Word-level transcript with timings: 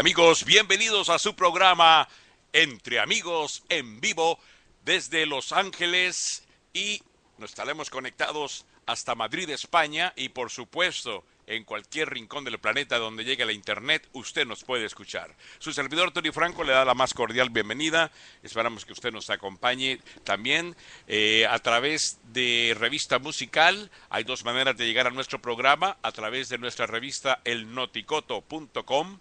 Amigos, 0.00 0.46
bienvenidos 0.46 1.10
a 1.10 1.18
su 1.18 1.34
programa 1.34 2.08
Entre 2.54 3.00
Amigos 3.00 3.64
en 3.68 4.00
vivo 4.00 4.38
desde 4.82 5.26
Los 5.26 5.52
Ángeles 5.52 6.42
y 6.72 7.02
nos 7.36 7.50
estaremos 7.50 7.90
conectados 7.90 8.64
hasta 8.86 9.14
Madrid, 9.14 9.50
España 9.50 10.14
y 10.16 10.30
por 10.30 10.48
supuesto 10.48 11.22
en 11.46 11.64
cualquier 11.64 12.08
rincón 12.08 12.44
del 12.44 12.58
planeta 12.58 12.96
donde 12.96 13.24
llegue 13.24 13.44
la 13.44 13.52
internet, 13.52 14.08
usted 14.14 14.46
nos 14.46 14.64
puede 14.64 14.86
escuchar. 14.86 15.36
Su 15.58 15.70
servidor 15.70 16.12
Tony 16.12 16.30
Franco 16.30 16.64
le 16.64 16.72
da 16.72 16.86
la 16.86 16.94
más 16.94 17.12
cordial 17.12 17.50
bienvenida. 17.50 18.10
Esperamos 18.42 18.86
que 18.86 18.94
usted 18.94 19.12
nos 19.12 19.28
acompañe 19.28 20.00
también 20.24 20.76
eh, 21.08 21.46
a 21.46 21.58
través 21.58 22.18
de 22.32 22.74
revista 22.78 23.18
musical. 23.18 23.90
Hay 24.08 24.24
dos 24.24 24.46
maneras 24.46 24.78
de 24.78 24.86
llegar 24.86 25.08
a 25.08 25.10
nuestro 25.10 25.42
programa, 25.42 25.98
a 26.00 26.10
través 26.10 26.48
de 26.48 26.56
nuestra 26.56 26.86
revista 26.86 27.42
elnoticoto.com 27.44 29.18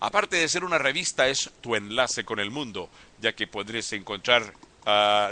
aparte 0.00 0.36
de 0.36 0.48
ser 0.48 0.64
una 0.64 0.78
revista, 0.78 1.28
es 1.28 1.50
tu 1.60 1.76
enlace 1.76 2.24
con 2.24 2.40
el 2.40 2.50
mundo, 2.50 2.88
ya 3.20 3.32
que 3.32 3.46
podréis 3.46 3.92
encontrar 3.92 4.54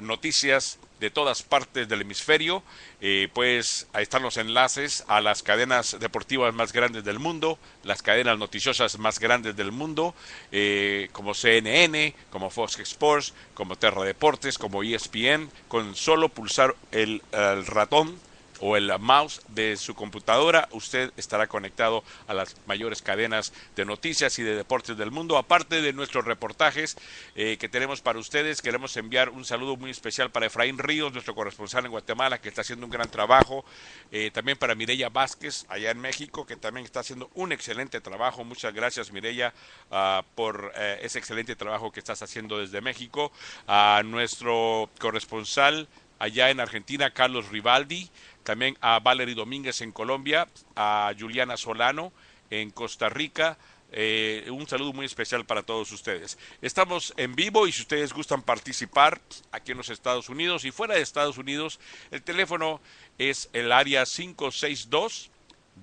noticias 0.02 0.78
de 1.00 1.10
todas 1.10 1.42
partes 1.42 1.88
del 1.88 2.02
hemisferio. 2.02 2.62
Eh, 3.00 3.28
pues 3.32 3.86
ahí 3.92 4.02
están 4.02 4.22
los 4.22 4.36
enlaces 4.36 5.04
a 5.06 5.20
las 5.20 5.42
cadenas 5.42 5.96
deportivas 6.00 6.54
más 6.54 6.72
grandes 6.72 7.04
del 7.04 7.18
mundo, 7.18 7.58
las 7.84 8.02
cadenas 8.02 8.38
noticiosas 8.38 8.98
más 8.98 9.18
grandes 9.18 9.56
del 9.56 9.72
mundo, 9.72 10.14
eh, 10.50 11.08
como 11.12 11.34
CNN, 11.34 12.14
como 12.30 12.50
Fox 12.50 12.78
Sports, 12.80 13.34
como 13.54 13.76
Terra 13.76 14.02
Deportes, 14.04 14.58
como 14.58 14.82
ESPN, 14.82 15.50
con 15.68 15.94
solo 15.94 16.28
pulsar 16.28 16.74
el 16.90 17.22
ratón 17.66 18.27
o 18.60 18.76
el 18.76 18.96
mouse 18.98 19.40
de 19.48 19.76
su 19.76 19.94
computadora, 19.94 20.68
usted 20.72 21.12
estará 21.16 21.46
conectado 21.46 22.02
a 22.26 22.34
las 22.34 22.56
mayores 22.66 23.02
cadenas 23.02 23.52
de 23.76 23.84
noticias 23.84 24.38
y 24.38 24.42
de 24.42 24.56
deportes 24.56 24.96
del 24.96 25.10
mundo. 25.10 25.38
Aparte 25.38 25.80
de 25.82 25.92
nuestros 25.92 26.24
reportajes 26.24 26.96
eh, 27.34 27.56
que 27.58 27.68
tenemos 27.68 28.00
para 28.00 28.18
ustedes, 28.18 28.62
queremos 28.62 28.96
enviar 28.96 29.30
un 29.30 29.44
saludo 29.44 29.76
muy 29.76 29.90
especial 29.90 30.30
para 30.30 30.46
Efraín 30.46 30.78
Ríos, 30.78 31.12
nuestro 31.12 31.34
corresponsal 31.34 31.84
en 31.84 31.90
Guatemala, 31.90 32.40
que 32.40 32.48
está 32.48 32.62
haciendo 32.62 32.86
un 32.86 32.92
gran 32.92 33.10
trabajo. 33.10 33.64
Eh, 34.10 34.30
también 34.32 34.58
para 34.58 34.74
Mireya 34.74 35.08
Vázquez, 35.08 35.66
allá 35.68 35.90
en 35.90 36.00
México, 36.00 36.46
que 36.46 36.56
también 36.56 36.84
está 36.84 37.00
haciendo 37.00 37.30
un 37.34 37.52
excelente 37.52 38.00
trabajo. 38.00 38.44
Muchas 38.44 38.74
gracias, 38.74 39.12
Mireya, 39.12 39.52
uh, 39.90 40.22
por 40.34 40.66
uh, 40.66 40.80
ese 41.00 41.18
excelente 41.18 41.56
trabajo 41.56 41.92
que 41.92 42.00
estás 42.00 42.22
haciendo 42.22 42.58
desde 42.58 42.80
México. 42.80 43.32
A 43.66 44.02
nuestro 44.04 44.90
corresponsal 44.98 45.88
allá 46.18 46.50
en 46.50 46.60
Argentina, 46.60 47.10
Carlos 47.10 47.48
Rivaldi 47.48 48.10
también 48.48 48.76
a 48.80 48.98
Valery 48.98 49.34
Domínguez 49.34 49.82
en 49.82 49.92
Colombia, 49.92 50.48
a 50.74 51.12
Juliana 51.18 51.58
Solano 51.58 52.14
en 52.48 52.70
Costa 52.70 53.10
Rica. 53.10 53.58
Eh, 53.92 54.48
un 54.50 54.66
saludo 54.66 54.94
muy 54.94 55.04
especial 55.04 55.44
para 55.44 55.62
todos 55.62 55.92
ustedes. 55.92 56.38
Estamos 56.62 57.12
en 57.18 57.34
vivo 57.34 57.66
y 57.66 57.72
si 57.72 57.82
ustedes 57.82 58.14
gustan 58.14 58.40
participar 58.40 59.20
aquí 59.52 59.72
en 59.72 59.76
los 59.76 59.90
Estados 59.90 60.30
Unidos 60.30 60.64
y 60.64 60.70
fuera 60.70 60.94
de 60.94 61.02
Estados 61.02 61.36
Unidos, 61.36 61.78
el 62.10 62.22
teléfono 62.22 62.80
es 63.18 63.50
el 63.52 63.70
área 63.70 64.06
562 64.06 65.30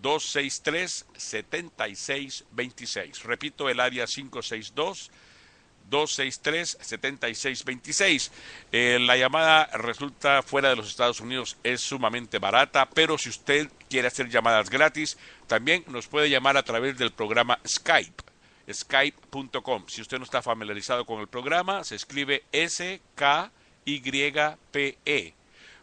263 0.01 1.05
7626. 1.15 3.23
Repito, 3.25 3.69
el 3.69 3.79
área 3.79 4.07
562 4.07 5.11
263-7626. 5.89 8.29
Eh, 8.71 8.99
la 9.01 9.17
llamada 9.17 9.65
resulta 9.73 10.43
fuera 10.43 10.69
de 10.69 10.75
los 10.75 10.87
Estados 10.87 11.19
Unidos, 11.19 11.57
es 11.63 11.81
sumamente 11.81 12.37
barata, 12.39 12.87
pero 12.89 13.17
si 13.17 13.29
usted 13.29 13.69
quiere 13.89 14.07
hacer 14.07 14.29
llamadas 14.29 14.69
gratis, 14.69 15.17
también 15.47 15.83
nos 15.87 16.07
puede 16.07 16.29
llamar 16.29 16.55
a 16.57 16.63
través 16.63 16.97
del 16.97 17.11
programa 17.11 17.59
Skype, 17.67 18.23
skype.com. 18.71 19.83
Si 19.87 20.01
usted 20.01 20.17
no 20.17 20.23
está 20.23 20.41
familiarizado 20.41 21.05
con 21.05 21.21
el 21.21 21.27
programa, 21.27 21.83
se 21.83 21.95
escribe 21.95 22.43
S-K-Y-P-E 22.51 23.03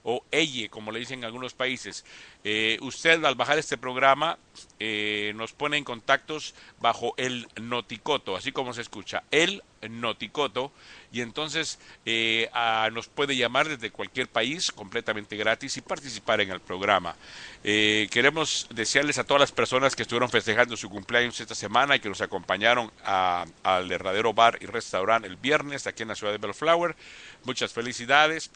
o 0.04 0.24
EYE, 0.30 0.68
como 0.68 0.90
le 0.90 0.98
dicen 0.98 1.20
en 1.20 1.24
algunos 1.24 1.54
países. 1.54 2.04
Eh, 2.44 2.78
usted 2.80 3.24
al 3.24 3.34
bajar 3.34 3.58
este 3.58 3.78
programa 3.78 4.38
eh, 4.78 5.32
nos 5.36 5.52
pone 5.52 5.76
en 5.76 5.84
contactos 5.84 6.54
bajo 6.80 7.14
el 7.16 7.46
Noticoto, 7.60 8.34
así 8.34 8.50
como 8.50 8.72
se 8.74 8.82
escucha, 8.82 9.22
el 9.30 9.62
Noticoto, 9.88 10.72
y 11.12 11.20
entonces 11.20 11.78
eh, 12.04 12.50
nos 12.92 13.06
puede 13.06 13.36
llamar 13.36 13.68
desde 13.68 13.90
cualquier 13.90 14.28
país 14.28 14.72
completamente 14.72 15.36
gratis 15.36 15.76
y 15.76 15.82
participar 15.82 16.40
en 16.40 16.50
el 16.50 16.60
programa. 16.60 17.14
Eh, 17.62 18.08
queremos 18.10 18.66
desearles 18.70 19.18
a 19.18 19.24
todas 19.24 19.40
las 19.40 19.52
personas 19.52 19.94
que 19.94 20.02
estuvieron 20.02 20.30
festejando 20.30 20.76
su 20.76 20.90
cumpleaños 20.90 21.40
esta 21.40 21.54
semana 21.54 21.94
y 21.94 22.00
que 22.00 22.08
nos 22.08 22.20
acompañaron 22.20 22.90
al 23.04 23.92
Herradero 23.92 24.32
Bar 24.32 24.58
y 24.60 24.66
Restaurante 24.66 25.28
el 25.28 25.36
viernes 25.36 25.86
aquí 25.86 26.02
en 26.02 26.08
la 26.08 26.16
ciudad 26.16 26.32
de 26.32 26.38
Bellflower. 26.38 26.96
Muchas 27.44 27.72
felicidades. 27.72 28.50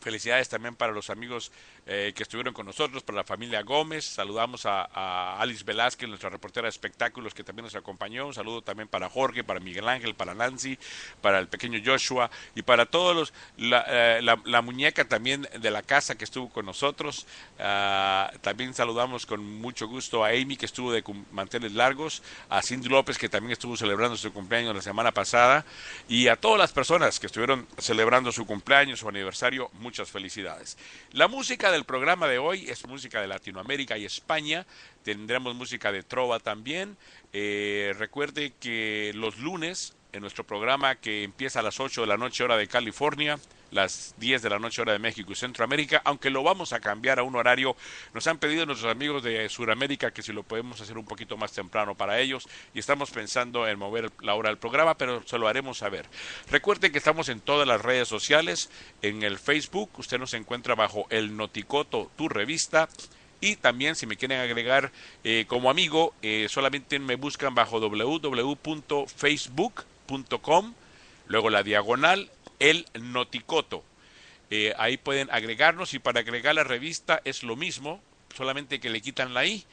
Felicidades 0.00 0.48
también 0.48 0.76
para 0.76 0.92
los 0.92 1.10
amigos 1.10 1.52
eh, 1.92 2.12
que 2.14 2.22
estuvieron 2.22 2.54
con 2.54 2.66
nosotros, 2.66 3.02
para 3.02 3.16
la 3.16 3.24
familia 3.24 3.62
Gómez. 3.62 4.04
Saludamos 4.04 4.64
a, 4.64 5.40
Alice 5.40 5.64
Velázquez, 5.64 6.08
nuestra 6.08 6.30
reportera 6.30 6.66
de 6.66 6.68
espectáculos, 6.68 7.34
que 7.34 7.42
también 7.42 7.64
nos 7.64 7.74
acompañó. 7.74 8.28
Un 8.28 8.32
saludo 8.32 8.62
también 8.62 8.86
para 8.86 9.08
Jorge, 9.10 9.42
para 9.42 9.58
Miguel 9.58 9.88
Ángel, 9.88 10.14
para 10.14 10.32
Nancy, 10.32 10.78
para 11.20 11.40
el 11.40 11.48
pequeño 11.48 11.80
Joshua 11.84 12.30
y 12.54 12.62
para 12.62 12.86
todos 12.86 13.16
los. 13.16 13.32
La, 13.56 13.84
eh, 13.88 14.62
muñeca 14.62 15.04
también 15.04 15.48
de 15.58 15.70
la 15.72 15.82
casa 15.82 16.14
que 16.16 16.22
estuvo 16.22 16.48
con 16.48 16.64
nosotros. 16.64 17.26
Uh, 17.58 18.38
también 18.38 18.72
saludamos 18.72 19.26
con 19.26 19.44
mucho 19.44 19.88
gusto 19.88 20.24
a 20.24 20.28
Amy, 20.28 20.56
que 20.56 20.66
estuvo 20.66 20.92
de 20.92 21.02
manteles 21.32 21.72
largos. 21.72 22.22
A 22.50 22.62
Cindy 22.62 22.88
López, 22.88 23.18
que 23.18 23.28
también 23.28 23.50
estuvo 23.50 23.76
celebrando 23.76 24.16
su 24.16 24.32
cumpleaños 24.32 24.76
la 24.76 24.82
semana 24.82 25.10
pasada. 25.10 25.64
Y 26.08 26.28
a 26.28 26.36
todas 26.36 26.60
las 26.60 26.70
personas 26.70 27.18
que 27.18 27.26
estuvieron 27.26 27.66
celebrando 27.78 28.30
su 28.30 28.46
cumpleaños, 28.46 29.00
su 29.00 29.08
aniversario 29.08 29.72
muchas 29.80 30.08
felicidades. 30.08 30.78
La 31.10 31.26
música 31.26 31.72
del 31.80 31.86
programa 31.86 32.28
de 32.28 32.36
hoy 32.36 32.66
es 32.68 32.86
música 32.86 33.22
de 33.22 33.26
Latinoamérica 33.26 33.96
y 33.96 34.04
España. 34.04 34.66
Tendremos 35.02 35.54
música 35.54 35.90
de 35.90 36.02
trova 36.02 36.38
también. 36.38 36.98
Eh, 37.32 37.94
recuerde 37.96 38.52
que 38.60 39.12
los 39.14 39.38
lunes 39.38 39.94
en 40.12 40.20
nuestro 40.20 40.44
programa 40.44 40.96
que 40.96 41.22
empieza 41.22 41.60
a 41.60 41.62
las 41.62 41.80
8 41.80 42.02
de 42.02 42.06
la 42.06 42.16
noche 42.16 42.44
hora 42.44 42.56
de 42.56 42.66
California, 42.66 43.38
las 43.70 44.14
10 44.18 44.42
de 44.42 44.50
la 44.50 44.58
noche 44.58 44.82
hora 44.82 44.92
de 44.92 44.98
México 44.98 45.32
y 45.32 45.36
Centroamérica, 45.36 46.02
aunque 46.04 46.30
lo 46.30 46.42
vamos 46.42 46.72
a 46.72 46.80
cambiar 46.80 47.18
a 47.18 47.22
un 47.22 47.36
horario. 47.36 47.76
Nos 48.14 48.26
han 48.26 48.38
pedido 48.38 48.66
nuestros 48.66 48.90
amigos 48.90 49.22
de 49.22 49.48
Sudamérica 49.48 50.10
que 50.10 50.22
si 50.22 50.32
lo 50.32 50.42
podemos 50.42 50.80
hacer 50.80 50.98
un 50.98 51.04
poquito 51.04 51.36
más 51.36 51.52
temprano 51.52 51.94
para 51.94 52.18
ellos 52.20 52.48
y 52.74 52.78
estamos 52.78 53.10
pensando 53.10 53.66
en 53.68 53.78
mover 53.78 54.10
la 54.20 54.34
hora 54.34 54.48
del 54.48 54.58
programa, 54.58 54.96
pero 54.96 55.22
se 55.26 55.38
lo 55.38 55.48
haremos 55.48 55.78
saber. 55.78 56.06
Recuerden 56.50 56.92
que 56.92 56.98
estamos 56.98 57.28
en 57.28 57.40
todas 57.40 57.66
las 57.66 57.80
redes 57.80 58.08
sociales, 58.08 58.70
en 59.02 59.22
el 59.22 59.38
Facebook, 59.38 59.90
usted 59.98 60.18
nos 60.18 60.34
encuentra 60.34 60.74
bajo 60.74 61.06
el 61.10 61.36
Noticoto, 61.36 62.10
tu 62.16 62.28
revista. 62.28 62.88
Y 63.42 63.56
también 63.56 63.96
si 63.96 64.06
me 64.06 64.18
quieren 64.18 64.38
agregar 64.38 64.92
eh, 65.24 65.46
como 65.48 65.70
amigo, 65.70 66.12
eh, 66.20 66.46
solamente 66.50 66.98
me 66.98 67.14
buscan 67.16 67.54
bajo 67.54 67.80
luego 71.26 71.50
la 71.50 71.62
diagonal 71.62 72.30
el 72.58 72.86
Noticoto. 73.00 73.84
Eh, 74.50 74.74
ahí 74.78 74.96
pueden 74.96 75.30
agregarnos 75.30 75.92
y 75.94 76.00
para 76.00 76.20
agregar 76.20 76.54
la 76.54 76.64
revista 76.64 77.20
es 77.24 77.42
lo 77.42 77.56
mismo, 77.56 78.02
solamente 78.36 78.80
que 78.80 78.90
le 78.90 79.00
quitan 79.00 79.32
la 79.34 79.46
i. 79.46 79.64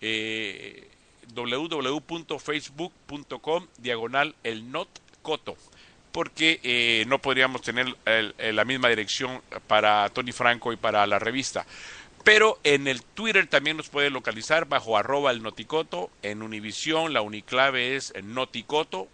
Eh, 0.00 0.88
www.facebook.com 1.34 3.66
diagonal 3.78 4.36
el 4.44 4.70
notcoto 4.70 5.56
porque 6.12 6.60
eh, 6.62 7.04
no 7.08 7.20
podríamos 7.20 7.62
tener 7.62 7.96
el, 8.06 8.32
la 8.38 8.64
misma 8.64 8.88
dirección 8.88 9.42
para 9.66 10.08
Tony 10.10 10.30
Franco 10.32 10.72
y 10.72 10.76
para 10.76 11.04
la 11.06 11.18
revista. 11.18 11.66
Pero 12.24 12.58
en 12.64 12.88
el 12.88 13.02
Twitter 13.02 13.46
también 13.46 13.76
nos 13.76 13.90
puede 13.90 14.08
localizar 14.10 14.66
bajo 14.66 14.96
arroba 14.96 15.30
el 15.30 15.42
noticoto. 15.42 16.10
En 16.22 16.42
Univisión 16.42 17.12
la 17.12 17.20
uniclave 17.20 17.96
es 17.96 18.14
noticoto 18.22 19.08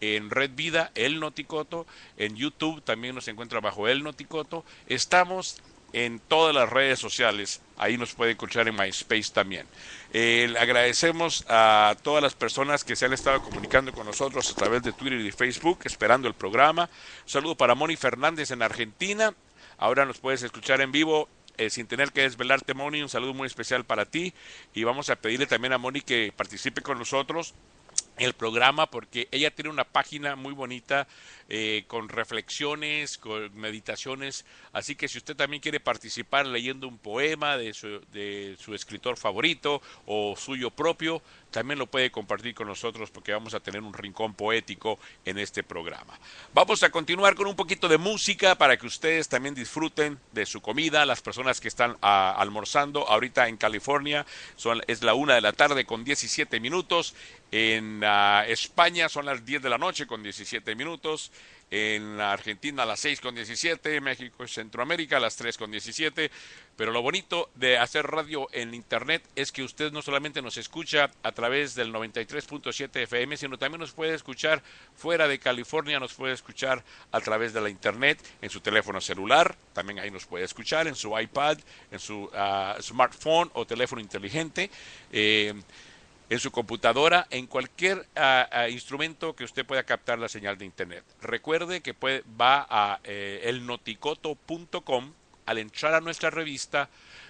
en 0.00 0.30
Red 0.30 0.50
Vida, 0.54 0.90
El 0.94 1.20
Noticoto, 1.20 1.86
en 2.16 2.36
YouTube 2.36 2.82
también 2.82 3.14
nos 3.14 3.28
encuentra 3.28 3.60
bajo 3.60 3.88
El 3.88 4.02
Noticoto. 4.02 4.64
Estamos 4.86 5.60
en 5.92 6.18
todas 6.18 6.54
las 6.54 6.68
redes 6.68 6.98
sociales, 6.98 7.62
ahí 7.76 7.96
nos 7.96 8.14
puede 8.14 8.32
escuchar 8.32 8.68
en 8.68 8.76
MySpace 8.76 9.32
también. 9.32 9.66
Eh, 10.12 10.54
agradecemos 10.58 11.44
a 11.48 11.96
todas 12.02 12.22
las 12.22 12.34
personas 12.34 12.84
que 12.84 12.96
se 12.96 13.06
han 13.06 13.12
estado 13.12 13.42
comunicando 13.42 13.92
con 13.92 14.06
nosotros 14.06 14.50
a 14.50 14.54
través 14.54 14.82
de 14.82 14.92
Twitter 14.92 15.20
y 15.20 15.32
Facebook, 15.32 15.80
esperando 15.84 16.28
el 16.28 16.34
programa. 16.34 16.90
Saludo 17.24 17.56
para 17.56 17.74
Moni 17.74 17.96
Fernández 17.96 18.50
en 18.50 18.62
Argentina. 18.62 19.34
Ahora 19.78 20.04
nos 20.04 20.18
puedes 20.18 20.42
escuchar 20.42 20.80
en 20.80 20.92
vivo 20.92 21.28
eh, 21.58 21.70
sin 21.70 21.86
tener 21.86 22.12
que 22.12 22.22
desvelarte, 22.22 22.74
Moni. 22.74 23.02
Un 23.02 23.08
saludo 23.08 23.34
muy 23.34 23.46
especial 23.46 23.84
para 23.84 24.04
ti. 24.04 24.34
Y 24.74 24.84
vamos 24.84 25.08
a 25.10 25.16
pedirle 25.16 25.46
también 25.46 25.72
a 25.72 25.78
Moni 25.78 26.00
que 26.00 26.32
participe 26.36 26.82
con 26.82 26.98
nosotros 26.98 27.54
el 28.18 28.32
programa 28.32 28.86
porque 28.90 29.28
ella 29.30 29.50
tiene 29.50 29.70
una 29.70 29.84
página 29.84 30.36
muy 30.36 30.52
bonita 30.52 31.06
eh, 31.48 31.84
con 31.86 32.08
reflexiones, 32.08 33.18
con 33.18 33.54
meditaciones, 33.56 34.44
así 34.72 34.96
que 34.96 35.08
si 35.08 35.18
usted 35.18 35.36
también 35.36 35.62
quiere 35.62 35.80
participar 35.80 36.46
leyendo 36.46 36.88
un 36.88 36.98
poema 36.98 37.56
de 37.56 37.72
su, 37.72 38.00
de 38.12 38.56
su 38.58 38.74
escritor 38.74 39.16
favorito 39.16 39.80
o 40.06 40.34
suyo 40.36 40.70
propio, 40.70 41.22
también 41.50 41.78
lo 41.78 41.86
puede 41.86 42.10
compartir 42.10 42.54
con 42.54 42.66
nosotros 42.66 43.10
porque 43.10 43.32
vamos 43.32 43.54
a 43.54 43.60
tener 43.60 43.80
un 43.80 43.94
rincón 43.94 44.34
poético 44.34 44.98
en 45.24 45.38
este 45.38 45.62
programa. 45.62 46.18
Vamos 46.52 46.82
a 46.82 46.90
continuar 46.90 47.34
con 47.34 47.46
un 47.46 47.56
poquito 47.56 47.88
de 47.88 47.96
música 47.96 48.56
para 48.56 48.76
que 48.76 48.86
ustedes 48.86 49.28
también 49.28 49.54
disfruten 49.54 50.18
de 50.32 50.44
su 50.44 50.60
comida, 50.60 51.06
las 51.06 51.22
personas 51.22 51.60
que 51.60 51.68
están 51.68 51.96
ah, 52.02 52.34
almorzando 52.36 53.08
ahorita 53.08 53.48
en 53.48 53.56
California, 53.56 54.26
son, 54.56 54.82
es 54.86 55.02
la 55.02 55.14
una 55.14 55.34
de 55.34 55.40
la 55.40 55.52
tarde 55.52 55.86
con 55.86 56.04
17 56.04 56.60
minutos, 56.60 57.14
en 57.52 58.02
ah, 58.04 58.44
España 58.46 59.08
son 59.08 59.24
las 59.24 59.44
10 59.44 59.62
de 59.62 59.70
la 59.70 59.78
noche 59.78 60.06
con 60.06 60.22
17 60.22 60.74
minutos, 60.74 61.30
en 61.70 62.20
Argentina 62.20 62.84
a 62.84 62.86
las 62.86 63.00
6 63.00 63.20
con 63.20 63.34
17, 63.34 64.00
México 64.00 64.44
y 64.44 64.48
Centroamérica 64.48 65.16
a 65.16 65.20
las 65.20 65.36
3 65.36 65.56
con 65.58 65.70
17. 65.70 66.30
Pero 66.76 66.92
lo 66.92 67.00
bonito 67.00 67.48
de 67.54 67.78
hacer 67.78 68.06
radio 68.06 68.48
en 68.52 68.74
Internet 68.74 69.22
es 69.34 69.50
que 69.50 69.62
usted 69.62 69.92
no 69.92 70.02
solamente 70.02 70.42
nos 70.42 70.58
escucha 70.58 71.10
a 71.22 71.32
través 71.32 71.74
del 71.74 71.92
93.7 71.92 73.02
FM, 73.02 73.36
sino 73.38 73.58
también 73.58 73.80
nos 73.80 73.92
puede 73.92 74.14
escuchar 74.14 74.62
fuera 74.94 75.26
de 75.26 75.38
California, 75.38 75.98
nos 75.98 76.12
puede 76.12 76.34
escuchar 76.34 76.84
a 77.12 77.20
través 77.20 77.54
de 77.54 77.62
la 77.62 77.70
Internet, 77.70 78.22
en 78.42 78.50
su 78.50 78.60
teléfono 78.60 79.00
celular, 79.00 79.56
también 79.72 79.98
ahí 80.00 80.10
nos 80.10 80.26
puede 80.26 80.44
escuchar, 80.44 80.86
en 80.86 80.94
su 80.94 81.18
iPad, 81.18 81.58
en 81.90 81.98
su 81.98 82.30
ah, 82.34 82.76
smartphone 82.80 83.50
o 83.54 83.66
teléfono 83.66 84.02
inteligente. 84.02 84.70
Eh, 85.10 85.54
en 86.28 86.40
su 86.40 86.50
computadora, 86.50 87.26
en 87.30 87.46
cualquier 87.46 88.06
ah, 88.16 88.48
ah, 88.50 88.68
instrumento 88.68 89.36
que 89.36 89.44
usted 89.44 89.64
pueda 89.64 89.84
captar 89.84 90.18
la 90.18 90.28
señal 90.28 90.58
de 90.58 90.64
Internet. 90.64 91.04
Recuerde 91.22 91.80
que 91.80 91.94
puede, 91.94 92.24
va 92.40 92.66
a 92.68 93.00
eh, 93.04 93.42
elnoticoto.com, 93.44 95.12
al 95.46 95.58
entrar 95.58 95.94
a 95.94 96.00
nuestra 96.00 96.30
revista, 96.30 96.88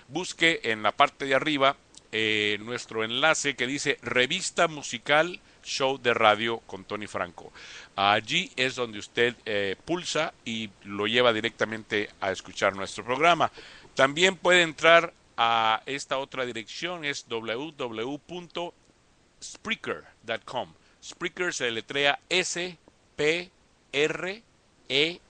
busque 0.09 0.61
en 0.65 0.83
la 0.83 0.93
parte 0.93 1.27
de 1.27 1.35
arriba 1.35 1.77
eh, 2.13 2.57
nuestro 2.61 3.05
enlace 3.05 3.57
que 3.57 3.67
dice 3.67 3.99
Revista 4.01 4.69
Musical 4.69 5.41
Show 5.63 5.99
de 5.99 6.15
Radio 6.15 6.61
con 6.61 6.85
Tony 6.85 7.07
Franco. 7.07 7.53
Allí 7.97 8.51
es 8.57 8.77
donde 8.77 8.99
usted 8.99 9.35
eh, 9.45 9.77
pulsa 9.85 10.33
y 10.45 10.71
lo 10.85 11.07
lleva 11.07 11.33
directamente 11.33 12.09
a 12.21 12.31
escuchar 12.31 12.75
nuestro 12.75 13.05
programa. 13.05 13.51
También 13.95 14.37
puede 14.37 14.63
entrar 14.63 15.13
a 15.37 15.83
esta 15.85 16.17
otra 16.17 16.47
dirección, 16.47 17.05
es 17.05 17.27
www 17.29 18.73
Spreaker.com. 19.43 20.75
Spreaker 21.03 21.53
se 21.53 21.71
letrea 21.71 22.19
S 22.29 22.77
P 23.17 23.51
R 23.93 24.43
E 24.89 25.21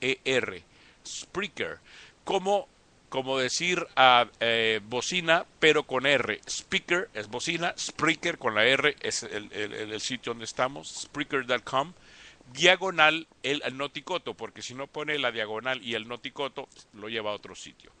E 0.00 0.20
R. 0.24 0.62
Spreaker. 1.06 1.78
Como 2.24 2.68
como 3.08 3.38
decir 3.38 3.86
a 3.94 4.26
eh, 4.40 4.80
bocina, 4.88 5.46
pero 5.60 5.84
con 5.84 6.04
R. 6.04 6.40
Speaker 6.48 7.10
es 7.14 7.28
bocina, 7.28 7.72
Spreaker 7.78 8.38
con 8.38 8.56
la 8.56 8.64
R 8.64 8.96
es 9.00 9.22
el, 9.22 9.52
el 9.52 10.00
sitio 10.00 10.32
donde 10.32 10.46
estamos, 10.46 11.02
Spreaker.com 11.02 11.92
diagonal 12.52 13.26
el 13.42 13.62
noticoto, 13.76 14.34
porque 14.34 14.62
si 14.62 14.74
no 14.74 14.86
pone 14.86 15.18
la 15.18 15.32
diagonal 15.32 15.82
y 15.82 15.94
el 15.94 16.06
noticoto, 16.06 16.68
lo 16.92 17.08
lleva 17.08 17.30
a 17.30 17.34
otro 17.34 17.54
sitio. 17.54 17.92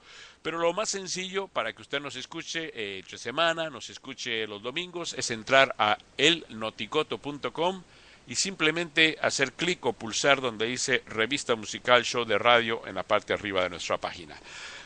Pero 0.42 0.58
lo 0.58 0.72
más 0.74 0.90
sencillo 0.90 1.48
para 1.48 1.72
que 1.72 1.82
usted 1.82 2.00
nos 2.00 2.16
escuche 2.16 2.70
eh, 2.74 3.02
semana, 3.16 3.70
nos 3.70 3.88
escuche 3.88 4.46
los 4.46 4.62
domingos, 4.62 5.14
es 5.14 5.30
entrar 5.30 5.74
a 5.78 5.96
elnoticoto.com 6.18 7.82
y 8.26 8.34
simplemente 8.34 9.16
hacer 9.20 9.52
clic 9.52 9.84
o 9.86 9.92
pulsar 9.92 10.40
donde 10.40 10.66
dice 10.66 11.02
Revista 11.06 11.56
Musical 11.56 12.04
Show 12.04 12.24
de 12.24 12.38
Radio 12.38 12.86
en 12.86 12.94
la 12.94 13.02
parte 13.02 13.32
arriba 13.32 13.62
de 13.62 13.70
nuestra 13.70 13.98
página. 13.98 14.38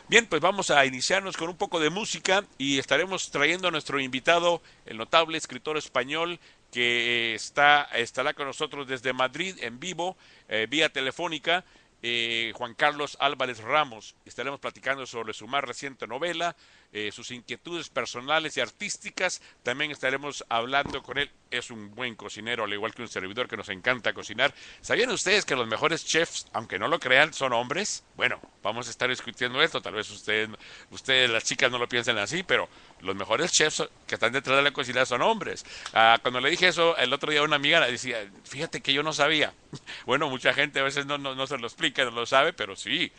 Bien, 0.09 0.27
pues 0.27 0.41
vamos 0.41 0.71
a 0.71 0.87
iniciarnos 0.87 1.37
con 1.37 1.51
un 1.51 1.57
poco 1.57 1.81
de 1.81 1.91
música 1.91 2.43
y 2.57 2.79
estaremos 2.79 3.31
trayendo 3.31 3.69
a 3.69 3.71
nuestro 3.71 4.01
invitado, 4.01 4.63
el 4.87 4.97
notable 4.97 5.37
escritor 5.37 5.77
español 5.77 6.41
que 6.73 7.35
está, 7.35 7.85
estará 7.95 8.35
con 8.35 8.47
nosotros 8.47 8.87
desde 8.87 9.13
Madrid 9.13 9.57
en 9.61 9.81
vivo, 9.81 10.17
eh, 10.49 10.67
vía 10.69 10.89
telefónica, 10.89 11.65
eh, 12.01 12.53
Juan 12.55 12.75
Carlos 12.75 13.17
Álvarez 13.21 13.59
Ramos. 13.59 14.15
Estaremos 14.25 14.61
platicando 14.61 15.05
sobre 15.05 15.33
su 15.33 15.49
más 15.49 15.65
reciente 15.65 16.07
novela, 16.07 16.55
eh, 16.93 17.11
sus 17.13 17.33
inquietudes 17.33 17.89
personales 17.89 18.57
y 18.57 18.61
artísticas. 18.61 19.43
También 19.65 19.91
estaremos 19.91 20.45
hablando 20.49 21.03
con 21.03 21.19
él. 21.19 21.31
Es 21.51 21.71
un 21.71 21.95
buen 21.95 22.15
cocinero, 22.15 22.65
al 22.65 22.73
igual 22.73 22.95
que 22.95 23.03
un 23.03 23.09
servidor 23.09 23.49
que 23.49 23.57
nos 23.57 23.69
encanta 23.69 24.13
cocinar. 24.13 24.55
¿Sabían 24.81 25.11
ustedes 25.11 25.45
que 25.45 25.57
los 25.57 25.67
mejores 25.67 26.05
chefs, 26.05 26.47
aunque 26.53 26.79
no 26.79 26.87
lo 26.87 27.01
crean, 27.01 27.33
son 27.33 27.53
hombres? 27.53 28.05
Bueno, 28.17 28.41
vamos 28.63 28.87
a 28.87 28.91
estar 28.91 29.09
discutiendo 29.09 29.61
esto. 29.61 29.83
Tal 29.83 29.95
vez 29.95 30.09
ustedes, 30.11 30.51
ustedes 30.91 31.29
las 31.31 31.45
chicas, 31.45 31.71
no 31.71 31.79
lo 31.79 31.89
piensen 31.89 32.19
así, 32.19 32.45
pero 32.45 32.69
los 33.01 33.15
mejores 33.17 33.53
chefs 33.53 33.89
que 34.07 34.15
están 34.15 34.33
detrás 34.33 34.57
de 34.57 34.63
la 34.63 34.71
cocina 34.71 35.07
son 35.07 35.23
hombres. 35.23 35.65
Ah, 35.93 36.19
cuando 36.21 36.41
le 36.41 36.51
dije 36.51 36.69
eso, 36.69 36.97
el 36.97 37.13
otro 37.13 37.31
día 37.31 37.43
una 37.43 37.57
amiga 37.57 37.81
le 37.81 37.93
decía, 37.93 38.19
fíjate 38.45 38.81
que 38.81 38.93
yo 38.93 39.03
no 39.03 39.13
sabía. 39.13 39.53
bueno, 40.07 40.29
mucha 40.29 40.53
gente 40.55 40.81
a 40.81 40.83
veces 40.83 41.07
no, 41.07 41.19
no, 41.19 41.47
se 41.47 41.59
lo 41.59 41.67
explica, 41.67 42.05
no 42.05 42.11
lo 42.11 42.27
sabe, 42.27 42.53
pero 42.53 42.77
sí. 42.77 43.13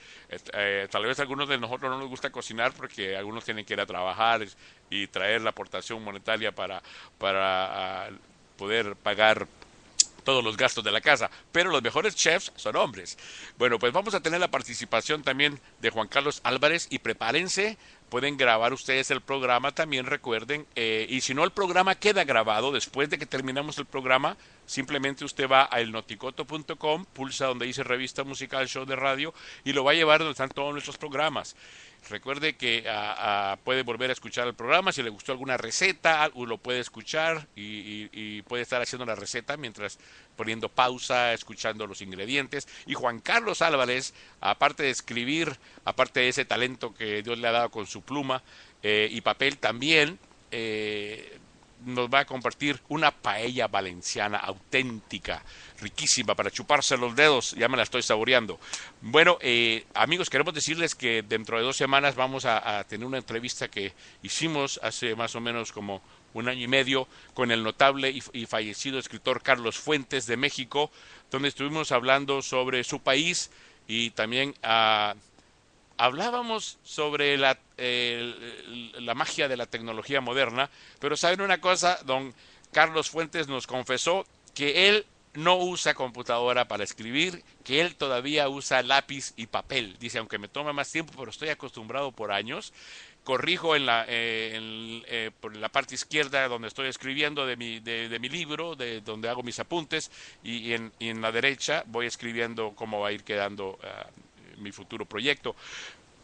Eh, 0.53 0.87
tal 0.89 1.05
vez 1.05 1.19
a 1.19 1.23
algunos 1.23 1.47
de 1.49 1.57
nosotros 1.57 1.91
no 1.91 1.99
nos 1.99 2.09
gusta 2.09 2.31
cocinar 2.31 2.73
porque 2.73 3.15
algunos 3.15 3.45
tienen 3.45 3.65
que 3.65 3.73
ir 3.73 3.81
a 3.81 3.85
trabajar 3.85 4.45
y 4.89 5.07
traer 5.07 5.41
la 5.41 5.51
aportación 5.51 6.03
monetaria 6.03 6.51
para, 6.51 6.81
para 7.17 8.05
ah, 8.05 8.09
poder 8.57 8.95
pagar 8.95 9.47
todos 10.19 10.43
los 10.43 10.57
gastos 10.57 10.83
de 10.83 10.91
la 10.91 11.01
casa, 11.01 11.29
pero 11.51 11.71
los 11.71 11.81
mejores 11.81 12.15
chefs 12.15 12.51
son 12.55 12.75
hombres. 12.75 13.17
Bueno, 13.57 13.79
pues 13.79 13.93
vamos 13.93 14.13
a 14.13 14.21
tener 14.21 14.39
la 14.39 14.51
participación 14.51 15.23
también 15.23 15.59
de 15.79 15.89
Juan 15.89 16.07
Carlos 16.07 16.41
Álvarez 16.43 16.87
y 16.89 16.99
prepárense 16.99 17.77
pueden 18.09 18.37
grabar 18.37 18.73
ustedes 18.73 19.11
el 19.11 19.21
programa 19.21 19.71
también, 19.71 20.05
recuerden. 20.05 20.65
Eh, 20.75 21.05
y 21.09 21.21
si 21.21 21.33
no, 21.33 21.43
el 21.43 21.51
programa 21.51 21.95
queda 21.95 22.23
grabado 22.25 22.71
después 22.71 23.09
de 23.09 23.17
que 23.17 23.25
terminamos 23.25 23.77
el 23.77 23.85
programa. 23.85 24.35
Simplemente 24.69 25.25
usted 25.25 25.49
va 25.49 25.67
a 25.71 25.81
elnoticoto.com, 25.81 27.05
pulsa 27.05 27.47
donde 27.47 27.65
dice 27.65 27.81
revista 27.83 28.23
musical, 28.23 28.67
show 28.67 28.85
de 28.85 28.95
radio 28.95 29.33
y 29.63 29.73
lo 29.73 29.83
va 29.83 29.93
a 29.93 29.95
llevar 29.95 30.19
donde 30.19 30.33
están 30.33 30.49
todos 30.49 30.71
nuestros 30.73 30.95
programas. 30.95 31.55
Recuerde 32.07 32.55
que 32.55 32.85
ah, 32.87 33.15
ah, 33.17 33.57
puede 33.63 33.81
volver 33.81 34.11
a 34.11 34.13
escuchar 34.13 34.47
el 34.47 34.53
programa. 34.53 34.91
Si 34.91 35.01
le 35.01 35.09
gustó 35.09 35.31
alguna 35.31 35.57
receta, 35.57 36.29
lo 36.35 36.59
puede 36.59 36.81
escuchar 36.81 37.47
y, 37.55 38.43
puede 38.43 38.61
estar 38.61 38.79
haciendo 38.79 39.07
la 39.07 39.15
receta 39.15 39.57
mientras 39.57 39.97
poniendo 40.35 40.69
pausa, 40.69 41.33
escuchando 41.33 41.87
los 41.87 42.03
ingredientes. 42.03 42.67
Y 42.85 42.93
Juan 42.93 43.21
Carlos 43.21 43.63
Álvarez, 43.63 44.13
aparte 44.39 44.83
de 44.83 44.91
escribir, 44.91 45.57
aparte 45.83 46.19
de 46.19 46.29
ese 46.29 46.45
talento 46.45 46.93
que 46.93 47.23
Dios 47.23 47.39
le 47.39 47.47
ha 47.47 47.53
dado 47.53 47.71
con 47.71 47.87
su 47.87 48.03
pluma 48.03 48.43
eh, 48.83 49.09
y 49.11 49.21
papel, 49.21 49.57
también 49.57 50.19
eh, 50.51 51.38
nos 51.85 52.09
va 52.09 52.19
a 52.19 52.25
compartir 52.25 52.79
una 52.89 53.11
paella 53.11 53.67
valenciana 53.67 54.37
auténtica, 54.37 55.43
riquísima 55.79 56.35
para 56.35 56.51
chuparse 56.51 56.97
los 56.97 57.15
dedos, 57.15 57.51
ya 57.51 57.67
me 57.67 57.77
la 57.77 57.83
estoy 57.83 58.01
saboreando. 58.01 58.59
Bueno, 59.01 59.37
eh, 59.41 59.85
amigos, 59.93 60.29
queremos 60.29 60.53
decirles 60.53 60.95
que 60.95 61.23
dentro 61.23 61.57
de 61.57 61.63
dos 61.63 61.77
semanas 61.77 62.15
vamos 62.15 62.45
a, 62.45 62.83
tener 62.85 63.05
una 63.05 63.17
entrevista 63.17 63.67
que 63.67 63.93
hicimos 64.23 64.79
hace 64.83 65.15
más 65.15 65.35
o 65.35 65.41
menos 65.41 65.71
como 65.71 66.01
un 66.33 66.47
año 66.47 66.63
y 66.63 66.67
medio 66.67 67.07
con 67.33 67.51
el 67.51 67.63
notable 67.63 68.09
y, 68.09 68.45
fallecido 68.45 68.99
escritor 68.99 69.41
Carlos 69.41 69.77
Fuentes 69.77 70.25
de 70.25 70.37
México, 70.37 70.91
donde 71.31 71.49
estuvimos 71.49 71.91
hablando 71.91 72.41
sobre 72.41 72.83
su 72.83 72.99
país 72.99 73.51
y 73.87 74.11
también 74.11 74.53
a 74.61 75.15
hablábamos 75.99 76.77
sobre 76.83 77.37
la, 77.37 77.59
la 77.79 79.15
magia 79.15 79.47
de 79.47 79.57
la 79.57 79.65
tecnología 79.65 80.21
moderna, 80.21 80.69
pero 80.99 81.15
saben 81.15 81.41
una 81.41 81.61
cosa, 81.61 81.99
don 82.05 82.33
Carlos 82.71 83.09
Fuentes 83.09 83.47
nos 83.47 83.67
confesó 83.67 84.25
que 84.53 84.89
él 84.89 85.05
no 85.33 85.57
usa 85.57 85.93
computadora 85.93 86.67
para 86.67 86.83
escribir, 86.83 87.43
que 87.63 87.81
él 87.81 87.95
todavía 87.95 88.49
usa 88.49 88.81
lápiz 88.81 89.33
y 89.37 89.47
papel. 89.47 89.95
Dice, 89.99 90.17
aunque 90.17 90.37
me 90.37 90.47
tome 90.47 90.73
más 90.73 90.91
tiempo, 90.91 91.13
pero 91.17 91.29
estoy 91.29 91.49
acostumbrado 91.49 92.11
por 92.11 92.31
años. 92.31 92.73
corrijo 93.23 93.75
en 93.75 93.85
la, 93.85 94.05
eh, 94.07 94.53
en, 94.55 95.03
eh, 95.07 95.31
la 95.53 95.69
parte 95.69 95.93
izquierda 95.93 96.47
donde 96.47 96.67
estoy 96.67 96.87
escribiendo 96.87 97.45
de 97.45 97.57
mi, 97.57 97.79
de, 97.79 98.09
de 98.09 98.19
mi 98.19 98.27
libro, 98.27 98.75
de 98.75 99.01
donde 99.01 99.29
hago 99.29 99.43
mis 99.43 99.59
apuntes, 99.59 100.09
y, 100.43 100.73
en, 100.73 100.91
y, 100.97 101.09
en, 101.09 101.21
la 101.21 101.31
derecha 101.31 101.83
voy 101.85 102.07
escribiendo 102.07 102.73
cómo 102.75 103.01
va 103.01 103.09
a 103.09 103.11
ir 103.11 103.23
quedando 103.23 103.77
uh, 103.83 104.59
mi 104.61 104.71
futuro 104.71 105.05
proyecto. 105.05 105.55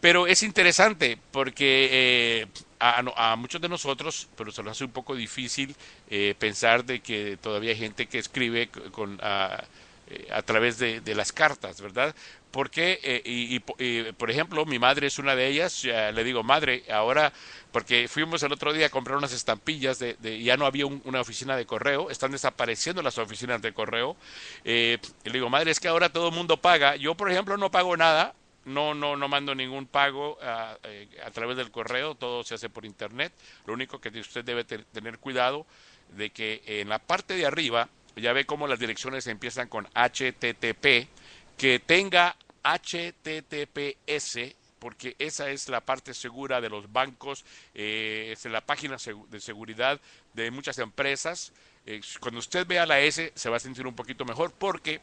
Pero 0.01 0.27
es 0.27 0.43
interesante 0.43 1.17
porque 1.31 1.89
eh, 1.91 2.47
a, 2.79 3.03
a, 3.31 3.35
muchos 3.35 3.59
de 3.61 3.69
nosotros, 3.69 4.27
pero 4.35 4.51
se 4.51 4.61
nos 4.61 4.73
hace 4.73 4.85
un 4.85 4.91
poco 4.91 5.15
difícil 5.15 5.75
eh, 6.09 6.35
pensar 6.37 6.85
de 6.85 6.99
que 7.01 7.37
todavía 7.41 7.71
hay 7.71 7.77
gente 7.77 8.07
que 8.07 8.19
escribe 8.19 8.69
con, 8.91 9.19
a, 9.21 9.63
a 10.31 10.41
través 10.43 10.77
de, 10.77 11.01
de, 11.01 11.15
las 11.15 11.31
cartas, 11.31 11.81
¿verdad? 11.81 12.13
Porque, 12.51 12.99
eh, 13.03 13.21
y, 13.25 13.55
y, 13.79 14.11
por 14.13 14.29
ejemplo, 14.29 14.65
mi 14.65 14.79
madre 14.79 15.07
es 15.07 15.17
una 15.17 15.35
de 15.35 15.47
ellas, 15.47 15.83
le 15.83 16.23
digo, 16.23 16.43
madre, 16.43 16.83
ahora, 16.91 17.33
porque 17.71 18.07
fuimos 18.07 18.43
el 18.43 18.53
otro 18.53 18.71
día 18.71 18.85
a 18.85 18.89
comprar 18.89 19.17
unas 19.17 19.33
estampillas, 19.33 19.99
de, 19.99 20.13
de 20.19 20.41
ya 20.41 20.55
no 20.55 20.65
había 20.65 20.85
un, 20.85 21.01
una 21.03 21.19
oficina 21.19 21.57
de 21.57 21.65
correo, 21.65 22.09
están 22.09 22.31
desapareciendo 22.31 23.01
las 23.01 23.17
oficinas 23.17 23.61
de 23.61 23.73
correo, 23.73 24.15
eh, 24.63 24.99
y 25.25 25.29
le 25.29 25.33
digo, 25.33 25.49
madre, 25.49 25.71
es 25.71 25.79
que 25.79 25.87
ahora 25.87 26.09
todo 26.09 26.29
el 26.29 26.35
mundo 26.35 26.57
paga, 26.57 26.95
yo, 26.95 27.15
por 27.15 27.29
ejemplo, 27.29 27.57
no 27.57 27.71
pago 27.71 27.97
nada, 27.97 28.33
no, 28.65 28.93
no, 28.93 29.15
no 29.15 29.27
mando 29.27 29.55
ningún 29.55 29.85
pago 29.85 30.37
a, 30.41 30.77
eh, 30.83 31.07
a, 31.25 31.31
través 31.31 31.57
del 31.57 31.71
correo, 31.71 32.15
todo 32.15 32.43
se 32.43 32.55
hace 32.55 32.69
por 32.69 32.85
internet. 32.85 33.31
Lo 33.65 33.73
único 33.73 33.99
que 33.99 34.09
usted 34.19 34.43
debe 34.43 34.63
tener 34.63 35.19
cuidado 35.19 35.65
de 36.09 36.31
que 36.31 36.61
en 36.65 36.89
la 36.89 36.99
parte 36.99 37.35
de 37.35 37.45
arriba, 37.45 37.89
ya 38.15 38.33
ve 38.33 38.45
cómo 38.45 38.67
las 38.67 38.79
direcciones 38.79 39.27
empiezan 39.27 39.67
con 39.67 39.85
HTTP, 39.93 41.07
que 41.57 41.79
tenga 41.79 42.35
HTTPS, 42.63 44.39
porque 44.79 45.15
esa 45.19 45.49
es 45.49 45.69
la 45.69 45.81
parte 45.81 46.13
segura 46.13 46.61
de 46.61 46.69
los 46.69 46.91
bancos, 46.91 47.45
eh, 47.73 48.33
es 48.33 48.45
la 48.45 48.61
página 48.61 48.97
de 49.29 49.39
seguridad 49.39 49.99
de 50.33 50.51
muchas 50.51 50.77
empresas. 50.79 51.53
Eh, 51.85 52.01
cuando 52.19 52.39
usted 52.39 52.65
vea 52.65 52.85
la 52.85 52.99
S 52.99 53.31
se 53.35 53.49
va 53.49 53.57
a 53.57 53.59
sentir 53.59 53.85
un 53.85 53.95
poquito 53.95 54.25
mejor 54.25 54.51
porque 54.51 55.01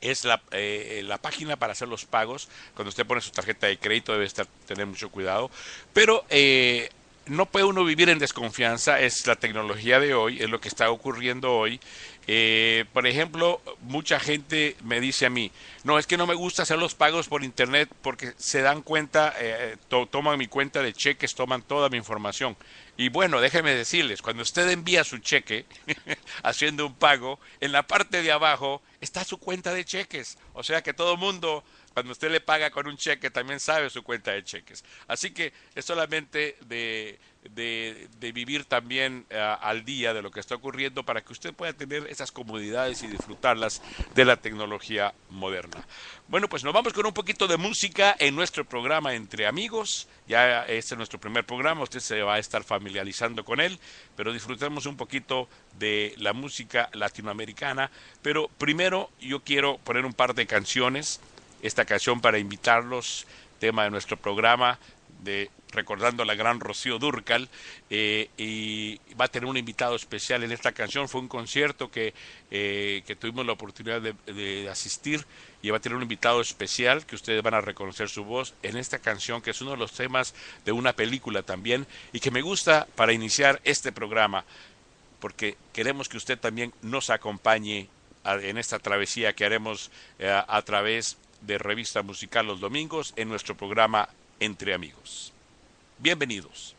es 0.00 0.24
la, 0.24 0.42
eh, 0.52 1.02
la, 1.04 1.18
página 1.18 1.56
para 1.56 1.72
hacer 1.72 1.88
los 1.88 2.04
pagos. 2.04 2.48
Cuando 2.74 2.90
usted 2.90 3.06
pone 3.06 3.20
su 3.20 3.30
tarjeta 3.30 3.66
de 3.66 3.78
crédito 3.78 4.12
debe 4.12 4.24
estar, 4.26 4.46
tener 4.66 4.86
mucho 4.86 5.10
cuidado. 5.10 5.50
Pero 5.92 6.24
eh, 6.28 6.90
no 7.26 7.46
puede 7.46 7.64
uno 7.64 7.84
vivir 7.84 8.10
en 8.10 8.18
desconfianza, 8.18 9.00
es 9.00 9.26
la 9.26 9.36
tecnología 9.36 10.00
de 10.00 10.14
hoy, 10.14 10.42
es 10.42 10.50
lo 10.50 10.60
que 10.60 10.68
está 10.68 10.90
ocurriendo 10.90 11.52
hoy. 11.52 11.80
Eh, 12.26 12.84
por 12.92 13.06
ejemplo, 13.06 13.60
mucha 13.82 14.18
gente 14.18 14.76
me 14.82 15.00
dice 15.00 15.26
a 15.26 15.30
mí, 15.30 15.50
no, 15.82 15.98
es 15.98 16.06
que 16.06 16.16
no 16.16 16.26
me 16.26 16.34
gusta 16.34 16.62
hacer 16.62 16.78
los 16.78 16.94
pagos 16.94 17.28
por 17.28 17.44
internet 17.44 17.90
porque 18.02 18.32
se 18.36 18.62
dan 18.62 18.82
cuenta, 18.82 19.34
eh, 19.38 19.76
to 19.88 20.06
toman 20.06 20.38
mi 20.38 20.46
cuenta 20.46 20.82
de 20.82 20.92
cheques, 20.92 21.34
toman 21.34 21.62
toda 21.62 21.88
mi 21.88 21.98
información. 21.98 22.56
Y 22.96 23.08
bueno, 23.08 23.40
déjeme 23.40 23.74
decirles, 23.74 24.22
cuando 24.22 24.42
usted 24.42 24.70
envía 24.70 25.04
su 25.04 25.18
cheque 25.18 25.66
haciendo 26.42 26.86
un 26.86 26.94
pago, 26.94 27.40
en 27.60 27.72
la 27.72 27.82
parte 27.86 28.22
de 28.22 28.32
abajo 28.32 28.82
está 29.00 29.24
su 29.24 29.38
cuenta 29.38 29.74
de 29.74 29.84
cheques. 29.84 30.38
O 30.52 30.62
sea 30.62 30.82
que 30.82 30.94
todo 30.94 31.16
mundo 31.16 31.64
cuando 31.94 32.10
usted 32.12 32.30
le 32.30 32.40
paga 32.40 32.70
con 32.70 32.88
un 32.88 32.96
cheque 32.96 33.30
también 33.30 33.60
sabe 33.60 33.88
su 33.88 34.02
cuenta 34.02 34.32
de 34.32 34.42
cheques. 34.42 34.84
Así 35.06 35.30
que 35.30 35.52
es 35.74 35.84
solamente 35.84 36.56
de, 36.66 37.18
de, 37.50 38.08
vivir 38.32 38.64
también 38.64 39.26
uh, 39.30 39.36
al 39.60 39.84
día 39.84 40.14
de 40.14 40.22
lo 40.22 40.30
que 40.30 40.40
está 40.40 40.54
ocurriendo 40.54 41.04
para 41.04 41.22
que 41.22 41.32
usted 41.32 41.52
pueda 41.52 41.72
tener 41.72 42.06
esas 42.08 42.32
comodidades 42.32 43.02
y 43.02 43.06
disfrutarlas 43.06 43.82
de 44.14 44.24
la 44.24 44.36
tecnología 44.36 45.14
moderna. 45.30 45.86
Bueno, 46.28 46.48
pues 46.48 46.64
nos 46.64 46.72
vamos 46.72 46.92
con 46.92 47.06
un 47.06 47.12
poquito 47.12 47.46
de 47.46 47.56
música 47.56 48.16
en 48.18 48.34
nuestro 48.34 48.64
programa 48.64 49.14
Entre 49.14 49.46
Amigos. 49.46 50.08
Ya 50.26 50.62
este 50.62 50.94
es 50.94 50.96
nuestro 50.96 51.20
primer 51.20 51.44
programa, 51.44 51.82
usted 51.82 52.00
se 52.00 52.22
va 52.22 52.34
a 52.34 52.38
estar 52.38 52.64
familiarizando 52.64 53.44
con 53.44 53.60
él, 53.60 53.78
pero 54.16 54.32
disfrutemos 54.32 54.86
un 54.86 54.96
poquito 54.96 55.48
de 55.78 56.14
la 56.18 56.32
música 56.32 56.88
latinoamericana. 56.92 57.90
Pero 58.22 58.48
primero 58.58 59.10
yo 59.20 59.44
quiero 59.44 59.78
poner 59.78 60.06
un 60.06 60.14
par 60.14 60.34
de 60.34 60.46
canciones 60.46 61.20
esta 61.62 61.86
canción 61.86 62.20
para 62.20 62.38
invitarlos, 62.38 63.26
tema 63.58 63.84
de 63.84 63.90
nuestro 63.90 64.18
programa 64.18 64.78
de 65.22 65.50
recordando 65.74 66.22
a 66.22 66.26
la 66.26 66.34
gran 66.34 66.60
Rocío 66.60 66.98
Durcal 66.98 67.48
eh, 67.90 68.30
y 68.36 68.96
va 69.20 69.26
a 69.26 69.28
tener 69.28 69.48
un 69.48 69.56
invitado 69.56 69.94
especial 69.96 70.42
en 70.44 70.52
esta 70.52 70.72
canción. 70.72 71.08
Fue 71.08 71.20
un 71.20 71.28
concierto 71.28 71.90
que, 71.90 72.14
eh, 72.50 73.02
que 73.06 73.16
tuvimos 73.16 73.44
la 73.44 73.52
oportunidad 73.52 74.00
de, 74.00 74.68
asistir 74.70 75.24
y 75.62 75.70
va 75.70 75.76
a 75.76 75.80
tener 75.80 75.96
un 75.96 76.02
invitado 76.02 76.40
especial 76.40 77.06
que 77.06 77.14
ustedes 77.14 77.42
van 77.42 77.54
a 77.54 77.60
reconocer 77.60 78.08
su 78.08 78.24
voz 78.24 78.54
en 78.62 78.76
esta 78.76 78.98
canción 78.98 79.42
que 79.42 79.50
es 79.50 79.60
uno 79.60 79.72
de 79.72 79.76
los 79.76 79.92
temas 79.92 80.34
de 80.64 80.72
una 80.72 80.94
película 80.94 81.42
también 81.42 81.86
y 82.12 82.20
que 82.20 82.30
me 82.30 82.42
gusta 82.42 82.86
para 82.96 83.12
iniciar 83.12 83.60
este 83.64 83.92
programa 83.92 84.44
porque 85.20 85.56
queremos 85.72 86.08
que 86.08 86.16
usted 86.16 86.38
también 86.38 86.74
nos 86.82 87.10
acompañe 87.10 87.88
a, 88.24 88.34
en 88.34 88.58
esta 88.58 88.78
travesía 88.78 89.32
que 89.34 89.44
haremos 89.44 89.90
eh, 90.18 90.42
a 90.46 90.62
través 90.62 91.16
de 91.46 91.58
Revista 91.58 92.02
Musical 92.02 92.46
los 92.46 92.60
domingos 92.60 93.12
en 93.16 93.28
nuestro 93.28 93.56
programa 93.56 94.08
Entre 94.40 94.74
Amigos. 94.74 95.33
Bienvenidos. 95.98 96.74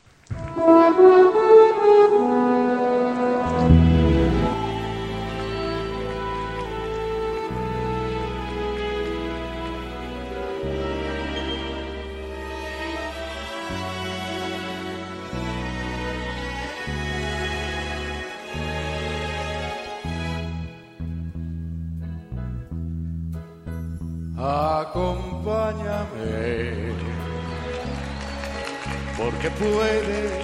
Puede 29.59 30.43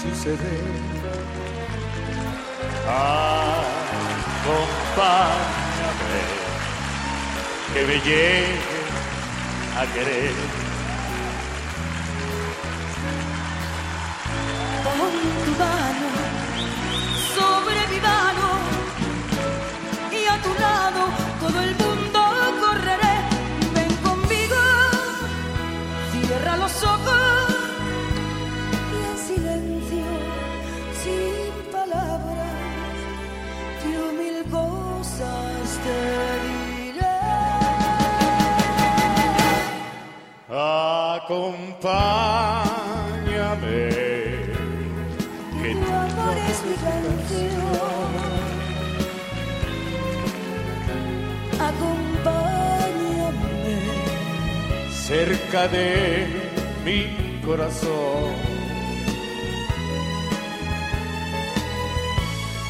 suceder. 0.00 0.64
Acompáñame, 4.84 6.22
que 7.72 7.80
me 7.86 7.96
llegue 8.00 8.58
a 9.78 9.82
querer. 9.92 10.34
Pon 14.84 15.14
tu 15.44 15.52
mano 15.62 16.08
sobre 17.36 17.80
mi 17.92 18.00
mano 18.00 18.46
y 20.12 20.26
a 20.26 20.36
tu 20.42 20.52
lado 20.60 20.93
te 35.84 35.98
diré. 36.46 37.18
Acompáñame, 42.54 43.82
que 45.60 45.70
Tu 45.74 45.88
amor 46.04 46.36
es 46.50 46.58
mi 46.68 46.76
canción. 46.86 48.10
Acompáñame. 51.70 52.64
cerca 55.06 55.62
de 55.68 55.90
mi 56.84 56.98
corazón. 57.44 58.32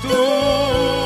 Tú 0.02 1.03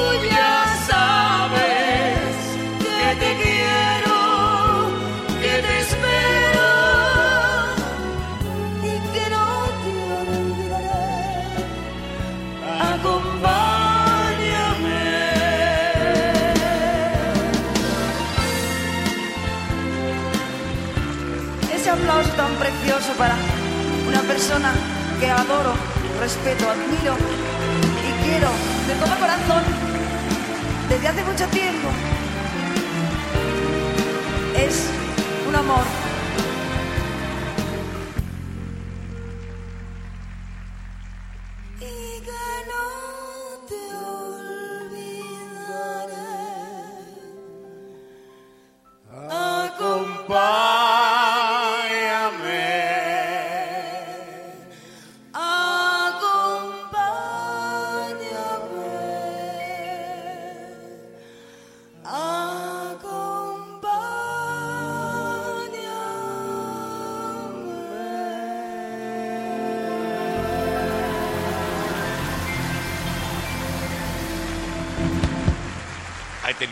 para 23.17 23.37
una 24.07 24.21
persona 24.23 24.73
que 25.21 25.31
adoro, 25.31 25.75
respeto, 26.21 26.69
admiro 26.69 27.17
y 28.07 28.25
quiero 28.25 28.49
de 28.87 28.95
todo 28.95 29.19
corazón 29.19 29.63
desde 30.89 31.09
hace 31.09 31.25
mucho 31.25 31.47
tiempo. 31.49 31.89
Es 34.57 34.91
un 35.49 35.55
amor. 35.55 35.98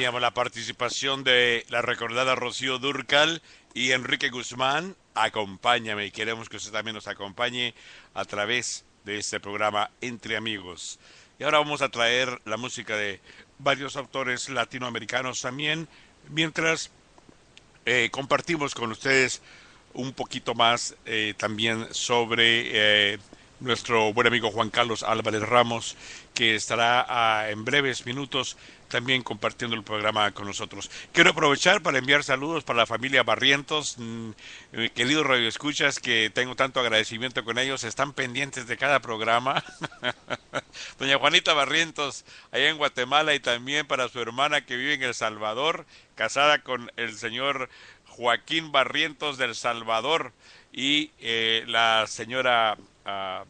La 0.06 0.30
participación 0.30 1.24
de 1.24 1.66
la 1.68 1.82
recordada 1.82 2.36
Rocío 2.36 2.78
Durcal 2.78 3.42
y 3.74 3.90
Enrique 3.90 4.30
Guzmán. 4.30 4.94
Acompáñame 5.14 6.06
y 6.06 6.10
queremos 6.12 6.48
que 6.48 6.58
usted 6.58 6.70
también 6.70 6.94
nos 6.94 7.08
acompañe 7.08 7.74
a 8.14 8.24
través 8.24 8.84
de 9.04 9.18
este 9.18 9.40
programa 9.40 9.90
Entre 10.00 10.36
Amigos. 10.36 11.00
Y 11.40 11.44
ahora 11.44 11.58
vamos 11.58 11.82
a 11.82 11.88
traer 11.88 12.40
la 12.44 12.56
música 12.56 12.96
de 12.96 13.20
varios 13.58 13.96
autores 13.96 14.48
latinoamericanos 14.48 15.42
también, 15.42 15.88
mientras 16.30 16.90
eh, 17.84 18.08
compartimos 18.12 18.74
con 18.74 18.92
ustedes 18.92 19.42
un 19.92 20.12
poquito 20.12 20.54
más 20.54 20.94
eh, 21.04 21.34
también 21.36 21.88
sobre 21.92 23.14
eh, 23.14 23.18
nuestro 23.58 24.12
buen 24.12 24.28
amigo 24.28 24.52
Juan 24.52 24.70
Carlos 24.70 25.02
Álvarez 25.02 25.42
Ramos, 25.42 25.96
que 26.36 26.54
estará 26.54 27.06
ah, 27.08 27.48
en 27.48 27.64
breves 27.64 28.04
minutos 28.04 28.58
también 28.88 29.22
compartiendo 29.22 29.74
el 29.74 29.82
programa 29.82 30.30
con 30.32 30.46
nosotros. 30.46 30.90
Quiero 31.10 31.30
aprovechar 31.30 31.80
para 31.82 31.98
enviar 31.98 32.22
saludos 32.22 32.62
para 32.62 32.76
la 32.76 32.86
familia 32.86 33.22
Barrientos, 33.22 33.96
mm, 33.98 34.30
eh, 34.74 34.90
queridos 34.94 35.26
radioescuchas, 35.26 35.98
que 35.98 36.30
tengo 36.32 36.54
tanto 36.54 36.78
agradecimiento 36.78 37.42
con 37.42 37.58
ellos, 37.58 37.84
están 37.84 38.12
pendientes 38.12 38.66
de 38.66 38.76
cada 38.76 39.00
programa. 39.00 39.64
Doña 40.98 41.18
Juanita 41.18 41.54
Barrientos, 41.54 42.26
allá 42.52 42.68
en 42.68 42.76
Guatemala, 42.76 43.34
y 43.34 43.40
también 43.40 43.86
para 43.86 44.10
su 44.10 44.20
hermana 44.20 44.66
que 44.66 44.76
vive 44.76 44.92
en 44.92 45.04
El 45.04 45.14
Salvador, 45.14 45.86
casada 46.16 46.62
con 46.62 46.92
el 46.96 47.16
señor 47.16 47.70
Joaquín 48.08 48.72
Barrientos 48.72 49.38
del 49.38 49.54
Salvador, 49.54 50.32
y 50.70 51.12
eh, 51.18 51.64
la 51.66 52.04
señora 52.06 52.76
ah, 53.06 53.44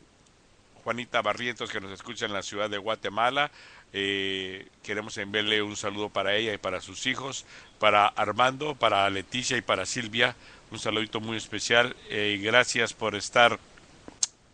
Juanita 0.86 1.20
Barrientos, 1.20 1.72
que 1.72 1.80
nos 1.80 1.90
escucha 1.90 2.26
en 2.26 2.32
la 2.32 2.44
ciudad 2.44 2.70
de 2.70 2.78
Guatemala. 2.78 3.50
Eh, 3.92 4.68
queremos 4.84 5.18
enviarle 5.18 5.60
un 5.60 5.74
saludo 5.74 6.10
para 6.10 6.36
ella 6.36 6.54
y 6.54 6.58
para 6.58 6.80
sus 6.80 7.06
hijos, 7.06 7.44
para 7.80 8.06
Armando, 8.06 8.76
para 8.76 9.10
Leticia 9.10 9.56
y 9.56 9.62
para 9.62 9.84
Silvia. 9.84 10.36
Un 10.70 10.78
saludito 10.78 11.18
muy 11.20 11.38
especial. 11.38 11.96
Eh, 12.08 12.38
gracias 12.40 12.92
por 12.92 13.16
estar 13.16 13.58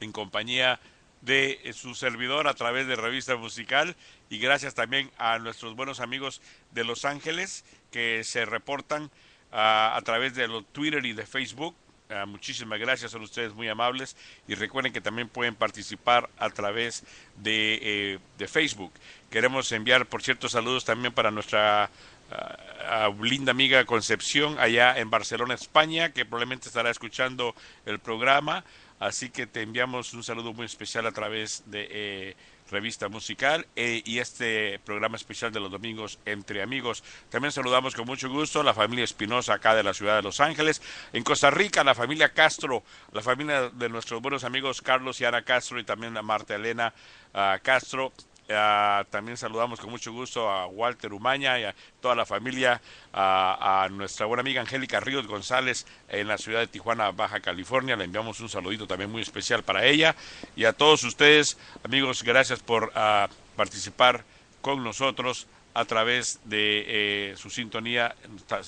en 0.01 0.11
compañía 0.11 0.81
de 1.21 1.71
su 1.75 1.95
servidor 1.95 2.49
a 2.49 2.55
través 2.55 2.87
de 2.87 2.97
Revista 2.97 3.37
Musical 3.37 3.95
y 4.31 4.39
gracias 4.39 4.75
también 4.75 5.11
a 5.19 5.39
nuestros 5.39 5.77
buenos 5.77 6.01
amigos 6.01 6.41
de 6.71 6.85
Los 6.85 7.05
Ángeles 7.05 7.63
que 7.91 8.25
se 8.25 8.47
reportan 8.47 9.11
a 9.51 10.01
través 10.03 10.35
de 10.35 10.49
los 10.49 10.65
Twitter 10.73 11.05
y 11.05 11.13
de 11.13 11.27
Facebook. 11.27 11.75
Ah, 12.15 12.27
muchísimas 12.27 12.79
gracias, 12.79 13.11
son 13.11 13.23
ustedes 13.23 13.55
muy 13.55 13.69
amables 13.69 14.17
y 14.47 14.55
recuerden 14.55 14.93
que 14.93 15.01
también 15.01 15.29
pueden 15.29 15.55
participar 15.55 16.29
a 16.37 16.51
través 16.51 17.05
de, 17.37 17.79
eh, 17.81 18.19
de 18.37 18.49
Facebook. 18.49 18.93
Queremos 19.31 19.73
enviar, 19.73 20.05
por 20.07 20.23
cierto, 20.23 20.49
saludos 20.49 20.85
también 20.85 21.15
para 21.15 21.31
nuestra 21.31 21.91
ah, 22.31 23.11
linda 23.21 23.53
amiga 23.53 23.85
Concepción 23.87 24.59
allá 24.59 24.99
en 24.99 25.11
Barcelona, 25.11 25.55
España, 25.55 26.13
que 26.13 26.27
probablemente 26.27 26.69
estará 26.69 26.91
escuchando 26.91 27.55
el 27.87 27.99
programa. 27.99 28.65
Así 29.03 29.31
que 29.31 29.49
te 29.49 29.63
enviamos 29.63 30.15
un 30.15 30.23
saludo 30.23 30.53
muy 30.53 30.65
especial 30.65 31.09
a 31.09 31.11
través 31.11 31.65
de 31.67 31.89
eh, 31.91 32.37
revista 32.71 33.09
musical 33.09 33.67
eh, 33.75 34.01
y 34.05 34.21
este 34.21 34.79
programa 34.79 35.17
especial 35.17 35.51
de 35.51 35.59
los 35.59 35.73
domingos 35.73 36.21
entre 36.25 36.63
amigos. 36.63 37.03
También 37.29 37.51
saludamos 37.51 37.97
con 37.97 38.07
mucho 38.07 38.31
gusto 38.31 38.61
a 38.61 38.65
la 38.65 38.75
familia 38.75 39.03
Espinosa 39.03 39.55
acá 39.55 39.75
de 39.75 39.83
la 39.83 39.93
ciudad 39.93 40.15
de 40.15 40.23
Los 40.23 40.39
Ángeles. 40.39 40.81
En 41.13 41.25
Costa 41.25 41.51
Rica, 41.51 41.83
la 41.83 41.97
familia 41.97 42.33
Castro, 42.33 42.85
la 43.11 43.23
familia 43.23 43.71
de 43.71 43.89
nuestros 43.89 44.23
buenos 44.23 44.45
amigos 44.45 44.81
Carlos 44.81 45.21
y 45.21 45.25
Ana 45.25 45.43
Castro 45.43 45.81
y 45.81 45.85
también 45.85 46.17
a 46.17 46.23
Marta 46.23 46.55
Elena 46.55 46.95
ah, 47.35 47.59
Castro 47.61 48.13
También 48.47 49.37
saludamos 49.37 49.81
con 49.81 49.91
mucho 49.91 50.13
gusto 50.13 50.51
a 50.51 50.67
Walter 50.67 51.13
Umaña 51.13 51.59
y 51.59 51.65
a 51.65 51.75
toda 52.01 52.15
la 52.15 52.27
familia, 52.27 52.81
a, 53.13 53.89
nuestra 53.91 54.27
buena 54.27 54.41
amiga 54.41 54.61
Angélica 54.61 55.01
Ríos 55.01 55.27
González 55.27 55.87
en 56.09 56.29
la 56.29 56.39
ciudad 56.39 56.61
de 56.61 56.67
Tijuana, 56.67 57.11
Baja 57.13 57.41
California. 57.41 57.97
Le 57.97 58.05
enviamos 58.05 58.41
un 58.41 58.49
saludito 58.49 58.87
también 58.87 59.11
muy 59.11 59.23
especial 59.23 59.63
para 59.63 59.85
ella. 59.85 60.15
Y 60.57 60.65
a 60.65 60.73
todos 60.73 61.05
ustedes, 61.05 61.57
amigos, 61.85 62.23
gracias 62.23 62.61
por 62.61 62.93
uh, 62.95 63.33
participar 63.57 64.25
con 64.61 64.85
nosotros 64.85 65.47
a 65.75 65.85
través 65.85 66.41
de 66.45 66.85
eh, 67.33 67.35
su 67.37 67.49
sintonía. 67.49 68.15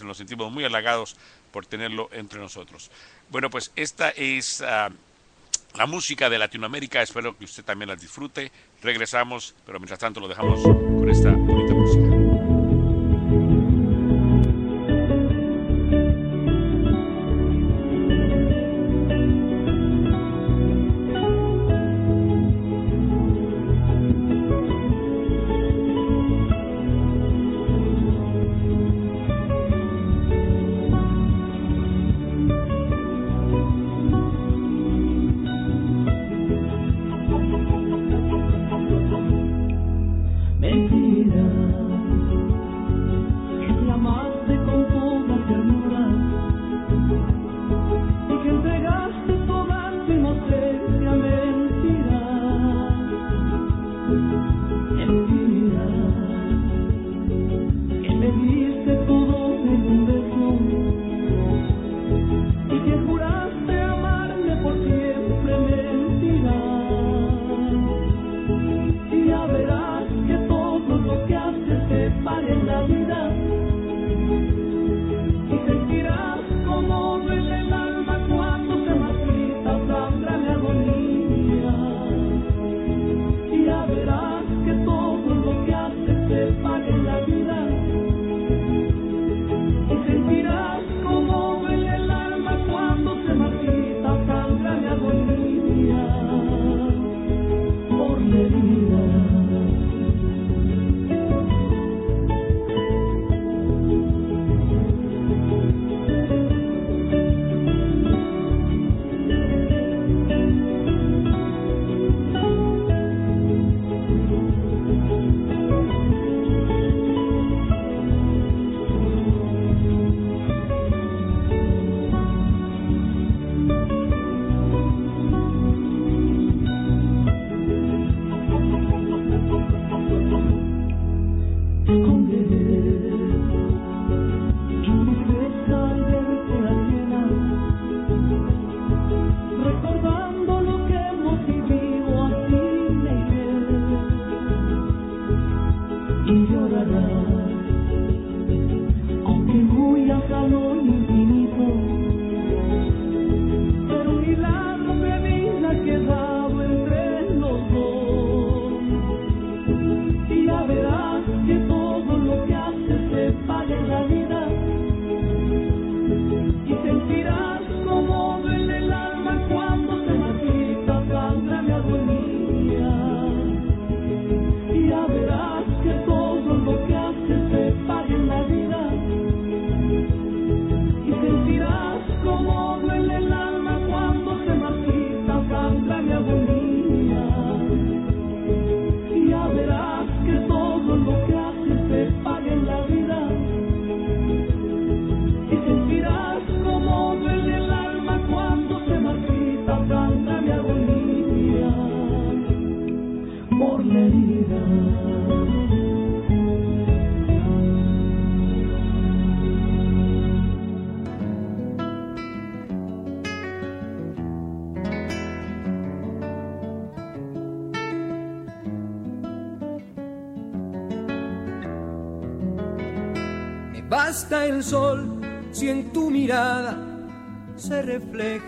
Nos 0.03 0.17
sentimos 0.17 0.51
muy 0.51 0.65
halagados 0.65 1.17
por 1.53 1.67
tenerlo 1.67 2.09
entre 2.13 2.41
nosotros. 2.41 2.91
Bueno, 3.29 3.51
pues 3.51 3.71
esta 3.77 4.11
es... 4.11 4.61
Uh, 4.61 4.93
la 5.77 5.87
música 5.87 6.31
de 6.31 6.39
Latinoamérica. 6.39 7.03
Espero 7.03 7.37
que 7.37 7.45
usted 7.45 7.65
también 7.65 7.89
la 7.89 7.97
disfrute. 7.97 8.51
Regresamos, 8.83 9.55
pero 9.65 9.79
mientras 9.79 9.99
tanto 9.99 10.21
lo 10.21 10.29
dejamos 10.29 10.63
con 10.63 11.09
esta 11.11 11.31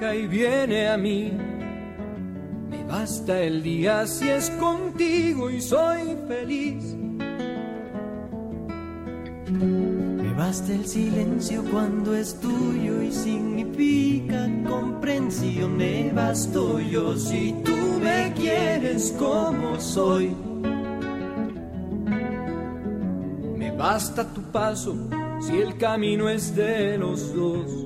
y 0.00 0.26
viene 0.26 0.88
a 0.88 0.96
mí. 0.96 1.32
Me 2.68 2.84
basta 2.84 3.40
el 3.40 3.62
día 3.62 4.06
si 4.06 4.28
es 4.28 4.50
contigo 4.50 5.50
y 5.50 5.60
soy 5.60 6.16
feliz. 6.28 6.94
Me 9.48 10.34
basta 10.34 10.72
el 10.72 10.86
silencio 10.86 11.64
cuando 11.70 12.14
es 12.14 12.38
tuyo 12.40 13.00
y 13.00 13.10
significa 13.10 14.46
comprensión. 14.68 15.76
Me 15.76 16.12
basto 16.12 16.78
yo 16.78 17.16
si 17.16 17.54
tú 17.64 17.76
me 18.02 18.32
quieres 18.34 19.14
como 19.18 19.80
soy. 19.80 20.36
Me 23.56 23.70
basta 23.72 24.30
tu 24.34 24.42
paso 24.52 24.94
si 25.40 25.58
el 25.58 25.78
camino 25.78 26.28
es 26.28 26.54
de 26.54 26.98
los 26.98 27.34
dos. 27.34 27.85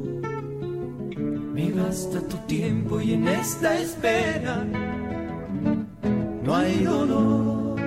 Me 1.73 1.83
basta 1.83 2.21
tu 2.23 2.37
tiempo 2.49 3.01
y 3.01 3.13
en 3.13 3.29
esta 3.29 3.79
espera 3.79 4.65
no 6.43 6.57
hay 6.57 6.83
dolor. 6.83 7.81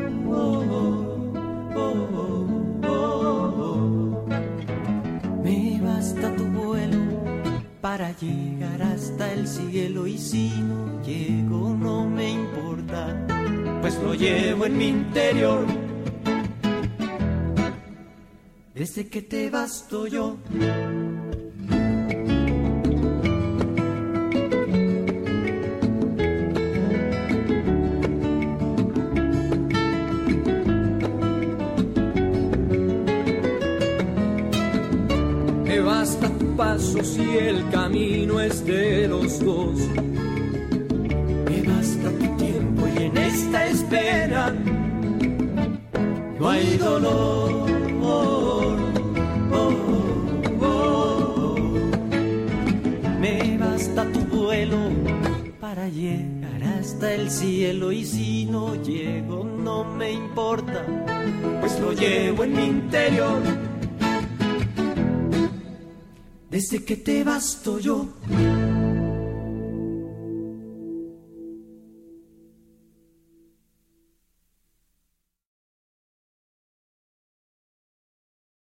Me 5.44 5.82
basta 5.82 6.34
tu 6.38 6.46
vuelo 6.46 6.98
para 7.82 8.16
llegar 8.18 8.82
hasta 8.84 9.34
el 9.34 9.46
cielo 9.50 10.08
y 10.08 10.18
si 10.18 10.50
no 10.62 11.02
llego 11.04 11.76
no 11.76 12.10
me 12.10 12.32
importa, 12.32 13.28
pues 13.82 14.02
lo 14.02 14.14
llevo 14.14 14.66
en 14.66 14.78
mi 14.78 14.88
interior. 14.88 15.66
Desde 18.74 19.10
que 19.10 19.22
te 19.22 19.50
basto 19.50 20.08
yo. 20.08 20.38
Basta 36.56 36.98
tu 36.98 37.04
paso 37.04 37.04
si 37.04 37.38
el 37.38 37.70
camino 37.70 38.40
es 38.40 38.66
de 38.66 39.08
los 39.08 39.40
dos. 39.40 39.80
Me 41.46 41.62
basta 41.62 42.10
tu 42.20 42.38
tiempo 42.38 42.88
y 42.88 43.04
en 43.04 43.18
esta 43.18 43.68
espera 43.68 44.54
no 46.40 46.50
hay 46.50 46.78
dolor. 46.78 47.64
Me 53.20 53.58
basta 53.58 54.12
tu 54.12 54.20
vuelo 54.38 54.78
para 55.62 55.88
llegar 55.88 56.64
hasta 56.80 57.14
el 57.14 57.30
cielo 57.30 57.92
y 57.92 58.06
si 58.06 58.46
no 58.46 58.76
llego 58.76 59.44
no 59.44 59.86
me 59.86 60.12
importa, 60.12 60.86
pues 61.62 61.80
lo 61.80 61.94
llevo 61.94 62.44
en 62.44 62.54
mi 62.54 62.64
interior. 62.66 63.73
Desde 66.54 66.86
que 66.86 66.96
te 66.98 67.24
basto 67.24 67.80
yo. 67.80 68.14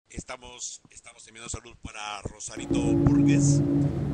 Estamos, 0.09 0.81
estamos 0.89 1.27
enviando 1.27 1.47
salud 1.47 1.75
para 1.83 2.23
Rosarito 2.23 2.81
Burgues, 2.81 3.61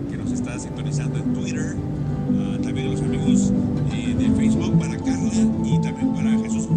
que 0.10 0.18
nos 0.18 0.34
está 0.34 0.60
sintonizando 0.60 1.20
en 1.20 1.34
Twitter. 1.34 1.78
Ah, 1.78 2.58
también 2.62 2.88
a 2.88 2.92
los 2.92 3.02
amigos 3.02 3.54
eh, 3.94 4.14
de 4.14 4.36
Facebook, 4.36 4.78
para 4.78 4.98
Carla 4.98 5.32
y 5.64 5.80
también 5.80 6.14
para 6.14 6.38
Jesús 6.40 6.68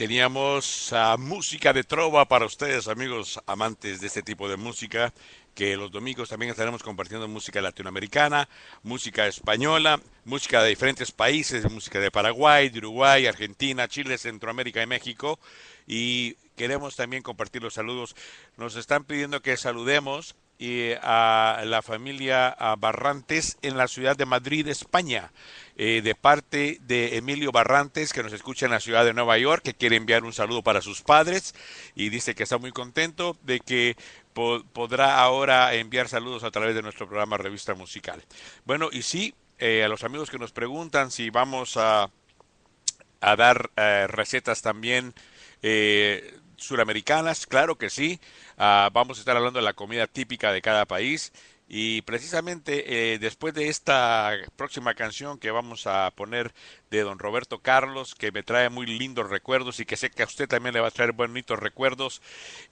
teníamos 0.00 0.92
uh, 0.92 1.18
música 1.18 1.74
de 1.74 1.84
trova 1.84 2.24
para 2.24 2.46
ustedes, 2.46 2.88
amigos 2.88 3.38
amantes 3.44 4.00
de 4.00 4.06
este 4.06 4.22
tipo 4.22 4.48
de 4.48 4.56
música, 4.56 5.12
que 5.54 5.76
los 5.76 5.90
domingos 5.90 6.30
también 6.30 6.50
estaremos 6.50 6.82
compartiendo 6.82 7.28
música 7.28 7.60
latinoamericana, 7.60 8.48
música 8.82 9.26
española, 9.26 10.00
música 10.24 10.62
de 10.62 10.70
diferentes 10.70 11.12
países, 11.12 11.70
música 11.70 12.00
de 12.00 12.10
Paraguay, 12.10 12.70
de 12.70 12.78
Uruguay, 12.78 13.26
Argentina, 13.26 13.88
Chile, 13.88 14.16
Centroamérica 14.16 14.82
y 14.82 14.86
México. 14.86 15.38
Y 15.86 16.36
queremos 16.56 16.96
también 16.96 17.22
compartir 17.22 17.62
los 17.62 17.74
saludos. 17.74 18.16
Nos 18.56 18.76
están 18.76 19.04
pidiendo 19.04 19.42
que 19.42 19.58
saludemos 19.58 20.34
y 20.58 20.92
a 21.02 21.62
la 21.66 21.82
familia 21.82 22.56
Barrantes 22.78 23.58
en 23.60 23.76
la 23.76 23.88
ciudad 23.88 24.16
de 24.16 24.26
Madrid, 24.26 24.68
España, 24.68 25.32
eh, 25.82 26.02
de 26.02 26.14
parte 26.14 26.76
de 26.82 27.16
Emilio 27.16 27.52
Barrantes, 27.52 28.12
que 28.12 28.22
nos 28.22 28.34
escucha 28.34 28.66
en 28.66 28.72
la 28.72 28.80
ciudad 28.80 29.02
de 29.02 29.14
Nueva 29.14 29.38
York, 29.38 29.62
que 29.62 29.72
quiere 29.72 29.96
enviar 29.96 30.24
un 30.24 30.34
saludo 30.34 30.62
para 30.62 30.82
sus 30.82 31.00
padres 31.00 31.54
y 31.94 32.10
dice 32.10 32.34
que 32.34 32.42
está 32.42 32.58
muy 32.58 32.70
contento 32.70 33.38
de 33.44 33.60
que 33.60 33.96
podrá 34.34 35.18
ahora 35.18 35.72
enviar 35.72 36.06
saludos 36.06 36.44
a 36.44 36.50
través 36.50 36.74
de 36.74 36.82
nuestro 36.82 37.08
programa 37.08 37.38
Revista 37.38 37.74
Musical. 37.74 38.22
Bueno, 38.66 38.90
y 38.92 39.00
sí, 39.00 39.32
eh, 39.58 39.82
a 39.82 39.88
los 39.88 40.04
amigos 40.04 40.28
que 40.28 40.38
nos 40.38 40.52
preguntan 40.52 41.10
si 41.10 41.30
vamos 41.30 41.78
a, 41.78 42.10
a 43.22 43.36
dar 43.36 43.70
eh, 43.76 44.06
recetas 44.06 44.60
también 44.60 45.14
suramericanas, 46.56 47.46
claro 47.46 47.76
que 47.76 47.88
sí. 47.88 48.20
Uh, 48.58 48.90
vamos 48.92 49.16
a 49.16 49.20
estar 49.22 49.34
hablando 49.34 49.60
de 49.60 49.64
la 49.64 49.72
comida 49.72 50.06
típica 50.06 50.52
de 50.52 50.60
cada 50.60 50.84
país. 50.84 51.32
Y 51.72 52.02
precisamente 52.02 53.14
eh, 53.14 53.20
después 53.20 53.54
de 53.54 53.68
esta 53.68 54.32
próxima 54.56 54.94
canción 54.94 55.38
que 55.38 55.52
vamos 55.52 55.86
a 55.86 56.10
poner 56.10 56.52
de 56.90 57.02
don 57.02 57.20
Roberto 57.20 57.60
Carlos, 57.60 58.16
que 58.16 58.32
me 58.32 58.42
trae 58.42 58.68
muy 58.70 58.86
lindos 58.86 59.30
recuerdos 59.30 59.78
y 59.78 59.86
que 59.86 59.96
sé 59.96 60.10
que 60.10 60.24
a 60.24 60.26
usted 60.26 60.48
también 60.48 60.74
le 60.74 60.80
va 60.80 60.88
a 60.88 60.90
traer 60.90 61.12
bonitos 61.12 61.60
recuerdos, 61.60 62.22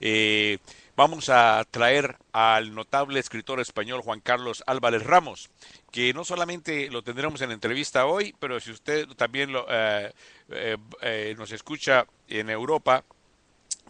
eh, 0.01 0.57
vamos 0.97 1.29
a 1.29 1.65
traer 1.71 2.17
al 2.33 2.75
notable 2.75 3.21
escritor 3.21 3.61
español 3.61 4.01
Juan 4.01 4.19
Carlos 4.19 4.65
Álvarez 4.67 5.03
Ramos, 5.03 5.49
que 5.93 6.13
no 6.13 6.25
solamente 6.25 6.91
lo 6.91 7.01
tendremos 7.01 7.39
en 7.39 7.51
entrevista 7.51 8.05
hoy, 8.05 8.35
pero 8.37 8.59
si 8.59 8.71
usted 8.71 9.07
también 9.15 9.53
lo, 9.53 9.65
eh, 9.69 10.11
eh, 10.49 11.35
nos 11.37 11.53
escucha 11.53 12.05
en 12.27 12.49
Europa, 12.49 13.05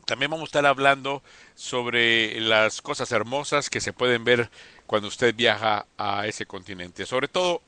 también 0.09 0.31
vamos 0.31 0.45
a 0.45 0.49
estar 0.49 0.65
hablando 0.65 1.21
sobre 1.53 2.41
las 2.41 2.81
cosas 2.81 3.11
hermosas 3.11 3.69
que 3.69 3.79
se 3.79 3.93
pueden 3.93 4.23
ver 4.23 4.49
cuando 4.87 5.07
usted 5.07 5.35
viaja 5.35 5.85
a 5.99 6.25
ese 6.25 6.47
continente, 6.47 7.05
sobre 7.05 7.27
todo 7.27 7.61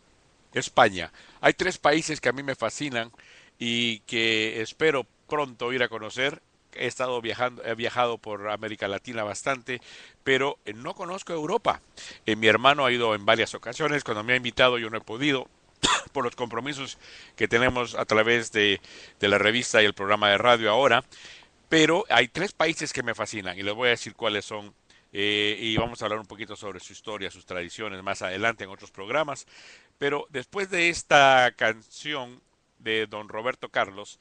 España. 0.52 1.12
Hay 1.40 1.54
tres 1.54 1.78
países 1.78 2.20
que 2.20 2.30
a 2.30 2.32
mí 2.32 2.42
me 2.42 2.56
fascinan 2.56 3.12
y 3.60 4.00
que 4.00 4.60
espero 4.60 5.06
pronto 5.30 5.72
ir 5.72 5.84
a 5.84 5.88
conocer. 5.88 6.42
He 6.74 6.88
estado 6.88 7.22
viajando, 7.22 7.64
he 7.64 7.76
viajado 7.76 8.18
por 8.18 8.50
América 8.50 8.88
Latina 8.88 9.24
bastante, 9.24 9.80
pero 10.24 10.58
no 10.74 10.96
conozco 10.96 11.34
Europa. 11.34 11.80
Eh, 12.26 12.36
mi 12.36 12.48
hermano 12.48 12.86
ha 12.86 12.92
ido 12.92 13.14
en 13.14 13.24
varias 13.24 13.54
ocasiones, 13.54 14.04
cuando 14.04 14.24
me 14.24 14.34
ha 14.34 14.38
invitado 14.38 14.80
yo 14.80 14.90
no 14.90 14.98
he 14.98 15.02
podido 15.02 15.48
por 16.12 16.24
los 16.24 16.36
compromisos 16.36 16.98
que 17.36 17.48
tenemos 17.48 17.94
a 17.94 18.06
través 18.06 18.52
de 18.52 18.80
la 19.20 19.38
revista 19.38 19.84
y 19.84 19.86
el 19.86 19.94
programa 19.94 20.32
de 20.32 20.40
radio 20.40 20.72
ahora. 20.72 21.04
Pero 21.72 22.04
hay 22.10 22.28
tres 22.28 22.52
países 22.52 22.92
que 22.92 23.02
me 23.02 23.16
fascinan 23.16 23.58
y 23.58 23.64
les 23.64 23.74
voy 23.74 23.88
a 23.88 23.92
decir 23.92 24.14
cuáles 24.14 24.44
son. 24.44 24.76
Eh, 25.14 25.58
y 25.58 25.78
vamos 25.78 26.02
a 26.02 26.06
hablar 26.06 26.20
un 26.20 26.26
poquito 26.26 26.58
sobre 26.58 26.82
su 26.82 26.92
historia, 26.92 27.32
sus 27.32 27.46
tradiciones 27.46 28.04
más 28.04 28.22
adelante 28.22 28.66
en 28.66 28.70
otros 28.70 28.92
programas. 28.92 29.48
Pero 29.98 30.28
después 30.32 30.70
de 30.70 30.90
esta 30.90 31.50
canción 31.56 32.42
de 32.80 33.08
don 33.08 33.30
Roberto 33.30 33.70
Carlos, 33.70 34.20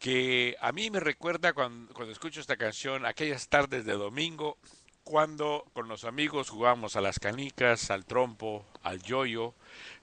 que 0.00 0.56
a 0.60 0.72
mí 0.72 0.90
me 0.90 0.98
recuerda 0.98 1.52
cuando, 1.52 1.94
cuando 1.94 2.10
escucho 2.10 2.40
esta 2.40 2.56
canción, 2.56 3.06
aquellas 3.06 3.46
tardes 3.46 3.84
de 3.84 3.92
domingo, 3.92 4.58
cuando 5.04 5.66
con 5.72 5.86
los 5.86 6.02
amigos 6.02 6.50
jugábamos 6.50 6.96
a 6.96 7.00
las 7.00 7.20
canicas, 7.20 7.92
al 7.92 8.06
trompo, 8.06 8.66
al 8.82 9.00
yoyo. 9.04 9.54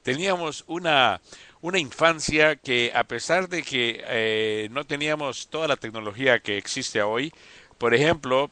Teníamos 0.03 0.63
una, 0.67 1.21
una 1.61 1.79
infancia 1.79 2.57
que 2.57 2.91
a 2.93 3.05
pesar 3.05 3.49
de 3.49 3.63
que 3.63 4.03
eh, 4.07 4.67
no 4.71 4.85
teníamos 4.85 5.47
toda 5.47 5.67
la 5.67 5.77
tecnología 5.77 6.39
que 6.39 6.57
existe 6.57 7.01
hoy, 7.01 7.33
por 7.77 7.93
ejemplo, 7.93 8.51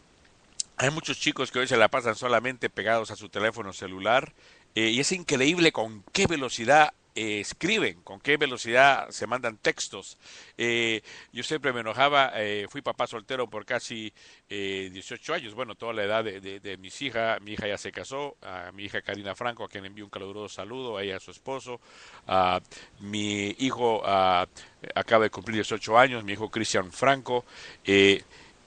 hay 0.77 0.89
muchos 0.89 1.19
chicos 1.19 1.51
que 1.51 1.59
hoy 1.59 1.67
se 1.67 1.77
la 1.77 1.89
pasan 1.89 2.15
solamente 2.15 2.69
pegados 2.69 3.11
a 3.11 3.15
su 3.15 3.29
teléfono 3.29 3.73
celular 3.73 4.33
eh, 4.75 4.89
y 4.89 4.99
es 4.99 5.11
increíble 5.11 5.71
con 5.71 6.03
qué 6.13 6.25
velocidad 6.25 6.93
eh, 7.13 7.41
escriben, 7.41 8.01
con 8.03 8.21
qué 8.21 8.37
velocidad 8.37 9.09
se 9.09 9.27
mandan 9.27 9.57
textos. 9.57 10.17
Eh, 10.57 11.01
yo 11.33 11.43
siempre 11.43 11.73
me 11.73 11.81
enojaba, 11.81 12.31
eh, 12.35 12.67
fui 12.69 12.81
papá 12.81 13.05
soltero 13.05 13.49
por 13.49 13.65
casi 13.65 14.13
18 14.49 15.33
años, 15.33 15.53
bueno, 15.53 15.75
toda 15.75 15.93
la 15.93 16.03
edad 16.03 16.23
de, 16.23 16.59
de, 16.59 16.77
mis 16.77 17.01
hijas, 17.01 17.39
mi 17.41 17.53
hija 17.53 17.67
ya 17.67 17.77
se 17.77 17.91
casó, 17.91 18.35
a 18.41 18.71
mi 18.73 18.83
hija 18.83 19.01
Karina 19.01 19.33
Franco, 19.35 19.63
a 19.63 19.69
quien 19.69 19.85
envío 19.85 20.03
un 20.03 20.09
caluroso 20.09 20.49
saludo, 20.49 20.97
a 20.97 21.03
ella, 21.03 21.17
a 21.17 21.19
su 21.21 21.31
esposo, 21.31 21.79
a 22.27 22.59
mi 22.99 23.55
hijo 23.59 24.01
acaba 24.05 25.23
de 25.23 25.29
cumplir 25.29 25.55
18 25.55 25.97
años, 25.97 26.23
mi 26.25 26.33
hijo 26.33 26.49
Cristian 26.49 26.91
Franco, 26.91 27.45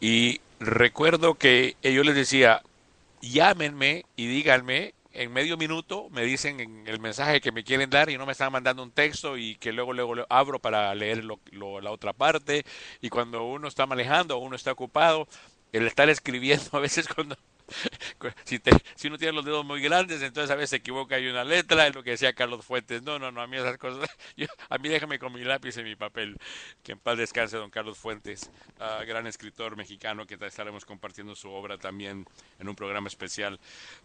y 0.00 0.40
recuerdo 0.58 1.34
que 1.34 1.76
yo 1.82 2.02
les 2.02 2.14
decía, 2.14 2.62
llámenme 3.20 4.04
y 4.16 4.26
díganme 4.26 4.94
en 5.14 5.32
medio 5.32 5.56
minuto 5.56 6.08
me 6.10 6.22
dicen 6.24 6.60
en 6.60 6.86
el 6.86 7.00
mensaje 7.00 7.40
que 7.40 7.52
me 7.52 7.64
quieren 7.64 7.88
dar 7.88 8.10
y 8.10 8.18
no 8.18 8.26
me 8.26 8.32
están 8.32 8.52
mandando 8.52 8.82
un 8.82 8.90
texto 8.90 9.36
y 9.38 9.54
que 9.56 9.72
luego 9.72 9.92
luego 9.92 10.14
abro 10.28 10.58
para 10.58 10.94
leer 10.94 11.24
lo, 11.24 11.40
la 11.80 11.90
otra 11.90 12.12
parte. 12.12 12.64
Y 13.00 13.08
cuando 13.10 13.44
uno 13.44 13.68
está 13.68 13.86
manejando 13.86 14.38
uno 14.38 14.56
está 14.56 14.72
ocupado 14.72 15.28
el 15.72 15.86
estar 15.86 16.08
escribiendo 16.08 16.64
a 16.72 16.80
veces 16.80 17.08
cuando 17.08 17.36
si, 18.44 18.58
te, 18.58 18.72
si 18.94 19.08
uno 19.08 19.18
tiene 19.18 19.32
los 19.32 19.44
dedos 19.44 19.64
muy 19.64 19.80
grandes, 19.80 20.22
entonces 20.22 20.50
a 20.50 20.54
veces 20.54 20.70
se 20.70 20.76
equivoca 20.76 21.16
hay 21.16 21.26
una 21.28 21.44
letra, 21.44 21.86
es 21.86 21.94
lo 21.94 22.02
que 22.02 22.10
decía 22.10 22.32
Carlos 22.32 22.64
Fuentes. 22.64 23.02
No, 23.02 23.18
no, 23.18 23.30
no, 23.30 23.40
a 23.40 23.46
mí 23.46 23.56
esas 23.56 23.78
cosas, 23.78 24.08
a 24.68 24.78
mí 24.78 24.88
déjame 24.88 25.18
con 25.18 25.32
mi 25.32 25.44
lápiz 25.44 25.76
y 25.78 25.82
mi 25.82 25.96
papel. 25.96 26.36
Que 26.82 26.92
en 26.92 26.98
paz 26.98 27.18
descanse 27.18 27.56
don 27.56 27.70
Carlos 27.70 27.98
Fuentes, 27.98 28.50
uh, 28.80 29.04
gran 29.06 29.26
escritor 29.26 29.76
mexicano 29.76 30.26
que 30.26 30.38
estaremos 30.40 30.84
compartiendo 30.84 31.34
su 31.34 31.50
obra 31.50 31.78
también 31.78 32.26
en 32.58 32.68
un 32.68 32.76
programa 32.76 33.08
especial. 33.08 33.58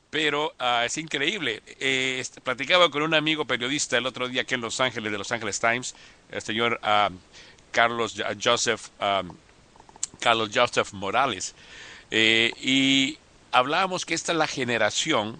Pero 0.09 0.53
uh, 0.59 0.83
es 0.85 0.97
increíble. 0.97 1.61
Eh, 1.79 2.23
platicaba 2.43 2.89
con 2.89 3.03
un 3.03 3.13
amigo 3.13 3.45
periodista 3.45 3.97
el 3.97 4.05
otro 4.05 4.27
día 4.27 4.41
aquí 4.41 4.55
en 4.55 4.61
Los 4.61 4.79
Ángeles, 4.79 5.11
de 5.11 5.17
Los 5.17 5.31
Ángeles 5.31 5.59
Times, 5.59 5.95
el 6.31 6.41
señor 6.41 6.79
uh, 6.83 7.13
Carlos 7.71 8.15
Joseph, 8.41 8.89
um, 8.99 9.35
Carlos 10.19 10.49
Joseph 10.53 10.93
Morales. 10.93 11.55
Eh, 12.11 12.51
y 12.61 13.17
hablábamos 13.51 14.05
que 14.05 14.13
esta 14.13 14.31
es 14.31 14.37
la 14.37 14.47
generación, 14.47 15.39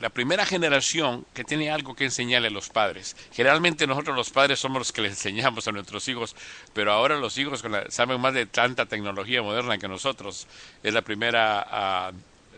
la 0.00 0.08
primera 0.08 0.46
generación 0.46 1.26
que 1.34 1.44
tiene 1.44 1.70
algo 1.70 1.94
que 1.94 2.04
enseñarle 2.04 2.48
a 2.48 2.50
los 2.50 2.68
padres. 2.70 3.16
Generalmente 3.32 3.86
nosotros 3.86 4.16
los 4.16 4.30
padres 4.30 4.58
somos 4.58 4.78
los 4.78 4.92
que 4.92 5.02
les 5.02 5.12
enseñamos 5.12 5.68
a 5.68 5.72
nuestros 5.72 6.08
hijos, 6.08 6.34
pero 6.72 6.92
ahora 6.92 7.18
los 7.18 7.36
hijos 7.38 7.62
saben 7.88 8.20
más 8.20 8.34
de 8.34 8.46
tanta 8.46 8.86
tecnología 8.86 9.42
moderna 9.42 9.78
que 9.78 9.88
nosotros. 9.88 10.46
Es 10.82 10.94
la 10.94 11.02
primera 11.02 11.66
ah, 11.70 12.12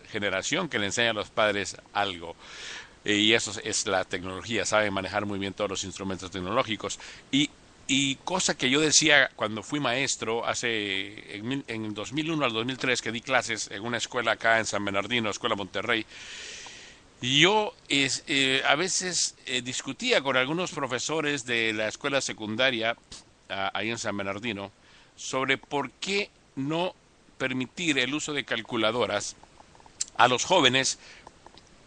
generación 0.09 0.69
que 0.69 0.79
le 0.79 0.85
enseña 0.85 1.11
a 1.11 1.13
los 1.13 1.29
padres 1.29 1.75
algo. 1.93 2.35
Y 3.05 3.33
eso 3.33 3.51
es 3.63 3.85
la 3.85 4.05
tecnología, 4.05 4.65
saben 4.65 4.93
manejar 4.93 5.25
muy 5.25 5.37
bien 5.37 5.53
todos 5.53 5.69
los 5.69 5.83
instrumentos 5.83 6.31
tecnológicos. 6.31 6.99
Y 7.31 7.49
y 7.87 8.15
cosa 8.17 8.55
que 8.55 8.69
yo 8.69 8.79
decía 8.79 9.29
cuando 9.35 9.63
fui 9.63 9.79
maestro, 9.79 10.45
hace 10.45 11.37
en, 11.37 11.63
en 11.67 11.93
2001 11.93 12.45
al 12.45 12.53
2003 12.53 13.01
que 13.01 13.11
di 13.11 13.21
clases 13.21 13.69
en 13.71 13.83
una 13.83 13.97
escuela 13.97 14.33
acá 14.33 14.59
en 14.59 14.65
San 14.65 14.85
Bernardino, 14.85 15.29
Escuela 15.29 15.55
Monterrey, 15.55 16.05
yo 17.21 17.73
es, 17.87 18.23
eh, 18.27 18.61
a 18.67 18.75
veces 18.75 19.35
eh, 19.45 19.61
discutía 19.61 20.21
con 20.21 20.35
algunos 20.35 20.71
profesores 20.71 21.45
de 21.45 21.71
la 21.73 21.87
escuela 21.87 22.19
secundaria 22.21 22.97
ahí 23.47 23.91
en 23.91 23.97
San 23.97 24.17
Bernardino 24.17 24.71
sobre 25.15 25.57
por 25.57 25.91
qué 25.91 26.29
no 26.55 26.95
permitir 27.37 27.99
el 27.99 28.13
uso 28.13 28.33
de 28.33 28.45
calculadoras 28.45 29.35
a 30.17 30.27
los 30.27 30.43
jóvenes 30.43 30.99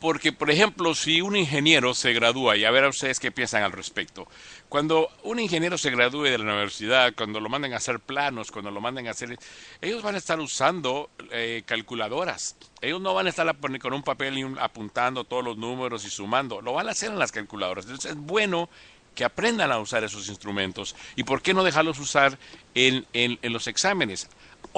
porque, 0.00 0.32
por 0.32 0.50
ejemplo, 0.50 0.94
si 0.94 1.20
un 1.20 1.36
ingeniero 1.36 1.94
se 1.94 2.12
gradúa, 2.12 2.56
y 2.56 2.64
a 2.64 2.70
ver 2.70 2.84
a 2.84 2.88
ustedes 2.88 3.18
qué 3.18 3.32
piensan 3.32 3.62
al 3.62 3.72
respecto, 3.72 4.28
cuando 4.68 5.08
un 5.22 5.38
ingeniero 5.38 5.78
se 5.78 5.90
gradúe 5.90 6.24
de 6.24 6.38
la 6.38 6.44
universidad, 6.44 7.14
cuando 7.16 7.40
lo 7.40 7.48
manden 7.48 7.72
a 7.72 7.76
hacer 7.76 8.00
planos, 8.00 8.50
cuando 8.50 8.70
lo 8.70 8.80
manden 8.80 9.08
a 9.08 9.12
hacer, 9.12 9.38
ellos 9.80 10.02
van 10.02 10.14
a 10.14 10.18
estar 10.18 10.38
usando 10.38 11.10
eh, 11.30 11.62
calculadoras. 11.64 12.56
Ellos 12.80 13.00
no 13.00 13.14
van 13.14 13.26
a 13.26 13.30
estar 13.30 13.56
con 13.80 13.94
un 13.94 14.02
papel 14.02 14.56
apuntando 14.60 15.24
todos 15.24 15.44
los 15.44 15.56
números 15.56 16.04
y 16.04 16.10
sumando, 16.10 16.60
lo 16.60 16.72
van 16.74 16.88
a 16.88 16.92
hacer 16.92 17.10
en 17.10 17.18
las 17.18 17.32
calculadoras. 17.32 17.86
Entonces 17.86 18.12
es 18.12 18.18
bueno 18.18 18.68
que 19.14 19.24
aprendan 19.24 19.72
a 19.72 19.78
usar 19.78 20.04
esos 20.04 20.28
instrumentos. 20.28 20.94
¿Y 21.16 21.24
por 21.24 21.40
qué 21.40 21.54
no 21.54 21.64
dejarlos 21.64 21.98
usar 21.98 22.38
en, 22.74 23.06
en, 23.14 23.38
en 23.40 23.52
los 23.52 23.66
exámenes? 23.66 24.28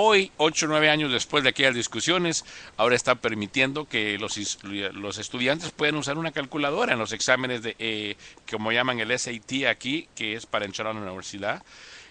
Hoy, 0.00 0.30
ocho 0.37 0.66
o 0.66 0.68
nueve 0.68 0.90
años 0.90 1.11
después 1.11 1.42
de 1.42 1.50
aquellas 1.50 1.74
discusiones, 1.74 2.44
ahora 2.76 2.94
está 2.94 3.16
permitiendo 3.16 3.88
que 3.88 4.16
los, 4.16 4.38
los 4.62 5.18
estudiantes 5.18 5.72
puedan 5.72 5.96
usar 5.96 6.18
una 6.18 6.30
calculadora 6.30 6.92
en 6.92 7.00
los 7.00 7.11
exámenes 7.12 7.62
de, 7.64 7.74
eh, 7.80 8.16
como 8.48 8.70
llaman 8.70 9.00
el 9.00 9.11
SAT 9.11 9.66
aquí, 9.68 10.08
que 10.14 10.34
es 10.34 10.46
para 10.46 10.66
entrar 10.66 10.87
a 10.87 10.92
la 10.92 11.00
universidad. 11.00 11.64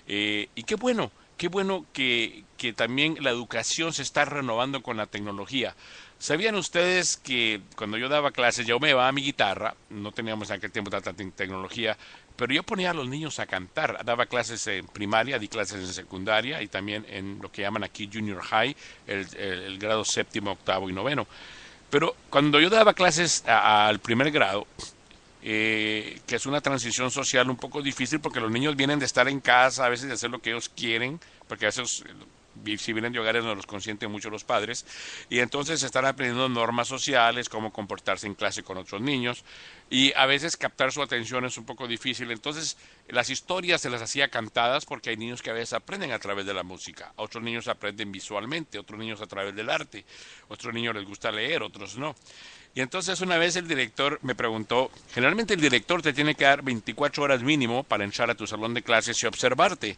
Eh, 0.06 0.50
y 0.56 0.63
qué 0.63 0.76
bueno 0.76 1.12
qué 1.38 1.50
bueno 1.50 1.86
que, 1.93 2.43
que 2.58 2.73
también 2.73 3.17
la 3.21 3.30
educación 3.30 3.93
se 3.93 4.02
está 4.02 4.26
renovando 4.26 4.82
con 4.82 4.97
la 4.97 5.06
tecnología. 5.06 5.76
¿Sabían 6.17 6.56
ustedes 6.56 7.15
que 7.15 7.62
cuando 7.76 7.97
yo 7.97 8.10
daba 8.10 8.32
clases, 8.32 8.65
yo 8.65 8.80
me 8.80 8.88
llevaba 8.88 9.12
mi 9.12 9.21
guitarra, 9.21 9.76
no 9.89 10.12
teníamos 10.12 10.50
en 10.50 10.56
aquel 10.58 10.71
tiempo 10.71 10.89
tanta 10.89 11.13
te- 11.13 11.32
tecnología, 11.32 11.95
pero 12.38 12.54
yo 12.54 12.63
ponía 12.63 12.91
a 12.91 12.93
los 12.93 13.08
niños 13.08 13.39
a 13.39 13.47
cantar, 13.47 14.06
daba 14.06 14.28
clases 14.28 14.65
en 14.67 14.86
primaria, 14.86 15.39
di 15.39 15.47
clases 15.47 15.80
en 15.80 15.93
secundaria 15.93 16.62
y 16.62 16.67
también 16.67 17.04
en 17.10 17.39
lo 17.41 17.52
que 17.52 17.63
llaman 17.63 17.84
aquí 17.84 18.08
junior 18.12 18.41
high, 18.43 18.76
el, 19.08 19.80
grado 19.80 20.06
séptimo, 20.06 20.52
octavo 20.52 20.88
y 20.88 20.93
noveno. 20.93 21.28
Pero 21.89 22.15
cuando 22.30 22.60
yo 22.60 22.69
daba 22.69 22.93
clases 22.93 23.43
al 23.47 24.00
primer 24.00 24.30
grado, 24.30 24.67
eh, 25.41 26.19
que 26.28 26.36
es 26.36 26.45
una 26.45 26.62
transición 26.62 27.10
social 27.10 27.50
un 27.50 27.58
poco 27.58 27.82
difícil 27.82 28.19
porque 28.19 28.39
los 28.39 28.52
niños 28.52 28.76
vienen 28.76 29.00
de 29.00 29.06
estar 29.06 29.28
en 29.28 29.39
casa, 29.39 29.86
a 29.86 29.89
veces 29.89 30.08
de 30.08 30.13
hacer 30.13 30.30
lo 30.30 30.39
que 30.39 30.52
ellos 30.52 30.69
quieren, 30.69 31.19
porque 31.47 31.65
a 31.65 31.69
veces 31.69 32.04
si 32.78 32.93
vienen 32.93 33.13
de 33.13 33.20
hogares 33.20 33.43
no 33.43 33.56
los 33.56 33.65
consienten 33.65 34.12
mucho 34.12 34.30
los 34.30 34.43
padres, 34.43 34.86
y 35.30 35.39
entonces 35.39 35.84
están 35.84 36.06
aprendiendo 36.06 36.50
normas 36.50 36.88
sociales, 36.88 37.50
cómo 37.50 37.72
comportarse 37.72 38.28
en 38.28 38.36
clase 38.36 38.63
con 38.63 38.78
otros 38.78 39.02
niños, 39.02 39.43
y 39.89 40.13
a 40.15 40.26
veces 40.26 40.58
captar 40.58 40.91
su 40.91 41.02
atención 41.02 41.46
es 41.46 41.58
un 41.58 41.65
poco 41.65 41.88
difícil, 41.88 42.32
entonces 42.32 42.78
las 43.08 43.30
historias 43.30 43.82
se 43.82 43.89
las 43.89 44.02
hacía 44.02 44.30
cantadas 44.30 44.86
porque 44.86 45.10
hay 45.12 45.17
niños 45.17 45.41
que 45.41 45.50
a 45.50 45.54
veces 45.54 45.74
aprenden 45.74 46.12
a 46.12 46.20
través 46.20 46.46
de 46.46 46.54
la 46.54 46.63
música, 46.63 47.13
otros 47.15 47.43
niños 47.43 47.67
aprenden 47.67 48.12
visualmente, 48.12 48.80
otros 48.80 49.00
niños 49.00 49.22
a 49.22 49.28
través 49.28 49.56
del 49.56 49.70
arte, 49.70 50.06
otros 50.50 50.74
niños 50.74 50.96
les 50.96 51.06
gusta 51.06 51.32
leer, 51.32 51.63
otros 51.63 51.98
no. 51.98 52.15
Y 52.78 52.82
entonces 52.82 53.22
una 53.22 53.40
vez 53.40 53.56
el 53.56 53.68
director 53.68 54.20
me 54.22 54.36
preguntó, 54.36 54.92
generalmente 55.12 55.56
el 55.56 55.60
director 55.62 56.00
te 56.04 56.13
tiene 56.13 56.36
que 56.36 56.44
dar 56.44 56.62
24 56.62 57.24
horas 57.24 57.42
mínimo 57.42 57.84
para 57.84 58.04
entrar 58.04 58.30
a 58.30 58.36
tu 58.36 58.46
salón 58.46 58.76
de 58.76 58.84
clases 58.84 59.18
y 59.24 59.26
observarte. 59.26 59.98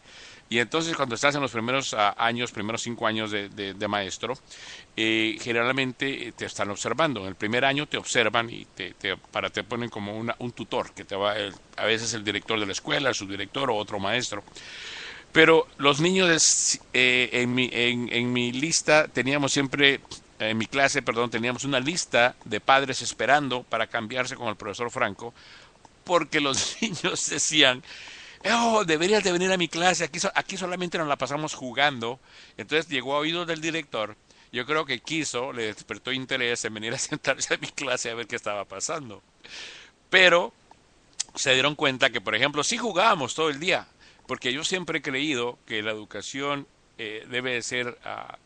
Y 0.50 0.60
entonces 0.60 0.96
cuando 0.96 1.15
estás 1.15 1.36
en 1.36 1.42
los 1.42 1.52
primeros 1.52 1.94
ah, 1.94 2.15
años, 2.18 2.54
primeros 2.54 2.82
cinco 2.82 3.06
años 3.06 3.32
de, 3.32 3.88
maestro, 3.89 4.34
eh, 4.96 5.36
generalmente 5.42 6.30
eh, 6.30 6.32
te 6.32 6.46
están 6.46 6.70
observando. 6.70 7.20
En 7.20 7.28
el 7.28 7.36
primer 7.36 7.65
año 7.65 7.86
te 7.86 7.98
observan 7.98 8.50
y 8.50 8.63
te, 8.74 8.96
para 9.30 9.50
te 9.50 9.65
ponen 9.65 9.89
como 9.89 10.18
una- 10.18 10.38
un 10.39 10.54
tutor, 10.54 10.94
que 10.94 11.04
te 11.04 11.18
va, 11.18 11.36
a 11.76 11.84
veces 11.86 12.13
el 12.13 12.24
director 12.24 12.58
de 12.62 12.65
la 12.65 12.72
escuela, 12.72 13.10
el 13.10 13.15
subdirector 13.15 13.72
o 13.72 13.76
otro 13.76 14.00
maestro. 14.00 14.42
Pero 15.34 15.68
los 15.80 16.00
niños, 16.00 16.80
eh, 16.94 17.30
en, 17.34 17.54
mi, 17.54 17.70
en 17.74 18.32
mi 18.32 18.54
lista 18.54 19.10
teníamos 19.10 19.52
siempre, 19.52 20.00
en 20.39 20.58
mi 20.58 20.65
clase, 20.65 21.02
perdón, 21.02 21.30
teníamos 21.30 21.63
una 21.65 21.80
lista 21.80 22.36
de 22.45 22.60
padres 22.60 23.02
esperando 23.02 23.63
para 23.63 23.88
cambiarse 23.88 24.36
con 24.36 24.47
el 24.47 24.56
profesor 24.56 24.89
Franco, 24.89 25.34
porque 26.04 26.39
los 26.39 26.78
niños 26.82 27.30
decían, 27.30 27.84
oh, 28.52 28.83
deberías 28.85 29.23
de 29.23 29.31
venir 29.31 29.52
a 29.52 29.58
mi 29.58 29.67
clase, 29.67 30.06
aquí, 30.06 30.19
aquí 30.33 30.58
solamente 30.58 30.98
nos 30.98 31.08
la 31.08 31.17
pasamos 31.17 31.54
jugando. 31.54 32.19
Entonces 32.58 32.87
llegó 32.90 33.15
a 33.15 33.19
oídos 33.19 33.48
del 33.48 33.62
director, 33.62 34.15
yo 34.52 34.65
creo 34.65 34.85
que 34.85 35.00
quiso, 35.00 35.54
le 35.54 35.67
despertó 35.73 36.12
interés 36.12 36.63
en 36.65 36.73
venir 36.73 36.94
a 36.94 36.98
sentarse 36.98 37.54
a 37.54 37.58
mi 37.58 37.67
clase 37.67 38.10
a 38.10 38.15
ver 38.15 38.27
qué 38.27 38.35
estaba 38.35 38.65
pasando. 38.65 39.21
Pero 40.10 40.54
se 41.35 41.54
dieron 41.54 41.75
cuenta 41.75 42.10
que, 42.10 42.21
por 42.21 42.35
ejemplo, 42.35 42.63
sí 42.63 42.77
jugábamos 42.77 43.35
todo 43.35 43.50
el 43.50 43.60
día, 43.60 43.87
porque 44.27 44.52
yo 44.52 44.63
siempre 44.63 45.00
he 45.00 45.02
creído 45.02 45.60
que 45.65 45.81
la 45.81 45.92
educación 45.92 46.67
eh, 46.98 47.25
debe 47.29 47.54
de 47.54 47.62
ser, 47.62 47.98
ah, 48.04 48.37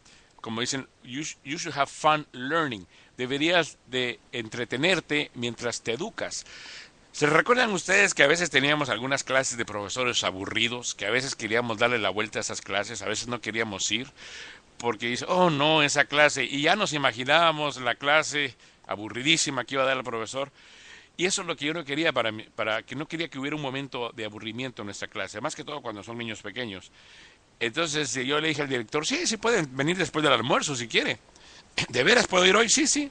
como 0.44 0.60
dicen, 0.60 0.90
you, 1.06 1.24
you 1.46 1.58
should 1.58 1.78
have 1.78 1.90
fun 1.90 2.28
learning. 2.34 2.86
Deberías 3.16 3.78
de 3.88 4.20
entretenerte 4.34 5.32
mientras 5.36 5.82
te 5.82 5.94
educas. 5.94 6.46
¿Se 7.14 7.28
recuerdan 7.28 7.72
ustedes 7.72 8.14
que 8.14 8.24
a 8.24 8.28
veces 8.28 8.50
teníamos 8.50 8.90
algunas 8.90 9.24
clases 9.24 9.58
de 9.58 9.64
profesores 9.64 10.22
aburridos, 10.26 10.96
que 10.96 11.06
a 11.06 11.12
veces 11.12 11.38
queríamos 11.38 11.78
darle 11.78 11.98
la 11.98 12.10
vuelta 12.10 12.40
a 12.40 12.42
esas 12.42 12.60
clases, 12.60 13.02
a 13.02 13.08
veces 13.08 13.30
no 13.30 13.40
queríamos 13.40 13.90
ir, 13.90 14.12
porque 14.80 15.08
dice, 15.08 15.24
oh 15.30 15.50
no, 15.50 15.82
esa 15.82 16.04
clase, 16.06 16.44
y 16.44 16.64
ya 16.64 16.76
nos 16.76 16.92
imaginábamos 16.92 17.78
la 17.78 17.96
clase 17.96 18.54
aburridísima 18.86 19.64
que 19.64 19.76
iba 19.76 19.84
a 19.84 19.88
dar 19.88 19.96
el 19.96 20.04
profesor, 20.04 20.52
y 21.16 21.26
eso 21.26 21.42
es 21.42 21.48
lo 21.48 21.56
que 21.56 21.66
yo 21.66 21.74
no 21.74 21.86
quería 21.86 22.12
para 22.12 22.34
para 22.56 22.82
que 22.84 22.96
no 22.96 23.08
quería 23.08 23.30
que 23.30 23.40
hubiera 23.40 23.56
un 23.56 23.62
momento 23.62 24.12
de 24.14 24.26
aburrimiento 24.26 24.82
en 24.82 24.88
nuestra 24.88 25.08
clase, 25.08 25.40
más 25.40 25.56
que 25.56 25.64
todo 25.64 25.82
cuando 25.82 26.04
son 26.04 26.18
niños 26.18 26.42
pequeños. 26.42 26.92
Entonces 27.60 28.16
eh, 28.18 28.26
yo 28.26 28.40
le 28.40 28.50
dije 28.50 28.62
al 28.62 28.70
director, 28.70 29.06
sí, 29.06 29.26
sí 29.26 29.38
pueden 29.38 29.76
venir 29.76 29.98
después 29.98 30.24
del 30.24 30.34
almuerzo 30.34 30.76
si 30.76 30.88
quiere. 30.88 31.20
¿De 31.90 32.04
veras 32.04 32.28
puedo 32.28 32.46
ir 32.46 32.56
hoy? 32.56 32.70
Sí, 32.70 32.88
sí. 32.88 33.10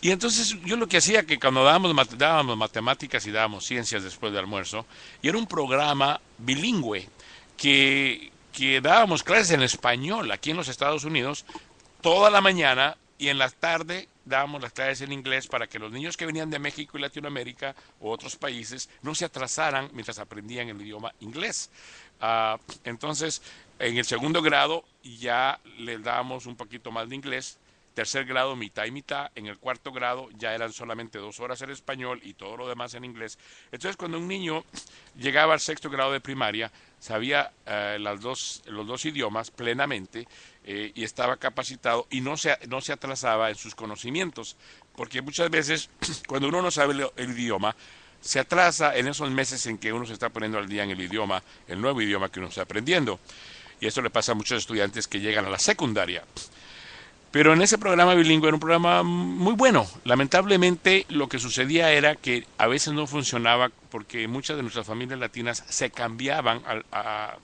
Y 0.00 0.10
entonces 0.10 0.56
yo 0.64 0.76
lo 0.76 0.86
que 0.86 0.98
hacía 0.98 1.24
que 1.24 1.38
cuando 1.38 1.64
dábamos, 1.64 2.16
dábamos 2.16 2.56
matemáticas 2.56 3.26
y 3.26 3.32
dábamos 3.32 3.66
ciencias 3.66 4.04
después 4.04 4.32
del 4.32 4.40
almuerzo, 4.40 4.86
y 5.22 5.28
era 5.28 5.38
un 5.38 5.46
programa 5.46 6.20
bilingüe 6.38 7.08
que, 7.56 8.30
que 8.52 8.80
dábamos 8.80 9.24
clases 9.24 9.50
en 9.50 9.62
español 9.62 10.30
aquí 10.30 10.52
en 10.52 10.56
los 10.56 10.68
Estados 10.68 11.04
Unidos 11.04 11.44
toda 12.00 12.30
la 12.30 12.40
mañana 12.40 12.96
y 13.18 13.28
en 13.28 13.38
la 13.38 13.50
tarde 13.50 14.08
dábamos 14.24 14.62
las 14.62 14.72
clases 14.72 15.00
en 15.00 15.12
inglés 15.12 15.48
para 15.48 15.66
que 15.66 15.78
los 15.78 15.90
niños 15.90 16.16
que 16.16 16.26
venían 16.26 16.50
de 16.50 16.58
México 16.58 16.96
y 16.96 17.00
Latinoamérica 17.00 17.74
o 18.00 18.10
otros 18.10 18.36
países 18.36 18.88
no 19.02 19.14
se 19.14 19.24
atrasaran 19.24 19.90
mientras 19.92 20.18
aprendían 20.18 20.68
el 20.68 20.80
idioma 20.80 21.12
inglés. 21.20 21.70
Ah, 22.20 22.58
entonces, 22.84 23.42
en 23.78 23.96
el 23.96 24.04
segundo 24.04 24.42
grado 24.42 24.84
ya 25.02 25.60
les 25.78 26.02
dábamos 26.02 26.46
un 26.46 26.56
poquito 26.56 26.90
más 26.90 27.08
de 27.08 27.16
inglés, 27.16 27.58
tercer 27.94 28.24
grado 28.24 28.54
mitad 28.54 28.84
y 28.84 28.90
mitad, 28.90 29.30
en 29.34 29.46
el 29.46 29.58
cuarto 29.58 29.92
grado 29.92 30.28
ya 30.38 30.54
eran 30.54 30.72
solamente 30.72 31.18
dos 31.18 31.40
horas 31.40 31.60
en 31.62 31.70
español 31.70 32.20
y 32.22 32.34
todo 32.34 32.56
lo 32.56 32.68
demás 32.68 32.94
en 32.94 33.04
inglés. 33.04 33.38
Entonces, 33.72 33.96
cuando 33.96 34.18
un 34.18 34.28
niño 34.28 34.64
llegaba 35.16 35.54
al 35.54 35.60
sexto 35.60 35.90
grado 35.90 36.12
de 36.12 36.20
primaria, 36.20 36.70
sabía 37.00 37.50
eh, 37.66 37.98
las 38.00 38.20
dos, 38.20 38.62
los 38.66 38.86
dos 38.86 39.04
idiomas 39.04 39.50
plenamente 39.50 40.28
eh, 40.64 40.92
y 40.94 41.02
estaba 41.02 41.36
capacitado 41.36 42.06
y 42.10 42.20
no 42.20 42.36
se, 42.36 42.56
no 42.68 42.80
se 42.80 42.92
atrasaba 42.92 43.50
en 43.50 43.56
sus 43.56 43.74
conocimientos, 43.74 44.56
porque 44.94 45.22
muchas 45.22 45.50
veces 45.50 45.90
cuando 46.28 46.48
uno 46.48 46.62
no 46.62 46.70
sabe 46.70 46.94
el, 46.94 47.10
el 47.16 47.30
idioma, 47.30 47.74
se 48.20 48.40
atrasa 48.40 48.96
en 48.96 49.08
esos 49.08 49.30
meses 49.30 49.64
en 49.66 49.78
que 49.78 49.92
uno 49.92 50.04
se 50.04 50.12
está 50.12 50.28
poniendo 50.28 50.58
al 50.58 50.68
día 50.68 50.84
en 50.84 50.90
el 50.90 51.00
idioma, 51.00 51.42
el 51.66 51.80
nuevo 51.80 52.00
idioma 52.02 52.30
que 52.30 52.40
uno 52.40 52.48
está 52.48 52.62
aprendiendo. 52.62 53.20
Y 53.80 53.86
eso 53.86 54.02
le 54.02 54.10
pasa 54.10 54.32
a 54.32 54.34
muchos 54.34 54.58
estudiantes 54.58 55.06
que 55.06 55.20
llegan 55.20 55.44
a 55.44 55.50
la 55.50 55.58
secundaria. 55.58 56.24
Pero 57.30 57.52
en 57.52 57.60
ese 57.60 57.76
programa 57.76 58.14
bilingüe 58.14 58.48
era 58.48 58.56
un 58.56 58.60
programa 58.60 59.02
muy 59.02 59.52
bueno. 59.52 59.86
Lamentablemente 60.04 61.04
lo 61.10 61.28
que 61.28 61.38
sucedía 61.38 61.92
era 61.92 62.16
que 62.16 62.46
a 62.56 62.66
veces 62.66 62.94
no 62.94 63.06
funcionaba 63.06 63.70
porque 63.90 64.26
muchas 64.26 64.56
de 64.56 64.62
nuestras 64.62 64.86
familias 64.86 65.18
latinas 65.18 65.62
se 65.68 65.90
cambiaban 65.90 66.62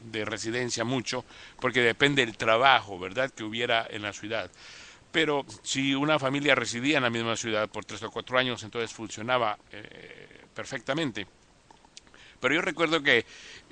de 0.05 0.25
residencia 0.25 0.85
mucho 0.85 1.25
porque 1.61 1.83
depende 1.83 2.25
del 2.25 2.37
trabajo, 2.37 2.99
¿verdad?, 2.99 3.31
que 3.31 3.45
hubiera 3.45 3.87
en 3.91 4.03
la 4.03 4.15
ciudad. 4.15 4.51
Pero 5.13 5.45
si 5.63 5.95
una 5.95 6.19
familia 6.19 6.55
residía 6.55 6.97
en 6.97 7.05
la 7.05 7.11
misma 7.11 7.37
ciudad 7.37 7.69
por 7.69 7.85
tres 7.85 8.03
o 8.03 8.11
cuatro 8.11 8.39
años, 8.39 8.63
entonces 8.63 8.93
funcionaba 8.93 9.59
eh, 9.71 10.47
perfectamente. 10.55 11.27
Pero 12.45 12.57
yo 12.57 12.61
recuerdo 12.61 13.03
que 13.03 13.25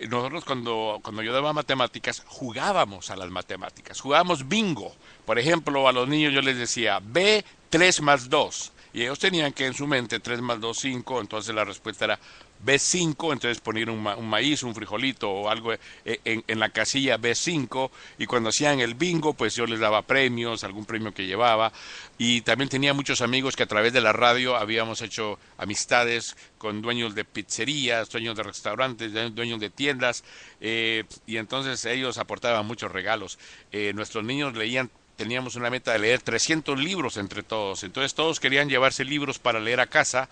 nosotros 0.08 0.46
cuando, 0.46 0.98
cuando 1.02 1.22
yo 1.22 1.34
daba 1.34 1.52
matemáticas 1.52 2.22
jugábamos 2.24 3.10
a 3.10 3.16
las 3.16 3.28
matemáticas, 3.28 4.00
jugábamos 4.00 4.48
bingo. 4.48 4.96
Por 5.26 5.38
ejemplo, 5.38 5.86
a 5.88 5.92
los 5.92 6.08
niños 6.08 6.32
yo 6.32 6.40
les 6.40 6.56
decía 6.56 6.98
B 7.04 7.44
3 7.68 8.00
más 8.00 8.30
2 8.30 8.72
y 8.94 9.02
ellos 9.02 9.18
tenían 9.18 9.52
que 9.52 9.66
en 9.66 9.74
su 9.74 9.86
mente 9.86 10.20
3 10.20 10.40
más 10.40 10.58
2, 10.58 10.78
5, 10.78 11.20
entonces 11.20 11.54
la 11.54 11.66
respuesta 11.66 12.06
era 12.06 12.18
B5, 12.64 13.32
entonces 13.32 13.60
poner 13.60 13.90
un, 13.90 14.02
ma- 14.02 14.16
un 14.16 14.28
maíz, 14.28 14.62
un 14.62 14.74
frijolito 14.74 15.30
o 15.30 15.48
algo 15.48 15.72
eh, 15.72 15.80
en, 16.24 16.58
la 16.60 16.68
casilla 16.70 17.18
B5 17.18 17.90
y 18.18 18.26
cuando 18.26 18.50
hacían 18.50 18.80
el 18.80 18.94
bingo 18.94 19.34
pues 19.34 19.54
yo 19.56 19.66
les 19.66 19.80
daba 19.80 20.02
premios, 20.02 20.64
algún 20.64 20.84
premio 20.84 21.12
que 21.12 21.26
llevaba 21.26 21.72
y 22.18 22.42
también 22.42 22.68
tenía 22.68 22.94
muchos 22.94 23.20
amigos 23.20 23.56
que 23.56 23.64
a 23.64 23.66
través 23.66 23.92
de 23.92 24.00
la 24.00 24.12
radio 24.12 24.56
habíamos 24.56 25.02
hecho 25.02 25.38
amistades 25.58 26.36
con 26.58 26.82
dueños 26.82 27.14
de 27.14 27.24
pizzerías, 27.24 28.08
dueños 28.10 28.36
de 28.36 28.42
restaurantes, 28.44 29.12
due- 29.12 29.30
dueños 29.30 29.58
de 29.60 29.70
tiendas 29.70 30.22
eh, 30.60 31.04
y 31.26 31.36
entonces 31.38 31.84
ellos 31.84 32.18
aportaban 32.18 32.66
muchos 32.66 32.92
regalos. 32.92 33.38
Eh, 33.72 33.92
nuestros 33.94 34.24
niños 34.24 34.56
leían 34.56 34.90
teníamos 35.16 35.56
una 35.56 35.70
meta 35.70 35.92
de 35.92 35.98
leer 36.00 36.20
300 36.22 36.80
libros 36.80 37.16
entre 37.16 37.42
todos. 37.42 37.84
Entonces 37.84 38.14
todos 38.14 38.40
querían 38.40 38.68
llevarse 38.68 39.04
libros 39.04 39.38
para 39.38 39.60
leer 39.60 39.78
a 39.80 39.86
casa 39.86 40.28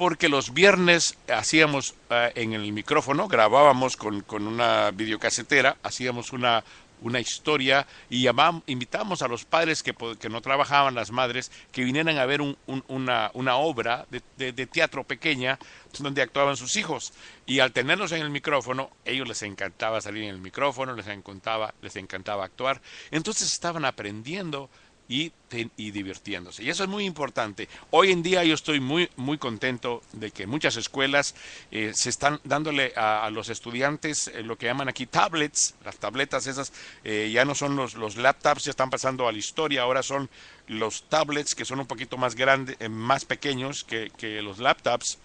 porque 0.00 0.30
los 0.30 0.54
viernes 0.54 1.18
hacíamos 1.28 1.94
eh, 2.08 2.32
en 2.34 2.54
el 2.54 2.72
micrófono, 2.72 3.28
grabábamos 3.28 3.98
con, 3.98 4.22
con 4.22 4.46
una 4.46 4.90
videocasetera, 4.92 5.76
hacíamos 5.82 6.32
una, 6.32 6.64
una 7.02 7.20
historia 7.20 7.86
y 8.08 8.24
llamam- 8.24 8.62
invitábamos 8.66 9.20
a 9.20 9.28
los 9.28 9.44
padres 9.44 9.82
que, 9.82 9.92
que 10.18 10.30
no 10.30 10.40
trabajaban, 10.40 10.94
las 10.94 11.10
madres, 11.10 11.52
que 11.70 11.84
vinieran 11.84 12.16
a 12.16 12.24
ver 12.24 12.40
un- 12.40 12.56
un- 12.66 12.82
una, 12.88 13.30
una 13.34 13.56
obra 13.56 14.06
de, 14.08 14.22
de- 14.38 14.52
de 14.54 14.66
teatro 14.66 15.04
pequeña 15.04 15.58
donde 15.98 16.22
actuaban 16.22 16.56
sus 16.56 16.76
hijos. 16.76 17.12
Y 17.44 17.60
al 17.60 17.72
tenerlos 17.72 18.12
en 18.12 18.22
el 18.22 18.30
micrófono, 18.30 18.88
ellos 19.04 19.28
les 19.28 19.42
encantaba 19.42 20.00
salir 20.00 20.22
en 20.22 20.30
el 20.30 20.38
micrófono, 20.40 20.94
les 20.94 21.08
encantaba, 21.08 21.74
les 21.82 21.96
encantaba 21.96 22.46
actuar. 22.46 22.80
Entonces 23.10 23.52
estaban 23.52 23.84
aprendiendo 23.84 24.70
y, 25.10 25.32
y, 25.76 25.90
divirtiéndose. 25.90 26.62
Y 26.62 26.70
eso 26.70 26.84
es 26.84 26.88
muy 26.88 27.04
importante. 27.04 27.68
Hoy 27.90 28.12
en 28.12 28.22
día 28.22 28.44
yo 28.44 28.54
estoy 28.54 28.78
muy, 28.78 29.10
muy 29.16 29.38
contento 29.38 30.02
de 30.12 30.30
que 30.30 30.46
muchas 30.46 30.76
escuelas 30.76 31.34
eh, 31.72 31.90
se 31.96 32.10
están 32.10 32.40
dándole 32.44 32.92
a, 32.94 33.28
los 33.30 33.48
estudiantes 33.48 34.28
eh, 34.28 34.44
lo 34.44 34.56
que 34.56 34.66
llaman 34.66 34.88
aquí 34.88 35.06
tablets, 35.06 35.74
las 35.84 35.96
tabletas 35.96 36.46
esas 36.46 36.72
eh, 37.02 37.28
ya 37.34 37.44
no 37.44 37.56
son 37.56 37.74
los, 37.74 37.94
los 37.94 38.16
laptops, 38.16 38.64
ya 38.64 38.70
están 38.70 38.88
pasando 38.88 39.26
a 39.26 39.32
la 39.32 39.38
historia, 39.38 39.82
ahora 39.82 40.04
son 40.04 40.30
los 40.68 41.02
tablets 41.08 41.56
que 41.56 41.64
son 41.64 41.80
un 41.80 41.86
poquito 41.86 42.16
más 42.16 42.36
grandes, 42.36 42.76
más 42.88 43.24
pequeños 43.24 43.82
que, 43.82 44.12
que 44.16 44.40
los 44.42 44.60
laptops 44.60 45.18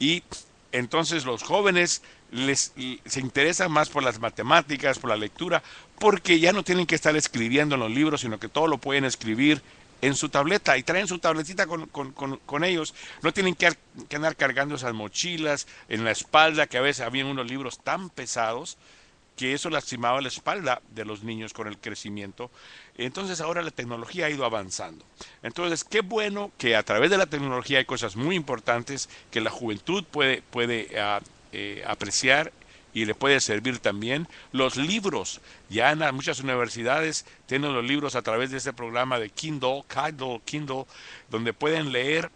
y 0.00 0.24
entonces 0.72 1.24
los 1.24 1.44
jóvenes 1.44 2.02
les, 2.30 2.72
se 3.04 3.20
interesan 3.20 3.70
más 3.70 3.88
por 3.88 4.02
las 4.02 4.20
matemáticas, 4.20 4.98
por 4.98 5.10
la 5.10 5.16
lectura, 5.16 5.62
porque 5.98 6.40
ya 6.40 6.52
no 6.52 6.62
tienen 6.62 6.86
que 6.86 6.94
estar 6.94 7.16
escribiendo 7.16 7.74
en 7.74 7.80
los 7.80 7.90
libros, 7.90 8.20
sino 8.20 8.38
que 8.38 8.48
todo 8.48 8.66
lo 8.66 8.78
pueden 8.78 9.04
escribir 9.04 9.62
en 10.00 10.14
su 10.14 10.28
tableta 10.28 10.78
y 10.78 10.82
traen 10.82 11.08
su 11.08 11.18
tabletita 11.18 11.66
con, 11.66 11.86
con, 11.86 12.12
con, 12.12 12.64
ellos. 12.64 12.94
No 13.22 13.32
tienen 13.32 13.54
que, 13.54 13.72
que, 14.08 14.16
andar 14.16 14.36
cargando 14.36 14.76
esas 14.76 14.94
mochilas 14.94 15.66
en 15.88 16.04
la 16.04 16.12
espalda, 16.12 16.66
que 16.66 16.78
a 16.78 16.82
veces 16.82 17.04
habían 17.04 17.26
unos 17.26 17.48
libros 17.48 17.80
tan 17.82 18.10
pesados 18.10 18.78
que 19.36 19.54
eso 19.54 19.70
lastimaba 19.70 20.20
la 20.20 20.28
espalda 20.28 20.82
de 20.90 21.04
los 21.04 21.22
niños 21.22 21.52
con 21.52 21.68
el 21.68 21.78
crecimiento. 21.78 22.50
Entonces 22.96 23.40
ahora 23.40 23.62
la 23.62 23.70
tecnología 23.70 24.26
ha 24.26 24.30
ido 24.30 24.44
avanzando. 24.44 25.04
Entonces, 25.44 25.84
qué 25.84 26.00
bueno 26.00 26.50
que 26.58 26.74
a 26.74 26.82
través 26.82 27.08
de 27.08 27.18
la 27.18 27.26
tecnología 27.26 27.78
hay 27.78 27.84
cosas 27.84 28.16
muy 28.16 28.34
importantes 28.34 29.08
que 29.30 29.40
la 29.40 29.50
juventud 29.50 30.04
puede, 30.10 30.42
puede 30.42 31.00
ah, 31.00 31.20
eh, 31.52 31.82
apreciar 31.86 32.52
y 32.94 33.04
le 33.04 33.14
puede 33.14 33.40
servir 33.40 33.78
también. 33.78 34.28
Los 34.52 34.76
libros, 34.76 35.40
ya 35.68 35.92
en 35.92 36.14
muchas 36.14 36.40
universidades 36.40 37.26
tienen 37.46 37.74
los 37.74 37.84
libros 37.84 38.14
a 38.14 38.22
través 38.22 38.50
de 38.50 38.58
este 38.58 38.72
programa 38.72 39.18
de 39.18 39.30
Kindle, 39.30 39.84
Kindle, 39.88 40.40
Kindle, 40.44 40.86
donde 41.30 41.52
pueden 41.52 41.92
leer 41.92 42.30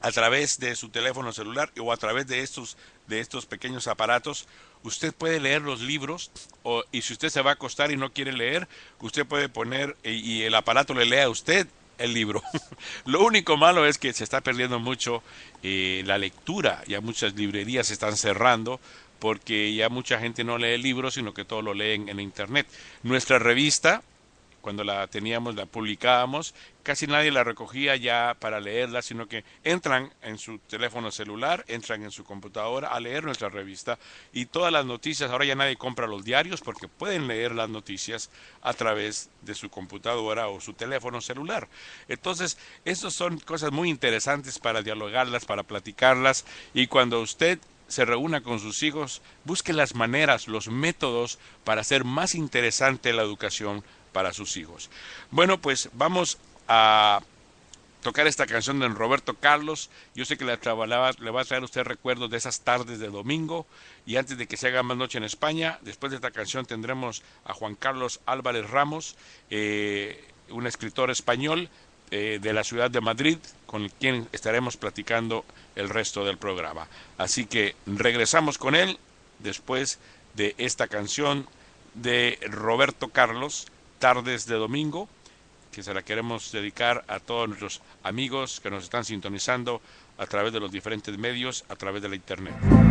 a 0.00 0.12
través 0.12 0.58
de 0.58 0.76
su 0.76 0.88
teléfono 0.88 1.32
celular 1.32 1.70
o 1.78 1.92
a 1.92 1.96
través 1.96 2.26
de 2.26 2.40
estos, 2.40 2.76
de 3.06 3.20
estos 3.20 3.46
pequeños 3.46 3.86
aparatos 3.86 4.46
usted 4.82 5.14
puede 5.14 5.40
leer 5.40 5.62
los 5.62 5.80
libros 5.80 6.30
o, 6.62 6.82
y 6.92 7.02
si 7.02 7.12
usted 7.12 7.28
se 7.28 7.42
va 7.42 7.50
a 7.50 7.54
acostar 7.54 7.90
y 7.90 7.96
no 7.96 8.12
quiere 8.12 8.32
leer, 8.32 8.68
usted 9.00 9.26
puede 9.26 9.48
poner 9.48 9.96
y, 10.02 10.42
el 10.42 10.54
aparato 10.54 10.94
le 10.94 11.04
lea 11.04 11.24
a 11.24 11.30
usted 11.30 11.66
el 12.00 12.14
libro. 12.14 12.42
Lo 13.04 13.22
único 13.24 13.56
malo 13.56 13.86
es 13.86 13.98
que 13.98 14.12
se 14.12 14.24
está 14.24 14.40
perdiendo 14.40 14.80
mucho 14.80 15.22
eh, 15.62 16.02
la 16.06 16.18
lectura, 16.18 16.82
ya 16.86 17.00
muchas 17.00 17.34
librerías 17.34 17.86
se 17.88 17.92
están 17.92 18.16
cerrando 18.16 18.80
porque 19.20 19.74
ya 19.74 19.88
mucha 19.88 20.18
gente 20.18 20.44
no 20.44 20.58
lee 20.58 20.78
libros, 20.78 21.14
sino 21.14 21.34
que 21.34 21.44
todo 21.44 21.62
lo 21.62 21.74
leen 21.74 22.08
en 22.08 22.18
Internet. 22.18 22.66
Nuestra 23.02 23.38
revista, 23.38 24.02
cuando 24.60 24.84
la 24.84 25.06
teníamos, 25.06 25.54
la 25.54 25.66
publicábamos, 25.66 26.54
casi 26.82 27.06
nadie 27.06 27.30
la 27.30 27.44
recogía 27.44 27.96
ya 27.96 28.36
para 28.38 28.60
leerla, 28.60 29.02
sino 29.02 29.28
que 29.28 29.44
entran 29.64 30.12
en 30.22 30.38
su 30.38 30.58
teléfono 30.58 31.10
celular, 31.10 31.64
entran 31.68 32.02
en 32.02 32.10
su 32.10 32.24
computadora 32.24 32.88
a 32.88 33.00
leer 33.00 33.24
nuestra 33.24 33.48
revista 33.48 33.98
y 34.32 34.46
todas 34.46 34.72
las 34.72 34.84
noticias, 34.84 35.30
ahora 35.30 35.44
ya 35.44 35.54
nadie 35.54 35.76
compra 35.76 36.06
los 36.06 36.24
diarios 36.24 36.60
porque 36.60 36.88
pueden 36.88 37.28
leer 37.28 37.52
las 37.52 37.68
noticias 37.68 38.30
a 38.62 38.72
través 38.72 39.30
de 39.42 39.54
su 39.54 39.70
computadora 39.70 40.48
o 40.48 40.60
su 40.60 40.72
teléfono 40.72 41.20
celular. 41.20 41.68
Entonces, 42.08 42.58
esas 42.84 43.14
son 43.14 43.38
cosas 43.38 43.72
muy 43.72 43.88
interesantes 43.88 44.58
para 44.58 44.82
dialogarlas, 44.82 45.44
para 45.44 45.62
platicarlas 45.62 46.44
y 46.74 46.86
cuando 46.86 47.20
usted 47.20 47.58
se 47.90 48.04
reúna 48.04 48.40
con 48.40 48.60
sus 48.60 48.84
hijos, 48.84 49.20
busque 49.44 49.72
las 49.72 49.96
maneras, 49.96 50.46
los 50.46 50.68
métodos 50.68 51.40
para 51.64 51.80
hacer 51.80 52.04
más 52.04 52.36
interesante 52.36 53.12
la 53.12 53.22
educación 53.22 53.82
para 54.12 54.32
sus 54.32 54.56
hijos. 54.56 54.90
Bueno, 55.30 55.60
pues 55.60 55.88
vamos 55.92 56.38
a 56.68 57.20
tocar 58.02 58.26
esta 58.26 58.46
canción 58.46 58.80
de 58.80 58.88
Roberto 58.88 59.34
Carlos. 59.34 59.90
Yo 60.14 60.24
sé 60.24 60.36
que 60.36 60.44
le, 60.44 60.56
le 60.56 61.30
va 61.30 61.40
a 61.40 61.44
traer 61.44 61.62
usted 61.62 61.82
recuerdos 61.82 62.30
de 62.30 62.36
esas 62.36 62.60
tardes 62.60 62.98
de 62.98 63.08
domingo. 63.08 63.66
Y 64.06 64.16
antes 64.16 64.38
de 64.38 64.46
que 64.46 64.56
se 64.56 64.68
haga 64.68 64.82
más 64.82 64.96
noche 64.96 65.18
en 65.18 65.24
España, 65.24 65.78
después 65.82 66.10
de 66.10 66.16
esta 66.16 66.30
canción 66.30 66.66
tendremos 66.66 67.22
a 67.44 67.52
Juan 67.54 67.74
Carlos 67.74 68.20
Álvarez 68.26 68.68
Ramos, 68.70 69.16
eh, 69.50 70.24
un 70.48 70.66
escritor 70.66 71.10
español 71.10 71.68
eh, 72.10 72.38
de 72.40 72.52
la 72.52 72.64
ciudad 72.64 72.90
de 72.90 73.00
Madrid, 73.00 73.38
con 73.66 73.88
quien 73.88 74.28
estaremos 74.32 74.76
platicando 74.76 75.44
el 75.76 75.88
resto 75.88 76.24
del 76.24 76.38
programa. 76.38 76.88
Así 77.18 77.46
que 77.46 77.76
regresamos 77.86 78.58
con 78.58 78.74
él 78.74 78.98
después 79.38 79.98
de 80.34 80.54
esta 80.58 80.88
canción 80.88 81.46
de 81.94 82.38
Roberto 82.50 83.08
Carlos 83.08 83.66
tardes 84.00 84.46
de 84.46 84.56
domingo, 84.56 85.08
que 85.70 85.84
se 85.84 85.94
la 85.94 86.02
queremos 86.02 86.50
dedicar 86.50 87.04
a 87.06 87.20
todos 87.20 87.46
nuestros 87.46 87.82
amigos 88.02 88.58
que 88.58 88.70
nos 88.70 88.82
están 88.82 89.04
sintonizando 89.04 89.80
a 90.18 90.26
través 90.26 90.52
de 90.52 90.58
los 90.58 90.72
diferentes 90.72 91.16
medios, 91.16 91.64
a 91.68 91.76
través 91.76 92.02
de 92.02 92.08
la 92.08 92.16
Internet. 92.16 92.89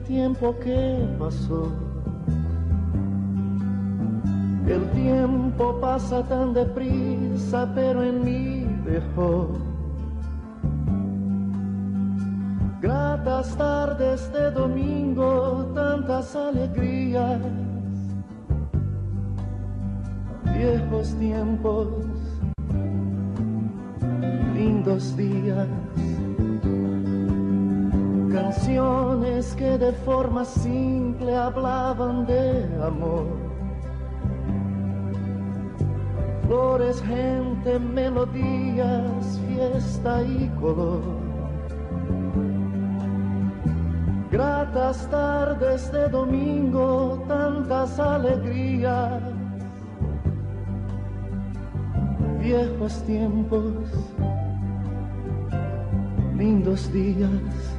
El 0.00 0.06
tiempo 0.06 0.54
que 0.60 1.08
pasó. 1.18 1.68
El 4.66 4.82
tiempo 4.90 5.78
pasa 5.80 6.22
tan 6.22 6.54
deprisa, 6.54 7.70
pero 7.74 8.02
en 8.02 8.24
mí 8.24 8.66
dejó. 8.84 9.48
Gratas 12.80 13.56
tardes 13.56 14.32
de 14.32 14.50
domingo, 14.52 15.70
tantas 15.74 16.34
alegrías, 16.34 17.40
viejos 20.54 21.14
tiempos, 21.18 21.88
lindos 24.54 25.16
días 25.16 25.68
canciones 28.32 29.54
que 29.54 29.76
de 29.76 29.92
forma 30.04 30.44
simple 30.44 31.34
hablaban 31.36 32.26
de 32.26 32.64
amor. 32.82 33.26
Flores, 36.46 37.02
gente, 37.02 37.78
melodías, 37.78 39.40
fiesta 39.48 40.22
y 40.22 40.48
color. 40.60 41.02
Gratas 44.30 45.08
tardes 45.10 45.90
de 45.92 46.08
domingo, 46.08 47.24
tantas 47.26 47.98
alegrías. 47.98 49.22
Viejos 52.40 53.02
tiempos, 53.04 53.74
lindos 56.36 56.92
días 56.92 57.69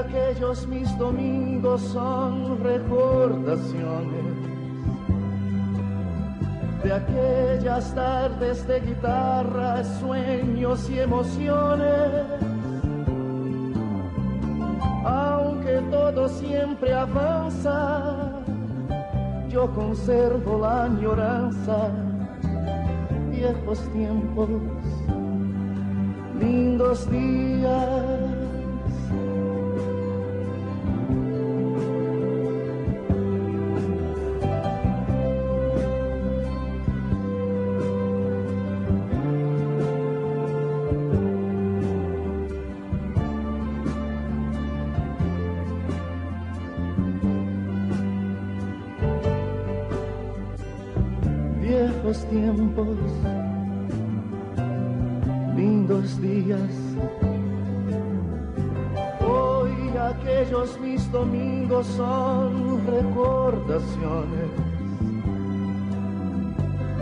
aquellos 0.00 0.66
mis 0.66 0.96
domingos 0.96 1.80
son 1.82 2.62
recordaciones 2.62 4.24
de 6.82 6.92
aquellas 6.92 7.94
tardes 7.94 8.66
de 8.66 8.80
guitarra, 8.80 9.84
sueños 10.00 10.88
y 10.88 11.00
emociones. 11.00 12.24
Aunque 15.04 15.82
todo 15.90 16.28
siempre 16.28 16.94
avanza, 16.94 18.32
yo 19.50 19.70
conservo 19.74 20.60
la 20.60 20.84
añoranza, 20.84 21.90
viejos 23.30 23.80
tiempos, 23.92 24.48
lindos 26.40 27.10
días 27.10 28.39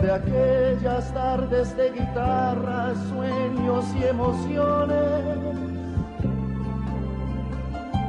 de 0.01 0.11
aquellas 0.11 1.13
tardes 1.13 1.75
de 1.75 1.91
guitarra, 1.91 2.93
sueños 3.09 3.85
y 3.99 4.03
emociones. 4.05 5.23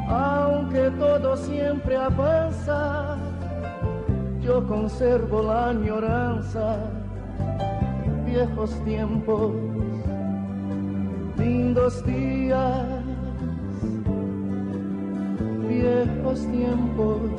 Aunque 0.09 0.91
todo 0.99 1.37
siempre 1.37 1.97
avanza, 1.97 3.17
yo 4.41 4.67
conservo 4.67 5.43
la 5.43 5.69
añoranza, 5.71 6.77
viejos 8.25 8.71
tiempos, 8.85 9.53
lindos 11.37 12.05
días, 12.05 12.87
viejos 15.69 16.41
tiempos, 16.51 17.30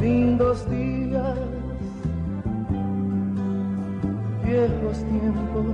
lindos 0.00 0.68
días 0.70 1.38
viejos 4.50 4.98
tiempos, 5.04 5.66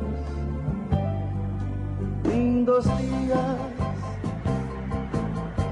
lindos 2.25 2.85
días. 2.99 3.57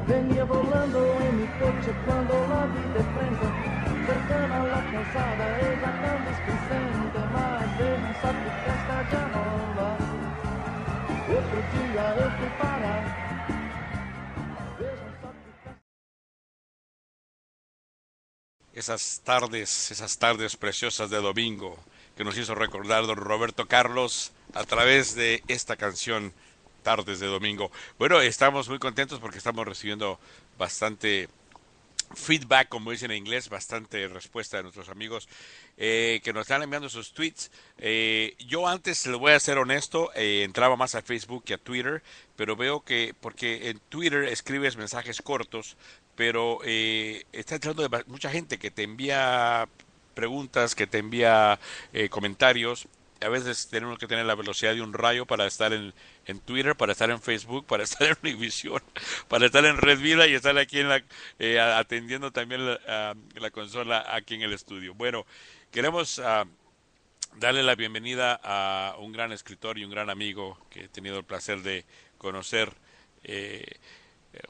Venía 0.06 0.44
volando 0.44 0.98
en 1.20 1.36
mi 1.40 1.46
coche 1.60 1.92
cuando 2.06 2.34
la 2.48 2.66
vi 2.72 2.84
de 2.96 3.04
frente, 3.14 3.46
cercana 4.06 4.62
a 4.62 4.66
la 4.66 4.82
calzada, 4.90 5.44
ella 5.60 5.92
tan 6.02 6.24
displicente, 6.28 7.18
más 7.34 7.78
de 7.78 7.86
un 7.94 8.14
sacrificio 8.22 8.96
ya 9.12 9.28
no 9.34 9.44
va. 9.76 9.92
Otro 11.28 11.60
día 11.72 12.04
eu 12.22 12.30
fui 12.38 12.50
parar. 12.58 13.13
Esas 18.74 19.20
tardes, 19.22 19.92
esas 19.92 20.18
tardes 20.18 20.56
preciosas 20.56 21.08
de 21.08 21.18
domingo, 21.18 21.78
que 22.16 22.24
nos 22.24 22.36
hizo 22.36 22.56
recordar 22.56 23.06
don 23.06 23.16
Roberto 23.16 23.68
Carlos 23.68 24.32
a 24.52 24.64
través 24.64 25.14
de 25.14 25.44
esta 25.46 25.76
canción 25.76 26.32
Tardes 26.82 27.20
de 27.20 27.28
Domingo. 27.28 27.70
Bueno, 28.00 28.20
estamos 28.20 28.68
muy 28.68 28.80
contentos 28.80 29.20
porque 29.20 29.38
estamos 29.38 29.64
recibiendo 29.64 30.18
bastante 30.58 31.28
feedback, 32.14 32.68
como 32.68 32.90
dicen 32.90 33.10
en 33.10 33.18
inglés, 33.18 33.48
bastante 33.48 34.08
respuesta 34.08 34.56
de 34.56 34.64
nuestros 34.64 34.88
amigos 34.88 35.28
eh, 35.76 36.20
que 36.22 36.32
nos 36.32 36.42
están 36.42 36.62
enviando 36.62 36.88
sus 36.88 37.12
tweets. 37.12 37.50
Eh, 37.78 38.34
yo 38.38 38.66
antes, 38.66 39.06
le 39.06 39.16
voy 39.16 39.32
a 39.32 39.40
ser 39.40 39.58
honesto, 39.58 40.10
eh, 40.14 40.42
entraba 40.44 40.76
más 40.76 40.94
a 40.94 41.02
Facebook 41.02 41.44
que 41.44 41.54
a 41.54 41.58
Twitter, 41.58 42.02
pero 42.36 42.56
veo 42.56 42.80
que, 42.80 43.14
porque 43.20 43.70
en 43.70 43.78
Twitter 43.88 44.24
escribes 44.24 44.76
mensajes 44.76 45.22
cortos, 45.22 45.76
pero 46.16 46.60
está 46.62 47.56
entrando 47.56 47.86
de 47.86 48.04
mucha 48.06 48.30
gente 48.30 48.58
que 48.58 48.70
te 48.70 48.82
envía 48.82 49.68
preguntas, 50.14 50.74
que 50.74 50.86
te 50.86 50.98
envía 50.98 51.58
eh, 51.92 52.08
comentarios. 52.08 52.88
A 53.20 53.28
veces 53.28 53.68
tenemos 53.68 53.98
que 53.98 54.06
tener 54.06 54.26
la 54.26 54.34
velocidad 54.34 54.74
de 54.74 54.82
un 54.82 54.92
rayo 54.92 55.26
para 55.26 55.46
estar 55.46 55.72
en, 55.72 55.92
en 56.26 56.40
Twitter, 56.40 56.76
para 56.76 56.92
estar 56.92 57.10
en 57.10 57.20
Facebook, 57.20 57.66
para 57.66 57.82
estar 57.84 58.08
en 58.08 58.16
Univision, 58.22 58.82
para 59.28 59.46
estar 59.46 59.64
en 59.64 59.76
Red 59.76 59.98
Vida 59.98 60.26
y 60.26 60.34
estar 60.34 60.56
aquí 60.58 60.80
en 60.80 60.88
la, 60.88 61.02
eh, 61.38 61.60
atendiendo 61.60 62.30
también 62.32 62.64
la, 62.64 63.14
la, 63.34 63.50
consola 63.50 64.04
aquí 64.08 64.34
en 64.34 64.42
el 64.42 64.52
estudio. 64.52 64.94
Bueno, 64.94 65.26
queremos 65.70 66.18
uh, 66.18 66.46
darle 67.38 67.62
la 67.62 67.74
bienvenida 67.74 68.40
a 68.42 68.96
un 68.98 69.12
gran 69.12 69.32
escritor 69.32 69.78
y 69.78 69.84
un 69.84 69.90
gran 69.90 70.10
amigo 70.10 70.58
que 70.70 70.84
he 70.84 70.88
tenido 70.88 71.18
el 71.18 71.24
placer 71.24 71.62
de 71.62 71.84
conocer. 72.18 72.72
Eh, 73.22 73.64
eh, 73.64 73.78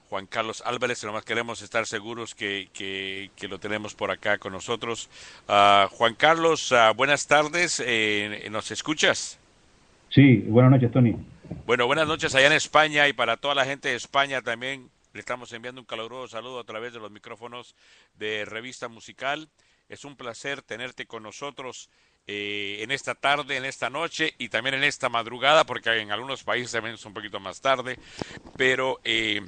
Juan 0.09 0.27
Carlos 0.27 0.63
Álvarez, 0.65 1.05
nomás 1.05 1.25
queremos 1.25 1.63
estar 1.63 1.87
seguros 1.87 2.35
que, 2.35 2.69
que, 2.73 3.49
lo 3.49 3.59
tenemos 3.59 3.95
por 3.95 4.11
acá 4.11 4.39
con 4.39 4.53
nosotros. 4.53 5.09
Uh, 5.49 5.89
Juan 5.89 6.15
Carlos, 6.15 6.73
uh, 6.73 6.95
buenas 6.95 7.27
tardes, 7.27 7.83
eh, 7.85 8.49
¿nos 8.51 8.71
escuchas? 8.71 9.39
Sí, 10.11 10.37
buenas 10.47 10.73
noches, 10.73 10.93
Tony. 10.93 11.17
Bueno, 11.67 11.87
buenas 11.87 12.07
noches 12.07 12.35
allá 12.35 12.47
en 12.47 12.53
España 12.53 13.09
y 13.09 13.13
para 13.13 13.37
toda 13.37 13.55
la 13.55 13.65
gente 13.65 13.89
de 13.89 13.97
España 13.97 14.43
también 14.43 14.91
le 15.13 15.21
estamos 15.21 15.53
enviando 15.53 15.81
un 15.81 15.87
caluroso 15.87 16.29
saludo 16.29 16.59
a 16.59 16.65
través 16.65 16.93
de 16.93 17.01
los 17.01 17.11
micrófonos 17.11 17.75
de 18.19 18.45
Revista 18.45 18.89
Musical. 18.89 19.49
Es 19.89 20.05
un 20.05 20.17
placer 20.17 20.63
tenerte 20.63 21.07
con 21.07 21.23
nosotros 21.23 21.91
eh, 22.27 22.79
en 22.81 22.91
esta 22.91 23.15
tarde, 23.15 23.57
en 23.57 23.67
esta 23.67 23.91
noche 23.91 24.35
y 24.39 24.49
también 24.49 24.77
en 24.77 24.85
esta 24.85 25.09
madrugada, 25.09 25.65
porque 25.65 25.91
en 26.01 26.11
algunos 26.11 26.43
países 26.43 26.73
también 26.73 26.95
es 26.95 27.05
un 27.05 27.13
poquito 27.13 27.39
más 27.39 27.61
tarde, 27.61 27.99
pero 28.57 29.01
eh, 29.05 29.43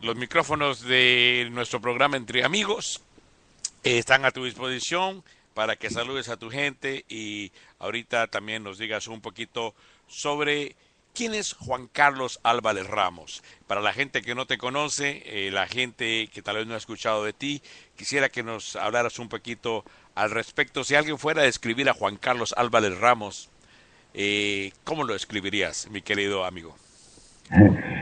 los 0.00 0.16
micrófonos 0.16 0.82
de 0.82 1.48
nuestro 1.52 1.80
programa 1.80 2.16
Entre 2.16 2.44
Amigos 2.44 3.02
eh, 3.84 3.98
están 3.98 4.24
a 4.24 4.32
tu 4.32 4.44
disposición 4.44 5.22
para 5.54 5.76
que 5.76 5.88
saludes 5.88 6.28
a 6.28 6.36
tu 6.36 6.50
gente 6.50 7.04
y 7.08 7.52
ahorita 7.78 8.26
también 8.26 8.64
nos 8.64 8.78
digas 8.78 9.06
un 9.06 9.20
poquito 9.20 9.74
sobre 10.08 10.74
quién 11.16 11.34
es 11.34 11.54
Juan 11.54 11.88
Carlos 11.90 12.38
Álvarez 12.42 12.86
Ramos. 12.86 13.42
Para 13.66 13.80
la 13.80 13.94
gente 13.94 14.20
que 14.20 14.34
no 14.34 14.44
te 14.44 14.58
conoce, 14.58 15.22
eh, 15.24 15.50
la 15.50 15.66
gente 15.66 16.28
que 16.32 16.42
tal 16.42 16.56
vez 16.56 16.66
no 16.66 16.74
ha 16.74 16.76
escuchado 16.76 17.24
de 17.24 17.32
ti, 17.32 17.62
quisiera 17.96 18.28
que 18.28 18.42
nos 18.42 18.76
hablaras 18.76 19.18
un 19.18 19.28
poquito 19.28 19.82
al 20.14 20.30
respecto. 20.30 20.84
Si 20.84 20.94
alguien 20.94 21.16
fuera 21.16 21.40
a 21.40 21.46
describir 21.46 21.88
a 21.88 21.94
Juan 21.94 22.16
Carlos 22.16 22.54
Álvarez 22.56 23.00
Ramos, 23.00 23.50
eh, 24.12 24.72
¿cómo 24.84 25.04
lo 25.04 25.14
escribirías, 25.14 25.88
mi 25.90 26.02
querido 26.02 26.44
amigo? 26.44 26.74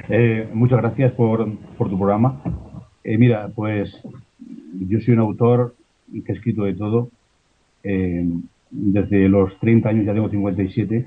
Eh, 0.09 0.49
muchas 0.53 0.81
gracias 0.81 1.13
por, 1.13 1.57
por 1.79 1.89
tu 1.89 1.97
programa. 1.97 2.43
Eh, 3.05 3.17
mira, 3.17 3.49
pues 3.55 3.97
yo 4.89 5.01
soy 5.01 5.15
un 5.15 5.21
autor 5.21 5.77
que 6.13 6.33
he 6.33 6.35
escrito 6.35 6.65
de 6.65 6.75
todo. 6.75 7.11
Desde 7.83 9.29
los 9.29 9.59
30 9.61 9.89
años, 9.89 10.05
ya 10.05 10.15
tengo 10.15 10.29
57. 10.29 11.07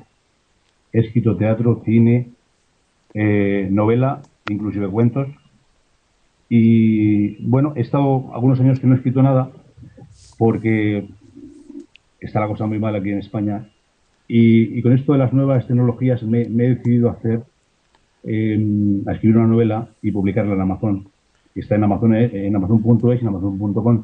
He 0.94 1.00
escrito 1.00 1.36
teatro, 1.38 1.82
cine, 1.86 2.30
eh, 3.14 3.68
novela, 3.72 4.22
inclusive 4.50 4.88
cuentos. 4.90 5.28
Y 6.50 7.36
bueno, 7.46 7.74
he 7.76 7.82
estado 7.82 8.34
algunos 8.34 8.60
años 8.60 8.80
que 8.80 8.88
no 8.88 8.94
he 8.94 8.98
escrito 8.98 9.22
nada 9.22 9.52
porque 10.38 11.08
está 12.20 12.40
la 12.40 12.48
cosa 12.48 12.66
muy 12.66 12.80
mal 12.80 12.96
aquí 12.96 13.12
en 13.12 13.20
España. 13.20 13.70
Y, 14.28 14.78
y 14.78 14.82
con 14.82 14.94
esto 14.94 15.14
de 15.14 15.20
las 15.20 15.34
nuevas 15.34 15.68
tecnologías 15.68 16.24
me, 16.24 16.48
me 16.50 16.66
he 16.66 16.76
decidido 16.76 17.10
a 17.10 17.14
hacer 17.14 17.44
a 18.28 19.14
escribir 19.14 19.38
una 19.38 19.48
novela 19.48 19.88
y 20.02 20.12
publicarla 20.12 20.54
en 20.54 20.62
Amazon. 20.62 21.10
Está 21.56 21.76
en 21.76 21.86
Amazon 21.86 22.14
en 22.14 22.56
Amazon.es 22.56 23.22
y 23.22 23.22
en 23.22 23.28
Amazon.com. 23.28 24.04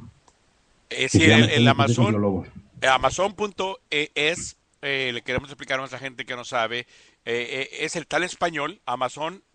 Es 0.90 1.12
decir, 1.12 1.30
el, 1.30 1.50
el 1.50 1.68
Amazon, 1.68 2.46
Amazon.es, 2.82 4.58
eh, 4.84 5.12
le 5.14 5.22
queremos 5.22 5.50
explicar 5.50 5.76
a 5.76 5.82
nuestra 5.82 6.00
gente 6.00 6.26
que 6.26 6.36
no 6.36 6.46
sabe, 6.46 6.80
eh, 6.80 6.86
eh, 7.26 7.70
es 7.80 7.96
el 7.96 8.06
tal 8.06 8.24
español, 8.24 8.82
Amazon.es. 8.86 9.48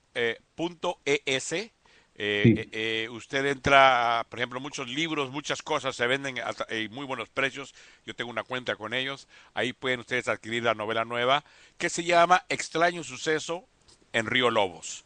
Eh, 2.20 2.68
eh, 2.72 3.08
usted 3.12 3.46
entra, 3.46 4.26
por 4.28 4.40
ejemplo, 4.40 4.58
muchos 4.58 4.88
libros, 4.88 5.30
muchas 5.30 5.62
cosas 5.62 5.94
se 5.94 6.04
venden 6.08 6.40
a, 6.40 6.52
muy 6.90 7.06
buenos 7.06 7.28
precios. 7.28 7.74
Yo 8.04 8.14
tengo 8.14 8.30
una 8.30 8.42
cuenta 8.42 8.74
con 8.74 8.92
ellos. 8.92 9.28
Ahí 9.54 9.72
pueden 9.72 10.00
ustedes 10.00 10.26
adquirir 10.26 10.64
la 10.64 10.74
novela 10.74 11.04
nueva 11.04 11.44
que 11.78 11.88
se 11.88 12.02
llama 12.02 12.44
Extraño 12.48 13.04
Suceso 13.04 13.64
en 14.12 14.26
Río 14.26 14.50
Lobos. 14.50 15.04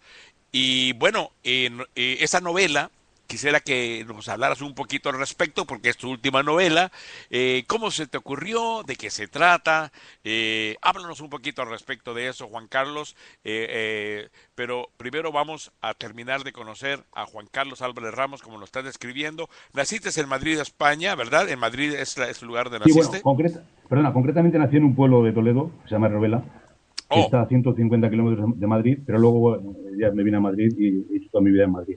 Y 0.53 0.95
bueno, 0.95 1.33
en, 1.43 1.85
esa 1.95 2.41
novela 2.41 2.91
quisiera 3.33 3.61
que 3.61 4.05
nos 4.07 4.29
hablaras 4.29 4.61
un 4.61 4.75
poquito 4.75 5.09
al 5.09 5.19
respecto, 5.19 5.65
porque 5.65 5.89
es 5.89 5.97
tu 5.97 6.11
última 6.11 6.43
novela. 6.43 6.93
Eh, 7.31 7.65
¿Cómo 7.67 7.91
se 7.91 8.07
te 8.07 8.19
ocurrió? 8.19 8.83
¿De 8.87 8.95
qué 8.95 9.09
se 9.09 9.27
trata? 9.27 9.91
Eh, 10.23 10.77
háblanos 10.83 11.23
un 11.23 11.31
poquito 11.31 11.63
al 11.63 11.71
respecto 11.71 12.13
de 12.13 12.29
eso, 12.29 12.47
Juan 12.49 12.69
Carlos. 12.69 13.17
Eh, 13.43 13.67
eh, 13.71 14.29
pero 14.55 14.91
primero 14.99 15.33
vamos 15.33 15.73
a 15.81 15.95
terminar 15.95 16.45
de 16.45 16.53
conocer 16.53 17.05
a 17.15 17.25
Juan 17.25 17.47
Carlos 17.51 17.81
Álvarez 17.81 18.13
Ramos, 18.13 18.43
como 18.43 18.59
lo 18.59 18.67
estás 18.67 18.85
describiendo. 18.85 19.49
Naciste 19.73 20.11
en 20.21 20.29
Madrid, 20.29 20.61
España, 20.61 21.15
¿verdad? 21.15 21.49
En 21.49 21.59
Madrid 21.59 21.95
es, 21.95 22.19
la, 22.19 22.29
es 22.29 22.43
el 22.43 22.49
lugar 22.49 22.69
de 22.69 22.81
naciste. 22.81 23.03
Sí, 23.03 23.09
bueno, 23.09 23.23
concreta, 23.23 23.63
perdona, 23.89 24.13
concretamente 24.13 24.59
nací 24.59 24.77
en 24.77 24.85
un 24.85 24.95
pueblo 24.95 25.23
de 25.23 25.33
Toledo, 25.33 25.71
que 25.85 25.89
se 25.89 25.95
llama 25.95 26.09
Revela. 26.09 26.45
Oh. 27.09 27.21
Está 27.21 27.41
a 27.41 27.47
150 27.47 28.11
kilómetros 28.11 28.61
de 28.61 28.67
Madrid, 28.67 28.99
pero 29.07 29.19
luego 29.19 29.59
ya 29.99 30.11
me 30.11 30.23
vine 30.23 30.37
a 30.37 30.41
Madrid 30.41 30.71
y 30.79 31.15
he 31.15 31.17
hecho 31.17 31.31
toda 31.31 31.43
mi 31.43 31.51
vida 31.51 31.65
en 31.65 31.73
Madrid. 31.73 31.97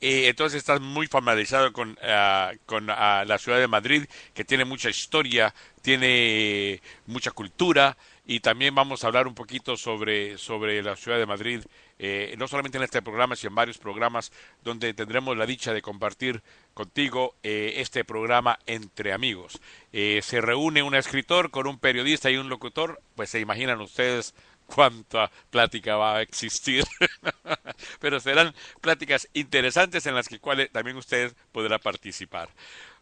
Eh, 0.00 0.28
entonces 0.28 0.58
estás 0.58 0.80
muy 0.80 1.06
familiarizado 1.06 1.72
con, 1.72 1.90
uh, 1.90 2.56
con 2.66 2.84
uh, 2.84 3.24
la 3.26 3.38
ciudad 3.38 3.58
de 3.58 3.68
Madrid, 3.68 4.06
que 4.34 4.44
tiene 4.44 4.64
mucha 4.64 4.88
historia, 4.88 5.54
tiene 5.82 6.80
mucha 7.06 7.30
cultura, 7.30 7.96
y 8.30 8.38
también 8.38 8.76
vamos 8.76 9.02
a 9.02 9.08
hablar 9.08 9.26
un 9.26 9.34
poquito 9.34 9.76
sobre, 9.76 10.38
sobre 10.38 10.80
la 10.84 10.94
ciudad 10.94 11.18
de 11.18 11.26
Madrid, 11.26 11.62
eh, 11.98 12.32
no 12.38 12.46
solamente 12.46 12.78
en 12.78 12.84
este 12.84 13.02
programa, 13.02 13.34
sino 13.34 13.48
en 13.48 13.56
varios 13.56 13.78
programas 13.78 14.30
donde 14.62 14.94
tendremos 14.94 15.36
la 15.36 15.46
dicha 15.46 15.74
de 15.74 15.82
compartir 15.82 16.40
contigo 16.72 17.34
eh, 17.42 17.74
este 17.78 18.04
programa 18.04 18.60
entre 18.66 19.12
amigos. 19.12 19.60
Eh, 19.92 20.20
se 20.22 20.40
reúne 20.40 20.84
un 20.84 20.94
escritor 20.94 21.50
con 21.50 21.66
un 21.66 21.80
periodista 21.80 22.30
y 22.30 22.36
un 22.36 22.48
locutor, 22.48 23.02
pues 23.16 23.30
se 23.30 23.40
imaginan 23.40 23.80
ustedes 23.80 24.32
cuánta 24.74 25.30
plática 25.50 25.96
va 25.96 26.16
a 26.16 26.22
existir. 26.22 26.84
Pero 28.00 28.20
serán 28.20 28.54
pláticas 28.80 29.28
interesantes 29.34 30.06
en 30.06 30.14
las 30.14 30.28
que 30.28 30.38
cuales 30.38 30.70
también 30.70 30.96
usted 30.96 31.32
podrá 31.52 31.78
participar. 31.78 32.48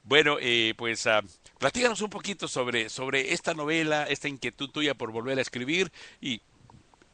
Bueno, 0.04 0.36
eh, 0.40 0.74
pues 0.76 1.04
uh, 1.06 1.26
platícanos 1.58 2.00
un 2.00 2.10
poquito 2.10 2.48
sobre, 2.48 2.88
sobre 2.88 3.32
esta 3.32 3.54
novela, 3.54 4.04
esta 4.04 4.28
inquietud 4.28 4.70
tuya 4.70 4.94
por 4.94 5.12
volver 5.12 5.38
a 5.38 5.42
escribir 5.42 5.90
y, 6.20 6.40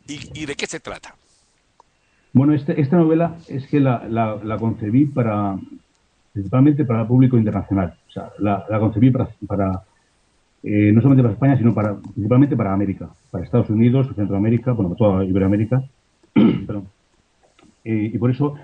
y, 0.07 0.31
y 0.33 0.47
de 0.47 0.55
qué 0.55 0.67
se 0.67 0.81
trata. 0.81 1.17
Bueno, 2.33 2.53
este, 2.53 2.81
esta 2.81 2.97
novela 2.97 3.37
es 3.49 3.67
que 3.69 3.81
la, 3.81 4.05
la, 4.09 4.39
la, 4.43 4.59
concebí 4.59 5.07
para, 5.07 5.57
principalmente 6.33 6.85
para 6.85 7.03
el 7.03 7.07
público 7.07 7.37
internacional. 7.37 7.97
O 8.09 8.13
sea, 8.13 8.33
la, 8.39 8.65
la 8.69 8.79
concebí 8.81 9.11
para, 9.11 9.29
para 9.47 9.83
eh, 10.65 10.93
no 10.93 11.01
solamente 11.01 11.23
para 11.23 11.35
España, 11.35 11.59
sino 11.59 11.75
para, 11.75 11.97
principalmente 11.97 12.57
para 12.57 12.73
América, 12.73 13.11
para 13.31 13.45
Estados 13.45 13.71
Unidos, 13.71 14.09
Centroamérica, 14.17 14.73
bueno, 14.73 14.95
toda 14.97 15.25
Iberoamérica. 15.25 15.85
Perdón. 16.35 16.89
Eh, 17.85 18.11
y 18.15 18.19
por 18.19 18.31
eso 18.31 18.55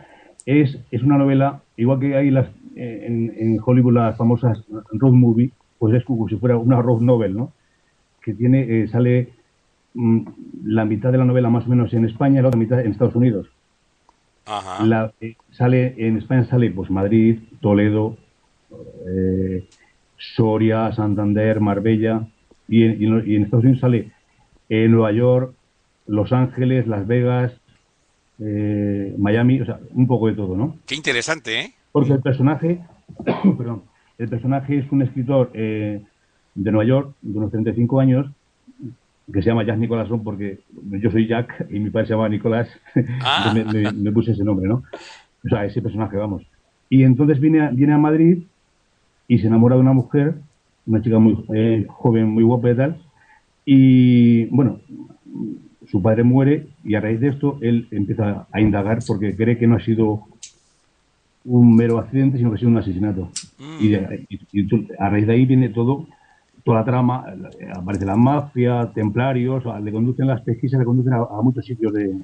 es, 0.47 0.79
es 0.91 1.03
una 1.03 1.19
novela, 1.19 1.61
igual 1.77 2.01
que 2.01 2.17
hay 2.17 2.31
las, 2.31 2.47
eh, 2.75 3.05
en, 3.07 3.35
en, 3.37 3.61
Hollywood 3.63 3.93
las 3.93 4.17
famosas 4.17 4.65
road 4.93 5.13
movie, 5.13 5.51
pues 5.79 5.95
es 5.95 6.05
como 6.05 6.29
si 6.29 6.37
fuera 6.37 6.57
una 6.57 6.81
road 6.81 7.03
novel, 7.03 7.37
¿no? 7.37 7.53
Que 8.23 8.33
tiene, 8.35 8.89
sale 8.89 9.29
mm, 9.95 10.21
la 10.65 10.87
mitad 10.87 11.13
de 11.13 11.19
la 11.19 11.25
novela 11.27 11.51
más 11.51 11.67
o 11.67 11.71
menos 11.71 11.93
en 11.93 12.07
España 12.07 12.41
y 12.41 12.43
la 12.43 12.49
otra 12.49 12.59
mitad 12.59 12.81
en 12.81 12.93
Estados 12.93 13.15
Unidos. 13.15 13.51
Ajá. 14.47 14.85
La, 14.85 15.13
eh, 15.21 15.37
sale 15.53 15.95
en 15.97 16.17
España 16.17 16.45
sale 16.45 16.71
pues 16.71 16.91
Madrid, 16.91 17.39
Toledo, 17.61 18.17
eh, 19.07 19.65
Soria, 20.21 20.93
Santander, 20.93 21.61
Marbella 21.61 22.29
y 22.69 22.85
en, 22.85 23.03
y 23.03 23.07
en, 23.07 23.25
y 23.27 23.37
en 23.37 23.43
Estados 23.45 23.65
Unidos 23.65 23.81
sale 23.81 24.13
eh, 24.69 24.87
Nueva 24.87 25.13
York, 25.13 25.55
Los 26.07 26.33
Ángeles, 26.33 26.87
Las 26.87 27.07
Vegas, 27.07 27.53
eh, 28.39 29.15
Miami, 29.19 29.61
o 29.61 29.67
sea, 29.67 29.81
un 29.93 30.07
poco 30.07 30.29
de 30.29 30.35
todo, 30.35 30.57
¿no? 30.57 30.77
Qué 30.87 30.95
interesante, 30.95 31.61
¿eh? 31.61 31.75
Porque 31.91 32.13
el 32.13 32.21
personaje, 32.21 32.81
perdón, 33.59 33.83
el 34.19 34.29
personaje 34.29 34.79
es 34.79 34.93
un 34.93 35.03
escritor 35.03 35.51
eh, 35.55 36.03
de 36.55 36.71
Nueva 36.71 36.87
York, 36.87 37.15
de 37.23 37.39
unos 37.39 37.51
35 37.51 38.01
años, 38.01 38.31
que 39.33 39.43
se 39.43 39.49
llama 39.49 39.65
Jack 39.65 39.79
Nicholson 39.79 40.25
porque 40.25 40.61
yo 40.91 41.11
soy 41.11 41.27
Jack 41.27 41.67
y 41.71 41.79
mi 41.79 41.91
padre 41.91 42.09
se 42.09 42.15
llama 42.15 42.29
Nicolás, 42.29 42.69
Ah. 43.23 43.53
me, 43.55 43.65
me, 43.65 43.93
me, 43.93 44.13
puse 44.13 44.33
ese 44.33 44.45
nombre, 44.45 44.69
¿no? 44.69 44.83
O 45.45 45.49
sea, 45.49 45.65
ese 45.65 45.81
personaje, 45.81 46.17
vamos. 46.17 46.43
Y 46.89 47.05
entonces 47.05 47.41
viene 47.41 47.61
a, 47.61 47.71
viene 47.71 47.95
a 47.95 47.99
Madrid 47.99 48.43
y 49.31 49.39
se 49.39 49.47
enamora 49.47 49.77
de 49.77 49.83
una 49.83 49.93
mujer, 49.93 50.35
una 50.87 51.01
chica 51.01 51.21
muy 51.21 51.45
eh, 51.55 51.87
joven, 51.89 52.31
muy 52.31 52.43
guapa 52.43 52.73
y 52.73 52.77
tal, 52.77 53.01
y 53.65 54.45
bueno, 54.47 54.81
su 55.89 56.03
padre 56.03 56.25
muere 56.25 56.67
y 56.83 56.97
a 56.97 57.01
raíz 57.01 57.21
de 57.21 57.29
esto 57.29 57.57
él 57.61 57.87
empieza 57.93 58.49
a 58.51 58.61
indagar 58.61 58.99
porque 59.07 59.37
cree 59.37 59.57
que 59.57 59.69
no 59.69 59.77
ha 59.77 59.85
sido 59.85 60.25
un 61.45 61.77
mero 61.77 61.99
accidente, 61.99 62.39
sino 62.39 62.51
que 62.51 62.57
ha 62.57 62.59
sido 62.59 62.73
un 62.73 62.79
asesinato. 62.79 63.31
Mm. 63.59 63.77
Y, 63.85 63.89
de, 63.91 64.27
y, 64.29 64.61
y, 64.61 64.89
a 64.99 65.09
raíz 65.09 65.29
de 65.29 65.33
ahí 65.33 65.47
viene 65.47 65.69
todo 65.69 66.09
toda 66.65 66.81
la 66.81 66.85
trama, 66.85 67.25
aparece 67.73 68.05
la 68.05 68.17
mafia, 68.17 68.91
templarios, 68.93 69.63
le 69.81 69.93
conducen 69.93 70.27
las 70.27 70.41
pesquisas, 70.43 70.81
le 70.81 70.85
conducen 70.85 71.13
a, 71.13 71.19
a 71.19 71.41
muchos 71.41 71.65
sitios 71.65 71.93
de, 71.93 72.17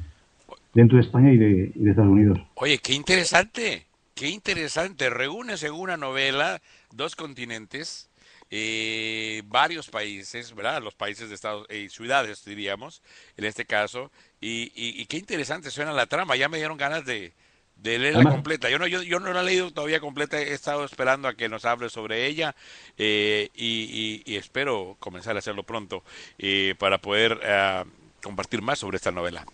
dentro 0.75 0.99
de 0.99 1.05
España 1.05 1.33
y 1.33 1.39
de, 1.39 1.73
y 1.73 1.85
de, 1.85 1.91
Estados 1.91 2.11
Unidos. 2.11 2.41
Oye, 2.57 2.79
qué 2.79 2.95
interesante, 2.95 3.87
qué 4.15 4.29
interesante. 4.29 5.09
Reúne 5.09 5.57
según 5.57 5.83
una 5.83 5.97
novela 5.97 6.61
dos 6.97 7.17
continentes, 7.17 8.11
eh, 8.51 9.43
varios 9.47 9.89
países, 9.89 10.55
¿verdad? 10.55 10.83
Los 10.83 10.95
países 10.95 11.29
de 11.29 11.35
Estados 11.35 11.67
eh, 11.69 11.89
ciudades, 11.89 12.45
diríamos, 12.45 13.03
en 13.37 13.45
este 13.45 13.65
caso. 13.65 14.11
Y, 14.41 14.73
y, 14.75 15.01
y, 15.01 15.07
qué 15.07 15.17
interesante 15.17 15.71
suena 15.71 15.93
la 15.93 16.07
trama. 16.07 16.37
Ya 16.37 16.49
me 16.49 16.59
dieron 16.59 16.77
ganas 16.77 17.05
de, 17.05 17.33
de 17.77 17.99
leerla 17.99 18.19
Además, 18.19 18.35
completa. 18.35 18.71
Yo 18.71 18.79
no, 18.79 18.87
yo, 18.87 19.03
yo 19.03 19.21
no 19.21 19.33
la 19.33 19.41
he 19.41 19.45
leído 19.45 19.71
todavía 19.71 20.01
completa, 20.01 20.41
he 20.41 20.53
estado 20.53 20.85
esperando 20.85 21.29
a 21.29 21.35
que 21.35 21.49
nos 21.49 21.65
hable 21.65 21.89
sobre 21.89 22.27
ella 22.27 22.55
eh, 22.99 23.51
y, 23.55 24.23
y, 24.27 24.33
y, 24.33 24.37
espero 24.37 24.97
comenzar 24.99 25.37
a 25.37 25.41
hacerlo 25.41 25.63
pronto 25.63 26.03
eh, 26.39 26.75
para 26.79 26.99
poder 26.99 27.33
uh, 27.35 27.89
compartir 28.23 28.63
más 28.63 28.79
sobre 28.79 28.97
esta 28.97 29.11
novela. 29.11 29.45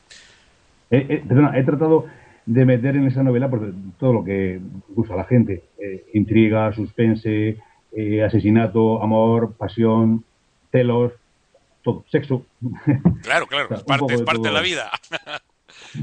Perdona, 0.88 1.58
he 1.58 1.64
tratado 1.64 2.06
de 2.46 2.64
meter 2.64 2.96
en 2.96 3.06
esa 3.06 3.22
novela 3.22 3.48
porque 3.48 3.72
todo 3.98 4.12
lo 4.12 4.24
que 4.24 4.60
usa 4.94 5.16
la 5.16 5.24
gente, 5.24 5.64
eh, 5.78 6.04
intriga, 6.14 6.72
suspense, 6.72 7.58
asesinato, 8.24 9.02
amor, 9.02 9.54
pasión, 9.56 10.24
celos, 10.70 11.12
todo, 11.82 12.04
sexo. 12.10 12.46
Claro, 13.22 13.46
claro, 13.46 13.66
o 13.66 13.68
sea, 13.68 13.76
es 13.76 13.84
parte, 13.84 14.14
es 14.14 14.22
parte 14.22 14.42
de, 14.42 14.48
de 14.48 14.54
la 14.54 14.60
vida. 14.60 14.90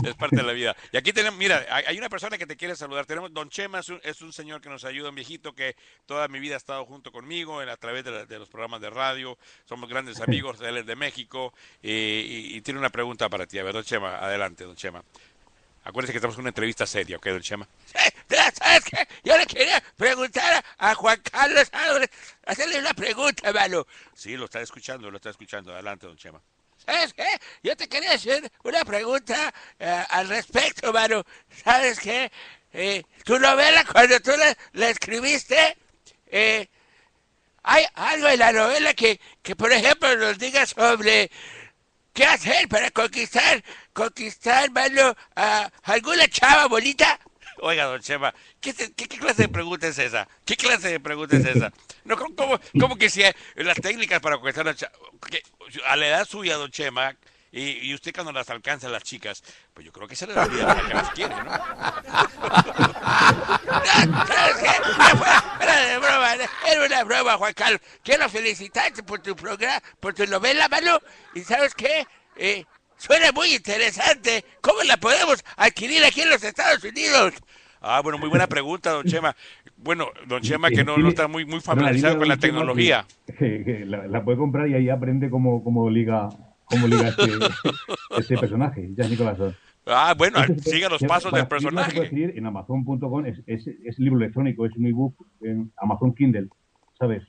es 0.05 0.15
parte 0.15 0.37
de 0.37 0.43
la 0.43 0.53
vida. 0.53 0.75
Y 0.91 0.97
aquí 0.97 1.13
tenemos, 1.13 1.37
mira, 1.39 1.65
hay 1.69 1.97
una 1.97 2.09
persona 2.09 2.37
que 2.37 2.45
te 2.45 2.55
quiere 2.55 2.75
saludar. 2.75 3.05
Tenemos, 3.05 3.33
Don 3.33 3.49
Chema 3.49 3.79
es 3.79 3.89
un, 3.89 3.99
es 4.03 4.21
un 4.21 4.33
señor 4.33 4.61
que 4.61 4.69
nos 4.69 4.85
ayuda, 4.85 5.09
un 5.09 5.15
viejito 5.15 5.53
que 5.53 5.75
toda 6.05 6.27
mi 6.27 6.39
vida 6.39 6.55
ha 6.55 6.57
estado 6.57 6.85
junto 6.85 7.11
conmigo 7.11 7.61
en, 7.61 7.69
a 7.69 7.77
través 7.77 8.03
de, 8.03 8.11
la, 8.11 8.25
de 8.25 8.39
los 8.39 8.49
programas 8.49 8.81
de 8.81 8.89
radio. 8.89 9.37
Somos 9.65 9.89
grandes 9.89 10.19
amigos, 10.27 10.61
él 10.61 10.77
es 10.77 10.85
de 10.85 10.95
México 10.95 11.53
eh, 11.81 12.25
y, 12.27 12.57
y, 12.57 12.61
tiene 12.61 12.79
una 12.79 12.89
pregunta 12.89 13.29
para 13.29 13.45
ti. 13.45 13.59
A 13.59 13.63
ver, 13.63 13.73
Don 13.73 13.83
Chema, 13.83 14.17
adelante, 14.17 14.63
Don 14.63 14.75
Chema. 14.75 15.03
Acuérdense 15.83 16.13
que 16.13 16.17
estamos 16.17 16.35
en 16.35 16.41
una 16.41 16.49
entrevista 16.49 16.85
seria, 16.85 17.17
¿ok, 17.17 17.25
Don 17.27 17.41
Chema? 17.41 17.67
¿Sabes 18.53 18.83
qué? 18.83 19.07
Yo 19.23 19.37
le 19.37 19.45
quería 19.47 19.81
preguntar 19.97 20.63
a 20.77 20.93
Juan 20.95 21.19
Carlos 21.31 21.69
Álvarez, 21.71 22.09
hacerle 22.45 22.79
una 22.79 22.93
pregunta, 22.93 23.51
mano. 23.53 23.87
Sí, 24.13 24.35
lo 24.35 24.45
está 24.45 24.61
escuchando, 24.61 25.09
lo 25.09 25.17
está 25.17 25.29
escuchando. 25.29 25.73
Adelante, 25.73 26.05
Don 26.05 26.17
Chema. 26.17 26.41
¿Sabes 26.85 27.13
qué? 27.13 27.27
Yo 27.63 27.75
te 27.75 27.87
quería 27.87 28.13
hacer 28.13 28.51
una 28.63 28.83
pregunta 28.85 29.53
uh, 29.79 29.85
al 30.09 30.29
respecto, 30.29 30.93
mano. 30.93 31.23
¿Sabes 31.63 31.99
qué? 31.99 32.31
Eh, 32.73 33.03
tu 33.23 33.39
novela, 33.39 33.83
cuando 33.85 34.19
tú 34.19 34.31
la, 34.37 34.55
la 34.73 34.89
escribiste, 34.89 35.77
eh, 36.27 36.67
hay 37.63 37.85
algo 37.95 38.27
en 38.27 38.39
la 38.39 38.51
novela 38.51 38.93
que, 38.93 39.19
que, 39.41 39.55
por 39.55 39.71
ejemplo, 39.71 40.15
nos 40.15 40.37
diga 40.37 40.65
sobre 40.65 41.29
qué 42.19 42.25
hacer 42.25 42.67
para 42.67 42.91
conquistar, 42.91 43.63
conquistar, 43.93 44.69
mano, 44.71 45.15
a 45.37 45.71
alguna 45.83 46.27
chava 46.27 46.67
bonita. 46.67 47.17
Oiga, 47.61 47.85
don 47.85 48.01
Chema, 48.01 48.33
¿qué, 48.59 48.73
qué, 48.73 48.91
¿qué, 48.91 49.17
clase 49.17 49.43
de 49.43 49.47
pregunta 49.47 49.87
es 49.87 49.97
esa? 49.99 50.27
¿Qué 50.43 50.57
clase 50.57 50.89
de 50.89 50.99
pregunta 50.99 51.37
es 51.37 51.45
esa? 51.45 51.71
No, 52.03 52.17
¿cómo, 52.17 52.35
cómo, 52.35 52.59
cómo 52.77 52.97
que 52.97 53.09
si 53.09 53.21
las 53.55 53.79
técnicas 53.79 54.19
para 54.19 54.35
conquistar 54.35 54.67
a, 54.67 54.75
a 55.85 55.95
la 55.95 56.07
edad 56.07 56.27
suya, 56.27 56.57
don 56.57 56.69
Chema, 56.71 57.15
y, 57.51 57.89
y, 57.89 57.93
usted 57.93 58.13
cuando 58.13 58.31
las 58.31 58.49
alcanza 58.49 58.89
las 58.89 59.03
chicas, 59.03 59.43
pues 59.73 59.85
yo 59.85 59.91
creo 59.91 60.07
que 60.07 60.15
se 60.15 60.27
le 60.27 60.33
debería 60.33 60.65
dar 60.65 60.87
que 60.87 60.93
las 60.93 61.09
quiere, 61.11 61.35
¿no? 61.35 61.51
¿Sabes 64.27 64.55
qué? 64.61 64.69
Era 65.61 65.85
de 65.85 65.97
broma, 65.97 66.33
era 66.33 66.85
una 66.85 67.03
broma, 67.03 67.37
Juan 67.37 67.53
Carlos. 67.53 67.81
Quiero 68.03 68.29
felicitarte 68.29 69.03
por 69.03 69.19
tu 69.19 69.35
programa, 69.35 69.81
por 69.99 70.13
tu 70.13 70.25
novela, 70.25 70.67
mano. 70.69 70.99
Y 71.33 71.41
¿sabes 71.41 71.73
qué? 71.73 72.05
Eh, 72.35 72.63
suena 72.97 73.31
muy 73.31 73.55
interesante. 73.55 74.45
¿Cómo 74.61 74.83
la 74.83 74.97
podemos 74.97 75.43
adquirir 75.57 76.03
aquí 76.05 76.21
en 76.21 76.29
los 76.29 76.43
Estados 76.43 76.83
Unidos? 76.83 77.33
Ah, 77.81 78.01
bueno, 78.03 78.17
muy 78.17 78.29
buena 78.29 78.47
pregunta, 78.47 78.91
don 78.91 79.05
Chema. 79.05 79.35
Bueno, 79.77 80.09
don 80.27 80.41
Chema, 80.41 80.69
que 80.69 80.83
no, 80.83 80.97
no 80.97 81.09
está 81.09 81.27
muy, 81.27 81.45
muy 81.45 81.61
familiarizado 81.61 82.17
con 82.17 82.27
la 82.27 82.37
tecnología. 82.37 83.05
Que, 83.25 83.63
que 83.65 83.85
la, 83.85 84.07
la, 84.07 84.23
puede 84.23 84.37
comprar 84.37 84.67
y 84.67 84.73
ahí 84.73 84.89
aprende 84.89 85.29
cómo, 85.29 85.63
cómo 85.63 85.89
liga, 85.89 86.29
cómo 86.69 86.87
liga 86.87 87.09
este, 87.09 87.23
este 88.17 88.37
personaje, 88.37 88.89
ya 88.95 89.07
Nicolás. 89.07 89.37
Ah, 89.85 90.13
bueno, 90.17 90.39
este, 90.39 90.71
siga 90.71 90.89
los 90.89 91.01
pasos 91.01 91.31
del 91.31 91.47
personaje. 91.47 91.95
Puede 91.95 92.37
en 92.37 92.45
Amazon.com, 92.45 93.25
es, 93.25 93.41
es, 93.47 93.67
es 93.67 93.99
libro 93.99 94.19
electrónico, 94.19 94.65
es 94.65 94.75
un 94.75 94.85
ebook 94.85 95.15
en 95.41 95.71
Amazon 95.77 96.13
Kindle, 96.13 96.49
¿sabes? 96.97 97.23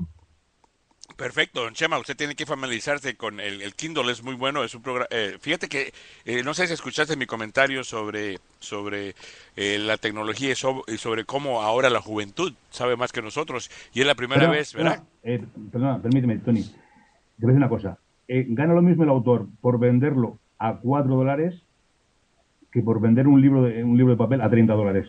Perfecto, 1.16 1.62
don 1.62 1.74
Chema, 1.74 1.98
usted 1.98 2.16
tiene 2.16 2.34
que 2.34 2.46
familiarizarse 2.46 3.14
con 3.16 3.40
el, 3.40 3.60
el 3.60 3.74
Kindle, 3.74 4.10
es 4.10 4.22
muy 4.22 4.34
bueno, 4.34 4.64
es 4.64 4.74
un 4.74 4.82
programa. 4.82 5.06
Eh, 5.10 5.36
fíjate 5.38 5.68
que 5.68 5.92
eh, 6.24 6.42
no 6.42 6.54
sé 6.54 6.66
si 6.66 6.72
escuchaste 6.72 7.16
mi 7.16 7.26
comentario 7.26 7.84
sobre 7.84 8.38
sobre 8.58 9.14
eh, 9.56 9.78
la 9.78 9.96
tecnología 9.98 10.52
y 10.52 10.54
sobre, 10.54 10.94
y 10.94 10.96
sobre, 10.96 11.24
cómo 11.26 11.60
ahora 11.62 11.90
la 11.90 12.00
juventud 12.00 12.54
sabe 12.70 12.96
más 12.96 13.12
que 13.12 13.20
nosotros 13.20 13.70
y 13.92 14.00
es 14.00 14.06
la 14.06 14.14
primera 14.14 14.40
pero, 14.40 14.52
vez, 14.52 14.72
¿verdad? 14.72 15.02
Eh, 15.22 15.44
perdona, 15.70 16.00
permíteme, 16.00 16.38
Tony, 16.38 16.62
te 16.62 16.70
voy 16.70 17.50
a 17.50 17.52
decir 17.52 17.56
una 17.56 17.68
cosa. 17.68 17.98
Eh, 18.32 18.46
gana 18.48 18.74
lo 18.74 18.82
mismo 18.82 19.02
el 19.02 19.10
autor 19.10 19.48
por 19.60 19.80
venderlo 19.80 20.38
a 20.58 20.78
4 20.78 21.16
dólares 21.16 21.62
que 22.70 22.80
por 22.80 23.00
vender 23.00 23.26
un 23.26 23.40
libro 23.40 23.62
de 23.62 23.82
un 23.82 23.96
libro 23.96 24.12
de 24.12 24.18
papel 24.18 24.40
a 24.40 24.48
30 24.48 24.72
dólares. 24.72 25.08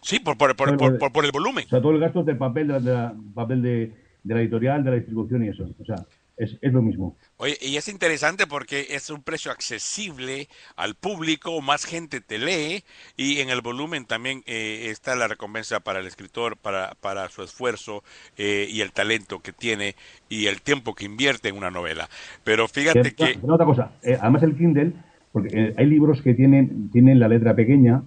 Sí, 0.00 0.18
por, 0.18 0.36
por, 0.36 0.56
por, 0.56 0.98
por, 0.98 1.12
por 1.12 1.24
el 1.24 1.30
volumen. 1.30 1.64
O 1.66 1.68
sea, 1.68 1.80
todo 1.80 1.92
el 1.92 2.00
gasto 2.00 2.24
del 2.24 2.36
papel, 2.36 2.66
de 2.66 2.72
la, 2.72 2.80
de 2.80 2.92
la 2.92 3.14
papel 3.34 3.62
de 3.62 4.02
de 4.24 4.34
la 4.34 4.40
editorial, 4.40 4.84
de 4.84 4.90
la 4.90 4.96
distribución 4.96 5.44
y 5.44 5.48
eso. 5.48 5.68
O 5.80 5.84
sea, 5.84 5.96
es, 6.36 6.58
es 6.60 6.72
lo 6.72 6.82
mismo. 6.82 7.16
Oye, 7.36 7.56
y 7.60 7.76
es 7.76 7.88
interesante 7.88 8.46
porque 8.46 8.86
es 8.90 9.10
un 9.10 9.22
precio 9.22 9.50
accesible 9.50 10.48
al 10.76 10.94
público, 10.94 11.60
más 11.60 11.84
gente 11.84 12.20
te 12.20 12.38
lee 12.38 12.84
y 13.16 13.40
en 13.40 13.50
el 13.50 13.60
volumen 13.60 14.04
también 14.04 14.42
eh, 14.46 14.88
está 14.90 15.14
la 15.14 15.28
recompensa 15.28 15.80
para 15.80 16.00
el 16.00 16.06
escritor, 16.06 16.56
para, 16.56 16.94
para 17.00 17.28
su 17.28 17.42
esfuerzo 17.42 18.02
eh, 18.36 18.66
y 18.68 18.80
el 18.80 18.92
talento 18.92 19.40
que 19.40 19.52
tiene 19.52 19.94
y 20.28 20.46
el 20.46 20.62
tiempo 20.62 20.94
que 20.94 21.04
invierte 21.04 21.48
en 21.48 21.56
una 21.56 21.70
novela. 21.70 22.08
Pero 22.44 22.68
fíjate 22.68 23.14
que... 23.14 23.38
otra 23.42 23.66
cosa, 23.66 23.92
eh, 24.02 24.18
además 24.20 24.42
el 24.42 24.56
Kindle, 24.56 24.92
porque 25.32 25.48
eh, 25.52 25.74
hay 25.76 25.86
libros 25.86 26.22
que 26.22 26.34
tienen, 26.34 26.90
tienen 26.90 27.20
la 27.20 27.28
letra 27.28 27.54
pequeña, 27.54 28.02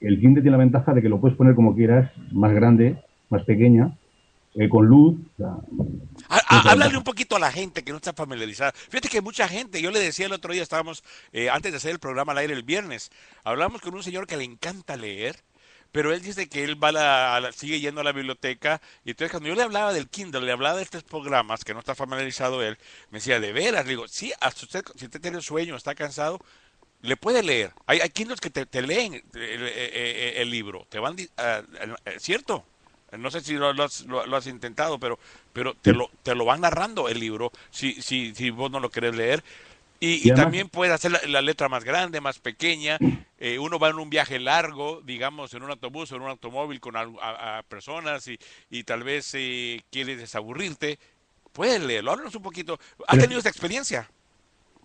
el 0.00 0.20
Kindle 0.20 0.42
tiene 0.42 0.56
la 0.56 0.64
ventaja 0.64 0.94
de 0.94 1.02
que 1.02 1.08
lo 1.08 1.20
puedes 1.20 1.36
poner 1.36 1.54
como 1.54 1.74
quieras, 1.74 2.10
más 2.32 2.52
grande, 2.52 2.96
más 3.28 3.44
pequeña, 3.44 3.96
eh, 4.54 4.68
con 4.68 4.86
luz. 4.86 5.16
sea, 5.36 5.54
Há- 6.28 6.42
há- 6.48 6.70
Háblale 6.72 6.96
un 6.96 7.04
poquito 7.04 7.36
a 7.36 7.40
la 7.40 7.50
gente 7.52 7.82
que 7.82 7.90
no 7.92 7.96
está 7.96 8.12
familiarizada. 8.12 8.72
Fíjate 8.72 9.08
que 9.08 9.20
mucha 9.20 9.48
gente, 9.48 9.80
yo 9.82 9.90
le 9.90 9.98
decía 10.00 10.26
el 10.26 10.32
otro 10.32 10.52
día, 10.52 10.62
estábamos, 10.62 11.02
eh, 11.32 11.48
antes 11.50 11.72
de 11.72 11.78
hacer 11.78 11.90
el 11.92 11.98
programa 11.98 12.32
al 12.32 12.38
aire 12.38 12.54
el 12.54 12.62
viernes, 12.62 13.10
hablamos 13.44 13.80
con 13.80 13.94
un 13.94 14.02
señor 14.02 14.26
que 14.26 14.36
le 14.36 14.44
encanta 14.44 14.96
leer, 14.96 15.36
pero 15.92 16.12
él 16.12 16.22
dice 16.22 16.48
que 16.48 16.62
él 16.62 16.82
va 16.82 16.88
a 16.88 16.92
la- 16.92 17.36
a 17.36 17.40
la- 17.40 17.52
sigue 17.52 17.80
yendo 17.80 18.00
a 18.00 18.04
la 18.04 18.12
biblioteca, 18.12 18.80
y 19.04 19.10
entonces 19.10 19.32
cuando 19.32 19.48
yo 19.48 19.54
le 19.56 19.62
hablaba 19.62 19.92
del 19.92 20.08
Kindle, 20.08 20.42
le 20.42 20.52
hablaba 20.52 20.76
de 20.76 20.84
estos 20.84 21.02
programas, 21.02 21.64
que 21.64 21.72
no 21.74 21.80
está 21.80 21.94
familiarizado 21.96 22.62
él, 22.62 22.78
me 23.10 23.18
decía, 23.18 23.40
de 23.40 23.52
veras, 23.52 23.84
le 23.86 23.90
digo, 23.90 24.06
sí, 24.06 24.32
hasta 24.40 24.66
usted, 24.66 24.84
si 24.96 25.06
usted 25.06 25.20
tiene 25.20 25.40
sueño, 25.40 25.74
está 25.74 25.94
cansado, 25.96 26.38
le 27.02 27.16
puede 27.16 27.42
leer. 27.42 27.72
Hay, 27.86 27.98
hay 28.00 28.10
Kindles 28.10 28.40
que 28.40 28.50
te, 28.50 28.66
te 28.66 28.82
leen 28.82 29.14
el, 29.34 29.40
el- 29.42 30.36
el- 30.36 30.50
libro, 30.50 30.86
te 30.90 30.98
van, 30.98 31.16
ah, 31.38 31.62
ah, 31.80 32.10
¿cierto? 32.18 32.64
No 33.18 33.30
sé 33.30 33.40
si 33.40 33.54
lo, 33.54 33.72
lo 33.72 33.84
has, 33.84 34.04
lo- 34.06 34.26
lo 34.26 34.36
has 34.36 34.46
intentado, 34.46 34.98
pero, 34.98 35.18
pero 35.52 35.74
te, 35.74 35.92
lo, 35.92 36.10
te 36.22 36.34
lo 36.34 36.44
van 36.44 36.60
narrando 36.60 37.08
el 37.08 37.18
libro 37.20 37.50
si, 37.70 37.94
si, 38.00 38.34
si 38.34 38.50
vos 38.50 38.70
no 38.70 38.80
lo 38.80 38.90
querés 38.90 39.14
leer. 39.16 39.42
Y, 40.02 40.28
Y 40.30 40.34
también 40.34 40.68
puedes 40.70 40.94
hacer 40.94 41.12
la, 41.12 41.20
la 41.28 41.42
letra 41.42 41.68
más 41.68 41.84
grande, 41.84 42.22
más 42.22 42.38
pequeña. 42.38 42.96
Eh, 43.38 43.58
uno 43.58 43.78
va 43.78 43.90
en 43.90 43.96
un 43.98 44.08
viaje 44.08 44.38
largo, 44.38 45.02
digamos, 45.04 45.52
en 45.52 45.62
un 45.62 45.70
autobús 45.70 46.10
o 46.12 46.16
en 46.16 46.22
un 46.22 46.28
automóvil 46.30 46.80
con 46.80 46.96
a, 46.96 47.02
a 47.58 47.62
personas 47.64 48.26
y, 48.28 48.38
y 48.70 48.84
tal 48.84 49.02
vez 49.02 49.30
eh, 49.34 49.82
quieres 49.90 50.18
desaburrirte. 50.18 50.98
Puedes 51.52 51.82
leerlo. 51.82 52.12
Háblanos 52.12 52.34
un 52.34 52.42
poquito. 52.42 52.74
¿Has 53.06 53.10
Pero- 53.10 53.22
tenido 53.22 53.38
esta 53.38 53.50
experiencia? 53.50 54.08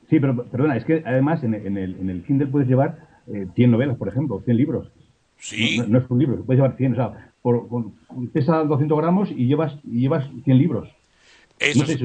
Sí, 0.10 0.20
pero 0.20 0.36
perdona, 0.50 0.76
es 0.78 0.84
que 0.86 1.02
además 1.06 1.44
en, 1.44 1.54
el- 1.54 1.66
en 1.66 1.78
el, 1.78 2.00
en 2.00 2.10
el 2.10 2.24
Kindle 2.26 2.48
puedes 2.48 2.68
llevar 2.68 3.08
eh, 3.28 3.48
100 3.56 3.72
novelas, 3.72 3.98
por 3.98 4.10
ejemplo, 4.10 4.42
100 4.44 4.58
libros. 4.58 4.90
Sí. 5.38 5.78
No, 5.80 5.88
no 5.88 6.00
es 6.00 6.06
un 6.10 6.20
libro, 6.20 6.44
puedes 6.44 6.62
llevar 6.62 6.76
100, 6.78 6.94
o 6.94 6.96
sea, 6.96 7.32
por, 7.46 7.68
por- 7.68 7.92
pesa 8.34 8.64
200 8.64 8.98
gramos 8.98 9.30
y 9.30 9.46
llevas, 9.46 9.76
y 9.84 10.00
llevas 10.00 10.26
100 10.46 10.58
libros. 10.58 10.90
Eso 11.60 11.82
no 11.82 11.86
sé, 11.86 11.94
es- 11.94 12.00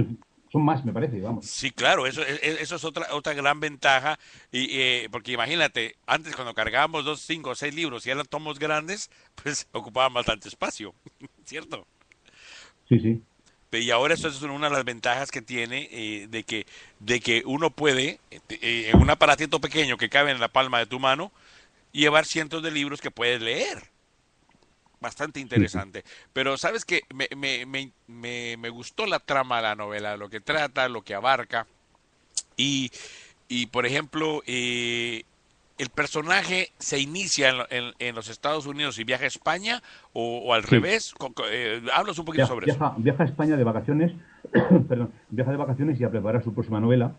son- 0.52 0.62
más, 0.62 0.84
me 0.84 0.92
parece, 0.92 1.18
vamos. 1.22 1.46
Sí, 1.46 1.70
claro, 1.70 2.06
eso, 2.06 2.20
es- 2.20 2.40
es- 2.42 2.60
eso 2.60 2.76
es 2.76 2.84
otra, 2.84 3.06
otra 3.14 3.32
gran 3.32 3.58
ventaja, 3.58 4.18
y, 4.52 4.68
eh, 4.78 5.08
porque 5.10 5.32
imagínate, 5.32 5.96
antes 6.06 6.36
cuando 6.36 6.52
cargábamos 6.52 7.06
dos, 7.06 7.20
cinco 7.22 7.50
o 7.50 7.54
seis 7.54 7.74
libros 7.74 8.04
y 8.06 8.10
eran 8.10 8.26
tomos 8.26 8.58
grandes, 8.58 9.10
pues 9.42 9.66
ocupaban 9.72 10.12
bastante 10.12 10.46
espacio, 10.48 10.92
¿cierto? 11.46 11.86
Sí, 12.86 13.00
sí. 13.00 13.22
Y 13.72 13.90
ahora 13.92 14.12
eso 14.12 14.28
es 14.28 14.42
una 14.42 14.68
de 14.68 14.74
las 14.74 14.84
ventajas 14.84 15.30
que 15.30 15.40
tiene 15.40 15.88
eh, 15.90 16.26
de 16.28 16.42
que 16.42 16.66
de 16.98 17.20
que 17.20 17.44
uno 17.46 17.70
puede 17.70 18.18
eh, 18.30 18.90
en 18.92 19.00
un 19.00 19.08
aparatito 19.08 19.58
pequeño 19.58 19.96
que 19.96 20.10
cabe 20.10 20.32
en 20.32 20.40
la 20.40 20.48
palma 20.48 20.80
de 20.80 20.86
tu 20.86 20.98
mano 20.98 21.32
llevar 21.92 22.26
cientos 22.26 22.62
de 22.62 22.72
libros 22.72 23.00
que 23.00 23.10
puedes 23.12 23.40
leer. 23.40 23.84
Bastante 25.00 25.40
interesante. 25.40 26.04
Pero 26.32 26.56
sabes 26.58 26.84
que 26.84 27.00
me, 27.14 27.26
me, 27.36 27.64
me, 27.66 27.90
me, 28.06 28.56
me 28.58 28.68
gustó 28.68 29.06
la 29.06 29.18
trama 29.18 29.56
de 29.56 29.62
la 29.62 29.74
novela, 29.74 30.16
lo 30.16 30.28
que 30.28 30.40
trata, 30.40 30.88
lo 30.88 31.02
que 31.02 31.14
abarca. 31.14 31.66
Y, 32.56 32.90
y 33.48 33.66
por 33.66 33.86
ejemplo, 33.86 34.42
eh, 34.46 35.22
el 35.78 35.88
personaje 35.88 36.68
se 36.78 37.00
inicia 37.00 37.48
en, 37.48 37.56
en- 37.70 37.94
en 37.98 38.14
los 38.14 38.28
Estados 38.28 38.66
Unidos 38.66 38.98
y 38.98 39.04
viaja 39.04 39.24
a 39.24 39.28
España 39.28 39.82
o, 40.12 40.38
o 40.44 40.52
al 40.52 40.64
Sí. 40.64 40.72
revés. 40.72 41.14
Co- 41.16 41.32
co- 41.32 41.48
eh, 41.50 41.80
háblanos 41.94 42.18
un 42.18 42.26
poquito 42.26 42.42
Viaja, 42.42 42.52
sobre 42.52 42.66
eso. 42.70 42.78
viaja, 42.78 42.94
viaja 42.98 43.22
a 43.22 43.26
España 43.26 43.56
de 43.56 43.64
vacaciones, 43.64 44.12
perdón, 44.88 45.12
viaja 45.30 45.50
de 45.50 45.56
vacaciones 45.56 45.98
y 45.98 46.04
a 46.04 46.10
preparar 46.10 46.44
su 46.44 46.52
próxima 46.52 46.78
novela. 46.80 47.16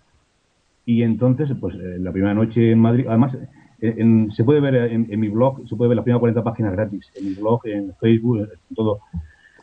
Y 0.86 1.02
entonces, 1.02 1.50
pues 1.60 1.74
eh, 1.76 1.98
la 2.00 2.12
primera 2.12 2.36
noche 2.36 2.72
en 2.72 2.80
Madrid, 2.80 3.06
además, 3.08 3.34
en- 3.82 4.32
se 4.32 4.44
puede 4.44 4.60
ver 4.60 4.76
en, 4.76 5.08
en 5.10 5.20
mi 5.20 5.28
blog, 5.30 5.68
se 5.68 5.76
puede 5.76 5.90
ver 5.90 5.96
las 5.98 6.04
primeras 6.04 6.20
40 6.20 6.44
páginas 6.44 6.72
gratis, 6.74 7.12
en 7.16 7.26
mi 7.30 7.34
blog, 7.34 7.66
en 7.66 7.94
Facebook, 8.00 8.38
en 8.70 8.76
todo. 8.76 9.00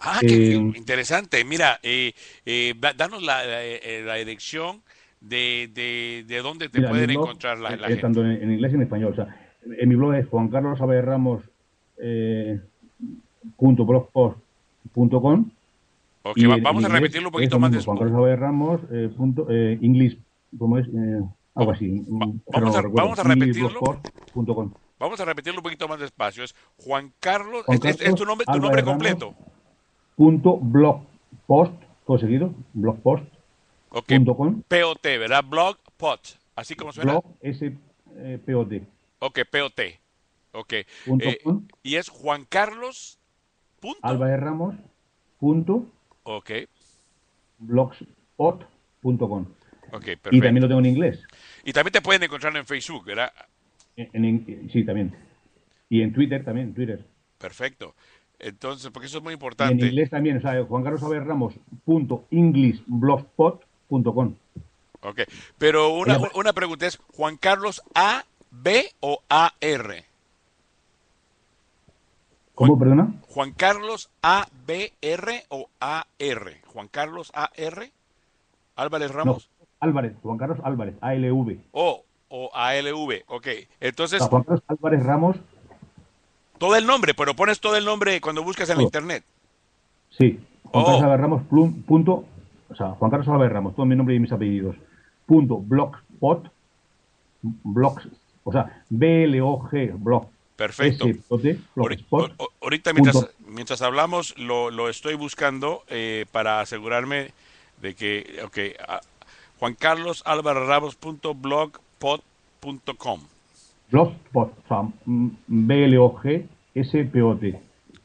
Ah, 0.00 0.18
qué 0.20 0.52
Eh, 0.52 0.72
interesante. 0.76 1.44
Mira, 1.44 1.78
eh, 1.82 2.12
eh, 2.46 2.74
da- 2.78 2.92
danos 2.92 3.22
la, 3.22 3.44
la, 3.44 3.64
eh, 3.64 4.02
la 4.04 4.14
dirección 4.14 4.80
de, 5.20 5.68
de, 5.74 6.24
de 6.26 6.38
dónde 6.42 6.68
te 6.68 6.78
Mira, 6.78 6.90
pueden 6.90 7.08
blog, 7.10 7.24
encontrar 7.24 7.58
la, 7.58 7.70
la 7.76 7.88
gente. 7.88 8.02
Tanto 8.02 8.24
en, 8.24 8.52
inglés 8.52 8.72
y 8.72 8.74
en 8.76 8.82
español. 8.82 9.12
O 9.12 9.16
sea, 9.16 9.36
en 9.66 9.88
mi 9.88 9.94
blog 9.96 10.14
es 10.14 10.26
juancarlosaberramos 10.28 11.42
eh, 12.00 12.60
punto 13.56 13.84
blogspot 13.84 14.36
punto 14.92 15.20
com. 15.20 15.50
Ok, 16.22 16.36
Y 16.36 16.46
va- 16.46 16.56
en- 16.56 16.62
vamos 16.62 16.84
a 16.84 16.88
repetirlo 16.88 17.28
un 17.28 17.32
poquito 17.32 17.58
más 17.58 17.70
despacio. 17.72 17.92
Juan 17.96 17.98
Carlos 17.98 18.18
Aberramos, 18.24 18.80
eh, 18.92 19.10
punto, 19.16 19.50
English, 19.50 20.16
¿cómo 20.56 20.78
es? 20.78 20.86
Algo 21.58 21.72
así. 21.72 22.02
pero 22.06 22.40
vamos 22.52 22.76
a- 22.76 22.82
recuerdo. 22.82 22.94
vamos 23.08 23.18
a 23.18 23.22
repetirlo. 23.24 24.00
Vamos 25.00 25.20
a 25.20 25.24
repetirlo 25.24 25.58
un 25.58 25.62
poquito 25.64 25.88
más 25.88 25.98
despacio. 25.98 26.44
Es 26.44 26.54
Juan 26.78 27.12
Carlos, 27.18 27.64
Juan 27.66 27.78
es, 27.78 27.84
es- 27.84 27.90
es 27.90 27.98
Carlos 27.98 28.18
tu 28.20 28.24
nombre, 28.26 28.46
tu 28.46 28.58
nombre 28.60 28.84
completo. 28.84 29.34
Punto 30.16 30.56
blogpost, 30.56 31.72
todo 32.06 32.18
seguido, 32.18 32.54
blogpost, 32.74 33.24
Ok, 33.90 34.06
punto 34.08 34.36
com, 34.36 34.62
POT, 34.62 35.02
¿verdad? 35.18 35.44
Blog 35.44 35.78
Pot, 35.96 36.20
así 36.54 36.74
como 36.76 36.92
suena. 36.92 37.12
blog, 37.12 37.24
S, 37.40 37.72
eh, 38.16 38.38
P-O-T, 38.44 38.82
Ok, 39.20 39.40
POT. 39.50 39.80
Ok. 40.52 40.74
Punto 41.06 41.28
Eh, 41.28 41.38
com. 41.42 41.62
y 41.82 41.96
es 41.96 42.08
Juan 42.08 42.44
Carlos. 42.48 43.18
Punto. 43.80 43.98
Álvarez 44.02 44.40
Ramos, 44.40 44.74
punto, 45.38 45.86
Ok, 46.24 46.50
blogspot.com. 47.58 49.46
ok, 49.92 50.06
Y 50.30 50.40
también 50.40 50.62
lo 50.62 50.68
tengo 50.68 50.80
en 50.80 50.86
inglés. 50.86 51.24
Y 51.68 51.72
también 51.74 51.92
te 51.92 52.00
pueden 52.00 52.22
encontrar 52.22 52.56
en 52.56 52.64
Facebook, 52.64 53.04
¿verdad? 53.04 53.30
En, 53.94 54.24
en 54.24 54.70
sí, 54.72 54.84
también. 54.84 55.14
Y 55.90 56.00
en 56.00 56.14
Twitter 56.14 56.42
también, 56.42 56.68
en 56.68 56.74
Twitter. 56.74 57.04
Perfecto. 57.36 57.94
Entonces, 58.38 58.90
porque 58.90 59.06
eso 59.06 59.18
es 59.18 59.22
muy 59.22 59.32
Y 59.32 59.34
en 59.34 59.36
importante. 59.36 59.86
inglés 59.86 60.08
también, 60.08 60.38
o 60.38 60.40
sea, 60.40 60.64
Juan 60.64 60.82
Carlos 60.82 61.02
Ramos, 61.02 61.52
punto 61.84 62.24
englishblogspot.com. 62.30 64.34
Ok, 65.02 65.20
pero 65.58 65.90
una, 65.90 66.18
una 66.34 66.54
pregunta 66.54 66.86
es, 66.86 66.96
¿Juan 67.12 67.36
Carlos 67.36 67.82
A, 67.94 68.24
B 68.50 68.90
o 69.00 69.22
A, 69.28 69.52
R? 69.60 70.06
¿Cómo, 72.54 72.78
perdona? 72.78 73.12
¿Juan 73.28 73.52
Carlos 73.52 74.08
A, 74.22 74.48
B, 74.66 74.94
R 75.02 75.44
o 75.50 75.68
A, 75.82 76.06
R? 76.18 76.62
¿Juan 76.64 76.88
Carlos 76.88 77.30
A, 77.34 77.50
R? 77.56 77.92
¿Álvarez 78.74 79.10
Ramos? 79.10 79.50
Álvarez, 79.80 80.14
Juan 80.22 80.38
Carlos 80.38 80.58
Álvarez, 80.62 80.94
ALV. 81.00 81.58
O, 81.72 82.04
o 82.28 82.50
A, 82.54 82.74
L, 82.76 82.92
V. 82.92 83.24
Ok, 83.28 83.46
entonces, 83.80 84.22
Juan 84.22 84.42
Carlos 84.42 84.62
Álvarez 84.68 85.02
Ramos, 85.04 85.36
todo 86.58 86.76
el 86.76 86.86
nombre, 86.86 87.14
pero 87.14 87.34
pones 87.34 87.60
todo 87.60 87.76
el 87.76 87.84
nombre 87.84 88.20
cuando 88.20 88.42
buscas 88.42 88.68
en 88.70 88.74
la 88.76 88.80
Todo. 88.80 88.86
internet. 88.88 89.24
sí. 90.10 90.40
Juan 90.70 90.82
Oh. 90.82 90.86
Carlos 90.86 91.02
Álvarez 91.04 91.20
Ramos, 91.22 91.42
plum- 91.48 91.82
punto, 91.84 92.24
o 92.68 92.74
sea, 92.74 92.88
Juan 92.90 93.10
Carlos 93.10 93.28
Álvarez 93.28 93.52
Ramos, 93.52 93.74
todo 93.74 93.86
mi 93.86 93.96
nombre 93.96 94.14
y 94.14 94.18
mis 94.20 94.32
apellidos, 94.32 94.76
punto 95.24 95.56
blogspot, 95.58 96.50
blogs, 97.42 98.06
o 98.44 98.52
sea, 98.52 98.82
B-L-O-G, 98.90 99.92
blog. 99.96 100.26
Perfecto. 100.56 101.06
Blogspot. 101.74 102.32
o- 102.36 102.48
Ahorita 102.60 102.92
mientras, 102.92 103.14
punto- 103.16 103.30
mientras 103.46 103.80
hablamos 103.80 104.36
lo, 104.38 104.70
lo 104.70 104.88
estoy 104.90 105.14
buscando 105.14 105.84
eh, 105.88 106.26
para 106.32 106.60
asegurarme 106.60 107.30
de 107.80 107.94
que, 107.94 108.40
ok, 108.44 108.58
ah, 109.58 109.60
Juan 109.60 109.74
Carlos 109.74 110.22
Álvarez 110.26 110.66
Ramos 110.66 110.96
punto 110.96 111.34
blogspot.com. 111.34 113.20
Blogspot, 113.90 114.52
B-L-O-G-S-P-O-T. 115.46 117.60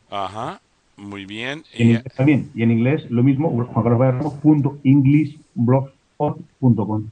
Ajá, 0.10 0.62
muy 0.96 1.26
bien. 1.26 1.64
En 1.74 1.88
Y- 1.88 1.92
inglés 1.96 2.14
también. 2.16 2.50
Y 2.56 2.64
en 2.64 2.72
inglés 2.72 3.04
lo 3.10 3.24
mismo, 3.24 3.50
Juan 3.50 3.68
Carlos 3.68 3.86
Álvarez 3.94 4.16
Ramos, 4.16 4.34
punto 4.36 4.78
englishblogspot.com. 4.84 7.10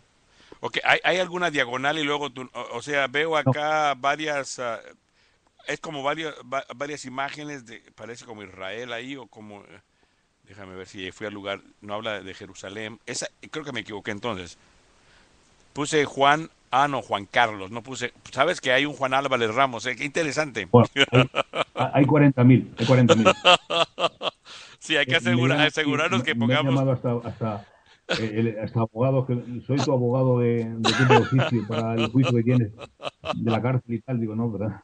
ok, 0.61 0.77
¿hay, 0.83 0.99
hay 1.03 1.17
alguna 1.17 1.49
diagonal 1.51 1.97
y 1.99 2.03
luego, 2.03 2.29
tú- 2.29 2.49
o, 2.53 2.77
o 2.77 2.81
sea, 2.81 3.07
veo 3.07 3.35
acá 3.35 3.93
varias, 3.95 4.59
ah, 4.59 4.79
es 5.67 5.79
como 5.79 6.03
varias, 6.03 6.33
va- 6.51 6.65
varias 6.75 7.05
imágenes, 7.05 7.65
de, 7.65 7.81
parece 7.95 8.25
como 8.25 8.43
Israel 8.43 8.93
ahí 8.93 9.15
o 9.15 9.27
como, 9.27 9.63
déjame 10.51 10.75
ver 10.75 10.85
si 10.85 11.11
fui 11.13 11.27
al 11.27 11.33
lugar, 11.33 11.61
no 11.79 11.93
habla 11.93 12.21
de 12.21 12.33
Jerusalén, 12.33 12.99
esa, 13.05 13.27
creo 13.51 13.63
que 13.63 13.71
me 13.71 13.79
equivoqué 13.79 14.11
entonces. 14.11 14.57
Puse 15.71 16.03
Juan, 16.03 16.49
ah 16.71 16.89
no, 16.89 17.01
Juan 17.01 17.25
Carlos, 17.25 17.71
no 17.71 17.81
puse, 17.81 18.11
sabes 18.31 18.59
que 18.59 18.73
hay 18.73 18.85
un 18.85 18.91
Juan 18.93 19.13
Álvarez 19.13 19.55
Ramos, 19.55 19.85
eh, 19.85 19.95
qué 19.95 20.03
interesante. 20.03 20.67
Bueno, 20.69 20.89
hay, 21.11 21.29
hay 21.93 22.05
40.000, 22.05 22.69
hay 22.77 22.85
40.000. 22.85 23.33
sí, 24.79 24.97
hay 24.97 25.05
que 25.05 25.13
Me 25.13 25.17
asegurar, 25.17 25.61
asegurarnos 25.61 26.23
que 26.23 26.35
me 26.35 26.43
han 26.43 26.49
pongamos 26.49 26.75
llamado 26.75 26.91
hasta, 26.91 27.29
hasta, 27.29 27.65
eh, 28.19 28.33
el- 28.35 28.59
hasta 28.59 28.81
abogado, 28.81 29.25
que 29.25 29.35
soy 29.65 29.77
tu 29.77 29.93
abogado 29.93 30.39
de, 30.39 30.65
de 30.65 30.93
tiempo 30.93 31.13
de 31.15 31.21
oficio 31.21 31.65
para 31.65 31.95
el 31.95 32.11
juicio 32.11 32.35
que 32.35 32.43
tienes 32.43 32.71
de 33.31 33.51
la 33.51 33.61
cárcel 33.61 33.93
y 33.95 34.01
tal. 34.01 34.19
Digo, 34.19 34.35
no, 34.35 34.51
¿verdad? 34.51 34.81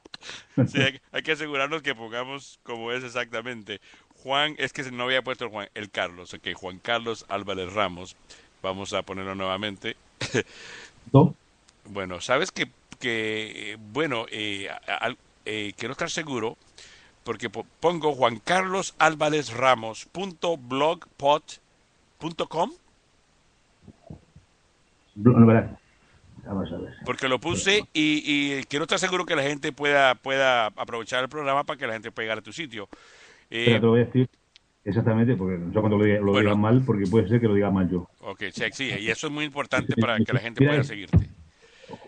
Sí, 0.68 0.80
hay, 0.80 1.00
hay 1.12 1.22
que 1.24 1.34
asegurarnos 1.34 1.82
que 1.82 1.94
pongamos 1.94 2.60
como 2.64 2.92
es 2.94 3.04
exactamente. 3.04 3.80
Juan, 4.24 4.56
es 4.58 4.74
que 4.74 4.84
no 4.92 5.04
había 5.04 5.22
puesto 5.22 5.46
el 5.46 5.52
Juan, 5.52 5.70
el 5.74 5.90
Carlos, 5.90 6.34
ok, 6.34 6.48
Juan 6.56 6.80
Carlos 6.80 7.26
Álvarez 7.30 7.74
Ramos. 7.74 8.16
Vamos 8.62 8.94
a 8.94 9.04
ponerlo 9.04 9.36
nuevamente. 9.36 9.96
¿No? 11.14 11.34
Bueno, 11.86 12.20
sabes 12.22 12.52
que, 12.52 12.68
que 13.00 13.78
bueno, 13.94 14.26
eh, 14.30 14.70
al- 15.00 15.18
eh, 15.46 15.74
quiero 15.78 15.94
estar 15.94 16.10
seguro 16.10 16.58
porque 17.24 17.50
po- 17.50 17.66
pongo 17.80 18.14
Juan 18.14 18.40
Carlos 18.40 18.94
Álvarez 19.00 19.54
Ramos 19.54 20.06
punto 20.06 20.58
punto 22.20 22.48
com 22.50 22.72
No, 25.16 25.46
¿verdad? 25.46 25.78
Vamos 26.46 26.72
a 26.72 26.78
ver. 26.78 26.94
porque 27.06 27.28
lo 27.28 27.40
puse 27.40 27.84
y, 27.94 28.24
y 28.26 28.64
quiero 28.66 28.84
estar 28.84 29.00
seguro 29.00 29.26
que 29.26 29.36
la 29.36 29.44
gente 29.44 29.72
pueda 29.72 30.16
pueda 30.16 30.68
aprovechar 30.68 31.24
el 31.24 31.30
programa 31.30 31.64
para 31.64 31.78
que 31.78 31.88
la 31.88 31.94
gente 31.94 32.12
pueda 32.12 32.26
llegar 32.26 32.38
a 32.40 32.42
tu 32.42 32.54
sitio. 32.54 32.88
Eh, 33.50 33.60
Espera, 33.60 33.80
te 33.80 33.86
lo 33.86 33.92
voy 33.92 34.02
a 34.02 34.06
decir 34.06 34.30
exactamente, 34.84 35.36
porque 35.36 35.58
no 35.58 35.74
sé 35.74 35.80
cuando 35.80 35.98
lo, 35.98 36.06
diga- 36.06 36.20
lo 36.20 36.32
Bueno. 36.32 36.40
diga 36.50 36.56
mal, 36.56 36.84
porque 36.86 37.06
puede 37.08 37.28
ser 37.28 37.40
que 37.40 37.48
lo 37.48 37.54
diga 37.56 37.72
mal 37.72 37.90
yo. 37.90 38.08
ok, 38.22 38.44
sí, 38.52 38.64
sí, 38.72 38.90
y 39.00 39.10
eso 39.10 39.28
es 39.28 39.34
muy 39.34 39.46
importante 39.46 39.96
para 39.96 40.20
que 40.20 40.34
la 40.34 40.40
gente 40.40 40.64
pueda 40.66 40.84
seguirte. 40.84 41.18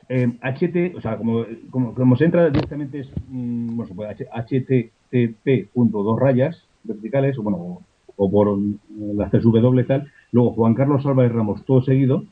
Eh, 0.10 0.28
HT, 0.42 0.96
o 0.98 1.02
sea, 1.02 1.18
como, 1.18 1.46
como, 1.70 1.94
como 1.94 2.16
se 2.18 2.26
entra 2.26 2.50
directamente 2.50 3.02
es, 3.02 3.08
mm, 3.28 3.76
bueno, 3.78 4.16
se 4.18 4.26
http 4.26 5.72
punto 5.72 6.04
dos 6.04 6.20
rayas 6.20 6.66
verticales, 6.84 7.38
o 7.38 7.44
bueno, 7.44 7.58
o, 7.60 7.84
o 8.16 8.32
por 8.32 8.58
las 9.16 9.30
tres 9.32 9.44
W 9.44 9.84
tal, 9.86 10.12
luego 10.32 10.54
Juan 10.54 10.74
Carlos 10.74 11.06
Álvarez 11.06 11.32
Ramos, 11.32 11.64
todo 11.66 11.82
seguido, 11.84 12.26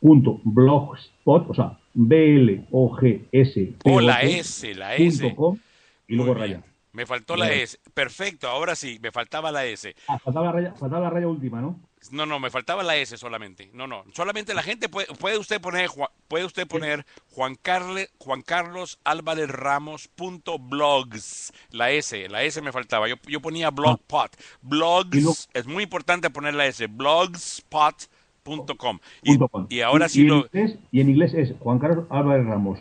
punto 0.00 0.40
blogspot, 0.44 1.50
o 1.50 1.54
sea, 1.54 1.78
B 1.92 2.36
L 2.36 2.66
O 2.70 2.96
G 2.96 3.24
S 3.32 3.74
O 3.84 4.00
la 4.00 4.16
O 4.18 4.20
T 4.20 4.38
S, 4.38 4.74
la 4.74 4.94
S. 4.96 5.34
com, 5.34 5.58
y 6.06 6.14
luego 6.14 6.34
raya. 6.34 6.62
Me 6.96 7.04
faltó 7.04 7.36
la. 7.36 7.52
S. 7.52 7.78
Perfecto, 7.92 8.48
ahora 8.48 8.74
sí, 8.74 8.98
me 9.02 9.12
faltaba 9.12 9.52
la 9.52 9.66
S. 9.66 9.94
Ah, 10.08 10.18
faltaba 10.18 10.46
la 10.46 10.52
raya, 10.52 10.72
faltaba 10.72 11.02
la 11.02 11.10
raya 11.10 11.28
última, 11.28 11.60
¿no? 11.60 11.78
No, 12.10 12.24
no, 12.24 12.40
me 12.40 12.48
faltaba 12.48 12.82
la 12.82 12.96
S 12.96 13.18
solamente. 13.18 13.68
No, 13.74 13.86
no, 13.86 14.02
solamente 14.14 14.54
la 14.54 14.62
gente 14.62 14.88
puede, 14.88 15.06
puede 15.08 15.36
usted 15.36 15.60
poner 15.60 15.90
puede 16.26 16.46
usted 16.46 16.66
poner 16.66 17.04
Juan 17.32 17.54
Carle, 17.60 18.08
Juan 18.18 18.40
Carlos 18.40 18.98
Álvarez 19.04 19.50
Ramos 19.50 20.08
punto 20.08 20.58
blogs. 20.58 21.52
La 21.70 21.90
S, 21.90 22.30
la 22.30 22.44
S 22.44 22.62
me 22.62 22.72
faltaba. 22.72 23.08
Yo, 23.08 23.16
yo 23.28 23.42
ponía 23.42 23.70
blogspot. 23.70 24.34
Blogs, 24.62 25.50
es 25.52 25.66
muy 25.66 25.84
importante 25.84 26.30
poner 26.30 26.54
la 26.54 26.64
S. 26.64 26.86
Blogspot.com. 26.86 29.00
Y, 29.22 29.36
com. 29.36 29.66
y 29.68 29.82
ahora 29.82 30.06
y, 30.06 30.08
sí 30.08 30.20
y 30.20 30.22
en 30.22 30.28
lo 30.28 30.46
inglés, 30.46 30.78
y 30.90 31.00
en 31.02 31.10
inglés 31.10 31.34
es 31.34 31.54
Juan 31.58 31.78
Carlos 31.78 32.06
Álvarez 32.08 32.46
Ramos, 32.46 32.78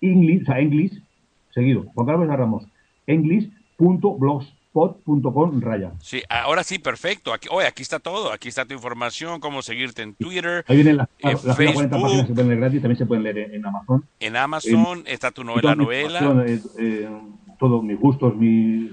English, 0.00 0.42
o 0.42 0.44
sea, 0.44 0.60
English, 0.60 1.02
seguido, 1.50 1.86
Juan 1.92 2.06
Carlos 2.06 2.22
Álvarez 2.22 2.38
Ramos, 2.38 2.64
english.blogspot.com 3.08 5.60
raya. 5.60 5.92
Sí, 6.00 6.22
ahora 6.28 6.62
sí, 6.64 6.78
perfecto. 6.78 7.32
Aquí, 7.32 7.48
oye, 7.50 7.66
aquí 7.66 7.82
está 7.82 7.98
todo. 7.98 8.32
Aquí 8.32 8.48
está 8.48 8.64
tu 8.64 8.74
información, 8.74 9.40
cómo 9.40 9.62
seguirte 9.62 10.02
en 10.02 10.14
Twitter, 10.14 10.64
Ahí 10.68 10.76
vienen 10.76 10.98
las, 10.98 11.08
en 11.18 11.32
las 11.32 11.42
140 11.56 11.90
páginas 11.90 12.10
Facebook, 12.12 12.26
se 12.28 12.34
pueden 12.34 12.48
leer 12.48 12.60
gratis, 12.60 12.82
también 12.82 12.98
se 12.98 13.06
pueden 13.06 13.24
leer 13.24 13.38
en, 13.38 13.54
en 13.54 13.66
Amazon. 13.66 14.04
en 14.20 14.36
Amazon, 14.36 15.02
está 15.06 15.30
tu 15.30 15.44
novela, 15.44 15.74
novela. 15.74 16.44
eh, 16.46 16.60
eh, 16.78 17.08
todo, 17.58 17.82
mis 17.82 17.98
gustos, 17.98 18.36
mi... 18.36 18.90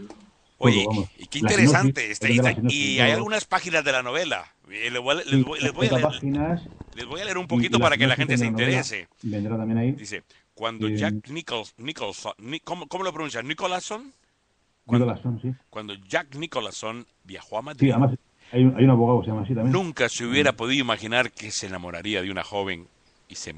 Oye, 0.58 0.86
todo, 0.86 1.08
y 1.20 1.28
qué 1.28 1.40
interesante. 1.40 2.10
este, 2.10 2.34
y 2.70 3.00
hay 3.00 3.12
algunas 3.12 3.46
páginas 3.46 3.84
de 3.84 3.92
la 3.92 4.02
novela. 4.02 4.46
Les 4.68 5.00
voy 5.00 5.12
a, 5.12 5.16
les 5.18 5.28
Sí, 5.28 5.44
voy- 5.44 5.60
les 5.60 5.74
voy 5.74 5.86
a 5.86 5.90
30 5.90 5.96
leer, 5.98 6.08
páginas. 6.08 6.62
les 6.96 7.06
voy 7.06 7.22
a 7.22 7.26
leer 7.26 7.38
un 7.38 7.46
poquito 7.46 7.78
para 7.80 7.98
que 7.98 8.08
la 8.08 8.16
gente 8.16 8.36
se 8.38 8.48
interese. 8.48 9.08
Vendrá 9.22 9.58
también 9.58 9.78
ahí. 9.78 9.92
Dice, 9.92 10.24
cuando 10.56 10.88
Jack 10.90 11.28
Nichols, 11.30 11.74
Nicholson, 11.78 12.34
Ni- 12.40 12.60
¿cómo, 12.62 12.88
cómo 12.88 13.04
lo 13.04 13.14
pronuncias? 13.14 13.44
¿Nicholson? 13.44 14.12
Nicolás 14.88 15.22
Son, 15.22 15.42
sí. 15.42 15.54
Cuando 15.70 15.94
Jack 15.96 16.36
Nicholson 16.36 17.06
viajó 17.24 17.58
a 17.58 17.62
Sí, 17.62 17.66
Madrid, 17.66 17.92
además 17.92 18.18
hay 18.52 18.64
un, 18.64 18.76
hay 18.78 18.84
un 18.86 18.90
abogado 18.92 19.20
que 19.20 19.26
se 19.26 19.32
llama 19.32 19.44
así 19.44 19.54
también. 19.56 19.72
nunca 19.72 20.10
se 20.10 20.26
hubiera 20.26 20.54
podido 20.54 20.82
imaginar 20.82 21.32
que 21.32 21.52
se 21.52 21.68
enamoraría 21.68 22.22
de 22.22 22.30
una 22.32 22.44
joven 22.44 22.88
y, 23.28 23.36
se 23.36 23.54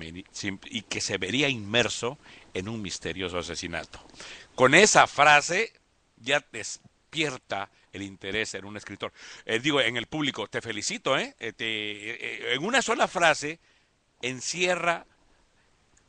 y 0.71 0.81
que 0.83 1.01
se 1.01 1.17
vería 1.17 1.49
inmerso 1.49 2.17
en 2.53 2.69
un 2.69 2.81
misterioso 2.81 3.37
asesinato. 3.37 3.99
Con 4.55 4.73
esa 4.73 5.05
frase 5.05 5.73
ya 6.15 6.43
despierta 6.51 7.69
el 7.91 8.03
interés 8.03 8.53
en 8.55 8.63
un 8.65 8.77
escritor. 8.77 9.11
Eh, 9.45 9.59
digo, 9.59 9.81
en 9.81 9.97
el 9.97 10.07
público, 10.07 10.47
te 10.47 10.61
felicito, 10.61 11.17
¿eh? 11.17 11.35
Eh, 11.39 11.51
te- 11.51 11.65
eh, 12.11 12.17
eh, 12.21 12.53
en 12.55 12.63
una 12.63 12.81
sola 12.81 13.07
frase 13.09 13.59
encierra 14.21 15.05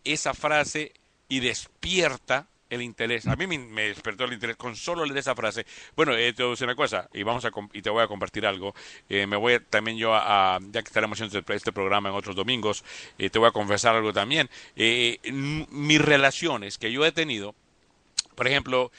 esa 0.04 0.34
frase 0.34 0.92
y 1.28 1.40
despierta 1.40 2.46
el 2.70 2.82
interés. 2.82 3.26
A 3.26 3.36
mí 3.36 3.46
me, 3.46 3.82
despertó 3.82 4.24
el 4.24 4.32
interés 4.32 4.56
con 4.56 4.76
solo 4.76 5.04
leer 5.04 5.18
esa 5.18 5.34
frase. 5.34 5.66
Bueno, 5.96 6.14
eh, 6.14 6.32
te 6.32 6.42
voy 6.42 6.50
a 6.50 6.52
decir 6.52 6.66
una 6.66 6.74
cosa 6.74 7.08
y 7.12 7.22
vamos 7.22 7.44
a 7.44 7.50
y 7.72 7.82
te 7.82 7.90
voy 7.90 8.02
a 8.02 8.06
compartir 8.06 8.46
algo. 8.46 8.74
Eh, 9.08 9.26
me 9.26 9.36
voy 9.36 9.58
también 9.70 9.96
yo 9.96 10.14
a, 10.14 10.58
ya 10.60 10.82
que 10.82 10.88
estaremos 10.88 11.16
haciendo 11.16 11.38
este, 11.38 11.54
este 11.54 11.72
programa 11.72 12.08
en 12.08 12.14
otros 12.14 12.36
domingos, 12.36 12.84
eh, 13.18 13.30
te 13.30 13.38
voy 13.38 13.48
a 13.48 13.52
confesar 13.52 13.96
algo 13.96 14.12
también. 14.12 14.48
Eh, 14.76 15.18
mis 15.32 16.00
relaciones 16.00 16.78
que 16.78 16.92
yo 16.92 17.04
he 17.04 17.12
tenido, 17.12 17.54
por 18.34 18.46
ejemplo, 18.46 18.92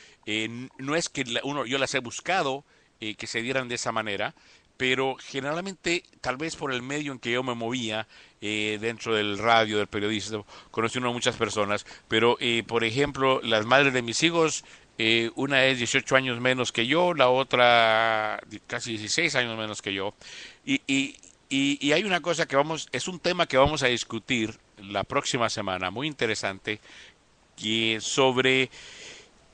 no 0.77 0.95
es 0.95 1.09
que 1.09 1.23
uno 1.43 1.65
yo 1.65 1.77
las 1.77 1.93
he 1.95 1.99
buscado 1.99 2.63
que 2.99 3.27
se 3.27 3.41
dieran 3.41 3.69
de 3.69 3.75
esa 3.75 3.93
manera, 3.93 4.35
pero 4.79 5.17
generalmente, 5.19 6.03
tal 6.21 6.37
vez 6.37 6.55
por 6.55 6.73
el 6.73 6.81
medio 6.81 7.11
en 7.11 7.19
que 7.19 7.33
yo 7.33 7.43
me 7.43 7.53
movía, 7.53 8.07
eh, 8.39 8.77
dentro 8.79 9.13
del 9.13 9.37
radio, 9.37 9.77
del 9.77 9.87
periodismo, 9.87 10.45
conocí 10.71 10.99
a 10.99 11.01
muchas 11.01 11.35
personas, 11.35 11.85
pero, 12.07 12.37
eh, 12.39 12.63
por 12.65 12.85
ejemplo, 12.85 13.41
las 13.43 13.65
madres 13.65 13.91
de 13.91 14.01
mis 14.01 14.23
hijos, 14.23 14.63
eh, 14.97 15.31
una 15.35 15.65
es 15.65 15.79
18 15.79 16.15
años 16.15 16.39
menos 16.39 16.71
que 16.71 16.87
yo, 16.87 17.13
la 17.13 17.27
otra 17.27 18.39
casi 18.67 18.91
16 18.91 19.35
años 19.35 19.57
menos 19.57 19.81
que 19.81 19.93
yo, 19.93 20.13
y, 20.65 20.75
y, 20.87 21.17
y, 21.49 21.85
y 21.85 21.91
hay 21.91 22.05
una 22.05 22.21
cosa 22.21 22.47
que 22.47 22.55
vamos, 22.55 22.87
es 22.93 23.09
un 23.09 23.19
tema 23.19 23.47
que 23.47 23.57
vamos 23.57 23.83
a 23.83 23.87
discutir 23.87 24.57
la 24.77 25.03
próxima 25.03 25.49
semana, 25.49 25.91
muy 25.91 26.07
interesante, 26.07 26.79
que 27.57 27.97
sobre 27.99 28.69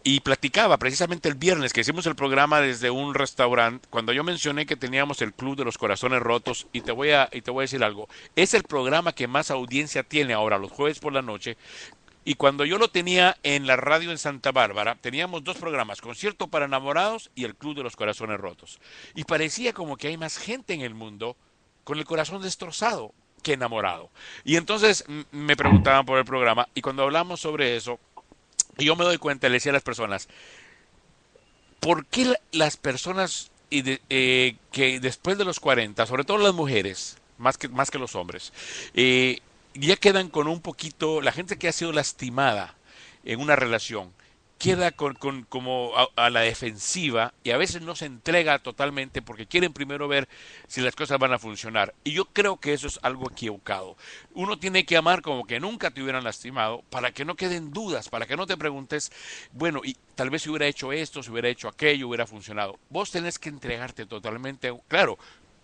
y 0.07 0.19
platicaba 0.19 0.77
precisamente 0.77 1.27
el 1.27 1.33
viernes 1.33 1.73
que 1.73 1.81
hicimos 1.81 2.05
el 2.05 2.15
programa 2.15 2.61
desde 2.61 2.91
un 2.91 3.15
restaurante 3.15 3.87
cuando 3.89 4.13
yo 4.13 4.23
mencioné 4.23 4.67
que 4.67 4.75
teníamos 4.75 5.23
el 5.23 5.33
club 5.33 5.57
de 5.57 5.65
los 5.65 5.79
corazones 5.79 6.21
rotos 6.21 6.67
y 6.71 6.81
te 6.81 6.91
voy 6.91 7.09
a 7.09 7.27
y 7.31 7.41
te 7.41 7.49
voy 7.49 7.63
a 7.63 7.65
decir 7.65 7.83
algo 7.83 8.07
es 8.35 8.53
el 8.53 8.61
programa 8.61 9.13
que 9.13 9.27
más 9.27 9.49
audiencia 9.49 10.03
tiene 10.03 10.33
ahora 10.33 10.59
los 10.59 10.71
jueves 10.71 10.99
por 10.99 11.11
la 11.11 11.23
noche 11.23 11.57
y 12.23 12.35
cuando 12.35 12.65
yo 12.65 12.77
lo 12.77 12.89
tenía 12.89 13.37
en 13.41 13.65
la 13.65 13.77
radio 13.77 14.11
en 14.11 14.19
Santa 14.19 14.51
Bárbara 14.51 14.95
teníamos 15.01 15.43
dos 15.43 15.57
programas 15.57 16.01
concierto 16.01 16.49
para 16.49 16.65
enamorados 16.65 17.31
y 17.33 17.43
el 17.43 17.55
club 17.55 17.75
de 17.75 17.83
los 17.83 17.95
corazones 17.95 18.39
rotos. 18.39 18.79
Y 19.13 19.25
parecía 19.25 19.73
como 19.73 19.95
que 19.95 20.07
hay 20.07 20.17
más 20.17 20.37
gente 20.39 20.73
en 20.73 20.81
el 20.81 20.95
mundo 20.95 21.35
con 21.83 21.99
el 21.99 22.05
corazón 22.05 22.41
destrozado 22.41 23.13
que 23.43 23.53
enamorado. 23.53 24.09
Y 24.43 24.55
entonces 24.55 25.05
me 25.31 25.55
preguntaban 25.55 26.03
por 26.03 26.17
el 26.17 26.25
programa 26.25 26.67
y 26.73 26.81
cuando 26.81 27.03
hablamos 27.03 27.41
sobre 27.41 27.75
eso 27.75 27.99
y 28.77 28.85
yo 28.85 28.95
me 28.95 29.05
doy 29.05 29.17
cuenta, 29.17 29.47
le 29.47 29.55
decía 29.55 29.71
a 29.71 29.73
las 29.73 29.83
personas, 29.83 30.27
¿por 31.79 32.05
qué 32.05 32.25
la- 32.25 32.39
las 32.51 32.77
personas 32.77 33.51
y 33.69 33.81
de- 33.81 34.01
eh, 34.09 34.55
que 34.71 34.99
después 34.99 35.37
de 35.37 35.45
los 35.45 35.59
40, 35.59 36.05
sobre 36.05 36.23
todo 36.23 36.37
las 36.37 36.53
mujeres, 36.53 37.17
más 37.37 37.57
que, 37.57 37.67
más 37.67 37.91
que 37.91 37.99
los 37.99 38.15
hombres, 38.15 38.53
eh, 38.93 39.39
ya 39.73 39.95
quedan 39.97 40.29
con 40.29 40.47
un 40.47 40.61
poquito, 40.61 41.21
la 41.21 41.31
gente 41.31 41.57
que 41.57 41.67
ha 41.67 41.71
sido 41.73 41.91
lastimada 41.91 42.75
en 43.25 43.39
una 43.39 43.55
relación, 43.55 44.13
queda 44.57 44.91
con, 44.91 45.15
con- 45.15 45.43
como 45.43 45.91
a, 45.97 46.07
a 46.15 46.29
la 46.29 46.41
defensiva 46.41 47.33
y 47.43 47.51
a 47.51 47.57
veces 47.57 47.81
no 47.81 47.95
se 47.95 48.05
entrega 48.05 48.59
totalmente 48.59 49.21
porque 49.21 49.47
quieren 49.47 49.73
primero 49.73 50.07
ver 50.07 50.27
si 50.67 50.81
las 50.81 50.95
cosas 50.95 51.19
van 51.19 51.33
a 51.33 51.39
funcionar. 51.39 51.93
Y 52.03 52.13
yo 52.13 52.25
creo 52.25 52.57
que 52.57 52.73
eso 52.73 52.87
es 52.87 52.99
algo 53.03 53.29
equivocado. 53.29 53.97
Uno 54.33 54.57
tiene 54.57 54.85
que 54.85 54.97
amar 54.97 55.21
como 55.21 55.45
que 55.45 55.59
nunca 55.59 55.91
te 55.91 56.01
hubieran 56.01 56.23
lastimado 56.23 56.83
para 56.89 57.11
que 57.11 57.25
no 57.25 57.35
queden 57.35 57.71
dudas, 57.71 58.09
para 58.09 58.25
que 58.25 58.37
no 58.37 58.47
te 58.47 58.57
preguntes, 58.57 59.11
bueno, 59.51 59.81
y 59.83 59.97
tal 60.15 60.29
vez 60.29 60.43
si 60.43 60.49
hubiera 60.49 60.67
hecho 60.67 60.91
esto, 60.91 61.21
si 61.23 61.31
hubiera 61.31 61.49
hecho 61.49 61.67
aquello, 61.67 62.07
hubiera 62.07 62.27
funcionado. 62.27 62.79
Vos 62.89 63.11
tenés 63.11 63.39
que 63.39 63.49
entregarte 63.49 64.05
totalmente, 64.05 64.73
claro, 64.87 65.17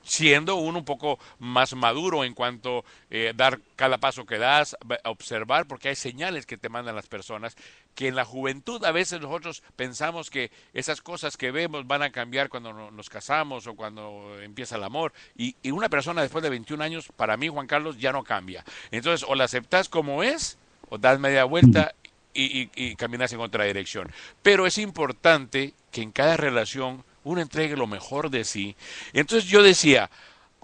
siendo 0.03 0.55
uno 0.55 0.79
un 0.79 0.85
poco 0.85 1.19
más 1.39 1.73
maduro 1.75 2.23
en 2.23 2.33
cuanto 2.33 2.83
eh, 3.09 3.33
dar 3.35 3.59
cada 3.75 3.97
paso 3.99 4.25
que 4.25 4.37
das, 4.37 4.75
va- 4.89 4.99
observar, 5.05 5.67
porque 5.67 5.89
hay 5.89 5.95
señales 5.95 6.45
que 6.45 6.57
te 6.57 6.69
mandan 6.69 6.95
las 6.95 7.07
personas, 7.07 7.55
que 7.95 8.07
en 8.07 8.15
la 8.15 8.25
juventud 8.25 8.83
a 8.85 8.91
veces 8.91 9.21
nosotros 9.21 9.63
pensamos 9.75 10.29
que 10.29 10.51
esas 10.73 11.01
cosas 11.01 11.37
que 11.37 11.51
vemos 11.51 11.85
van 11.87 12.01
a 12.03 12.11
cambiar 12.11 12.49
cuando 12.49 12.73
no- 12.73 12.91
nos 12.91 13.09
casamos 13.09 13.67
o 13.67 13.75
cuando 13.75 14.39
empieza 14.41 14.75
el 14.77 14.83
amor, 14.83 15.13
y, 15.37 15.55
y 15.61 15.71
una 15.71 15.89
persona 15.89 16.21
después 16.21 16.43
de 16.43 16.49
21 16.49 16.81
años, 16.83 17.09
para 17.15 17.37
mí 17.37 17.47
Juan 17.47 17.67
Carlos, 17.67 17.97
ya 17.99 18.11
no 18.11 18.23
cambia. 18.23 18.63
Entonces, 18.91 19.27
o 19.29 19.35
la 19.35 19.43
aceptas 19.43 19.89
como 19.89 20.23
es, 20.23 20.57
o 20.89 20.97
das 20.97 21.19
media 21.19 21.43
vuelta 21.43 21.93
y, 22.33 22.61
y, 22.61 22.69
y 22.75 22.95
caminas 22.95 23.33
en 23.33 23.41
otra 23.41 23.65
dirección. 23.65 24.09
Pero 24.41 24.65
es 24.65 24.77
importante 24.77 25.73
que 25.91 26.01
en 26.01 26.11
cada 26.11 26.37
relación 26.37 27.03
uno 27.23 27.41
entregue 27.41 27.75
lo 27.75 27.87
mejor 27.87 28.29
de 28.29 28.43
sí. 28.43 28.75
Entonces 29.13 29.49
yo 29.49 29.63
decía, 29.63 30.09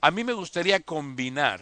a 0.02 0.12
mí 0.12 0.24
me 0.24 0.34
gustaría 0.34 0.80
combinar 0.80 1.62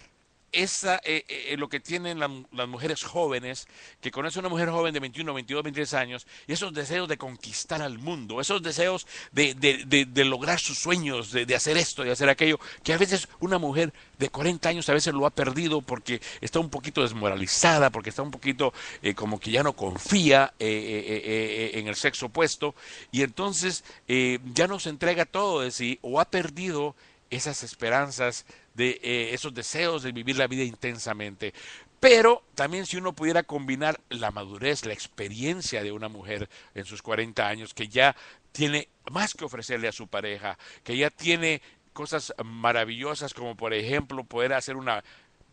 esa, 0.55 0.99
eh, 1.03 1.25
eh, 1.27 1.55
lo 1.57 1.69
que 1.69 1.79
tienen 1.79 2.19
la- 2.19 2.31
las 2.51 2.67
mujeres 2.67 3.03
jóvenes, 3.03 3.67
que 4.01 4.11
conoce 4.11 4.39
una 4.39 4.49
mujer 4.49 4.69
joven 4.69 4.93
de 4.93 4.99
21, 4.99 5.33
22, 5.33 5.63
23 5.63 5.93
años, 5.93 6.25
y 6.47 6.53
esos 6.53 6.73
deseos 6.73 7.07
de 7.07 7.17
conquistar 7.17 7.81
al 7.81 7.99
mundo, 7.99 8.41
esos 8.41 8.61
deseos 8.63 9.05
de, 9.31 9.53
de- 9.53 10.05
de- 10.05 10.25
lograr 10.25 10.59
sus 10.59 10.77
sueños, 10.79 11.31
de, 11.31 11.55
hacer 11.55 11.77
esto, 11.77 12.03
de 12.03 12.11
hacer 12.11 12.29
aquello, 12.29 12.59
que 12.83 12.93
a 12.93 12.97
veces 12.97 13.27
una 13.39 13.57
mujer 13.59 13.93
de 14.17 14.29
40 14.29 14.69
años 14.69 14.89
a 14.89 14.93
veces 14.93 15.13
lo 15.13 15.25
ha 15.25 15.29
perdido 15.29 15.81
porque 15.81 16.21
está 16.41 16.59
un 16.59 16.69
poquito 16.69 17.01
desmoralizada, 17.03 17.89
porque 17.91 18.09
está 18.09 18.21
un 18.23 18.31
poquito 18.31 18.73
eh, 19.01 19.13
como 19.13 19.39
que 19.39 19.51
ya 19.51 19.61
no 19.61 19.73
confía 19.73 20.53
eh, 20.59 20.65
eh, 20.67 21.03
eh, 21.07 21.71
eh, 21.75 21.79
en 21.79 21.87
el 21.87 21.95
sexo 21.95 22.27
opuesto, 22.27 22.73
y 23.11 23.21
entonces 23.21 23.83
eh, 24.07 24.39
ya 24.53 24.67
no 24.67 24.79
se 24.79 24.89
entrega 24.89 25.25
todo 25.25 25.61
de 25.61 25.71
sí, 25.71 25.99
o 26.01 26.19
ha 26.19 26.25
perdido 26.25 26.95
esas 27.29 27.63
esperanzas, 27.63 28.45
de 28.73 28.99
eh, 29.03 29.33
esos 29.33 29.53
deseos 29.53 30.03
de 30.03 30.11
vivir 30.11 30.37
la 30.37 30.47
vida 30.47 30.63
intensamente. 30.63 31.53
Pero 31.99 32.43
también 32.55 32.85
si 32.85 32.97
uno 32.97 33.13
pudiera 33.13 33.43
combinar 33.43 33.99
la 34.09 34.31
madurez, 34.31 34.85
la 34.85 34.93
experiencia 34.93 35.81
de 35.81 35.91
una 35.91 36.09
mujer 36.09 36.49
en 36.73 36.85
sus 36.85 37.01
40 37.01 37.47
años, 37.47 37.73
que 37.73 37.87
ya 37.87 38.15
tiene 38.51 38.89
más 39.11 39.33
que 39.33 39.45
ofrecerle 39.45 39.87
a 39.87 39.91
su 39.91 40.07
pareja, 40.07 40.57
que 40.83 40.97
ya 40.97 41.09
tiene 41.09 41.61
cosas 41.93 42.33
maravillosas 42.43 43.33
como 43.33 43.55
por 43.55 43.73
ejemplo 43.73 44.25
poder 44.25 44.53
hacer 44.53 44.75
una 44.75 45.03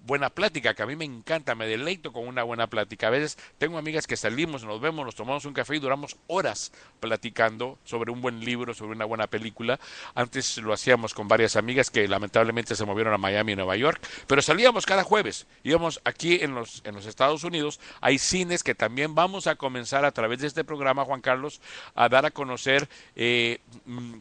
buena 0.07 0.31
plática, 0.31 0.75
que 0.75 0.83
a 0.83 0.87
mí 0.87 0.97
me 0.97 1.05
encanta, 1.05 1.55
me 1.55 1.67
deleito 1.67 2.13
con 2.13 2.27
una 2.27 2.43
buena 2.43 2.67
plática. 2.67 3.07
A 3.07 3.11
veces 3.11 3.39
tengo 3.59 3.79
amigas 3.79 4.07
que 4.07 4.17
salimos, 4.17 4.65
nos 4.65 4.81
vemos, 4.81 5.05
nos 5.05 5.15
tomamos 5.15 5.45
un 5.45 5.55
café 5.55 5.77
y 5.77 5.79
duramos 5.79 6.17
horas 6.27 6.73
platicando 7.01 7.79
sobre 7.85 8.11
un 8.11 8.21
buen 8.21 8.41
libro, 8.41 8.75
sobre 8.75 8.93
una 8.93 9.05
buena 9.05 9.27
película. 9.27 9.79
Antes 10.15 10.59
lo 10.59 10.73
hacíamos 10.73 11.15
con 11.15 11.29
varias 11.29 11.57
amigas 11.57 11.91
que 11.91 12.09
lamentablemente 12.09 12.75
se 12.75 12.85
movieron 12.85 13.15
a 13.15 13.19
Miami 13.19 13.53
y 13.53 13.57
Nueva 13.57 13.77
York, 13.77 14.05
pero 14.27 14.43
salíamos 14.43 14.87
cada 14.87 15.05
jueves. 15.05 15.47
Íbamos 15.63 16.01
aquí 16.05 16.39
en 16.43 16.55
los, 16.55 16.83
en 16.85 16.95
los 16.95 17.07
Estados 17.07 17.45
Unidos, 17.45 17.81
hay 18.01 18.19
cines 18.19 18.63
que 18.63 18.75
también 18.75 19.15
vamos 19.15 19.47
a 19.47 19.57
comenzar 19.57 20.05
a 20.05 20.13
través 20.13 20.41
de 20.41 20.47
este 20.47 20.65
programa, 20.65 21.05
Juan 21.05 21.21
Carlos, 21.21 21.61
a 21.95 22.09
dar 22.09 22.27
a 22.27 22.31
conocer 22.31 22.89
eh, 23.17 23.61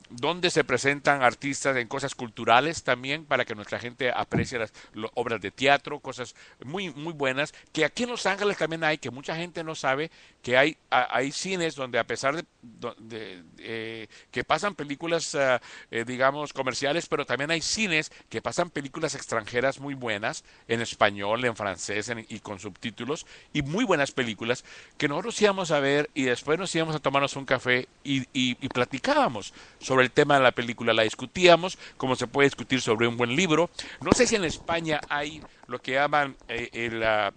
dónde 0.10 0.50
se 0.52 0.64
presentan 0.64 1.24
artistas 1.24 1.76
en 1.78 1.88
cosas 1.88 2.16
culturales 2.16 2.84
también 2.84 3.26
para 3.26 3.46
que 3.46 3.56
nuestra 3.56 3.80
gente 3.80 4.12
aprecie 4.12 4.60
las 4.60 4.72
obras 5.14 5.42
de 5.42 5.52
teatro, 5.52 5.71
cosas 6.02 6.36
muy 6.64 6.90
muy 6.92 7.14
buenas 7.14 7.54
que 7.72 7.86
aquí 7.86 8.04
en 8.04 8.10
Los 8.10 8.26
Ángeles 8.26 8.58
también 8.58 8.84
hay 8.84 8.98
que 8.98 9.12
mucha 9.12 9.36
gente 9.36 9.64
no 9.64 9.76
sabe 9.76 10.12
que 10.42 10.58
hay 10.58 10.78
hay 10.90 11.32
cines 11.32 11.76
donde 11.76 12.00
a 12.00 12.04
pesar 12.06 12.36
de, 12.36 13.44
eh, 13.60 14.08
que 14.32 14.44
pasan 14.44 14.76
películas 14.76 15.36
ah, 15.36 15.62
eh, 15.92 16.04
digamos 16.06 16.54
comerciales 16.54 17.08
pero 17.08 17.26
también 17.26 17.52
hay 17.52 17.62
cines 17.62 18.12
que 18.30 18.42
pasan 18.42 18.70
películas 18.70 19.16
extranjeras 19.16 19.80
muy 19.80 19.94
buenas 19.94 20.44
en 20.68 20.82
español 20.82 21.46
en 21.46 21.56
francés 21.56 22.10
en- 22.10 22.26
y 22.28 22.40
con 22.40 22.60
subtítulos 22.60 23.26
y 23.54 23.62
muy 23.62 23.86
buenas 23.86 24.12
películas 24.12 24.64
que 24.98 25.08
nosotros 25.08 25.42
íbamos 25.42 25.72
a 25.72 25.80
ver 25.80 26.10
y 26.14 26.24
después 26.24 26.58
nos 26.60 26.74
íbamos 26.76 26.96
a 26.96 27.00
tomarnos 27.00 27.36
un 27.36 27.46
café 27.46 27.88
y- 28.04 28.26
y 28.34 28.70
platicábamos 28.70 29.54
sobre 29.80 30.06
el 30.06 30.12
tema 30.12 30.36
de 30.36 30.44
la 30.44 30.52
película, 30.52 30.94
la 30.94 31.04
discutíamos, 31.04 31.78
como 31.98 32.16
se 32.16 32.28
puede 32.28 32.48
discutir 32.48 32.82
sobre 32.82 33.08
un 33.08 33.18
buen 33.18 33.36
libro. 33.36 33.70
No 34.00 34.14
sé 34.14 34.28
si 34.28 34.36
en 34.36 34.44
España 34.46 35.04
hay 35.08 35.44
lo 35.72 35.80
que 35.82 35.94
llaman 35.94 36.38
eh, 36.50 36.70
el, 36.74 37.04
ah, 37.04 37.34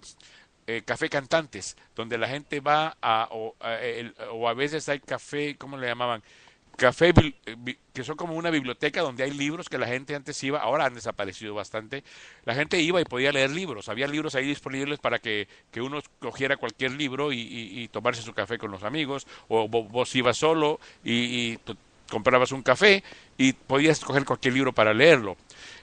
eh, 0.67 0.83
café 0.85 1.09
cantantes, 1.11 1.77
donde 1.95 2.19
la 2.19 2.29
gente 2.29 2.61
va 2.61 2.97
a 3.03 3.29
o, 3.33 3.55
a, 3.61 3.77
el- 3.81 4.15
o 4.33 4.49
a 4.49 4.55
veces 4.55 4.89
hay 4.89 5.01
café, 5.01 5.57
¿cómo 5.57 5.77
le 5.77 5.87
llamaban? 5.87 6.23
Café, 6.77 7.13
eh, 7.47 7.77
que 7.93 8.03
son 8.03 8.17
como 8.17 8.35
una 8.35 8.51
biblioteca 8.51 9.01
donde 9.03 9.23
hay 9.23 9.31
libros 9.31 9.69
que 9.69 9.79
la 9.79 9.87
gente 9.87 10.15
antes 10.17 10.43
iba, 10.43 10.59
ahora 10.61 10.87
han 10.87 10.95
desaparecido 10.95 11.55
bastante. 11.55 12.03
La 12.45 12.55
gente 12.55 12.81
iba 12.81 13.01
y 13.01 13.05
podía 13.05 13.31
leer 13.31 13.51
libros, 13.51 13.89
había 13.89 14.09
libros 14.09 14.35
ahí 14.35 14.47
disponibles 14.47 14.99
para 14.99 15.21
que, 15.21 15.47
que 15.71 15.81
uno 15.83 16.01
cogiera 16.19 16.57
cualquier 16.57 16.93
libro 16.93 17.33
y, 17.33 17.41
y- 17.41 17.89
tomarse 17.89 18.23
su 18.23 18.35
café 18.35 18.59
con 18.59 18.73
los 18.73 18.83
amigos, 18.83 19.27
o 19.49 19.69
vo- 19.69 19.89
vos 19.89 20.15
ibas 20.17 20.37
solo 20.37 20.81
y, 21.05 21.13
y 21.53 21.59
comprabas 22.11 22.51
un 22.53 22.63
café 22.63 23.05
y 23.39 23.53
podías 23.53 23.99
escoger 23.99 24.25
cualquier 24.25 24.55
libro 24.55 24.73
para 24.73 24.93
leerlo. 24.93 25.37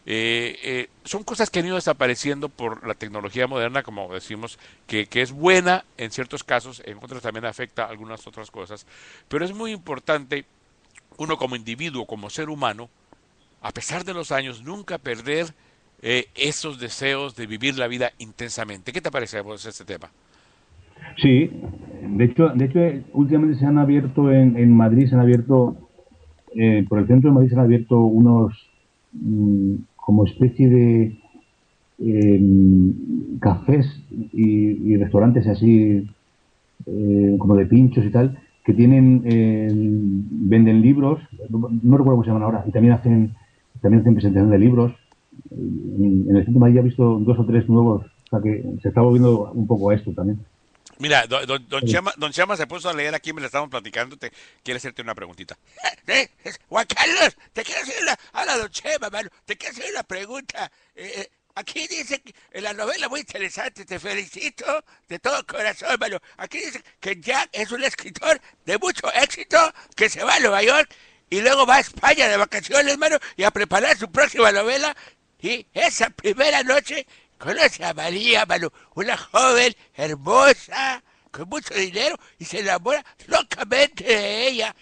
Eh, 0.05 0.57
eh, 0.63 0.89
son 1.03 1.23
cosas 1.23 1.49
que 1.49 1.59
han 1.59 1.67
ido 1.67 1.75
desapareciendo 1.75 2.49
por 2.49 2.87
la 2.87 2.95
tecnología 2.95 3.45
moderna, 3.45 3.83
como 3.83 4.11
decimos, 4.13 4.57
que, 4.87 5.05
que 5.05 5.21
es 5.21 5.31
buena 5.31 5.85
en 5.97 6.11
ciertos 6.11 6.43
casos, 6.43 6.81
en 6.85 6.97
otros 6.97 7.21
también 7.21 7.45
afecta 7.45 7.85
algunas 7.85 8.25
otras 8.25 8.49
cosas, 8.49 8.87
pero 9.27 9.45
es 9.45 9.53
muy 9.53 9.71
importante 9.71 10.45
uno 11.17 11.37
como 11.37 11.55
individuo, 11.55 12.05
como 12.05 12.29
ser 12.29 12.49
humano, 12.49 12.89
a 13.61 13.71
pesar 13.71 14.03
de 14.03 14.13
los 14.13 14.31
años, 14.31 14.63
nunca 14.63 14.97
perder 14.97 15.47
eh, 16.01 16.25
esos 16.35 16.79
deseos 16.79 17.35
de 17.35 17.45
vivir 17.45 17.77
la 17.77 17.87
vida 17.87 18.11
intensamente. 18.17 18.91
¿Qué 18.91 19.01
te 19.01 19.11
parece 19.11 19.37
a 19.37 19.43
vos 19.43 19.65
este 19.65 19.85
tema? 19.85 20.09
Sí, 21.17 21.51
de 22.01 22.25
hecho, 22.25 22.49
de 22.49 22.65
hecho 22.65 23.07
últimamente 23.13 23.59
se 23.59 23.65
han 23.65 23.77
abierto 23.77 24.31
en, 24.31 24.57
en 24.57 24.75
Madrid, 24.75 25.07
se 25.07 25.15
han 25.15 25.21
abierto, 25.21 25.77
eh, 26.55 26.85
por 26.89 26.99
el 26.99 27.07
centro 27.07 27.29
de 27.29 27.35
Madrid 27.35 27.49
se 27.49 27.55
han 27.55 27.65
abierto 27.65 27.99
unos 27.99 28.53
mm, 29.13 29.75
como 30.11 30.25
especie 30.25 30.69
de 30.69 31.15
em, 31.99 32.93
cafés 33.39 33.85
y, 34.33 34.97
restaurantes 34.97 35.47
así, 35.47 36.05
eh, 36.85 37.35
como 37.39 37.55
de 37.55 37.65
pinchos 37.65 38.03
y 38.03 38.09
tal, 38.09 38.37
que 38.65 38.73
tienen, 38.73 39.21
eh, 39.23 39.69
venden 39.71 40.81
libros, 40.81 41.21
no, 41.49 41.69
recuerdo 41.97 42.03
cómo 42.03 42.23
se 42.23 42.27
llaman 42.27 42.43
ahora, 42.43 42.65
y 42.67 42.71
también 42.71 42.93
hacen, 42.93 43.31
también 43.81 44.01
hacen 44.01 44.15
presentación 44.15 44.51
de 44.51 44.59
libros. 44.59 44.91
En, 45.49 46.25
en 46.27 46.35
el 46.35 46.43
centro 46.43 46.55
de 46.55 46.59
Madrid 46.59 46.79
he 46.79 46.89
visto 46.91 47.17
dos 47.19 47.39
o 47.39 47.45
tres 47.45 47.69
nuevos, 47.69 48.03
o 48.03 48.29
sea 48.31 48.41
que 48.41 48.65
se 48.81 48.89
está 48.89 48.99
volviendo 48.99 49.49
un 49.53 49.65
poco 49.65 49.91
a 49.91 49.95
esto 49.95 50.11
también. 50.11 50.39
Mira, 51.01 51.25
don, 51.25 51.47
don, 51.47 51.67
don 51.67 51.81
Chema, 51.81 52.13
don 52.15 52.31
Chema 52.31 52.55
se 52.55 52.67
puso 52.67 52.87
a 52.87 52.93
leer 52.93 53.15
aquí, 53.15 53.33
me 53.33 53.41
lo 53.41 53.47
estamos 53.47 53.71
platicando, 53.71 54.17
te 54.17 54.31
quiere 54.61 54.77
hacerte 54.77 55.01
una 55.01 55.15
preguntita. 55.15 55.57
Eh, 56.05 56.29
eh, 56.43 56.53
Juan 56.69 56.85
Carlos, 56.85 57.35
te 57.53 57.63
quiero 57.63 57.81
hacer 57.81 58.03
una... 58.03 58.15
Hola, 58.33 58.57
don 58.57 58.69
Chema, 58.69 59.09
mano. 59.09 59.27
Te 59.43 59.57
quiero 59.57 59.73
hacer 59.73 59.91
una 59.91 60.03
pregunta. 60.03 60.71
Eh, 60.93 61.11
eh, 61.15 61.31
aquí 61.55 61.87
dice 61.87 62.21
que 62.21 62.35
en 62.51 62.65
la 62.65 62.73
novela 62.73 63.09
muy 63.09 63.21
interesante, 63.21 63.83
te 63.83 63.99
felicito 63.99 64.85
de 65.07 65.17
todo 65.17 65.43
corazón, 65.47 65.97
mano. 65.99 66.19
Aquí 66.37 66.59
dice 66.59 66.83
que 66.99 67.19
Jack 67.19 67.49
es 67.51 67.71
un 67.71 67.83
escritor 67.83 68.39
de 68.63 68.77
mucho 68.77 69.11
éxito 69.11 69.57
que 69.95 70.07
se 70.07 70.23
va 70.23 70.35
a 70.35 70.39
Nueva 70.39 70.61
York 70.61 70.93
y 71.31 71.41
luego 71.41 71.65
va 71.65 71.77
a 71.77 71.79
España 71.79 72.27
de 72.27 72.37
vacaciones, 72.37 72.95
mano, 72.99 73.17
y 73.37 73.43
a 73.43 73.49
preparar 73.49 73.97
su 73.97 74.11
próxima 74.11 74.51
novela. 74.51 74.95
Y 75.39 75.65
esa 75.73 76.11
primera 76.11 76.61
noche 76.61 77.07
conoce 77.41 77.83
a 77.83 77.93
María, 77.93 78.45
mano, 78.45 78.71
una 78.95 79.17
joven 79.17 79.73
hermosa, 79.95 81.03
con 81.31 81.49
mucho 81.49 81.73
dinero, 81.73 82.15
y 82.39 82.45
se 82.45 82.59
enamora 82.59 83.03
locamente 83.27 84.03
de 84.03 84.47
ella. 84.47 84.75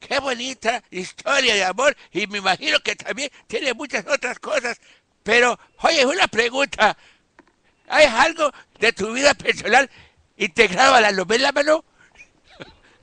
Qué 0.00 0.18
bonita 0.20 0.82
historia 0.90 1.54
de 1.54 1.64
amor, 1.64 1.96
y 2.12 2.26
me 2.28 2.38
imagino 2.38 2.78
que 2.80 2.94
también 2.96 3.30
tiene 3.46 3.74
muchas 3.74 4.06
otras 4.06 4.38
cosas. 4.38 4.80
Pero, 5.22 5.58
oye, 5.82 6.06
una 6.06 6.26
pregunta. 6.28 6.96
¿Hay 7.88 8.04
algo 8.06 8.50
de 8.78 8.92
tu 8.92 9.12
vida 9.12 9.34
personal 9.34 9.90
integrado 10.36 10.94
a 10.94 11.00
la 11.00 11.10
novela, 11.12 11.52
mano? 11.52 11.84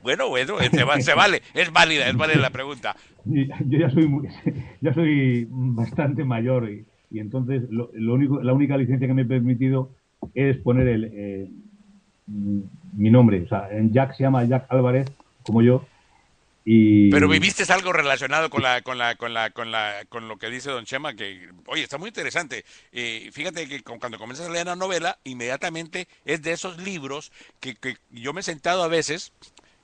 Bueno, 0.02 0.30
bueno, 0.30 0.60
eh, 0.62 0.70
se, 0.72 0.84
va- 0.84 1.02
se 1.02 1.14
vale, 1.16 1.42
es 1.54 1.72
válida, 1.72 2.08
es 2.08 2.16
válida 2.16 2.40
la 2.40 2.52
pregunta. 2.52 2.96
Yo 3.26 3.80
ya 3.80 3.90
soy 3.90 4.08
muy- 4.08 4.28
ya 4.82 4.94
soy 4.94 5.48
bastante 5.50 6.24
mayor 6.24 6.70
y, 6.70 6.86
y 7.12 7.20
entonces 7.20 7.64
lo, 7.70 7.90
único, 8.14 8.42
la 8.42 8.54
única 8.54 8.78
licencia 8.78 9.08
que 9.08 9.14
me 9.14 9.24
he 9.24 9.26
permitido 9.26 9.90
es 10.34 10.58
poner 10.58 10.88
el, 10.88 11.12
eh, 11.14 11.50
mm, 12.28 12.60
mi 12.94 13.10
nombre. 13.10 13.44
O 13.44 13.48
sea, 13.48 13.70
en 13.72 13.92
Jack 13.92 14.16
se 14.16 14.24
llama 14.24 14.44
Jack 14.46 14.66
Álvarez, 14.70 15.12
como 15.44 15.62
yo. 15.62 15.86
Y, 16.68 17.12
Pero 17.12 17.28
viviste 17.28 17.72
algo 17.72 17.94
relacionado 17.94 18.50
con 18.50 18.64
la, 18.64 18.82
con 18.82 18.98
la, 18.98 19.16
con 19.16 19.36
la, 19.36 19.52
con 19.52 19.72
la, 19.72 20.04
con 20.10 20.28
lo 20.28 20.38
que 20.38 20.50
dice 20.50 20.72
Don 20.72 20.86
Chema, 20.86 21.14
que, 21.14 21.48
oye, 21.68 21.84
está 21.84 22.00
muy 22.00 22.08
interesante. 22.08 22.66
Eh, 22.92 23.30
fíjate 23.32 23.68
que 23.68 23.84
cuando 23.84 24.18
comienzas 24.18 24.48
a 24.48 24.52
leer 24.52 24.66
la 24.66 24.76
novela, 24.76 25.20
inmediatamente 25.26 26.08
es 26.26 26.42
de 26.42 26.54
esos 26.54 26.80
libros 26.82 27.32
que, 27.60 27.76
que 27.76 27.98
yo 28.10 28.34
me 28.34 28.40
he 28.40 28.44
sentado 28.44 28.82
a 28.82 28.88
veces, 28.88 29.32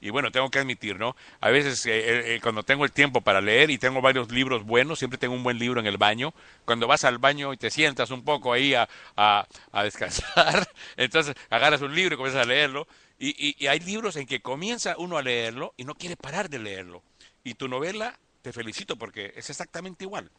y 0.01 0.09
bueno, 0.09 0.31
tengo 0.31 0.49
que 0.49 0.57
admitir, 0.59 0.99
¿no? 0.99 1.15
A 1.39 1.49
veces 1.51 1.85
eh, 1.85 1.91
eh, 1.91 2.35
eh, 2.35 2.39
cuando 2.41 2.63
tengo 2.63 2.83
el 2.85 2.91
tiempo 2.91 3.21
para 3.21 3.39
leer 3.39 3.69
y 3.69 3.77
tengo 3.77 4.01
varios 4.01 4.31
libros 4.31 4.65
buenos, 4.65 4.97
siempre 4.97 5.19
tengo 5.19 5.35
un 5.35 5.43
buen 5.43 5.59
libro 5.59 5.79
en 5.79 5.85
el 5.85 5.97
baño. 5.97 6.33
Cuando 6.65 6.87
vas 6.87 7.03
al 7.05 7.19
baño 7.19 7.53
y 7.53 7.57
te 7.57 7.69
sientas 7.69 8.09
un 8.09 8.23
poco 8.23 8.51
ahí 8.51 8.73
a, 8.73 8.89
a, 9.15 9.47
descansar, 9.83 10.67
entonces 10.97 11.35
agarras 11.51 11.81
un 11.81 11.93
libro 11.93 12.15
y 12.15 12.17
comienzas 12.17 12.43
a 12.43 12.49
leerlo. 12.49 12.87
Y, 13.19 13.55
y- 13.59 13.67
hay 13.67 13.79
libros 13.79 14.15
en 14.15 14.25
que 14.25 14.41
comienza 14.41 14.95
uno 14.97 15.17
a 15.17 15.21
leerlo 15.21 15.75
y 15.77 15.83
no 15.83 15.93
quiere 15.93 16.15
parar 16.17 16.49
de 16.49 16.57
leerlo. 16.57 17.03
Y 17.43 17.53
tu 17.53 17.67
novela, 17.67 18.17
te 18.41 18.51
felicito 18.51 18.95
porque 18.95 19.33
es 19.35 19.51
exactamente 19.51 20.03
igual. 20.03 20.31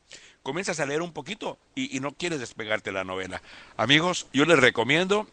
Comienzas 0.42 0.80
a 0.80 0.86
leer 0.86 1.02
un 1.02 1.12
poquito 1.12 1.56
y, 1.76 1.96
y 1.96 2.00
no 2.00 2.10
quieres 2.10 2.40
despegarte 2.40 2.90
de 2.90 2.94
la 2.94 3.04
novela. 3.04 3.40
Amigos, 3.76 4.26
yo 4.32 4.44
les 4.44 4.58
recomiendo 4.58 5.28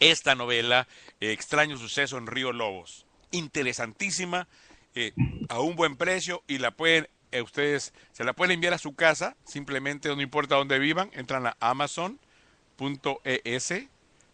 esta 0.00 0.34
novela, 0.34 0.88
Extraño 1.20 1.76
Suceso 1.76 2.18
en 2.18 2.26
Río 2.26 2.52
Lobos. 2.52 3.04
Interesantísima, 3.30 4.48
eh, 4.94 5.12
a 5.48 5.60
un 5.60 5.76
buen 5.76 5.96
precio 5.96 6.42
y 6.46 6.58
la 6.58 6.70
pueden 6.70 7.08
eh, 7.30 7.42
ustedes 7.42 7.92
se 8.12 8.24
la 8.24 8.32
pueden 8.32 8.52
enviar 8.52 8.72
a 8.72 8.78
su 8.78 8.94
casa, 8.94 9.36
simplemente 9.44 10.08
no 10.08 10.22
importa 10.22 10.54
dónde 10.54 10.78
vivan, 10.78 11.10
entran 11.12 11.46
a 11.46 11.56
amazon.es 11.60 12.18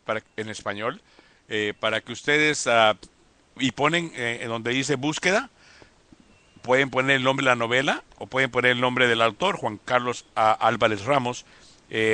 para 0.04 0.22
en 0.36 0.48
español 0.48 1.02
eh, 1.48 1.74
para 1.78 2.00
que 2.00 2.12
ustedes 2.12 2.68
ah, 2.68 2.96
y 3.58 3.72
ponen 3.72 4.12
en 4.14 4.48
donde 4.48 4.70
dice 4.70 4.94
búsqueda 4.94 5.50
pueden 6.62 6.90
poner 6.90 7.16
el 7.16 7.24
nombre 7.24 7.44
de 7.44 7.50
la 7.50 7.56
novela 7.56 8.04
o 8.18 8.26
pueden 8.26 8.50
poner 8.50 8.72
el 8.72 8.80
nombre 8.80 9.08
del 9.08 9.22
autor 9.22 9.56
Juan 9.56 9.78
Carlos 9.84 10.24
A. 10.36 10.52
Álvarez 10.52 11.04
Ramos 11.04 11.46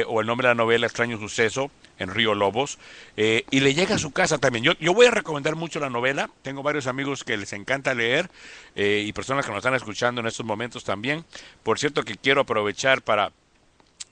o 0.07 0.20
el 0.20 0.26
nombre 0.26 0.49
de 0.49 0.55
la 0.55 0.59
novela 0.62 0.87
Extraño 0.87 1.18
Suceso 1.18 1.70
en 2.01 2.12
Río 2.12 2.34
Lobos 2.34 2.78
eh, 3.16 3.44
y 3.51 3.61
le 3.61 3.74
llega 3.74 3.94
a 3.94 3.98
su 3.98 4.11
casa 4.11 4.38
también. 4.38 4.64
Yo, 4.64 4.72
yo 4.80 4.92
voy 4.92 5.07
a 5.07 5.12
recomendar 5.12 5.55
mucho 5.55 5.78
la 5.78 5.90
novela. 5.90 6.28
Tengo 6.42 6.64
varios 6.64 6.88
amigos 6.88 7.22
que 7.22 7.36
les 7.36 7.53
encanta 7.53 7.94
leer 7.94 8.28
eh, 8.74 9.05
y 9.07 9.12
personas 9.12 9.44
que 9.44 9.53
nos 9.53 9.59
están 9.59 9.74
escuchando 9.74 10.20
en 10.20 10.26
estos 10.26 10.44
momentos 10.44 10.82
también. 10.82 11.24
Por 11.62 11.78
cierto 11.78 12.03
que 12.03 12.16
quiero 12.16 12.40
aprovechar 12.40 13.03
para 13.03 13.30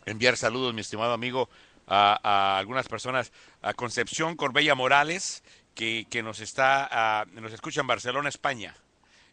enviar 0.07 0.37
saludos, 0.37 0.73
mi 0.75 0.83
estimado 0.83 1.13
amigo, 1.13 1.49
a, 1.89 2.21
a 2.23 2.59
algunas 2.59 2.87
personas, 2.87 3.33
a 3.63 3.75
Concepción 3.75 4.37
Corbella 4.37 4.75
Morales, 4.75 5.43
que, 5.75 6.07
que 6.11 6.23
nos 6.23 6.41
está, 6.41 6.89
ah, 6.91 7.25
nos 7.33 7.53
escucha 7.53 7.81
en 7.81 7.87
Barcelona, 7.87 8.29
España. 8.29 8.75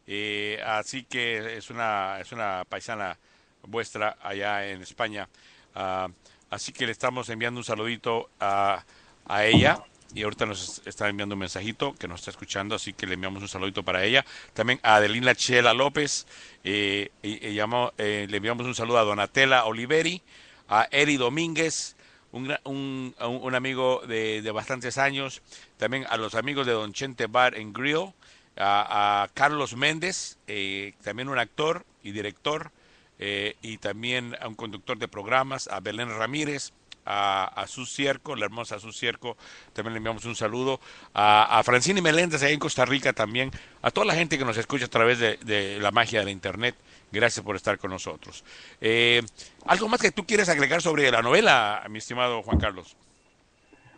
Eh, 0.07 0.61
así 0.63 1.03
que 1.03 1.57
es 1.57 1.69
una, 1.69 2.19
es 2.21 2.31
una 2.31 2.63
paisana 2.69 3.17
vuestra 3.63 4.17
allá 4.21 4.67
en 4.67 4.81
España. 4.81 5.27
Ah, 5.73 6.07
así 6.49 6.71
que 6.71 6.85
le 6.85 6.91
estamos 6.91 7.29
enviando 7.29 7.59
un 7.59 7.63
saludito 7.63 8.29
a, 8.39 8.83
a 9.27 9.45
ella. 9.45 9.83
Y 10.13 10.23
ahorita 10.23 10.45
nos 10.45 10.81
está 10.85 11.09
enviando 11.09 11.35
un 11.35 11.39
mensajito 11.39 11.93
que 11.95 12.07
nos 12.07 12.21
está 12.21 12.31
escuchando, 12.31 12.73
así 12.75 12.93
que 12.93 13.05
le 13.05 13.15
enviamos 13.15 13.41
un 13.41 13.49
saludito 13.49 13.83
para 13.83 14.05
ella. 14.05 14.23
También 14.53 14.79
a 14.81 14.95
Adelina 14.95 15.35
Chela 15.35 15.73
López, 15.73 16.25
eh, 16.63 17.09
eh, 17.21 18.25
le 18.29 18.37
enviamos 18.37 18.65
un 18.65 18.75
saludo 18.75 18.99
a 18.99 19.03
Donatella 19.03 19.65
Oliveri, 19.65 20.21
a 20.69 20.87
Eri 20.91 21.17
Domínguez, 21.17 21.97
un, 22.31 22.55
un, 22.63 23.13
un- 23.19 23.55
amigo 23.55 24.03
de, 24.07 24.41
de 24.41 24.51
bastantes 24.51 24.97
años, 24.97 25.41
también 25.77 26.05
a 26.09 26.15
los 26.15 26.35
amigos 26.35 26.65
de 26.65 26.71
Don 26.73 26.93
Chente 26.93 27.27
Bar 27.27 27.57
en 27.57 27.73
Grill, 27.73 28.13
a, 28.55 29.23
a 29.23 29.27
Carlos 29.33 29.75
Méndez, 29.75 30.37
eh, 30.47 30.93
también 31.03 31.27
un 31.27 31.39
actor 31.39 31.85
y 32.03 32.11
director, 32.11 32.71
eh, 33.19 33.55
y 33.61 33.77
también 33.77 34.35
a 34.41 34.47
un 34.47 34.55
conductor 34.55 34.97
de 34.97 35.07
programas, 35.07 35.67
a 35.67 35.79
Belén 35.79 36.09
Ramírez, 36.09 36.71
a, 37.05 37.45
a 37.45 37.67
Sus 37.67 37.93
Cierco, 37.93 38.35
la 38.35 38.45
hermosa 38.45 38.79
Sus 38.79 38.97
Cierco, 38.97 39.37
también 39.73 39.93
le 39.93 39.97
enviamos 39.97 40.25
un 40.25 40.35
saludo, 40.35 40.79
a, 41.13 41.59
a 41.59 41.63
Francine 41.63 42.01
Meléndez 42.01 42.41
ahí 42.43 42.53
en 42.53 42.59
Costa 42.59 42.83
Rica 42.85 43.13
también, 43.13 43.51
a 43.81 43.91
toda 43.91 44.07
la 44.07 44.15
gente 44.15 44.37
que 44.37 44.45
nos 44.45 44.57
escucha 44.57 44.85
a 44.85 44.89
través 44.89 45.19
de, 45.19 45.79
la 45.79 45.91
magia 45.91 46.19
de 46.19 46.25
la 46.25 46.31
Internet, 46.31 46.75
gracias 47.11 47.45
por 47.45 47.55
estar 47.55 47.77
con 47.77 47.91
nosotros. 47.91 48.43
Eh, 48.81 49.21
¿Algo 49.67 49.87
más 49.87 50.01
que 50.01 50.11
tú 50.11 50.25
quieres 50.25 50.49
agregar 50.49 50.81
sobre 50.81 51.09
la 51.11 51.21
novela, 51.21 51.83
mi 51.89 51.99
estimado 51.99 52.41
Juan 52.41 52.57
Carlos? 52.57 52.95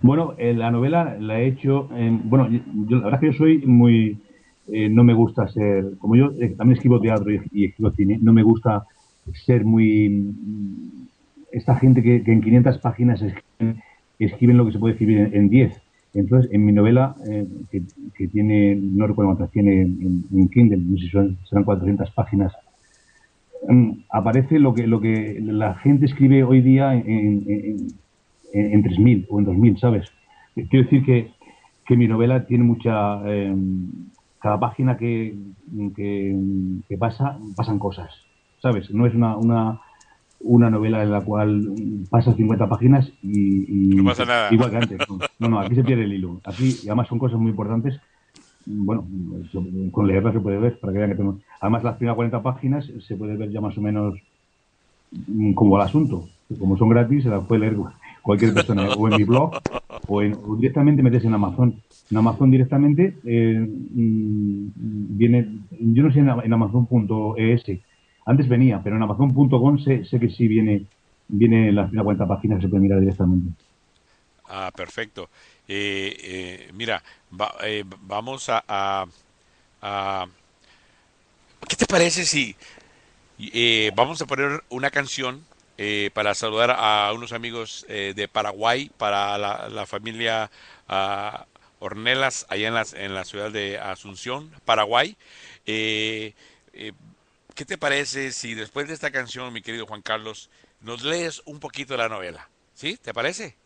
Bueno, 0.02 0.35
eh, 0.38 0.53
la 0.53 0.69
novela 0.69 1.18
la 1.19 1.39
he 1.39 1.48
hecho. 1.48 1.89
en- 1.95 2.30
bueno, 2.30 2.48
yo, 2.88 2.98
la 2.98 3.06
verdad 3.06 3.19
que 3.19 3.27
yo 3.27 3.34
soy 3.34 3.57
muy. 3.65 4.18
eh, 4.68 4.89
no 4.89 5.03
me 5.03 5.14
gusta 5.14 5.48
ser. 5.48 5.98
Como 5.98 6.15
yo 6.15 6.31
eh, 6.39 6.49
también 6.57 6.76
escribo 6.77 6.99
teatro 6.99 7.31
y 7.52 7.65
escribo 7.65 7.91
cine, 7.91 8.19
no 8.22 8.34
me 8.34 8.44
gusta 8.44 8.85
ser 9.34 9.64
muy. 9.66 10.34
Esta 11.52 11.76
gente 11.76 12.04
que, 12.04 12.24
que 12.24 12.32
en 12.32 12.41
500 12.41 12.78
páginas 12.80 13.22
escriben, 13.22 13.82
escriben 14.20 14.58
lo 14.58 14.66
que 14.66 14.74
se 14.74 14.80
puede 14.80 14.94
escribir 14.94 15.20
en, 15.20 15.36
en 15.36 15.49
10. 15.49 15.82
Entonces, 16.14 16.52
en 16.52 16.66
mi 16.66 16.72
novela, 16.72 17.16
eh, 17.30 17.45
que, 17.72 17.82
que 18.16 18.28
tiene. 18.28 18.76
No 18.76 19.08
recuerdo 19.08 19.32
cuántas 19.36 19.52
tiene 19.52 19.82
en, 19.82 20.24
en 20.34 20.49
Kindle, 20.49 20.78
no 20.78 20.98
sé 20.98 21.04
si 21.06 21.48
serán 21.49 21.64
400 21.64 22.12
páginas. 22.12 22.54
mm, 23.68 23.91
Aparece 24.10 24.60
lo 24.60 24.74
que, 24.74 24.88
lo 24.88 24.99
que 25.02 25.40
la 25.41 25.76
gente 25.76 26.06
escribe 26.06 26.44
hoy 26.44 26.62
día 26.62 26.94
en- 26.95 27.44
en, 27.48 27.88
en 28.54 28.84
3.000 28.84 29.26
o 29.30 29.40
en 29.40 29.45
2.000, 29.45 29.78
¿sabes? 29.80 30.08
Quiero 30.56 30.84
decir 30.86 31.04
que, 31.06 31.32
que 31.86 31.95
mi 31.98 32.08
novela 32.08 32.45
tiene 32.45 32.64
mucha... 32.64 33.22
eh, 33.30 33.56
cada 34.40 34.60
página 34.60 34.98
que, 34.98 35.36
que, 35.95 36.36
que 36.88 36.98
pasa, 36.98 37.40
pasan 37.56 37.80
cosas, 37.80 38.10
¿sabes? 38.68 38.91
No 38.91 39.06
es 39.06 39.15
una, 39.15 39.38
una, 39.38 39.80
una 40.41 40.69
novela 40.69 41.02
en 41.03 41.11
la 41.11 41.22
cual 41.22 41.68
pasas 42.10 42.35
50 42.35 42.68
páginas 42.68 43.10
y... 43.23 43.91
y- 43.91 43.95
No 43.95 44.03
pasa 44.03 44.26
nada. 44.26 44.53
Igual 44.53 44.72
que 44.72 44.77
antes. 44.77 44.99
No, 45.10 45.19
no, 45.39 45.48
no, 45.49 45.60
aquí 45.60 45.76
se 45.76 45.84
pierde 45.84 46.03
el 46.03 46.14
hilo. 46.14 46.41
Aquí, 46.44 46.76
y 46.84 46.88
además 46.88 47.07
son 47.07 47.19
cosas 47.19 47.39
muy 47.39 47.52
importantes. 47.52 47.99
Bueno, 48.65 49.07
con 49.91 50.07
leerlas 50.07 50.34
se 50.34 50.41
puede 50.41 50.57
ver, 50.57 50.77
para 50.80 50.91
que 50.91 50.99
vean 50.99 51.11
que 51.11 51.15
tengo... 51.15 51.39
Además, 51.61 51.84
las 51.85 51.95
primeras 51.95 52.15
40 52.15 52.44
páginas 52.44 52.91
se 53.07 53.15
puede 53.15 53.38
ver 53.38 53.49
ya 53.49 53.61
más 53.61 53.77
o 53.77 53.81
menos 53.81 54.15
mm, 55.11 55.53
como 55.53 55.77
el 55.77 55.84
asunto. 55.84 56.27
Como 56.60 56.77
son 56.77 56.89
gratis, 56.89 57.23
se 57.23 57.30
las 57.30 57.45
puede 57.45 57.61
leer 57.61 57.77
cualquier 58.22 58.53
persona, 58.53 58.89
o 58.98 59.07
en 59.07 59.15
mi 59.15 59.23
blog, 59.23 59.52
o, 60.07 60.22
en- 60.22 60.35
o 60.45 60.56
directamente 60.57 61.02
metes 61.02 61.23
en 61.23 61.34
Amazon. 61.34 61.76
En 62.11 62.18
Amazon 62.18 62.52
directamente 62.52 63.15
eh, 63.26 63.60
mm, 63.60 64.68
viene, 65.18 65.48
yo 65.80 66.03
no 66.03 66.11
sé 66.11 66.19
en, 66.19 66.30
en 66.30 66.53
Amazon.es, 66.53 67.64
antes 68.28 68.48
venía, 68.48 68.82
pero 68.84 68.95
en 68.98 69.04
Amazon.com 69.04 69.78
sé, 69.80 70.06
sé 70.06 70.20
que 70.20 70.30
sí 70.30 70.48
viene, 70.48 70.88
viene 71.28 71.72
primeras 71.90 72.06
40 72.06 72.28
páginas 72.28 72.58
que 72.60 72.64
se 72.66 72.70
puede 72.70 72.84
mirar 72.84 72.99
directamente. 72.99 73.54
Ah, 74.49 74.72
perfecto. 74.76 75.30
Eh, 75.68 76.16
eh, 76.24 76.72
mira, 76.74 77.04
va- 77.32 77.56
eh, 77.64 77.84
vamos 78.02 78.48
a, 78.49 78.64
a- 79.82 80.28
¿Qué 81.68 81.76
te 81.76 81.86
parece 81.86 82.26
si 82.26 82.56
eh, 83.40 83.91
vamos 83.95 84.22
a 84.22 84.26
poner 84.28 84.64
una 84.70 84.91
canción 84.91 85.45
para 86.14 86.34
saludar 86.36 86.72
a 86.78 87.12
unos 87.14 87.34
amigos 87.34 87.86
de 87.88 88.28
Paraguay, 88.32 88.91
para 88.98 89.38
la, 89.38 89.70
la 89.70 89.86
familia 89.86 90.49
ah, 90.88 91.45
Ornelas, 91.80 92.45
allá 92.49 92.70
en, 92.70 92.74
las, 92.76 92.94
en 92.94 93.14
la 93.14 93.26
ciudad 93.26 93.52
de 93.52 93.78
Asunción, 93.80 94.52
Paraguay? 94.66 95.18
¿Qué 97.58 97.66
te 97.66 97.78
parece 97.80 98.32
si 98.34 98.54
después 98.54 98.88
de 98.88 98.94
esta 98.94 99.10
canción, 99.10 99.52
mi 99.52 99.64
querido 99.64 99.88
Juan 99.88 100.04
Carlos, 100.04 100.52
nos 100.80 101.02
lees 101.02 101.42
un 101.46 101.60
poquito 101.60 101.96
de 101.96 101.98
la 101.98 102.08
novela? 102.08 102.48
¿Sí? 102.76 102.98
¿Te 102.98 103.16
parece? 103.16 103.58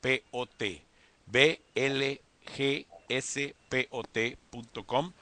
P 0.00 0.22
O 0.30 0.46
T 0.46 0.82
B 1.26 1.60
L 1.74 2.20
G 2.56 2.86
S 3.08 3.54
P 3.68 3.88
O 3.90 4.02
T.com 4.04 5.12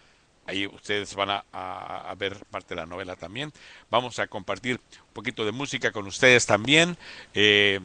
Ahí 0.47 0.67
ustedes 0.67 1.15
van 1.15 1.31
a, 1.31 1.45
a- 1.53 2.11
a 2.11 2.15
ver 2.17 2.37
parte 2.51 2.75
de 2.75 2.81
la 2.83 2.87
novela 2.87 3.17
también. 3.17 3.51
Vamos 3.91 4.19
a 4.19 4.27
compartir 4.27 4.75
un 5.09 5.13
poquito 5.15 5.47
de 5.47 5.53
música 5.53 5.91
con 5.91 6.07
ustedes 6.07 6.45
también. 6.47 6.97
eh, 7.35 7.81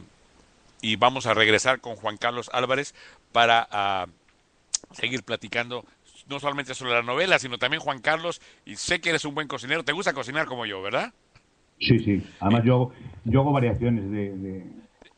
y 0.82 0.96
vamos 0.96 1.26
a 1.26 1.34
regresar 1.34 1.80
con 1.80 1.96
Juan 1.96 2.16
Carlos 2.16 2.50
Álvarez 2.52 2.94
para 3.32 3.68
ah, 3.70 4.06
seguir 4.92 5.22
platicando 5.24 5.84
no 6.28 6.40
solamente 6.40 6.74
sobre 6.74 6.92
la 6.92 7.02
novela, 7.02 7.38
sino 7.38 7.58
también 7.58 7.82
Juan 7.82 8.00
Carlos. 8.00 8.40
Y 8.64 8.76
sé 8.76 9.00
que 9.00 9.10
eres 9.10 9.24
un 9.24 9.34
buen 9.34 9.48
cocinero. 9.48 9.84
Te 9.84 9.92
gusta 9.92 10.12
cocinar 10.12 10.46
como 10.46 10.66
yo, 10.66 10.80
¿verdad? 10.82 11.12
sí, 11.78 11.98
sí. 12.00 12.22
Además 12.40 12.64
yo 12.64 12.74
hago, 12.74 12.92
yo 13.24 13.40
hago 13.40 13.52
variaciones 13.52 14.10
de, 14.10 14.36
de, 14.36 14.66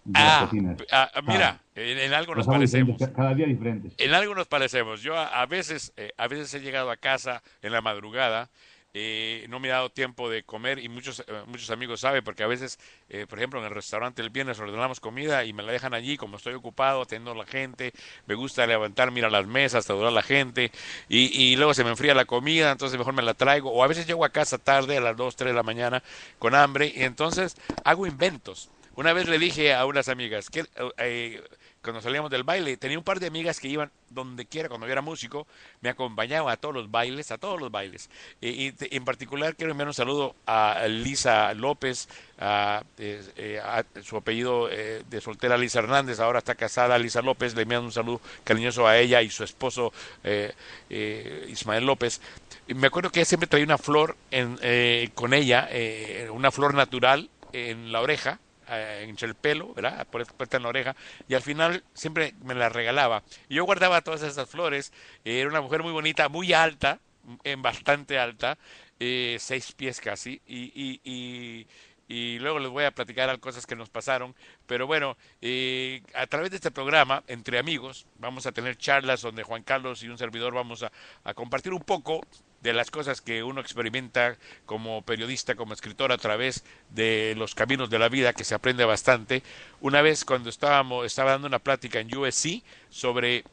de 0.05 0.13
las 0.25 0.33
Ah, 0.35 0.45
cocinas. 0.45 0.79
ah, 0.91 1.11
mira, 1.27 1.61
en, 1.75 1.99
en 1.99 2.15
algo 2.15 2.35
nos 2.35 2.47
parecemos. 2.47 2.97
Cada 3.15 3.35
día 3.35 3.47
diferentes. 3.47 3.95
En 3.99 4.15
algo 4.15 4.35
nos 4.35 4.47
parecemos. 4.47 5.03
Yo 5.03 5.17
a, 5.17 5.27
a 5.27 5.47
veces, 5.47 5.93
eh, 5.97 6.13
a 6.17 6.29
veces 6.29 6.53
he 6.55 6.61
llegado 6.61 6.91
a 6.91 6.97
casa 6.97 7.43
en 7.63 7.73
la 7.73 7.81
madrugada, 7.81 8.51
eh, 8.95 9.47
no 9.49 9.59
me 9.59 9.71
ha 9.71 9.77
dado 9.77 9.89
tiempo 9.89 10.29
de 10.29 10.43
comer 10.43 10.79
y 10.79 10.91
muchos, 10.91 11.21
eh, 11.21 11.25
muchos 11.47 11.71
amigos 11.71 12.01
saben 12.01 12.23
porque 12.23 12.43
a 12.43 12.47
veces, 12.47 12.79
eh, 13.09 13.25
por 13.27 13.39
ejemplo, 13.39 13.59
en 13.59 13.65
el 13.65 13.71
restaurante 13.71 14.21
el 14.21 14.29
viernes 14.29 14.61
ordenamos 14.61 15.01
comida 15.01 15.45
y 15.47 15.55
me 15.55 15.63
la 15.63 15.73
dejan 15.73 15.95
allí 15.95 16.19
como 16.19 16.37
estoy 16.37 16.53
ocupado 16.53 17.01
atendiendo 17.01 17.31
a 17.41 17.45
la 17.45 17.51
gente, 17.51 17.93
me 18.27 18.35
gusta 18.35 18.67
levantarme, 18.67 19.21
ir 19.21 19.25
a 19.25 19.31
las 19.31 19.47
mesas, 19.47 19.87
saludar 19.87 20.09
a 20.09 20.11
la 20.11 20.23
gente 20.23 20.71
y, 21.09 21.21
y 21.43 21.57
luego 21.57 21.73
se 21.73 21.85
me 21.85 21.91
enfría 21.91 22.13
la 22.15 22.27
comida, 22.27 22.71
entonces 22.71 22.99
mejor 22.99 23.15
me 23.15 23.23
la 23.23 23.33
traigo 23.33 23.73
o 23.73 23.83
a 23.83 23.87
veces 23.87 24.07
llego 24.07 24.27
a 24.27 24.29
casa 24.31 24.59
tarde 24.59 24.99
a 24.99 25.01
las 25.01 25.17
2, 25.17 25.37
3 25.37 25.53
de 25.53 25.57
la 25.57 25.63
mañana 25.63 26.03
con 26.39 26.55
hambre 26.55 26.93
y 26.95 27.03
entonces 27.05 27.57
hago 27.85 28.07
inventos. 28.07 28.69
Una 28.95 29.13
vez 29.15 29.27
le 29.29 29.39
dije 29.39 29.75
a 29.75 29.87
unas 29.87 30.09
amigas, 30.09 30.51
¿qué, 30.51 30.67
eh, 30.99 31.43
cuando 31.83 32.03
salíamos 32.03 32.31
del 32.31 32.43
baile, 32.43 32.77
tenía 32.77 32.99
un 32.99 33.05
par 33.05 33.21
de 33.21 33.27
amigas 33.27 33.59
que 33.59 33.69
iban 33.69 33.91
donde 34.11 34.45
quiera, 34.45 34.69
cuando 34.69 34.87
yo 34.87 34.93
era 34.93 35.01
músico, 35.01 35.47
me 35.81 35.89
acompañaban 35.89 36.53
a 36.53 36.59
todos 36.59 36.75
los 36.75 36.91
bailes, 36.91 37.33
a 37.33 37.39
todos 37.39 37.59
los 37.59 37.71
bailes. 37.71 38.11
Eh, 38.43 38.75
y 38.79 38.95
en 38.95 39.05
particular 39.05 39.57
quiero 39.57 39.73
enviar 39.73 39.89
un 39.89 39.95
saludo 39.95 40.37
a 40.47 40.87
Lisa 40.89 41.55
López, 41.55 42.07
a, 42.39 42.83
eh, 42.99 43.23
eh, 43.37 43.63
su 44.03 44.17
apellido 44.19 44.69
eh, 44.71 45.03
de 45.09 45.21
soltera 45.23 45.57
Lisa 45.57 45.79
Hernández, 45.79 46.21
ahora 46.21 46.41
está 46.41 46.55
casada 46.55 46.99
Lisa 46.99 47.23
López, 47.23 47.55
le 47.55 47.63
envían 47.63 47.85
un 47.85 47.93
saludo 47.93 48.21
cariñoso 48.45 48.87
a 48.87 48.99
ella 48.99 49.23
y 49.23 49.31
su 49.31 49.43
esposo 49.43 49.93
eh, 50.23 50.53
eh, 50.91 51.47
Ismael 51.49 51.87
López. 51.87 52.21
Me 52.69 52.89
acuerdo 52.89 53.11
que 53.11 53.25
siempre 53.25 53.49
traía 53.49 53.65
una 53.65 53.79
flor 53.79 54.17
en, 54.31 54.59
eh, 54.63 55.09
con 55.15 55.33
ella, 55.33 55.67
eh, 55.71 56.29
una 56.31 56.51
flor 56.51 56.75
natural 56.75 57.31
en 57.53 57.91
la 57.91 58.03
oreja, 58.03 58.39
eh, 58.73 59.15
el 59.21 59.35
pelo, 59.35 59.75
¿verdad? 59.75 60.07
Por 60.09 60.27
puesta 60.35 60.57
en 60.57 60.63
la 60.65 60.69
oreja, 60.69 60.97
y 61.29 61.35
al 61.35 61.43
final 61.43 61.83
siempre 61.95 62.35
me 62.43 62.55
la 62.55 62.69
regalaba. 62.69 63.23
Y 63.49 63.57
yo 63.57 63.65
guardaba 63.65 64.03
todas 64.03 64.23
esas 64.23 64.49
flores, 64.49 64.93
eh, 65.25 65.41
era 65.41 65.51
una 65.51 65.61
mujer 65.61 65.83
muy 65.83 65.93
bonita, 65.93 66.29
muy 66.29 66.53
alta, 66.53 66.99
en 67.45 67.63
bastante 67.63 68.19
alta, 68.19 68.59
eh, 68.99 69.37
seis 69.39 69.73
pies 69.73 70.01
casi, 70.01 70.41
y, 70.47 71.01
y, 71.05 71.67
y, 72.09 72.39
luego 72.41 72.59
les 72.59 72.71
voy 72.71 72.85
a 72.85 72.91
platicar 72.91 73.39
cosas 73.41 73.67
que 73.67 73.77
nos 73.77 73.89
pasaron, 73.89 74.35
pero 74.67 74.87
bueno, 74.87 75.17
eh, 75.41 76.03
a 76.15 76.27
través 76.27 76.51
de 76.51 76.57
este 76.57 76.71
programa, 76.71 77.23
entre 77.27 77.59
amigos, 77.59 78.07
vamos 78.19 78.47
a 78.47 78.53
tener 78.53 78.77
charlas 78.77 79.23
donde 79.23 79.45
Juan 79.45 79.63
Carlos 79.63 80.03
y 80.03 80.09
un 80.09 80.19
servidor 80.19 80.53
vamos 80.53 80.85
a 81.25 81.35
compartir 81.35 81.73
un 81.73 81.83
poco 81.83 82.21
de 82.63 82.73
las 82.73 82.91
cosas 82.91 83.21
que 83.21 83.43
uno 83.43 83.61
experimenta 83.61 84.37
como 84.67 85.03
periodista, 85.03 85.55
como 85.55 85.75
escritor 85.75 86.13
a 86.13 86.19
través 86.19 86.65
de 86.91 87.35
los 87.37 87.55
caminos 87.55 87.91
de 87.91 87.99
la 87.99 88.09
vida, 88.09 88.33
que 88.33 88.45
se 88.45 88.55
aprende 88.55 88.85
bastante. 88.85 89.43
Una 89.81 90.03
vez 90.03 90.25
cuando 90.25 90.49
estábamos, 90.49 91.05
estaba 91.07 91.33
dando 91.33 91.49
una 91.49 91.59
plática 91.59 92.01
en 92.01 92.17
USC 92.17 92.63
sobre 92.89 93.45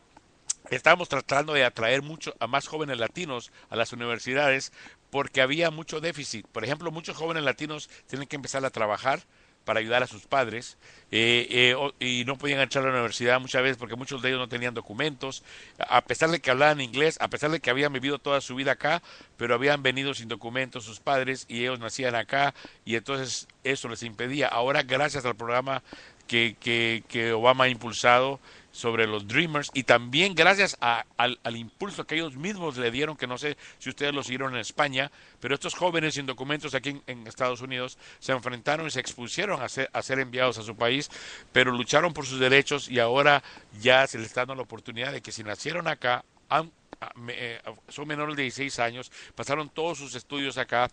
estábamos 0.69 1.10
tratando 1.10 1.53
de 1.53 1.64
atraer 1.64 2.02
mucho 2.02 2.36
a 2.40 2.48
más 2.48 2.68
jóvenes 2.68 2.99
latinos 2.99 3.52
a 3.69 3.76
las 3.76 3.94
universidades 3.94 4.72
porque 5.10 5.41
había 5.41 5.72
mucho 5.72 6.02
déficit. 6.02 6.45
Por 6.48 6.64
ejemplo, 6.64 6.91
muchos 6.91 7.18
jóvenes 7.18 7.44
latinos 7.44 7.90
tienen 8.07 8.27
que 8.27 8.36
empezar 8.36 8.64
a 8.65 8.69
trabajar 8.69 9.22
para 9.65 9.80
ayudar 9.80 10.03
a 10.03 10.07
sus 10.07 10.26
padres 10.26 10.77
eh, 11.11 11.73
eh, 11.76 11.91
y 11.99 12.23
no 12.26 12.38
podían 12.38 12.60
entrar 12.60 12.84
a 12.84 12.88
la 12.88 12.94
universidad 12.94 13.40
muchas 13.40 13.64
veces 13.64 13.77
porque 13.77 13.95
muchos 13.95 14.22
de 14.22 14.30
ellos 14.30 14.40
no 14.40 14.49
tenían 14.49 14.73
documentos, 14.73 15.44
a 15.77 16.02
pesar 16.02 16.30
de 16.30 16.40
que 16.40 16.52
hablaban 16.52 16.81
inglés, 16.81 17.18
a 17.19 17.27
pesar 17.30 17.52
de 17.52 17.60
que 17.60 17.69
habían 17.69 17.94
vivido 17.94 18.19
toda 18.19 18.41
su 18.41 18.56
vida 18.56 18.73
acá, 18.73 19.02
pero 19.38 19.56
habían 19.56 19.81
venido 19.81 20.14
sin 20.14 20.27
documentos 20.27 20.86
sus 20.86 20.99
padres 20.99 21.45
y 21.48 21.61
ellos 21.61 21.80
nacían 21.80 22.15
acá 22.15 22.53
y 22.86 22.95
entonces 22.95 23.48
eso 23.64 23.90
les 23.90 24.03
impedía. 24.03 24.48
Ahora, 24.48 24.84
gracias 24.84 25.26
al 25.26 25.36
programa 25.36 25.84
que, 26.27 26.56
que, 26.60 27.03
que 27.07 27.34
Obama 27.34 27.65
ha 27.65 27.69
impulsado 27.69 28.40
sobre 28.71 29.07
los 29.07 29.27
Dreamers 29.27 29.71
y 29.73 29.83
también 29.83 30.35
gracias 30.35 30.77
a- 30.81 31.05
al, 31.17 31.37
impulso 31.55 32.05
que 32.05 32.15
ellos 32.15 32.35
mismos 32.35 32.77
le 32.77 32.91
dieron, 32.91 33.17
que 33.17 33.27
no 33.27 33.37
sé 33.37 33.57
si 33.79 33.89
ustedes 33.89 34.13
lo 34.13 34.23
siguieron 34.23 34.53
en 34.53 34.61
España, 34.61 35.11
pero 35.39 35.55
estos 35.55 35.73
jóvenes 35.73 36.13
sin 36.13 36.25
documentos 36.25 36.75
aquí 36.75 37.01
en, 37.07 37.27
Estados 37.27 37.61
Unidos 37.61 37.97
se 38.19 38.31
enfrentaron 38.31 38.87
y 38.87 38.91
se 38.91 38.99
expusieron 38.99 39.61
a 39.61 39.69
ser, 39.69 39.89
a 39.93 40.01
ser 40.01 40.19
enviados 40.19 40.57
a 40.57 40.63
su 40.63 40.75
país, 40.75 41.09
pero 41.51 41.71
lucharon 41.71 42.13
por 42.13 42.25
sus 42.25 42.39
derechos 42.39 42.89
y 42.89 42.99
ahora 42.99 43.43
ya 43.81 44.07
se 44.07 44.17
les 44.17 44.27
está 44.27 44.41
dando 44.41 44.55
la 44.55 44.61
oportunidad 44.63 45.11
de 45.11 45.21
que 45.21 45.31
si 45.31 45.43
nacieron 45.43 45.87
acá, 45.87 46.23
eh, 47.29 47.61
son 47.87 48.07
menores 48.07 48.35
de 48.35 48.43
16 48.43 48.79
años, 48.79 49.11
pasaron 49.35 49.69
todos 49.69 49.97
sus 49.97 50.15
estudios 50.15 50.57
acá, 50.57 50.89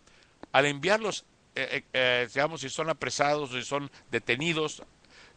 al 0.52 0.66
enviarlos, 0.66 1.24
eh, 1.54 1.84
eh, 1.92 2.28
digamos, 2.32 2.60
si 2.60 2.68
son 2.68 2.90
apresados 2.90 3.50
o 3.50 3.56
si 3.56 3.64
son 3.64 3.90
detenidos, 4.10 4.82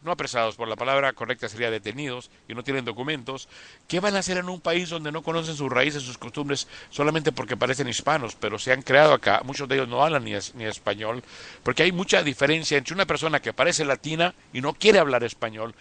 no 0.02 0.12
apresados, 0.12 0.56
por 0.56 0.68
la 0.68 0.76
palabra 0.76 1.12
correcta 1.12 1.48
sería 1.48 1.70
detenidos 1.70 2.30
y 2.48 2.54
no 2.54 2.64
tienen 2.64 2.84
documentos, 2.84 3.48
¿qué 3.86 4.00
van 4.00 4.16
a 4.16 4.20
hacer 4.20 4.38
en 4.38 4.48
un 4.48 4.60
país 4.60 4.88
donde 4.88 5.12
no 5.12 5.22
conocen 5.22 5.56
sus 5.56 5.70
raíces, 5.70 6.02
sus 6.02 6.18
costumbres, 6.18 6.68
solamente 6.90 7.32
porque 7.32 7.56
parecen 7.56 7.88
hispanos, 7.88 8.34
pero 8.34 8.58
se 8.58 8.72
han 8.72 8.82
creado 8.82 9.12
acá? 9.12 9.42
Muchos 9.44 9.68
de 9.68 9.76
ellos 9.76 9.88
no 9.88 10.02
hablan 10.02 10.24
ni, 10.24 10.32
ni 10.54 10.64
español, 10.64 11.22
porque 11.62 11.82
hay 11.82 11.92
mucha 11.92 12.22
diferencia 12.22 12.78
entre 12.78 12.94
una 12.94 13.06
persona 13.06 13.40
que 13.40 13.52
parece 13.52 13.84
latina 13.84 14.34
y 14.52 14.60
no 14.60 14.74
quiere 14.74 14.98
hablar 14.98 15.24
español, 15.24 15.74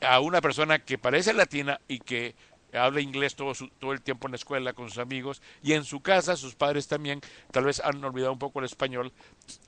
a 0.00 0.20
una 0.20 0.40
persona 0.40 0.80
que 0.80 0.98
parece 0.98 1.32
latina 1.32 1.80
y 1.88 2.00
que 2.00 2.34
habla 2.72 3.00
inglés 3.00 3.34
todo, 3.34 3.54
su- 3.54 3.68
todo 3.68 3.92
el 3.92 4.00
tiempo 4.02 4.26
en 4.26 4.32
la 4.32 4.36
escuela 4.36 4.72
con 4.72 4.88
sus 4.88 4.98
amigos 4.98 5.42
y 5.62 5.72
en 5.74 5.84
su 5.84 6.00
casa 6.00 6.36
sus 6.36 6.54
padres 6.54 6.88
también 6.88 7.20
tal 7.50 7.64
vez 7.64 7.80
han 7.80 8.02
olvidado 8.04 8.32
un 8.32 8.38
poco 8.38 8.58
el 8.60 8.64
español. 8.66 9.12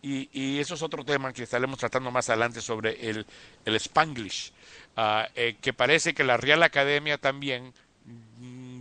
Y, 0.03 0.29
y 0.33 0.59
eso 0.61 0.75
es 0.75 0.83
otro 0.83 1.05
tema 1.05 1.33
que 1.33 1.43
estaremos 1.43 1.79
tratando 1.79 2.11
más 2.11 2.29
adelante 2.31 2.61
sobre 2.61 3.11
el, 3.11 3.27
el 3.65 3.75
spanglish 3.77 4.53
ah, 4.97 5.29
eh, 5.35 5.57
que 5.61 5.73
parece 5.73 6.15
que 6.15 6.25
la 6.25 6.37
Real 6.37 6.63
Academia 6.63 7.19
también 7.19 7.73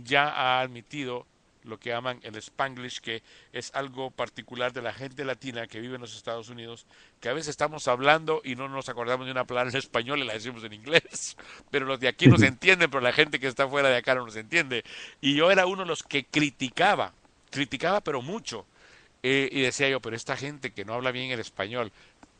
ya 0.04 0.28
ha 0.28 0.60
admitido 0.60 1.26
lo 1.64 1.78
que 1.78 1.90
llaman 1.90 2.20
el 2.22 2.36
spanglish, 2.36 3.00
que 3.00 3.22
es 3.52 3.70
algo 3.74 4.10
particular 4.10 4.72
de 4.72 4.82
la 4.82 4.92
gente 4.92 5.24
latina 5.24 5.66
que 5.66 5.80
vive 5.80 5.96
en 5.96 6.00
los 6.00 6.16
Estados 6.16 6.48
Unidos, 6.48 6.86
que 7.20 7.28
a 7.28 7.32
veces 7.32 7.48
estamos 7.48 7.88
hablando 7.88 8.40
y 8.44 8.54
no 8.54 8.68
nos 8.68 8.88
acordamos 8.88 9.26
de 9.26 9.32
una 9.32 9.44
palabra 9.44 9.70
en 9.70 9.76
español 9.76 10.20
y 10.20 10.24
la 10.24 10.34
decimos 10.34 10.62
en 10.64 10.72
inglés, 10.72 11.36
pero 11.70 11.86
los 11.86 12.00
de 12.00 12.08
aquí 12.08 12.26
nos 12.26 12.42
entienden, 12.44 12.90
pero 12.90 13.00
la 13.00 13.12
gente 13.12 13.40
que 13.40 13.48
está 13.48 13.68
fuera 13.68 13.88
de 13.88 13.96
acá 13.96 14.14
no 14.14 14.24
nos 14.24 14.36
entiende. 14.36 14.84
Y 15.20 15.34
yo 15.34 15.50
era 15.50 15.66
uno 15.66 15.82
de 15.82 15.88
los 15.88 16.02
que 16.02 16.24
criticaba, 16.24 17.12
criticaba 17.50 18.00
pero 18.00 18.22
mucho, 18.22 18.66
eh, 19.22 19.48
y 19.50 19.62
decía 19.62 19.88
yo, 19.88 20.00
pero 20.00 20.16
esta 20.16 20.36
gente 20.36 20.72
que 20.72 20.84
no 20.84 20.94
habla 20.94 21.10
bien 21.10 21.30
el 21.30 21.40
español, 21.40 21.92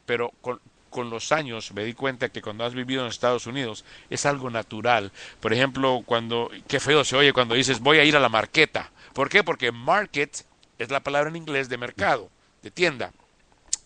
pero 0.04 0.30
con, 0.42 0.60
con 0.94 1.10
los 1.10 1.32
años 1.32 1.72
me 1.72 1.84
di 1.84 1.92
cuenta 1.92 2.28
que 2.28 2.40
cuando 2.40 2.64
has 2.64 2.72
vivido 2.72 3.02
en 3.02 3.08
Estados 3.08 3.48
Unidos 3.48 3.84
es 4.10 4.26
algo 4.26 4.48
natural. 4.48 5.10
Por 5.40 5.52
ejemplo, 5.52 6.04
cuando, 6.06 6.52
qué 6.68 6.78
feo 6.78 7.02
se 7.02 7.16
oye 7.16 7.32
cuando 7.32 7.56
dices 7.56 7.80
voy 7.80 7.98
a 7.98 8.04
ir 8.04 8.16
a 8.16 8.20
la 8.20 8.28
marqueta. 8.28 8.92
¿Por 9.14 9.28
qué? 9.30 9.42
Porque 9.42 9.72
market 9.72 10.44
es 10.78 10.90
la 10.90 11.00
palabra 11.02 11.30
en 11.30 11.36
inglés 11.36 11.68
de 11.70 11.78
mercado, 11.78 12.30
de 12.62 12.70
tienda, 12.70 13.12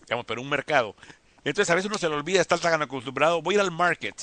digamos, 0.01 0.25
pero 0.25 0.41
un 0.41 0.49
mercado. 0.49 0.95
Entonces 1.45 1.69
a 1.69 1.75
veces 1.75 1.89
uno 1.89 1.97
se 1.97 2.09
le 2.09 2.15
olvida, 2.15 2.41
está 2.41 2.57
tan 2.57 2.81
acostumbrado, 2.81 3.41
voy 3.41 3.55
a 3.55 3.57
ir 3.57 3.61
al 3.61 3.71
market. 3.71 4.15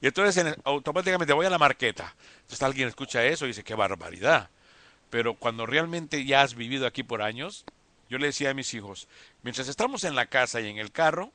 Y 0.00 0.06
entonces 0.06 0.36
en- 0.44 0.56
automáticamente 0.64 1.32
voy 1.32 1.46
a 1.46 1.50
la 1.50 1.58
marqueta. 1.58 2.14
Entonces 2.42 2.62
alguien 2.62 2.88
escucha 2.88 3.24
eso 3.24 3.44
y 3.44 3.48
dice, 3.48 3.64
qué 3.64 3.74
barbaridad. 3.74 4.48
Pero 5.10 5.34
cuando 5.34 5.66
realmente 5.66 6.24
ya 6.24 6.42
has 6.42 6.54
vivido 6.54 6.86
aquí 6.86 7.02
por 7.02 7.22
años, 7.22 7.64
yo 8.08 8.18
le 8.18 8.26
decía 8.26 8.50
a 8.50 8.54
mis 8.54 8.72
hijos, 8.74 9.08
mientras 9.42 9.68
estamos 9.68 10.04
en 10.04 10.14
la 10.14 10.26
casa 10.26 10.60
y 10.60 10.68
en 10.68 10.78
el 10.78 10.92
carro, 10.92 11.32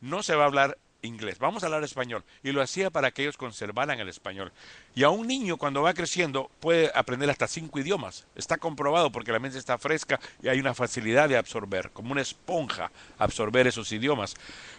no 0.00 0.22
se 0.22 0.34
va 0.34 0.44
a 0.44 0.46
hablar 0.46 0.78
inglés, 1.06 1.38
vamos 1.38 1.62
a 1.62 1.66
hablar 1.66 1.84
español. 1.84 2.24
Y 2.42 2.52
lo 2.52 2.60
hacía 2.62 2.90
para 2.90 3.10
que 3.10 3.22
ellos 3.22 3.36
conservaran 3.36 3.98
el 4.00 4.08
español. 4.08 4.52
Y 4.94 5.02
a 5.04 5.10
un 5.10 5.26
niño 5.26 5.56
cuando 5.56 5.82
va 5.82 5.94
creciendo 5.94 6.50
puede 6.60 6.90
aprender 6.94 7.30
hasta 7.30 7.46
cinco 7.46 7.78
idiomas. 7.78 8.26
Está 8.34 8.58
comprobado 8.58 9.10
porque 9.10 9.32
la 9.32 9.38
mente 9.38 9.58
está 9.58 9.78
fresca 9.78 10.20
y 10.42 10.48
hay 10.48 10.60
una 10.60 10.74
facilidad 10.74 11.28
de 11.28 11.36
absorber, 11.36 11.90
como 11.92 12.12
una 12.12 12.22
esponja, 12.22 12.90
absorber 13.18 13.66
esos 13.66 13.90
idiomas. 13.92 14.34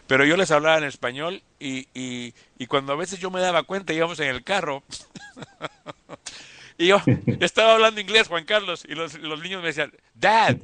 Pero 0.08 0.26
yo 0.26 0.38
les 0.38 0.52
hablaba 0.52 0.78
en 0.78 0.84
español 0.86 1.42
y, 1.60 1.88
y, 1.94 2.34
y 2.58 2.68
cuando 2.68 2.94
a 2.94 2.96
veces 2.96 3.20
yo 3.20 3.32
me 3.32 3.42
daba 3.42 3.64
cuenta, 3.64 3.94
íbamos 3.94 4.20
en 4.20 4.30
el 4.30 4.44
carro, 4.44 4.84
y 6.78 6.88
yo 6.88 7.02
estaba 7.40 7.74
hablando 7.74 8.02
inglés, 8.02 8.28
Juan 8.28 8.46
Carlos, 8.46 8.86
y 8.88 8.96
los, 8.96 9.16
los 9.16 9.42
niños 9.42 9.62
me 9.62 9.68
decían, 9.68 9.92
Dad, 10.14 10.58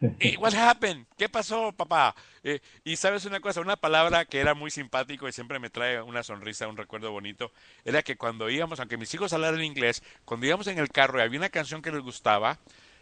eh, 0.00 0.36
what 0.38 0.54
happened? 0.54 1.06
¿Qué 1.16 1.28
pasó, 1.28 1.72
papá? 1.72 2.14
Eh, 2.42 2.60
y 2.84 2.96
sabes 2.96 3.24
una 3.26 3.40
cosa, 3.40 3.60
una 3.60 3.76
palabra 3.76 4.24
que 4.24 4.40
era 4.40 4.54
muy 4.54 4.70
simpático 4.70 5.28
y 5.28 5.32
siempre 5.32 5.58
me 5.58 5.70
trae 5.70 6.00
una 6.00 6.22
sonrisa, 6.22 6.68
un 6.68 6.76
recuerdo 6.76 7.12
bonito, 7.12 7.52
era 7.84 8.02
que 8.02 8.16
cuando 8.16 8.48
íbamos, 8.48 8.80
aunque 8.80 8.96
mis 8.96 9.12
hijos 9.14 9.32
hablaran 9.32 9.62
inglés, 9.62 10.02
cuando 10.24 10.46
íbamos 10.46 10.66
en 10.68 10.78
el 10.78 10.88
carro 10.88 11.18
y 11.18 11.22
había 11.22 11.38
una 11.38 11.50
canción 11.50 11.82
que 11.82 11.92
les 11.92 12.00
gustaba, 12.00 12.58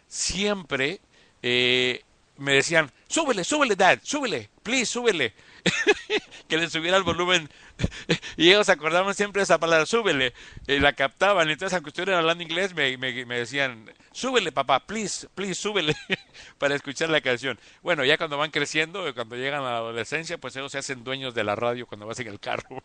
siempre 0.07 0.99
eh, 1.41 2.03
me 2.37 2.53
decían, 2.53 2.91
súbele, 3.07 3.43
súbele, 3.43 3.75
dad, 3.75 3.99
súbele, 4.01 4.49
please, 4.69 4.85
súbele. 4.85 5.33
que 6.47 6.57
le 6.57 6.69
subiera 6.69 6.95
el 6.97 7.03
volumen. 7.03 7.49
y 8.37 8.49
ellos 8.49 8.69
acordaban 8.69 9.15
siempre 9.15 9.41
esa 9.41 9.57
palabra, 9.59 9.85
súbele. 9.87 10.33
Y 10.67 10.79
la 10.79 10.93
captaban. 10.93 11.49
Entonces, 11.49 11.73
aunque 11.73 11.89
estuvieran 11.89 12.19
hablando 12.19 12.43
inglés, 12.43 12.75
me, 12.75 12.95
me, 12.97 13.25
me 13.25 13.39
decían, 13.39 13.89
súbele, 14.11 14.51
papá, 14.51 14.85
please, 14.85 15.27
please, 15.33 15.55
súbele. 15.55 15.95
para 16.59 16.75
escuchar 16.75 17.09
la 17.09 17.21
canción. 17.21 17.59
Bueno, 17.81 18.05
ya 18.05 18.17
cuando 18.17 18.37
van 18.37 18.51
creciendo, 18.51 19.11
cuando 19.15 19.35
llegan 19.35 19.61
a 19.61 19.71
la 19.71 19.77
adolescencia, 19.77 20.37
pues 20.37 20.55
ellos 20.55 20.71
se 20.71 20.77
hacen 20.77 21.03
dueños 21.03 21.33
de 21.33 21.43
la 21.43 21.55
radio 21.55 21.87
cuando 21.87 22.05
vas 22.05 22.19
en 22.19 22.27
el 22.27 22.39
carro. 22.39 22.83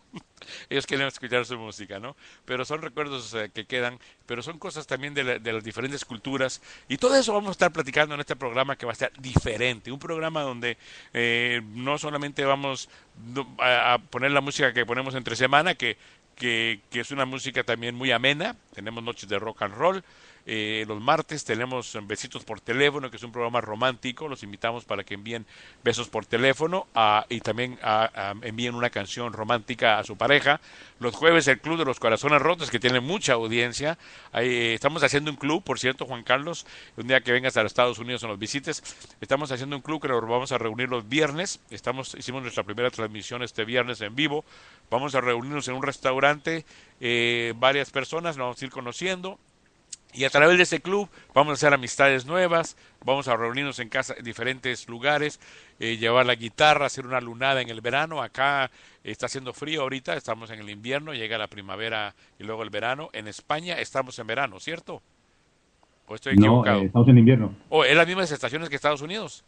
ellos 0.69 0.85
quieren 0.85 1.07
escuchar 1.07 1.45
su 1.45 1.57
música, 1.57 1.99
¿no? 1.99 2.15
Pero 2.45 2.65
son 2.65 2.81
recuerdos 2.81 3.33
eh, 3.35 3.51
que 3.53 3.65
quedan, 3.65 3.99
pero 4.25 4.41
son 4.41 4.57
cosas 4.59 4.87
también 4.87 5.13
de, 5.13 5.23
la- 5.23 5.39
de 5.39 5.53
las 5.53 5.63
diferentes 5.63 6.03
culturas. 6.05 6.61
Y 6.87 6.97
todo 6.97 7.15
eso 7.15 7.33
vamos 7.33 7.49
a 7.49 7.51
estar 7.51 7.71
platicando 7.71 8.15
en 8.15 8.21
este 8.21 8.35
programa 8.35 8.75
que 8.75 8.85
va 8.85 8.93
a 8.93 8.95
ser 8.95 9.11
diferente. 9.19 9.91
Un 9.91 9.99
programa 9.99 10.41
donde 10.41 10.77
eh, 11.13 11.61
no 11.75 11.97
solamente 11.97 12.43
vamos 12.45 12.89
a 13.59 13.99
poner 14.09 14.31
la 14.31 14.41
música 14.41 14.73
que 14.73 14.85
ponemos 14.85 15.13
entre 15.15 15.35
semana, 15.35 15.75
que 15.75 15.97
que, 16.35 16.81
que 16.89 16.99
es 16.99 17.11
una 17.11 17.25
música 17.25 17.63
también 17.63 17.95
muy 17.95 18.11
amena. 18.11 18.55
Tenemos 18.73 19.03
noches 19.03 19.27
de 19.29 19.39
rock 19.39 19.63
and 19.63 19.73
roll. 19.73 20.03
Eh, 20.45 20.85
los 20.87 21.01
martes 21.01 21.43
tenemos 21.43 21.97
Besitos 22.03 22.43
por 22.43 22.61
teléfono, 22.61 23.09
que 23.09 23.17
es 23.17 23.23
un 23.23 23.31
programa 23.31 23.61
romántico. 23.61 24.27
Los 24.27 24.43
invitamos 24.43 24.85
para 24.85 25.03
que 25.03 25.15
envíen 25.15 25.45
besos 25.83 26.07
por 26.07 26.25
teléfono 26.25 26.87
ah, 26.93 27.25
y 27.29 27.39
también 27.41 27.79
ah, 27.81 28.09
ah, 28.13 28.33
envíen 28.41 28.75
una 28.75 28.89
canción 28.89 29.33
romántica 29.33 29.97
a 29.97 30.03
su 30.03 30.17
pareja. 30.17 30.59
Los 30.99 31.15
jueves 31.15 31.47
el 31.47 31.59
Club 31.59 31.79
de 31.79 31.85
los 31.85 31.99
Corazones 31.99 32.41
Rotos, 32.41 32.69
que 32.69 32.79
tiene 32.79 32.99
mucha 32.99 33.33
audiencia. 33.33 33.97
Ahí, 34.31 34.47
eh, 34.47 34.73
estamos 34.73 35.03
haciendo 35.03 35.31
un 35.31 35.37
club, 35.37 35.63
por 35.63 35.79
cierto, 35.79 36.05
Juan 36.05 36.23
Carlos, 36.23 36.65
un 36.95 37.07
día 37.07 37.21
que 37.21 37.31
vengas 37.31 37.57
a 37.57 37.63
los 37.63 37.71
Estados 37.71 37.99
Unidos 37.99 38.23
o 38.23 38.27
nos 38.27 38.39
visites, 38.39 38.83
estamos 39.21 39.51
haciendo 39.51 39.75
un 39.75 39.81
club 39.81 40.01
que 40.01 40.07
nos 40.07 40.21
vamos 40.21 40.51
a 40.51 40.57
reunir 40.57 40.89
los 40.89 41.09
viernes. 41.09 41.59
Estamos, 41.69 42.15
hicimos 42.15 42.43
nuestra 42.43 42.63
primera 42.63 42.91
transmisión 42.91 43.41
este 43.41 43.65
viernes 43.65 44.01
en 44.01 44.15
vivo. 44.15 44.45
Vamos 44.89 45.15
a 45.15 45.21
reunirnos 45.21 45.67
en 45.67 45.75
un 45.75 45.83
restaurante, 45.83 46.65
eh, 47.01 47.53
varias 47.57 47.89
personas, 47.89 48.37
nos 48.37 48.45
vamos 48.45 48.61
a 48.61 48.65
ir 48.65 48.71
conociendo 48.71 49.39
y 50.15 50.23
a 50.23 50.29
través 50.29 50.57
de 50.57 50.63
ese 50.63 50.79
club 50.81 51.09
vamos 51.33 51.51
a 51.51 51.53
hacer 51.53 51.73
amistades 51.73 52.25
nuevas, 52.25 52.77
vamos 53.03 53.27
a 53.27 53.35
reunirnos 53.35 53.79
en 53.79 53.89
casa 53.89 54.15
en 54.17 54.23
diferentes 54.23 54.87
lugares, 54.87 55.39
eh, 55.79 55.97
llevar 55.97 56.25
la 56.25 56.35
guitarra, 56.35 56.85
hacer 56.85 57.05
una 57.05 57.19
lunada 57.21 57.61
en 57.61 57.69
el 57.69 57.81
verano. 57.81 58.21
Acá 58.21 58.71
está 59.03 59.25
haciendo 59.27 59.53
frío 59.53 59.81
ahorita, 59.81 60.15
estamos 60.15 60.49
en 60.51 60.59
el 60.59 60.69
invierno, 60.69 61.13
llega 61.13 61.37
la 61.37 61.47
primavera 61.47 62.15
y 62.39 62.43
luego 62.43 62.63
el 62.63 62.69
verano. 62.69 63.09
En 63.13 63.27
España 63.27 63.75
estamos 63.79 64.17
en 64.19 64.27
verano, 64.27 64.59
¿cierto? 64.59 65.01
¿O 66.07 66.15
estoy 66.15 66.35
No, 66.35 66.43
equivocado? 66.43 66.81
eh, 66.81 66.85
estamos 66.85 67.07
en 67.09 67.17
invierno. 67.17 67.55
¿O 67.69 67.83
es 67.83 67.95
las 67.95 68.07
mismas 68.07 68.31
estaciones 68.31 68.69
que 68.69 68.75
Estados 68.75 69.01
Unidos? 69.01 69.43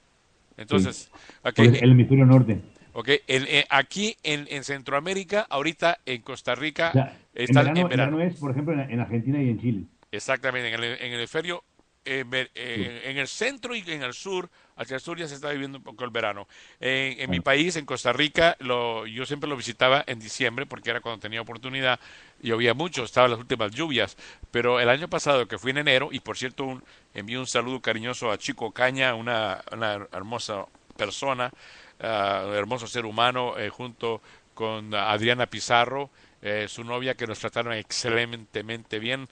Entonces, 0.57 1.09
Pues 1.55 1.69
el 1.81 1.91
hemisferio 1.91 2.25
norte. 2.25 2.59
ok, 2.93 3.09
el- 3.27 3.47
eh, 3.47 3.65
aquí 3.69 4.17
en, 4.23 4.47
en 4.49 4.63
Centroamérica, 4.63 5.45
ahorita 5.49 5.99
en 6.05 6.21
Costa 6.23 6.55
Rica, 6.55 6.89
O 6.89 6.93
sea, 6.93 7.17
en 7.35 7.43
está 7.43 7.61
verano, 7.61 7.81
en 7.81 7.87
verano. 7.89 8.11
en 8.11 8.17
verano 8.17 8.33
es, 8.33 8.39
por 8.39 8.51
ejemplo, 8.51 8.73
en, 8.73 8.79
en 8.91 8.99
Argentina 8.99 9.41
y 9.41 9.49
en 9.49 9.59
Chile. 9.61 9.83
Exactamente, 10.17 10.67
en 10.69 10.73
el, 10.73 10.83
en 10.83 11.13
el 11.13 11.19
hemisferio, 11.19 11.63
eh, 12.05 12.23
eh, 12.55 13.01
en 13.05 13.17
el 13.17 13.27
centro 13.27 13.75
y 13.75 13.83
en 13.87 14.01
el 14.01 14.13
sur, 14.13 14.49
hacia 14.77 14.95
el 14.95 15.01
sur 15.01 15.17
ya 15.17 15.27
se 15.27 15.35
está 15.35 15.51
viviendo 15.51 15.77
un 15.77 15.83
poco 15.83 16.03
el 16.05 16.09
verano. 16.09 16.47
En, 16.79 17.19
en 17.19 17.29
mi 17.29 17.39
país, 17.39 17.75
en 17.75 17.85
Costa 17.85 18.13
Rica, 18.13 18.55
lo, 18.59 19.05
yo 19.05 19.25
siempre 19.25 19.49
lo 19.49 19.55
visitaba 19.55 20.03
en 20.07 20.19
diciembre 20.19 20.65
porque 20.65 20.89
era 20.89 21.01
cuando 21.01 21.19
tenía 21.19 21.41
oportunidad, 21.41 21.99
llovía 22.41 22.73
mucho, 22.73 23.03
estaban 23.03 23.31
las 23.31 23.39
últimas 23.39 23.71
lluvias, 23.71 24.17
pero 24.51 24.79
el 24.79 24.89
año 24.89 25.07
pasado 25.09 25.47
que 25.47 25.57
fui 25.57 25.71
en 25.71 25.79
enero, 25.79 26.09
y 26.11 26.19
por 26.19 26.37
cierto 26.37 26.63
un, 26.65 26.83
envío 27.13 27.39
un 27.39 27.47
saludo 27.47 27.81
cariñoso 27.81 28.31
a 28.31 28.37
Chico 28.37 28.71
Caña, 28.71 29.13
una, 29.15 29.63
una 29.71 30.07
hermosa 30.13 30.65
persona, 30.95 31.51
un 31.99 32.55
hermoso 32.55 32.87
ser 32.87 33.05
humano, 33.05 33.57
eh, 33.57 33.69
junto 33.69 34.21
con 34.53 34.93
Adriana 34.95 35.45
Pizarro, 35.47 36.09
eh, 36.41 36.67
su 36.67 36.83
novia, 36.83 37.15
que 37.15 37.27
nos 37.27 37.39
trataron 37.39 37.73
excelentemente 37.73 38.99
bien. 38.99 39.27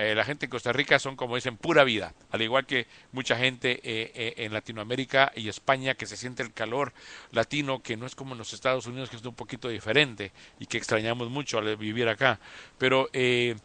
Eh, 0.00 0.14
la 0.14 0.24
gente 0.24 0.46
en 0.46 0.50
Costa 0.50 0.72
Rica 0.72 0.98
son, 0.98 1.14
como 1.14 1.34
dicen, 1.34 1.58
pura 1.58 1.84
vida, 1.84 2.14
al 2.30 2.40
igual 2.40 2.64
que 2.64 2.86
mucha 3.12 3.36
gente 3.36 3.80
eh, 3.82 4.10
eh, 4.14 4.34
en 4.38 4.54
Latinoamérica 4.54 5.30
y 5.36 5.50
España 5.50 5.94
que 5.94 6.06
se 6.06 6.16
siente 6.16 6.42
el 6.42 6.54
calor 6.54 6.94
latino, 7.32 7.82
que 7.82 7.98
no 7.98 8.06
es 8.06 8.14
como 8.14 8.32
en 8.32 8.38
los 8.38 8.54
Estados 8.54 8.86
Unidos, 8.86 9.10
que 9.10 9.16
es 9.16 9.24
un 9.26 9.34
poquito 9.34 9.68
diferente 9.68 10.32
y 10.58 10.64
que 10.64 10.78
extrañamos 10.78 11.28
mucho 11.28 11.58
al 11.58 11.76
vivir 11.76 12.08
acá. 12.08 12.40
Pero 12.78 13.10
eh, 13.12 13.56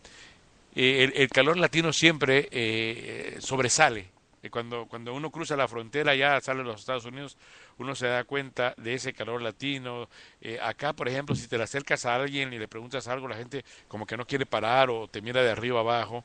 eh, 0.76 1.04
el, 1.06 1.14
el 1.16 1.30
calor 1.30 1.56
latino 1.56 1.94
siempre 1.94 2.50
eh, 2.52 3.38
sobresale. 3.40 4.10
Cuando, 4.52 4.86
cuando 4.86 5.14
uno 5.14 5.32
cruza 5.32 5.56
la 5.56 5.68
frontera, 5.68 6.14
ya 6.14 6.40
sale 6.40 6.62
a 6.62 6.66
los 6.66 6.82
Estados 6.82 7.06
Unidos, 7.06 7.36
uno 7.78 7.96
se 7.96 8.08
da 8.08 8.24
cuenta 8.24 8.74
de 8.78 8.94
ese 8.94 9.14
calor 9.14 9.42
latino. 9.42 10.10
Eh, 10.42 10.60
acá, 10.62 10.94
por 10.94 11.08
ejemplo, 11.08 11.36
si 11.36 11.48
te 11.48 11.58
le 11.58 11.64
acercas 11.64 12.06
a 12.06 12.16
alguien 12.16 12.54
y 12.54 12.60
le 12.60 12.68
preguntas 12.68 13.08
algo, 13.08 13.28
la 13.28 13.36
gente 13.36 13.64
como 13.88 14.06
que 14.06 14.18
no 14.18 14.26
quiere 14.26 14.46
parar 14.46 14.90
o 14.90 15.08
te 15.08 15.22
mira 15.22 15.42
de 15.44 15.52
arriba 15.52 15.80
abajo. 15.82 16.24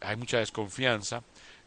Hay 0.00 0.16
mucha 0.16 0.38
desconfianza. 0.38 1.22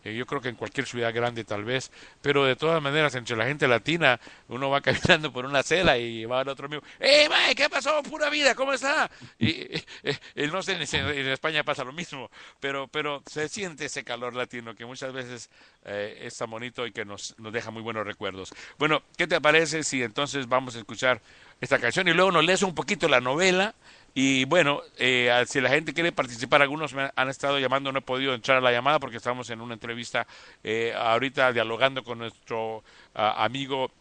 Eh, 0.05 0.15
yo 0.15 0.25
creo 0.25 0.39
que 0.39 0.49
en 0.49 0.55
cualquier 0.55 0.85
ciudad 0.85 1.13
grande 1.13 1.43
tal 1.43 1.65
vez, 1.65 1.91
pero 2.21 2.45
de 2.45 2.55
todas 2.55 2.81
maneras 2.81 3.13
entre 3.15 3.35
la 3.35 3.45
gente 3.45 3.67
latina 3.67 4.19
uno 4.47 4.69
va 4.69 4.79
caminando 4.81 5.33
por 5.33 5.45
una 5.45 5.59
acera 5.59 5.97
y 5.97 6.23
va 6.25 6.41
al 6.41 6.47
otro 6.47 6.67
amigo, 6.67 6.83
¡Eh, 6.99 7.27
mae, 7.27 7.53
qué 7.55 7.69
pasó? 7.69 8.01
Pura 8.03 8.29
vida, 8.29 8.55
¿cómo 8.55 8.71
está? 8.71 9.09
Y, 9.39 9.49
eh, 10.03 10.17
eh, 10.35 10.47
no 10.47 10.61
sé, 10.61 10.73
en 10.73 11.27
España 11.27 11.63
pasa 11.63 11.83
lo 11.83 11.91
mismo, 11.91 12.29
pero, 12.59 12.87
pero 12.87 13.23
se 13.25 13.49
siente 13.49 13.85
ese 13.85 14.03
calor 14.03 14.35
latino 14.35 14.75
que 14.75 14.85
muchas 14.85 15.11
veces 15.11 15.49
eh, 15.85 16.19
es 16.21 16.37
tan 16.37 16.49
bonito 16.49 16.85
y 16.85 16.91
que 16.91 17.05
nos, 17.05 17.35
nos 17.39 17.51
deja 17.51 17.71
muy 17.71 17.81
buenos 17.81 18.05
recuerdos. 18.05 18.53
Bueno, 18.77 19.03
¿qué 19.17 19.27
te 19.27 19.41
parece 19.41 19.83
si 19.83 20.03
entonces 20.03 20.47
vamos 20.47 20.75
a 20.75 20.79
escuchar 20.79 21.21
esta 21.61 21.79
canción 21.79 22.07
y 22.07 22.13
luego 22.13 22.31
nos 22.31 22.45
lees 22.45 22.63
un 22.63 22.75
poquito 22.75 23.07
la 23.07 23.21
novela? 23.21 23.75
Y 24.17 24.45
bueno, 24.45 24.81
eh, 24.97 25.43
si 25.45 25.59
la 25.59 25.69
gente 25.69 25.93
quiere 25.93 26.13
participar, 26.13 26.61
algunos 26.61 26.93
me 26.93 27.11
han 27.13 27.29
estado 27.29 27.59
llamando, 27.59 27.91
no 27.91 27.99
he 27.99 28.01
podido 28.01 28.33
entrar 28.33 28.57
a 28.59 28.61
la 28.61 28.71
llamada 28.71 28.97
porque 28.97 29.17
estamos 29.17 29.49
en 29.49 29.59
una 29.59 29.73
entrevista 29.73 30.25
eh, 30.63 30.93
ahorita 30.97 31.51
dialogando 31.51 32.01
con 32.01 32.19
nuestro 32.19 32.81
amigo 33.13 33.91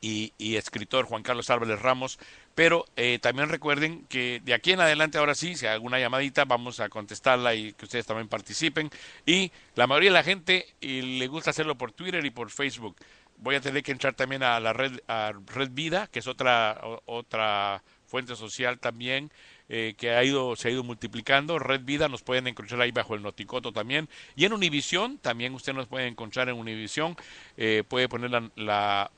y, 0.00 0.56
escritor 0.56 1.06
Juan 1.06 1.24
Carlos 1.24 1.50
Álvarez 1.50 1.82
Ramos. 1.82 2.20
Pero 2.54 2.84
eh, 2.94 3.18
también 3.20 3.48
recuerden 3.48 4.06
que 4.08 4.40
de 4.44 4.54
aquí 4.54 4.70
en 4.70 4.80
adelante, 4.80 5.18
ahora 5.18 5.34
sí, 5.34 5.56
si 5.56 5.66
hay 5.66 5.72
alguna 5.72 5.98
llamadita, 5.98 6.44
vamos 6.44 6.78
a 6.78 6.88
contestarla 6.88 7.56
y 7.56 7.72
que 7.72 7.86
ustedes 7.86 8.06
también 8.06 8.28
participen. 8.28 8.88
Y 9.26 9.50
la 9.74 9.88
mayoría 9.88 10.10
de 10.10 10.14
la 10.14 10.22
gente 10.22 10.66
le 10.80 11.26
gusta 11.26 11.50
hacerlo 11.50 11.74
por 11.74 11.90
Twitter 11.90 12.24
y 12.24 12.30
por 12.30 12.50
Facebook. 12.50 12.94
Voy 13.38 13.56
a 13.56 13.60
tener 13.60 13.82
que 13.82 13.90
entrar 13.90 14.14
también 14.14 14.44
a 14.44 14.60
la 14.60 14.72
red, 14.72 15.00
a 15.08 15.32
Red 15.52 15.70
Vida, 15.72 16.06
que 16.06 16.20
es 16.20 16.28
otra, 16.28 16.80
otra 17.06 17.82
fuente 18.06 18.36
social 18.36 18.78
también 18.78 19.30
eh, 19.68 19.94
que 19.96 20.10
ha 20.10 20.22
ido, 20.22 20.56
se 20.56 20.68
ha 20.68 20.70
ido 20.70 20.84
multiplicando. 20.84 21.58
Red 21.58 21.82
Vida 21.82 22.08
nos 22.08 22.22
pueden 22.22 22.46
encontrar 22.46 22.80
ahí 22.80 22.90
bajo 22.90 23.14
el 23.14 23.22
Noticoto 23.22 23.72
también. 23.72 24.08
Y 24.36 24.44
en 24.44 24.52
Univisión, 24.52 25.18
también 25.18 25.54
usted 25.54 25.72
nos 25.72 25.86
puede 25.86 26.06
encontrar 26.06 26.48
en 26.48 26.56
Univisión. 26.56 27.16
Eh, 27.56 27.82
puede 27.88 28.08
poner 28.08 28.30
la, 28.30 28.50
la 28.56 29.10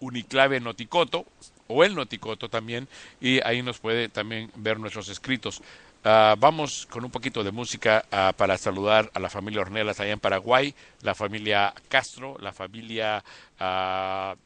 Uniclave 0.00 0.60
Noticoto 0.60 1.26
o 1.68 1.84
el 1.84 1.94
Noticoto 1.94 2.48
también 2.48 2.88
y 3.20 3.40
ahí 3.44 3.62
nos 3.62 3.78
puede 3.78 4.08
también 4.08 4.50
ver 4.56 4.78
nuestros 4.78 5.08
escritos. 5.08 5.62
Ah, 6.04 6.36
vamos 6.38 6.86
con 6.86 7.04
un 7.04 7.10
poquito 7.10 7.42
de 7.42 7.50
música 7.50 8.04
ah, 8.12 8.32
para 8.36 8.56
saludar 8.58 9.10
a 9.12 9.18
la 9.18 9.28
familia 9.28 9.62
Ornelas 9.62 9.98
allá 9.98 10.12
en 10.12 10.20
Paraguay, 10.20 10.72
la 11.02 11.16
familia 11.16 11.74
Castro, 11.88 12.36
la 12.40 12.52
familia 12.52 13.24
ah, 13.58 14.36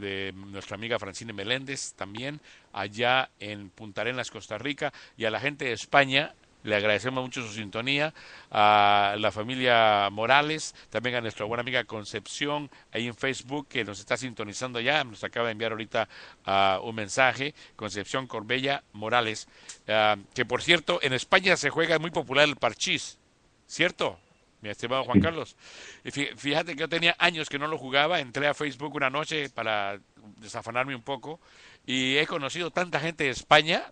de 0.00 0.32
nuestra 0.34 0.76
amiga 0.76 0.98
Francine 0.98 1.32
Meléndez 1.32 1.94
también 1.94 2.40
allá 2.72 3.30
en 3.38 3.70
Punta 3.70 4.02
Arenas, 4.02 4.30
Costa 4.30 4.58
Rica, 4.58 4.92
y 5.16 5.24
a 5.24 5.30
la 5.30 5.40
gente 5.40 5.66
de 5.66 5.72
España. 5.72 6.34
Le 6.62 6.76
agradecemos 6.76 7.24
mucho 7.24 7.42
su 7.42 7.54
sintonía, 7.54 8.12
a 8.50 9.16
la 9.18 9.32
familia 9.32 10.10
Morales, 10.12 10.74
también 10.90 11.16
a 11.16 11.22
nuestra 11.22 11.46
buena 11.46 11.62
amiga 11.62 11.84
Concepción, 11.84 12.70
ahí 12.92 13.06
en 13.06 13.14
Facebook, 13.14 13.66
que 13.66 13.82
nos 13.82 13.98
está 13.98 14.18
sintonizando 14.18 14.78
ya, 14.78 15.02
nos 15.02 15.24
acaba 15.24 15.46
de 15.46 15.52
enviar 15.52 15.72
ahorita 15.72 16.06
ah, 16.44 16.78
un 16.84 16.96
mensaje, 16.96 17.54
Concepción 17.76 18.26
Corbella 18.26 18.84
Morales, 18.92 19.48
ah, 19.88 20.16
que 20.34 20.44
por 20.44 20.60
cierto, 20.60 21.00
en 21.02 21.14
España 21.14 21.56
se 21.56 21.70
juega 21.70 21.98
muy 21.98 22.10
popular 22.10 22.46
el 22.46 22.56
parchís, 22.56 23.18
¿cierto? 23.66 24.18
Mi 24.60 24.68
estimado 24.68 25.04
Juan 25.04 25.20
Carlos. 25.20 25.56
Y 26.04 26.10
fí- 26.10 26.36
Fíjate 26.36 26.74
que 26.74 26.80
yo 26.80 26.88
tenía 26.88 27.16
años 27.18 27.48
que 27.48 27.58
no 27.58 27.66
lo 27.66 27.78
jugaba, 27.78 28.20
entré 28.20 28.46
a 28.46 28.54
Facebook 28.54 28.94
una 28.94 29.10
noche 29.10 29.48
para 29.50 30.00
desafanarme 30.38 30.94
un 30.94 31.02
poco 31.02 31.40
y 31.86 32.16
he 32.18 32.26
conocido 32.26 32.70
tanta 32.70 33.00
gente 33.00 33.24
de 33.24 33.30
España 33.30 33.90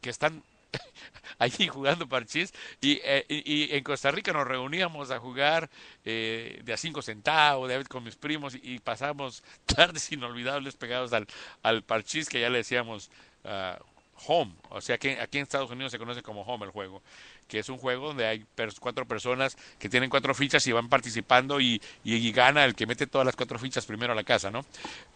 que 0.00 0.10
están 0.10 0.42
allí 1.38 1.68
jugando 1.68 2.08
parchís 2.08 2.52
y, 2.80 3.00
eh, 3.04 3.24
y- 3.28 3.74
en 3.76 3.84
Costa 3.84 4.10
Rica 4.10 4.32
nos 4.32 4.46
reuníamos 4.46 5.10
a 5.10 5.18
jugar 5.18 5.70
eh, 6.04 6.60
de 6.64 6.72
a 6.72 6.76
cinco 6.76 7.02
centavos 7.02 7.68
de 7.68 7.84
con 7.84 8.04
mis 8.04 8.16
primos 8.16 8.54
y, 8.54 8.60
y 8.74 8.78
pasamos 8.80 9.42
tardes 9.66 10.10
inolvidables 10.12 10.76
pegados 10.76 11.12
al, 11.12 11.26
al 11.62 11.82
parchís 11.84 12.28
que 12.28 12.40
ya 12.40 12.50
le 12.50 12.58
decíamos 12.58 13.10
ah, 13.44 13.78
home, 14.26 14.54
o 14.70 14.80
sea 14.80 14.98
que 14.98 15.18
aquí 15.20 15.38
en 15.38 15.42
Estados 15.44 15.70
Unidos 15.70 15.90
se 15.90 15.98
conoce 15.98 16.22
como 16.22 16.42
home 16.42 16.66
el 16.66 16.70
juego, 16.70 17.02
que 17.52 17.58
es 17.58 17.68
un 17.68 17.76
juego 17.76 18.08
donde 18.08 18.26
hay 18.26 18.46
cuatro 18.80 19.04
personas 19.04 19.58
que 19.78 19.90
tienen 19.90 20.08
cuatro 20.08 20.34
fichas 20.34 20.66
y 20.66 20.72
van 20.72 20.88
participando 20.88 21.60
y, 21.60 21.82
y- 22.02 22.32
gana 22.32 22.64
el 22.64 22.74
que 22.74 22.86
mete 22.86 23.06
todas 23.06 23.26
las 23.26 23.36
cuatro 23.36 23.58
fichas 23.58 23.84
primero 23.84 24.14
a 24.14 24.16
la 24.16 24.24
casa, 24.24 24.50
¿no? 24.50 24.64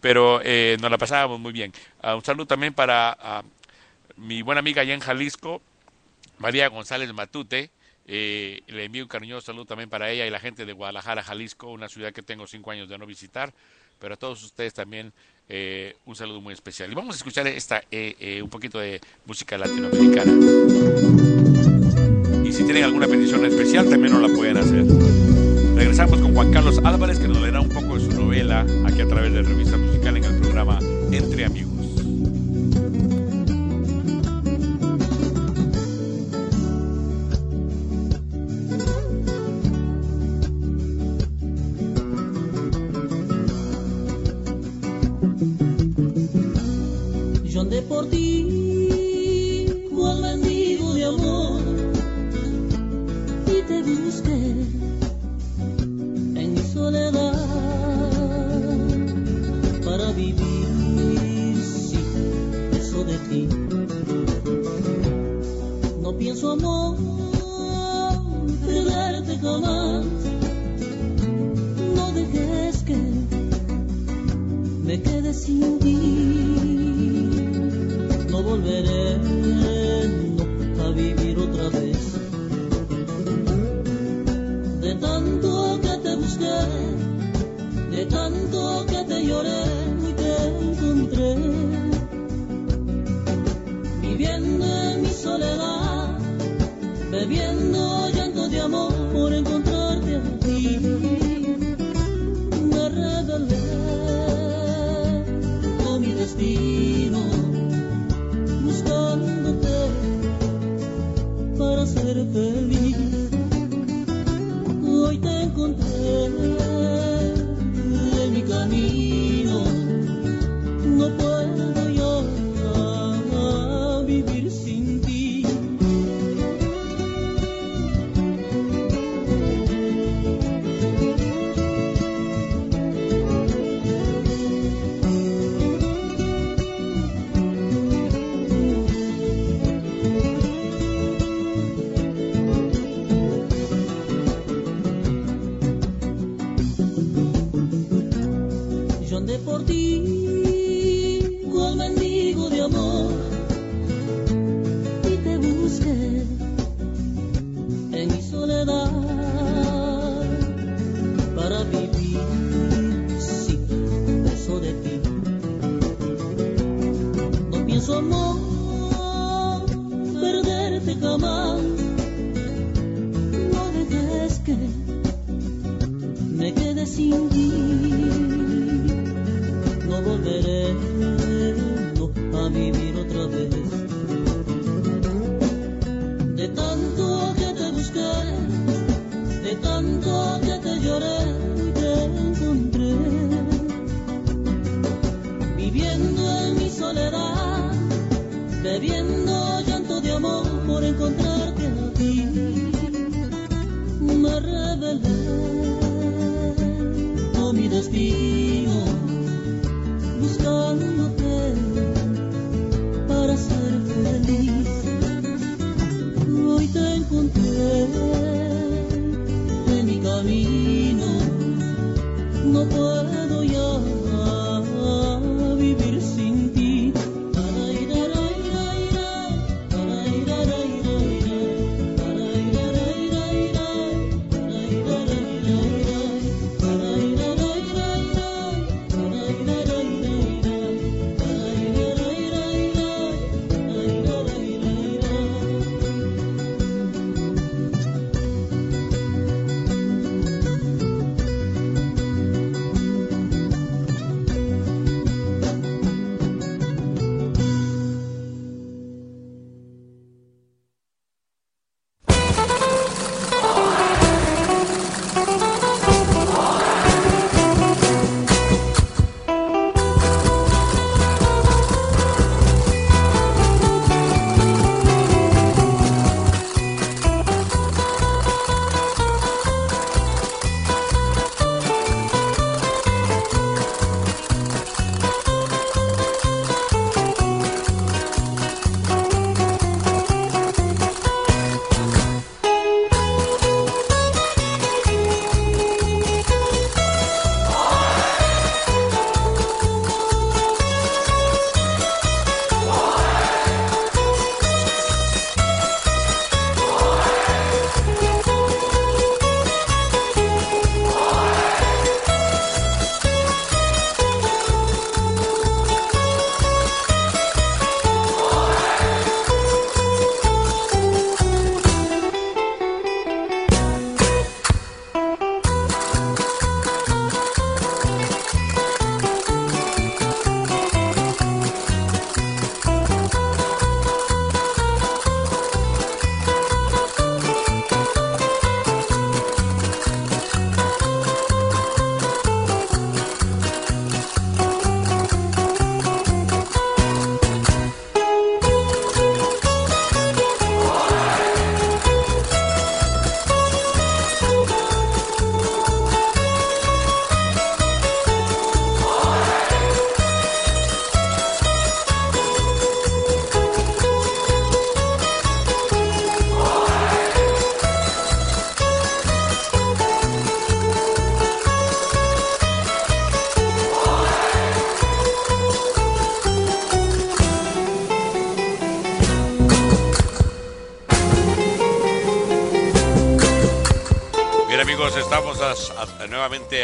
Pero 0.01 0.39
eh, 0.43 0.77
nos 0.79 0.91
la 0.91 0.99
pasábamos 0.99 1.39
muy 1.39 1.51
bien. 1.51 1.73
Ah, 1.99 2.15
un 2.15 2.23
saludo 2.23 2.45
también 2.45 2.75
para 2.75 3.17
ah, 3.19 3.43
mi 4.17 4.43
buena 4.43 4.59
amiga 4.59 4.83
allá 4.83 4.93
en 4.93 4.99
Jalisco, 4.99 5.63
María 6.37 6.67
González 6.69 7.11
Matute. 7.11 7.71
eh, 8.05 8.61
le 8.67 8.85
envío 8.85 9.01
un 9.03 9.09
cariñoso 9.09 9.47
saludo 9.47 9.65
también 9.65 9.89
para 9.89 10.11
ella 10.11 10.27
y 10.27 10.29
la 10.29 10.39
gente 10.39 10.63
de 10.63 10.73
Guadalajara, 10.73 11.23
Jalisco, 11.23 11.71
una 11.71 11.89
ciudad 11.89 12.13
que 12.13 12.21
tengo 12.21 12.45
cinco 12.45 12.69
años 12.69 12.87
de 12.87 12.99
no 12.99 13.07
visitar. 13.07 13.51
Pero 13.99 14.13
a 14.13 14.17
todos 14.17 14.43
ustedes 14.43 14.75
también 14.75 15.11
eh, 15.49 15.95
un 16.05 16.15
saludo 16.15 16.39
muy 16.39 16.53
especial. 16.53 16.91
Y 16.91 16.93
vamos 16.93 17.15
a 17.15 17.17
escuchar 17.17 17.47
esta 17.47 17.81
eh, 17.89 18.41
un 18.43 18.49
poquito 18.51 18.77
de 18.77 19.01
música 19.25 19.57
latinoamericana. 19.57 20.37
Y 22.47 22.53
si 22.53 22.63
tienen 22.63 22.85
alguna 22.85 23.07
petición 23.07 23.45
especial, 23.45 23.89
también 23.89 24.13
nos 24.13 24.21
la 24.21 24.33
pueden 24.33 24.55
hacer. 24.55 24.85
Regresamos 25.75 26.21
con 26.21 26.33
Juan 26.33 26.49
Carlos 26.49 26.79
Álvarez, 26.81 27.19
que 27.19 27.27
nos 27.27 27.41
leerá 27.41 27.59
un 27.59 27.67
poco 27.67 27.99
de 27.99 28.05
su 28.05 28.11
novela 28.13 28.65
aquí 28.85 29.01
a 29.01 29.07
través 29.07 29.33
de 29.33 29.41
Revista 29.41 29.75
Musical 29.75 30.15
en 30.15 30.23
el 30.23 30.39
programa 30.39 30.79
Entre 31.11 31.43
Amigos. 31.43 31.76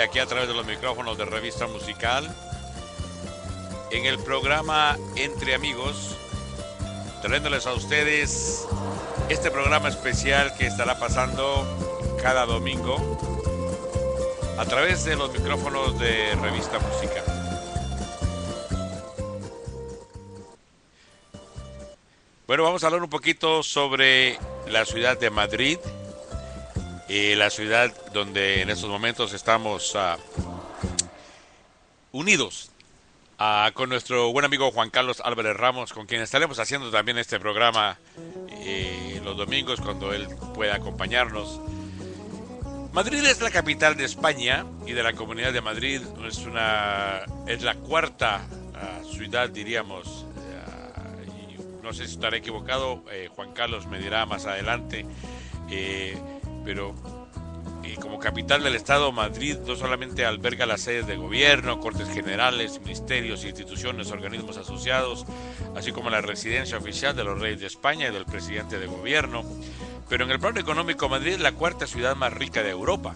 Aquí 0.04 0.20
a 0.20 0.26
través 0.26 0.50
de 0.50 0.54
los 0.54 0.66
micrófonos 0.66 1.18
de 1.18 1.24
Revista 1.24 1.66
Musical 1.66 2.30
en 3.92 4.06
el 4.06 4.20
programa 4.20 4.98
Entre 5.16 5.56
Amigos, 5.56 6.18
trayéndoles 7.22 7.66
a 7.66 7.74
ustedes 7.74 8.68
este 9.30 9.50
programa 9.50 9.88
especial 9.88 10.54
que 10.58 10.68
estará 10.68 11.00
pasando 11.00 11.66
cada 12.22 12.46
domingo 12.46 12.98
a 14.58 14.66
través 14.66 15.06
de 15.06 15.16
los 15.16 15.32
micrófonos 15.32 15.98
de 16.00 16.36
Revista 16.36 16.80
Musical. 16.80 17.24
Bueno, 22.46 22.64
vamos 22.64 22.84
a 22.84 22.88
hablar 22.88 23.04
un 23.04 23.10
poquito 23.10 23.64
sobre 23.64 24.38
la 24.68 24.84
ciudad 24.86 25.18
de 25.18 25.30
Madrid, 25.30 25.80
la 27.14 27.52
ciudad 27.52 27.94
donde 28.12 28.64
en 28.64 28.72
estos 28.72 28.90
momentos 28.90 29.34
estamos 29.34 29.96
ah, 29.96 30.18
unidos 32.12 32.72
ah, 33.38 33.70
con 33.76 33.90
nuestro 33.90 34.32
buen 34.32 34.46
amigo 34.46 34.72
Juan 34.72 34.90
Carlos 34.90 35.22
Álvarez 35.24 35.56
Ramos, 35.56 35.94
con 35.94 36.08
quien 36.08 36.24
estaremos 36.24 36.58
haciendo 36.58 36.90
también 36.90 37.20
este 37.20 37.40
programa 37.40 38.00
eh, 38.50 39.22
los 39.24 39.38
domingos 39.38 39.80
cuando 39.80 40.12
él 40.12 40.28
pueda 40.56 40.74
acompañarnos. 40.74 41.62
Madrid 42.94 43.24
es 43.26 43.42
la 43.42 43.52
capital 43.52 43.96
de 43.96 44.06
España 44.06 44.66
y 44.88 44.94
de 44.94 45.04
la 45.04 45.14
Comunidad 45.14 45.54
de 45.54 45.62
Madrid 45.62 46.02
es 46.28 46.40
una 46.40 47.26
es 47.46 47.62
la 47.62 47.76
cuarta 47.76 48.42
ah, 48.74 49.02
ciudad 49.04 49.50
diríamos 49.50 50.26
no 51.84 51.92
sé 51.92 52.08
si 52.08 52.14
estaré 52.14 52.38
equivocado 52.38 53.04
eh, 53.12 53.30
Juan 53.36 53.52
Carlos 53.54 53.86
me 53.88 54.00
dirá 54.00 54.26
más 54.26 54.46
adelante 54.46 55.06
eh, 55.70 56.18
pero 56.64 56.94
eh, 57.84 57.96
como 58.00 58.20
capital 58.20 58.64
del 58.64 58.76
Estado, 58.76 59.12
Madrid 59.12 59.58
no 59.68 59.76
solamente 59.76 60.26
alberga 60.26 60.66
las 60.66 60.82
sedes 60.82 61.06
de 61.06 61.18
gobierno, 61.18 61.80
cortes 61.80 62.08
generales, 62.10 62.80
ministerios, 62.80 63.44
instituciones, 63.44 64.12
organismos 64.12 64.58
asociados, 64.58 65.26
así 65.76 65.92
como 65.92 66.10
la 66.10 66.22
residencia 66.22 66.78
oficial 66.78 67.16
de 67.16 67.24
los 67.24 67.40
reyes 67.40 67.60
de 67.60 67.68
España 67.68 68.08
y 68.08 68.12
del 68.12 68.26
presidente 68.26 68.80
de 68.80 68.88
gobierno, 68.88 69.44
pero 70.10 70.26
en 70.26 70.32
el 70.32 70.40
plano 70.40 70.60
económico 70.60 71.10
Madrid 71.10 71.34
es 71.34 71.40
la 71.42 71.52
cuarta 71.52 71.88
ciudad 71.88 72.16
más 72.16 72.34
rica 72.34 72.64
de 72.64 72.70
Europa, 72.70 73.14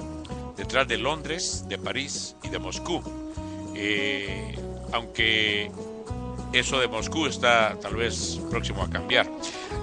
detrás 0.58 0.88
de 0.88 0.98
Londres, 0.98 1.66
de 1.68 1.78
París 1.78 2.36
y 2.44 2.50
de 2.50 2.60
Moscú. 2.60 3.02
Eh, 3.76 4.58
aunque 4.92 5.72
eso 6.54 6.80
de 6.80 6.88
Moscú 6.88 7.28
está 7.28 7.78
tal 7.82 7.96
vez 7.96 8.40
próximo 8.50 8.84
a 8.84 8.90
cambiar. 8.90 9.30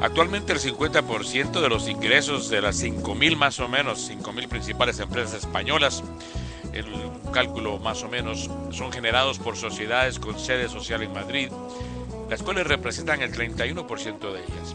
Actualmente 0.01 0.53
el 0.53 0.61
50% 0.61 1.61
de 1.61 1.69
los 1.69 1.89
ingresos 1.89 2.51
de 2.51 2.61
las 2.61 2.83
5.000 2.83 3.37
más 3.37 3.59
o 3.61 3.69
menos, 3.69 4.11
5.000 4.11 4.49
principales 4.49 5.01
empresas 5.01 5.35
españolas, 5.35 6.03
el 6.73 6.87
cálculo 7.33 7.79
más 7.79 8.03
o 8.03 8.09
menos, 8.09 8.51
son 8.71 8.93
generados 8.93 9.39
por 9.39 9.57
sociedades 9.57 10.19
con 10.19 10.39
sede 10.39 10.69
social 10.69 11.03
en 11.03 11.13
Madrid, 11.13 11.49
las 12.29 12.43
cuales 12.43 12.67
representan 12.67 13.23
el 13.23 13.33
31% 13.33 14.33
de 14.33 14.41
ellas. 14.41 14.75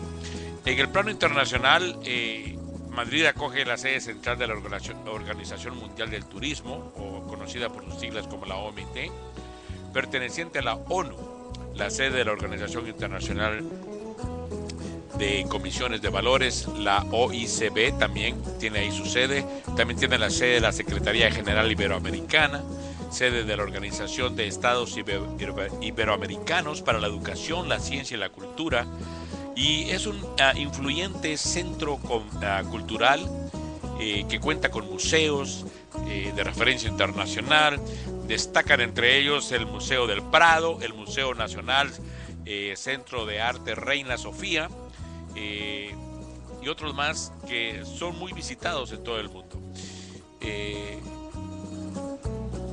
En 0.65 0.79
el 0.79 0.89
plano 0.89 1.11
internacional, 1.11 1.99
eh, 2.03 2.57
Madrid 2.89 3.25
acoge 3.25 3.65
la 3.65 3.77
sede 3.77 4.01
central 4.01 4.37
de 4.37 4.47
la 4.47 4.55
Organización- 4.55 5.77
Mundial 5.77 6.09
del 6.09 6.25
Turismo, 6.25 6.91
o 6.95 7.27
conocida 7.27 7.69
por 7.69 7.85
sus 7.85 7.99
siglas 7.99 8.27
como 8.27 8.45
la 8.45 8.55
OMT, 8.55 9.11
perteneciente 9.93 10.59
a 10.59 10.63
la 10.63 10.75
ONU, 10.75 11.15
la 11.75 11.89
sede 11.89 12.17
de 12.17 12.25
la 12.25 12.31
Organización 12.31 12.87
Internacional 12.87 13.63
de 15.17 15.45
Comisiones 15.49 16.01
de 16.01 16.09
Valores, 16.09 16.67
la 16.77 17.05
OICB 17.11 17.97
también 17.97 18.41
tiene 18.59 18.79
ahí 18.79 18.91
su 18.91 19.05
sede, 19.05 19.45
también 19.75 19.99
tiene 19.99 20.17
la 20.17 20.29
sede 20.29 20.55
de 20.55 20.59
la 20.61 20.71
Secretaría 20.71 21.31
General 21.31 21.69
Iberoamericana, 21.71 22.63
sede 23.11 23.43
de 23.43 23.57
la 23.57 23.63
Organización 23.63 24.35
de 24.35 24.47
Estados 24.47 24.95
Ibe- 24.97 25.37
Ibe- 25.39 25.71
Iberoamericanos 25.81 26.81
para 26.81 26.99
la 26.99 27.07
Educación, 27.07 27.67
la 27.67 27.79
Ciencia 27.79 28.15
y 28.15 28.19
la 28.19 28.29
Cultura, 28.29 28.85
y 29.55 29.89
es 29.89 30.05
un 30.05 30.25
ah, 30.39 30.53
influyente 30.55 31.35
centro 31.37 31.99
ah, 32.41 32.61
cultural 32.69 33.19
eh, 33.99 34.25
que 34.29 34.39
cuenta 34.39 34.69
con 34.69 34.89
museos 34.89 35.65
eh, 36.07 36.31
de 36.35 36.43
referencia 36.43 36.87
internacional. 36.89 37.81
Destacan 38.27 38.79
entre 38.79 39.17
ellos 39.17 39.51
el 39.51 39.65
Museo 39.65 40.05
del 40.07 40.21
Prado, 40.21 40.77
el 40.81 40.93
Museo 40.93 41.33
Nacional 41.33 41.89
eh, 42.45 42.75
Centro 42.77 43.25
de 43.25 43.41
Arte 43.41 43.75
Reina 43.75 44.17
Sofía 44.17 44.69
eh, 45.35 45.93
y 46.61 46.67
otros 46.67 46.93
más 46.93 47.31
que 47.47 47.83
son 47.85 48.17
muy 48.19 48.33
visitados 48.33 48.91
en 48.91 49.03
todo 49.03 49.19
el 49.19 49.29
mundo. 49.29 49.59
Eh, 50.41 50.99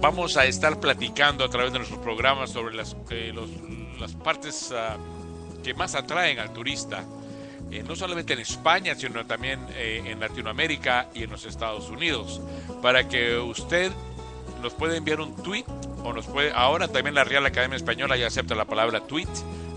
vamos 0.01 0.37
a 0.37 0.45
estar 0.47 0.79
platicando 0.81 1.45
a 1.45 1.49
través 1.49 1.73
de 1.73 1.79
nuestros 1.79 2.01
programas 2.01 2.51
sobre 2.51 2.75
las, 2.75 2.97
eh, 3.11 3.33
los- 3.35 3.51
las 4.01 4.13
partes 4.15 4.73
ah, 4.77 4.97
que 5.65 5.75
más 5.75 5.95
atraen 5.95 6.39
al 6.39 6.53
turista, 6.53 7.05
eh, 7.71 7.83
no 7.83 7.97
solamente 7.97 8.33
en 8.35 8.41
España, 8.41 8.95
sino 8.95 9.27
también 9.27 9.67
eh, 9.71 10.03
en 10.07 10.21
Latinoamérica 10.21 11.09
y 11.15 11.25
en 11.25 11.31
los 11.31 11.45
Estados 11.47 11.89
Unidos, 11.91 12.41
para 12.83 13.09
que 13.09 13.37
usted 13.39 13.91
nos 14.63 14.75
puede 14.75 14.97
enviar 14.99 15.21
un 15.21 15.35
tweet 15.43 15.65
o 16.05 16.13
nos 16.13 16.27
puede, 16.27 16.53
ahora 16.53 16.89
también 16.89 17.15
la 17.15 17.25
Real 17.25 17.45
Academia 17.47 17.77
Española 17.77 18.17
ya 18.17 18.29
acepta 18.29 18.55
la 18.55 18.65
palabra 18.67 19.01
tweet 19.01 19.27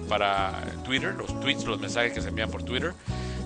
para 0.09 0.61
Twitter, 0.83 1.15
los 1.15 1.39
tweets, 1.39 1.63
los 1.65 1.79
mensajes 1.79 2.11
que 2.11 2.21
se 2.21 2.27
envían 2.29 2.51
por 2.51 2.63
Twitter, 2.63 2.93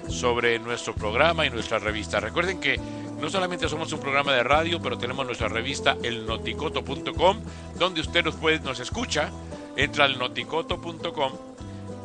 sobre 0.08 0.58
nuestro 0.58 0.94
programa 0.94 1.44
y 1.44 1.50
nuestra 1.50 1.78
revista. 1.78 2.18
Recuerden 2.18 2.60
que 2.60 2.80
no 3.20 3.28
solamente 3.28 3.68
somos 3.68 3.92
un 3.92 4.00
programa 4.00 4.32
de 4.32 4.42
radio, 4.42 4.80
pero 4.80 4.96
tenemos 4.96 5.26
nuestra 5.26 5.48
revista 5.48 5.98
elnoticoto.com, 6.02 7.40
donde 7.78 8.00
usted 8.00 8.24
nos 8.24 8.36
puede, 8.36 8.60
nos 8.60 8.80
escucha, 8.80 9.30
entra 9.78 10.04
al 10.06 10.18
noticoto.com, 10.18 11.32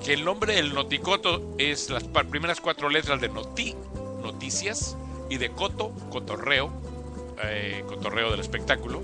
que 0.06 0.14
el 0.14 0.24
nombre 0.24 0.56
del 0.56 0.74
noticoto 0.74 1.56
es 1.58 1.90
las 1.90 2.04
primeras 2.04 2.62
cuatro 2.62 2.88
letras 2.88 3.20
de 3.20 3.30
noti, 3.30 3.76
noticias, 4.22 4.96
y 5.30 5.38
de 5.38 5.50
coto, 5.50 5.92
cotorreo, 6.12 6.70
eh, 7.44 7.84
cotorreo 7.88 8.30
del 8.30 8.42
espectáculo, 8.42 9.02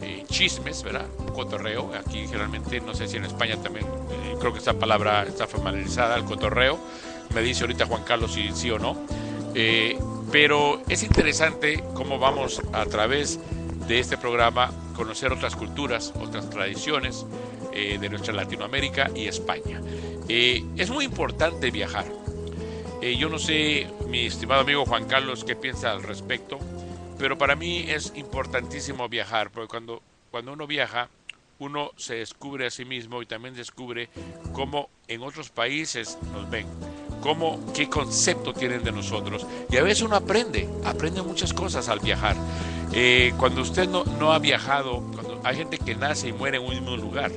eh, 0.00 0.24
chismes, 0.30 0.84
¿verdad? 0.84 1.06
Cotorreo, 1.34 1.90
aquí 1.92 2.20
generalmente, 2.28 2.80
no 2.80 2.94
sé 2.94 3.08
si 3.08 3.16
en 3.16 3.24
España 3.24 3.56
también, 3.60 3.84
eh, 3.86 4.36
creo 4.38 4.52
que 4.52 4.60
esta 4.60 4.74
palabra 4.74 5.24
está 5.24 5.48
familiarizada, 5.48 6.14
el 6.16 6.24
cotorreo, 6.24 6.78
me 7.34 7.42
dice 7.42 7.62
ahorita 7.62 7.86
Juan 7.86 8.04
Carlos 8.04 8.32
si 8.32 8.52
sí 8.52 8.70
o 8.70 8.78
no. 8.78 8.96
Pero 10.30 10.82
es 10.88 11.02
interesante 11.02 11.82
cómo 11.94 12.18
vamos 12.18 12.62
a 12.72 12.84
través 12.84 13.40
de 13.88 13.98
este 13.98 14.16
programa 14.16 14.70
conocer 14.94 15.32
otras 15.32 15.56
culturas, 15.56 16.12
otras 16.20 16.48
tradiciones 16.50 17.24
eh, 17.78 17.96
de 17.96 18.08
nuestra 18.08 18.34
Latinoamérica 18.34 19.08
y 19.14 19.28
España. 19.28 19.80
Eh, 20.28 20.64
es 20.76 20.90
muy 20.90 21.04
importante 21.04 21.70
viajar. 21.70 22.06
Eh, 23.00 23.16
yo 23.16 23.28
no 23.28 23.38
sé, 23.38 23.86
mi 24.08 24.26
estimado 24.26 24.62
amigo 24.62 24.84
Juan 24.84 25.06
Carlos, 25.06 25.44
qué 25.44 25.54
piensa 25.54 25.92
al 25.92 26.02
respecto, 26.02 26.58
pero 27.18 27.38
para 27.38 27.54
mí 27.54 27.84
es 27.86 28.12
importantísimo 28.16 29.08
viajar, 29.08 29.52
porque 29.52 29.68
cuando, 29.68 30.02
cuando 30.32 30.52
uno 30.54 30.66
viaja, 30.66 31.08
uno 31.60 31.92
se 31.96 32.16
descubre 32.16 32.66
a 32.66 32.70
sí 32.70 32.84
mismo 32.84 33.22
y 33.22 33.26
también 33.26 33.54
descubre 33.54 34.08
cómo 34.52 34.90
en 35.06 35.22
otros 35.22 35.50
países 35.50 36.18
nos 36.32 36.50
ven, 36.50 36.66
cómo, 37.20 37.72
qué 37.74 37.88
concepto 37.88 38.52
tienen 38.52 38.82
de 38.82 38.90
nosotros. 38.90 39.46
Y 39.70 39.76
a 39.76 39.84
veces 39.84 40.02
uno 40.02 40.16
aprende, 40.16 40.68
aprende 40.84 41.22
muchas 41.22 41.52
cosas 41.52 41.88
al 41.88 42.00
viajar. 42.00 42.34
Eh, 42.92 43.32
cuando 43.38 43.62
usted 43.62 43.88
no, 43.88 44.04
no 44.04 44.32
ha 44.32 44.40
viajado, 44.40 45.00
cuando 45.12 45.40
hay 45.44 45.56
gente 45.56 45.78
que 45.78 45.94
nace 45.94 46.28
y 46.28 46.32
muere 46.32 46.56
en 46.56 46.64
un 46.64 46.70
mismo 46.70 46.96
lugar, 46.96 47.30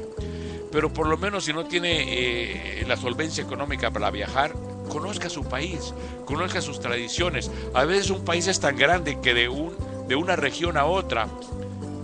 pero 0.72 0.92
por 0.92 1.08
lo 1.08 1.18
menos 1.18 1.46
si 1.46 1.54
no 1.54 1.66
tiene 1.66 2.80
eh, 2.80 2.86
la 2.88 2.98
solvencia 2.98 3.44
económica 3.44 3.92
para 3.92 4.12
viajar, 4.12 4.54
conozca 4.90 5.30
su 5.30 5.44
país, 5.44 5.94
conozca 6.26 6.62
sus 6.62 6.80
tradiciones. 6.80 7.52
A 7.74 7.86
veces 7.86 8.10
un 8.10 8.26
país 8.26 8.48
es 8.48 8.60
tan 8.60 8.76
grande 8.78 9.20
que 9.22 9.34
de, 9.34 9.50
un, 9.50 9.76
de 10.08 10.16
una 10.16 10.36
región 10.36 10.78
a 10.78 10.86
otra 10.86 11.28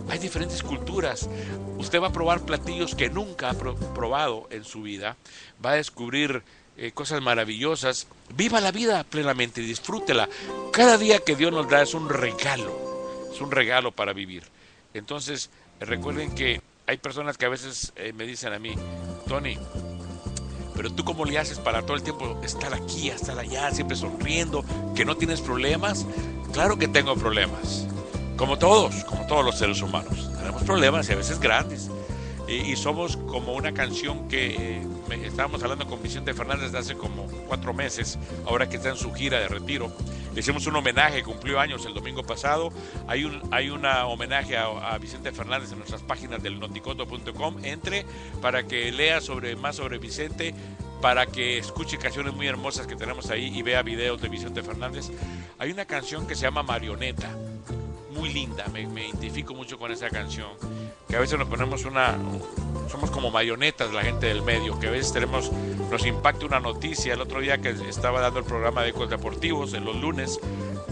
hay 0.10 0.20
diferentes 0.20 0.64
culturas. 0.64 1.30
Usted 1.78 2.02
va 2.02 2.08
a 2.08 2.12
probar 2.14 2.42
platillos 2.42 2.96
que 2.96 3.10
nunca 3.10 3.50
ha 3.52 3.54
pro- 3.54 3.76
probado 3.76 4.48
en 4.52 4.64
su 4.64 4.82
vida, 4.82 5.16
va 5.64 5.72
a 5.72 5.76
descubrir 5.76 6.44
eh, 6.78 6.92
cosas 6.92 7.22
maravillosas. 7.22 8.08
Viva 8.36 8.62
la 8.62 8.72
vida 8.72 9.04
plenamente 9.04 9.62
y 9.62 9.66
disfrútela. 9.66 10.28
Cada 10.72 10.98
día 10.98 11.20
que 11.20 11.36
Dios 11.36 11.52
nos 11.52 11.70
da 11.70 11.82
es 11.82 11.94
un 11.94 12.10
regalo, 12.10 13.30
es 13.32 13.42
un 13.42 13.52
regalo 13.52 13.92
para 13.92 14.14
vivir. 14.14 14.44
Entonces, 14.94 15.50
recuerden 15.80 16.34
que 16.34 16.62
hay 16.88 16.98
personas 16.98 17.38
que 17.38 17.46
a 17.46 17.50
veces 17.50 17.92
eh, 17.98 18.14
me 18.14 18.26
dicen 18.26 18.54
a 18.54 18.60
mí, 18.60 18.74
Tony, 19.28 19.58
pero 20.74 20.90
tú 20.90 21.04
cómo 21.04 21.26
le 21.26 21.38
haces 21.38 21.60
para 21.60 21.82
todo 21.82 21.98
el 21.98 22.04
tiempo 22.04 22.40
estar 22.44 22.74
aquí, 22.74 23.10
estar 23.10 23.38
allá, 23.38 23.72
siempre 23.72 23.98
sonriendo, 23.98 24.64
que 24.96 25.04
no 25.04 25.18
tienes 25.18 25.42
problemas. 25.42 26.06
Claro 26.54 26.78
que 26.78 26.88
tengo 26.88 27.16
problemas, 27.16 27.86
como 28.38 28.58
todos, 28.58 29.04
como 29.04 29.28
todos 29.28 29.44
los 29.44 29.58
seres 29.58 29.82
humanos. 29.82 30.32
Tenemos 30.38 30.64
problemas 30.64 31.10
y 31.10 31.12
a 31.12 31.18
veces 31.18 31.40
grandes. 31.40 31.90
Y, 32.48 32.76
somos 32.78 33.18
como 33.18 33.54
una 33.54 33.74
canción 33.74 34.30
que 34.30 34.80
eh, 34.80 34.88
estábamos 35.26 35.62
hablando 35.64 35.86
con 35.86 36.02
Vicente 36.02 36.34
Fernández 36.34 36.72
de 36.72 36.78
hace 36.78 36.96
como 36.96 37.28
cuatro 37.48 37.74
meses, 37.74 38.18
ahora 38.46 38.70
que 38.70 38.78
está 38.78 38.90
en 38.90 38.96
su 38.96 39.14
gira 39.14 39.40
de 39.40 39.50
retiro. 39.50 39.92
Le 40.34 40.40
hicimos 40.40 40.66
un 40.66 40.78
homenaje, 40.78 41.24
cumplió 41.24 41.60
años 41.60 41.86
el 41.86 41.94
domingo 41.94 42.24
pasado. 42.24 42.70
Hay 43.08 43.26
un 43.26 43.42
hay 43.52 43.70
una 43.70 44.06
homenaje 44.06 44.56
a, 44.56 44.66
a 44.68 44.98
Vicente 44.98 45.32
Fernández 45.34 45.72
en 45.72 45.80
nuestras 45.80 46.02
páginas 46.04 46.42
del 46.42 46.60
noticoto.com. 46.60 47.58
Entre 47.64 48.06
para 48.42 48.64
que 48.64 48.92
lea 48.94 49.20
sobre 49.20 49.56
más 49.58 49.76
sobre 49.76 49.98
Vicente, 49.98 50.54
para 51.02 51.26
que 51.26 51.58
escuche 51.58 51.98
canciones 51.98 52.34
muy 52.34 52.48
hermosas 52.48 52.88
que 52.88 52.96
tenemos 52.96 53.30
ahí 53.30 53.52
y 53.54 53.62
vea 53.62 53.82
videos 53.82 54.22
de 54.22 54.30
Vicente 54.30 54.64
Fernández. 54.64 55.10
Hay 55.60 55.72
una 55.72 55.86
canción 55.86 56.28
que 56.28 56.36
se 56.36 56.44
llama 56.44 56.64
Marioneta 56.64 57.30
muy 58.18 58.30
linda, 58.34 58.66
me, 58.74 58.88
me 58.88 59.08
identifico 59.08 59.54
mucho 59.54 59.78
con 59.78 59.92
esa 59.92 60.10
canción, 60.10 60.50
que 61.08 61.16
a 61.16 61.20
veces 61.20 61.38
nos 61.38 61.48
ponemos 61.48 61.86
una, 61.86 62.18
somos 62.90 63.12
como 63.12 63.30
marionetas 63.32 63.94
la 63.94 64.02
gente 64.04 64.26
del 64.28 64.42
medio, 64.42 64.80
que 64.80 64.88
a 64.88 64.92
veces 64.92 65.14
tenemos, 65.14 65.52
nos 65.92 66.06
impacta 66.06 66.46
una 66.46 66.60
noticia, 66.60 67.14
el 67.14 67.22
otro 67.22 67.40
día 67.40 67.60
que 67.60 67.70
estaba 67.88 68.20
dando 68.22 68.40
el 68.40 68.46
programa 68.46 68.82
de 68.84 68.90
Ecos 68.90 69.10
Deportivos, 69.10 69.74
en 69.74 69.86
los 69.86 69.96
lunes, 69.96 70.40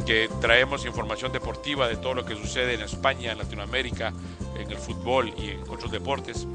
que 0.05 0.29
traemos 0.39 0.85
información 0.85 1.31
deportiva 1.31 1.87
de 1.87 1.97
todo 1.97 2.13
lo 2.13 2.25
que 2.25 2.35
sucede 2.35 2.75
en 2.75 2.81
España, 2.81 3.31
en 3.31 3.39
Latinoamérica, 3.39 4.13
en 4.57 4.69
el 4.71 4.77
fútbol 4.77 5.33
y 5.37 5.49
en 5.49 5.61
otros 5.69 5.91
deportes, 5.91 6.45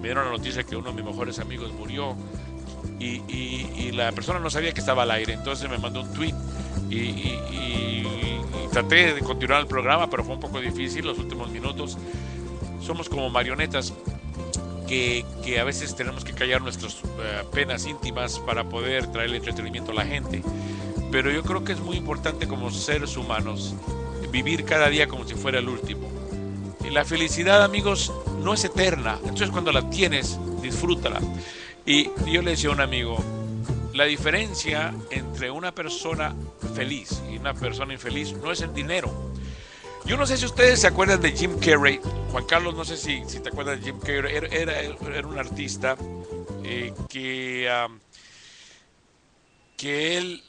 me 0.00 0.04
dieron 0.08 0.26
la 0.26 0.30
noticia 0.30 0.62
que 0.62 0.76
uno 0.76 0.90
de 0.92 0.96
mis 1.02 1.04
mejores 1.04 1.38
amigos 1.40 1.72
murió 1.72 2.14
y, 2.98 3.22
y- 3.28 3.70
y 3.76 3.92
la 3.92 4.12
persona 4.12 4.38
no 4.38 4.48
sabía 4.48 4.72
que 4.72 4.80
estaba 4.80 5.02
al 5.02 5.10
aire, 5.10 5.32
entonces 5.34 5.68
me 5.68 5.76
mandó 5.78 6.02
un 6.02 6.12
tweet 6.14 6.34
y, 6.88 6.96
y- 6.96 8.29
traté 8.68 9.14
de 9.14 9.20
continuar 9.20 9.60
el 9.60 9.66
programa, 9.66 10.08
pero 10.08 10.24
fue 10.24 10.34
un 10.34 10.40
poco 10.40 10.60
difícil 10.60 11.06
los 11.06 11.18
últimos 11.18 11.50
minutos. 11.50 11.98
Somos 12.80 13.08
como 13.08 13.30
marionetas 13.30 13.92
que, 14.86 15.24
que 15.44 15.60
a 15.60 15.64
veces 15.64 15.94
tenemos 15.94 16.24
que 16.24 16.32
callar 16.32 16.62
nuestras 16.62 16.96
eh, 16.96 17.44
penas 17.52 17.86
íntimas 17.86 18.38
para 18.40 18.64
poder 18.64 19.06
traer 19.08 19.34
entretenimiento 19.34 19.92
a 19.92 19.94
la 19.94 20.04
gente. 20.04 20.42
Pero 21.10 21.30
yo 21.30 21.42
creo 21.42 21.64
que 21.64 21.72
es 21.72 21.80
muy 21.80 21.96
importante 21.96 22.46
como 22.46 22.70
seres 22.70 23.16
humanos 23.16 23.74
vivir 24.30 24.64
cada 24.64 24.88
día 24.88 25.08
como 25.08 25.26
si 25.26 25.34
fuera 25.34 25.58
el 25.58 25.68
último. 25.68 26.08
La 26.90 27.04
felicidad, 27.04 27.62
amigos, 27.62 28.12
no 28.42 28.54
es 28.54 28.64
eterna. 28.64 29.18
Entonces 29.22 29.50
cuando 29.50 29.70
la 29.72 29.88
tienes, 29.90 30.38
disfrútala. 30.62 31.20
Y 31.86 32.10
yo 32.30 32.42
le 32.42 32.52
decía 32.52 32.70
a 32.70 32.72
un 32.72 32.80
amigo, 32.80 33.22
la 34.00 34.06
diferencia 34.06 34.94
entre 35.10 35.50
una 35.50 35.74
persona 35.74 36.34
feliz 36.74 37.20
y 37.30 37.36
una 37.36 37.52
persona 37.52 37.92
infeliz 37.92 38.32
no 38.32 38.50
es 38.50 38.62
el 38.62 38.72
dinero. 38.72 39.34
Yo 40.06 40.16
no 40.16 40.24
sé 40.26 40.38
si 40.38 40.46
ustedes 40.46 40.80
se 40.80 40.86
acuerdan 40.86 41.20
de 41.20 41.32
Jim 41.32 41.58
Carrey. 41.60 42.00
Juan 42.30 42.46
Carlos, 42.46 42.74
no 42.74 42.86
sé 42.86 42.96
si, 42.96 43.22
si 43.28 43.40
te 43.40 43.50
acuerdas 43.50 43.78
de 43.78 43.84
Jim 43.84 44.00
Carrey. 44.00 44.34
Era, 44.34 44.46
era, 44.48 44.80
era 44.80 45.26
un 45.28 45.38
artista 45.38 45.98
eh, 46.64 46.94
que, 47.10 47.68
um, 47.86 47.98
que 49.76 50.16
él 50.16 50.44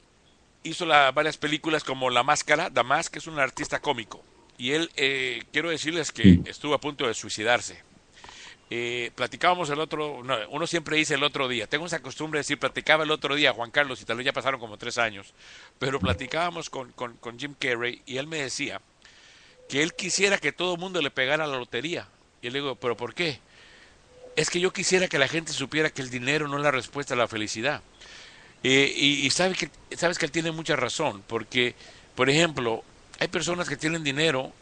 hizo 0.64 0.86
la- 0.86 1.11
varias 1.11 1.36
películas 1.36 1.84
como 1.84 2.10
La 2.10 2.23
Máscara. 2.23 2.69
Damas, 2.69 3.10
que 3.10 3.19
es 3.19 3.28
un 3.28 3.38
artista 3.38 3.82
cómico. 3.82 4.23
Y 4.57 4.72
él, 4.72 4.90
eh, 4.95 5.44
quiero 5.52 5.72
decirles 5.72 6.14
que 6.14 6.40
estuvo 6.45 6.73
a 6.73 6.80
punto 6.80 7.06
de 7.06 7.14
suicidarse. 7.14 7.84
Eh, 8.73 9.11
platicábamos 9.15 9.69
el 9.69 9.81
otro, 9.81 10.23
no, 10.23 10.38
uno 10.49 10.65
siempre 10.65 10.95
dice 10.95 11.15
el 11.15 11.23
otro 11.23 11.49
día, 11.49 11.68
tengo 11.68 11.88
esa 11.88 12.02
costumbre 12.02 12.38
de 12.38 12.43
decir, 12.43 12.57
platicaba 12.57 13.03
el 13.03 13.11
otro 13.11 13.35
día, 13.35 13.52
Juan 13.52 13.69
Carlos, 13.69 14.02
y 14.02 14.06
tal 14.06 14.15
vez 14.15 14.26
ya 14.26 14.31
pasaron 14.31 14.61
como 14.61 14.77
tres 14.77 14.98
años, 14.98 15.34
pero 15.77 15.99
platicábamos 15.99 16.69
con, 16.69 16.89
con, 16.93 17.18
con 17.18 17.38
Jim 17.38 17.53
Carrey 17.60 18.02
y 18.06 18.15
él 18.15 18.27
me 18.27 18.38
decía 18.38 18.80
que 19.68 19.84
él 19.84 19.93
quisiera 19.93 20.38
que 20.38 20.53
todo 20.53 20.76
el 20.76 20.80
mundo 20.80 21.02
le 21.02 21.11
pegara 21.11 21.48
la 21.48 21.57
lotería. 21.57 22.07
Y 22.41 22.49
le 22.49 22.60
digo, 22.60 22.76
¿pero 22.76 22.95
por 22.95 23.14
qué? 23.14 23.41
Es 24.38 24.49
que 24.49 24.61
yo 24.61 24.72
quisiera 24.72 25.10
que 25.10 25.19
la 25.19 25.27
gente 25.27 25.52
supiera 25.52 25.89
que 25.89 26.02
el 26.02 26.10
dinero 26.10 26.48
no 26.48 26.56
es 26.56 26.64
la 26.64 26.72
respuesta 26.72 27.14
a 27.14 27.18
la 27.18 27.27
felicidad. 27.27 27.81
Eh, 28.64 28.93
y 28.95 29.26
y 29.26 29.30
sabe 29.31 29.56
que, 29.56 29.69
sabes 29.98 30.18
que 30.18 30.26
él 30.26 30.31
tiene 30.31 30.52
mucha 30.52 30.77
razón, 30.77 31.23
porque, 31.27 31.76
por 32.15 32.30
ejemplo, 32.30 32.85
hay 33.19 33.27
personas 33.27 33.68
que 33.68 33.76
tienen 33.76 34.02
dinero 34.02 34.53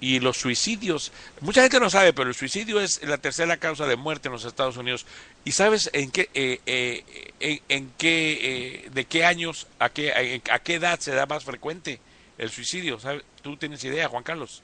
y 0.00 0.20
los 0.20 0.36
suicidios, 0.36 1.12
mucha 1.40 1.62
gente 1.62 1.80
no 1.80 1.90
sabe, 1.90 2.12
pero 2.12 2.28
el 2.28 2.34
suicidio 2.34 2.80
es 2.80 3.06
la 3.06 3.18
tercera 3.18 3.56
causa 3.56 3.86
de 3.86 3.96
muerte 3.96 4.28
en 4.28 4.32
los 4.32 4.44
Estados 4.44 4.76
Unidos. 4.76 5.06
¿Y 5.44 5.52
sabes 5.52 5.90
en 5.92 6.10
qué, 6.10 6.28
eh, 6.34 6.60
eh, 6.66 7.04
en, 7.40 7.58
en 7.68 7.88
qué, 7.96 8.38
eh, 8.42 8.90
de 8.92 9.04
qué 9.04 9.24
años, 9.24 9.66
a 9.78 9.88
qué, 9.88 10.12
a, 10.12 10.54
a 10.54 10.58
qué 10.58 10.74
edad 10.74 10.98
se 10.98 11.14
da 11.14 11.26
más 11.26 11.44
frecuente 11.44 12.00
el 12.38 12.50
suicidio? 12.50 12.98
¿Sabe? 12.98 13.22
¿Tú 13.42 13.56
tienes 13.56 13.82
idea, 13.84 14.08
Juan 14.08 14.22
Carlos? 14.22 14.62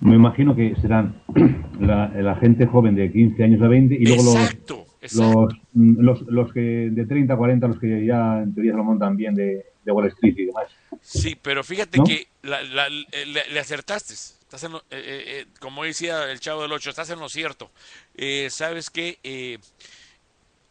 Me 0.00 0.16
imagino 0.16 0.56
que 0.56 0.74
serán 0.80 1.14
la, 1.80 2.08
la 2.08 2.36
gente 2.36 2.66
joven 2.66 2.96
de 2.96 3.12
15 3.12 3.44
años 3.44 3.62
a 3.62 3.68
20 3.68 3.94
y 3.94 4.06
luego 4.06 4.32
Exacto, 4.32 4.86
los, 5.02 5.12
los, 5.14 5.54
los, 5.74 6.22
los 6.22 6.52
que 6.52 6.88
de 6.90 7.06
30 7.06 7.34
a 7.34 7.36
40, 7.36 7.68
los 7.68 7.78
que 7.78 8.06
ya 8.06 8.42
en 8.42 8.54
teoría 8.54 8.72
se 8.72 8.78
lo 8.78 8.84
montan 8.84 9.16
bien 9.16 9.34
de, 9.34 9.69
de 9.84 9.92
Wall 9.92 10.06
Street 10.08 10.34
y 10.36 10.44
demás. 10.46 10.68
Sí, 11.02 11.36
pero 11.40 11.64
fíjate 11.64 11.98
¿No? 11.98 12.04
que 12.04 12.28
la- 12.42 12.62
la- 12.62 12.88
le, 12.88 13.04
le 13.24 13.60
acertaste. 13.60 14.14
Estás 14.14 14.64
en 14.64 14.72
lo- 14.72 14.80
eh, 14.80 14.84
eh, 14.90 15.24
eh, 15.26 15.46
como 15.60 15.84
decía 15.84 16.30
el 16.30 16.40
Chavo 16.40 16.62
del 16.62 16.72
Ocho, 16.72 16.90
estás 16.90 17.08
en 17.10 17.18
lo 17.20 17.28
cierto. 17.28 17.70
Eh, 18.16 18.48
Sabes 18.50 18.90
que 18.90 19.18
eh, 19.22 19.58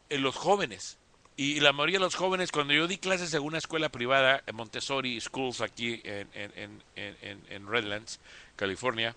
los 0.10 0.36
jóvenes, 0.36 0.98
y 1.38 1.60
la 1.62 1.72
mayoría 1.72 2.00
de 2.00 2.06
los 2.06 2.16
jóvenes, 2.16 2.52
cuando 2.52 2.74
yo 2.74 2.88
di 2.88 2.98
clases 2.98 3.34
en 3.34 3.42
una 3.42 3.58
escuela 3.60 3.90
privada, 3.90 4.44
en 4.46 4.56
Montessori 4.56 5.20
Schools, 5.22 5.62
aquí 5.62 6.02
en, 6.04 6.28
en, 6.34 6.84
en, 6.96 7.40
en- 7.50 7.68
Redlands, 7.68 8.20
California, 8.56 9.16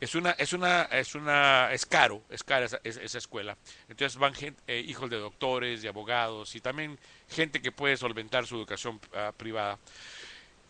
es 0.00 0.14
una, 0.14 0.32
es 0.32 0.52
una, 0.52 0.82
es 0.82 1.14
una, 1.14 1.72
es 1.72 1.86
caro, 1.86 2.22
es 2.30 2.44
cara 2.44 2.66
esa, 2.66 3.18
escuela. 3.18 3.56
Entonces 3.88 4.18
van 4.18 4.34
gen- 4.34 4.56
eh, 4.66 4.84
hijos 4.86 5.08
de 5.10 5.16
doctores, 5.16 5.82
de 5.82 5.88
abogados 5.88 6.54
y 6.54 6.60
también 6.60 6.98
gente 7.30 7.60
que 7.62 7.72
puede 7.72 7.96
solventar 7.96 8.46
su 8.46 8.56
educación 8.56 9.00
ah, 9.14 9.32
privada. 9.36 9.78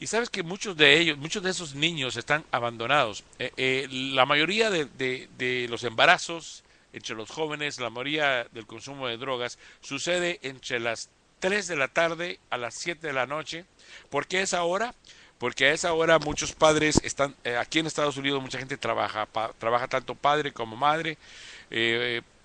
Y 0.01 0.07
sabes 0.07 0.29
que 0.29 0.43
muchos 0.43 0.77
de 0.77 0.99
ellos, 0.99 1.17
muchos 1.19 1.43
de 1.43 1.51
esos 1.51 1.75
niños 1.75 2.17
están 2.17 2.45
abandonados. 2.51 3.25
Eh, 3.39 3.53
eh, 3.57 3.89
la 3.91 4.27
mayoría 4.27 4.69
de, 4.71 4.87
de- 4.87 5.67
los 5.69 5.85
embarazos 5.85 6.63
entre 6.93 7.15
los 7.15 7.31
jóvenes, 7.31 7.81
la 7.81 7.91
mayoría 7.91 8.45
del 8.53 8.67
consumo 8.67 9.09
de 9.09 9.17
drogas, 9.17 9.59
sucede 9.81 10.39
entre 10.43 10.79
las 10.81 11.11
3 11.41 11.67
de 11.69 11.77
la 11.77 11.89
tarde 11.89 12.39
a 12.51 12.57
las 12.59 12.75
7 12.75 13.07
de 13.07 13.13
la 13.13 13.27
noche. 13.27 13.65
¿Por 14.11 14.27
qué 14.27 14.43
esa 14.43 14.63
hora? 14.65 14.95
Porque 15.39 15.67
a 15.67 15.73
esa 15.73 15.93
hora 15.93 16.19
muchos 16.19 16.53
padres 16.53 17.01
están, 17.05 17.35
eh, 17.45 17.57
aquí 17.57 17.79
en 17.81 17.87
Estados 17.87 18.17
Unidos 18.17 18.41
mucha 18.43 18.59
gente 18.59 18.77
trabaja, 18.77 19.27
pa- 19.27 19.53
trabaja 19.59 19.89
tanto 19.89 20.15
padre 20.15 20.53
como 20.53 20.77
madre 20.77 21.19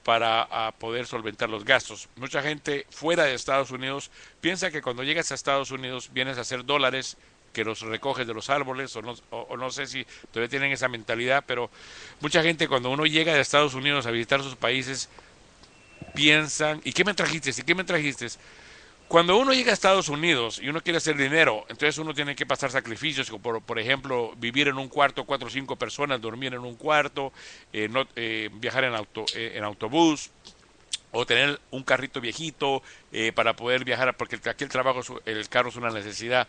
para 0.10 0.72
poder 0.80 1.06
solventar 1.06 1.52
los 1.52 1.64
gastos. 1.64 2.10
Mucha 2.16 2.42
gente 2.42 2.88
fuera 2.90 3.26
de 3.26 3.36
Estados 3.36 3.70
Unidos 3.70 4.10
piensa 4.42 4.72
que 4.72 4.82
cuando 4.82 5.04
llegas 5.04 5.32
a 5.32 5.36
Estados 5.36 5.70
Unidos 5.70 6.10
vienes 6.12 6.40
a 6.40 6.42
hacer 6.42 6.66
dólares 6.66 7.16
que 7.52 7.64
los 7.64 7.82
recoges 7.82 8.26
de 8.26 8.34
los 8.34 8.50
árboles 8.50 8.96
o 8.96 9.04
no, 9.04 9.14
o- 9.30 9.42
o 9.52 9.56
no 9.58 9.70
sé 9.70 9.86
si 9.86 10.08
todavía 10.32 10.50
tienen 10.50 10.72
esa 10.72 10.88
mentalidad, 10.88 11.44
pero 11.48 11.70
mucha 12.22 12.42
gente 12.42 12.68
cuando 12.68 12.90
uno 12.90 13.06
llega 13.06 13.36
de 13.36 13.42
Estados 13.42 13.76
Unidos 13.76 14.08
a 14.08 14.12
visitar 14.12 14.42
sus 14.42 14.56
países 14.56 15.12
piensan, 16.14 16.82
¿y 16.84 16.94
qué 16.94 17.04
me 17.06 17.14
trajiste? 17.14 17.52
¿Y 17.52 17.64
qué 17.64 17.76
me 17.76 17.84
trajiste? 17.84 18.28
Cuando 19.10 19.38
uno 19.38 19.54
llega 19.54 19.72
a 19.72 19.74
Estados 19.74 20.08
Unidos 20.08 20.60
y 20.62 20.70
uno 20.70 20.82
quiere 20.82 20.98
hacer 20.98 21.18
dinero, 21.18 21.66
entonces 21.68 21.98
uno 21.98 22.14
tiene 22.14 22.36
que 22.36 22.46
pasar 22.46 22.70
sacrificios, 22.70 23.28
como 23.32 23.60
por, 23.60 23.80
ejemplo, 23.80 24.36
vivir 24.38 24.68
en 24.68 24.78
un 24.78 24.88
cuarto, 24.88 25.24
cuatro 25.24 25.48
o 25.48 25.50
cinco 25.50 25.76
personas, 25.78 26.22
dormir 26.22 26.54
en 26.54 26.60
un 26.60 26.76
cuarto, 26.76 27.34
eh, 27.74 27.90
eh, 28.16 28.52
viajar 28.54 28.84
en, 28.84 28.94
auto, 28.94 29.26
eh, 29.34 29.54
en 29.56 29.64
autobús, 29.64 30.30
o 31.12 31.26
tener 31.26 31.60
un 31.72 31.82
carrito 31.82 32.22
viejito 32.22 32.84
eh, 33.12 33.32
para 33.32 33.56
poder 33.56 33.84
viajar, 33.84 34.16
porque 34.16 34.40
aquí 34.48 34.64
el 34.64 34.70
trabajo, 34.70 35.02
el 35.26 35.50
carro 35.50 35.70
es 35.70 35.76
una 35.76 35.90
necesidad. 35.90 36.48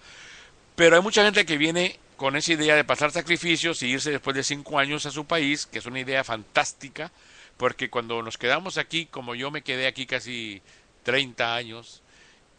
Pero 0.76 0.96
hay 0.96 1.02
mucha 1.02 1.24
gente 1.24 1.46
que 1.46 1.56
viene 1.56 1.98
con 2.18 2.36
esa 2.36 2.52
idea 2.52 2.76
de 2.76 2.84
pasar 2.84 3.10
sacrificios 3.10 3.82
y 3.82 3.86
irse 3.86 4.10
después 4.10 4.36
de 4.36 4.44
cinco 4.44 4.78
años 4.78 5.06
a 5.06 5.10
su 5.10 5.24
país, 5.24 5.64
que 5.64 5.78
es 5.78 5.86
una 5.86 6.00
idea 6.00 6.24
fantástica, 6.24 7.10
porque 7.56 7.88
cuando 7.88 8.22
nos 8.22 8.36
quedamos 8.36 8.76
aquí, 8.76 9.06
como 9.06 9.34
yo 9.34 9.50
me 9.50 9.62
quedé 9.62 9.86
aquí 9.86 10.04
casi 10.04 10.60
30 11.04 11.54
años, 11.54 12.02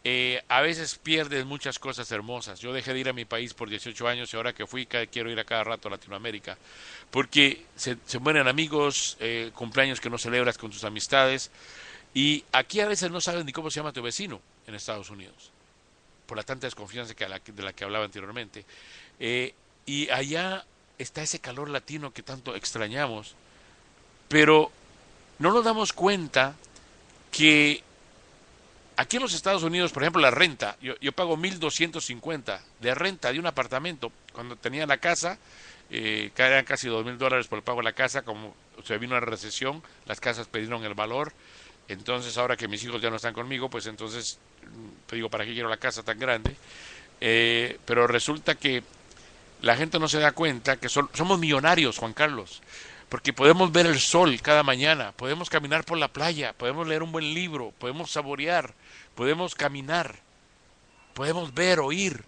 eh, 0.04 0.42
a 0.48 0.60
veces 0.60 0.96
pierdes 0.96 1.46
muchas 1.46 1.78
cosas 1.78 2.10
hermosas. 2.10 2.58
Yo 2.58 2.72
dejé 2.72 2.92
de 2.92 3.00
ir 3.00 3.08
a 3.08 3.12
mi 3.12 3.24
país 3.24 3.54
por 3.54 3.68
18 3.70 4.08
años 4.08 4.32
y 4.32 4.36
ahora 4.36 4.52
que 4.52 4.66
fui 4.66 4.86
quiero 4.86 5.30
ir 5.30 5.38
a 5.38 5.44
cada 5.44 5.64
rato 5.64 5.88
a 5.88 5.92
Latinoamérica. 5.92 6.58
Porque 7.10 7.64
se, 7.76 7.96
se 8.04 8.18
mueren 8.18 8.48
amigos, 8.48 9.16
eh, 9.20 9.52
cumpleaños 9.54 10.00
que 10.00 10.10
no 10.10 10.18
celebras 10.18 10.58
con 10.58 10.70
tus 10.70 10.82
amistades. 10.82 11.50
Y 12.14 12.44
aquí 12.52 12.80
a 12.80 12.86
veces 12.86 13.10
no 13.10 13.20
sabes 13.20 13.44
ni 13.44 13.52
cómo 13.52 13.70
se 13.70 13.80
llama 13.80 13.92
tu 13.92 14.02
vecino 14.02 14.40
en 14.66 14.74
Estados 14.74 15.08
Unidos. 15.08 15.50
Por 16.26 16.36
la 16.36 16.42
tanta 16.42 16.66
desconfianza 16.66 17.14
de 17.14 17.62
la 17.62 17.72
que 17.72 17.84
hablaba 17.84 18.04
anteriormente. 18.04 18.64
Eh, 19.20 19.54
y 19.86 20.10
allá 20.10 20.64
está 20.98 21.22
ese 21.22 21.38
calor 21.38 21.68
latino 21.68 22.12
que 22.12 22.22
tanto 22.22 22.56
extrañamos. 22.56 23.36
Pero 24.28 24.72
no 25.38 25.52
nos 25.52 25.64
damos 25.64 25.92
cuenta 25.92 26.56
que 27.30 27.82
aquí 28.96 29.16
en 29.16 29.22
los 29.22 29.34
Estados 29.34 29.62
Unidos, 29.62 29.92
por 29.92 30.02
ejemplo, 30.02 30.22
la 30.22 30.30
renta, 30.30 30.76
yo, 30.80 30.94
yo 31.00 31.12
pago 31.12 31.36
1.250 31.36 32.62
de 32.80 32.94
renta 32.94 33.32
de 33.32 33.38
un 33.38 33.46
apartamento. 33.46 34.12
Cuando 34.32 34.56
tenía 34.56 34.86
la 34.86 34.98
casa, 34.98 35.38
eh, 35.90 36.30
eran 36.36 36.64
casi 36.64 36.88
2.000 36.88 37.18
dólares 37.18 37.46
por 37.48 37.58
el 37.58 37.64
pago 37.64 37.78
de 37.78 37.84
la 37.84 37.92
casa, 37.92 38.22
como 38.22 38.54
se 38.84 38.98
vino 38.98 39.12
una 39.16 39.20
recesión, 39.20 39.82
las 40.06 40.20
casas 40.20 40.46
perdieron 40.46 40.84
el 40.84 40.94
valor. 40.94 41.32
Entonces, 41.88 42.38
ahora 42.38 42.56
que 42.56 42.68
mis 42.68 42.82
hijos 42.84 43.02
ya 43.02 43.10
no 43.10 43.16
están 43.16 43.34
conmigo, 43.34 43.68
pues 43.68 43.86
entonces, 43.86 44.38
mm, 44.62 44.88
te 45.08 45.16
digo, 45.16 45.28
¿para 45.28 45.44
qué 45.44 45.52
quiero 45.52 45.68
la 45.68 45.76
casa 45.76 46.02
tan 46.02 46.18
grande? 46.18 46.56
Eh, 47.20 47.78
pero 47.84 48.06
resulta 48.06 48.54
que 48.54 48.82
la 49.60 49.76
gente 49.76 49.98
no 49.98 50.08
se 50.08 50.18
da 50.18 50.32
cuenta 50.32 50.76
que 50.76 50.88
son- 50.88 51.08
somos 51.14 51.38
millonarios, 51.38 51.98
Juan 51.98 52.12
Carlos, 52.14 52.60
porque 53.12 53.34
podemos 53.34 53.70
ver 53.70 53.84
el 53.84 54.00
sol 54.00 54.40
cada 54.40 54.62
mañana, 54.62 55.12
podemos 55.12 55.50
caminar 55.50 55.84
por 55.84 55.98
la 55.98 56.08
playa, 56.08 56.54
podemos 56.54 56.88
leer 56.88 57.02
un 57.02 57.12
buen 57.12 57.34
libro, 57.34 57.70
podemos 57.78 58.10
saborear, 58.10 58.72
podemos 59.14 59.54
caminar, 59.54 60.16
podemos 61.12 61.52
ver, 61.52 61.80
oír. 61.80 62.24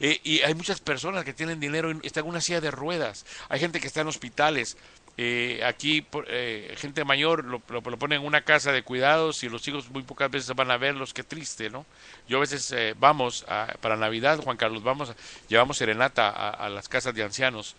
Eh, 0.00 0.18
y 0.24 0.40
hay 0.40 0.54
muchas 0.54 0.80
personas 0.80 1.22
que 1.22 1.34
tienen 1.34 1.60
dinero 1.60 1.92
y 1.92 2.06
están 2.06 2.24
en 2.24 2.30
una 2.30 2.40
silla 2.40 2.62
de 2.62 2.70
ruedas. 2.70 3.26
Hay 3.50 3.60
gente 3.60 3.78
que 3.78 3.88
está 3.88 4.00
en 4.00 4.06
hospitales. 4.06 4.78
Eh, 5.18 5.60
aquí, 5.66 6.06
eh, 6.28 6.74
gente 6.78 7.04
mayor 7.04 7.44
lo, 7.44 7.60
lo, 7.68 7.82
ponen 7.82 8.22
en 8.22 8.26
una 8.26 8.40
casa 8.40 8.72
de 8.72 8.82
cuidados 8.82 9.44
y 9.44 9.50
los 9.50 9.68
hijos 9.68 9.90
muy 9.90 10.02
pocas 10.02 10.30
veces 10.30 10.56
van 10.56 10.70
a 10.70 10.78
verlos. 10.78 11.12
Qué 11.12 11.24
triste, 11.24 11.68
¿no? 11.68 11.84
Yo 12.26 12.38
a 12.38 12.40
veces 12.40 12.72
eh, 12.72 12.94
vamos 12.98 13.44
a- 13.48 13.74
para 13.82 13.98
Navidad, 13.98 14.38
Juan 14.38 14.56
Carlos, 14.56 14.82
vamos, 14.82 15.12
llevamos 15.46 15.76
serenata 15.76 16.30
a 16.30 16.70
las 16.70 16.88
casas 16.88 17.14
de 17.14 17.22
ancianos 17.22 17.76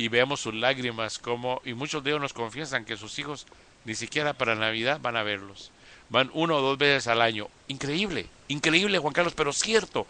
y 0.00 0.08
vemos 0.08 0.40
sus 0.40 0.54
lágrimas 0.54 1.18
como 1.18 1.60
y 1.62 1.74
muchos 1.74 2.02
de 2.02 2.08
ellos 2.08 2.22
nos 2.22 2.32
confiesan 2.32 2.86
que 2.86 2.96
sus 2.96 3.18
hijos 3.18 3.46
ni 3.84 3.94
siquiera 3.94 4.32
para 4.32 4.54
Navidad 4.54 4.98
van 5.02 5.14
a 5.14 5.22
verlos. 5.22 5.72
Van 6.08 6.30
uno 6.32 6.56
o 6.56 6.62
dos 6.62 6.78
veces 6.78 7.06
al 7.06 7.20
año. 7.20 7.48
Increíble, 7.68 8.26
increíble 8.48 8.98
Juan 8.98 9.12
Carlos, 9.12 9.34
pero 9.36 9.52
cierto. 9.52 10.06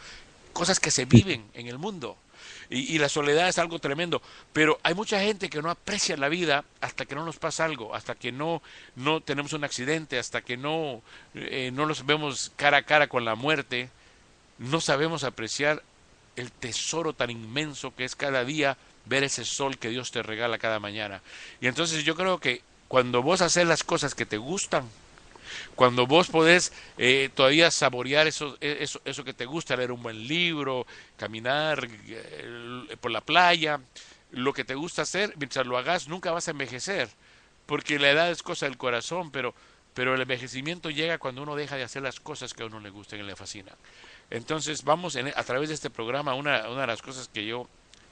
Cosas 0.53 0.79
que 0.79 0.93
se 0.93 1.07
viven 1.07 1.45
en 1.55 1.67
el 1.67 1.79
mundo. 1.79 2.17
Y, 2.71 2.95
y 2.95 2.99
la 2.99 3.09
soledad 3.09 3.49
es 3.49 3.59
algo 3.59 3.81
tremendo. 3.81 4.23
Pero 4.53 4.79
hay 4.85 4.95
mucha 4.95 5.19
gente 5.19 5.51
que 5.51 5.61
no 5.61 5.71
aprecia 5.71 6.17
la 6.17 6.29
vida 6.29 6.65
hasta 6.81 7.05
que 7.05 7.17
no 7.17 7.25
nos 7.25 7.39
pasa 7.39 7.65
algo, 7.65 7.93
hasta 7.93 8.15
que 8.15 8.31
no, 8.31 8.63
no 8.95 9.21
tenemos 9.21 9.55
un 9.55 9.65
accidente, 9.65 10.21
hasta 10.21 10.43
que 10.43 10.57
no, 10.57 11.03
eh, 11.35 11.73
no 11.75 11.87
nos 11.87 12.07
vemos 12.07 12.53
cara 12.55 12.77
a 12.79 12.83
cara 12.85 13.09
con 13.09 13.25
la 13.25 13.35
muerte. 13.35 13.91
No 14.59 14.81
sabemos 14.81 15.25
apreciar 15.25 15.83
el 16.37 16.53
tesoro 16.53 17.13
tan 17.13 17.31
inmenso 17.31 17.93
que 17.97 18.05
es 18.05 18.15
cada 18.15 18.45
día 18.45 18.79
ver 19.07 19.25
ese 19.25 19.45
sol 19.45 19.79
que 19.79 19.89
Dios 19.89 20.11
te 20.11 20.23
regala 20.23 20.59
cada 20.59 20.79
mañana. 20.79 21.23
Y 21.61 21.67
entonces 21.67 22.05
yo 22.05 22.15
creo 22.15 22.39
que 22.39 22.63
cuando 22.89 23.23
vos 23.23 23.41
haces 23.41 23.67
las 23.67 23.85
cosas 23.85 24.15
que 24.15 24.27
te 24.27 24.37
gustan, 24.37 24.89
cuando 25.75 26.07
vos 26.07 26.29
podés 26.29 26.73
eh, 26.99 27.31
todavía 27.35 27.71
saborear 27.71 28.27
eso, 28.27 28.57
eh, 28.61 28.79
eso, 28.81 29.01
eso 29.05 29.25
que 29.25 29.33
te 29.33 29.47
gusta, 29.47 29.77
leer 29.77 29.93
un 29.93 30.03
buen 30.03 30.27
libro, 30.27 30.87
caminar 31.17 31.89
eh, 32.09 32.97
por 33.01 33.11
la 33.11 33.21
playa, 33.21 33.81
lo 34.33 34.53
que 34.53 34.65
te 34.65 34.75
gusta 34.75 35.03
hacer, 35.03 35.35
mientras 35.37 35.67
lo 35.67 35.79
hagas 35.79 36.09
nunca 36.09 36.33
vas 36.33 36.49
a 36.49 36.53
envejecer, 36.53 37.09
porque 37.67 37.99
la 37.99 38.11
edad 38.11 38.31
es 38.31 38.43
cosa 38.43 38.67
del 38.67 38.77
corazón, 38.77 39.31
pero, 39.31 39.55
pero 39.95 40.15
el 40.15 40.21
envejecimiento 40.21 40.91
llega 40.91 41.19
cuando 41.19 41.43
uno 41.43 41.57
deja 41.57 41.77
de 41.77 41.85
hacer 41.85 42.03
las 42.03 42.21
cosas 42.21 42.55
que 42.55 42.63
a 42.63 42.67
uno 42.67 42.81
le 42.81 42.91
gustan 42.91 43.21
y 43.21 43.23
le 43.23 43.37
fascinan. 43.37 43.75
Entonces 44.31 44.85
vamos 44.85 45.17
a 45.17 45.45
través 45.45 45.69
de 45.69 45.75
este 45.75 45.91
programa, 45.91 46.35
una, 46.35 46.69
una 46.69 46.83
de 46.83 46.87
las 46.87 47.03
cosas 47.03 47.29
que 47.29 47.45
yo, 47.47 47.69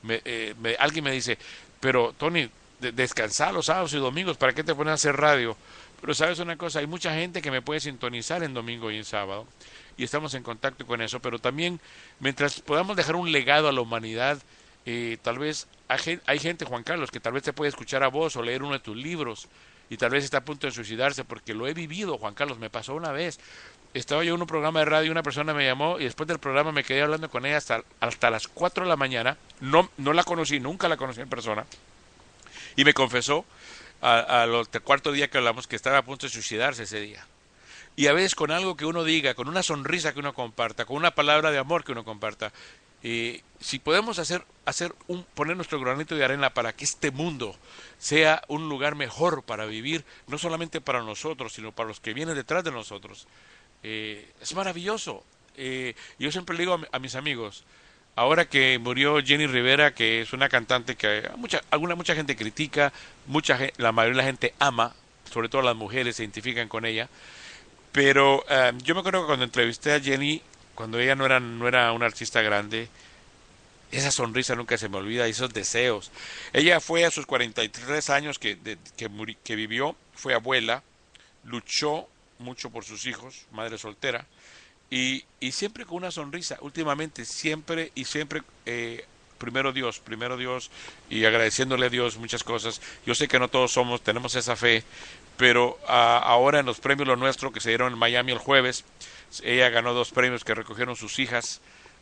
eh, 0.09 0.55
me- 0.59 0.77
alguien 0.79 1.05
me 1.05 1.13
dice, 1.13 1.39
pero 1.81 2.13
Tony, 2.17 2.51
de- 2.79 2.93
descansa 2.93 3.53
los 3.53 3.67
sábados 3.67 3.93
y 3.95 3.99
domingos, 3.99 4.37
¿para 4.37 4.53
qué 4.55 4.65
te 4.65 4.75
pones 4.75 4.93
a 4.93 4.95
hacer 4.95 5.17
radio? 5.17 5.57
Pero 6.01 6.15
sabes 6.15 6.39
una 6.39 6.57
cosa, 6.57 6.79
hay 6.81 6.87
mucha 6.87 7.13
gente 7.15 7.43
que 7.43 7.51
me 7.51 7.63
puede 7.63 7.81
sintonizar 7.81 8.43
en 8.43 8.55
domingo 8.55 8.91
y 8.91 8.97
en 8.99 9.05
sábado 9.05 9.49
y 9.97 10.05
estamos 10.05 10.35
en 10.35 10.43
contacto 10.45 10.87
con 10.87 11.01
eso, 11.03 11.21
pero 11.21 11.39
también 11.41 11.81
mientras 12.21 12.61
podamos 12.61 12.97
dejar 12.97 13.17
un 13.17 13.33
legado 13.33 13.69
a 13.69 13.73
la 13.73 13.81
humanidad, 13.81 14.39
eh, 14.87 15.19
tal 15.23 15.39
vez 15.39 15.67
hay 15.89 16.39
gente, 16.39 16.65
Juan 16.65 16.85
Carlos, 16.85 17.11
que 17.11 17.21
tal 17.21 17.33
vez 17.33 17.43
te 17.43 17.53
puede 17.53 17.69
escuchar 17.71 18.03
a 18.03 18.09
vos 18.09 18.37
o 18.37 18.43
leer 18.43 18.63
uno 18.63 18.75
de 18.75 18.81
tus 18.81 18.97
libros 18.97 19.49
y 19.91 19.97
tal 19.97 20.11
vez 20.11 20.23
está 20.25 20.39
a 20.39 20.45
punto 20.45 20.67
de 20.67 20.73
suicidarse 20.73 21.25
porque 21.25 21.55
lo 21.55 21.67
he 21.67 21.75
vivido, 21.75 22.19
Juan 22.19 22.35
Carlos, 22.35 22.59
me 22.59 22.71
pasó 22.71 22.95
una 22.95 23.11
vez. 23.11 23.41
Estaba 23.95 24.23
yo 24.23 24.35
en 24.35 24.41
un 24.41 24.47
programa 24.47 24.81
de 24.81 24.85
radio 24.85 25.09
y 25.09 25.11
una 25.11 25.23
persona 25.23 25.55
me 25.55 25.65
llamó 25.65 25.99
y 25.99 26.05
después 26.05 26.27
del 26.29 26.39
programa 26.39 26.73
me 26.73 26.85
quedé 26.85 27.03
hablando 27.03 27.31
con 27.31 27.47
ella 27.47 27.57
hasta, 27.57 27.83
hasta 28.01 28.31
las 28.31 28.47
4 28.49 28.85
de 28.85 28.89
la 28.89 28.97
mañana. 28.97 29.37
No, 29.61 29.91
no 29.97 30.13
la 30.13 30.25
conocí, 30.25 30.61
nunca 30.61 30.89
la 30.89 30.97
conocí 30.97 31.21
en 31.21 31.29
persona. 31.29 31.67
Y 32.77 32.85
me 32.85 32.95
confesó 32.95 33.45
al 34.01 34.69
cuarto 34.85 35.11
día 35.11 35.29
que 35.29 35.39
hablamos 35.39 35.67
que 35.67 35.77
estaba 35.77 35.99
a 35.99 36.05
punto 36.05 36.27
de 36.27 36.33
suicidarse 36.33 36.85
ese 36.85 37.01
día. 37.01 37.27
Y 37.97 38.07
a 38.07 38.13
veces 38.13 38.37
con 38.37 38.53
algo 38.53 38.77
que 38.77 38.85
uno 38.85 39.03
diga, 39.03 39.35
con 39.35 39.49
una 39.49 39.65
sonrisa 39.65 40.13
que 40.13 40.21
uno 40.21 40.33
comparta, 40.33 40.85
con 40.85 40.97
una 40.97 41.11
palabra 41.17 41.51
de 41.51 41.59
amor 41.59 41.83
que 41.83 41.91
uno 41.91 42.05
comparta, 42.05 42.53
eh, 43.03 43.43
si 43.61 43.79
podemos 43.79 44.19
hacer, 44.19 44.45
hacer 44.65 44.95
un, 45.07 45.25
poner 45.35 45.57
nuestro 45.57 45.81
granito 45.81 46.15
de 46.15 46.25
arena 46.25 46.51
para 46.51 46.73
que 46.73 46.85
este 46.85 47.11
mundo 47.11 47.57
sea 47.99 48.43
un 48.49 48.69
lugar 48.69 48.95
mejor 48.95 49.43
para 49.43 49.67
vivir, 49.67 50.05
no 50.27 50.39
solamente 50.39 50.81
para 50.81 51.03
nosotros, 51.03 51.53
sino 51.53 51.73
para 51.73 51.89
los 51.89 52.01
que 52.01 52.15
vienen 52.15 52.37
detrás 52.37 52.63
de 52.65 52.71
nosotros, 52.71 53.27
eh, 53.83 54.31
es 54.41 54.55
maravilloso. 54.55 55.25
Eh, 55.57 55.95
yo 56.19 56.31
siempre 56.33 56.57
le 56.57 56.63
digo 56.63 56.75
a, 56.75 56.79
mi- 56.79 56.87
a 56.93 56.99
mis 56.99 57.15
amigos, 57.15 57.65
ahora 58.17 58.49
que 58.49 58.79
murió 58.79 59.23
Jenny 59.25 59.47
Rivera, 59.47 59.95
que 59.95 60.23
es 60.23 60.33
una 60.33 60.49
cantante 60.49 60.97
que 60.97 61.29
mucha, 61.37 61.63
alguna 61.71 61.95
mucha 61.95 62.15
gente 62.15 62.37
critica, 62.37 62.93
mucha 63.27 63.59
la 63.77 63.93
mayoría 63.93 64.17
de 64.19 64.23
la 64.23 64.29
gente 64.29 64.55
ama, 64.59 64.95
sobre 65.33 65.49
todo 65.49 65.63
las 65.63 65.77
mujeres 65.77 66.17
se 66.17 66.23
identifican 66.25 66.69
con 66.69 66.85
ella, 66.87 67.09
pero 67.93 68.45
eh, 68.49 68.73
yo 68.85 68.95
me 68.95 69.01
acuerdo 69.01 69.23
que 69.23 69.27
cuando 69.29 69.45
entrevisté 69.45 69.93
a 69.95 70.01
Jenny, 70.01 70.43
cuando 70.75 70.99
ella 71.01 71.15
no 71.17 71.27
era, 71.27 71.41
no 71.41 71.67
era 71.69 71.93
una 71.93 72.07
artista 72.07 72.43
grande, 72.43 72.89
esa 73.91 74.11
sonrisa 74.11 74.55
nunca 74.55 74.77
se 74.77 74.89
me 74.89 74.99
olvida, 74.99 75.27
esos 75.27 75.53
deseos. 75.53 76.11
Ella 76.53 76.81
fue 76.81 77.05
a 77.05 77.11
sus 77.11 77.27
43 77.27 78.11
años 78.11 78.39
que, 78.39 78.55
de- 78.57 78.79
que, 78.97 79.09
que 79.43 79.57
vivió, 79.57 79.97
fue 80.15 80.35
abuela, 80.35 80.83
luchó 81.45 82.09
mucho 82.39 82.71
por 82.71 82.85
sus 82.85 83.07
hijos, 83.07 83.47
madre 83.53 83.79
soltera, 83.79 84.27
y, 84.91 85.25
y 85.41 85.53
siempre 85.53 85.85
con 85.85 85.99
una 85.99 86.11
sonrisa, 86.11 86.59
últimamente, 86.61 87.25
siempre 87.25 87.93
y 87.95 88.05
siempre, 88.05 88.43
eh, 88.65 89.05
primero 89.37 89.73
Dios, 89.73 90.01
primero 90.01 90.37
Dios, 90.37 90.71
y 91.11 91.25
agradeciéndole 91.25 91.87
a 91.87 91.91
Dios 91.91 92.17
muchas 92.17 92.43
cosas. 92.43 92.81
Yo 93.05 93.15
sé 93.15 93.29
que 93.29 93.39
no 93.39 93.49
todos 93.49 93.73
somos, 93.73 94.03
tenemos 94.03 94.35
esa 94.35 94.57
fe, 94.57 94.83
pero 95.37 95.79
ah, 95.87 96.21
ahora 96.25 96.61
en 96.61 96.67
los 96.67 96.81
premios 96.81 97.07
Lo 97.07 97.17
Nuestro 97.17 97.53
que 97.53 97.61
se 97.61 97.69
dieron 97.69 97.93
en 97.93 97.99
Miami 97.99 98.33
el 98.33 98.39
jueves, 98.39 98.85
ella 99.43 99.69
ganó 99.69 99.93
dos 99.93 100.11
premios 100.11 100.43
que 100.43 100.55
recogieron 100.55 100.97
sus 100.97 101.19
hijas, 101.19 101.61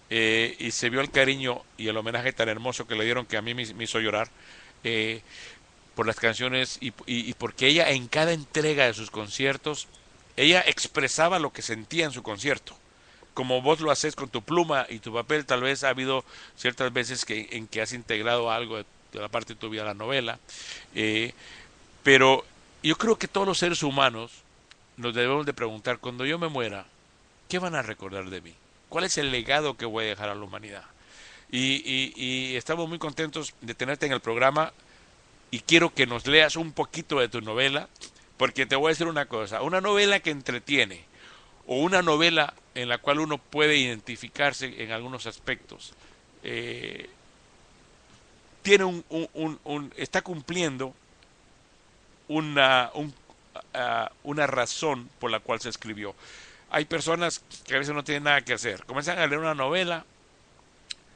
eh, 0.08 0.54
y 0.60 0.70
se 0.70 0.88
vio 0.88 1.00
el 1.00 1.10
cariño 1.10 1.62
y 1.76 1.88
el 1.88 1.96
homenaje 1.96 2.32
tan 2.32 2.48
hermoso 2.48 2.86
que 2.86 2.94
le 2.94 3.04
dieron 3.04 3.26
que 3.26 3.36
a 3.36 3.42
mí 3.42 3.54
me, 3.54 3.62
hizo 3.62 3.98
llorar. 4.00 4.28
eh, 4.84 5.22
por 5.96 6.06
las 6.06 6.16
canciones 6.16 6.76
y 6.80 6.90
porque 7.38 7.68
ella 7.68 7.88
en 7.88 8.06
cada 8.06 8.34
entrega 8.34 8.84
de 8.84 8.92
sus 8.92 9.10
conciertos, 9.10 9.88
ella 10.36 10.62
expresaba 10.66 11.38
lo 11.38 11.52
que 11.52 11.62
sentía 11.62 12.04
en 12.04 12.12
su 12.12 12.22
concierto. 12.22 12.76
Como 13.34 13.62
vos 13.62 13.80
lo 13.80 13.90
haces 13.90 14.14
con 14.16 14.28
tu 14.28 14.42
pluma 14.42 14.86
y 14.88 14.98
tu 14.98 15.12
papel, 15.12 15.44
tal 15.44 15.62
vez 15.62 15.84
ha 15.84 15.90
habido 15.90 16.24
ciertas 16.56 16.92
veces 16.92 17.24
que, 17.24 17.48
en 17.52 17.66
que 17.66 17.82
has 17.82 17.92
integrado 17.92 18.50
algo 18.50 18.78
de, 18.78 18.84
la 19.12 19.28
parte 19.28 19.54
de 19.54 19.60
tu 19.60 19.70
vida 19.70 19.82
a 19.82 19.86
la 19.86 19.94
novela. 19.94 20.38
eh, 20.94 21.32
pero 22.02 22.44
yo 22.82 22.96
creo 22.96 23.16
que 23.16 23.26
todos 23.26 23.48
los 23.48 23.58
seres 23.58 23.82
humanos 23.82 24.30
nos 24.96 25.14
debemos 25.14 25.44
de 25.44 25.52
preguntar, 25.52 25.98
cuando 25.98 26.24
yo 26.24 26.38
me 26.38 26.48
muera, 26.48 26.86
¿qué 27.48 27.58
van 27.58 27.74
a 27.74 27.82
recordar 27.82 28.30
de 28.30 28.40
mí? 28.40 28.54
¿Cuál 28.88 29.04
es 29.04 29.18
el 29.18 29.32
legado 29.32 29.76
que 29.76 29.86
voy 29.86 30.04
a 30.04 30.08
dejar 30.08 30.28
a 30.28 30.34
la 30.34 30.42
humanidad? 30.42 30.84
Y 31.50 32.54
estamos 32.56 32.88
muy 32.88 32.98
contentos 32.98 33.54
de 33.60 33.74
tenerte 33.74 34.06
en 34.06 34.12
el 34.12 34.20
programa 34.20 34.72
y 35.50 35.60
quiero 35.60 35.94
que 35.94 36.06
nos 36.06 36.26
leas 36.26 36.56
un 36.56 36.72
poquito 36.72 37.18
de 37.18 37.28
tu 37.28 37.40
novela, 37.40 37.88
porque 38.36 38.66
te 38.66 38.76
voy 38.76 38.86
a 38.86 38.90
decir 38.90 39.06
una 39.06 39.26
cosa, 39.26 39.62
una 39.62 39.80
novela 39.80 40.20
que 40.20 40.30
entretiene 40.30 41.04
o 41.66 41.76
una 41.78 42.02
novela 42.02 42.54
en 42.74 42.88
la 42.88 42.98
cual 42.98 43.20
uno 43.20 43.38
puede 43.38 43.76
identificarse 43.76 44.82
en 44.82 44.92
algunos 44.92 45.26
aspectos, 45.26 45.94
eh, 46.42 47.08
tiene 48.62 48.84
un, 48.84 49.04
un- 49.08 49.58
un- 49.64 49.92
está 49.96 50.22
cumpliendo 50.22 50.92
una, 52.28 52.90
un- 52.94 53.14
ah, 53.74 54.10
una 54.24 54.46
razón 54.46 55.08
por 55.18 55.30
la 55.30 55.40
cual 55.40 55.60
se 55.60 55.68
escribió. 55.68 56.14
hay 56.68 56.84
personas 56.84 57.42
que 57.64 57.76
a 57.76 57.78
veces 57.78 57.94
no 57.94 58.02
tienen 58.02 58.24
nada 58.24 58.42
que 58.42 58.52
hacer. 58.52 58.84
Comienzan 58.86 59.20
a 59.20 59.26
leer 59.28 59.38
una 59.38 59.54
novela, 59.54 60.04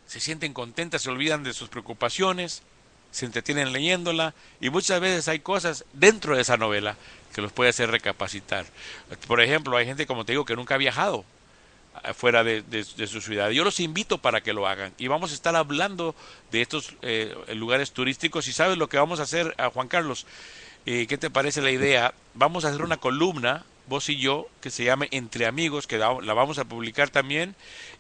se 0.07 0.21
sienten 0.21 0.53
contentas, 0.55 1.03
se 1.03 1.11
olvidan 1.11 1.43
de 1.43 1.53
sus 1.53 1.69
preocupaciones, 1.69 2.63
se 3.11 3.27
entretienen 3.27 3.73
leyéndola 3.73 4.35
y 4.61 4.71
muchas 4.71 5.01
veces 5.01 5.29
hay 5.29 5.41
cosas 5.41 5.85
dentro 5.93 6.37
de 6.37 6.43
esa 6.43 6.57
novela 6.57 6.97
que 7.35 7.43
los 7.43 7.53
puede 7.53 7.71
hacer 7.71 7.91
recapacitar. 7.91 8.67
Por 9.27 9.41
ejemplo, 9.41 9.77
hay 9.77 9.87
gente, 9.87 10.07
como 10.07 10.25
te 10.25 10.33
digo, 10.33 10.45
que 10.45 10.57
nunca 10.57 10.75
ha 10.75 10.79
viajado 10.79 11.25
fuera 12.15 12.45
de, 12.45 12.63
de- 12.63 13.07
su 13.07 13.21
ciudad. 13.21 13.51
Yo 13.51 13.65
los 13.65 13.81
invito 13.81 14.19
para 14.19 14.41
que 14.41 14.53
lo 14.53 14.67
hagan 14.67 14.93
y 14.97 15.09
vamos 15.09 15.33
a 15.33 15.35
estar 15.35 15.55
hablando 15.57 16.15
de 16.51 16.63
estos 16.63 16.95
eh, 17.03 17.35
lugares 17.55 17.93
turísticos 17.93 18.49
y 18.49 18.53
sabes 18.53 18.79
lo 18.79 18.89
que 18.89 18.97
vamos 18.97 19.21
a 19.21 19.25
hacer, 19.25 19.55
a 19.59 19.71
Juan 19.71 19.89
Carlos. 19.89 20.27
Eh, 20.87 21.07
¿Qué 21.09 21.19
te 21.19 21.31
parece 21.31 21.61
la 21.61 21.71
idea? 21.71 22.15
Vamos 22.35 22.65
a 22.65 22.69
hacer 22.69 22.83
una 22.83 22.97
columna, 22.97 23.65
vos 23.91 24.09
y 24.09 24.17
yo, 24.17 24.47
que 24.63 24.71
se 24.71 24.85
llame 24.85 25.09
Entre 25.11 25.45
Amigos, 25.45 25.87
que 25.87 25.99
la, 25.99 26.17
la 26.23 26.33
vamos 26.33 26.59
a 26.59 26.65
publicar 26.65 27.11
también. 27.11 27.55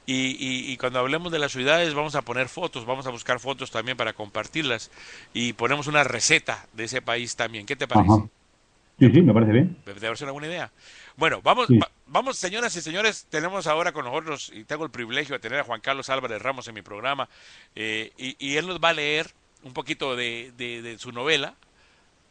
Y, 0.07 0.31
y- 0.39 0.73
y 0.73 0.77
cuando 0.79 0.99
hablemos 1.01 1.31
de 1.31 1.39
las 1.39 1.53
ciudades 1.53 1.93
vamos 1.93 2.15
a 2.15 2.23
poner 2.23 2.49
fotos, 2.49 2.87
vamos 2.87 3.07
a 3.07 3.11
buscar 3.11 3.39
fotos 3.41 3.71
también 3.71 3.99
para 3.99 4.15
compartirlas. 4.15 4.91
Y 5.35 5.53
ponemos 5.53 5.87
una 5.89 6.03
receta 6.05 6.67
de 6.73 6.85
ese 6.85 7.03
país 7.03 7.37
también. 7.37 7.67
¿Qué 7.67 7.77
te 7.77 7.87
parece? 7.87 8.11
Ajá. 8.13 8.27
Sí, 8.99 9.11
sí, 9.13 9.23
me 9.23 9.33
parece 9.35 9.53
bien. 9.53 9.77
Debe 9.85 10.17
ser 10.17 10.25
una 10.27 10.33
buena 10.33 10.49
idea. 10.49 10.71
Bueno, 11.17 11.41
vamos, 11.43 11.67
Sí. 11.69 11.79
va- 11.79 11.91
vamos, 12.07 12.37
señoras 12.39 12.75
y 12.77 12.81
señores, 12.83 13.27
tenemos 13.31 13.67
ahora 13.67 13.93
con 13.93 14.05
nosotros, 14.05 14.53
y 14.55 14.65
tengo 14.65 14.85
el 14.85 14.91
privilegio 14.91 15.35
de 15.35 15.39
tener 15.41 15.59
a 15.61 15.65
Juan 15.65 15.81
Carlos 15.81 16.09
Álvarez 16.11 16.41
Ramos 16.41 16.69
en 16.69 16.75
mi 16.75 16.83
programa, 16.83 17.29
eh, 17.75 18.13
y, 18.19 18.37
y 18.39 18.57
él 18.59 18.67
nos 18.67 18.79
va 18.79 18.91
a 18.91 18.93
leer 18.93 19.31
un 19.65 19.73
poquito 19.73 20.17
de, 20.17 20.53
de- 20.57 20.83
de 20.83 20.99
su 20.99 21.13
novela, 21.13 21.55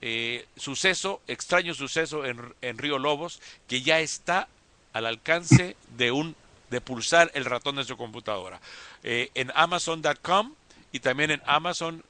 eh, 0.01 0.45
Suceso, 0.55 1.21
extraño 1.27 1.73
suceso 1.73 2.25
en, 2.25 2.53
en 2.61 2.77
Río 2.77 2.97
Lobos, 2.99 3.41
que 3.67 3.81
ya 3.81 3.99
está 3.99 4.47
al 4.93 5.05
alcance 5.05 5.75
de 5.97 6.11
un 6.11 6.35
de 6.69 6.81
pulsar 6.81 7.31
el 7.33 7.45
ratón 7.45 7.77
de 7.77 7.83
su 7.83 7.97
computadora. 7.97 8.59
Eh, 9.03 9.31
en 9.33 9.51
Amazon.com 9.55 10.53
y 10.91 10.99
también 10.99 11.31
en 11.31 11.41
Amazon 11.45 12.03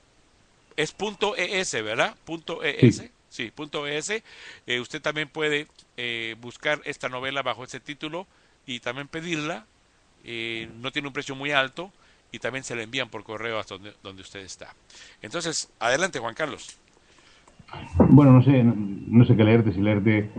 es 0.76 0.92
punto 0.92 1.36
.es, 1.36 1.72
¿verdad? 1.74 2.16
Punto 2.26 2.64
.es. 2.64 2.98
Sí. 2.98 3.10
Sí, 3.30 3.52
punto 3.52 3.86
.es. 3.86 4.10
Eh, 4.10 4.80
usted 4.80 5.02
también 5.02 5.30
puede 5.30 5.68
eh, 5.98 6.36
buscar 6.40 6.82
esta 6.86 7.10
novela 7.10 7.44
bajo 7.44 7.64
ese 7.64 7.80
título 7.80 8.28
y 8.66 8.80
también 8.80 9.08
pedirla. 9.08 9.66
No 10.24 10.92
tiene 10.92 11.08
un 11.08 11.14
precio 11.14 11.36
muy 11.36 11.52
alto 11.52 11.92
y 12.32 12.40
también 12.40 12.64
se 12.64 12.76
la 12.76 12.84
envían 12.84 13.10
por 13.10 13.24
correo 13.24 13.60
hasta 13.60 13.76
donde, 13.76 13.94
donde 14.04 14.22
usted 14.22 14.42
está. 14.42 14.76
Entonces, 15.22 15.70
adelante, 15.80 16.20
Juan 16.20 16.36
Carlos. 16.36 16.76
Bueno, 18.10 18.32
no 18.34 18.42
sé, 18.44 18.64
no, 18.64 18.74
no 18.76 19.26
sé 19.26 19.36
qué 19.36 19.44
leerte, 19.44 19.72
si 19.74 19.82
leerte 19.82 20.30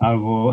algo 0.00 0.52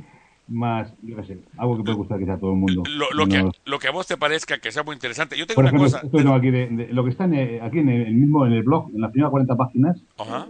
más, 0.48 0.94
yo 1.02 1.16
qué 1.16 1.24
sé, 1.24 1.38
algo 1.56 1.76
que 1.78 1.82
puede 1.84 1.96
gustar 1.96 2.18
quizá 2.18 2.34
a 2.34 2.38
todo 2.38 2.52
el 2.52 2.58
mundo. 2.58 2.82
Lo, 2.96 3.10
lo 3.12 3.26
que, 3.26 3.42
No- 3.42 3.50
lo 3.64 3.78
que 3.78 3.88
a 3.88 3.92
vos 3.92 4.06
te 4.06 4.16
parezca 4.16 4.58
que 4.58 4.70
sea 4.70 4.82
muy 4.82 4.94
interesante. 4.94 5.36
Yo 5.36 5.46
tengo 5.46 5.56
por 5.56 5.64
una 5.64 5.70
ejemplo, 5.70 5.86
cosa. 5.90 6.04
esto 6.06 6.18
tengo 6.18 6.34
aquí, 6.34 6.50
de, 6.50 6.66
de- 6.68 6.92
lo 6.92 7.04
que 7.04 7.10
está 7.10 7.24
en, 7.24 7.62
aquí 7.62 7.78
en 7.78 7.88
el, 7.88 8.14
mismo, 8.14 8.46
en 8.46 8.52
el 8.52 8.62
blog, 8.62 8.90
en 8.94 9.00
las 9.00 9.10
primeras 9.10 9.30
40 9.30 9.56
páginas, 9.56 10.02
Ajá. 10.18 10.46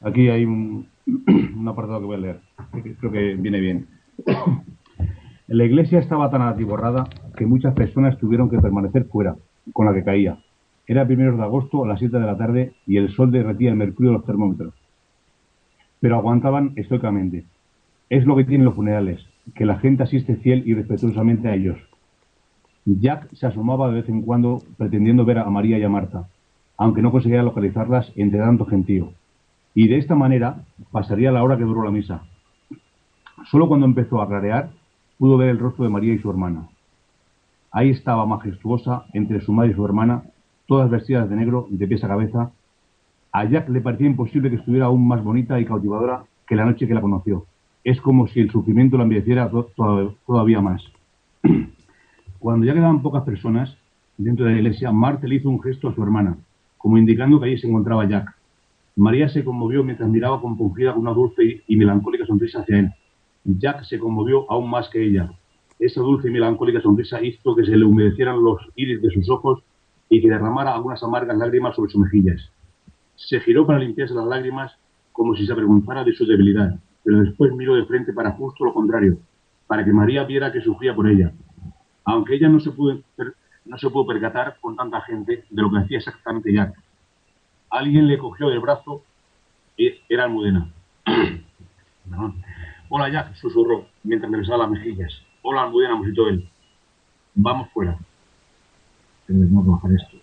aquí 0.00 0.28
hay 0.28 0.44
un, 0.44 0.88
un 1.06 1.68
apartado 1.68 2.00
que 2.00 2.06
voy 2.06 2.16
a 2.16 2.20
leer, 2.20 2.40
que 2.82 2.94
creo 2.96 3.12
que 3.12 3.34
viene 3.34 3.60
bien. 3.60 3.88
La 5.46 5.64
iglesia 5.64 5.98
estaba 5.98 6.30
tan 6.30 6.42
atiborrada 6.42 7.08
que 7.36 7.46
muchas 7.46 7.72
personas 7.74 8.18
tuvieron 8.18 8.50
que 8.50 8.58
permanecer 8.58 9.06
fuera, 9.06 9.34
con 9.72 9.86
la 9.86 9.94
que 9.94 10.04
caía. 10.04 10.38
Era 10.88 11.06
primeros 11.06 11.36
de 11.36 11.44
agosto 11.44 11.84
a 11.84 11.86
las 11.86 11.98
7 11.98 12.18
de 12.18 12.26
la 12.26 12.38
tarde 12.38 12.72
y 12.86 12.96
el 12.96 13.10
sol 13.10 13.30
derretía 13.30 13.68
el 13.68 13.76
mercurio 13.76 14.10
de 14.10 14.16
los 14.16 14.26
termómetros. 14.26 14.74
Pero 16.00 16.16
aguantaban 16.16 16.72
estoicamente. 16.76 17.44
Es 18.08 18.24
lo 18.24 18.34
que 18.34 18.44
tienen 18.44 18.64
los 18.64 18.74
funerales, 18.74 19.20
que 19.54 19.66
la 19.66 19.78
gente 19.78 20.02
asiste 20.02 20.36
fiel 20.36 20.62
y 20.66 20.72
respetuosamente 20.74 21.48
a 21.48 21.54
ellos. 21.54 21.78
Jack 22.86 23.28
se 23.34 23.46
asomaba 23.46 23.88
de 23.88 23.96
vez 23.96 24.08
en 24.08 24.22
cuando 24.22 24.62
pretendiendo 24.78 25.26
ver 25.26 25.38
a 25.38 25.50
María 25.50 25.78
y 25.78 25.82
a 25.82 25.90
Marta, 25.90 26.26
aunque 26.78 27.02
no 27.02 27.12
conseguía 27.12 27.42
localizarlas 27.42 28.10
entre 28.16 28.40
tanto 28.40 28.64
gentío. 28.64 29.12
Y 29.74 29.88
de 29.88 29.98
esta 29.98 30.14
manera 30.14 30.64
pasaría 30.90 31.30
la 31.30 31.42
hora 31.42 31.58
que 31.58 31.64
duró 31.64 31.84
la 31.84 31.90
misa. 31.90 32.22
Solo 33.50 33.68
cuando 33.68 33.84
empezó 33.84 34.22
a 34.22 34.26
rarear 34.26 34.70
pudo 35.18 35.36
ver 35.36 35.50
el 35.50 35.58
rostro 35.58 35.84
de 35.84 35.90
María 35.90 36.14
y 36.14 36.18
su 36.18 36.30
hermana. 36.30 36.68
Ahí 37.70 37.90
estaba 37.90 38.24
majestuosa 38.24 39.04
entre 39.12 39.42
su 39.42 39.52
madre 39.52 39.72
y 39.72 39.74
su 39.74 39.84
hermana, 39.84 40.22
todas 40.68 40.90
vestidas 40.90 41.28
de 41.28 41.34
negro, 41.34 41.66
de 41.70 41.88
pies 41.88 42.04
a 42.04 42.08
cabeza. 42.08 42.52
A 43.32 43.44
Jack 43.46 43.68
le 43.70 43.80
parecía 43.80 44.06
imposible 44.06 44.50
que 44.50 44.56
estuviera 44.56 44.86
aún 44.86 45.08
más 45.08 45.24
bonita 45.24 45.58
y 45.58 45.64
cautivadora 45.64 46.24
que 46.46 46.54
la 46.54 46.66
noche 46.66 46.86
que 46.86 46.94
la 46.94 47.00
conoció. 47.00 47.46
Es 47.82 48.00
como 48.00 48.28
si 48.28 48.40
el 48.40 48.50
sufrimiento 48.50 48.98
la 48.98 49.48
to- 49.50 50.14
todavía 50.26 50.60
más. 50.60 50.82
Cuando 52.38 52.66
ya 52.66 52.74
quedaban 52.74 53.02
pocas 53.02 53.22
personas 53.24 53.76
dentro 54.18 54.44
de 54.44 54.52
la 54.52 54.58
iglesia, 54.58 54.92
Marta 54.92 55.26
hizo 55.26 55.48
un 55.48 55.62
gesto 55.62 55.88
a 55.88 55.94
su 55.94 56.02
hermana, 56.02 56.36
como 56.76 56.98
indicando 56.98 57.40
que 57.40 57.46
allí 57.46 57.58
se 57.58 57.66
encontraba 57.66 58.06
Jack. 58.06 58.34
María 58.96 59.28
se 59.28 59.44
conmovió 59.44 59.82
mientras 59.82 60.08
miraba 60.10 60.40
compungida 60.40 60.92
con 60.92 61.02
una 61.02 61.12
dulce 61.12 61.62
y 61.66 61.76
melancólica 61.76 62.26
sonrisa 62.26 62.60
hacia 62.60 62.80
él. 62.80 62.90
Jack 63.44 63.84
se 63.84 63.98
conmovió 63.98 64.50
aún 64.50 64.68
más 64.68 64.88
que 64.90 65.02
ella. 65.02 65.32
Esa 65.78 66.00
dulce 66.00 66.28
y 66.28 66.32
melancólica 66.32 66.80
sonrisa 66.82 67.22
hizo 67.22 67.54
que 67.54 67.64
se 67.64 67.76
le 67.76 67.84
humedecieran 67.84 68.42
los 68.42 68.60
iris 68.74 69.00
de 69.00 69.10
sus 69.10 69.30
ojos 69.30 69.62
y 70.08 70.20
que 70.20 70.28
derramara 70.28 70.74
algunas 70.74 71.02
amargas 71.02 71.36
lágrimas 71.36 71.74
sobre 71.76 71.90
sus 71.90 72.00
mejillas. 72.00 72.50
Se 73.16 73.40
giró 73.40 73.66
para 73.66 73.78
limpiarse 73.78 74.14
las 74.14 74.26
lágrimas 74.26 74.76
como 75.12 75.34
si 75.34 75.46
se 75.46 75.52
avergonzara 75.52 76.04
de 76.04 76.12
su 76.12 76.26
debilidad, 76.26 76.78
pero 77.04 77.20
después 77.20 77.52
miró 77.52 77.74
de 77.74 77.84
frente 77.84 78.12
para 78.12 78.32
justo 78.32 78.64
lo 78.64 78.72
contrario, 78.72 79.18
para 79.66 79.84
que 79.84 79.92
María 79.92 80.24
viera 80.24 80.52
que 80.52 80.60
sufría 80.60 80.94
por 80.94 81.08
ella. 81.08 81.32
Aunque 82.04 82.36
ella 82.36 82.48
no 82.48 82.60
se 82.60 82.70
pudo, 82.70 83.00
no 83.64 83.78
se 83.78 83.90
pudo 83.90 84.06
percatar 84.06 84.56
con 84.60 84.76
tanta 84.76 85.00
gente 85.02 85.44
de 85.50 85.62
lo 85.62 85.70
que 85.70 85.78
hacía 85.78 85.98
exactamente 85.98 86.52
Jack. 86.52 86.74
Alguien 87.70 88.06
le 88.06 88.16
cogió 88.16 88.48
del 88.48 88.60
brazo 88.60 89.02
era 90.08 90.24
Almudena. 90.24 90.72
Hola 92.88 93.08
Jack, 93.10 93.34
susurró 93.34 93.86
mientras 94.02 94.30
me 94.30 94.38
besaba 94.38 94.58
las 94.64 94.70
mejillas. 94.70 95.22
Hola 95.42 95.62
Almudena, 95.62 95.94
musitó 95.94 96.28
él. 96.28 96.48
Vamos 97.34 97.68
fuera. 97.70 97.98
Tenemos 99.28 99.64
que 99.64 99.70
bajar 99.70 99.90
esto. 99.92 100.16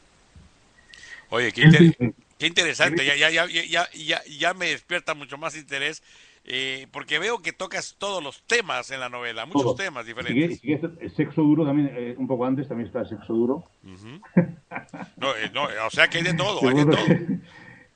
Oye, 1.29 1.51
qué, 1.53 1.61
inter- 1.63 1.95
qué 2.37 2.47
interesante, 2.47 3.05
ya, 3.05 3.15
ya, 3.15 3.29
ya, 3.29 3.45
ya, 3.93 4.21
ya, 4.25 4.53
me 4.53 4.67
despierta 4.67 5.13
mucho 5.15 5.37
más 5.37 5.55
interés, 5.55 6.03
eh, 6.45 6.87
porque 6.91 7.17
veo 7.19 7.39
que 7.41 7.51
tocas 7.53 7.95
todos 7.97 8.21
los 8.23 8.41
temas 8.43 8.91
en 8.91 8.99
la 8.99 9.09
novela, 9.09 9.45
muchos 9.45 9.63
Todo. 9.63 9.75
temas 9.75 10.05
diferentes. 10.05 10.59
si 10.59 10.67
quieres, 10.67 10.91
el 10.99 11.15
sexo 11.15 11.41
duro 11.41 11.65
también, 11.65 11.91
eh, 11.95 12.15
un 12.17 12.27
poco 12.27 12.45
antes 12.45 12.67
también 12.67 12.87
está 12.87 12.99
el 13.01 13.09
sexo 13.09 13.33
duro. 13.33 13.69
Ujú. 13.83 14.21
No, 15.17 15.35
eh, 15.35 15.49
no, 15.53 15.63
o 15.85 15.89
sea 15.89 16.07
que 16.09 16.17
hay 16.19 16.23
de 16.23 16.33
todo, 16.35 16.67
hay 16.67 16.75
de 16.75 16.85
todo. 16.85 17.05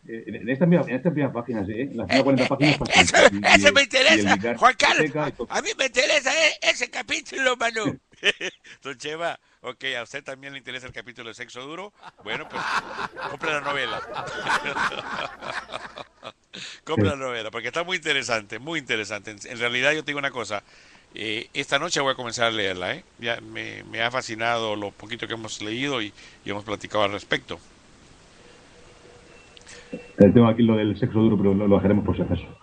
Eh, 0.08 0.24
En 0.26 0.50
estas 0.50 0.68
en 0.72 0.96
estas 0.96 1.14
primeras 1.14 1.34
páginas, 1.34 1.70
¿eh? 1.70 1.82
En 1.82 1.98
las 1.98 2.08
primeras 2.08 2.24
40 2.24 2.48
páginas. 2.48 2.80
Eso. 2.96 3.16
Y- 3.32 3.38
y- 3.38 3.42
eso 3.56 3.74
me 3.74 3.82
y 3.82 3.84
interesa, 3.84 4.58
Juan 4.58 4.74
Carlos. 4.78 5.06
Y. 5.06 5.44
A 5.50 5.62
mí 5.62 5.70
me 5.78 5.86
interesa 5.86 6.32
eh, 6.34 6.54
ese 6.64 6.90
capítulo, 6.90 7.56
Manu. 7.58 8.00
Don 8.82 8.98
Cheva, 8.98 9.40
ok, 9.62 9.84
a 9.98 10.04
usted 10.04 10.24
también 10.24 10.54
le 10.54 10.60
interesa 10.60 10.88
el 10.88 10.94
capítulo 10.94 11.30
de 11.30 11.34
Sexo 11.34 11.62
Duro. 11.62 11.94
Bueno, 12.24 12.48
pues 12.50 12.62
compre 13.30 13.52
la 13.52 13.62
novela. 13.62 14.02
compre 16.84 17.10
la 17.10 17.16
novela, 17.16 17.52
porque 17.52 17.68
está 17.68 17.84
muy 17.84 17.98
interesante, 17.98 18.60
muy 18.60 18.80
interesante. 18.80 19.32
En, 19.32 19.38
en 19.44 19.60
realidad 19.60 19.94
yo 19.94 20.04
te 20.04 20.12
digo 20.12 20.20
una 20.20 20.32
cosa, 20.32 20.64
eh, 21.14 21.50
esta 21.54 21.80
noche 21.80 22.02
voy 22.02 22.14
a 22.14 22.16
comenzar 22.16 22.48
a 22.48 22.52
leerla, 22.52 22.96
¿eh? 22.96 23.04
Ya 23.20 23.40
me, 23.42 23.84
me 23.84 24.02
ha 24.02 24.12
fascinado 24.12 24.76
lo 24.76 24.92
poquito 24.92 25.28
que 25.28 25.34
hemos 25.34 25.62
leído 25.62 26.02
y, 26.02 26.14
y 26.46 26.50
hemos 26.50 26.64
platicado 26.64 27.04
al 27.04 27.12
respecto. 27.12 27.60
Eh, 29.92 30.32
Tengo 30.34 30.48
aquí 30.48 30.64
lo 30.64 30.76
del 30.76 30.98
sexo 31.00 31.20
duro, 31.20 31.38
pero 31.38 31.54
lo, 31.54 31.68
lo 31.68 31.76
dejaremos 31.78 32.06
por 32.06 32.16
si 32.16 32.22
acaso. 32.22 32.59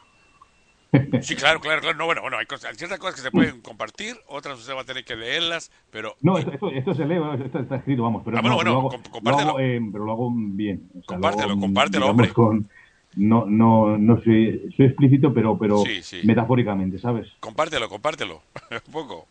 Sí, 1.23 1.35
claro, 1.36 1.60
claro, 1.60 1.81
claro. 1.81 1.97
No, 1.98 2.06
bueno, 2.06 2.23
bueno, 2.23 2.39
hay, 2.39 2.47
cosas, 2.47 2.70
hay 2.70 2.77
ciertas 2.77 2.98
cosas 2.98 3.16
que 3.16 3.23
se 3.23 3.31
pueden 3.31 3.60
compartir, 3.60 4.16
otras 4.28 4.59
usted 4.59 4.74
va 4.74 4.81
a 4.82 4.85
tener 4.85 5.05
que 5.05 5.16
leerlas, 5.16 5.70
pero 5.90 6.14
No, 6.20 6.39
esto, 6.39 6.52
esto, 6.52 6.70
esto 6.70 6.94
se 6.94 7.05
lee, 7.06 7.18
esto 7.44 7.59
está 7.60 7.77
escrito, 7.77 8.02
vamos, 8.02 8.23
pero 8.24 8.39
Ah, 8.39 8.40
bueno, 8.40 8.51
no, 8.51 8.56
bueno, 8.56 8.70
lo 8.73 8.78
hago, 8.78 8.89
com- 8.90 9.02
lo 9.05 9.10
compártelo. 9.10 9.48
hago, 9.51 9.60
eh, 9.60 9.81
pero 9.93 10.05
lo 10.05 10.12
hago 10.12 10.32
bien. 10.35 10.82
O 10.90 10.93
sea, 10.93 11.01
lo 11.01 11.06
Compártelo, 11.06 11.51
hago, 11.52 11.60
compártelo, 11.60 12.06
hombre. 12.10 12.32
Con, 12.32 12.68
no, 13.16 13.47
no, 13.47 13.97
no 13.97 14.23
soy, 14.23 14.70
soy 14.77 14.86
explícito, 14.86 15.32
pero, 15.32 15.59
pero 15.59 15.78
Sí, 15.78 16.02
sí. 16.02 16.20
metafóricamente, 16.24 16.98
¿sabes? 16.98 17.28
compártelo, 17.40 17.89
compártelo. 17.89 18.43
un 18.86 18.93
poco. 18.93 19.27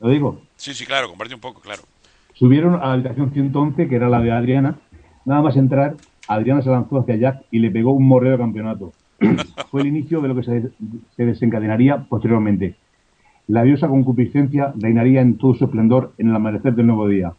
Lo 0.00 0.08
digo. 0.10 0.42
Sí, 0.56 0.74
sí, 0.74 0.84
claro, 0.86 1.08
comparte 1.08 1.34
un 1.34 1.40
poco, 1.40 1.60
claro. 1.60 1.82
Subieron 2.34 2.74
a 2.76 2.86
la 2.86 2.92
habitación 2.92 3.32
111, 3.32 3.88
que 3.88 3.96
era 3.96 4.08
la 4.08 4.20
de 4.20 4.30
Adriana. 4.30 4.76
Nada 5.24 5.42
más 5.42 5.56
entrar, 5.56 5.96
Adriana 6.28 6.62
se 6.62 6.70
lanzó 6.70 6.98
hacia 7.00 7.16
Jack 7.16 7.42
y 7.50 7.58
le 7.58 7.70
pegó 7.70 7.92
un 7.92 8.06
morreo 8.06 8.32
de 8.32 8.38
campeonato. 8.38 8.92
Fue 9.70 9.80
el 9.80 9.88
inicio 9.88 10.20
de 10.20 10.28
lo 10.28 10.36
que 10.36 10.42
se, 10.42 10.70
se 11.16 11.24
desencadenaría 11.24 12.04
posteriormente. 12.08 12.76
La 13.48 13.62
diosa 13.62 13.88
concupiscencia 13.88 14.74
reinaría 14.76 15.22
en 15.22 15.38
todo 15.38 15.54
su 15.54 15.64
esplendor 15.64 16.12
en 16.18 16.28
el 16.28 16.36
amanecer 16.36 16.74
del 16.74 16.86
nuevo 16.86 17.08
día. 17.08 17.32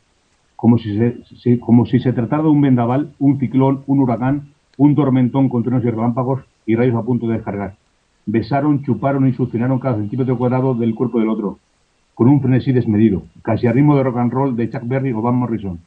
Como 0.55 0.77
si 0.77 0.97
se, 0.97 1.59
como 1.59 1.85
si 1.85 1.99
se 1.99 2.13
tratara 2.13 2.43
de 2.43 2.49
un 2.49 2.61
vendaval, 2.61 3.13
un 3.19 3.39
ciclón, 3.39 3.83
un 3.87 3.99
huracán, 3.99 4.49
un 4.77 4.95
tormentón 4.95 5.49
con 5.49 5.63
truenos 5.63 5.85
y 5.85 5.89
relámpagos 5.89 6.41
y 6.65 6.75
rayos 6.75 6.95
a 6.95 7.03
punto 7.03 7.27
de 7.27 7.35
descargar. 7.35 7.75
besaron, 8.25 8.83
chuparon 8.83 9.27
y 9.27 9.33
succionaron 9.33 9.79
cada 9.79 9.97
centímetro 9.97 10.37
cuadrado 10.37 10.73
del 10.73 10.95
cuerpo 10.95 11.19
del 11.19 11.29
otro, 11.29 11.59
con 12.15 12.27
un 12.27 12.41
frenesí 12.41 12.71
desmedido, 12.71 13.23
casi 13.41 13.67
a 13.67 13.71
ritmo 13.71 13.95
de 13.95 14.03
rock 14.03 14.17
and 14.17 14.33
roll 14.33 14.55
de 14.55 14.69
Chuck 14.69 14.83
Berry 14.85 15.13
o 15.13 15.21
Van 15.21 15.35
Morrison. 15.35 15.79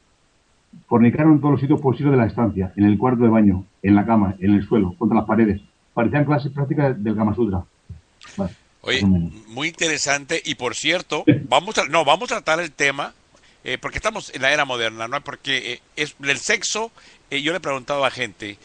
Fornicaron 0.86 1.40
todos 1.40 1.52
los 1.52 1.60
sitios 1.60 1.80
posibles 1.80 2.12
de 2.12 2.18
la 2.18 2.26
estancia, 2.26 2.72
en 2.76 2.84
el 2.84 2.96
cuarto 2.96 3.24
de 3.24 3.30
baño, 3.30 3.64
en 3.82 3.94
la 3.94 4.06
cama, 4.06 4.36
en 4.38 4.52
el 4.52 4.62
suelo, 4.62 4.94
contra 4.98 5.18
las 5.18 5.26
paredes. 5.26 5.60
Parecían 5.94 6.24
clases 6.24 6.52
prácticas 6.52 7.02
del 7.02 7.16
Kama 7.16 7.34
Sutra. 7.34 7.64
Vale, 8.36 8.54
Oye, 8.82 9.02
muy 9.04 9.68
interesante 9.68 10.42
y 10.44 10.56
por 10.56 10.74
cierto, 10.74 11.24
vamos 11.48 11.78
a, 11.78 11.84
no, 11.84 12.04
vamos 12.04 12.32
a 12.32 12.36
tratar 12.36 12.60
el 12.60 12.72
tema 12.72 13.14
eh, 13.64 13.78
porque 13.78 13.98
estamos 13.98 14.34
en 14.34 14.42
la 14.42 14.52
era 14.52 14.64
moderna, 14.64 15.06
¿no? 15.06 15.22
Porque 15.22 15.74
eh, 15.74 15.82
es 15.94 16.16
el 16.20 16.38
sexo, 16.38 16.90
eh, 17.30 17.42
yo 17.42 17.52
le 17.52 17.58
he 17.58 17.60
preguntado 17.60 18.04
a 18.04 18.10
gente, 18.10 18.58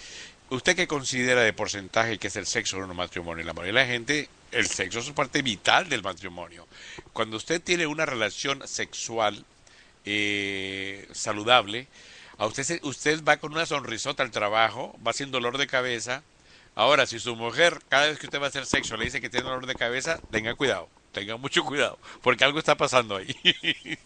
¿usted 0.50 0.76
qué 0.76 0.88
considera 0.88 1.42
de 1.42 1.54
porcentaje 1.54 2.18
que 2.18 2.28
es 2.28 2.36
el 2.36 2.48
sexo 2.48 2.78
en 2.78 2.90
un 2.90 2.96
matrimonio? 2.96 3.46
La 3.46 3.54
mayoría 3.54 3.82
de 3.82 3.88
la 3.88 3.94
gente, 3.94 4.30
el 4.52 4.66
sexo 4.66 5.00
es 5.00 5.12
parte 5.12 5.44
vital 5.44 5.88
del 5.88 6.02
matrimonio. 6.02 6.68
Cuando 7.14 7.38
usted 7.38 7.62
tiene 7.62 7.86
una 7.86 8.08
relación 8.08 8.68
sexual 8.68 9.46
eh, 10.04 11.08
saludable, 11.12 11.88
a 12.40 12.48
usted, 12.48 12.80
usted 12.84 13.24
va 13.24 13.38
con 13.38 13.52
una 13.52 13.66
sonrisota 13.66 14.24
al 14.24 14.32
trabajo, 14.32 14.98
va 15.06 15.14
sin 15.14 15.32
dolor 15.32 15.58
de 15.58 15.68
cabeza. 15.68 16.24
Ahora, 16.80 17.08
si 17.08 17.18
su 17.18 17.36
mujer, 17.36 17.80
cada 17.90 18.06
vez 18.06 18.20
que 18.20 18.28
usted 18.28 18.40
va 18.40 18.46
a 18.46 18.50
hacer 18.50 18.68
sexo, 18.68 18.98
le 18.98 19.06
dice 19.06 19.20
que 19.20 19.32
tiene 19.32 19.46
dolor 19.46 19.66
de 19.66 19.74
cabeza, 19.74 20.20
tenga 20.30 20.54
cuidado, 20.54 20.92
tenga 21.12 21.38
mucho 21.38 21.64
cuidado, 21.64 21.98
porque 22.22 22.44
algo 22.44 22.60
está 22.60 22.76
pasando 22.76 23.16
ahí. 23.16 23.36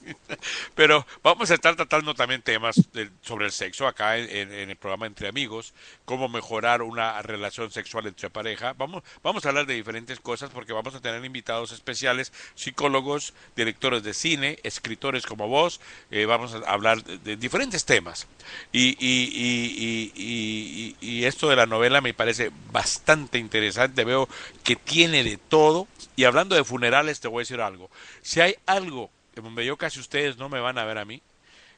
Pero 0.75 1.05
vamos 1.23 1.51
a 1.51 1.55
estar 1.55 1.75
tratando 1.75 2.13
también 2.13 2.41
temas 2.41 2.81
sobre 3.21 3.45
el 3.45 3.51
sexo 3.51 3.87
acá 3.87 4.17
en, 4.17 4.51
el 4.51 4.75
programa 4.75 5.07
Entre 5.07 5.27
Amigos, 5.27 5.73
cómo 6.05 6.29
mejorar 6.29 6.81
una 6.81 7.21
relación 7.21 7.71
sexual 7.71 8.07
entre 8.07 8.29
pareja. 8.29 8.73
Vamos, 8.73 9.03
vamos 9.23 9.45
a 9.45 9.49
hablar 9.49 9.65
de 9.65 9.73
diferentes 9.73 10.19
cosas 10.19 10.49
porque 10.51 10.73
vamos 10.73 10.95
a 10.95 11.01
tener 11.01 11.23
invitados 11.23 11.71
especiales, 11.71 12.31
psicólogos, 12.55 13.33
directores 13.55 14.03
de 14.03 14.13
cine, 14.13 14.59
escritores 14.63 15.25
como 15.25 15.47
vos. 15.47 15.81
eh, 16.11 16.25
vamos 16.25 16.53
a 16.53 16.57
hablar 16.69 17.03
de, 17.03 17.17
de 17.17 17.35
diferentes 17.35 17.85
temas. 17.85 18.27
Y, 18.71 18.97
y, 18.99 20.11
y, 20.15 20.95
y, 21.01 21.25
esto 21.25 21.49
de 21.49 21.55
la 21.55 21.65
novela 21.65 22.01
me 22.01 22.13
parece 22.13 22.51
bastante 22.71 23.37
interesante. 23.37 24.03
Veo 24.03 24.27
que 24.63 24.75
tiene 24.75 25.23
de 25.23 25.37
todo. 25.37 25.87
Y 26.15 26.25
hablando 26.25 26.55
de 26.55 26.63
funerales, 27.01 27.19
te 27.19 27.27
voy 27.27 27.41
a 27.41 27.43
decir 27.43 27.61
algo. 27.61 27.89
Si 28.21 28.41
hay 28.41 28.55
algo 28.65 29.09
en 29.35 29.43
donde 29.43 29.65
yo 29.65 29.77
casi 29.77 29.99
ustedes 29.99 30.37
no 30.37 30.49
me 30.49 30.59
van 30.59 30.77
a 30.77 30.85
ver 30.85 30.97
a 30.97 31.05
mí, 31.05 31.21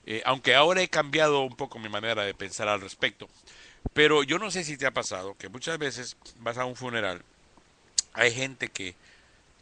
eh, 0.05 0.21
aunque 0.25 0.55
ahora 0.55 0.81
he 0.81 0.89
cambiado 0.89 1.41
un 1.41 1.55
poco 1.55 1.79
mi 1.79 1.89
manera 1.89 2.23
de 2.23 2.33
pensar 2.33 2.67
al 2.67 2.81
respecto, 2.81 3.27
pero 3.93 4.23
yo 4.23 4.39
no 4.39 4.51
sé 4.51 4.63
si 4.63 4.77
te 4.77 4.85
ha 4.85 4.91
pasado 4.91 5.35
que 5.37 5.49
muchas 5.49 5.77
veces 5.77 6.17
vas 6.39 6.57
a 6.57 6.65
un 6.65 6.75
funeral, 6.75 7.21
hay 8.13 8.31
gente 8.33 8.69
que, 8.69 8.95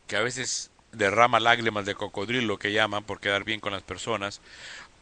que 0.07 0.15
a 0.15 0.21
veces 0.21 0.71
derrama 0.91 1.39
lágrimas 1.39 1.85
de 1.85 1.95
cocodrilo, 1.95 2.57
que 2.57 2.73
llaman, 2.73 3.03
por 3.03 3.19
quedar 3.19 3.43
bien 3.43 3.59
con 3.59 3.71
las 3.71 3.83
personas, 3.83 4.41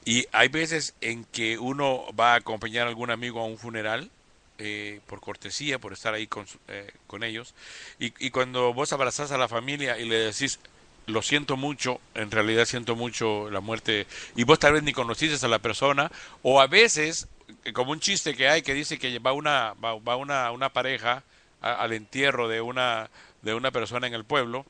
y 0.05 0.25
hay 0.31 0.49
veces 0.49 0.95
en 1.01 1.25
que 1.25 1.57
uno 1.57 2.05
va 2.19 2.33
a 2.33 2.37
acompañar 2.37 2.85
a 2.85 2.89
algún 2.89 3.11
amigo 3.11 3.39
a 3.39 3.45
un 3.45 3.57
funeral, 3.57 4.11
eh, 4.59 4.99
por 5.07 5.19
cortesía, 5.21 5.79
por 5.79 5.93
estar 5.93 6.13
ahí 6.13 6.27
con, 6.27 6.45
eh, 6.67 6.91
con 7.07 7.23
ellos, 7.23 7.55
y, 7.99 8.13
y 8.25 8.29
cuando 8.29 8.73
vos 8.73 8.93
abrazás 8.93 9.31
a 9.31 9.37
la 9.37 9.47
familia 9.47 9.97
y 9.97 10.05
le 10.05 10.17
decís, 10.17 10.59
lo 11.07 11.21
siento 11.21 11.57
mucho, 11.57 11.99
en 12.13 12.29
realidad 12.29 12.65
siento 12.65 12.95
mucho 12.95 13.49
la 13.49 13.59
muerte, 13.61 14.05
y 14.35 14.43
vos 14.43 14.59
tal 14.59 14.73
vez 14.73 14.83
ni 14.83 14.93
conociste 14.93 15.43
a 15.43 15.49
la 15.49 15.59
persona, 15.59 16.11
o 16.43 16.61
a 16.61 16.67
veces, 16.67 17.27
eh, 17.65 17.73
como 17.73 17.91
un 17.91 17.99
chiste 17.99 18.35
que 18.35 18.47
hay 18.47 18.61
que 18.61 18.73
dice 18.73 18.99
que 18.99 19.17
va 19.19 19.33
una, 19.33 19.73
va, 19.73 20.15
una, 20.15 20.51
una 20.51 20.69
pareja 20.69 21.23
al 21.61 21.91
entierro 21.91 22.47
de 22.47 22.61
una, 22.61 23.09
de 23.41 23.53
una 23.53 23.71
persona 23.71 24.07
en 24.07 24.13
el 24.13 24.23
pueblo, 24.23 24.65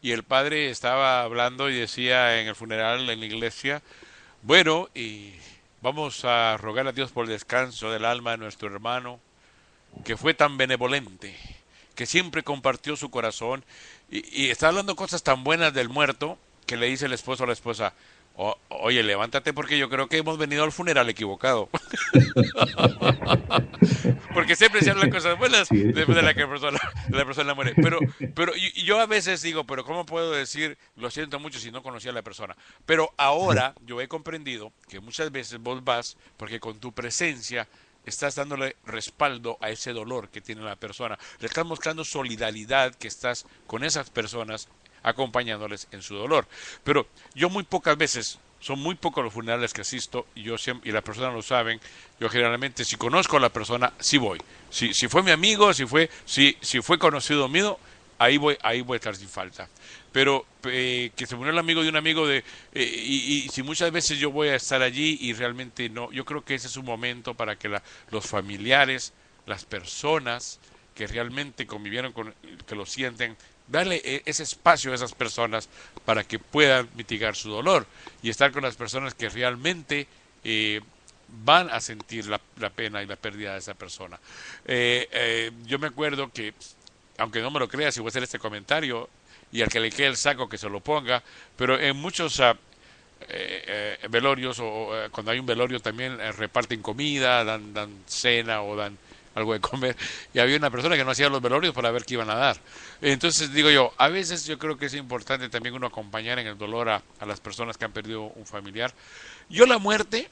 y 0.00 0.10
el 0.10 0.24
padre 0.24 0.70
estaba 0.70 1.22
hablando 1.22 1.70
y 1.70 1.78
decía 1.78 2.40
en 2.40 2.48
el 2.48 2.56
funeral 2.56 3.08
en 3.08 3.20
la 3.20 3.26
iglesia, 3.26 3.82
bueno, 4.42 4.88
y 4.94 5.34
vamos 5.82 6.24
a 6.24 6.56
rogar 6.56 6.88
a 6.88 6.92
Dios 6.92 7.12
por 7.12 7.26
el 7.26 7.30
descanso 7.30 7.92
del 7.92 8.04
alma 8.04 8.32
de 8.32 8.38
nuestro 8.38 8.68
hermano, 8.68 9.20
que 10.04 10.16
fue 10.16 10.34
tan 10.34 10.56
benevolente, 10.56 11.36
que 11.94 12.06
siempre 12.06 12.42
compartió 12.42 12.96
su 12.96 13.10
corazón, 13.10 13.64
y, 14.10 14.44
y 14.44 14.50
está 14.50 14.68
hablando 14.68 14.96
cosas 14.96 15.22
tan 15.22 15.44
buenas 15.44 15.72
del 15.74 15.88
muerto, 15.88 16.38
que 16.66 16.76
le 16.76 16.86
dice 16.86 17.06
el 17.06 17.12
esposo 17.12 17.44
a 17.44 17.46
la 17.46 17.52
esposa, 17.52 17.92
"O- 18.34 18.56
oye, 18.70 19.02
levántate 19.02 19.52
porque 19.52 19.78
yo 19.78 19.90
creo 19.90 20.08
que 20.08 20.16
hemos 20.18 20.38
venido 20.38 20.64
al 20.64 20.72
funeral 20.72 21.08
equivocado. 21.10 21.68
porque 24.34 24.56
siempre 24.56 24.82
se 24.82 24.90
hablan 24.90 25.10
cosas 25.10 25.38
buenas 25.38 25.68
después 25.68 26.16
de 26.16 26.22
la 26.22 26.34
que 26.34 26.46
persona, 26.46 26.78
la 27.10 27.24
persona 27.24 27.54
muere. 27.54 27.74
Pero, 27.74 27.98
pero 28.34 28.52
yo 28.54 29.00
a 29.00 29.06
veces 29.06 29.42
digo, 29.42 29.64
pero 29.64 29.84
¿cómo 29.84 30.06
puedo 30.06 30.32
decir 30.32 30.78
lo 30.96 31.10
siento 31.10 31.38
mucho 31.38 31.58
si 31.58 31.70
no 31.70 31.82
conocía 31.82 32.10
a 32.10 32.14
la 32.14 32.22
persona? 32.22 32.56
Pero 32.86 33.12
ahora 33.16 33.74
yo 33.84 34.00
he 34.00 34.08
comprendido 34.08 34.72
que 34.88 35.00
muchas 35.00 35.30
veces 35.30 35.58
vos 35.60 35.84
vas 35.84 36.16
porque 36.36 36.60
con 36.60 36.78
tu 36.78 36.92
presencia 36.92 37.68
estás 38.04 38.34
dándole 38.34 38.76
respaldo 38.84 39.58
a 39.60 39.70
ese 39.70 39.92
dolor 39.92 40.28
que 40.28 40.40
tiene 40.40 40.62
la 40.62 40.76
persona. 40.76 41.18
Le 41.40 41.46
estás 41.46 41.66
mostrando 41.66 42.04
solidaridad 42.04 42.94
que 42.94 43.08
estás 43.08 43.46
con 43.66 43.84
esas 43.84 44.10
personas 44.10 44.68
acompañándoles 45.02 45.88
en 45.92 46.02
su 46.02 46.14
dolor. 46.14 46.46
Pero 46.84 47.06
yo 47.34 47.50
muy 47.50 47.64
pocas 47.64 47.96
veces, 47.96 48.38
son 48.60 48.78
muy 48.78 48.94
pocos 48.94 49.24
los 49.24 49.32
funerales 49.32 49.72
que 49.72 49.80
asisto 49.80 50.26
y 50.34 50.42
yo 50.42 50.56
siempre, 50.56 50.88
y 50.88 50.92
las 50.92 51.02
personas 51.02 51.34
lo 51.34 51.42
saben, 51.42 51.80
yo 52.20 52.28
generalmente 52.28 52.84
si 52.84 52.96
conozco 52.96 53.36
a 53.36 53.40
la 53.40 53.48
persona, 53.48 53.92
sí 53.98 54.18
voy. 54.18 54.40
Si, 54.70 54.94
si 54.94 55.08
fue 55.08 55.22
mi 55.22 55.32
amigo, 55.32 55.74
si 55.74 55.84
fue, 55.84 56.08
si, 56.24 56.56
si 56.60 56.80
fue 56.80 56.98
conocido 56.98 57.48
mío, 57.48 57.78
ahí 58.18 58.36
voy, 58.36 58.56
ahí 58.62 58.80
voy 58.80 58.94
a 58.94 58.96
estar 58.96 59.16
sin 59.16 59.28
falta. 59.28 59.68
Pero 60.12 60.44
eh, 60.64 61.10
que 61.16 61.26
se 61.26 61.36
murió 61.36 61.52
el 61.52 61.58
amigo 61.58 61.82
de 61.82 61.88
un 61.88 61.96
amigo 61.96 62.26
de 62.26 62.38
eh, 62.72 63.02
y, 63.04 63.44
y 63.46 63.48
si 63.48 63.62
muchas 63.62 63.90
veces 63.90 64.18
yo 64.18 64.30
voy 64.30 64.48
a 64.48 64.56
estar 64.56 64.82
allí 64.82 65.18
y 65.20 65.32
realmente 65.32 65.88
no, 65.88 66.12
yo 66.12 66.24
creo 66.24 66.44
que 66.44 66.54
ese 66.54 66.66
es 66.68 66.76
un 66.76 66.84
momento 66.84 67.34
para 67.34 67.56
que 67.56 67.68
la- 67.68 67.82
los 68.10 68.26
familiares, 68.26 69.12
las 69.46 69.64
personas 69.64 70.60
que 70.94 71.06
realmente 71.06 71.66
convivieron 71.66 72.12
con, 72.12 72.34
que 72.66 72.74
lo 72.74 72.84
sienten, 72.84 73.36
darle 73.66 74.02
eh, 74.04 74.22
ese 74.26 74.42
espacio 74.42 74.92
a 74.92 74.94
esas 74.94 75.14
personas 75.14 75.68
para 76.04 76.24
que 76.24 76.38
puedan 76.38 76.90
mitigar 76.94 77.34
su 77.34 77.50
dolor 77.50 77.86
y 78.20 78.28
estar 78.30 78.52
con 78.52 78.62
las 78.62 78.76
personas 78.76 79.14
que 79.14 79.28
realmente 79.30 80.06
eh, 80.44 80.80
van 81.28 81.70
a 81.70 81.80
sentir 81.80 82.26
la, 82.26 82.40
la 82.56 82.70
pena 82.70 83.02
y 83.02 83.06
la 83.06 83.16
pérdida 83.16 83.52
de 83.54 83.58
esa 83.60 83.74
persona. 83.74 84.20
Eh, 84.64 85.50
yo 85.64 85.78
me 85.78 85.86
acuerdo 85.86 86.30
que, 86.30 86.54
aunque 87.18 87.40
no 87.40 87.50
me 87.50 87.60
lo 87.60 87.68
creas, 87.68 87.96
y 87.96 88.00
voy 88.00 88.08
a 88.08 88.10
hacer 88.10 88.22
este 88.22 88.38
comentario, 88.38 89.08
y 89.52 89.62
al 89.62 89.68
que 89.68 89.80
le 89.80 89.90
quede 89.90 90.08
el 90.08 90.16
saco 90.16 90.48
que 90.48 90.58
se 90.58 90.68
lo 90.68 90.80
ponga, 90.80 91.22
pero 91.56 91.78
en 91.78 91.96
muchos 91.96 92.40
eh, 93.28 93.98
velorios 94.08 94.58
o 94.58 94.96
eh, 94.96 95.08
cuando 95.10 95.30
hay 95.30 95.38
un 95.38 95.46
velorio 95.46 95.80
también 95.80 96.18
reparten 96.36 96.82
comida, 96.82 97.44
dan, 97.44 97.72
dan 97.72 98.02
cena 98.06 98.62
o 98.62 98.74
dan 98.74 98.98
algo 99.34 99.52
de 99.52 99.60
comer. 99.60 99.96
Y 100.34 100.38
había 100.38 100.56
una 100.56 100.70
persona 100.70 100.96
que 100.96 101.04
no 101.04 101.10
hacía 101.10 101.28
los 101.28 101.40
velorios 101.40 101.74
para 101.74 101.90
ver 101.90 102.04
qué 102.04 102.14
iban 102.14 102.30
a 102.30 102.34
dar. 102.34 102.56
Entonces 103.00 103.52
digo 103.52 103.70
yo, 103.70 103.92
a 103.96 104.08
veces 104.08 104.46
yo 104.46 104.58
creo 104.58 104.76
que 104.76 104.86
es 104.86 104.94
importante 104.94 105.48
también 105.48 105.74
uno 105.74 105.86
acompañar 105.86 106.38
en 106.38 106.46
el 106.46 106.58
dolor 106.58 106.88
a, 106.88 107.02
a 107.20 107.26
las 107.26 107.40
personas 107.40 107.76
que 107.76 107.84
han 107.84 107.92
perdido 107.92 108.22
un 108.22 108.46
familiar. 108.46 108.92
Yo 109.48 109.66
la 109.66 109.78
muerte, 109.78 110.28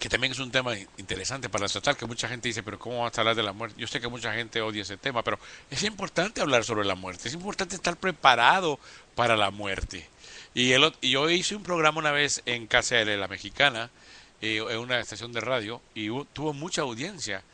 que 0.00 0.08
también 0.08 0.32
es 0.32 0.38
un 0.38 0.50
tema 0.50 0.74
interesante 0.96 1.50
para 1.50 1.68
tratar, 1.68 1.94
que 1.94 2.06
mucha 2.06 2.26
gente 2.26 2.48
dice, 2.48 2.62
pero 2.62 2.78
¿cómo 2.78 3.02
vas 3.02 3.16
a 3.16 3.20
hablar 3.20 3.36
de 3.36 3.42
la 3.42 3.52
muerte? 3.52 3.78
Yo 3.78 3.86
sé 3.86 4.00
que 4.00 4.08
mucha 4.08 4.32
gente 4.32 4.62
odia 4.62 4.80
ese 4.80 4.96
tema, 4.96 5.22
pero 5.22 5.38
es 5.70 5.82
importante 5.82 6.40
hablar 6.40 6.64
sobre 6.64 6.86
la 6.86 6.94
muerte, 6.94 7.28
es 7.28 7.34
importante 7.34 7.76
estar 7.76 7.98
preparado 7.98 8.80
para 9.14 9.36
la 9.36 9.50
muerte. 9.50 10.08
Y, 10.54 10.72
el, 10.72 10.90
y 11.02 11.10
yo 11.10 11.28
hice 11.28 11.54
un 11.54 11.62
programa 11.62 11.98
una 11.98 12.12
vez 12.12 12.42
en 12.46 12.66
KCL, 12.66 13.20
la 13.20 13.28
mexicana, 13.28 13.90
eh, 14.40 14.64
en 14.70 14.78
una 14.78 14.98
estación 14.98 15.34
de 15.34 15.40
radio, 15.42 15.82
y 15.94 16.08
tuvo 16.32 16.54
mucha 16.54 16.80
audiencia. 16.80 17.44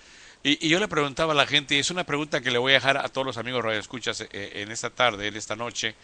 Y, 0.45 0.65
y 0.65 0.69
yo 0.69 0.79
le 0.79 0.87
preguntaba 0.87 1.33
a 1.33 1.37
la 1.37 1.49
gente, 1.49 1.75
y 1.75 1.79
es 1.81 1.91
una 1.91 2.05
pregunta 2.05 2.41
que 2.41 2.53
le 2.53 2.59
voy 2.59 2.73
a 2.73 2.75
dejar 2.77 2.97
a 2.97 3.09
todos 3.09 3.27
los 3.27 3.39
amigos 3.39 3.65
radioescuchas 3.65 4.21
eh, 4.21 4.29
en 4.31 4.71
esta 4.71 4.91
tarde, 4.91 5.27
en 5.27 5.37
esta 5.37 5.57
noche, 5.57 5.97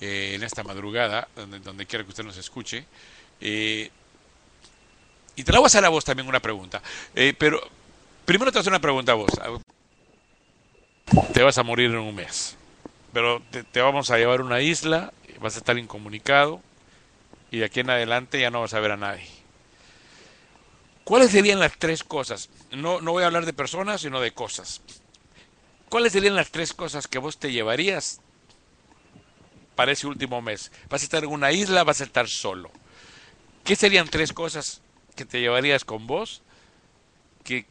eh, 0.00 0.34
en 0.36 0.44
esta 0.44 0.62
madrugada, 0.62 1.26
donde, 1.34 1.58
donde 1.58 1.84
quiera 1.84 2.04
que 2.04 2.10
usted 2.10 2.24
nos 2.24 2.36
escuche. 2.36 2.86
Eh, 3.40 3.90
y 5.36 5.44
te 5.44 5.52
la 5.52 5.58
voy 5.58 5.66
a 5.66 5.68
hacer 5.68 5.84
a 5.84 5.88
vos 5.88 6.04
también 6.04 6.28
una 6.28 6.40
pregunta. 6.40 6.82
Eh, 7.14 7.34
pero 7.36 7.60
primero 8.24 8.52
te 8.52 8.58
hacer 8.58 8.72
una 8.72 8.80
pregunta 8.80 9.12
a 9.12 9.14
vos. 9.16 9.30
Te 11.32 11.42
vas 11.42 11.58
a 11.58 11.62
morir 11.62 11.90
en 11.90 11.98
un 11.98 12.14
mes. 12.14 12.56
Pero 13.12 13.42
te, 13.50 13.64
te 13.64 13.80
vamos 13.80 14.10
a 14.10 14.18
llevar 14.18 14.40
a 14.40 14.44
una 14.44 14.60
isla, 14.60 15.12
vas 15.40 15.56
a 15.56 15.58
estar 15.58 15.76
incomunicado 15.78 16.60
y 17.50 17.58
de 17.58 17.64
aquí 17.64 17.80
en 17.80 17.90
adelante 17.90 18.40
ya 18.40 18.50
no 18.50 18.60
vas 18.60 18.74
a 18.74 18.80
ver 18.80 18.92
a 18.92 18.96
nadie. 18.96 19.26
¿Cuáles 21.04 21.32
serían 21.32 21.58
las 21.58 21.76
tres 21.76 22.04
cosas? 22.04 22.50
No, 22.70 23.00
no 23.00 23.12
voy 23.12 23.24
a 23.24 23.26
hablar 23.26 23.46
de 23.46 23.52
personas, 23.52 24.02
sino 24.02 24.20
de 24.20 24.32
cosas. 24.32 24.80
¿Cuáles 25.88 26.12
serían 26.12 26.36
las 26.36 26.50
tres 26.50 26.72
cosas 26.72 27.08
que 27.08 27.18
vos 27.18 27.38
te 27.38 27.50
llevarías 27.50 28.20
para 29.74 29.90
ese 29.90 30.06
último 30.06 30.40
mes? 30.40 30.70
¿Vas 30.88 31.02
a 31.02 31.04
estar 31.04 31.24
en 31.24 31.30
una 31.30 31.50
isla? 31.50 31.82
¿Vas 31.82 32.00
a 32.00 32.04
estar 32.04 32.28
solo? 32.28 32.70
¿Qué 33.64 33.74
serían 33.74 34.08
tres 34.08 34.32
cosas 34.32 34.82
que 35.16 35.24
te 35.24 35.40
llevarías 35.40 35.84
con 35.84 36.06
vos 36.06 36.42
que, 37.44 37.66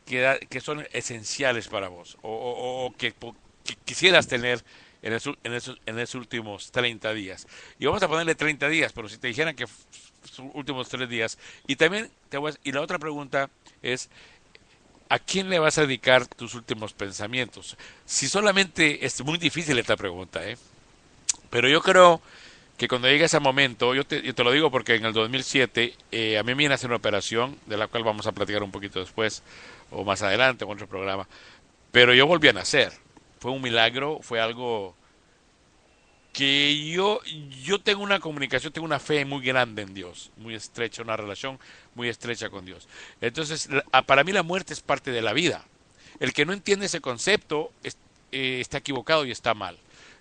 que, 0.49 0.61
son 0.61 0.85
esenciales 0.91 1.67
para 1.67 1.87
vos 1.89 2.17
o, 2.21 2.87
o- 2.87 2.97
que, 2.97 3.13
quisieras 3.85 4.27
tener 4.27 4.63
en, 5.01 5.13
esos, 5.13 5.37
en, 5.43 5.53
esos, 5.53 5.79
en 5.85 5.99
esos 5.99 6.15
últimos 6.15 6.71
30 6.71 7.13
días. 7.13 7.47
Y 7.77 7.85
vamos 7.85 8.01
a 8.03 8.07
ponerle 8.07 8.35
30 8.35 8.67
días, 8.67 8.91
pero 8.93 9.07
si 9.07 9.17
te 9.17 9.27
dijeran 9.27 9.55
que 9.55 9.65
sus 10.23 10.45
últimos 10.53 10.89
tres 10.89 11.07
días. 11.07 11.37
Y 11.67 11.75
también, 11.75 12.09
te 12.29 12.37
voy 12.37 12.51
a, 12.51 12.55
y 12.63 12.71
la 12.71 12.81
otra 12.81 12.99
pregunta 12.99 13.49
es, 13.81 14.09
¿a 15.09 15.19
quién 15.19 15.49
le 15.49 15.59
vas 15.59 15.77
a 15.77 15.81
dedicar 15.81 16.27
tus 16.27 16.53
últimos 16.55 16.93
pensamientos? 16.93 17.77
Si 18.05 18.27
solamente, 18.27 19.05
es 19.05 19.23
muy 19.23 19.37
difícil 19.37 19.77
esta 19.79 19.97
pregunta, 19.97 20.47
¿eh? 20.47 20.57
Pero 21.49 21.69
yo 21.69 21.81
creo 21.81 22.21
que 22.80 22.88
cuando 22.88 23.10
llegue 23.10 23.26
ese 23.26 23.41
momento, 23.41 23.93
yo 23.93 24.06
te, 24.06 24.22
lo 24.41 24.51
digo 24.53 24.72
porque 24.72 24.95
en 24.95 25.03
el 25.03 25.11
2007 25.11 25.95
eh, 26.14 26.38
a 26.38 26.43
mí 26.43 26.56
me 26.56 26.65
hacer 26.68 26.89
una 26.89 26.95
operación, 26.95 27.60
de 27.65 27.76
la 27.76 27.88
cual 27.88 28.06
vamos 28.06 28.26
a 28.26 28.31
platicar 28.31 28.64
un 28.64 28.72
poquito 28.72 29.01
después, 29.01 29.43
o 29.91 30.06
más 30.06 30.22
adelante, 30.22 30.64
en 30.64 30.72
otro 30.72 30.88
programa, 30.88 31.27
pero 31.91 32.14
yo 32.14 32.26
volví 32.26 32.47
a 32.47 32.53
nacer. 32.53 32.93
Fue 33.41 33.51
un 33.51 33.61
milagro, 33.61 34.19
fue 34.22 34.39
algo 34.39 34.95
que 36.31 36.89
yo, 36.89 37.19
yo 37.65 37.81
tengo 37.81 38.01
una 38.01 38.22
comunicación, 38.22 38.72
tengo 38.72 38.85
una 38.85 38.99
fe 38.99 39.26
muy 39.26 39.45
grande 39.45 39.81
en 39.81 39.93
Dios, 39.93 40.31
muy 40.38 40.56
estrecha, 40.56 41.01
una 41.01 41.18
relación 41.18 41.60
muy 41.95 42.07
estrecha 42.07 42.49
con 42.49 42.64
Dios. 42.64 42.88
Entonces, 43.19 43.68
para 44.06 44.23
mí 44.23 44.31
la 44.31 44.43
muerte 44.43 44.72
es 44.72 44.80
parte 44.80 45.11
de 45.11 45.22
la 45.22 45.34
vida. 45.34 45.65
El 46.22 46.31
que 46.31 46.45
no 46.45 46.53
entiende 46.53 46.85
ese 46.85 47.01
concepto 47.01 47.73
eh, 47.84 48.61
está 48.61 48.77
equivocado 48.77 49.26
y 49.26 49.31
está 49.31 49.53
mal. 49.53 49.77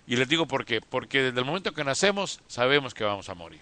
Y 0.09 0.17
les 0.17 0.27
digo 0.27 0.45
por 0.47 0.65
qué. 0.65 0.81
Porque 0.81 1.21
desde 1.21 1.39
el 1.39 1.45
momento 1.45 1.71
que 1.73 1.83
nacemos 1.85 2.41
sabemos 2.47 2.93
que 2.93 3.05
vamos 3.05 3.29
a 3.29 3.35
morir. 3.35 3.61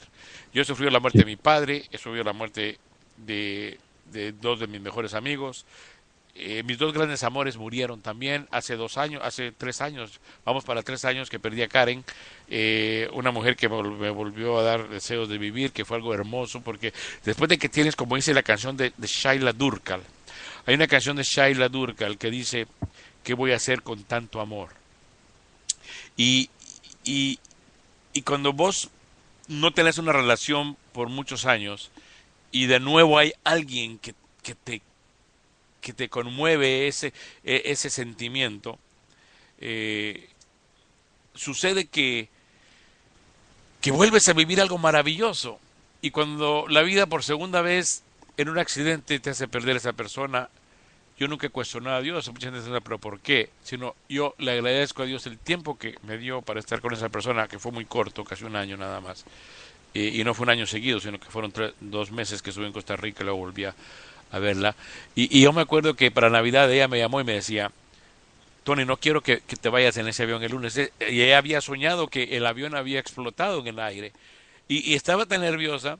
Yo 0.53 0.63
he 0.63 0.65
sufrido 0.65 0.89
la 0.89 0.99
muerte 0.99 1.19
de 1.19 1.25
mi 1.25 1.35
padre, 1.35 1.85
he 1.91 1.97
sufrido 1.99 2.23
la 2.23 2.33
muerte 2.33 2.79
de, 3.17 3.77
de 4.11 4.31
dos 4.31 4.59
de 4.59 4.67
mis 4.67 4.81
mejores 4.81 5.13
amigos. 5.13 5.65
Eh, 6.39 6.61
mis 6.63 6.77
dos 6.77 6.93
grandes 6.93 7.23
amores 7.23 7.57
murieron 7.57 7.99
también 8.01 8.47
hace 8.51 8.75
dos 8.75 8.97
años, 8.99 9.23
hace 9.25 9.51
tres 9.51 9.81
años, 9.81 10.19
vamos 10.45 10.63
para 10.63 10.83
tres 10.83 11.03
años 11.03 11.31
que 11.31 11.39
perdí 11.39 11.63
a 11.63 11.67
Karen, 11.67 12.05
eh, 12.47 13.09
una 13.13 13.31
mujer 13.31 13.55
que 13.55 13.67
me 13.67 13.75
vol- 13.75 13.97
me 13.97 14.11
volvió 14.11 14.59
a 14.59 14.61
dar 14.61 14.87
deseos 14.87 15.29
de 15.29 15.39
vivir, 15.39 15.71
que 15.71 15.83
fue 15.83 15.97
algo 15.97 16.13
hermoso, 16.13 16.61
porque 16.61 16.93
después 17.25 17.49
de 17.49 17.57
que 17.57 17.69
tienes, 17.69 17.95
como 17.95 18.15
dice 18.15 18.35
la 18.35 18.43
canción 18.43 18.77
de, 18.77 18.93
de 18.95 19.07
Shaila 19.07 19.51
Durkal, 19.51 20.01
hay 20.67 20.75
una 20.75 20.85
canción 20.85 21.17
de 21.17 21.23
Shaila 21.23 21.69
Durkal 21.69 22.19
que 22.19 22.29
dice, 22.29 22.67
¿qué 23.23 23.33
voy 23.33 23.51
a 23.51 23.55
hacer 23.55 23.81
con 23.81 24.03
tanto 24.03 24.39
amor? 24.39 24.69
Y, 26.17 26.49
y, 27.03 27.39
y 28.13 28.21
cuando 28.23 28.51
vos 28.51 28.89
no 29.47 29.73
tenés 29.73 29.97
una 29.97 30.11
relación 30.11 30.75
por 30.91 31.09
muchos 31.09 31.45
años 31.45 31.91
y 32.51 32.65
de 32.65 32.79
nuevo 32.79 33.17
hay 33.17 33.33
alguien 33.43 33.99
que, 33.99 34.13
que 34.43 34.55
te 34.55 34.81
que 35.79 35.93
te 35.93 36.09
conmueve 36.09 36.87
ese 36.87 37.13
e- 37.45 37.61
ese 37.65 37.89
sentimiento 37.89 38.77
eh, 39.59 40.27
sucede 41.33 41.85
que 41.85 42.29
que 43.79 43.91
vuelves 43.91 44.27
a 44.27 44.33
vivir 44.33 44.59
algo 44.59 44.77
maravilloso. 44.77 45.59
Y 46.01 46.11
cuando 46.11 46.65
la 46.67 46.81
vida 46.81 47.05
por 47.05 47.23
segunda 47.23 47.61
vez 47.61 48.03
en 48.37 48.49
un 48.49 48.57
accidente 48.59 49.19
te 49.19 49.29
hace 49.29 49.47
perder 49.47 49.75
a 49.75 49.79
esa 49.79 49.93
persona 49.93 50.49
yo 51.17 51.27
nunca 51.27 51.47
he 51.47 51.49
cuestionado 51.49 51.97
a 51.97 52.01
Dios, 52.01 52.27
mucha 52.29 52.51
gente 52.51 52.59
dice, 52.67 52.81
pero 52.81 52.99
¿por 52.99 53.19
qué? 53.19 53.49
Sino 53.63 53.95
yo 54.07 54.35
le 54.37 54.51
agradezco 54.51 55.03
a 55.03 55.05
Dios 55.05 55.25
el 55.25 55.37
tiempo 55.39 55.77
que 55.77 55.95
me 56.03 56.17
dio 56.17 56.41
para 56.41 56.59
estar 56.59 56.79
con 56.81 56.93
esa 56.93 57.09
persona, 57.09 57.47
que 57.47 57.59
fue 57.59 57.71
muy 57.71 57.85
corto, 57.85 58.23
casi 58.23 58.43
un 58.45 58.55
año 58.55 58.77
nada 58.77 59.01
más. 59.01 59.25
Y, 59.93 60.23
no 60.23 60.35
fue 60.35 60.43
un 60.43 60.51
año 60.51 60.67
seguido, 60.67 60.99
sino 60.99 61.19
que 61.19 61.27
fueron 61.27 61.51
tres- 61.51 61.73
dos 61.79 62.11
meses 62.11 62.41
que 62.43 62.51
estuve 62.51 62.67
en 62.67 62.73
Costa 62.73 62.95
Rica 62.95 63.23
y 63.23 63.25
luego 63.25 63.39
volví 63.39 63.65
a, 63.65 63.73
a 64.31 64.39
verla. 64.39 64.75
Y, 65.15 65.35
y 65.35 65.41
yo 65.41 65.53
me 65.53 65.61
acuerdo 65.61 65.95
que 65.95 66.11
para 66.11 66.29
Navidad 66.29 66.71
ella 66.71 66.87
me 66.87 66.99
llamó 66.99 67.19
y 67.19 67.23
me 67.23 67.33
decía, 67.33 67.71
Tony, 68.63 68.85
no 68.85 68.97
quiero 68.97 69.21
que, 69.21 69.37
te 69.37 69.69
vayas 69.69 69.97
en 69.97 70.07
ese 70.07 70.23
avión 70.23 70.43
el 70.43 70.51
lunes. 70.51 70.77
Eh, 70.77 70.91
Y 71.09 71.21
ella 71.21 71.37
había 71.39 71.61
soñado 71.61 72.09
que 72.09 72.35
el 72.37 72.45
avión 72.45 72.75
había 72.75 72.99
explotado 72.99 73.59
en 73.61 73.67
el 73.67 73.79
aire. 73.79 74.11
Y 74.67 74.95
estaba 74.95 75.25
tan 75.25 75.41
nerviosa 75.41 75.97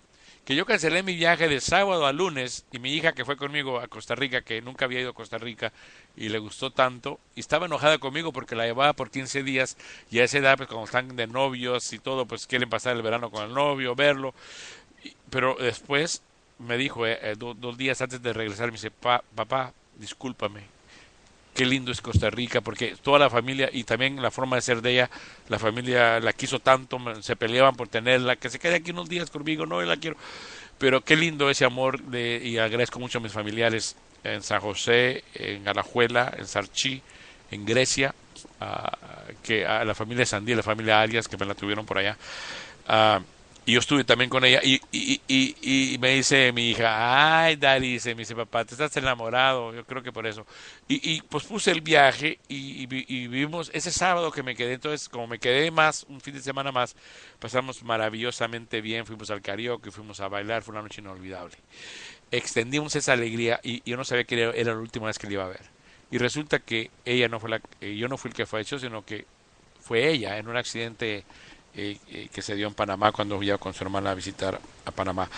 que 0.48 0.56
yo 0.56 0.66
cancelé 0.66 1.04
mi 1.04 1.14
viaje 1.14 1.50
de 1.50 1.60
sábado 1.60 2.06
a 2.06 2.14
lunes 2.14 2.64
y 2.72 2.80
mi 2.80 2.94
hija 2.94 3.12
que 3.12 3.26
fue 3.26 3.36
conmigo 3.36 3.82
a 3.82 3.90
Costa 3.90 4.16
Rica, 4.16 4.40
que 4.44 4.62
nunca 4.62 4.86
había 4.86 5.02
ido 5.02 5.10
a 5.10 5.14
Costa 5.14 5.38
Rica 5.38 5.74
y 6.16 6.30
le 6.30 6.40
gustó 6.40 6.72
tanto, 6.72 7.20
y 7.36 7.42
estaba 7.42 7.66
enojada 7.66 7.98
conmigo 7.98 8.32
porque 8.32 8.56
la 8.56 8.64
llevaba 8.66 8.94
por 8.94 9.12
15 9.12 9.44
días 9.44 9.76
y 10.10 10.20
a 10.20 10.24
esa 10.24 10.38
edad, 10.38 10.56
pues 10.56 10.70
cuando 10.70 10.86
están 10.86 11.18
de 11.18 11.28
novios 11.28 11.92
y 11.92 12.00
todo, 12.00 12.26
pues 12.26 12.48
quieren 12.48 12.70
pasar 12.70 12.96
el 12.96 13.02
verano 13.02 13.30
con 13.30 13.44
el 13.44 13.54
novio, 13.54 13.94
verlo. 13.94 14.34
Y- 15.04 15.14
pero 15.30 15.58
después 15.60 16.22
me 16.60 16.78
dijo, 16.78 17.06
eh, 17.06 17.20
eh, 17.22 17.36
do- 17.38 17.54
dos 17.54 17.78
días 17.78 18.02
antes 18.02 18.22
de 18.24 18.32
regresar, 18.32 18.68
me 18.68 18.74
dice, 18.74 18.90
"Pa- 18.92 19.24
papá, 19.36 19.74
discúlpame, 20.00 20.62
qué 21.58 21.66
lindo 21.66 21.92
es 21.92 22.02
Costa 22.02 22.30
Rica, 22.30 22.62
porque 22.62 22.96
toda 23.02 23.18
la 23.18 23.32
familia 23.32 23.68
y 23.74 23.84
también 23.84 24.22
la 24.22 24.30
forma 24.30 24.58
de 24.58 24.62
ser 24.62 24.84
de 24.84 24.92
ella, 24.92 25.10
la 25.50 25.58
familia 25.58 26.20
la 26.20 26.32
quiso 26.32 26.60
tanto, 26.60 27.00
se 27.24 27.36
peleaban 27.36 27.76
por 27.76 27.88
tenerla, 27.88 28.36
que 28.36 28.52
se 28.52 28.60
quede 28.60 28.76
aquí 28.76 28.92
unos 28.92 29.10
días 29.10 29.32
conmigo, 29.32 29.66
no, 29.66 29.82
yo 29.82 29.88
la 29.88 29.98
quiero. 29.98 30.18
Pero 30.78 31.02
qué 31.02 31.16
lindo 31.16 31.50
ese 31.50 31.66
amor 31.66 32.00
de, 32.00 32.40
y 32.44 32.60
agradezco 32.60 33.00
mucho 33.00 33.18
a 33.18 33.22
mis 33.22 33.32
familiares 33.32 33.96
en 34.24 34.44
San 34.44 34.62
José, 34.62 35.24
en 35.34 35.68
Alajuela, 35.68 36.32
en 36.38 36.46
Sarchí, 36.46 37.02
en 37.50 37.66
Grecia, 37.66 38.14
a, 38.62 38.96
que 39.42 39.66
a 39.66 39.84
la 39.84 39.96
familia 39.96 40.28
Sandí, 40.28 40.54
la 40.54 40.62
familia 40.62 41.02
Arias, 41.02 41.28
que 41.28 41.38
me 41.38 41.46
la 41.48 41.56
tuvieron 41.56 41.88
por 41.88 41.98
allá. 41.98 42.16
Ah, 42.88 43.20
y 43.68 43.74
yo 43.74 43.80
estuve 43.82 44.06
también 44.06 44.30
con 44.32 44.46
ella 44.46 44.62
y, 44.64 44.82
y, 44.94 45.22
y, 45.28 45.94
y 45.94 46.00
me 46.00 46.12
dice 46.16 46.54
mi 46.54 46.72
hija, 46.72 47.44
ay, 47.46 47.58
Dari, 47.58 47.94
dice, 47.94 48.16
me 48.16 48.22
dice, 48.22 48.36
papá, 48.36 48.66
te 48.66 48.76
estás 48.76 48.98
enamorado, 48.98 49.76
yo 49.76 49.86
creo 49.86 50.02
que 50.02 50.14
por 50.14 50.26
eso. 50.26 50.48
Y, 50.88 51.22
pues 51.24 51.44
puse 51.46 51.72
el 51.72 51.82
viaje 51.82 52.40
y, 52.48 52.82
y, 52.84 52.86
vi- 52.88 53.06
y 53.10 53.28
vivimos 53.28 53.70
ese 53.74 53.92
sábado 53.92 54.32
que 54.32 54.42
me 54.42 54.56
quedé, 54.56 54.74
entonces 54.76 55.10
como 55.10 55.28
me 55.28 55.38
quedé 55.40 55.70
más, 55.72 56.06
un 56.10 56.22
fin 56.22 56.34
de 56.36 56.42
semana 56.42 56.72
más, 56.72 56.96
pasamos 57.40 57.84
maravillosamente 57.84 58.82
bien, 58.82 59.06
fuimos 59.06 59.30
al 59.32 59.42
karaoke, 59.42 59.92
fuimos 59.92 60.22
a 60.22 60.30
bailar, 60.30 60.64
fue 60.64 60.72
una 60.74 60.82
noche 60.84 61.02
inolvidable. 61.02 61.58
Extendimos 62.32 62.96
esa 62.96 63.14
alegría 63.14 63.60
y 63.64 63.82
yo 63.90 63.98
no 63.98 64.04
sabía 64.04 64.26
que 64.26 64.42
era, 64.42 64.74
la 64.74 64.78
última 64.80 65.08
vez 65.08 65.18
que 65.20 65.28
le 65.28 65.34
iba 65.34 65.46
a 65.46 65.48
ver. 65.50 65.62
Y 66.12 66.18
resulta 66.18 66.60
que 66.60 66.92
ella 67.06 67.28
no 67.30 67.40
fue 67.40 67.50
la, 67.50 67.62
eh, 67.82 67.96
yo 67.96 68.08
no 68.08 68.18
fui 68.18 68.30
el 68.30 68.36
que 68.36 68.46
falleció, 68.46 68.80
sino 68.80 69.06
que 69.06 69.26
fue 69.80 70.10
ella 70.10 70.38
en 70.38 70.48
un 70.48 70.58
accidente 70.58 71.26
eh, 71.78 72.30
que 72.34 72.42
se 72.42 72.56
dio 72.56 72.68
en 72.68 72.74
Panamá 72.74 73.12
cuando 73.12 73.42
iba 73.42 73.58
con 73.58 73.74
su 73.74 73.84
hermana 73.84 74.12
a 74.12 74.16
visitar 74.16 74.60
a 74.86 74.92
Panamá. 74.92 75.30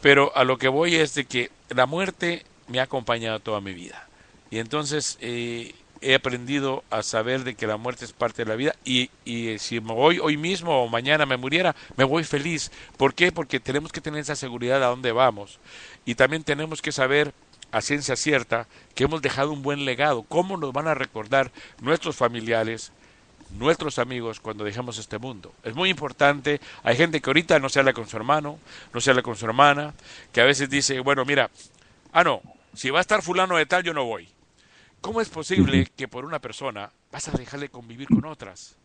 Pero 0.00 0.34
a 0.36 0.44
lo 0.44 0.58
que 0.58 0.68
voy 0.68 0.94
es 0.94 1.14
de 1.14 1.26
que 1.26 1.50
la 1.68 1.86
muerte 1.86 2.44
me 2.68 2.80
ha 2.80 2.84
acompañado 2.84 3.40
toda 3.40 3.60
mi 3.60 3.74
vida. 3.74 4.08
Y 4.50 4.58
entonces 4.58 5.18
eh, 5.20 5.74
he 6.00 6.14
aprendido 6.14 6.84
a 6.90 7.02
saber 7.02 7.44
de 7.44 7.54
que 7.54 7.66
la 7.66 7.76
muerte 7.76 8.04
es 8.04 8.12
parte 8.12 8.44
de 8.44 8.48
la 8.48 8.56
vida 8.56 8.74
y, 8.84 9.10
y 9.24 9.48
eh, 9.48 9.58
si 9.58 9.78
voy 9.78 10.18
hoy 10.18 10.36
mismo 10.36 10.82
o 10.82 10.88
mañana 10.88 11.26
me 11.26 11.36
muriera, 11.36 11.74
me 11.96 12.04
voy 12.04 12.24
feliz. 12.24 12.70
¿Por 12.96 13.14
qué? 13.14 13.32
Porque 13.32 13.60
tenemos 13.60 13.92
que 13.92 14.00
tener 14.00 14.20
esa 14.20 14.36
seguridad 14.36 14.82
a 14.82 14.88
dónde 14.88 15.12
vamos. 15.12 15.58
Y 16.04 16.14
también 16.14 16.44
tenemos 16.44 16.80
que 16.82 16.92
saber 16.92 17.34
a 17.72 17.82
ciencia 17.82 18.16
cierta 18.16 18.66
que 18.94 19.04
hemos 19.04 19.22
dejado 19.22 19.52
un 19.52 19.62
buen 19.62 19.84
legado. 19.84 20.22
¿Cómo 20.22 20.56
nos 20.56 20.72
van 20.72 20.88
a 20.88 20.94
recordar 20.94 21.50
nuestros 21.80 22.16
familiares, 22.16 22.92
nuestros 23.50 23.98
amigos 23.98 24.40
cuando 24.40 24.64
dejemos 24.64 24.98
este 24.98 25.18
mundo. 25.18 25.54
Es 25.62 25.74
muy 25.74 25.90
importante. 25.90 26.60
Hay 26.82 26.96
gente 26.96 27.20
que 27.20 27.30
ahorita 27.30 27.58
no 27.58 27.68
se 27.68 27.78
habla 27.78 27.92
con 27.92 28.08
su 28.08 28.16
hermano, 28.16 28.58
no 28.92 29.00
se 29.00 29.10
habla 29.10 29.22
con 29.22 29.36
su 29.36 29.46
hermana, 29.46 29.94
que 30.32 30.40
a 30.40 30.44
veces 30.44 30.68
dice, 30.68 31.00
bueno, 31.00 31.24
mira, 31.24 31.50
ah, 32.12 32.24
no, 32.24 32.42
si 32.74 32.90
va 32.90 32.98
a 32.98 33.00
estar 33.00 33.22
fulano 33.22 33.56
de 33.56 33.66
tal, 33.66 33.82
yo 33.82 33.94
no 33.94 34.04
voy. 34.04 34.28
¿Cómo 35.00 35.20
es 35.20 35.28
posible 35.28 35.90
que 35.96 36.08
por 36.08 36.24
una 36.24 36.40
persona 36.40 36.90
vas 37.12 37.28
a 37.28 37.32
dejarle 37.32 37.68
convivir 37.68 38.08
con 38.08 38.24
otras? 38.24 38.76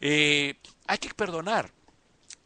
Eh, 0.00 0.54
hay 0.86 0.98
que 0.98 1.12
perdonar. 1.14 1.70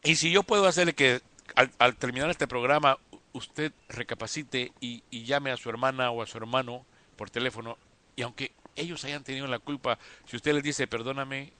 Y 0.03 0.15
si 0.15 0.31
yo 0.31 0.43
puedo 0.43 0.67
hacerle 0.67 0.93
que 0.93 1.21
al, 1.55 1.71
al 1.79 1.95
terminar 1.95 2.29
este 2.29 2.47
programa 2.47 2.97
usted 3.33 3.71
recapacite 3.89 4.71
y, 4.79 5.03
y 5.11 5.25
llame 5.25 5.51
a 5.51 5.57
su 5.57 5.69
hermana 5.69 6.11
o 6.11 6.21
a 6.21 6.27
su 6.27 6.37
hermano 6.37 6.85
por 7.15 7.29
teléfono 7.29 7.77
y 8.15 8.23
aunque 8.23 8.51
ellos 8.77 9.03
hayan 9.03 9.23
tenido 9.23 9.47
la 9.47 9.59
culpa, 9.59 9.97
si 10.29 10.37
usted 10.37 10.53
les 10.53 10.63
dice 10.63 10.87
perdóname 10.87 11.51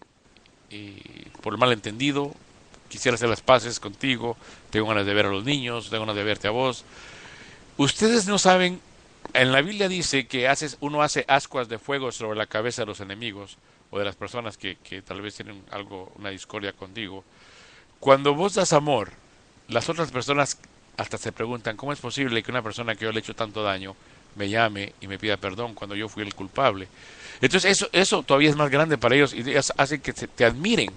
eh, 0.70 1.30
por 1.42 1.58
malentendido, 1.58 2.34
quisiera 2.90 3.16
hacer 3.16 3.30
las 3.30 3.42
paces 3.42 3.80
contigo, 3.80 4.38
tengo 4.70 4.88
ganas 4.88 5.06
de 5.06 5.14
ver 5.14 5.26
a 5.26 5.30
los 5.30 5.44
niños, 5.44 5.90
tengo 5.90 6.04
ganas 6.04 6.16
de 6.16 6.24
verte 6.24 6.48
a 6.48 6.52
vos. 6.52 6.86
Ustedes 7.78 8.28
no 8.28 8.38
saben, 8.38 8.80
en 9.34 9.52
la 9.52 9.62
Biblia 9.62 9.88
dice 9.90 10.28
que 10.28 10.48
haces, 10.48 10.78
uno 10.80 11.02
hace 11.02 11.26
ascuas 11.28 11.70
de 11.70 11.80
fuego 11.80 12.12
sobre 12.12 12.38
la 12.38 12.48
cabeza 12.48 12.84
de 12.84 12.88
los 12.88 13.00
enemigos 13.00 13.58
o 13.92 14.00
de 14.00 14.06
las 14.06 14.16
personas 14.16 14.58
que, 14.58 14.78
que 14.78 15.02
tal 15.02 15.22
vez 15.22 15.36
tienen 15.36 15.64
algo, 15.72 16.12
una 16.16 16.30
discordia 16.30 16.74
contigo. 16.74 17.24
Cuando 18.00 18.34
vos 18.34 18.54
das 18.56 18.74
amor, 18.74 19.12
las 19.68 19.90
otras 19.90 20.12
personas 20.12 20.60
hasta 20.98 21.18
se 21.18 21.32
preguntan, 21.32 21.78
¿cómo 21.78 21.94
es 21.94 22.00
posible 22.00 22.42
que 22.44 22.52
una 22.52 22.64
persona 22.64 22.96
que 22.96 23.06
yo 23.06 23.12
le 23.12 23.20
he 23.20 23.22
hecho 23.22 23.36
tanto 23.36 23.64
daño 23.64 23.96
me 24.38 24.50
llame 24.50 24.94
y 25.02 25.08
me 25.08 25.18
pida 25.20 25.38
perdón 25.38 25.74
cuando 25.74 25.96
yo 25.96 26.08
fui 26.08 26.24
el 26.24 26.34
culpable? 26.36 26.88
Entonces 27.42 27.72
eso, 27.72 27.90
eso 27.92 28.24
todavía 28.24 28.50
es 28.50 28.56
más 28.56 28.70
grande 28.70 28.98
para 28.98 29.16
ellos 29.16 29.34
y 29.34 29.44
hacen 29.56 30.02
que 30.02 30.14
se- 30.14 30.28
te 30.28 30.46
admiren. 30.46 30.90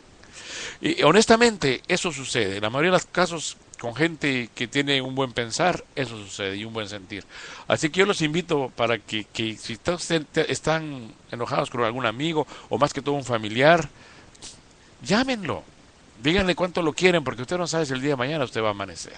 Y 0.80 1.02
honestamente, 1.02 1.82
eso 1.88 2.12
sucede. 2.12 2.56
En 2.56 2.62
la 2.62 2.70
mayoría 2.70 2.90
de 2.92 2.96
los 2.96 3.06
casos, 3.06 3.56
con 3.78 3.94
gente 3.94 4.48
que 4.54 4.66
tiene 4.68 5.00
un 5.02 5.14
buen 5.14 5.32
pensar, 5.32 5.84
eso 5.96 6.16
sucede 6.16 6.56
y 6.56 6.64
un 6.64 6.72
buen 6.72 6.88
sentir. 6.88 7.24
Así 7.68 7.90
que 7.90 8.00
yo 8.00 8.06
los 8.06 8.22
invito 8.22 8.70
para 8.76 8.98
que, 8.98 9.24
que 9.24 9.56
si 9.56 9.76
te- 9.76 10.50
están 10.52 11.12
enojados 11.30 11.70
con 11.70 11.82
algún 11.82 12.06
amigo 12.06 12.46
o 12.68 12.78
más 12.78 12.92
que 12.92 13.02
todo 13.02 13.14
un 13.14 13.24
familiar, 13.24 13.88
llámenlo. 15.02 15.62
Díganle 16.22 16.54
cuánto 16.54 16.82
lo 16.82 16.92
quieren, 16.92 17.24
porque 17.24 17.42
usted 17.42 17.56
no 17.56 17.66
sabe 17.66 17.86
si 17.86 17.92
el 17.94 18.00
día 18.00 18.10
de 18.10 18.16
mañana 18.16 18.44
usted 18.44 18.62
va 18.62 18.68
a 18.68 18.72
amanecer. 18.72 19.14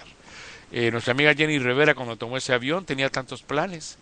Eh, 0.75 0.89
nuestra 0.89 1.11
amiga 1.11 1.35
Jenny 1.35 1.59
Rivera, 1.59 1.93
cuando 1.93 2.15
tomó 2.15 2.35
ese 2.35 2.51
avión, 2.51 2.83
tenía 2.83 3.11
tantos 3.11 3.43
planes. 3.43 3.99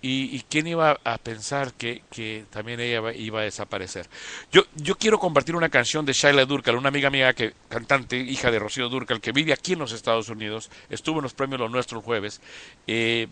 ¿Y, 0.00 0.40
quién 0.48 0.68
iba 0.68 0.96
a 1.02 1.18
pensar 1.18 1.72
que, 1.72 2.02
que 2.12 2.44
también 2.50 2.78
ella 2.78 3.12
iba 3.14 3.40
a 3.40 3.42
desaparecer? 3.42 4.08
Yo, 4.52 4.62
yo 4.76 4.96
quiero 4.96 5.18
compartir 5.18 5.56
una 5.56 5.68
canción 5.68 6.06
de 6.06 6.12
Shaila 6.12 6.44
Durkal, 6.44 6.76
una 6.76 6.90
amiga 6.90 7.10
mía 7.10 7.32
que, 7.32 7.52
cantante, 7.68 8.16
hija 8.16 8.52
de 8.52 8.60
Rocío 8.60 8.88
Durkal, 8.88 9.20
que 9.20 9.32
vive 9.32 9.52
aquí 9.52 9.72
en 9.72 9.80
los 9.80 9.90
Estados 9.90 10.28
Unidos, 10.28 10.70
estuvo 10.88 11.18
en 11.18 11.24
los 11.24 11.34
premios 11.34 11.58
Los 11.60 11.72
Nuestros 11.72 11.98
el 11.98 12.04
jueves, 12.04 12.40
eh, 12.86 13.26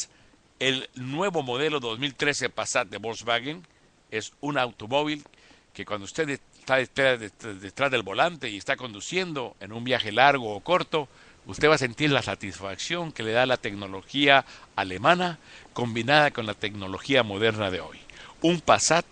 El 0.58 0.90
nuevo 0.94 1.42
modelo 1.42 1.80
2013 1.80 2.50
Passat 2.50 2.88
de 2.88 2.98
Volkswagen 2.98 3.66
es 4.10 4.34
un 4.42 4.58
automóvil 4.58 5.24
que 5.72 5.86
cuando 5.86 6.04
usted 6.04 6.28
está 6.28 6.76
detrás, 6.76 7.20
detrás 7.40 7.90
del 7.90 8.02
volante 8.02 8.50
y 8.50 8.58
está 8.58 8.76
conduciendo 8.76 9.56
en 9.60 9.72
un 9.72 9.82
viaje 9.82 10.12
largo 10.12 10.54
o 10.54 10.60
corto, 10.60 11.08
usted 11.48 11.68
va 11.68 11.74
a 11.74 11.78
sentir 11.78 12.12
la 12.12 12.22
satisfacción 12.22 13.10
que 13.10 13.22
le 13.22 13.32
da 13.32 13.46
la 13.46 13.56
tecnología 13.56 14.44
alemana 14.76 15.38
combinada 15.72 16.30
con 16.30 16.46
la 16.46 16.54
tecnología 16.54 17.22
moderna 17.22 17.70
de 17.70 17.80
hoy. 17.80 17.98
Un 18.42 18.60
Passat 18.60 19.04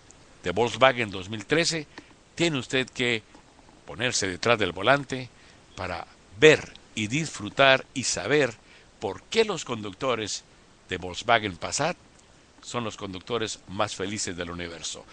de 0.43 0.51
Volkswagen 0.51 1.09
2013 1.09 1.87
tiene 2.35 2.59
usted 2.59 2.87
que 2.89 3.23
ponerse 3.85 4.27
detrás 4.27 4.59
del 4.59 4.71
volante 4.71 5.29
para 5.75 6.05
ver 6.39 6.73
y 6.93 7.07
disfrutar 7.07 7.85
y 7.95 8.03
saber 8.03 8.53
por 8.99 9.23
qué 9.23 9.43
los 9.43 9.65
conductores 9.65 10.43
de 10.89 10.97
Volkswagen 10.97 11.57
Passat 11.57 11.97
son 12.61 12.83
los 12.83 12.97
conductores 12.97 13.59
más 13.67 13.95
felices 13.95 14.37
del 14.37 14.51
universo. 14.51 15.05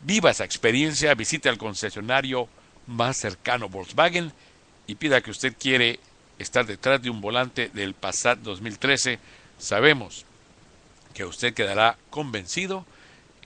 Viva 0.00 0.32
esa 0.32 0.44
experiencia, 0.44 1.14
visite 1.14 1.48
al 1.48 1.58
concesionario 1.58 2.48
más 2.88 3.16
cercano 3.16 3.68
Volkswagen 3.68 4.32
y 4.88 4.96
pida 4.96 5.20
que 5.20 5.30
usted 5.30 5.54
quiere 5.58 6.00
estar 6.38 6.66
detrás 6.66 7.02
de 7.02 7.10
un 7.10 7.20
volante 7.20 7.70
del 7.72 7.94
Passat 7.94 8.38
2013. 8.40 9.18
Sabemos 9.58 10.24
que 11.14 11.24
usted 11.24 11.54
quedará 11.54 11.96
convencido 12.10 12.84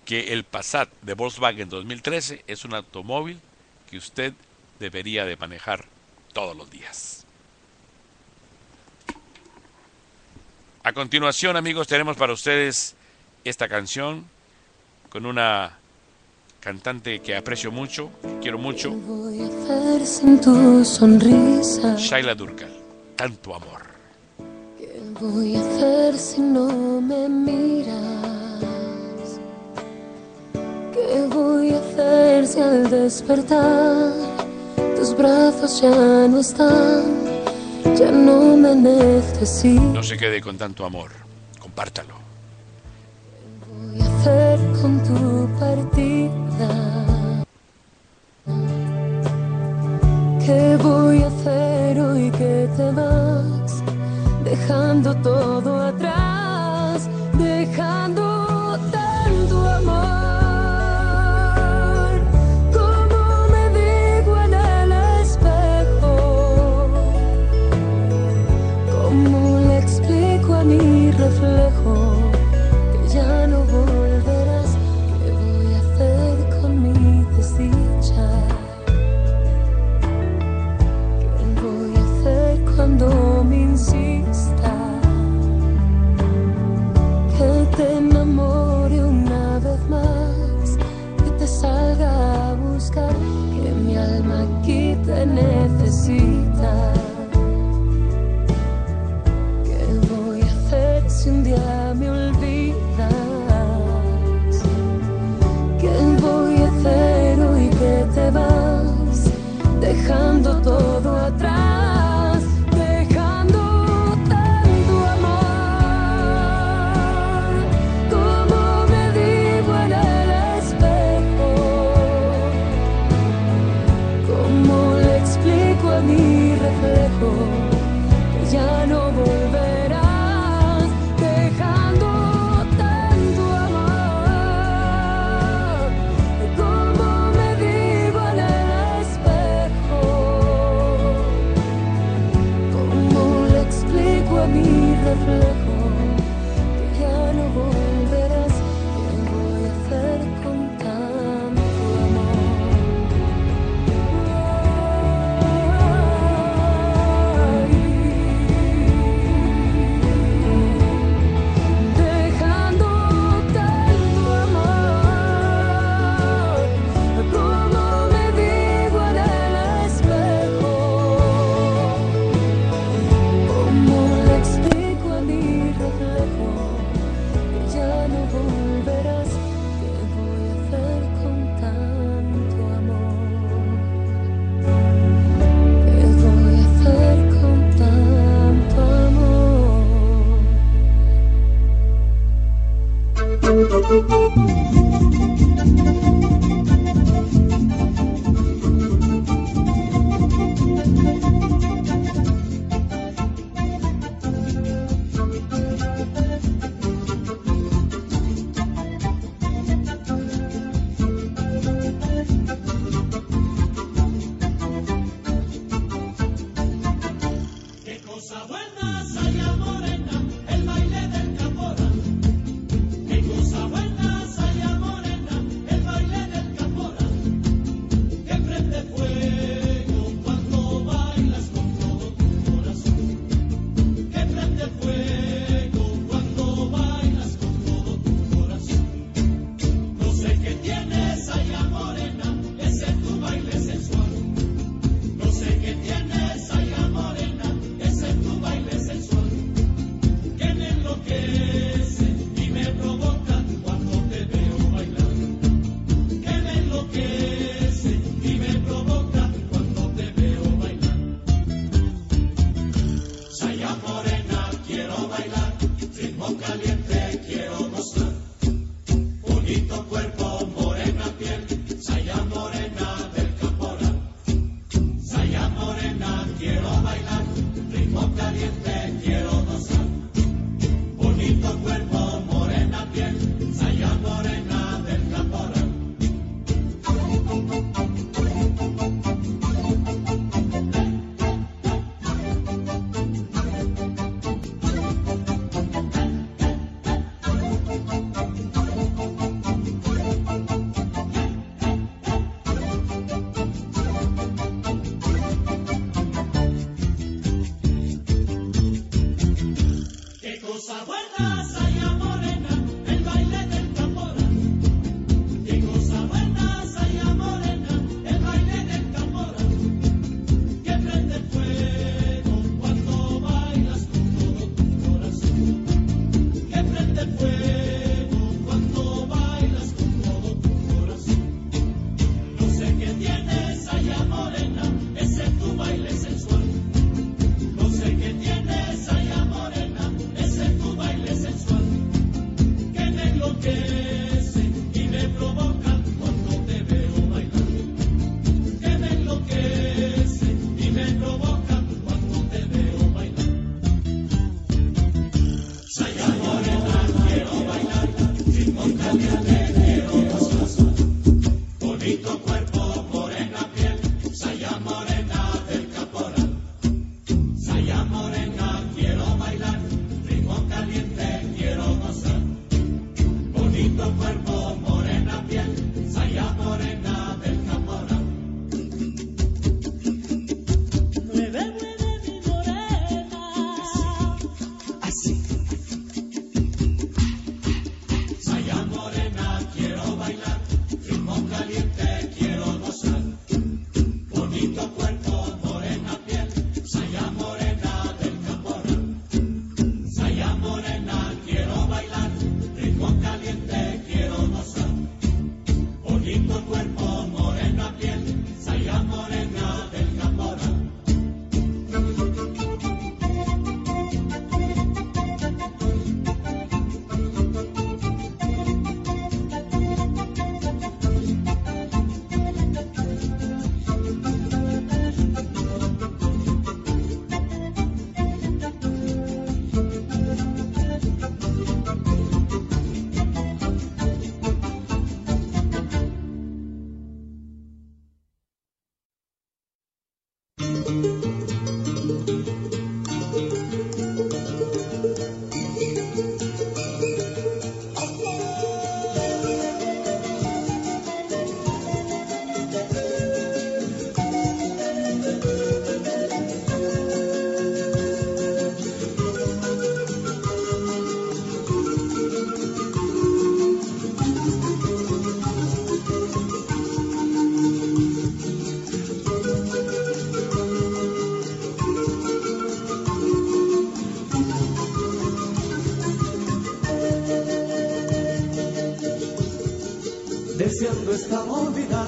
que 0.04 0.32
el 0.32 0.44
Passat 0.44 0.90
de 1.02 1.14
Volkswagen 1.14 1.68
2013 1.68 2.44
es 2.46 2.64
un 2.64 2.74
automóvil 2.74 3.38
que 3.88 3.98
usted 3.98 4.32
debería 4.78 5.24
de 5.24 5.36
manejar 5.36 5.86
todos 6.32 6.56
los 6.56 6.70
días. 6.70 7.24
A 10.82 10.92
continuación, 10.92 11.56
amigos, 11.56 11.86
tenemos 11.86 12.16
para 12.16 12.32
ustedes 12.32 12.96
esta 13.44 13.68
canción 13.68 14.24
con 15.10 15.26
una 15.26 15.78
cantante 16.60 17.20
que 17.20 17.36
aprecio 17.36 17.70
mucho, 17.70 18.10
que 18.22 18.38
quiero 18.40 18.58
mucho, 18.58 18.90
voy 18.90 19.40
a 19.42 20.06
sin 20.06 20.40
tu 20.40 20.84
sonrisa? 20.84 21.96
Shaila 21.96 22.34
Durkal. 22.34 22.80
Tanto 23.20 23.55
amor. 23.55 23.82
¿Qué 24.78 24.98
voy 25.20 25.55
a 25.55 25.60
hacer 25.60 26.16
si 26.16 26.40
no 26.40 27.02
me 27.02 27.28
miras? 27.28 27.92
¿Qué 30.94 31.26
voy 31.28 31.74
a 31.74 31.80
hacer 31.80 32.47
si 32.47 32.60
al 32.60 32.88
despertar 32.88 34.14
tus 34.97 35.14
brazos 35.14 35.82
ya 35.82 35.90
no 36.28 36.38
están? 36.40 37.05
Ya 37.94 38.10
no 38.10 38.56
me 38.56 38.74
necesitas. 38.74 39.92
No 39.92 40.02
se 40.02 40.16
quede 40.16 40.40
con 40.40 40.56
tanto 40.56 40.86
amor. 40.86 41.10
Compártalo. 41.59 42.14
voy 43.68 44.01
a 44.01 44.06
hacer 44.16 44.59
con 44.80 44.98
tu 45.02 45.59
partida? 45.59 46.70
¿Qué 50.47 50.78
voy 50.82 51.22
a 51.22 51.26
hacer 51.26 51.69
que 52.32 52.69
te 52.77 52.90
vas? 52.93 53.82
Dejando 54.44 55.15
todo 55.16 55.82
atrás, 55.82 57.09
dejando 57.35 58.30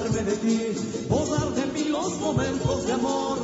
olvidarme 0.03 0.31
de 0.31 0.37
ti, 0.37 1.07
borrar 1.07 1.49
de 1.53 1.65
mí 1.67 1.89
los 1.89 2.19
momentos 2.19 2.85
de 2.85 2.93
amor. 2.93 3.37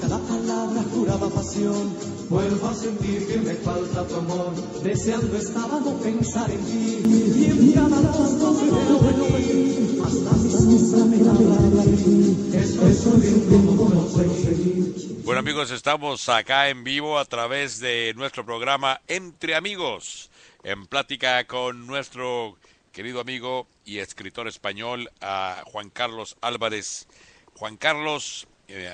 Cada 0.00 0.18
palabra 0.18 0.82
juraba 0.92 1.30
pasión, 1.30 1.96
vuelvo 2.28 2.68
a 2.68 2.74
sentir 2.74 3.26
que 3.26 3.38
me 3.38 3.54
falta 3.54 4.06
tu 4.06 4.16
amor. 4.16 4.54
Deseando 4.82 5.36
estaba 5.36 5.80
no 5.80 5.98
pensar 5.98 6.50
en 6.50 6.64
ti, 6.64 7.02
y 7.06 7.44
en 7.46 7.72
cada 7.72 8.00
paso 8.02 8.58
que 8.58 8.70
veo 8.70 8.98
de 8.98 9.42
ti, 9.42 10.00
hasta 10.04 10.36
mi 10.36 10.78
sombra 10.78 11.32
me 11.32 11.48
habla 11.48 11.84
de 11.84 11.96
ti. 11.96 12.36
Estoy 12.54 12.94
sufriendo 12.94 13.66
como 13.66 13.88
no 13.88 14.06
puedo 14.06 14.34
seguir. 14.34 15.22
Bueno 15.24 15.40
amigos, 15.40 15.70
estamos 15.70 16.28
acá 16.28 16.68
en 16.68 16.84
vivo 16.84 17.18
a 17.18 17.24
través 17.24 17.80
de 17.80 18.12
nuestro 18.14 18.44
programa 18.44 19.00
Entre 19.08 19.54
Amigos, 19.54 20.30
en 20.62 20.86
plática 20.86 21.46
con 21.46 21.86
nuestro 21.86 22.56
querido 22.94 23.20
amigo 23.20 23.66
y 23.84 23.98
escritor 23.98 24.46
español 24.46 25.10
a 25.20 25.64
Juan 25.66 25.90
Carlos 25.90 26.36
Álvarez. 26.40 27.08
Juan 27.56 27.76
Carlos, 27.76 28.46
eh, 28.68 28.88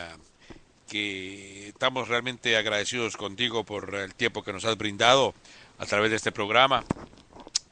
que 0.89 1.69
estamos 1.69 2.09
realmente 2.09 2.57
agradecidos 2.57 3.19
contigo 3.19 3.63
por 3.65 3.95
el 3.95 4.15
tiempo 4.15 4.43
que 4.43 4.55
nos 4.55 4.65
has 4.65 4.79
brindado 4.79 5.35
a 5.79 5.85
través 5.85 6.11
de 6.11 6.17
este 6.17 6.33
programa. 6.33 6.83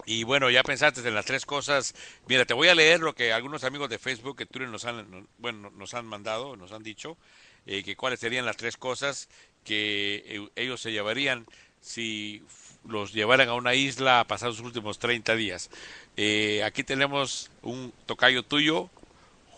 Y 0.04 0.24
bueno, 0.24 0.50
ya 0.50 0.62
pensaste 0.62 1.00
en 1.00 1.14
las 1.14 1.24
tres 1.24 1.46
cosas. 1.46 1.94
Mira, 2.26 2.44
te 2.44 2.52
voy 2.52 2.68
a 2.68 2.74
leer 2.74 3.00
lo 3.00 3.14
que 3.14 3.32
algunos 3.32 3.64
amigos 3.64 3.88
de 3.88 3.98
Facebook 3.98 4.36
que 4.36 4.46
Twitter 4.46 4.68
nos 4.68 4.84
han, 4.84 5.26
bueno, 5.38 5.70
nos 5.70 5.94
han 5.94 6.04
mandado, 6.04 6.56
nos 6.56 6.72
han 6.72 6.82
dicho, 6.82 7.16
eh, 7.64 7.82
que 7.82 7.96
cuáles 7.96 8.20
serían 8.20 8.44
las 8.44 8.58
tres 8.58 8.76
cosas 8.76 9.30
que 9.64 10.24
eh, 10.26 10.48
ellos 10.56 10.80
se 10.82 10.92
llevarían 10.92 11.46
si 11.80 12.42
los 12.84 13.12
llevaran 13.12 13.48
a 13.48 13.54
una 13.54 13.74
isla 13.74 14.20
a 14.20 14.26
pasar 14.26 14.50
sus 14.50 14.60
últimos 14.60 14.98
30 14.98 15.36
días. 15.36 15.70
Eh, 16.20 16.64
aquí 16.64 16.82
tenemos 16.82 17.48
un 17.62 17.92
tocayo 18.04 18.42
tuyo, 18.42 18.90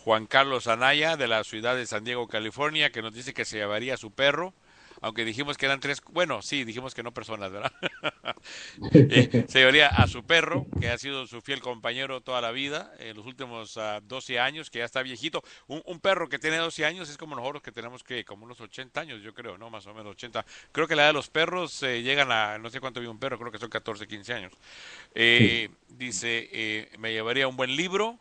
Juan 0.03 0.27
Carlos 0.27 0.67
Anaya, 0.67 1.17
de 1.17 1.27
la 1.27 1.43
ciudad 1.43 1.75
de 1.75 1.87
San 1.87 2.03
Diego, 2.03 2.27
California, 2.27 2.91
que 2.91 3.01
nos 3.01 3.15
dice 3.15 3.33
que 3.33 3.45
se 3.45 3.57
llevaría 3.57 3.95
a 3.95 3.97
su 3.97 4.11
perro, 4.11 4.53
aunque 5.01 5.25
dijimos 5.25 5.57
que 5.57 5.65
eran 5.65 5.79
tres, 5.79 6.01
bueno, 6.11 6.41
sí, 6.41 6.63
dijimos 6.63 6.95
que 6.95 7.03
no 7.03 7.13
personas, 7.13 7.51
¿verdad? 7.51 7.71
Eh, 8.93 9.45
se 9.47 9.59
llevaría 9.59 9.87
a 9.87 10.07
su 10.07 10.23
perro, 10.23 10.65
que 10.79 10.89
ha 10.89 10.97
sido 10.97 11.27
su 11.27 11.41
fiel 11.41 11.61
compañero 11.61 12.21
toda 12.21 12.41
la 12.41 12.51
vida, 12.51 12.91
en 12.99 13.15
los 13.15 13.25
últimos 13.25 13.77
ah, 13.77 13.99
12 14.03 14.39
años, 14.39 14.69
que 14.69 14.79
ya 14.79 14.85
está 14.85 15.01
viejito. 15.03 15.43
Un, 15.67 15.81
un 15.85 15.99
perro 15.99 16.29
que 16.29 16.39
tiene 16.39 16.57
12 16.57 16.85
años 16.85 17.09
es 17.09 17.17
como 17.17 17.35
nosotros 17.35 17.61
que 17.61 17.71
tenemos 17.71 18.03
que, 18.03 18.25
como 18.25 18.45
unos 18.45 18.59
80 18.59 18.99
años, 19.01 19.21
yo 19.21 19.33
creo, 19.33 19.57
¿no? 19.57 19.69
Más 19.69 19.85
o 19.87 19.93
menos 19.93 20.11
80. 20.11 20.45
Creo 20.71 20.87
que 20.87 20.95
la 20.95 21.03
edad 21.03 21.09
de 21.09 21.13
los 21.13 21.29
perros 21.29 21.83
eh, 21.83 22.01
llegan 22.01 22.31
a, 22.31 22.57
no 22.57 22.69
sé 22.69 22.79
cuánto 22.79 22.99
vive 22.99 23.11
un 23.11 23.19
perro, 23.19 23.37
creo 23.37 23.51
que 23.51 23.59
son 23.59 23.69
14, 23.69 24.07
15 24.07 24.33
años. 24.33 24.53
Eh, 25.13 25.69
Dice, 25.97 26.49
eh, 26.51 26.89
me 26.97 27.11
llevaría 27.11 27.47
un 27.47 27.55
buen 27.55 27.75
libro, 27.75 28.17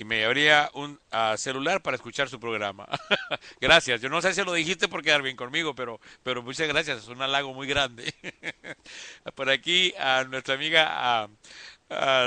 y 0.00 0.04
me 0.04 0.16
llevaría 0.16 0.70
un 0.72 0.98
ah, 1.10 1.34
celular 1.36 1.82
para 1.82 1.94
escuchar 1.94 2.30
su 2.30 2.40
programa. 2.40 2.88
gracias. 3.60 4.00
Yo 4.00 4.08
no 4.08 4.22
sé 4.22 4.32
si 4.32 4.42
lo 4.42 4.54
dijiste 4.54 4.88
por 4.88 5.02
quedar 5.02 5.20
bien 5.20 5.36
conmigo, 5.36 5.74
pero, 5.74 6.00
pero 6.22 6.42
muchas 6.42 6.68
gracias. 6.68 7.02
Es 7.02 7.08
un 7.08 7.20
halago 7.20 7.52
muy 7.52 7.66
grande. 7.66 8.14
por 9.34 9.50
aquí 9.50 9.92
a 9.98 10.24
nuestra 10.24 10.54
amiga 10.54 11.28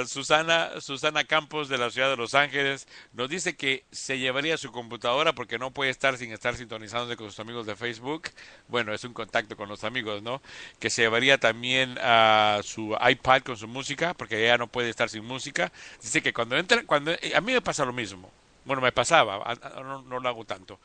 Susana, 0.07 0.81
Susana 0.81 1.23
Campos 1.23 1.69
de 1.69 1.77
la 1.77 1.89
ciudad 1.89 2.09
de 2.09 2.17
Los 2.17 2.35
Ángeles 2.35 2.85
nos 3.13 3.29
dice 3.29 3.55
que 3.55 3.85
se 3.91 4.19
llevaría 4.19 4.57
su 4.57 4.73
computadora 4.73 5.33
porque 5.33 5.57
no 5.57 5.71
puede 5.71 5.89
estar 5.89 6.17
sin 6.17 6.33
estar 6.33 6.55
sintonizándose 6.57 7.15
con 7.15 7.29
sus 7.29 7.39
amigos 7.39 7.65
de 7.65 7.77
Facebook. 7.77 8.29
Bueno, 8.67 8.93
es 8.93 9.05
un 9.05 9.13
contacto 9.13 9.55
con 9.55 9.69
los 9.69 9.85
amigos, 9.85 10.21
¿no? 10.21 10.41
Que 10.79 10.89
se 10.89 11.03
llevaría 11.03 11.37
también 11.37 11.97
a 12.01 12.59
su 12.63 12.97
iPad 13.09 13.43
con 13.43 13.55
su 13.55 13.69
música 13.69 14.13
porque 14.13 14.43
ella 14.43 14.57
no 14.57 14.67
puede 14.67 14.89
estar 14.89 15.07
sin 15.09 15.23
música. 15.23 15.71
Dice 16.01 16.21
que 16.21 16.33
cuando 16.33 16.57
entra, 16.57 16.83
cuando 16.85 17.11
a 17.11 17.41
mí 17.41 17.53
me 17.53 17.61
pasa 17.61 17.85
lo 17.85 17.93
mismo. 17.93 18.29
Bueno, 18.65 18.81
me 18.81 18.91
pasaba, 18.91 19.55
no, 19.75 20.01
no 20.01 20.19
lo 20.19 20.29
hago 20.29 20.45
tanto. 20.45 20.79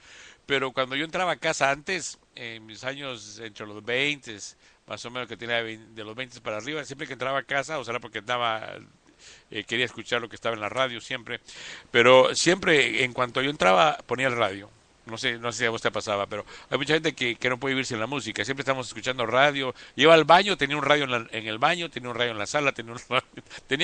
Pero 0.46 0.72
cuando 0.72 0.96
yo 0.96 1.04
entraba 1.04 1.32
a 1.32 1.36
casa 1.36 1.70
antes, 1.70 2.18
en 2.34 2.64
mis 2.64 2.84
años 2.84 3.38
entre 3.40 3.66
los 3.66 3.84
20, 3.84 4.36
más 4.88 5.04
o 5.04 5.10
menos 5.10 5.28
que 5.28 5.36
tenía 5.36 5.62
de 5.62 6.04
los 6.04 6.14
20 6.16 6.40
para 6.40 6.56
arriba, 6.58 6.84
siempre 6.84 7.06
que 7.06 7.12
entraba 7.12 7.38
a 7.38 7.42
casa, 7.42 7.78
o 7.78 7.84
sea, 7.84 7.98
porque 8.00 8.18
estaba, 8.20 8.70
eh, 9.50 9.64
quería 9.64 9.84
escuchar 9.84 10.20
lo 10.20 10.28
que 10.28 10.36
estaba 10.36 10.54
en 10.54 10.60
la 10.60 10.68
radio 10.68 11.00
siempre, 11.00 11.40
pero 11.90 12.34
siempre 12.34 13.04
en 13.04 13.12
cuanto 13.12 13.42
yo 13.42 13.50
entraba 13.50 13.98
ponía 14.06 14.26
el 14.28 14.36
radio. 14.36 14.70
No 15.06 15.16
sé, 15.16 15.38
no 15.38 15.52
sé 15.52 15.60
si 15.60 15.64
a 15.64 15.70
vos 15.70 15.80
te 15.80 15.90
pasaba, 15.90 16.26
pero 16.26 16.44
hay 16.68 16.76
mucha 16.76 16.92
gente 16.92 17.14
que, 17.14 17.38
no 17.48 17.58
puede 17.58 17.74
vivir 17.74 17.86
sin 17.86 17.98
la 17.98 18.06
música. 18.06 18.44
Siempre 18.44 18.60
estamos 18.60 18.88
escuchando 18.88 19.24
radio. 19.24 19.74
Iba 19.96 20.12
al 20.12 20.24
baño, 20.24 20.58
tenía 20.58 20.76
un 20.76 20.82
radio 20.82 21.04
en, 21.04 21.10
la- 21.10 21.26
en 21.32 21.46
el 21.46 21.56
baño, 21.56 21.88
tenía 21.88 22.10
un 22.10 22.14
radio 22.14 22.32
en 22.32 22.38
la 22.38 22.46
sala, 22.46 22.72
tenía, 22.72 22.92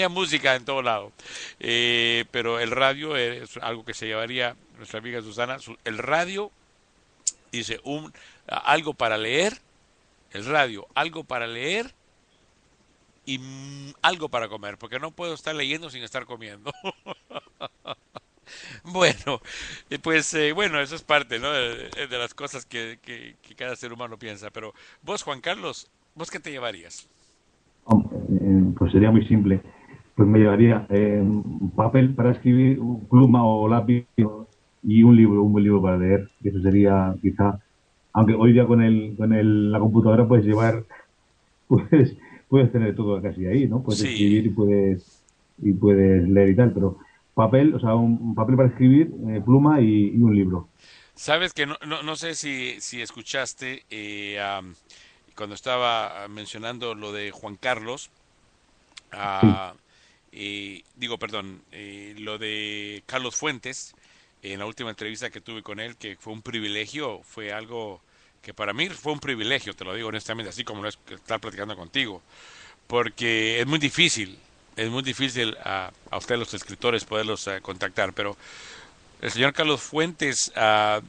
un 0.06 0.12
música 0.12 0.55
en 0.55 0.66
todo 0.66 0.82
lado. 0.82 1.12
Eh, 1.60 2.26
pero 2.31 2.60
el 2.60 2.70
radio 2.72 3.16
es 3.16 3.56
algo 3.62 3.86
que 3.86 3.94
se 3.94 4.06
llevaría 4.06 4.55
nuestra 4.76 4.98
amiga 4.98 5.22
Susana. 5.22 5.59
Su- 5.60 5.78
el 5.86 5.97
radio 5.97 6.51
dice 7.52 7.81
un 7.85 8.12
algo 8.47 8.93
para 8.93 9.16
leer, 9.16 9.59
el 10.35 10.44
radio, 10.47 10.89
algo 10.94 11.24
para 11.24 11.47
leer 11.47 11.97
y 13.27 13.40
algo 14.02 14.28
para 14.31 14.48
comer, 14.48 14.77
porque 14.78 14.98
no 14.98 15.12
puedo 15.15 15.35
estar 15.35 15.55
leyendo 15.55 15.89
sin 15.90 16.02
estar 16.02 16.27
comiendo. 16.27 16.73
bueno, 18.85 19.40
eh, 19.90 19.98
pues 19.98 20.32
eh, 20.35 20.52
bueno, 20.52 20.81
eso 20.81 20.94
es 20.97 21.02
parte 21.02 21.39
¿no? 21.39 21.52
de, 21.52 21.90
de 22.09 22.19
las 22.19 22.35
cosas 22.35 22.66
que, 22.66 22.98
que- 23.02 23.39
cada 23.56 23.77
ser 23.77 23.93
humano 23.93 24.19
piensa. 24.19 24.51
Pero 24.51 24.74
vos, 25.02 25.23
Juan 25.23 25.40
Carlos, 25.40 25.90
¿vos 26.15 26.31
qué 26.31 26.40
te 26.40 26.51
llevarías? 26.51 27.09
Eh, 28.31 28.73
pues 28.78 28.93
sería 28.93 29.11
muy 29.11 29.27
simple. 29.27 29.62
Pues 30.16 30.28
me 30.28 30.39
llevaría 30.39 30.86
eh, 30.90 31.20
un 31.20 31.73
papel 31.74 32.15
para 32.15 32.32
escribir, 32.32 32.78
pluma 33.11 33.44
o 33.47 33.69
lápiz 33.69 34.06
y 34.82 35.02
un 35.02 35.16
libro, 35.16 35.43
un 35.43 35.52
buen 35.52 35.65
libro 35.65 35.82
para 35.82 35.98
leer. 35.98 36.28
Eso 36.43 36.61
sería 36.61 37.15
quizá, 37.23 37.59
aunque 38.15 38.35
hoy 38.35 38.55
día 38.55 38.66
con 38.66 38.82
el, 38.82 39.16
con 39.19 39.35
el, 39.35 39.73
la 39.73 39.81
computadora 39.81 40.28
puedes 40.28 40.47
llevar, 40.47 40.86
puedes, 41.69 42.16
puedes 42.49 42.73
tener 42.73 42.95
todo 42.97 43.20
casi 43.23 43.47
ahí, 43.47 43.69
¿no? 43.69 43.82
Puedes 43.82 44.03
Sí. 44.03 44.09
escribir 44.09 44.47
y 44.47 44.51
puedes, 44.51 45.24
y 45.59 45.73
puedes 45.74 46.28
leer 46.28 46.51
y 46.51 46.57
tal, 46.57 46.73
pero 46.74 46.99
papel, 47.35 47.74
o 47.74 47.81
sea, 47.81 47.95
un, 47.97 48.19
un 48.23 48.35
papel 48.35 48.57
para 48.57 48.69
escribir, 48.70 49.12
eh, 49.31 49.43
pluma 49.45 49.81
y, 49.81 50.11
y 50.16 50.23
un 50.23 50.35
libro. 50.36 50.70
Sabes 51.15 51.53
que 51.53 51.66
no, 51.66 51.77
no, 51.86 52.03
no 52.03 52.16
sé 52.16 52.35
si, 52.35 52.81
si 52.81 53.01
escuchaste 53.01 53.85
eh, 53.91 54.39
cuando 55.36 55.55
estaba 55.55 56.27
mencionando 56.28 56.95
lo 56.95 57.12
de 57.12 57.31
Juan 57.31 57.57
Carlos, 57.57 58.11
eh, 60.32 60.82
digo, 60.95 61.19
perdón, 61.19 61.62
lo 62.19 62.39
de 62.39 63.03
Carlos 63.07 63.36
Fuentes, 63.36 63.95
en 64.52 64.58
la 64.58 64.66
última 64.66 64.90
entrevista 64.90 65.30
que 65.30 65.40
tuve 65.40 65.62
con 65.62 65.80
él, 65.80 65.96
que 65.96 66.16
fue 66.16 66.32
un 66.32 66.42
privilegio, 66.42 67.22
fue 67.22 67.52
algo 67.52 68.02
que 68.42 68.52
para 68.52 68.74
mí 68.74 68.90
fue 68.90 69.12
un 69.12 69.20
privilegio, 69.20 69.74
te 69.74 69.84
lo 69.84 69.94
digo 69.94 70.08
honestamente, 70.08 70.50
así 70.50 70.64
como 70.64 70.82
lo 70.82 70.88
es 70.88 70.98
estar 71.08 71.40
platicando 71.40 71.74
contigo, 71.76 72.20
porque 72.86 73.60
es 73.60 73.66
muy 73.66 73.78
difícil, 73.78 74.38
es 74.76 74.90
muy 74.90 75.02
difícil 75.02 75.56
a, 75.64 75.90
a 76.10 76.18
ustedes 76.18 76.38
los 76.38 76.52
escritores 76.52 77.04
poderlos 77.04 77.46
eh, 77.46 77.60
contactar, 77.62 78.12
pero 78.12 78.36
el 79.22 79.30
señor 79.30 79.54
Carlos 79.54 79.80
Fuentes 79.80 80.52
ah, 80.56 81.00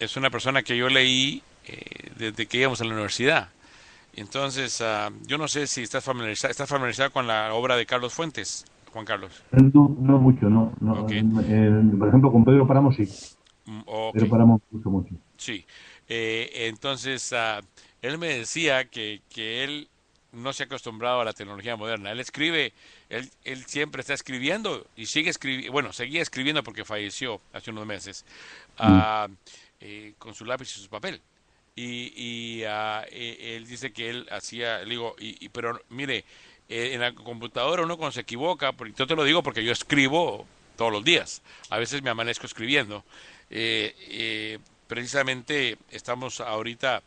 es 0.00 0.16
una 0.16 0.30
persona 0.30 0.64
que 0.64 0.76
yo 0.76 0.88
leí 0.88 1.40
eh, 1.66 2.10
desde 2.16 2.46
que 2.46 2.58
íbamos 2.58 2.80
a 2.80 2.84
la 2.84 2.92
universidad. 2.92 3.50
Entonces, 4.14 4.80
ah, 4.80 5.10
yo 5.22 5.38
no 5.38 5.46
sé 5.46 5.68
si 5.68 5.82
estás 5.82 6.02
familiarizado, 6.02 6.50
estás 6.50 6.68
familiarizado 6.68 7.12
con 7.12 7.28
la 7.28 7.54
obra 7.54 7.76
de 7.76 7.86
Carlos 7.86 8.12
Fuentes, 8.12 8.64
Juan 8.92 9.04
Carlos. 9.04 9.42
No, 9.52 9.96
no 9.98 10.18
mucho, 10.18 10.48
no. 10.48 10.72
no 10.80 11.06
Eh, 11.10 11.82
por 11.98 12.08
ejemplo, 12.08 12.30
con 12.30 12.44
Pedro 12.44 12.66
Paramo 12.66 12.92
sí. 12.92 13.08
Mm. 13.64 13.80
Pedro 14.12 14.28
Paramo 14.28 14.60
mucho, 14.70 14.90
mucho. 14.90 15.14
Sí. 15.36 15.64
Eh, 16.08 16.50
entonces, 16.68 17.32
ah, 17.32 17.60
él 18.02 18.18
me 18.18 18.28
decía 18.38 18.84
que, 18.84 19.22
que 19.32 19.64
él 19.64 19.88
no 20.32 20.52
se 20.52 20.62
ha 20.62 20.66
acostumbrado 20.66 21.20
a 21.20 21.24
la 21.24 21.32
tecnología 21.32 21.76
moderna. 21.76 22.10
Él 22.12 22.20
escribe, 22.20 22.72
él, 23.08 23.30
él 23.44 23.64
siempre 23.66 24.00
está 24.00 24.14
escribiendo 24.14 24.86
y 24.96 25.06
sigue 25.06 25.30
escribiendo, 25.30 25.72
bueno, 25.72 25.92
seguía 25.92 26.22
escribiendo 26.22 26.62
porque 26.62 26.84
falleció 26.84 27.40
hace 27.52 27.70
unos 27.70 27.86
meses, 27.86 28.24
ah, 28.78 29.28
eh, 29.80 30.14
con 30.18 30.34
su 30.34 30.44
lápiz 30.44 30.64
y 30.76 30.80
su 30.80 30.88
papel. 30.88 31.20
Y, 31.74 32.12
y 32.16 32.64
ah, 32.64 33.04
eh, 33.10 33.56
él 33.56 33.66
dice 33.66 33.92
que 33.92 34.10
él 34.10 34.26
hacía, 34.30 34.80
le 34.80 34.90
digo, 34.90 35.14
y, 35.18 35.42
y- 35.44 35.48
pero 35.48 35.80
mire, 35.88 36.24
eh, 36.68 36.90
en 36.94 37.00
la 37.00 37.14
computadora 37.14 37.82
uno 37.82 37.96
cuando 37.96 38.12
se 38.12 38.20
equivoca, 38.22 38.72
porque 38.72 38.94
yo 38.96 39.06
te 39.06 39.16
lo 39.16 39.24
digo 39.24 39.42
porque 39.42 39.64
yo 39.64 39.72
escribo 39.72 40.46
todos 40.76 40.92
los 40.92 41.04
días, 41.04 41.42
a 41.70 41.78
veces 41.78 42.02
me 42.02 42.10
amanezco 42.10 42.46
escribiendo. 42.46 43.04
Eh, 43.50 43.94
eh, 44.08 44.58
precisamente 44.88 45.76
estamos 45.90 46.40
ahorita 46.40 47.02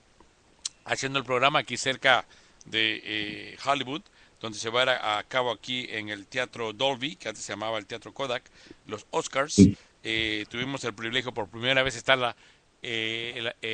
haciendo 0.86 1.19
el 1.19 1.26
programa 1.26 1.60
aquí 1.60 1.77
cerca 1.77 2.26
de 2.65 3.02
eh, 3.03 3.57
Hollywood, 3.65 4.02
donde 4.41 4.60
se 4.60 4.69
va 4.69 4.84
a, 4.84 4.86
dar 4.86 5.18
a 5.18 5.23
cabo 5.23 5.52
aquí 5.52 5.88
en 5.90 6.10
el 6.10 6.27
Teatro 6.27 6.73
Dolby, 6.73 7.15
que 7.15 7.30
antes 7.30 7.44
se 7.44 7.53
llamaba 7.53 7.77
el 7.77 7.86
Teatro 7.86 8.14
Kodak, 8.14 8.44
los 8.86 9.06
Oscars. 9.11 9.60
Eh, 10.03 10.45
tuvimos 10.49 10.84
el 10.84 10.94
privilegio 10.94 11.34
por 11.34 11.48
primera 11.48 11.82
vez 11.82 11.95
estar 11.95 12.18
la, 12.18 12.36
eh, 12.84 13.53
el, 13.61 13.68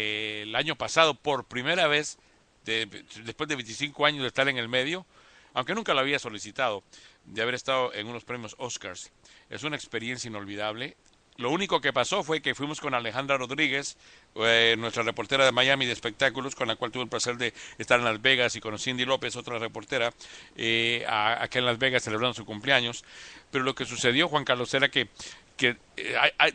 el 0.48 0.56
año 0.56 0.76
pasado, 0.78 1.14
por 1.14 1.44
primera 1.46 1.88
vez, 1.88 2.18
de- 2.64 2.86
después 3.26 3.50
de 3.50 3.56
25 3.56 4.06
años 4.06 4.22
de 4.22 4.28
estar 4.28 4.48
en 4.48 4.58
el 4.58 4.70
medio, 4.70 5.06
aunque 5.54 5.76
nunca 5.76 5.94
lo 5.94 6.00
había 6.00 6.20
solicitado, 6.20 6.84
de 7.26 7.42
haber 7.42 7.56
estado 7.56 7.94
en 7.94 8.08
unos 8.08 8.24
premios 8.24 8.56
Oscars. 8.58 9.12
Es 9.50 9.64
una 9.64 9.76
experiencia 9.76 10.28
inolvidable. 10.28 10.96
Lo 11.38 11.50
único 11.50 11.80
que 11.82 11.94
pasó 11.94 12.24
fue 12.24 12.42
que 12.42 12.54
fuimos 12.54 12.82
con 12.82 12.94
Alejandra 12.94 13.38
Rodríguez, 13.38 13.98
eh, 14.36 14.76
nuestra 14.78 15.02
reportera 15.02 15.46
de 15.46 15.52
Miami 15.52 15.86
de 15.86 15.94
espectáculos, 15.94 16.56
con 16.56 16.68
la 16.68 16.76
cual 16.76 16.92
tuve 16.92 17.04
el 17.04 17.10
placer 17.10 17.38
de 17.38 17.54
estar 17.78 18.00
en 18.00 18.06
Las 18.06 18.22
Vegas, 18.22 18.56
y 18.56 18.60
con 18.60 18.78
Cindy 18.78 19.06
López, 19.06 19.36
otra 19.38 19.58
reportera, 19.58 20.14
eh, 20.56 21.06
acá 21.08 21.58
en 21.60 21.66
Las 21.66 21.80
Vegas 21.80 22.04
celebrando 22.04 22.34
su 22.34 22.46
cumpleaños. 22.46 23.04
Pero 23.50 23.64
lo 23.64 23.74
que 23.74 23.86
sucedió, 23.86 24.28
Juan 24.28 24.44
Carlos, 24.44 24.74
era 24.74 24.90
que, 24.90 25.08
eh, 25.58 25.78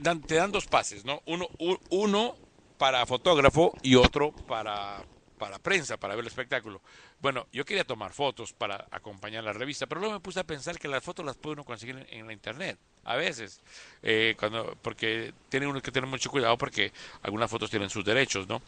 dan- 0.01 0.21
te 0.21 0.35
dan 0.35 0.53
dos 0.53 0.67
pases, 0.67 1.05
¿no? 1.05 1.23
Uno, 1.27 1.49
uno 1.91 2.37
para 2.77 3.07
fotógrafo 3.07 3.73
y 3.83 3.95
otro 3.95 4.33
para, 4.33 5.03
para 5.39 5.59
prensa, 5.59 5.97
para 5.97 6.15
ver 6.15 6.23
el 6.25 6.29
espectáculo. 6.29 6.81
Bueno, 7.21 7.47
yo 7.53 7.65
quería 7.65 7.85
tomar 7.85 8.13
fotos 8.13 8.53
para 8.53 8.87
acompañar 8.91 9.45
la 9.45 9.53
revista, 9.53 9.87
pero 9.87 10.01
luego 10.01 10.15
me 10.15 10.21
puse 10.21 10.41
a 10.41 10.45
pensar 10.45 10.79
que 10.79 10.89
las 10.89 11.03
fotos 11.05 11.25
las 11.25 11.37
puede 11.37 11.55
uno 11.55 11.65
conseguir 11.65 12.07
en, 12.11 12.27
la 12.27 12.33
internet, 12.33 12.79
a 13.05 13.17
veces, 13.17 13.61
eh, 14.03 14.35
cuando, 14.39 14.77
porque 14.83 15.33
tiene 15.49 15.67
uno 15.67 15.81
que 15.81 15.93
tener 15.93 16.09
mucho 16.09 16.31
cuidado 16.31 16.57
porque 16.59 16.93
algunas 17.23 17.51
fotos 17.51 17.71
tienen 17.71 17.91
sus 17.91 18.05
derechos, 18.05 18.49
¿no? 18.49 18.63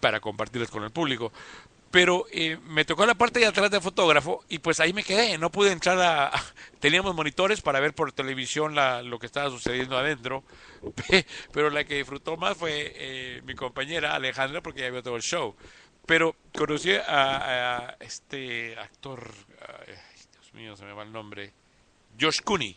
Para 0.00 0.20
compartirlas 0.20 0.70
con 0.70 0.84
el 0.84 0.90
público. 0.90 1.32
Pero 1.90 2.26
eh, 2.30 2.58
me 2.66 2.84
tocó 2.84 3.06
la 3.06 3.14
parte 3.14 3.38
de 3.40 3.46
atrás 3.46 3.70
del 3.70 3.80
fotógrafo 3.80 4.44
y 4.48 4.58
pues 4.58 4.80
ahí 4.80 4.92
me 4.92 5.04
quedé, 5.04 5.38
no 5.38 5.50
pude 5.50 5.72
entrar 5.72 5.98
a... 6.00 6.30
Teníamos 6.80 7.14
monitores 7.14 7.60
para 7.62 7.80
ver 7.80 7.94
por 7.94 8.12
televisión 8.12 8.74
la- 8.74 9.02
lo 9.02 9.18
que 9.18 9.26
estaba 9.26 9.48
sucediendo 9.50 9.96
adentro, 9.96 10.44
pero 11.52 11.70
la 11.70 11.84
que 11.84 11.96
disfrutó 11.96 12.36
más 12.36 12.56
fue 12.56 12.92
eh, 12.96 13.40
mi 13.44 13.54
compañera 13.54 14.14
Alejandra 14.14 14.60
porque 14.60 14.80
ya 14.82 14.90
vio 14.90 15.02
todo 15.02 15.16
el 15.16 15.22
show. 15.22 15.54
Pero 16.06 16.36
conocí 16.56 16.92
a, 16.94 17.76
a 17.78 17.96
este 18.00 18.78
actor, 18.78 19.28
ay, 19.60 19.94
Dios 20.32 20.54
mío, 20.54 20.76
se 20.76 20.84
me 20.84 20.92
va 20.92 21.02
el 21.02 21.12
nombre, 21.12 21.52
Josh 22.18 22.40
Cooney. 22.42 22.76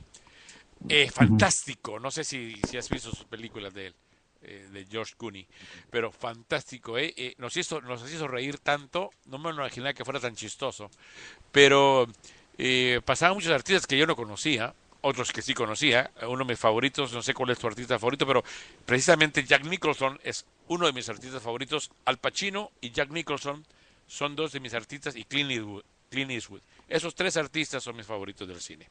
Eh, 0.88 1.12
fantástico, 1.12 2.00
no 2.00 2.10
sé 2.10 2.24
si, 2.24 2.56
si 2.68 2.78
has 2.78 2.90
visto 2.90 3.10
sus 3.10 3.26
películas 3.26 3.74
de 3.74 3.88
él, 3.88 3.96
eh, 4.42 4.70
de 4.72 4.86
George 4.86 5.14
Cooney, 5.18 5.46
pero 5.90 6.10
fantástico, 6.10 6.98
¿eh? 6.98 7.14
Eh, 7.18 7.36
nos, 7.38 7.58
hizo, 7.58 7.82
nos 7.82 8.10
hizo 8.10 8.30
reír 8.30 8.60
tanto, 8.60 9.10
no 9.26 9.38
me 9.38 9.50
imaginaba 9.50 9.94
que 9.94 10.06
fuera 10.06 10.22
tan 10.22 10.36
chistoso, 10.36 10.90
pero 11.52 12.08
eh, 12.58 13.02
pasaban 13.04 13.36
muchos 13.36 13.52
artistas 13.52 13.86
que 13.86 13.98
yo 13.98 14.08
no 14.08 14.16
conocía, 14.16 14.74
otros 15.02 15.32
que 15.32 15.42
sí 15.42 15.54
conocía, 15.54 16.12
uno 16.28 16.40
de 16.46 16.52
mis 16.54 16.60
favoritos, 16.60 17.14
no 17.14 17.22
sé 17.22 17.34
cuál 17.34 17.52
es 17.52 17.60
tu 17.60 17.68
artista 17.68 17.98
favorito, 17.98 18.28
pero 18.28 18.44
precisamente 18.86 19.44
Jack 19.44 19.64
Nicholson 19.66 20.20
es 20.24 20.46
uno 20.68 20.86
de 20.86 20.94
mis 20.94 21.08
artistas 21.10 21.42
favoritos, 21.42 21.90
Al 22.06 22.18
Pacino 22.18 22.72
y 22.82 22.92
Jack 22.92 23.10
Nicholson 23.12 23.66
son 24.08 24.36
dos 24.36 24.52
de 24.52 24.60
mis 24.60 24.74
artistas 24.74 25.16
y 25.16 25.24
Clint 25.24 25.52
Eastwood. 25.52 25.84
Clint 26.10 26.32
Eastwood. 26.32 26.62
Esos 26.88 27.14
tres 27.14 27.38
artistas 27.38 27.84
son 27.84 27.96
mis 27.96 28.06
favoritos 28.08 28.48
del 28.48 28.60
cine. 28.60 28.90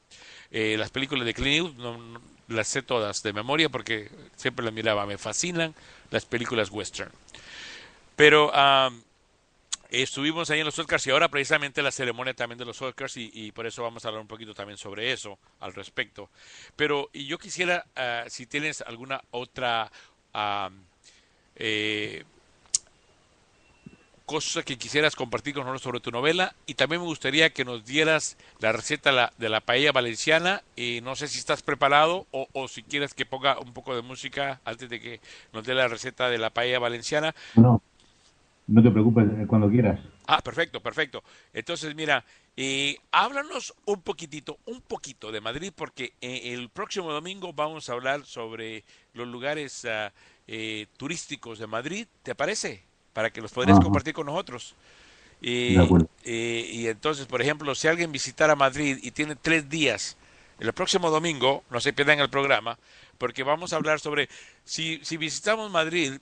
Eh, 0.52 0.76
las 0.78 0.90
películas 0.90 1.26
de 1.26 1.34
Clint 1.34 1.66
Eastwood 1.66 1.82
no- 1.82 1.98
no- 1.98 2.22
las 2.46 2.68
sé 2.68 2.82
todas 2.82 3.22
de 3.24 3.32
memoria 3.32 3.68
porque 3.68 4.08
siempre 4.36 4.64
las 4.64 4.72
miraba. 4.72 5.04
Me 5.04 5.18
fascinan 5.18 5.74
las 6.10 6.24
películas 6.24 6.70
western. 6.70 7.10
Pero 8.16 8.54
am, 8.54 9.02
estuvimos 9.90 10.50
ahí 10.50 10.60
en 10.60 10.66
los 10.66 10.78
Oscars 10.78 11.06
y 11.06 11.10
ahora 11.10 11.28
precisamente 11.28 11.82
la 11.82 11.90
ceremonia 11.90 12.34
también 12.34 12.58
de 12.58 12.64
los 12.64 12.80
Oscars 12.82 13.16
y, 13.16 13.52
por 13.52 13.66
eso 13.66 13.82
vamos 13.82 14.04
a 14.04 14.08
hablar 14.08 14.20
un 14.20 14.28
poquito 14.28 14.54
también 14.54 14.78
sobre 14.78 15.12
eso 15.12 15.38
al 15.60 15.74
respecto. 15.74 16.30
Pero 16.76 17.10
y 17.12 17.26
yo 17.26 17.38
quisiera, 17.38 17.86
ah, 17.96 18.24
si 18.28 18.46
tienes 18.46 18.82
alguna 18.82 19.22
otra 19.30 19.90
eh, 21.56 22.24
cosa 24.26 24.62
que 24.62 24.76
quisieras 24.76 25.16
compartir 25.16 25.54
con 25.54 25.64
nosotros 25.64 25.82
sobre 25.82 26.00
tu 26.00 26.10
novela 26.10 26.54
y 26.66 26.74
también 26.74 27.00
me 27.00 27.06
gustaría 27.06 27.50
que 27.50 27.64
nos 27.64 27.86
dieras 27.86 28.36
la 28.60 28.72
receta 28.72 29.32
de 29.38 29.48
la 29.48 29.60
paella 29.62 29.90
valenciana 29.90 30.62
y 30.76 31.00
no 31.02 31.16
sé 31.16 31.28
si 31.28 31.38
estás 31.38 31.62
preparado 31.62 32.26
o, 32.30 32.46
o 32.52 32.68
si 32.68 32.82
quieres 32.82 33.14
que 33.14 33.24
ponga 33.24 33.58
un 33.58 33.72
poco 33.72 33.96
de 33.96 34.02
música 34.02 34.60
antes 34.66 34.90
de 34.90 35.00
que 35.00 35.20
nos 35.54 35.64
dé 35.64 35.72
la 35.72 35.88
receta 35.88 36.28
de 36.28 36.36
la 36.36 36.50
paella 36.50 36.78
valenciana. 36.78 37.34
No, 37.54 37.82
no 38.68 38.82
te 38.82 38.90
preocupes, 38.90 39.26
eh, 39.38 39.46
cuando 39.48 39.68
quieras. 39.70 40.00
Ah, 40.26 40.42
perfecto, 40.42 40.80
perfecto. 40.82 41.24
Entonces, 41.54 41.94
mira, 41.94 42.24
eh, 42.56 42.98
háblanos 43.12 43.74
un 43.86 44.02
poquitito, 44.02 44.58
un 44.66 44.82
poquito 44.82 45.32
de 45.32 45.40
Madrid, 45.40 45.72
porque 45.74 46.12
eh, 46.20 46.52
el 46.52 46.68
próximo 46.68 47.12
domingo 47.12 47.52
vamos 47.54 47.88
a 47.88 47.94
hablar 47.94 48.26
sobre 48.26 48.84
los 49.14 49.26
lugares 49.26 49.86
ah, 49.86 50.12
eh, 50.46 50.86
turísticos 50.98 51.58
de 51.58 51.66
Madrid, 51.66 52.06
¿te 52.22 52.34
parece? 52.34 52.82
Para 53.14 53.30
que 53.30 53.40
los 53.40 53.52
podrías 53.52 53.78
Ajá. 53.78 53.84
compartir 53.84 54.12
con 54.14 54.26
nosotros. 54.26 54.74
Y, 55.40 55.74
De 55.76 55.82
acuerdo. 55.82 56.08
eh, 56.24 56.68
y 56.72 56.86
entonces, 56.88 57.26
por 57.26 57.40
ejemplo, 57.42 57.74
si 57.74 57.88
alguien 57.88 58.12
visitara 58.12 58.56
Madrid 58.56 58.98
y 59.02 59.12
tiene 59.12 59.36
tres 59.36 59.68
días, 59.68 60.16
el 60.58 60.72
próximo 60.72 61.10
domingo, 61.10 61.64
no 61.70 61.80
se 61.80 61.92
pierdan 61.92 62.18
el 62.20 62.30
programa, 62.30 62.78
porque 63.18 63.44
vamos 63.44 63.72
a 63.72 63.76
hablar 63.76 64.00
sobre 64.00 64.28
si, 64.64 65.00
si 65.04 65.16
visitamos 65.16 65.70
Madrid 65.70 66.14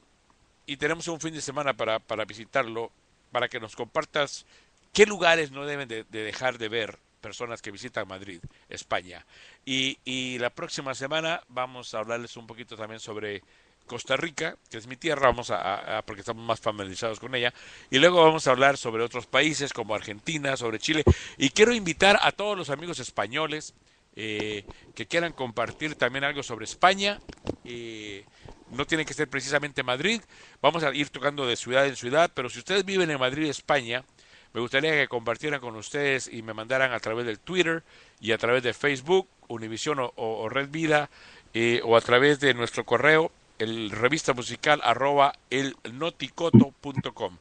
y 0.67 0.77
tenemos 0.77 1.09
un 1.09 1.21
fin 1.21 1.35
de 1.35 1.41
semana 1.41 1.75
para, 1.75 1.99
para 1.99 2.25
visitarlo, 2.25 2.91
para 3.33 3.49
que 3.49 3.61
nos 3.61 3.77
compartas 3.77 4.47
qué 4.93 5.07
lugares 5.07 5.51
no 5.51 5.65
deben 5.67 5.89
de, 5.89 6.05
de 6.05 6.23
dejar 6.23 6.59
de 6.59 6.69
ver 6.69 6.99
personas 7.21 7.61
que 7.63 7.71
visitan 7.71 8.07
Madrid, 8.09 8.41
España. 8.69 9.25
Y, 9.65 9.99
y 10.05 10.39
la 10.39 10.51
próxima 10.51 10.95
semana 10.95 11.43
vamos 11.49 11.95
a 11.95 11.99
hablarles 11.99 12.37
un 12.37 12.47
poquito 12.47 12.77
también 12.77 13.01
sobre 13.01 13.43
Costa 13.87 14.17
Rica, 14.17 14.57
que 14.71 14.79
es 14.79 14.87
mi 14.87 14.97
tierra, 14.97 15.29
vamos 15.29 15.51
a- 15.51 16.03
porque 16.07 16.21
estamos 16.21 16.45
más 16.45 16.61
familiarizados 16.61 17.21
con 17.21 17.35
ella, 17.35 17.53
y 17.91 17.99
luego 17.99 18.23
vamos 18.25 18.47
a 18.47 18.51
hablar 18.51 18.77
sobre 18.77 19.03
otros 19.05 19.27
países 19.27 19.73
como 19.73 19.95
Argentina, 19.95 20.57
sobre 20.57 20.79
Chile, 20.79 21.05
y 21.39 21.51
quiero 21.51 21.73
invitar 21.73 22.19
a 22.23 22.33
todos 22.33 22.57
los 22.57 22.71
amigos 22.71 22.99
españoles 22.99 23.75
eh, 24.17 24.65
que 24.95 25.07
quieran 25.07 25.33
compartir 25.33 25.95
también 25.95 26.25
algo 26.25 26.43
sobre 26.43 26.65
España. 26.65 27.21
eh, 27.65 28.25
no 28.71 28.87
tiene 28.87 29.05
que 29.05 29.15
ser 29.15 29.29
precisamente 29.29 29.83
Madrid, 29.83 30.21
vamos 30.61 30.83
a 30.83 30.95
ir 30.95 31.11
tocando 31.11 31.47
de 31.47 31.57
ciudad 31.57 31.87
en 31.87 31.97
ciudad, 31.97 32.31
pero 32.35 32.49
si 32.49 32.59
ustedes 32.59 32.85
viven 32.85 33.11
en 33.11 33.21
Madrid, 33.21 33.49
España, 33.49 34.05
me 34.53 34.61
gustaría 34.61 34.93
que 34.93 35.09
compartieran 35.09 35.61
con 35.61 35.77
ustedes 35.77 36.29
y 36.33 36.43
me 36.43 36.55
mandaran 36.55 36.93
a 36.93 37.01
través 37.01 37.27
del 37.27 37.39
Twitter 37.39 37.83
y 38.21 38.33
a 38.33 38.39
través 38.39 38.63
de 38.63 38.73
Facebook, 38.73 39.29
Univision 39.49 39.99
o, 40.01 40.49
Red 40.49 40.71
Vida, 40.71 41.11
eh, 41.55 41.81
o 41.85 41.97
a 41.97 42.01
través 42.01 42.41
de 42.41 42.55
nuestro 42.55 42.85
correo, 42.85 43.31
el 43.59 43.91
revista 43.91 44.33
musical 44.33 44.81
arroba 44.83 45.33
el 45.51 45.77
noticoto.com. 45.93 47.39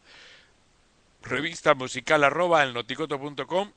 Revista 1.24 1.74
musical 1.74 2.24
arroba 2.24 2.64
el 2.64 2.74
noticoto.com. 2.74 3.72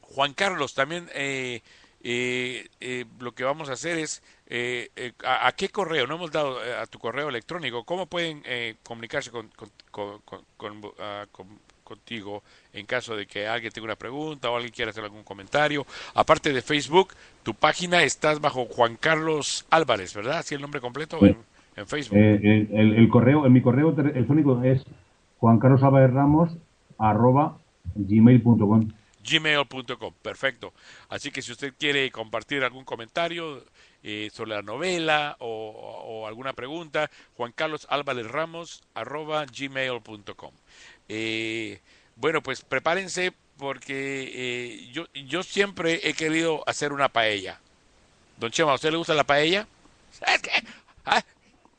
Juan 0.00 0.34
Carlos, 0.34 0.74
también 0.74 1.08
eh, 1.14 1.62
eh, 2.08 2.68
eh, 2.80 3.04
lo 3.18 3.32
que 3.32 3.42
vamos 3.42 3.68
a 3.68 3.72
hacer 3.72 3.98
es, 3.98 4.22
eh, 4.46 4.90
eh, 4.94 5.12
a, 5.24 5.48
a 5.48 5.52
qué 5.52 5.68
correo? 5.70 6.06
No 6.06 6.14
hemos 6.14 6.30
dado 6.30 6.64
eh, 6.64 6.72
a 6.76 6.86
tu 6.86 7.00
correo 7.00 7.28
electrónico. 7.28 7.82
¿Cómo 7.82 8.06
pueden 8.06 8.42
eh, 8.44 8.76
comunicarse 8.84 9.32
con, 9.32 9.48
con- 9.56 9.70
con- 9.90 10.20
con- 10.24 10.44
con, 10.56 10.80
con- 11.32 11.66
contigo 11.82 12.42
en 12.72 12.84
caso 12.86 13.14
de 13.16 13.26
que 13.26 13.46
alguien 13.46 13.72
tenga 13.72 13.86
una 13.86 13.96
pregunta 13.96 14.50
o 14.50 14.54
alguien 14.56 14.72
quiera 14.72 14.92
hacer 14.92 15.02
algún 15.02 15.24
comentario? 15.24 15.84
Aparte 16.14 16.52
de 16.52 16.62
Facebook, 16.62 17.12
tu 17.42 17.54
página 17.54 18.02
estás 18.04 18.40
bajo 18.40 18.66
Juan 18.66 18.96
Carlos 18.96 19.66
Álvarez, 19.70 20.14
¿verdad? 20.14 20.38
¿Así 20.38 20.54
el 20.54 20.60
nombre 20.60 20.80
completo 20.80 21.18
Sí. 21.18 21.26
en, 21.26 21.38
en 21.76 21.86
Facebook? 21.88 22.16
Eh, 22.18 22.34
el, 22.42 22.68
el- 22.78 22.94
el 22.98 23.08
correo, 23.08 23.46
en 23.46 23.52
mi 23.52 23.62
correo 23.62 23.90
electrónico 23.98 24.62
es 24.62 24.84
juancarlosalvarezramos 25.38 26.56
arroba 26.98 27.58
gmail.com. 27.94 28.88
gmail.com. 29.26 30.14
Perfecto. 30.22 30.72
Así 31.08 31.30
que 31.30 31.42
si 31.42 31.52
usted 31.52 31.74
quiere 31.78 32.10
compartir 32.10 32.64
algún 32.64 32.84
comentario 32.84 33.64
eh, 34.02 34.30
sobre 34.32 34.52
la 34.52 34.62
novela 34.62 35.36
o, 35.40 36.26
alguna 36.26 36.52
pregunta, 36.52 37.10
Juan 37.36 37.52
Carlos 37.52 37.86
Álvarez 37.90 38.26
Ramos 38.26 38.82
arroba. 38.94 39.46
Eh, 41.08 41.80
bueno, 42.16 42.42
pues 42.42 42.62
prepárense 42.62 43.32
porque 43.58 44.30
eh, 44.34 44.90
yo, 44.92 45.06
yo 45.12 45.42
siempre 45.42 46.00
he 46.08 46.14
querido 46.14 46.62
hacer 46.66 46.92
una 46.92 47.08
paella. 47.08 47.60
Don 48.36 48.50
Chema, 48.50 48.72
¿a 48.72 48.74
usted 48.74 48.90
le 48.90 48.98
gusta 48.98 49.14
la 49.14 49.24
paella? 49.24 49.66
¿Sabes 50.10 50.42
qué? 50.42 50.50
A, 51.04 51.22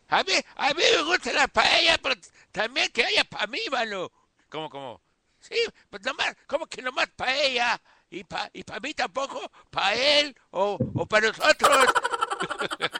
a 0.10 0.24
mí, 0.24 0.34
a 0.56 0.74
mí 0.74 0.84
me 0.96 1.04
gusta 1.04 1.34
la 1.34 1.48
paella, 1.48 1.98
pero 2.02 2.16
también 2.52 2.92
que 2.92 3.04
haya 3.06 3.24
para 3.24 3.48
mí, 3.48 3.60
mano. 3.72 4.12
¿Cómo, 4.50 4.70
cómo? 4.70 5.02
Sí, 5.50 5.56
pues 5.90 6.04
nomás, 6.04 6.36
¿cómo 6.48 6.66
que 6.68 6.82
nomás 6.82 7.08
paella? 7.16 7.80
Y 8.10 8.24
para 8.24 8.50
y 8.54 8.64
pa 8.64 8.80
mí 8.80 8.94
tampoco, 8.94 9.40
para 9.70 9.94
él 9.94 10.36
o, 10.52 10.78
o 10.94 11.06
para 11.06 11.28
nosotros. 11.28 11.70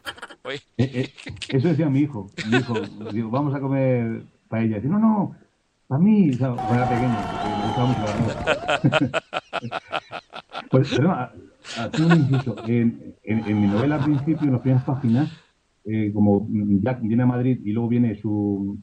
Eh, 0.50 0.62
eh, 0.78 1.14
eso 1.50 1.68
decía 1.68 1.90
mi 1.90 2.00
hijo. 2.00 2.32
Mi 2.50 2.58
hijo, 2.60 2.74
digo, 3.12 3.30
vamos 3.30 3.54
a 3.54 3.60
comer 3.60 4.24
paella. 4.48 4.78
Dice, 4.78 4.88
no, 4.88 4.98
no, 4.98 5.36
para 5.90 6.00
mí, 6.00 6.30
o 6.30 6.38
sea, 6.38 6.52
cuando 6.52 6.74
era 6.74 6.88
pequeño, 6.88 7.18
me. 9.02 9.12
Pues, 10.72 10.98
haciendo 11.78 12.16
un 12.16 12.22
inciso, 12.22 12.56
en, 12.66 13.16
en- 13.24 13.46
en 13.46 13.62
mi 13.62 13.68
novela 13.68 13.96
al 13.96 14.04
principio, 14.06 14.44
en 14.48 14.54
las 14.54 14.62
primeras 14.62 14.86
páginas, 14.86 15.30
eh, 15.84 16.12
como 16.14 16.48
Jack 16.82 17.02
viene 17.02 17.24
a 17.24 17.28
Madrid 17.28 17.60
y 17.66 17.72
luego 17.74 17.90
viene 17.90 18.16
su, 18.22 18.78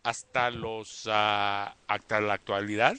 hasta 0.03 0.50
los 0.52 1.08
ah, 1.11 1.76
hasta 1.88 2.22
la 2.22 2.34
actualidad. 2.34 2.95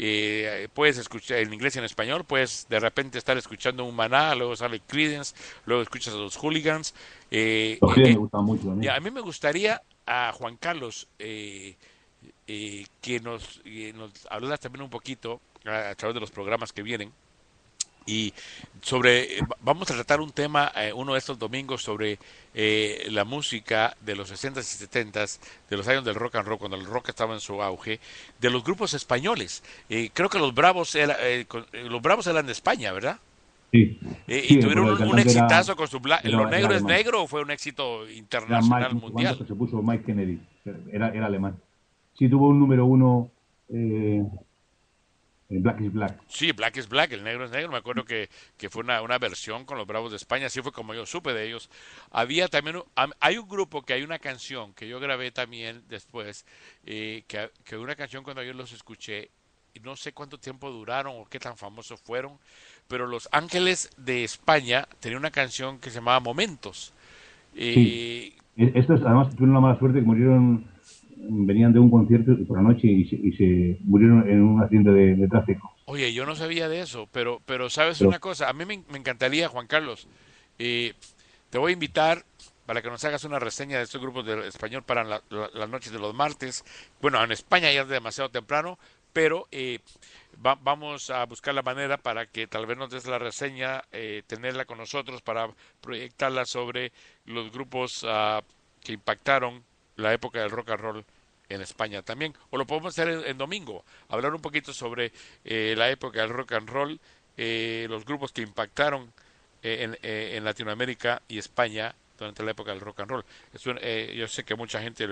Eh, 0.00 0.68
puedes 0.72 0.96
escuchar 0.96 1.38
en 1.38 1.52
inglés 1.52 1.74
y 1.74 1.80
en 1.80 1.84
español, 1.84 2.24
puedes 2.24 2.66
de 2.68 2.78
repente 2.78 3.18
estar 3.18 3.36
escuchando 3.36 3.84
un 3.84 3.96
maná, 3.96 4.34
luego 4.36 4.54
sale 4.54 4.80
Creedence, 4.86 5.34
luego 5.66 5.82
escuchas 5.82 6.14
a 6.14 6.18
los 6.18 6.36
Hooligans. 6.36 6.94
Eh, 7.32 7.78
Los 7.80 7.98
eh, 7.98 8.02
eh, 8.12 8.16
me 8.16 8.42
mucho 8.42 8.70
a 8.70 9.00
mí 9.00 9.10
me 9.10 9.20
gustaría 9.20 9.82
a 10.06 10.32
Juan 10.32 10.56
Carlos 10.56 11.08
eh, 11.18 11.74
eh, 12.46 12.86
que 13.02 13.18
nos, 13.20 13.60
nos 13.94 14.10
hablas 14.30 14.60
también 14.60 14.82
un 14.82 14.90
poquito 14.90 15.40
a, 15.64 15.90
a 15.90 15.94
través 15.96 16.14
de 16.14 16.20
los 16.20 16.30
programas 16.30 16.72
que 16.72 16.82
vienen 16.82 17.12
y 18.08 18.32
sobre 18.82 19.38
eh, 19.38 19.40
va- 19.42 19.56
vamos 19.60 19.90
a 19.90 19.94
tratar 19.94 20.20
un 20.20 20.30
tema 20.32 20.72
eh, 20.76 20.92
uno 20.92 21.12
de 21.12 21.18
estos 21.18 21.38
domingos 21.38 21.82
sobre 21.82 22.18
eh, 22.54 23.06
la 23.10 23.24
música 23.24 23.94
de 24.00 24.16
los 24.16 24.32
60s 24.32 24.58
y 24.58 24.86
70s 24.86 25.38
de 25.68 25.76
los 25.76 25.86
años 25.88 26.04
del 26.04 26.14
rock 26.14 26.36
and 26.36 26.46
roll 26.48 26.58
cuando 26.58 26.76
el 26.76 26.86
rock 26.86 27.10
estaba 27.10 27.34
en 27.34 27.40
su 27.40 27.62
auge 27.62 28.00
de 28.40 28.50
los 28.50 28.64
grupos 28.64 28.94
españoles. 28.94 29.62
Eh, 29.90 30.10
creo 30.14 30.28
que 30.28 30.38
los 30.38 30.54
bravos 30.54 30.94
era, 30.94 31.16
los 31.72 32.00
bravos 32.02 32.26
eran 32.26 32.46
de 32.46 32.52
España 32.52 32.92
verdad 32.92 33.18
Sí. 33.70 33.98
Sí, 34.26 34.44
y 34.48 34.60
tuvieron 34.60 34.88
un, 34.88 35.02
un 35.02 35.18
era- 35.18 35.22
exitazo 35.30 35.76
con 35.76 35.86
su 35.88 36.00
bla- 36.00 36.22
lo 36.24 36.40
era 36.40 36.50
negro 36.50 36.74
es 36.74 36.82
negro 36.82 37.24
o 37.24 37.26
fue 37.26 37.42
un 37.42 37.50
éxito 37.50 38.08
internacional 38.08 38.94
Mike, 38.94 39.06
mundial. 39.06 39.36
cuando 39.36 39.54
se 39.54 39.58
puso 39.58 39.82
Mike 39.82 40.04
Kennedy, 40.04 40.40
era, 40.90 41.10
era 41.10 41.26
alemán. 41.26 41.54
Sí, 42.18 42.30
tuvo 42.30 42.48
un 42.48 42.58
número 42.60 42.86
uno, 42.86 43.30
en 45.50 45.62
Black 45.62 45.80
is 45.80 45.92
Black. 45.92 46.20
Sí, 46.28 46.52
Black 46.52 46.76
is 46.76 46.88
Black, 46.88 47.12
el 47.12 47.24
negro 47.24 47.44
es 47.44 47.50
negro. 47.50 47.70
Me 47.72 47.78
acuerdo 47.78 48.04
que, 48.04 48.28
que 48.58 48.68
fue 48.68 48.82
una, 48.82 49.00
una 49.02 49.18
versión 49.18 49.64
con 49.64 49.78
los 49.78 49.86
Bravos 49.86 50.10
de 50.10 50.16
España, 50.18 50.46
así 50.46 50.60
fue 50.60 50.72
como 50.72 50.92
yo 50.94 51.06
supe 51.06 51.32
de 51.32 51.46
ellos. 51.46 51.70
Había 52.10 52.48
también, 52.48 52.82
hay 53.20 53.38
un 53.38 53.48
grupo 53.48 53.82
que 53.82 53.94
hay 53.94 54.02
una 54.02 54.18
canción 54.18 54.74
que 54.74 54.86
yo 54.88 55.00
grabé 55.00 55.30
también 55.30 55.82
después, 55.88 56.44
eh, 56.84 57.24
que, 57.26 57.50
que 57.64 57.76
una 57.78 57.96
canción 57.96 58.24
cuando 58.24 58.42
yo 58.42 58.52
los 58.52 58.72
escuché, 58.72 59.30
y 59.74 59.80
no 59.80 59.96
sé 59.96 60.12
cuánto 60.12 60.38
tiempo 60.38 60.70
duraron 60.70 61.14
o 61.16 61.26
qué 61.26 61.38
tan 61.38 61.56
famosos 61.56 62.00
fueron, 62.00 62.38
pero 62.86 63.06
Los 63.06 63.28
Ángeles 63.32 63.90
de 63.96 64.24
España 64.24 64.86
tenían 65.00 65.20
una 65.20 65.30
canción 65.30 65.78
que 65.78 65.90
se 65.90 65.96
llamaba 65.96 66.20
Momentos. 66.20 66.92
Eh, 67.54 67.72
Sí. 67.74 68.34
E- 68.64 68.72
Estos 68.74 69.00
además 69.02 69.30
tuvieron 69.30 69.54
la 69.54 69.60
mala 69.60 69.78
suerte 69.78 70.00
que 70.00 70.04
murieron, 70.04 70.64
venían 71.20 71.72
de 71.72 71.78
un 71.78 71.90
concierto 71.90 72.32
por 72.46 72.56
la 72.62 72.68
noche 72.68 72.86
y 72.86 73.04
se, 73.08 73.16
y 73.16 73.32
se 73.32 73.78
murieron 73.84 74.28
en 74.28 74.42
un 74.42 74.62
accidente 74.62 74.90
de, 74.90 75.16
de 75.16 75.28
tráfico. 75.28 75.74
Oye, 75.86 76.12
yo 76.12 76.26
no 76.26 76.34
sabía 76.36 76.68
de 76.68 76.80
eso, 76.80 77.08
pero, 77.12 77.40
pero 77.46 77.70
sabes 77.70 77.98
Pero- 77.98 78.10
una 78.10 78.18
cosa, 78.18 78.48
a 78.48 78.52
mí 78.52 78.64
me, 78.64 78.82
me 78.90 78.98
encantaría, 78.98 79.48
Juan 79.48 79.66
Carlos, 79.66 80.06
eh, 80.58 80.94
te 81.50 81.58
voy 81.58 81.70
a 81.70 81.74
invitar 81.74 82.24
para 82.66 82.82
que 82.82 82.90
nos 82.90 83.02
hagas 83.04 83.24
una 83.24 83.38
reseña 83.38 83.78
de 83.78 83.84
estos 83.84 84.00
grupos 84.00 84.26
de 84.26 84.46
español 84.48 84.82
para 84.82 85.02
la- 85.04 85.22
la- 85.30 85.50
las 85.54 85.68
noches 85.70 85.90
de 85.92 85.98
los 85.98 86.14
martes. 86.14 86.64
Bueno, 87.00 87.22
en 87.24 87.32
España 87.32 87.72
ya 87.72 87.82
es 87.82 87.88
demasiado 87.88 88.28
temprano, 88.28 88.78
pero 89.14 89.46
eh, 89.50 89.78
va- 90.44 90.58
vamos 90.62 91.08
a 91.08 91.24
buscar 91.24 91.54
la 91.54 91.62
manera 91.62 91.96
para 91.96 92.26
que 92.26 92.46
tal 92.46 92.66
vez 92.66 92.76
nos 92.76 92.90
des 92.90 93.06
la 93.06 93.18
reseña, 93.18 93.82
eh, 93.90 94.22
tenerla 94.26 94.66
con 94.66 94.76
nosotros 94.76 95.22
para 95.22 95.48
proyectarla 95.80 96.44
sobre 96.44 96.92
los 97.24 97.50
grupos 97.50 98.04
ah, 98.06 98.42
que 98.84 98.92
impactaron 98.92 99.62
la 99.98 100.12
época 100.14 100.40
del 100.40 100.50
rock 100.50 100.70
and 100.70 100.80
roll 100.80 101.04
en 101.50 101.60
España 101.60 102.02
también. 102.02 102.34
O 102.50 102.56
lo 102.58 102.66
podemos 102.66 102.92
hacer 102.98 103.24
en, 103.26 103.38
domingo, 103.38 103.84
hablar 104.08 104.34
un 104.34 104.40
poquito 104.40 104.72
sobre 104.72 105.12
eh, 105.44 105.74
la 105.76 105.90
época 105.90 106.20
del 106.20 106.30
rock 106.30 106.52
and 106.52 106.68
roll, 106.68 107.00
eh, 107.36 107.86
los 107.88 108.04
grupos 108.04 108.32
que 108.32 108.42
impactaron 108.42 109.12
eh, 109.62 109.78
en, 109.82 109.98
eh, 110.02 110.34
en 110.36 110.44
Latinoamérica 110.44 111.22
y 111.28 111.38
España 111.38 111.94
durante 112.18 112.42
la 112.42 112.50
época 112.50 112.72
del 112.72 112.80
rock 112.80 113.00
and 113.00 113.10
roll. 113.10 113.24
Eh, 113.80 114.14
yo 114.16 114.26
sé 114.26 114.42
que 114.44 114.56
mucha 114.56 114.82
gente 114.82 115.06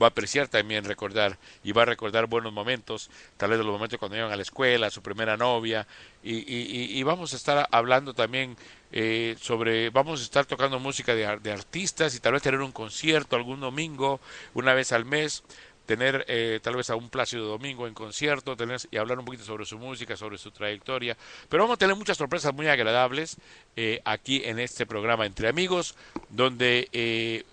va 0.00 0.06
a 0.06 0.10
apreciar 0.10 0.46
también 0.48 0.84
recordar 0.84 1.36
y 1.64 1.72
va 1.72 1.82
a 1.82 1.86
recordar 1.86 2.26
buenos 2.26 2.52
momentos, 2.52 3.10
tal 3.36 3.50
vez 3.50 3.58
los 3.58 3.66
momentos 3.66 3.98
cuando 3.98 4.16
iban 4.16 4.30
a 4.30 4.36
la 4.36 4.42
escuela, 4.42 4.88
su 4.90 5.02
primera 5.02 5.36
novia, 5.36 5.86
y- 6.22 6.36
y- 6.38 6.98
y 6.98 7.02
vamos 7.02 7.32
a 7.32 7.36
estar 7.36 7.66
hablando 7.72 8.14
también 8.14 8.56
eh, 8.92 9.36
sobre, 9.40 9.90
vamos 9.90 10.20
a 10.20 10.24
estar 10.24 10.46
tocando 10.46 10.78
música 10.78 11.14
de, 11.14 11.38
de 11.42 11.52
artistas 11.52 12.14
y 12.14 12.20
tal 12.20 12.34
vez 12.34 12.42
tener 12.42 12.60
un 12.60 12.72
concierto 12.72 13.36
algún 13.36 13.60
domingo, 13.60 14.20
una 14.54 14.74
vez 14.74 14.92
al 14.92 15.04
mes, 15.04 15.42
tener 15.86 16.24
eh, 16.28 16.60
tal 16.62 16.76
vez 16.76 16.90
a 16.90 16.96
un 16.96 17.08
Plácido 17.08 17.46
Domingo 17.46 17.86
en 17.86 17.94
concierto 17.94 18.56
tener, 18.56 18.80
y 18.90 18.96
hablar 18.96 19.18
un 19.18 19.24
poquito 19.24 19.44
sobre 19.44 19.64
su 19.64 19.78
música, 19.78 20.16
sobre 20.16 20.38
su 20.38 20.50
trayectoria. 20.50 21.16
Pero 21.48 21.64
vamos 21.64 21.74
a 21.74 21.78
tener 21.78 21.96
muchas 21.96 22.16
sorpresas 22.16 22.54
muy 22.54 22.68
agradables 22.68 23.36
eh, 23.76 24.00
aquí 24.04 24.42
en 24.44 24.58
este 24.58 24.86
programa 24.86 25.26
Entre 25.26 25.48
Amigos, 25.48 25.94
donde 26.30 26.88
eh, 26.92 27.44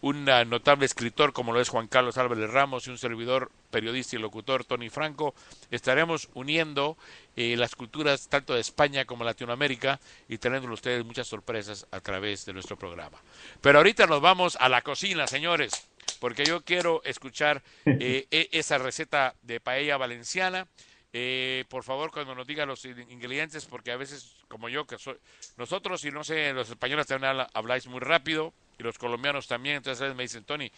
un 0.00 0.24
notable 0.24 0.86
escritor 0.86 1.32
como 1.32 1.52
lo 1.52 1.60
es 1.60 1.68
Juan 1.68 1.88
Carlos 1.88 2.18
Álvarez 2.18 2.50
Ramos 2.50 2.86
y 2.86 2.90
un 2.90 2.98
servidor 2.98 3.50
periodista 3.70 4.14
y 4.16 4.20
locutor 4.20 4.64
Tony 4.64 4.90
Franco 4.90 5.34
estaremos 5.70 6.28
uniendo 6.34 6.96
eh, 7.36 7.56
las 7.56 7.74
culturas 7.74 8.28
tanto 8.28 8.54
de 8.54 8.60
España 8.60 9.04
como 9.04 9.24
Latinoamérica 9.24 9.98
y 10.28 10.38
teniendo 10.38 10.72
ustedes 10.72 11.04
muchas 11.04 11.26
sorpresas 11.26 11.86
a 11.90 12.00
través 12.00 12.46
de 12.46 12.52
nuestro 12.52 12.76
programa. 12.76 13.18
Pero 13.60 13.78
ahorita 13.78 14.06
nos 14.06 14.20
vamos 14.20 14.56
a 14.60 14.68
la 14.68 14.82
cocina, 14.82 15.26
señores, 15.26 15.72
porque 16.20 16.44
yo 16.44 16.62
quiero 16.62 17.02
escuchar 17.04 17.62
eh, 17.84 18.26
e- 18.30 18.48
esa 18.52 18.78
receta 18.78 19.34
de 19.42 19.60
paella 19.60 19.96
valenciana. 19.96 20.68
Eh, 21.12 21.64
por 21.68 21.84
favor, 21.84 22.10
cuando 22.12 22.34
nos 22.34 22.46
digan 22.46 22.68
los 22.68 22.84
in- 22.84 23.10
ingredientes, 23.10 23.64
porque 23.64 23.90
a 23.92 23.96
veces, 23.96 24.36
como 24.46 24.68
yo, 24.68 24.86
que 24.86 24.98
soy, 24.98 25.16
nosotros 25.56 26.04
y 26.04 26.10
no 26.10 26.22
sé, 26.22 26.52
los 26.52 26.68
españoles 26.70 27.06
también 27.06 27.46
habláis 27.54 27.86
muy 27.86 28.00
rápido 28.00 28.52
y 28.78 28.82
los 28.82 28.96
colombianos 28.98 29.46
también, 29.46 29.76
entonces 29.76 30.00
a 30.00 30.04
veces 30.04 30.16
me 30.16 30.22
dicen, 30.24 30.44
Tony, 30.44 30.70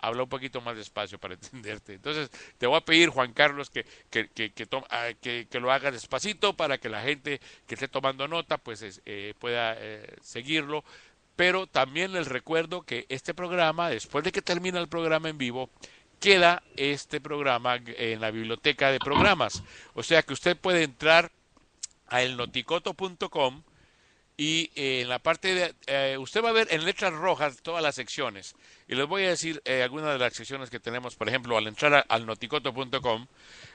habla 0.00 0.22
un 0.24 0.28
poquito 0.28 0.60
más 0.60 0.76
despacio 0.76 1.18
para 1.18 1.34
entenderte. 1.40 1.94
Entonces, 1.94 2.30
te 2.58 2.66
voy 2.66 2.76
a 2.76 2.80
pedir, 2.84 3.08
Juan 3.10 3.32
Carlos, 3.32 3.70
que, 3.70 3.84
que, 4.10 4.28
que, 4.28 4.52
ah, 4.90 5.08
que- 5.20 5.46
que 5.50 5.60
lo 5.60 5.70
hagas 5.72 5.92
despacito 5.92 6.54
para 6.56 6.78
que 6.78 6.88
la 6.88 7.02
gente 7.02 7.40
que 7.66 7.74
esté 7.74 7.88
tomando 7.88 8.28
nota 8.28 8.58
pues 8.58 8.82
es- 8.82 9.00
eh, 9.06 9.34
pueda 9.38 9.76
eh, 9.78 10.16
seguirlo. 10.22 10.84
Pero 11.36 11.66
también 11.66 12.12
les 12.12 12.28
recuerdo 12.28 12.82
que 12.82 13.06
este 13.08 13.34
programa, 13.34 13.88
después 13.90 14.22
de 14.24 14.30
que 14.32 14.40
termina 14.42 14.78
el 14.78 14.88
programa 14.88 15.28
en 15.28 15.38
vivo, 15.38 15.68
queda 16.20 16.62
este 16.76 17.20
programa 17.20 17.76
en 17.84 18.20
la 18.20 18.30
biblioteca 18.30 18.90
de 18.92 19.00
programas. 19.00 19.62
O 19.94 20.02
sea 20.02 20.22
que 20.22 20.32
usted 20.32 20.56
puede 20.56 20.84
entrar 20.84 21.32
a 22.06 22.22
elnoticoto.com 22.22 23.62
y 24.36 24.70
eh, 24.74 25.02
en 25.02 25.08
la 25.08 25.20
parte 25.20 25.54
de 25.54 25.74
eh, 25.86 26.16
usted 26.18 26.42
va 26.42 26.48
a 26.48 26.52
ver 26.52 26.66
en 26.70 26.84
letras 26.84 27.12
rojas 27.12 27.58
todas 27.62 27.82
las 27.82 27.94
secciones 27.94 28.56
y 28.88 28.96
les 28.96 29.06
voy 29.06 29.24
a 29.24 29.28
decir 29.28 29.62
eh, 29.64 29.82
algunas 29.82 30.12
de 30.12 30.18
las 30.18 30.34
secciones 30.34 30.70
que 30.70 30.80
tenemos 30.80 31.14
por 31.14 31.28
ejemplo 31.28 31.56
al 31.56 31.68
entrar 31.68 31.94
a- 31.94 32.00
al 32.00 32.26
noticoto.com 32.26 33.26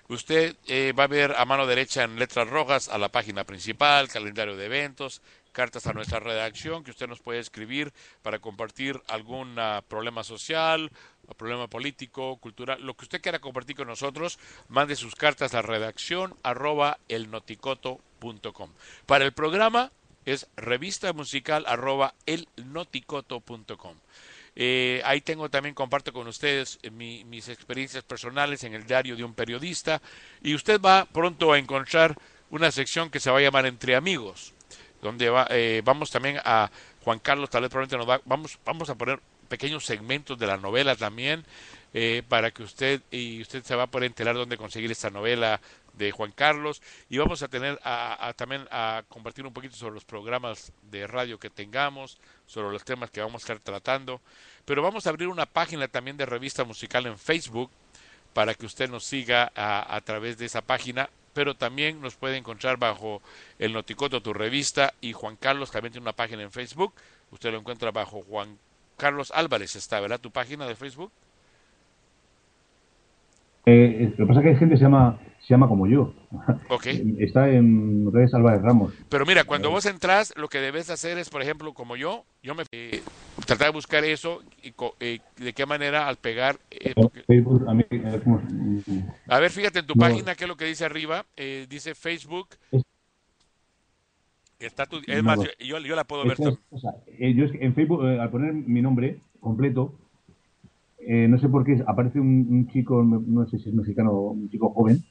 usted 0.10 0.56
eh, 0.68 0.94
va 0.98 1.06
a 1.06 1.08
ver 1.08 1.34
a 1.38 1.46
mano 1.46 1.66
derecha 1.66 2.04
en 2.04 2.20
letras 2.20 2.50
rojas 2.50 2.90
a 2.90 2.98
la 2.98 3.08
página 3.10 3.46
principal 3.46 4.10
calendario 4.10 4.58
de 4.58 4.66
eventos 4.66 5.22
cartas 5.54 5.88
a 5.88 5.94
nuestra 5.94 6.20
redacción 6.20 6.84
que 6.84 6.92
usted 6.92 7.08
nos 7.08 7.22
puede 7.22 7.40
escribir 7.40 7.94
para 8.22 8.40
compartir 8.40 9.02
algún 9.08 9.58
ah, 9.58 9.82
problema 9.88 10.24
social 10.26 10.92
problema 11.38 11.68
político, 11.68 12.38
cultural, 12.38 12.82
lo 12.82 12.96
que 12.96 13.06
usted 13.06 13.22
quiera 13.22 13.38
compartir 13.38 13.76
con 13.76 13.88
nosotros, 13.88 14.40
mande 14.68 14.96
sus 14.96 15.14
cartas 15.14 15.54
a 15.54 15.62
redacción 15.62 16.36
arroba 16.42 16.98
elnoticoto.com. 17.08 18.72
Para 19.06 19.26
el 19.26 19.32
programa 19.34 19.92
es 20.32 20.48
revista 20.56 21.12
musical 21.14 21.66
arroba 21.68 22.14
elnoticoto.com. 22.26 23.96
Eh, 24.56 25.02
ahí 25.06 25.22
tengo 25.22 25.50
también, 25.50 25.76
comparto 25.76 26.12
con 26.12 26.28
ustedes 26.28 26.80
eh, 26.84 26.90
mi- 26.90 27.24
mis 27.24 27.48
experiencias 27.50 28.04
personales 28.04 28.64
en 28.64 28.74
el 28.74 28.86
diario 28.86 29.16
de 29.16 29.24
un 29.24 29.34
periodista 29.34 30.02
y 30.42 30.54
usted 30.56 30.82
va 30.82 31.06
pronto 31.06 31.54
a 31.54 31.60
encontrar 31.60 32.18
una 32.50 32.72
sección 32.72 33.10
que 33.10 33.20
se 33.20 33.30
va 33.30 33.38
a 33.38 33.42
llamar 33.42 33.66
Entre 33.68 33.96
Amigos, 33.96 34.54
donde 35.02 35.30
va, 35.30 35.48
eh, 35.52 35.82
vamos 35.86 36.10
también 36.10 36.40
a 36.44 36.70
Juan 37.04 37.20
Carlos, 37.20 37.50
tal 37.50 37.62
vez 37.62 37.70
probablemente 37.72 37.98
nos 37.98 38.10
va, 38.10 38.22
vamos, 38.26 38.60
vamos 38.66 38.90
a 38.90 38.96
poner 38.96 39.20
pequeños 39.48 39.86
segmentos 39.86 40.38
de 40.38 40.48
la 40.48 40.58
novela 40.58 40.96
también, 40.96 41.46
eh, 41.94 42.24
para 42.28 42.52
que 42.52 42.64
usted 42.64 43.02
y 43.12 43.42
usted 43.42 43.64
se 43.64 43.76
va 43.76 43.84
a 43.84 43.88
poder 43.88 44.08
enterar 44.08 44.36
dónde 44.36 44.58
conseguir 44.58 44.92
esta 44.92 45.10
novela 45.10 45.60
de 45.94 46.12
Juan 46.12 46.32
Carlos. 46.32 46.82
Y 47.10 47.18
vamos 47.18 47.42
a 47.44 47.48
tener 47.48 47.80
a, 47.84 48.28
a- 48.28 48.34
también 48.34 48.68
a 48.72 49.04
compartir 49.10 49.46
un 49.46 49.54
poquito 49.54 49.76
sobre 49.76 49.96
los 49.96 50.06
programas 50.06 50.72
de 50.84 51.08
radio 51.08 51.40
que 51.40 51.50
tengamos, 51.50 52.18
sobre 52.46 52.72
los 52.72 52.84
temas 52.86 53.10
que 53.12 53.22
vamos 53.22 53.42
a 53.42 53.46
estar 53.46 53.60
tratando, 53.60 54.22
pero 54.66 54.82
vamos 54.82 55.06
a 55.06 55.10
abrir 55.10 55.28
una 55.28 55.46
página 55.46 55.88
también 55.88 56.18
de 56.18 56.26
revista 56.26 56.64
musical 56.64 57.06
en 57.06 57.18
Facebook 57.18 57.70
para 58.34 58.54
que 58.54 58.66
usted 58.66 58.90
nos 58.90 59.04
siga 59.04 59.52
a, 59.56 59.96
a 59.96 60.02
través 60.02 60.38
de 60.38 60.46
esa 60.46 60.62
página, 60.62 61.10
pero 61.34 61.56
también 61.56 62.00
nos 62.02 62.16
puede 62.16 62.38
encontrar 62.38 62.78
bajo 62.78 63.22
el 63.58 63.74
Noticoto, 63.74 64.22
tu 64.22 64.34
revista, 64.34 64.94
y 65.02 65.14
Juan 65.14 65.36
Carlos 65.36 65.72
también 65.72 65.92
tiene 65.94 66.04
una 66.04 66.14
página 66.14 66.44
en 66.44 66.52
Facebook, 66.52 66.94
usted 67.32 67.52
lo 67.52 67.58
encuentra 67.60 67.92
bajo 67.92 68.22
Juan 68.24 68.58
Carlos 68.98 69.32
Álvarez, 69.34 69.76
está, 69.76 70.00
¿verdad? 70.00 70.20
Tu 70.20 70.32
página 70.32 70.68
de 70.68 70.76
Facebook. 70.76 71.12
Eh, 73.66 74.14
lo 74.18 74.26
que 74.26 74.28
pasa 74.28 74.40
es 74.40 74.44
que 74.44 74.50
hay 74.52 74.56
gente 74.58 74.74
que 74.76 74.80
se 74.80 74.84
llama, 74.86 75.20
se 75.42 75.54
llama 75.54 75.68
como 75.68 75.86
yo. 75.88 76.14
Ok. 76.70 76.86
Está 77.20 77.50
en 77.50 78.12
redes 78.12 78.34
Álvarez 78.34 78.62
Ramos. 78.62 78.94
Pero 79.10 79.26
mira, 79.26 79.44
cuando 79.44 79.70
vos 79.70 79.86
entras, 79.86 80.34
lo 80.38 80.48
que 80.48 80.60
debes 80.60 80.90
hacer 80.90 81.18
es, 81.18 81.30
por 81.30 81.42
ejemplo, 81.42 81.74
como 81.74 81.96
yo, 81.96 82.24
yo 82.42 82.56
me 82.56 82.64
eh, 82.72 83.02
tratar 83.46 83.68
de 83.68 83.74
buscar 83.74 84.04
eso 84.06 84.42
y 84.64 84.72
co- 84.72 84.96
eh, 85.00 85.20
de 85.38 85.54
qué 85.54 85.66
manera 85.66 86.08
al 86.08 86.16
pegar. 86.18 86.58
eh, 86.72 86.94
porque- 86.96 87.24
Facebook, 87.24 87.68
a 87.68 87.74
mí, 87.74 87.84
eh, 87.90 88.22
como- 88.24 88.42
a 89.28 89.40
ver, 89.40 89.52
fíjate 89.52 89.80
en 89.80 89.86
tu 89.88 89.96
No. 89.96 90.00
página 90.02 90.36
qué 90.36 90.46
es 90.46 90.48
lo 90.48 90.58
que 90.58 90.66
dice 90.66 90.86
arriba. 90.86 91.26
eh, 91.38 91.66
dice 91.70 91.94
Facebook. 91.96 92.48
Está 94.60 94.86
tu, 94.86 94.98
es 95.08 95.18
No, 95.18 95.24
más, 95.24 95.40
yo, 95.60 95.80
yo- 95.80 95.96
la 95.96 96.04
puedo 96.04 96.24
ver. 96.26 96.34
Es. 96.40 96.58
Eh, 97.20 97.34
yo 97.34 97.46
es 97.46 97.52
que 97.54 97.64
en 97.64 97.74
Facebook, 97.76 98.04
eh, 98.06 98.20
al 98.20 98.30
poner 98.30 98.52
mi 98.54 98.82
nombre 98.82 99.20
completo, 99.40 99.94
eh, 101.00 101.28
no 101.28 101.40
sé 101.40 101.50
por 101.50 101.66
qué, 101.66 101.84
aparece 101.88 102.20
un, 102.20 102.48
un 102.50 102.68
chico, 102.68 103.04
no 103.04 103.48
sé 103.48 103.60
si 103.60 103.70
es 103.70 103.76
mexicano, 103.76 104.14
un 104.14 104.50
chico 104.50 104.72
joven, 104.74 105.04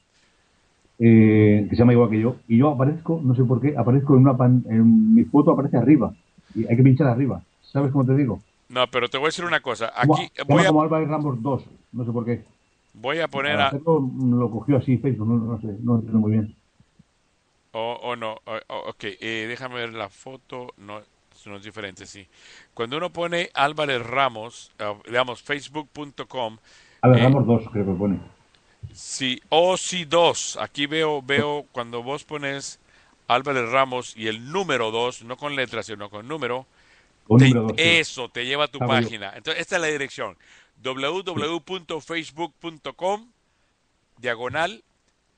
eh, 0.99 1.65
que 1.69 1.75
se 1.75 1.79
llama 1.81 1.93
igual 1.93 2.09
que 2.09 2.19
yo, 2.19 2.35
y 2.47 2.57
yo 2.57 2.69
aparezco, 2.69 3.21
no 3.23 3.33
sé 3.35 3.43
por 3.43 3.61
qué, 3.61 3.75
aparezco 3.77 4.15
en 4.15 4.21
una 4.21 4.37
pan, 4.37 4.63
en 4.69 5.13
mi 5.13 5.23
foto 5.25 5.51
aparece 5.51 5.77
arriba, 5.77 6.13
y 6.53 6.67
hay 6.67 6.75
que 6.75 6.83
pinchar 6.83 7.07
arriba. 7.07 7.43
¿Sabes 7.61 7.91
cómo 7.91 8.05
te 8.05 8.15
digo? 8.15 8.43
No, 8.69 8.87
pero 8.89 9.09
te 9.09 9.17
voy 9.17 9.25
a 9.25 9.29
decir 9.29 9.45
una 9.45 9.61
cosa. 9.61 9.91
Aquí 9.95 10.29
voy 10.47 10.65
a, 10.65 10.67
como 10.67 10.81
Álvarez 10.81 11.09
Ramos 11.09 11.41
2, 11.41 11.63
no 11.91 12.05
sé 12.05 12.11
por 12.11 12.25
qué. 12.25 12.45
voy 12.93 13.19
a 13.19 13.27
poner 13.27 13.59
a, 13.59 13.71
mm, 13.71 14.39
lo 14.39 14.51
cogió 14.51 14.77
así 14.77 14.97
Facebook, 14.97 15.27
no, 15.27 15.37
no 15.37 15.59
sé, 15.61 15.67
no 15.81 15.95
entiendo 15.95 16.19
muy 16.19 16.31
bien. 16.33 16.55
O, 17.73 17.85
o 18.09 18.15
no, 18.15 18.31
o- 18.45 18.61
o- 18.75 18.83
ok, 18.91 19.03
eh, 19.05 19.45
déjame 19.47 19.75
ver 19.81 19.93
la 19.93 20.09
foto, 20.09 20.73
no, 20.77 21.03
no 21.47 21.57
es 21.57 21.63
diferente, 21.63 22.05
sí. 22.05 22.27
Cuando 22.73 22.97
uno 22.97 23.09
pone 23.11 23.49
Álvarez 23.53 24.05
Ramos, 24.05 24.71
eh, 24.79 24.93
digamos, 25.05 25.41
facebook.com, 25.41 26.57
Álvarez 27.01 27.21
eh, 27.21 27.25
Ramos 27.25 27.47
2, 27.47 27.63
creo 27.71 27.85
que 27.85 27.91
pone. 27.93 28.19
sí, 28.93 29.41
o 29.49 29.77
sí 29.77 30.05
2, 30.05 30.57
aquí 30.61 30.85
veo, 30.87 31.21
veo, 31.21 31.65
cuando 31.71 32.01
vos 32.03 32.23
pones 32.23 32.79
Álvarez 33.27 33.69
Ramos 33.69 34.15
y 34.17 34.27
el 34.27 34.51
número 34.51 34.91
2, 34.91 35.23
no 35.23 35.37
con 35.37 35.55
letras, 35.55 35.85
sino 35.85 36.09
con 36.09 36.27
número, 36.27 36.65
Con 37.27 37.37
te- 37.37 37.49
número 37.49 37.67
dos, 37.67 37.77
sí. 37.83 37.97
eso 37.99 38.27
te 38.29 38.45
lleva 38.45 38.65
a 38.65 38.69
tu 38.69 38.79
yo. 38.79 38.87
página. 38.87 39.33
Entonces, 39.35 39.61
esta 39.61 39.75
es 39.75 39.81
la 39.81 39.87
dirección, 39.87 40.35
www.facebook.com, 40.83 43.31
diagonal, 44.17 44.83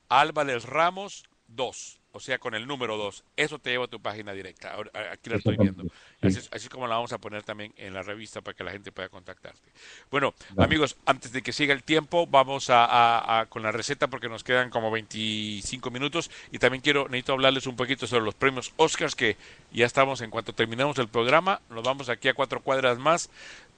Álvarez 0.08 0.64
Ramos 0.64 1.24
2, 1.48 1.98
o 2.12 2.20
sea, 2.20 2.38
con 2.38 2.54
el 2.54 2.66
número 2.66 2.96
2. 2.96 3.24
Eso 3.36 3.58
te 3.58 3.70
lleva 3.70 3.86
a 3.86 3.88
tu 3.88 4.00
página 4.00 4.32
directa. 4.32 4.74
Ahora, 4.74 4.90
aquí 5.12 5.30
la 5.30 5.36
estoy 5.36 5.56
viendo. 5.56 5.84
Así, 6.20 6.38
es- 6.38 6.48
así 6.52 6.68
como 6.68 6.86
la 6.86 6.94
vamos 6.96 7.12
a 7.12 7.18
poner 7.18 7.42
también 7.42 7.72
en 7.76 7.94
la 7.94 8.02
revista 8.02 8.40
para 8.42 8.54
que 8.54 8.62
la 8.64 8.70
gente 8.70 8.92
pueda 8.92 9.08
contactarte. 9.08 9.72
Bueno, 10.10 10.34
Vale. 10.50 10.66
amigos, 10.66 10.96
antes 11.06 11.32
de 11.32 11.42
que 11.42 11.52
siga 11.52 11.72
el 11.74 11.82
tiempo, 11.82 12.26
vamos 12.26 12.70
a, 12.70 12.84
a- 12.84 13.40
a- 13.40 13.46
con 13.46 13.62
la 13.62 13.72
receta 13.72 14.08
porque 14.08 14.28
nos 14.28 14.44
quedan 14.44 14.70
como 14.70 14.90
25 14.90 15.90
minutos 15.90 16.30
y 16.50 16.58
también 16.58 16.82
quiero, 16.82 17.04
necesito 17.08 17.32
hablarles 17.32 17.66
un 17.66 17.76
poquito 17.76 18.06
sobre 18.06 18.24
los 18.24 18.34
premios 18.34 18.72
Oscars 18.76 19.14
que 19.16 19.36
ya 19.72 19.86
estamos, 19.86 20.20
en 20.20 20.30
cuanto 20.30 20.52
terminemos 20.54 20.98
el 20.98 21.08
programa, 21.08 21.60
nos 21.70 21.82
vamos 21.82 22.08
aquí 22.08 22.28
a 22.28 22.34
cuatro 22.34 22.60
cuadras 22.60 22.98
más 22.98 23.30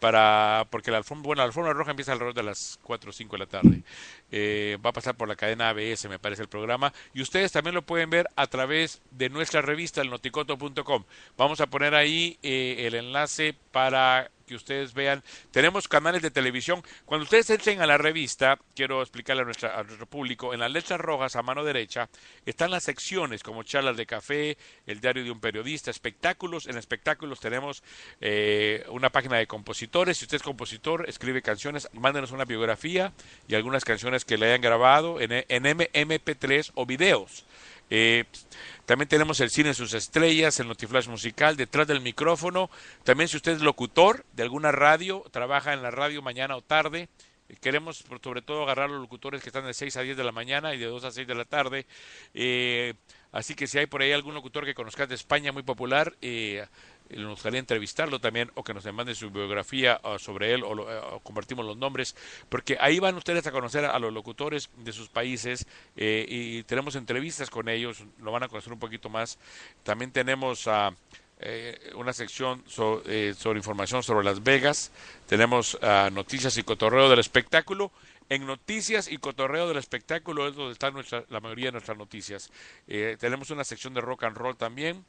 para 0.05 0.66
porque 0.68 0.91
la 0.91 0.99
alfombra, 0.99 1.26
bueno, 1.28 1.42
alfombra 1.42 1.73
roja 1.73 1.92
empieza 1.92 2.12
alrededor 2.12 2.34
de 2.34 2.42
las 2.42 2.78
4 2.83 3.08
o 3.08 3.12
5 3.15 3.36
de 3.36 3.39
la 3.39 3.47
tarde. 3.47 3.83
Eh, 4.31 4.76
va 4.84 4.91
a 4.91 4.92
pasar 4.92 5.16
por 5.16 5.26
la 5.26 5.34
cadena 5.34 5.70
ABS, 5.70 6.10
me 6.10 6.18
parece 6.18 6.42
el 6.42 6.49
programa, 6.49 6.92
y 7.15 7.23
ustedes 7.23 7.52
también 7.52 7.74
lo 7.74 7.81
pueden 7.81 8.10
ver 8.10 8.28
a 8.36 8.47
través 8.47 9.00
de 9.12 9.31
nuestra 9.31 9.62
revista, 9.62 10.02
el 10.02 10.10
noticoto.com. 10.10 11.05
Vamos 11.39 11.62
a 11.62 11.68
poner 11.68 11.94
ahí 11.94 12.39
eh, 12.42 12.84
el 12.86 12.97
enlace 12.97 13.57
para 13.73 14.31
que 14.47 14.55
ustedes 14.55 14.94
vean. 14.94 15.23
Tenemos 15.50 15.89
canales 15.89 16.23
de 16.23 16.31
televisión. 16.31 16.82
Cuando 17.05 17.24
ustedes 17.24 17.48
entren 17.50 17.81
a 17.81 17.86
la 17.86 17.98
revista, 17.98 18.58
quiero 18.74 19.00
explicarle 19.02 19.42
a, 19.42 19.44
nuestra, 19.44 19.78
a 19.78 19.82
nuestro 19.82 20.06
público, 20.06 20.55
en 20.55 20.60
las 20.60 20.70
letras 20.70 21.00
rojas 21.00 21.36
a 21.36 21.42
mano 21.42 21.64
derecha 21.64 22.08
están 22.47 22.70
las 22.70 22.84
secciones 22.84 23.42
como 23.42 23.62
charlas 23.62 23.97
de 23.97 24.06
café, 24.06 24.56
el 24.86 25.00
diario 25.00 25.24
de 25.24 25.31
un 25.31 25.40
periodista, 25.40 25.90
espectáculos. 25.90 26.66
En 26.66 26.76
espectáculos 26.76 27.40
tenemos 27.40 27.82
eh, 28.20 28.84
una 28.90 29.10
página 29.10 29.36
de 29.39 29.47
compositores. 29.47 30.18
Si 30.18 30.24
usted 30.24 30.36
es 30.36 30.42
compositor, 30.42 31.08
escribe 31.08 31.42
canciones, 31.42 31.89
mándenos 31.92 32.32
una 32.32 32.44
biografía 32.44 33.12
y 33.48 33.55
algunas 33.55 33.84
canciones 33.84 34.24
que 34.24 34.39
le 34.39 34.47
hayan 34.47 34.60
grabado 34.60 35.20
en, 35.20 35.32
en 35.48 35.66
M- 35.66 35.90
MP3 35.92 36.73
o 36.74 36.86
videos. 36.86 37.44
Eh, 37.90 38.24
también 38.86 39.08
tenemos 39.08 39.40
el 39.40 39.50
cine 39.50 39.72
sus 39.72 39.94
estrellas, 39.94 40.60
el 40.60 40.68
Notiflash 40.68 41.08
musical, 41.08 41.56
detrás 41.56 41.86
del 41.86 42.00
micrófono. 42.00 42.70
También 43.02 43.28
si 43.28 43.36
usted 43.36 43.52
es 43.52 43.62
locutor 43.62 44.24
de 44.32 44.42
alguna 44.42 44.72
radio, 44.72 45.24
trabaja 45.30 45.72
en 45.72 45.82
la 45.82 45.90
radio 45.90 46.20
mañana 46.20 46.56
o 46.56 46.62
tarde. 46.62 47.08
eh, 47.48 47.56
Queremos 47.60 48.04
sobre 48.22 48.42
todo 48.42 48.62
agarrar 48.62 48.90
los 48.90 49.00
locutores 49.00 49.42
que 49.42 49.48
están 49.48 49.64
de 49.64 49.74
6 49.74 49.96
a 49.96 50.02
10 50.02 50.16
de 50.16 50.24
la 50.24 50.32
mañana 50.32 50.74
y 50.74 50.78
de 50.78 50.86
2 50.86 51.04
a 51.04 51.10
6 51.10 51.26
de 51.26 51.34
la 51.34 51.44
tarde. 51.44 51.86
Eh, 52.34 52.94
así 53.32 53.54
que 53.54 53.66
si 53.66 53.78
hay 53.78 53.86
por 53.86 54.02
ahí 54.02 54.12
algún 54.12 54.34
locutor 54.34 54.64
que 54.64 54.74
conozcas 54.74 55.08
de 55.08 55.14
España 55.14 55.52
muy 55.52 55.62
popular, 55.62 56.14
eh, 56.20 56.66
nos 57.10 57.31
gustaría 57.31 57.60
entrevistarlo 57.60 58.18
también 58.20 58.50
o 58.55 58.65
que 58.65 58.74
nos 58.74 58.84
mande 58.92 59.15
su 59.15 59.31
biografía 59.31 60.00
sobre 60.18 60.52
él 60.55 60.62
o, 60.65 60.74
lo- 60.74 61.20
compartimos 61.23 61.65
los 61.65 61.76
nombres, 61.76 62.16
porque 62.49 62.76
ahí 62.81 62.99
van 62.99 63.15
ustedes 63.16 63.47
a 63.47 63.52
conocer 63.52 63.84
a 63.84 63.99
los 63.99 64.12
locutores 64.12 64.70
de 64.78 64.92
sus 64.92 65.08
países 65.08 65.66
eh, 65.97 66.24
y 66.28 66.62
tenemos 66.65 66.97
entrevistas 66.97 67.50
con 67.50 67.68
ellos, 67.68 68.02
lo 68.20 68.33
van 68.33 68.42
a 68.42 68.49
conocer 68.49 68.73
un 68.73 68.78
poquito 68.78 69.08
más. 69.10 69.39
También 69.83 70.12
tenemos 70.12 70.68
eh, 71.41 71.92
una 71.94 72.12
sección 72.12 72.62
so- 72.66 73.02
eh, 73.07 73.34
sobre 73.36 73.58
información 73.58 74.02
sobre 74.02 74.24
Las 74.24 74.42
Vegas, 74.42 74.91
tenemos 75.28 75.78
noticias 76.12 76.57
y 76.58 76.62
cotorreo 76.62 77.08
del 77.10 77.18
espectáculo. 77.18 77.92
En 78.31 78.47
noticias 78.47 79.12
y 79.12 79.18
cotorreo 79.18 79.68
del 79.68 79.76
espectáculo 79.76 80.49
es 80.49 80.55
donde 80.57 80.73
están 80.73 80.94
nuestra- 80.94 81.24
la 81.28 81.41
mayoría 81.41 81.66
de 81.66 81.73
nuestras 81.73 81.99
noticias. 81.99 82.50
Eh, 82.89 83.18
tenemos 83.20 83.50
una 83.50 83.65
sección 83.65 83.92
de 83.92 84.00
rock 84.00 84.24
and 84.24 84.36
roll 84.39 84.57
también. 84.57 85.05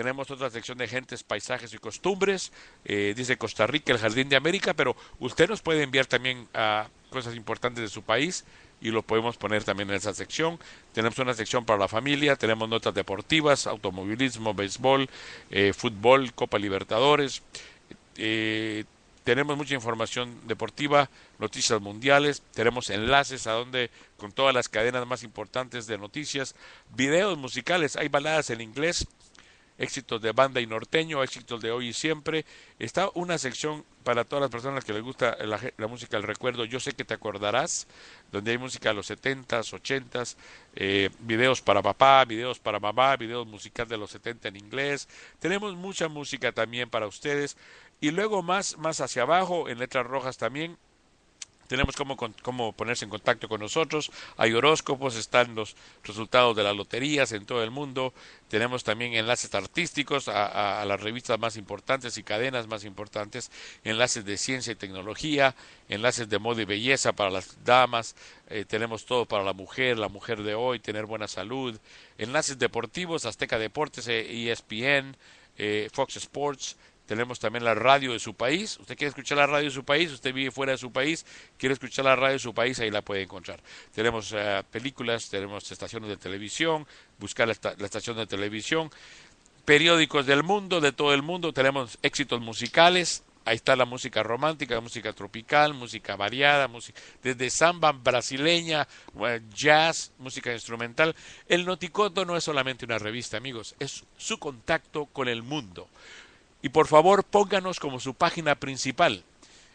Tenemos 0.00 0.30
otra 0.30 0.48
sección 0.48 0.78
de 0.78 0.88
gentes, 0.88 1.22
paisajes 1.22 1.74
y 1.74 1.76
costumbres. 1.76 2.52
Eh, 2.86 3.12
dice 3.14 3.36
Costa 3.36 3.66
Rica, 3.66 3.92
el 3.92 3.98
Jardín 3.98 4.30
de 4.30 4.36
América, 4.36 4.72
pero 4.72 4.96
usted 5.18 5.46
nos 5.46 5.60
puede 5.60 5.82
enviar 5.82 6.06
también 6.06 6.48
a 6.54 6.88
cosas 7.10 7.36
importantes 7.36 7.82
de 7.82 7.88
su 7.90 8.00
país 8.00 8.46
y 8.80 8.92
lo 8.92 9.02
podemos 9.02 9.36
poner 9.36 9.62
también 9.62 9.90
en 9.90 9.96
esa 9.96 10.14
sección. 10.14 10.58
Tenemos 10.94 11.18
una 11.18 11.34
sección 11.34 11.66
para 11.66 11.78
la 11.78 11.86
familia, 11.86 12.34
tenemos 12.36 12.66
notas 12.66 12.94
deportivas, 12.94 13.66
automovilismo, 13.66 14.54
béisbol, 14.54 15.06
eh, 15.50 15.74
fútbol, 15.74 16.32
Copa 16.32 16.58
Libertadores. 16.58 17.42
Eh, 18.16 18.84
tenemos 19.22 19.54
mucha 19.58 19.74
información 19.74 20.34
deportiva, 20.46 21.10
noticias 21.38 21.78
mundiales, 21.78 22.42
tenemos 22.54 22.88
enlaces 22.88 23.46
a 23.46 23.52
donde 23.52 23.90
con 24.16 24.32
todas 24.32 24.54
las 24.54 24.70
cadenas 24.70 25.06
más 25.06 25.24
importantes 25.24 25.86
de 25.86 25.98
noticias, 25.98 26.54
videos 26.96 27.36
musicales, 27.36 27.96
hay 27.96 28.08
baladas 28.08 28.48
en 28.48 28.62
inglés, 28.62 29.06
éxitos 29.80 30.20
de 30.20 30.32
banda 30.32 30.60
y 30.60 30.66
norteño, 30.66 31.24
éxitos 31.24 31.60
de 31.60 31.72
hoy 31.72 31.88
y 31.88 31.92
siempre. 31.92 32.44
Está 32.78 33.10
una 33.14 33.38
sección 33.38 33.84
para 34.04 34.24
todas 34.24 34.42
las 34.42 34.50
personas 34.50 34.84
que 34.84 34.92
les 34.92 35.02
gusta 35.02 35.36
la, 35.44 35.58
la 35.76 35.86
música 35.86 36.16
del 36.16 36.26
recuerdo. 36.26 36.64
Yo 36.66 36.78
sé 36.78 36.92
que 36.92 37.04
te 37.04 37.14
acordarás, 37.14 37.86
donde 38.30 38.52
hay 38.52 38.58
música 38.58 38.90
de 38.90 38.94
los 38.94 39.10
70s, 39.10 39.72
80s, 39.72 40.36
eh, 40.76 41.10
videos 41.20 41.62
para 41.62 41.82
papá, 41.82 42.24
videos 42.26 42.58
para 42.58 42.78
mamá, 42.78 43.16
videos 43.16 43.46
musicales 43.46 43.88
de 43.88 43.96
los 43.96 44.10
70 44.10 44.48
en 44.48 44.56
inglés. 44.56 45.08
Tenemos 45.38 45.74
mucha 45.74 46.08
música 46.08 46.52
también 46.52 46.90
para 46.90 47.06
ustedes. 47.06 47.56
Y 48.02 48.10
luego 48.10 48.42
más, 48.42 48.76
más 48.78 49.00
hacia 49.00 49.22
abajo, 49.22 49.68
en 49.68 49.78
letras 49.78 50.06
rojas 50.06 50.36
también, 50.36 50.76
tenemos 51.70 51.94
cómo, 51.94 52.16
cómo 52.42 52.72
ponerse 52.72 53.04
en 53.04 53.10
contacto 53.12 53.48
con 53.48 53.60
nosotros. 53.60 54.10
Hay 54.36 54.52
horóscopos, 54.52 55.14
están 55.14 55.54
los 55.54 55.76
resultados 56.02 56.56
de 56.56 56.64
las 56.64 56.74
loterías 56.76 57.30
en 57.30 57.46
todo 57.46 57.62
el 57.62 57.70
mundo. 57.70 58.12
Tenemos 58.48 58.82
también 58.82 59.14
enlaces 59.14 59.54
artísticos 59.54 60.26
a, 60.26 60.46
a- 60.46 60.82
a 60.82 60.84
las 60.84 61.00
revistas 61.00 61.38
más 61.38 61.56
importantes 61.56 62.18
y 62.18 62.24
cadenas 62.24 62.66
más 62.66 62.84
importantes. 62.84 63.52
Enlaces 63.84 64.24
de 64.24 64.36
ciencia 64.36 64.72
y 64.72 64.74
tecnología, 64.76 65.54
enlaces 65.88 66.28
de 66.28 66.40
moda 66.40 66.60
y 66.62 66.64
belleza 66.64 67.12
para 67.12 67.30
las 67.30 67.64
damas. 67.64 68.16
eh, 68.48 68.64
tenemos 68.64 69.06
todo 69.06 69.26
para 69.26 69.44
la 69.44 69.52
mujer, 69.52 69.96
la 69.96 70.08
mujer 70.08 70.42
de 70.42 70.56
hoy, 70.56 70.80
tener 70.80 71.06
buena 71.06 71.28
salud. 71.28 71.78
Enlaces 72.18 72.58
deportivos, 72.58 73.26
Azteca 73.26 73.60
Deportes, 73.60 74.08
eh, 74.08 74.50
ESPN, 74.50 75.16
eh, 75.56 75.88
Fox 75.92 76.16
Sports. 76.16 76.76
Tenemos 77.10 77.40
también 77.40 77.64
la 77.64 77.74
radio 77.74 78.12
de 78.12 78.20
su 78.20 78.34
país. 78.34 78.78
Usted 78.78 78.96
quiere 78.96 79.08
escuchar 79.08 79.36
la 79.36 79.46
radio 79.48 79.64
de 79.64 79.74
su 79.74 79.84
país, 79.84 80.12
usted 80.12 80.32
vive 80.32 80.52
fuera 80.52 80.70
de 80.70 80.78
su 80.78 80.92
país, 80.92 81.26
quiere 81.58 81.72
escuchar 81.72 82.04
la 82.04 82.14
radio 82.14 82.34
de 82.34 82.38
su 82.38 82.54
país, 82.54 82.78
ahí 82.78 82.88
la 82.88 83.02
puede 83.02 83.22
encontrar. 83.22 83.60
Tenemos 83.92 84.32
eh, 84.32 84.62
películas, 84.70 85.28
tenemos 85.28 85.72
estaciones 85.72 86.08
de 86.08 86.16
televisión, 86.16 86.86
buscar 87.18 87.48
la, 87.48 87.56
la 87.78 87.84
estación 87.84 88.16
de 88.16 88.28
televisión, 88.28 88.92
periódicos 89.64 90.24
del 90.24 90.44
mundo, 90.44 90.80
de 90.80 90.92
todo 90.92 91.12
el 91.12 91.22
mundo, 91.22 91.52
tenemos 91.52 91.98
éxitos 92.00 92.40
musicales, 92.40 93.24
ahí 93.44 93.56
está 93.56 93.74
la 93.74 93.86
música 93.86 94.22
romántica, 94.22 94.80
música 94.80 95.12
tropical, 95.12 95.74
música 95.74 96.14
variada, 96.14 96.68
música, 96.68 97.00
desde 97.24 97.50
samba 97.50 97.90
brasileña, 97.90 98.86
eh, 99.26 99.40
jazz, 99.52 100.12
música 100.20 100.52
instrumental. 100.52 101.16
El 101.48 101.66
Noticoto 101.66 102.24
no 102.24 102.36
es 102.36 102.44
solamente 102.44 102.84
una 102.84 103.00
revista, 103.00 103.36
amigos, 103.36 103.74
es 103.80 104.04
su 104.16 104.38
contacto 104.38 105.06
con 105.06 105.26
el 105.26 105.42
mundo. 105.42 105.88
Y 106.62 106.68
por 106.68 106.86
favor, 106.86 107.24
pónganos 107.24 107.80
como 107.80 108.00
su 108.00 108.14
página 108.14 108.54
principal. 108.54 109.24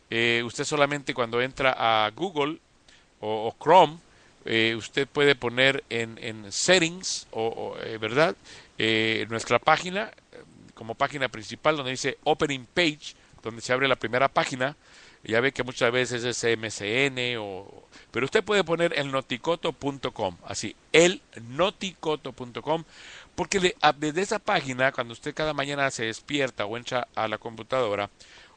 Eh, 0.09 0.43
usted 0.45 0.63
solamente 0.63 1.13
cuando 1.13 1.41
entra 1.41 1.75
a 1.77 2.09
Google 2.11 2.59
o, 3.19 3.55
Chrome, 3.59 3.97
eh, 4.45 4.75
usted 4.77 5.07
puede 5.07 5.35
poner 5.35 5.83
en, 5.89 6.19
en 6.21 6.51
settings, 6.51 7.27
o, 7.31 7.75
eh, 7.83 7.97
¿verdad? 7.97 8.35
Eh, 8.77 9.25
nuestra 9.29 9.57
página, 9.57 10.11
eh, 10.31 10.43
como 10.73 10.95
página 10.95 11.29
principal, 11.29 11.77
donde 11.77 11.91
dice 11.91 12.17
opening 12.23 12.65
page, 12.73 13.15
donde 13.41 13.61
se 13.61 13.73
abre 13.73 13.87
la 13.87 13.95
primera 13.95 14.27
página. 14.27 14.75
Ya 15.23 15.39
ve 15.39 15.51
que 15.51 15.63
muchas 15.63 15.91
veces 15.91 16.23
es 16.23 16.57
MCN, 16.57 17.37
o, 17.39 17.87
pero 18.11 18.25
usted 18.25 18.43
puede 18.43 18.63
poner 18.63 18.93
el 18.99 19.11
noticoto.com, 19.11 20.37
así, 20.45 20.75
el 20.91 21.19
noticoto.com, 21.49 22.83
porque 23.35 23.75
desde 23.97 24.21
esa 24.21 24.39
página, 24.39 24.91
cuando 24.91 25.13
usted 25.13 25.33
cada 25.33 25.53
mañana 25.53 25.91
se 25.91 26.05
despierta 26.05 26.65
o 26.65 26.77
entra 26.77 27.07
a 27.15 27.27
la 27.27 27.37
computadora, 27.37 28.09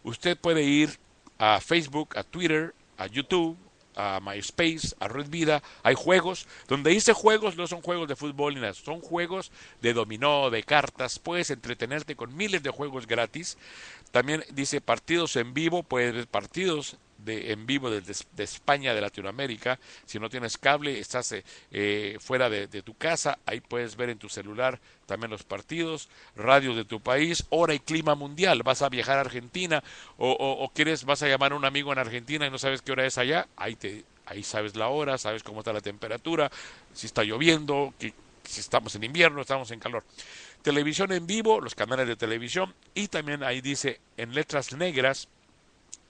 usted 0.03 0.39
puede 0.39 0.63
ir 0.63 0.99
a 1.39 1.61
Facebook, 1.61 2.17
a 2.17 2.23
Twitter, 2.23 2.75
a 2.97 3.07
YouTube, 3.07 3.57
a 3.99 4.21
MySpace, 4.21 4.95
a 5.01 5.09
Red 5.09 5.29
Vida, 5.29 5.63
hay 5.83 5.95
juegos, 5.97 6.47
donde 6.69 6.91
dice 6.91 7.13
juegos 7.13 7.57
no 7.57 7.67
son 7.67 7.83
juegos 7.83 8.07
de 8.09 8.15
fútbol 8.15 8.55
ni 8.55 8.61
nada, 8.61 8.75
son 8.75 9.01
juegos 9.01 9.51
de 9.83 9.93
dominó, 9.93 10.51
de 10.51 10.63
cartas, 10.63 11.19
puedes 11.19 11.51
entretenerte 11.51 12.15
con 12.15 12.37
miles 12.37 12.63
de 12.63 12.71
juegos 12.71 13.07
gratis. 13.07 13.59
También 14.13 14.45
dice 14.53 14.81
partidos 14.81 15.35
en 15.37 15.53
vivo, 15.53 15.83
puedes 15.83 16.15
ver 16.15 16.29
partidos 16.29 16.97
de, 17.19 17.53
en 17.53 17.67
vivo 17.67 17.91
desde 17.91 18.25
de 18.33 18.45
España, 18.45 18.95
de 18.95 19.01
Latinoamérica. 19.01 19.79
Si 20.07 20.19
no 20.19 20.31
tienes 20.31 20.57
cable, 20.57 20.99
estás 20.99 21.33
eh, 21.33 21.45
eh, 21.71 22.17
fuera 22.21 22.49
de, 22.49 22.67
tu 22.83 22.95
casa, 22.95 23.39
ahí 23.45 23.61
puedes 23.61 23.97
ver 23.97 24.11
en 24.11 24.19
tu 24.19 24.29
celular 24.29 24.81
también 25.07 25.31
los 25.31 25.43
partidos, 25.43 26.09
radios 26.37 26.77
de 26.77 26.85
tu 26.85 27.01
país, 27.01 27.45
hora 27.51 27.75
y 27.75 27.81
clima 27.81 28.15
mundial. 28.15 28.63
Vas 28.63 28.83
a 28.83 28.89
viajar 28.89 29.19
a 29.19 29.23
Argentina 29.23 29.83
o, 30.17 30.31
o- 30.31 30.69
quieres, 30.71 31.05
vas 31.05 31.23
a 31.23 31.29
llamar 31.29 31.53
a 31.53 31.57
un 31.57 31.65
amigo 31.65 31.93
en 31.93 31.99
Argentina 31.99 32.47
y 32.47 32.51
no 32.51 32.59
sabes 32.59 32.83
qué 32.83 32.93
hora 32.93 33.07
es 33.07 33.19
allá, 33.19 33.49
ahí 33.57 33.75
te, 33.75 34.05
ahí 34.27 34.43
sabes 34.43 34.77
la 34.77 34.89
hora, 34.89 35.19
sabes 35.19 35.43
cómo 35.43 35.61
está 35.61 35.73
la 35.73 35.81
temperatura, 35.81 36.51
si 36.93 37.07
está 37.07 37.25
lloviendo, 37.25 37.95
si 37.99 38.61
estamos 38.61 38.95
en 38.95 39.05
invierno, 39.05 39.41
estamos 39.41 39.71
en 39.71 39.81
calor. 39.81 40.05
Televisión 40.63 41.13
en 41.13 41.27
vivo, 41.27 41.61
los 41.61 41.75
canales 41.75 42.07
de 42.07 42.17
televisión 42.17 42.75
y 42.95 43.09
también 43.09 43.43
ahí 43.43 43.61
dice 43.61 44.01
en 44.17 44.35
letras 44.35 44.73
negras 44.73 45.29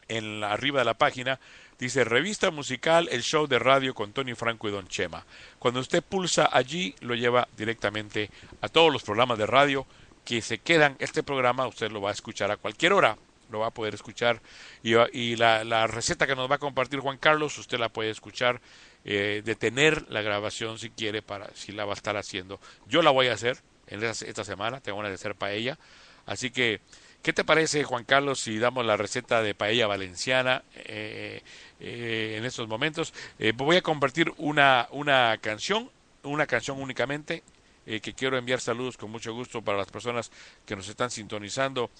en 0.08 0.40
la, 0.40 0.52
arriba 0.52 0.80
de 0.80 0.84
la 0.84 0.94
página 0.94 1.38
dice 1.78 2.04
revista 2.04 2.50
musical, 2.50 3.08
el 3.12 3.22
show 3.22 3.46
de 3.46 3.58
radio 3.58 3.94
con 3.94 4.12
Tony 4.12 4.34
Franco 4.34 4.68
y 4.68 4.72
Don 4.72 4.88
Chema. 4.88 5.24
Cuando 5.58 5.80
usted 5.80 6.02
pulsa 6.02 6.48
allí, 6.52 6.94
lo 7.00 7.14
lleva 7.14 7.48
directamente 7.56 8.30
a 8.60 8.68
todos 8.68 8.92
los 8.92 9.02
programas 9.02 9.38
de 9.38 9.46
radio 9.46 9.86
que 10.24 10.42
se 10.42 10.58
quedan. 10.58 10.96
Este 10.98 11.22
programa 11.22 11.66
usted 11.66 11.90
lo 11.90 12.00
va 12.00 12.10
a 12.10 12.12
escuchar 12.12 12.50
a 12.50 12.56
cualquier 12.56 12.92
hora, 12.92 13.16
lo 13.50 13.60
va 13.60 13.68
a 13.68 13.70
poder 13.70 13.94
escuchar. 13.94 14.40
Y, 14.82 14.94
y 15.12 15.36
la, 15.36 15.64
la 15.64 15.86
receta 15.86 16.26
que 16.26 16.34
nos 16.34 16.50
va 16.50 16.56
a 16.56 16.58
compartir 16.58 17.00
Juan 17.00 17.16
Carlos, 17.16 17.56
usted 17.58 17.78
la 17.78 17.88
puede 17.88 18.10
escuchar, 18.10 18.60
eh, 19.04 19.42
detener 19.44 20.04
la 20.10 20.20
grabación 20.20 20.78
si 20.78 20.90
quiere, 20.90 21.22
para 21.22 21.48
si 21.54 21.72
la 21.72 21.84
va 21.84 21.92
a 21.92 21.96
estar 21.96 22.16
haciendo. 22.16 22.60
Yo 22.88 23.02
la 23.02 23.10
voy 23.10 23.28
a 23.28 23.34
hacer 23.34 23.58
en 23.86 24.02
esta, 24.02 24.26
esta 24.26 24.44
semana, 24.44 24.80
tengo 24.80 24.98
una 24.98 25.08
de 25.08 25.14
hacer 25.14 25.34
paella. 25.34 25.78
Así 26.26 26.50
que, 26.50 26.80
¿qué 27.22 27.32
te 27.32 27.44
parece, 27.44 27.84
Juan 27.84 28.04
Carlos, 28.04 28.40
si 28.40 28.58
damos 28.58 28.84
la 28.84 28.96
receta 28.96 29.42
de 29.42 29.54
paella 29.54 29.86
valenciana 29.86 30.62
eh, 30.74 31.42
eh, 31.80 32.36
en 32.38 32.44
estos 32.44 32.68
momentos? 32.68 33.12
Eh, 33.38 33.52
voy 33.54 33.76
a 33.76 33.82
compartir 33.82 34.32
una, 34.38 34.88
una 34.90 35.36
canción, 35.40 35.90
una 36.22 36.46
canción 36.46 36.80
únicamente, 36.80 37.42
eh, 37.86 38.00
que 38.00 38.12
quiero 38.12 38.36
enviar 38.36 38.60
saludos 38.60 38.96
con 38.96 39.10
mucho 39.10 39.32
gusto 39.32 39.62
para 39.62 39.78
las 39.78 39.90
personas 39.90 40.30
que 40.66 40.76
nos 40.76 40.88
están 40.88 41.10
sintonizando 41.10 41.90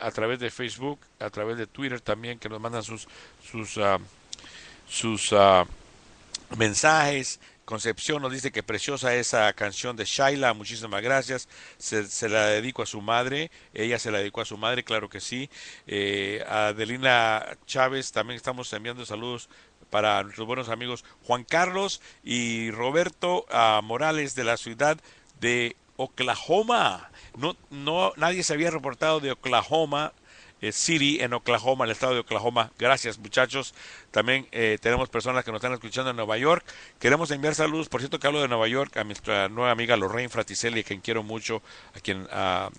a 0.00 0.10
través 0.10 0.40
de 0.40 0.50
Facebook, 0.50 0.98
a 1.20 1.28
través 1.30 1.58
de 1.58 1.66
Twitter 1.66 2.00
también, 2.00 2.38
que 2.38 2.48
nos 2.48 2.60
mandan 2.60 2.82
sus, 2.82 3.06
sus, 3.42 3.76
ah, 3.78 3.98
sus 4.88 5.32
ah, 5.32 5.66
mensajes. 6.56 7.38
Concepción 7.66 8.22
nos 8.22 8.30
dice 8.30 8.52
que 8.52 8.62
preciosa 8.62 9.16
esa 9.16 9.52
canción 9.52 9.96
de 9.96 10.04
Shaila, 10.04 10.54
muchísimas 10.54 11.02
gracias. 11.02 11.48
Se, 11.78 12.06
se 12.06 12.28
la 12.28 12.46
dedico 12.46 12.80
a 12.80 12.86
su 12.86 13.02
madre, 13.02 13.50
ella 13.74 13.98
se 13.98 14.12
la 14.12 14.18
dedicó 14.18 14.40
a 14.40 14.44
su 14.44 14.56
madre, 14.56 14.84
claro 14.84 15.08
que 15.08 15.20
sí. 15.20 15.50
Eh, 15.88 16.44
Adelina 16.48 17.58
Chávez 17.66 18.12
también 18.12 18.36
estamos 18.36 18.72
enviando 18.72 19.04
saludos 19.04 19.48
para 19.90 20.22
nuestros 20.22 20.46
buenos 20.46 20.68
amigos 20.68 21.04
Juan 21.24 21.42
Carlos 21.42 22.00
y 22.22 22.70
Roberto 22.70 23.46
ah, 23.50 23.80
Morales 23.82 24.36
de 24.36 24.44
la 24.44 24.58
ciudad 24.58 25.00
de 25.40 25.74
Oklahoma. 25.96 27.10
No, 27.36 27.56
no, 27.70 28.12
nadie 28.16 28.44
se 28.44 28.52
había 28.52 28.70
reportado 28.70 29.18
de 29.18 29.32
Oklahoma 29.32 30.12
City 30.72 31.18
en 31.20 31.32
Oklahoma, 31.32 31.84
el 31.84 31.90
estado 31.90 32.14
de 32.14 32.20
Oklahoma. 32.20 32.70
Gracias, 32.78 33.18
muchachos. 33.18 33.74
También 34.10 34.46
eh, 34.52 34.78
tenemos 34.80 35.08
personas 35.08 35.44
que 35.44 35.50
nos 35.52 35.58
están 35.58 35.72
escuchando 35.72 36.10
en 36.10 36.16
Nueva 36.16 36.38
York. 36.38 36.64
Queremos 36.98 37.30
enviar 37.30 37.54
saludos, 37.54 37.88
por 37.88 38.00
cierto 38.00 38.18
que 38.18 38.26
hablo 38.26 38.40
de 38.40 38.48
Nueva 38.48 38.68
York, 38.68 38.96
a 38.96 39.04
nuestra 39.04 39.48
nueva 39.48 39.70
amiga 39.70 39.96
Lorraine 39.96 40.28
Fraticelli, 40.28 40.80
a 40.80 40.84
quien 40.84 41.00
quiero 41.00 41.22
mucho, 41.22 41.62
a 41.94 42.00
quien 42.00 42.26
ah, 42.30 42.70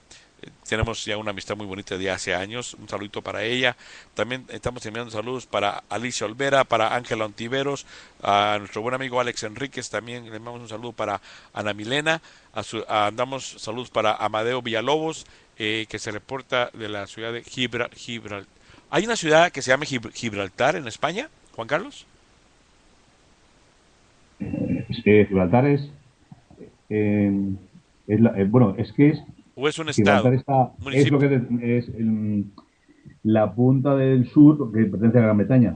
eh, 0.42 0.50
tenemos 0.70 1.04
ya 1.06 1.18
una 1.18 1.32
amistad 1.32 1.56
muy 1.56 1.66
bonita 1.66 1.98
de 1.98 2.12
hace 2.12 2.36
años. 2.36 2.76
Un 2.76 2.88
saludito 2.88 3.22
para 3.22 3.44
ella. 3.44 3.76
También 4.14 4.46
estamos 4.50 4.86
enviando 4.86 5.12
saludos 5.12 5.46
para 5.48 5.84
Alicia 5.90 6.26
Olvera, 6.28 6.64
para 6.64 6.96
Ángela 6.96 7.26
Ontiveros, 7.26 7.86
a 8.22 8.58
nuestro 8.60 8.82
buen 8.82 8.94
amigo 8.94 9.20
Alex 9.20 9.44
Enríquez. 9.44 9.90
También 9.90 10.30
le 10.30 10.36
enviamos 10.38 10.62
un 10.62 10.70
saludo 10.70 10.94
para 10.94 11.22
Ana 11.54 11.74
Milena. 11.74 12.22
A 12.54 12.64
su, 12.64 12.84
a- 12.88 13.12
saludos 13.58 13.90
para 13.92 14.16
Amadeo 14.16 14.62
Villalobos, 14.64 15.26
eh, 15.60 15.86
que 15.90 16.00
se 16.00 16.12
reporta 16.12 16.70
de 16.74 16.90
la 16.90 17.08
ciudad 17.08 17.34
de 17.34 17.44
Gibral, 17.44 17.90
Gibral- 17.92 18.46
¿Hay 18.90 19.06
una 19.06 19.16
ciudad 19.18 19.52
que 19.52 19.62
se 19.62 19.72
llama 19.72 19.84
Gib- 19.86 20.12
Gibraltar 20.14 20.76
en 20.76 20.88
España, 20.88 21.30
Juan 21.56 21.68
Carlos? 21.68 22.06
Eh, 24.40 25.26
Gibraltar 25.28 25.66
es, 25.68 25.90
eh, 26.90 27.32
es 28.08 28.20
la- 28.22 28.40
eh, 28.40 28.46
bueno, 28.46 28.76
es 28.78 28.92
que 28.94 29.10
es 29.10 29.20
¿O 29.56 29.68
es 29.68 29.78
un 29.80 29.88
Gibraltar 29.88 30.34
estado? 30.34 30.74
está, 30.80 30.92
es 30.98 31.12
lo 31.12 31.20
que 31.20 31.26
es 31.78 31.88
el- 31.90 32.46
la 33.24 33.52
punta 33.54 33.96
del 33.96 34.30
sur 34.30 34.72
que 34.72 34.86
pertenece 34.86 35.18
a 35.18 35.22
Gran 35.22 35.38
Bretaña, 35.38 35.76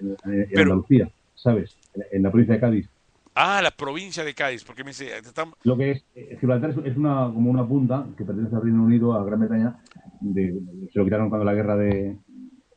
en, 0.00 0.58
Andalucía, 0.58 1.10
¿sabes? 1.34 1.76
En 2.12 2.22
la 2.22 2.30
provincia 2.30 2.54
de 2.54 2.60
Cádiz. 2.60 2.88
Ah, 3.34 3.60
la 3.62 3.70
provincia 3.70 4.24
de 4.24 4.34
Cádiz, 4.34 4.64
porque 4.64 4.82
me 4.84 4.90
dice, 4.90 5.16
estamos- 5.18 5.54
Lo 5.62 5.76
que 5.76 5.92
es 5.92 6.04
eh, 6.14 6.36
Gibraltar 6.40 6.70
es, 6.84 6.96
una 6.96 7.30
como 7.32 7.50
una 7.50 7.66
punta 7.66 8.06
que 8.16 8.24
pertenece 8.24 8.56
al 8.56 8.62
Reino 8.62 8.82
Unido, 8.82 9.14
a 9.14 9.24
Gran 9.24 9.40
Bretaña, 9.40 9.78
de, 10.20 10.60
se 10.92 10.98
lo 10.98 11.04
quitaron 11.04 11.28
cuando 11.28 11.44
la 11.44 11.54
guerra 11.54 11.76
de 11.76 12.16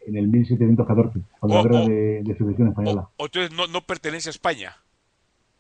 en 0.06 0.18
el 0.18 0.28
1714, 0.28 1.22
cuando 1.40 1.60
Oh, 1.60 1.64
la 1.64 1.70
guerra 1.70 1.84
oh. 1.86 1.88
de, 1.90 2.24
de 2.24 2.38
sucesión 2.38 2.68
española. 2.70 3.08
o 3.18 3.26
entonces 3.26 3.52
no, 3.58 3.68
no 3.68 3.82
pertenece 3.82 4.30
a 4.30 4.32
España. 4.32 4.76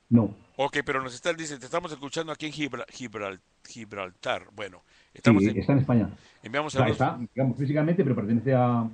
No, 0.09 0.35
Ok, 0.55 0.77
pero 0.85 1.01
nos 1.01 1.15
están, 1.15 1.35
dice, 1.35 1.57
te 1.57 1.65
estamos 1.65 1.91
escuchando 1.91 2.31
aquí 2.31 2.45
en 2.45 2.51
Gibra- 2.51 2.85
Gibral- 2.85 3.39
Gibraltar. 3.67 4.43
Bueno, 4.55 4.83
sí, 4.85 5.09
estamos 5.15 5.41
en- 5.43 5.57
está 5.57 5.73
en 5.73 5.79
España. 5.79 6.09
enviamos 6.43 6.75
O 6.75 6.77
sea, 6.77 6.81
saludos. 6.93 7.01
está, 7.01 7.33
digamos, 7.33 7.57
físicamente, 7.57 8.03
pero 8.03 8.15
pertenece 8.15 8.53
a 8.53 8.87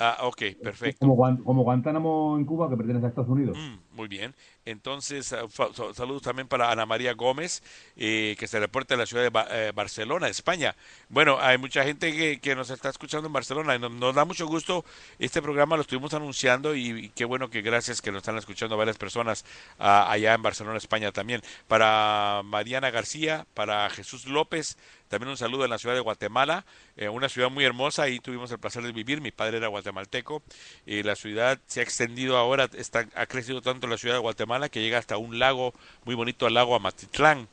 Ah, 0.00 0.18
ok, 0.22 0.42
perfecto. 0.62 0.98
como, 1.00 1.16
Guan- 1.16 1.42
como 1.42 1.62
Guantánamo 1.64 2.36
en 2.38 2.44
Cuba, 2.44 2.70
que 2.70 2.76
pertenece 2.76 3.06
a 3.06 3.08
Estados 3.08 3.28
Unidos. 3.30 3.58
Mm, 3.58 3.96
muy 3.96 4.06
bien. 4.06 4.34
Entonces, 4.64 5.32
ah, 5.32 5.46
saludos 5.94 6.22
también 6.22 6.46
para 6.46 6.70
Ana 6.70 6.86
María 6.86 7.14
Gómez, 7.14 7.62
eh, 7.96 8.36
que 8.38 8.46
se 8.46 8.60
reporta 8.60 8.94
en 8.94 9.00
la 9.00 9.06
ciudad 9.06 9.22
de 9.24 9.30
Ba- 9.30 9.48
eh, 9.50 9.72
Barcelona, 9.74 10.28
España. 10.28 10.76
Bueno, 11.08 11.38
hay 11.40 11.58
mucha 11.58 11.82
gente 11.82 12.14
que, 12.14 12.38
que 12.38 12.54
nos 12.54 12.70
está 12.70 12.90
escuchando 12.90 13.26
en 13.26 13.32
Barcelona 13.32 13.74
y 13.74 13.78
nos, 13.80 13.90
nos 13.90 14.14
da 14.14 14.24
mucho 14.24 14.46
gusto. 14.46 14.84
Este 15.18 15.42
programa 15.42 15.74
lo 15.74 15.82
estuvimos 15.82 16.14
anunciando 16.14 16.76
y, 16.76 16.90
y 17.06 17.08
qué 17.08 17.24
bueno 17.24 17.50
que 17.50 17.62
gracias 17.62 18.00
que 18.00 18.12
nos 18.12 18.18
están 18.20 18.36
escuchando 18.38 18.76
varias 18.76 18.98
personas 18.98 19.44
ah, 19.80 20.10
allá 20.12 20.34
en 20.34 20.42
Barcelona, 20.42 20.76
España 20.78 21.10
también. 21.10 21.40
Para 21.66 22.42
Mariana 22.44 22.90
García, 22.90 23.46
para 23.54 23.88
Jesús 23.90 24.26
López, 24.26 24.76
también 25.08 25.30
un 25.30 25.36
saludo 25.36 25.64
en 25.64 25.70
la 25.70 25.78
ciudad 25.78 25.94
de 25.94 26.00
Guatemala, 26.00 26.64
eh, 26.96 27.08
una 27.08 27.28
ciudad 27.28 27.50
muy 27.50 27.64
hermosa, 27.64 28.04
ahí 28.04 28.20
tuvimos 28.20 28.50
el 28.50 28.58
placer 28.58 28.82
de 28.82 28.92
vivir, 28.92 29.20
mi 29.20 29.30
padre 29.30 29.58
era 29.58 29.68
guatemalteco, 29.68 30.42
y 30.86 31.02
la 31.02 31.16
ciudad 31.16 31.58
se 31.66 31.80
ha 31.80 31.82
extendido 31.82 32.36
ahora, 32.36 32.68
ha 33.14 33.26
crecido 33.26 33.62
tanto 33.62 33.86
la 33.86 33.98
ciudad 33.98 34.14
de 34.14 34.20
Guatemala 34.20 34.68
que 34.68 34.80
llega 34.80 34.98
hasta 34.98 35.16
un 35.16 35.38
lago 35.38 35.74
muy 36.04 36.14
bonito, 36.14 36.46
el 36.46 36.54
lago 36.54 36.76
Amatitlán. 36.76 37.48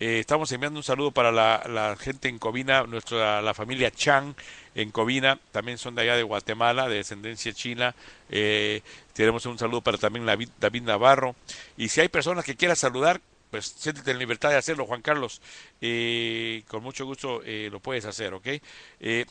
Eh, 0.00 0.20
estamos 0.20 0.52
enviando 0.52 0.78
un 0.78 0.84
saludo 0.84 1.10
para 1.10 1.32
la, 1.32 1.96
gente 1.98 2.28
en 2.28 2.38
Covina, 2.38 2.84
nuestra 2.84 3.42
la 3.42 3.52
familia 3.52 3.90
Chang 3.90 4.34
en 4.76 4.92
Covina, 4.92 5.40
también 5.50 5.76
son 5.76 5.96
de 5.96 6.02
allá 6.02 6.16
de 6.16 6.22
Guatemala, 6.22 6.88
de 6.88 6.96
descendencia 6.96 7.52
china. 7.52 7.96
Eh, 8.30 8.82
tenemos 9.12 9.44
un 9.46 9.58
saludo 9.58 9.80
para 9.80 9.98
también 9.98 10.24
David 10.24 10.82
Navarro. 10.82 11.34
Y 11.76 11.88
si 11.88 12.00
hay 12.00 12.08
personas 12.08 12.44
que 12.44 12.54
quieran 12.54 12.76
saludar, 12.76 13.20
pues 13.50 13.74
siéntete 13.76 14.10
en 14.10 14.18
libertad 14.18 14.50
de 14.50 14.56
hacerlo, 14.56 14.86
Juan 14.86 15.02
Carlos. 15.02 15.40
Eh, 15.80 16.62
con 16.68 16.82
mucho 16.82 17.04
gusto 17.04 17.40
eh, 17.44 17.68
lo 17.70 17.80
puedes 17.80 18.04
hacer, 18.04 18.34
¿ok? 18.34 18.46
Eh, 19.00 19.26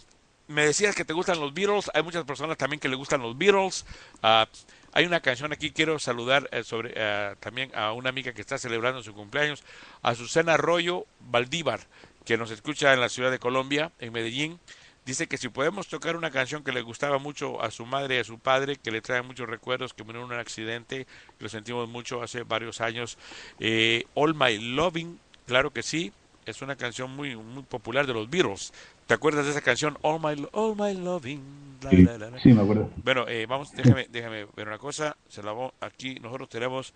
me 0.47 0.65
decías 0.65 0.95
que 0.95 1.05
te 1.05 1.13
gustan 1.13 1.39
los 1.39 1.53
Beatles. 1.53 1.91
Hay 1.93 2.03
muchas 2.03 2.23
personas 2.23 2.57
también 2.57 2.79
que 2.79 2.89
le 2.89 2.95
gustan 2.95 3.21
los 3.21 3.37
Beatles. 3.37 3.85
Ah, 4.23 4.47
hay 4.93 5.05
una 5.05 5.19
canción 5.19 5.51
aquí, 5.53 5.71
quiero 5.71 5.99
saludar 5.99 6.49
eh, 6.51 6.63
sobre 6.63 6.93
eh, 6.95 7.35
también 7.39 7.71
a 7.75 7.91
una 7.91 8.09
amiga 8.09 8.33
que 8.33 8.41
está 8.41 8.57
celebrando 8.57 9.03
su 9.03 9.13
cumpleaños, 9.13 9.63
a 10.01 10.15
Susana 10.15 10.53
Arroyo 10.53 11.05
Valdívar, 11.19 11.81
que 12.25 12.37
nos 12.37 12.49
escucha 12.51 12.93
en 12.93 13.01
la 13.01 13.09
ciudad 13.09 13.29
de 13.29 13.39
Colombia, 13.39 13.91
en 13.99 14.13
Medellín. 14.13 14.59
Dice 15.07 15.27
que 15.27 15.37
si 15.37 15.47
podemos 15.47 15.87
tocar 15.87 16.17
una 16.17 16.31
canción 16.31 16.65
que 16.65 16.73
le 16.73 16.81
gustaba 16.81 17.17
mucho 17.17 17.61
a 17.63 17.71
su 17.71 17.85
madre 17.85 18.17
y 18.17 18.19
a 18.19 18.23
su 18.25 18.39
padre, 18.39 18.75
que 18.75 18.91
le 18.91 18.99
trae 19.01 19.21
muchos 19.21 19.47
recuerdos, 19.47 19.93
que 19.93 20.03
murió 20.03 20.19
en 20.19 20.27
un 20.27 20.33
accidente, 20.33 21.05
que 21.37 21.43
lo 21.45 21.47
sentimos 21.47 21.87
mucho 21.87 22.21
hace 22.21 22.43
varios 22.43 22.81
años. 22.81 23.17
Eh, 23.57 24.03
All 24.15 24.35
My 24.35 24.57
Loving, 24.59 25.17
claro 25.45 25.71
que 25.71 25.81
sí, 25.81 26.11
es 26.45 26.61
una 26.61 26.75
canción 26.75 27.09
muy, 27.15 27.37
muy 27.37 27.63
popular 27.63 28.05
de 28.05 28.13
los 28.13 28.29
Beatles. 28.29 28.73
¿Te 29.05 29.13
acuerdas 29.13 29.45
de 29.45 29.51
esa 29.51 29.61
canción? 29.61 29.97
All 30.01 30.19
My, 30.19 30.45
All 30.51 30.75
My 30.75 30.93
Loving. 30.93 31.79
la, 31.83 31.89
Sí, 31.89 32.03
la, 32.03 32.17
la, 32.17 32.29
la? 32.29 32.39
sí, 32.41 32.51
me 32.51 32.61
acuerdo. 32.63 32.89
Bueno, 32.97 33.25
eh, 33.29 33.45
vamos, 33.45 33.71
déjame, 33.71 34.07
déjame 34.09 34.45
ver 34.57 34.67
una 34.67 34.77
cosa. 34.77 35.15
Se 35.29 35.41
la 35.41 35.53
voy- 35.53 35.71
aquí 35.79 36.15
nosotros 36.15 36.49
tenemos 36.49 36.93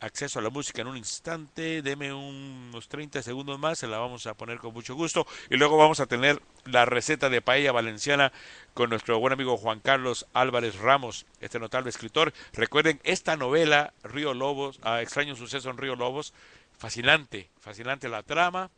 acceso 0.00 0.38
a 0.38 0.42
la 0.42 0.50
música 0.50 0.82
en 0.82 0.88
un 0.88 0.96
instante. 0.96 1.82
Deme 1.82 2.12
unos 2.12 2.88
30 2.88 3.22
segundos 3.22 3.58
más, 3.58 3.78
se 3.78 3.86
la 3.86 3.98
vamos 3.98 4.26
a 4.26 4.34
poner 4.34 4.58
con 4.58 4.72
mucho 4.74 4.94
gusto. 4.94 5.26
Y 5.50 5.56
luego 5.56 5.76
vamos 5.76 6.00
a 6.00 6.06
tener 6.06 6.40
la 6.64 6.84
receta 6.84 7.28
de 7.30 7.42
paella 7.42 7.72
valenciana 7.72 8.32
con 8.74 8.90
nuestro 8.90 9.18
buen 9.18 9.32
amigo 9.32 9.56
Juan 9.56 9.80
Carlos 9.80 10.26
Álvarez 10.32 10.76
Ramos, 10.76 11.26
este 11.40 11.58
notable 11.58 11.90
escritor. 11.90 12.32
Recuerden, 12.52 13.00
esta 13.04 13.36
novela, 13.36 13.92
Río 14.02 14.34
Lobos, 14.34 14.78
ah, 14.82 15.02
Extraño 15.02 15.36
Suceso 15.36 15.70
en 15.70 15.78
Río 15.78 15.96
Lobos, 15.96 16.34
fascinante, 16.78 17.50
fascinante 17.60 18.08
la 18.08 18.22
trama. 18.22 18.70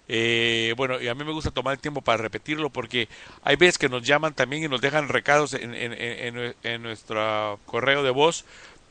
Eh, 0.08 0.74
bueno, 0.78 1.02
y 1.02 1.08
a 1.08 1.16
mí 1.16 1.24
me 1.24 1.32
gusta 1.32 1.52
tomar 1.52 1.74
el 1.74 1.80
tiempo 1.82 2.02
para 2.02 2.22
repetirlo 2.22 2.70
porque 2.70 3.10
hay 3.42 3.56
veces 3.56 3.78
que 3.80 3.90
nos 3.90 4.04
llaman 4.04 4.36
también 4.36 4.64
y 4.64 4.68
nos 4.68 4.82
dejan 4.82 5.10
recados 5.10 5.54
en, 5.54 5.74
en, 5.74 5.94
en, 5.94 6.56
en- 6.64 6.82
nuestro 6.84 7.60
correo 7.66 8.04
de 8.04 8.12
voz 8.12 8.46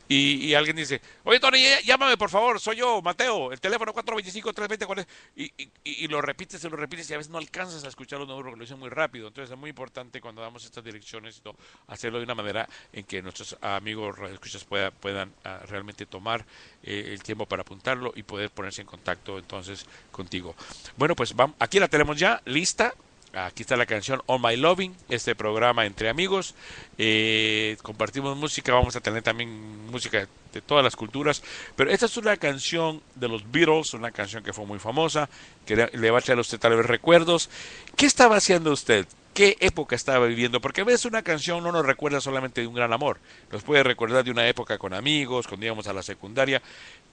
y, 0.09 0.47
y 0.47 0.55
alguien 0.55 0.77
dice, 0.77 1.01
oye 1.25 1.41
Tony, 1.41 1.59
llá- 1.59 1.81
llámame 1.83 2.17
por 2.17 2.31
favor, 2.31 2.61
soy 2.61 2.77
yo, 2.77 3.01
Mateo, 3.03 3.53
el 3.53 3.61
teléfono 3.61 3.93
425-320-40 3.95 5.07
y, 5.37 5.45
y, 5.45 5.71
y 5.85 6.09
lo 6.09 6.21
repites 6.21 6.63
y 6.63 6.69
lo 6.69 6.77
repites 6.77 7.09
y 7.11 7.15
a 7.15 7.17
veces 7.19 7.31
no 7.31 7.39
alcanzas 7.39 7.85
a 7.85 7.89
escuchar 7.89 8.19
los 8.19 8.29
números 8.29 8.51
porque 8.51 8.59
lo 8.59 8.65
dicen 8.65 8.79
muy 8.79 8.91
rápido. 8.91 9.29
Entonces 9.29 9.51
es 9.53 9.59
muy 9.59 9.71
importante 9.71 10.21
cuando 10.21 10.43
damos 10.43 10.65
estas 10.65 10.85
direcciones 10.85 11.41
todo, 11.41 11.57
hacerlo 11.87 12.19
de 12.19 12.25
una 12.25 12.35
manera 12.35 12.69
en 12.93 13.05
que 13.05 13.23
nuestros 13.23 13.57
amigos 13.61 14.17
escuchas 14.31 14.65
puedan, 14.65 14.93
puedan 15.01 15.33
ah, 15.45 15.61
realmente 15.69 16.07
tomar 16.07 16.45
eh, 16.83 17.11
el 17.13 17.23
tiempo 17.23 17.47
para 17.47 17.63
apuntarlo 17.63 18.13
y 18.15 18.23
poder 18.23 18.51
ponerse 18.51 18.83
en 18.83 18.87
contacto 18.87 19.39
entonces 19.39 19.87
contigo. 20.13 20.55
Bueno, 20.97 21.17
pues 21.17 21.35
vamos, 21.35 21.57
aquí 21.59 21.79
la 21.79 21.89
tenemos 21.89 22.19
ya 22.19 22.43
lista. 22.45 22.95
Aquí 23.37 23.63
está 23.63 23.77
la 23.77 23.87
canción 23.87 24.23
All 24.27 24.41
My 24.41 24.57
Loving, 24.57 24.95
este 25.09 25.35
programa 25.35 25.87
entre 25.87 26.09
amigos. 26.09 26.55
Eh, 26.99 27.77
compartimos 27.83 28.37
música, 28.37 28.73
vamos 28.73 28.95
a 28.95 29.01
tener 29.01 29.23
también 29.23 29.91
música 29.91 30.29
de 30.53 30.61
todas 30.61 30.85
las 30.85 30.95
culturas. 30.95 31.43
Pero 31.75 31.91
esta 31.91 32.07
es 32.07 32.17
una 32.17 32.37
canción 32.37 33.03
de 33.17 33.27
los 33.29 33.51
Beatles, 33.51 33.93
una 33.93 34.13
canción 34.13 34.45
que 34.45 34.53
fue 34.53 34.67
muy 34.67 34.79
famosa, 34.79 35.29
que 35.67 35.75
le 35.75 35.91
le 35.93 36.11
va 36.13 36.19
a 36.19 36.23
traer 36.23 36.39
a 36.39 36.43
usted 36.43 36.61
tal 36.61 36.77
vez 36.77 36.87
recuerdos. 36.87 37.51
¿Qué 37.97 38.07
estaba 38.07 38.37
haciendo 38.37 38.71
usted? 38.71 39.07
¿Qué 39.35 39.57
época 39.59 39.97
estaba 39.97 40.27
viviendo? 40.27 40.61
Porque 40.61 40.83
a 40.83 40.85
veces 40.85 41.05
una 41.07 41.23
canción 41.23 41.65
no 41.65 41.73
nos 41.73 41.85
recuerda 41.85 42.21
solamente 42.21 42.61
de 42.61 42.69
un 42.69 42.75
gran 42.75 42.93
amor, 42.93 43.19
nos 43.51 43.65
puede 43.65 43.83
recordar 43.83 44.23
de 44.23 44.31
una 44.31 44.47
época 44.47 44.79
con 44.79 44.95
amigos, 44.95 45.49
cuando 45.49 45.67
íbamos 45.67 45.89
a 45.89 45.93
la 45.93 46.05
secundaria. 46.05 46.63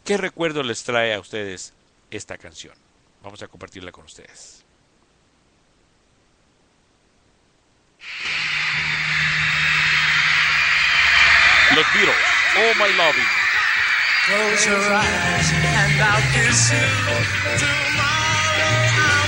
¿Qué 0.06 0.17
recuerdo 0.17 0.61
les 0.61 0.83
trae 0.83 1.16
a 1.16 1.19
ustedes 1.19 1.74
esta 2.11 2.38
canción? 2.38 2.75
Vamos 3.24 3.41
a 3.41 3.48
compartirla 3.48 3.91
con 3.91 4.06
ustedes. 4.06 4.60
Beatles, 11.94 12.16
Oh 12.56 12.74
My 12.80 12.88
Loving. 12.98 13.28
Close 14.26 14.66
your 14.66 14.94
eyes 14.94 15.52
and 15.52 16.02
I'll 16.02 16.22
kiss 16.32 16.72
you. 16.72 16.88
Tomorrow 17.60 19.20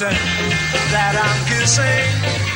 That 0.00 1.16
I'm 1.18 1.38
kissing 1.50 2.47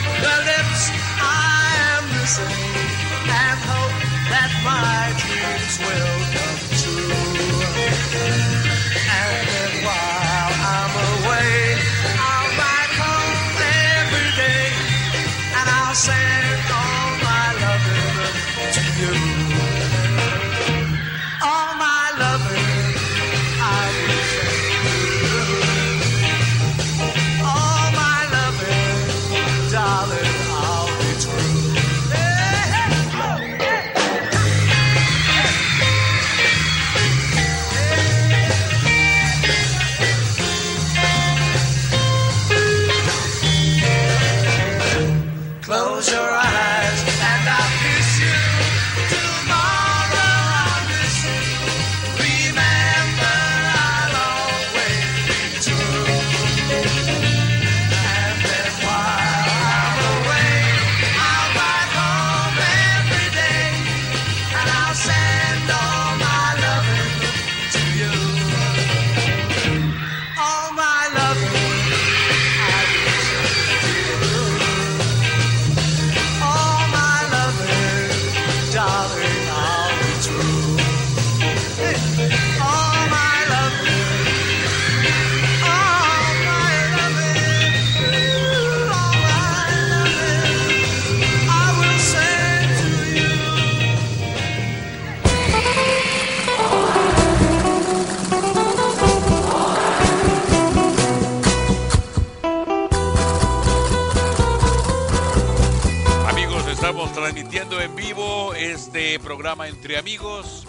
este 109.02 109.18
programa 109.18 109.66
Entre 109.66 109.98
Amigos, 109.98 110.64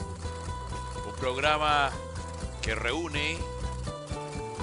un 1.07 1.13
programa 1.19 1.91
que 2.63 2.73
reúne 2.73 3.37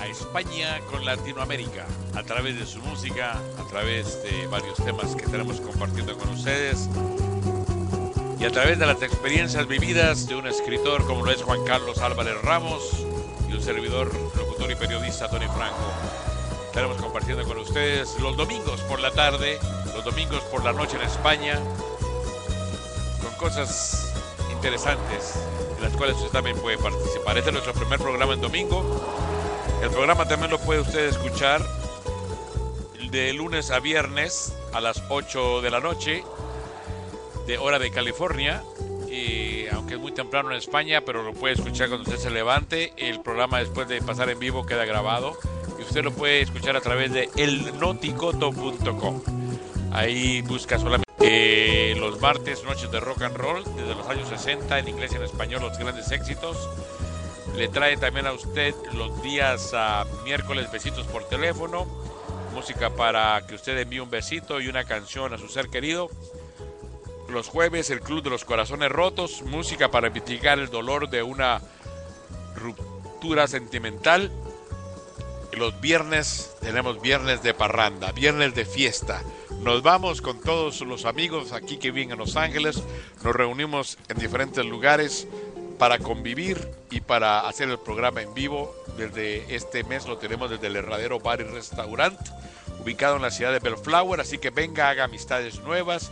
a 0.01 0.09
España 0.09 0.81
con 0.91 1.05
Latinoamérica 1.05 1.87
a 2.17 2.25
través 2.25 2.59
de 2.59 2.67
su 2.67 2.81
música, 2.81 3.41
a 3.61 3.69
través 3.69 4.25
de 4.25 4.49
varios 4.49 4.77
temas 4.79 5.15
que 5.15 5.25
tenemos 5.29 5.61
compartiendo 5.61 6.19
con 6.19 6.31
ustedes 6.31 6.89
y 8.41 8.45
a 8.45 8.51
través 8.51 8.77
de 8.81 8.87
las 8.87 9.01
experiencias 9.03 9.69
vividas 9.69 10.27
de 10.27 10.35
un 10.35 10.49
escritor 10.49 11.07
como 11.07 11.25
lo 11.25 11.31
es 11.31 11.41
Juan 11.41 11.63
Carlos 11.65 11.99
Álvarez 11.99 12.43
Ramos 12.43 13.07
y 13.49 13.53
un 13.53 13.63
servidor, 13.63 14.13
locutor 14.37 14.69
y 14.73 14.75
periodista 14.75 15.31
Tony 15.31 15.47
Franco. 15.47 15.93
Estaremos 16.67 17.01
compartiendo 17.01 17.45
con 17.45 17.59
ustedes 17.59 18.19
los 18.19 18.37
domingos 18.37 18.81
por 18.83 18.99
la 18.99 19.13
tarde, 19.13 19.61
los 19.95 20.05
domingos 20.05 20.43
por 20.51 20.65
la 20.65 20.73
noche 20.73 20.97
en 20.97 21.03
España, 21.03 21.61
con 23.23 23.33
cosas 23.35 24.13
interesantes 24.53 25.35
en 25.77 25.83
las 25.83 25.97
cuales 25.97 26.17
usted 26.17 26.31
también 26.31 26.57
puede 26.59 26.79
participar. 26.79 27.39
Este 27.39 27.51
es 27.51 27.55
nuestro 27.55 27.73
primer 27.75 27.99
programa 27.99 28.35
en 28.35 28.41
domingo. 28.41 28.85
El 29.83 29.91
programa 29.91 30.29
también 30.29 30.51
lo 30.51 30.59
puede 30.59 30.81
usted 30.81 31.09
escuchar 31.09 31.63
de 33.11 33.33
lunes 33.33 33.71
a 33.71 33.81
viernes 33.81 34.55
a 34.73 34.81
las 34.81 35.03
8 35.09 35.63
de 35.63 35.71
la 35.71 35.81
noche, 35.81 36.23
de 37.47 37.59
hora 37.59 37.79
de 37.79 37.91
California. 37.91 38.63
Y 39.11 39.67
aunque 39.69 39.95
es 39.95 40.01
muy 40.01 40.13
temprano 40.13 40.51
en 40.51 40.59
España, 40.59 41.01
pero 41.01 41.23
lo 41.23 41.33
puede 41.33 41.55
escuchar 41.55 41.89
cuando 41.89 42.09
usted 42.09 42.23
se 42.23 42.31
levante. 42.31 42.93
El 42.97 43.21
programa 43.21 43.59
después 43.59 43.89
de 43.89 44.01
pasar 44.03 44.31
en 44.31 44.39
vivo 44.39 44.67
queda 44.67 44.85
grabado 44.85 45.37
y 45.79 45.83
usted 45.83 46.05
lo 46.05 46.13
puede 46.13 46.43
escuchar 46.43 46.77
a 46.77 46.81
través 46.81 47.13
de 47.13 47.29
elnoticoto.com. 47.37 49.23
Ahí 49.93 50.43
busca 50.43 50.79
solamente 50.79 51.10
eh, 51.21 51.95
los 51.99 52.21
martes, 52.21 52.65
noches 52.65 52.91
de 52.91 52.99
rock 52.99 53.23
and 53.23 53.37
roll, 53.37 53.63
desde 53.77 53.95
los 53.95 54.07
años 54.09 54.29
60, 54.29 54.79
en 54.79 54.89
inglés 54.89 55.13
y 55.13 55.17
en 55.17 55.23
español, 55.23 55.63
los 55.63 55.79
grandes 55.79 56.11
éxitos. 56.11 56.57
Le 57.57 57.69
trae 57.69 57.97
también 57.97 58.27
a 58.27 58.33
usted 58.33 58.75
los 58.95 59.23
días 59.23 59.73
a 59.75 60.07
miércoles 60.25 60.71
besitos 60.73 61.07
por 61.07 61.25
teléfono, 61.25 61.87
música 62.55 62.91
para 62.91 63.47
que 63.47 63.55
usted 63.55 63.79
envíe 63.79 64.01
un 64.01 64.11
besito 64.11 64.61
y 64.61 64.69
una 64.69 64.85
canción 64.85 65.35
a 65.35 65.39
su 65.39 65.49
ser 65.49 65.69
querido. 65.69 66.09
Los 67.29 67.49
jueves 67.49 67.91
el 67.91 68.01
Club 68.01 68.23
de 68.23 68.31
los 68.31 68.45
Corazones 68.45 68.91
Rotos, 68.91 69.43
música 69.43 69.91
para 69.91 70.11
mitigar 70.11 70.59
el 70.59 70.71
dolor 70.71 71.11
de 71.11 71.23
una 71.23 71.61
ruptura 72.57 73.47
sentimental. 73.47 74.33
Los 75.53 75.81
viernes 75.81 76.57
tenemos 76.61 77.01
viernes 77.01 77.43
de 77.43 77.55
parranda, 77.55 78.13
viernes 78.13 78.55
de 78.55 78.65
fiesta. 78.65 79.23
Nos 79.63 79.83
vamos 79.83 80.23
con 80.23 80.41
todos 80.41 80.81
los 80.81 81.05
amigos 81.05 81.53
aquí 81.53 81.77
que 81.77 81.91
viven 81.91 82.13
en 82.13 82.19
Los 82.19 82.37
Ángeles, 82.37 82.83
nos 83.23 83.37
reunimos 83.37 83.99
en 84.09 84.17
diferentes 84.17 84.65
lugares 84.65 85.29
para 85.79 85.99
convivir 85.99 86.67
y 86.91 87.03
para 87.03 87.41
hacer 87.47 87.69
el 87.69 87.79
programa 87.79 88.23
en 88.23 88.33
vivo. 88.33 88.75
Desde 88.97 89.55
este 89.55 89.85
mes 89.85 90.07
lo 90.07 90.17
tenemos 90.17 90.49
desde 90.49 90.69
el 90.69 90.77
Herradero 90.77 91.21
Bar 91.21 91.43
y 91.43 91.45
Restaurant, 91.45 92.19
ubicado 92.81 93.17
en 93.17 93.23
la 93.23 93.31
ciudad 93.31 93.53
de 93.53 93.59
Bellflower, 93.59 94.23
así 94.23 94.39
que 94.39 94.49
venga, 94.49 94.89
haga 94.89 95.05
amistades 95.05 95.61
nuevas. 95.61 96.11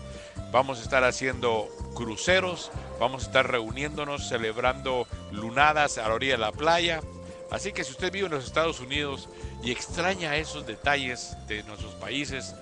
Vamos 0.52 0.80
a 0.80 0.82
estar 0.82 1.02
haciendo 1.04 1.68
cruceros, 1.94 2.70
vamos 3.00 3.22
a 3.22 3.26
estar 3.28 3.50
reuniéndonos, 3.50 4.28
celebrando 4.28 5.06
lunadas 5.32 5.96
a 5.96 6.06
la 6.06 6.14
orilla 6.14 6.32
de 6.32 6.38
la 6.38 6.52
playa. 6.52 7.00
Así 7.50 7.72
que 7.72 7.82
si 7.82 7.92
usted 7.92 8.12
vive 8.12 8.26
en 8.26 8.32
los 8.32 8.44
Estados 8.44 8.78
Unidos 8.80 9.30
y 9.62 9.70
extraña 9.70 10.36
esos 10.36 10.66
detalles 10.66 11.34
de 11.46 11.62
nuestros 11.62 11.94
países, 11.94 12.54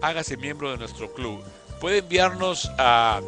hágase 0.00 0.36
miembro 0.36 0.70
de 0.70 0.78
nuestro 0.78 1.12
club. 1.12 1.42
Puede 1.80 1.98
enviarnos 1.98 2.70
a 2.78 3.20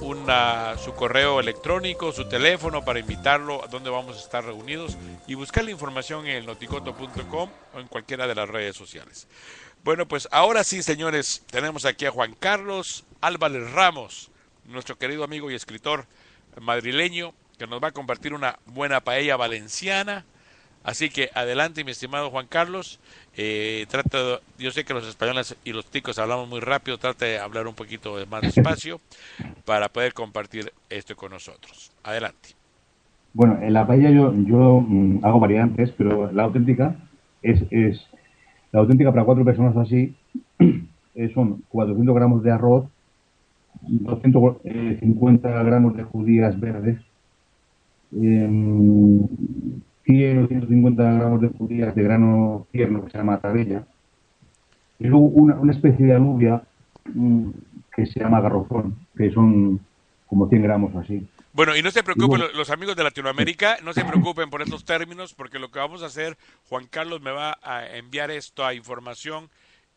una, 0.00 0.76
su 0.78 0.94
correo 0.94 1.40
electrónico, 1.40 2.12
su 2.12 2.28
teléfono 2.28 2.84
para 2.84 2.98
invitarlo 2.98 3.64
a 3.64 3.68
donde 3.68 3.90
vamos 3.90 4.16
a 4.16 4.20
estar 4.20 4.44
reunidos 4.44 4.96
y 5.26 5.34
buscar 5.34 5.64
la 5.64 5.70
información 5.70 6.26
en 6.26 6.36
elnoticoto.com 6.36 7.50
o 7.74 7.80
en 7.80 7.88
cualquiera 7.88 8.26
de 8.26 8.34
las 8.34 8.48
redes 8.48 8.76
sociales. 8.76 9.26
Bueno, 9.82 10.06
pues 10.08 10.28
ahora 10.30 10.64
sí, 10.64 10.82
señores, 10.82 11.42
tenemos 11.50 11.84
aquí 11.84 12.06
a 12.06 12.10
Juan 12.10 12.34
Carlos 12.34 13.04
Álvarez 13.20 13.70
Ramos, 13.72 14.30
nuestro 14.64 14.96
querido 14.96 15.24
amigo 15.24 15.50
y 15.50 15.54
escritor 15.54 16.06
madrileño, 16.60 17.34
que 17.58 17.66
nos 17.66 17.82
va 17.82 17.88
a 17.88 17.92
compartir 17.92 18.34
una 18.34 18.58
buena 18.66 19.00
paella 19.02 19.36
valenciana. 19.36 20.24
Así 20.84 21.08
que 21.08 21.30
adelante, 21.34 21.82
mi 21.82 21.90
estimado 21.90 22.30
Juan 22.30 22.46
Carlos. 22.48 23.00
Eh, 23.36 23.86
trata, 23.88 24.40
yo 24.58 24.70
sé 24.70 24.84
que 24.84 24.94
los 24.94 25.08
españoles 25.08 25.56
y 25.64 25.72
los 25.72 25.86
ticos 25.86 26.18
hablamos 26.18 26.48
muy 26.48 26.60
rápido, 26.60 26.98
trate 26.98 27.24
de 27.24 27.38
hablar 27.38 27.66
un 27.66 27.74
poquito 27.74 28.14
más 28.30 28.42
despacio 28.42 29.00
para 29.64 29.88
poder 29.88 30.12
compartir 30.12 30.72
esto 30.90 31.16
con 31.16 31.32
nosotros. 31.32 31.90
Adelante. 32.04 32.50
Bueno, 33.32 33.58
en 33.60 33.72
la 33.72 33.86
paella 33.86 34.10
yo, 34.10 34.32
yo 34.46 34.80
mm, 34.86 35.24
hago 35.24 35.40
variantes, 35.40 35.90
pero 35.96 36.30
la 36.30 36.44
auténtica 36.44 36.94
es, 37.42 37.62
es 37.70 38.06
la 38.70 38.80
auténtica 38.80 39.10
para 39.10 39.24
cuatro 39.24 39.44
personas 39.44 39.76
así 39.76 40.14
eh, 41.14 41.30
son 41.32 41.62
400 41.68 42.14
gramos 42.14 42.42
de 42.42 42.50
arroz, 42.50 42.86
250 43.82 45.62
gramos 45.62 45.96
de 45.96 46.02
judías 46.02 46.58
verdes, 46.58 46.98
em, 48.12 49.20
100 50.04 50.44
o 50.44 50.48
150 50.48 51.02
gramos 51.02 51.40
de 51.40 51.48
judías 51.48 51.94
de 51.94 52.02
grano 52.02 52.66
tierno 52.70 53.04
que 53.04 53.10
se 53.10 53.18
llama 53.18 53.40
tabella, 53.40 53.84
y 54.98 55.06
luego 55.06 55.26
una, 55.26 55.56
una 55.56 55.72
especie 55.72 56.06
de 56.06 56.14
alubia 56.14 56.62
mm, 57.12 57.50
que 57.94 58.06
se 58.06 58.20
llama 58.20 58.40
garrofón, 58.40 58.96
que 59.16 59.30
son 59.30 59.80
como 60.26 60.48
100 60.48 60.62
gramos 60.62 60.94
así. 60.96 61.26
Bueno, 61.52 61.76
y 61.76 61.82
no 61.82 61.90
se 61.92 62.02
preocupen 62.02 62.40
Bueno. 62.40 62.46
los 62.56 62.70
amigos 62.70 62.96
de 62.96 63.04
Latinoamérica, 63.04 63.76
no 63.84 63.92
se 63.92 64.04
preocupen 64.04 64.50
por 64.50 64.60
estos 64.60 64.84
términos, 64.84 65.34
porque 65.34 65.60
lo 65.60 65.70
que 65.70 65.78
vamos 65.78 66.02
a 66.02 66.06
hacer, 66.06 66.36
Juan 66.68 66.86
Carlos 66.90 67.20
me 67.20 67.30
va 67.30 67.58
a 67.62 67.96
enviar 67.96 68.32
esto 68.32 68.64
a 68.64 68.74
información 68.74 69.48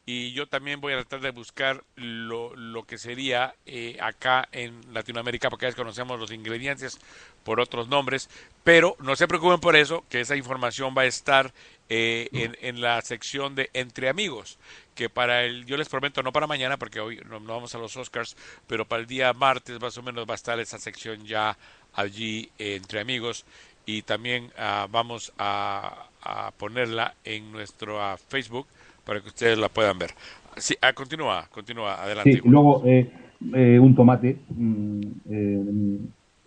y 0.10 0.32
yo 0.32 0.48
también 0.48 0.80
voy 0.80 0.94
a 0.94 1.00
tratar 1.00 1.20
de 1.20 1.32
buscar 1.32 1.84
lo, 1.98 2.56
lo 2.56 2.84
que 2.84 2.98
sería 2.98 3.56
eh, 3.66 3.98
acá 4.02 4.48
en 4.54 4.82
Latinoamérica, 4.94 5.50
porque 5.50 5.66
a 5.66 5.68
veces 5.68 5.76
conocemos 5.76 6.18
los 6.18 6.32
ingredientes 6.32 6.98
por 7.44 7.60
otros 7.60 7.90
nombres, 7.90 8.30
pero 8.64 8.96
no 9.00 9.18
se 9.18 9.28
preocupen 9.28 9.60
por 9.60 9.76
eso, 9.76 10.06
que 10.10 10.22
esa 10.22 10.38
información 10.38 10.96
va 10.98 11.02
a 11.02 11.08
estar 11.08 11.54
eh, 11.90 12.30
en, 12.32 12.58
en 12.62 12.80
la 12.80 13.02
sección 13.02 13.54
de 13.54 13.70
Entre 13.74 14.08
Amigos, 14.08 14.58
que 14.96 15.10
para 15.10 15.44
el, 15.44 15.66
yo 15.66 15.76
les 15.76 15.90
prometo, 15.90 16.24
no 16.24 16.32
para 16.32 16.48
mañana, 16.48 16.78
porque 16.78 17.02
hoy 17.02 17.18
no, 17.26 17.42
no 17.42 17.56
vamos 17.56 17.76
a 17.76 17.78
los 17.78 17.98
Oscars, 17.98 18.38
pero 18.66 18.86
para 18.86 19.02
el 19.02 19.08
día 19.08 19.34
martes 19.34 19.78
más 19.82 19.98
o 19.98 20.04
menos 20.04 20.26
va 20.26 20.36
a 20.36 20.36
estar 20.36 20.58
esa 20.62 20.80
sección 20.80 21.26
ya 21.26 21.58
allí 21.94 22.50
eh, 22.58 22.76
Entre 22.78 23.02
Amigos 23.02 23.44
y 23.86 24.04
también 24.04 24.54
ah, 24.58 24.88
vamos 24.90 25.34
a, 25.38 26.08
a 26.22 26.52
ponerla 26.52 27.16
en 27.26 27.52
nuestro 27.52 28.00
Facebook 28.30 28.68
para 29.08 29.22
que 29.22 29.30
ustedes 29.30 29.58
la 29.58 29.70
puedan 29.70 29.98
ver. 29.98 30.12
Sí, 30.58 30.76
ah, 30.82 30.94
continúa, 30.94 31.48
continúa, 31.52 32.04
adelante. 32.04 32.34
Sí, 32.34 32.42
luego 32.46 32.84
eh, 32.86 33.10
eh, 33.56 33.80
un 33.80 33.96
tomate, 33.96 34.38
mm, 34.50 35.02
eh, 35.32 36.00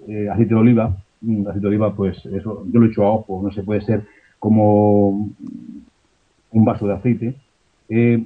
eh, 0.08 0.28
aceite 0.28 0.54
de 0.54 0.60
oliva, 0.60 0.96
mm, 1.22 1.46
aceite 1.48 1.60
de 1.62 1.68
oliva, 1.68 1.96
pues 1.96 2.18
eso, 2.26 2.66
yo 2.70 2.80
lo 2.80 2.86
echo 2.86 3.04
a 3.04 3.12
ojo, 3.12 3.40
no 3.42 3.50
se 3.52 3.62
puede 3.62 3.80
ser 3.82 4.06
como 4.38 5.10
un 6.50 6.64
vaso 6.64 6.86
de 6.86 6.94
aceite. 6.94 7.34
Eh, 7.88 8.24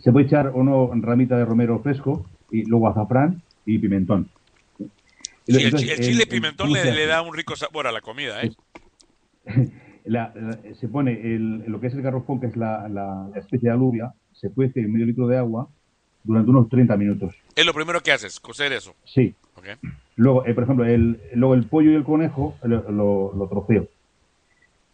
se 0.00 0.12
puede 0.12 0.26
echar 0.26 0.48
o 0.54 0.62
no 0.62 0.90
ramita 0.94 1.36
de 1.36 1.44
romero 1.44 1.80
fresco 1.82 2.26
y 2.50 2.64
luego 2.64 2.88
azafrán 2.88 3.42
y 3.64 3.78
pimentón. 3.78 4.28
Sí, 5.46 5.64
Entonces, 5.64 5.90
el 5.90 6.00
chile 6.00 6.24
el- 6.24 6.28
pimentón 6.28 6.68
¿cómo 6.68 6.76
le, 6.76 6.92
le 6.92 7.06
da 7.06 7.22
un 7.22 7.34
rico 7.34 7.54
sabor 7.56 7.86
a 7.86 7.92
la 7.92 8.00
comida, 8.00 8.42
¿eh? 8.44 8.50
La- 10.04 10.32
la- 10.34 10.74
se 10.74 10.88
pone 10.88 11.12
el- 11.34 11.64
lo 11.66 11.80
que 11.80 11.86
es 11.86 11.94
el 11.94 12.02
garrofón, 12.02 12.40
que 12.40 12.46
es 12.46 12.56
la, 12.56 12.88
especie 13.36 13.68
de 13.68 13.74
alubia, 13.74 14.12
se 14.32 14.50
cuece 14.50 14.80
en 14.80 14.92
medio 14.92 15.06
litro 15.06 15.26
de 15.26 15.38
agua 15.38 15.68
durante 16.22 16.50
unos 16.50 16.68
30 16.68 16.96
minutos. 16.96 17.34
Es 17.56 17.64
lo 17.66 17.72
primero 17.72 18.00
que 18.02 18.12
haces, 18.12 18.38
cocer 18.40 18.72
eso. 18.72 18.94
Sí. 19.04 19.34
Luego, 20.16 20.44
eh, 20.46 20.54
por 20.54 20.64
ejemplo, 20.64 20.84
el, 20.84 21.20
luego 21.34 21.54
el 21.54 21.64
pollo 21.66 21.90
y 21.90 21.94
el 21.94 22.04
conejo 22.04 22.54
lo, 22.62 22.90
lo- 22.90 23.32
lo 23.34 23.48
troceo. 23.48 23.88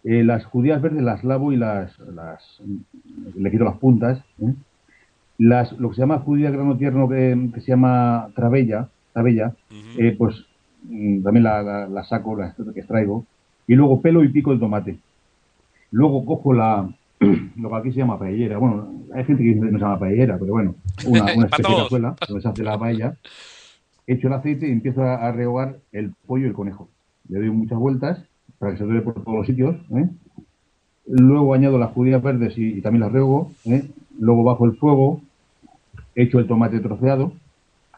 Eh, 0.05 0.24
las 0.24 0.44
judías 0.47 0.80
verdes 0.80 1.02
las 1.02 1.24
lavo 1.24 1.52
y 1.52 1.56
las, 1.56 1.98
las 1.98 2.62
le 3.36 3.50
quito 3.50 3.64
las 3.64 3.76
puntas. 3.78 4.22
¿eh? 4.40 4.55
Las, 5.39 5.72
lo 5.72 5.89
que 5.90 5.97
se 5.97 6.00
llama 6.02 6.18
judía 6.20 6.50
grano 6.50 6.76
tierno 6.76 7.08
que, 7.08 7.50
que 7.55 7.60
se 7.60 7.68
llama 7.68 8.28
trabella, 8.34 8.89
trabella 9.12 9.55
eh, 9.98 10.14
pues 10.16 10.36
mm, 10.84 11.22
también 11.22 11.44
la, 11.44 11.62
la- 11.62 11.86
la 11.89 12.05
saco, 12.05 12.36
la 12.36 12.55
que 12.55 12.80
extraigo. 12.80 13.26
Y 13.70 13.76
luego 13.76 14.02
pelo 14.02 14.24
y 14.24 14.28
pico 14.31 14.50
el 14.50 14.58
tomate. 14.58 14.99
Luego 15.92 16.24
cojo 16.24 16.52
la, 16.52 16.92
lo 17.57 17.70
que 17.70 17.76
aquí 17.76 17.92
se 17.92 17.99
llama 17.99 18.18
paellera. 18.18 18.58
Bueno, 18.58 18.92
hay 19.15 19.24
gente 19.24 19.44
que 19.44 19.55
no 19.55 19.78
se 19.78 19.84
llama 19.84 19.97
paellera, 19.97 20.36
pero 20.40 20.55
bueno, 20.55 20.74
una, 21.07 21.23
una 21.36 21.47
especie 21.47 21.76
de 21.76 21.82
cazuela 21.82 22.16
donde 22.26 22.42
se 22.42 22.49
hace 22.49 22.65
la 22.65 22.76
paella. 22.76 23.15
Echo 24.08 24.26
el 24.26 24.32
aceite 24.32 24.66
y 24.66 24.73
empiezo 24.73 25.05
a, 25.05 25.15
a 25.15 25.31
rehogar 25.31 25.76
el 25.92 26.12
pollo 26.26 26.47
y 26.47 26.49
el 26.49 26.52
conejo. 26.52 26.89
Le 27.28 27.39
doy 27.39 27.50
muchas 27.50 27.78
vueltas 27.78 28.24
para 28.58 28.73
que 28.73 28.78
se 28.78 28.84
dore 28.84 29.02
por 29.02 29.15
todos 29.15 29.39
los 29.39 29.47
sitios. 29.47 29.76
¿eh? 29.94 30.08
Luego 31.07 31.55
añado 31.55 31.78
las 31.78 31.92
judías 31.92 32.20
verdes 32.20 32.58
y, 32.58 32.78
y 32.78 32.81
también 32.81 33.02
las 33.02 33.12
rehogo. 33.12 33.52
¿eh? 33.66 33.89
Luego 34.18 34.42
bajo 34.42 34.65
el 34.65 34.74
fuego, 34.78 35.20
echo 36.16 36.40
el 36.40 36.49
tomate 36.49 36.81
troceado 36.81 37.34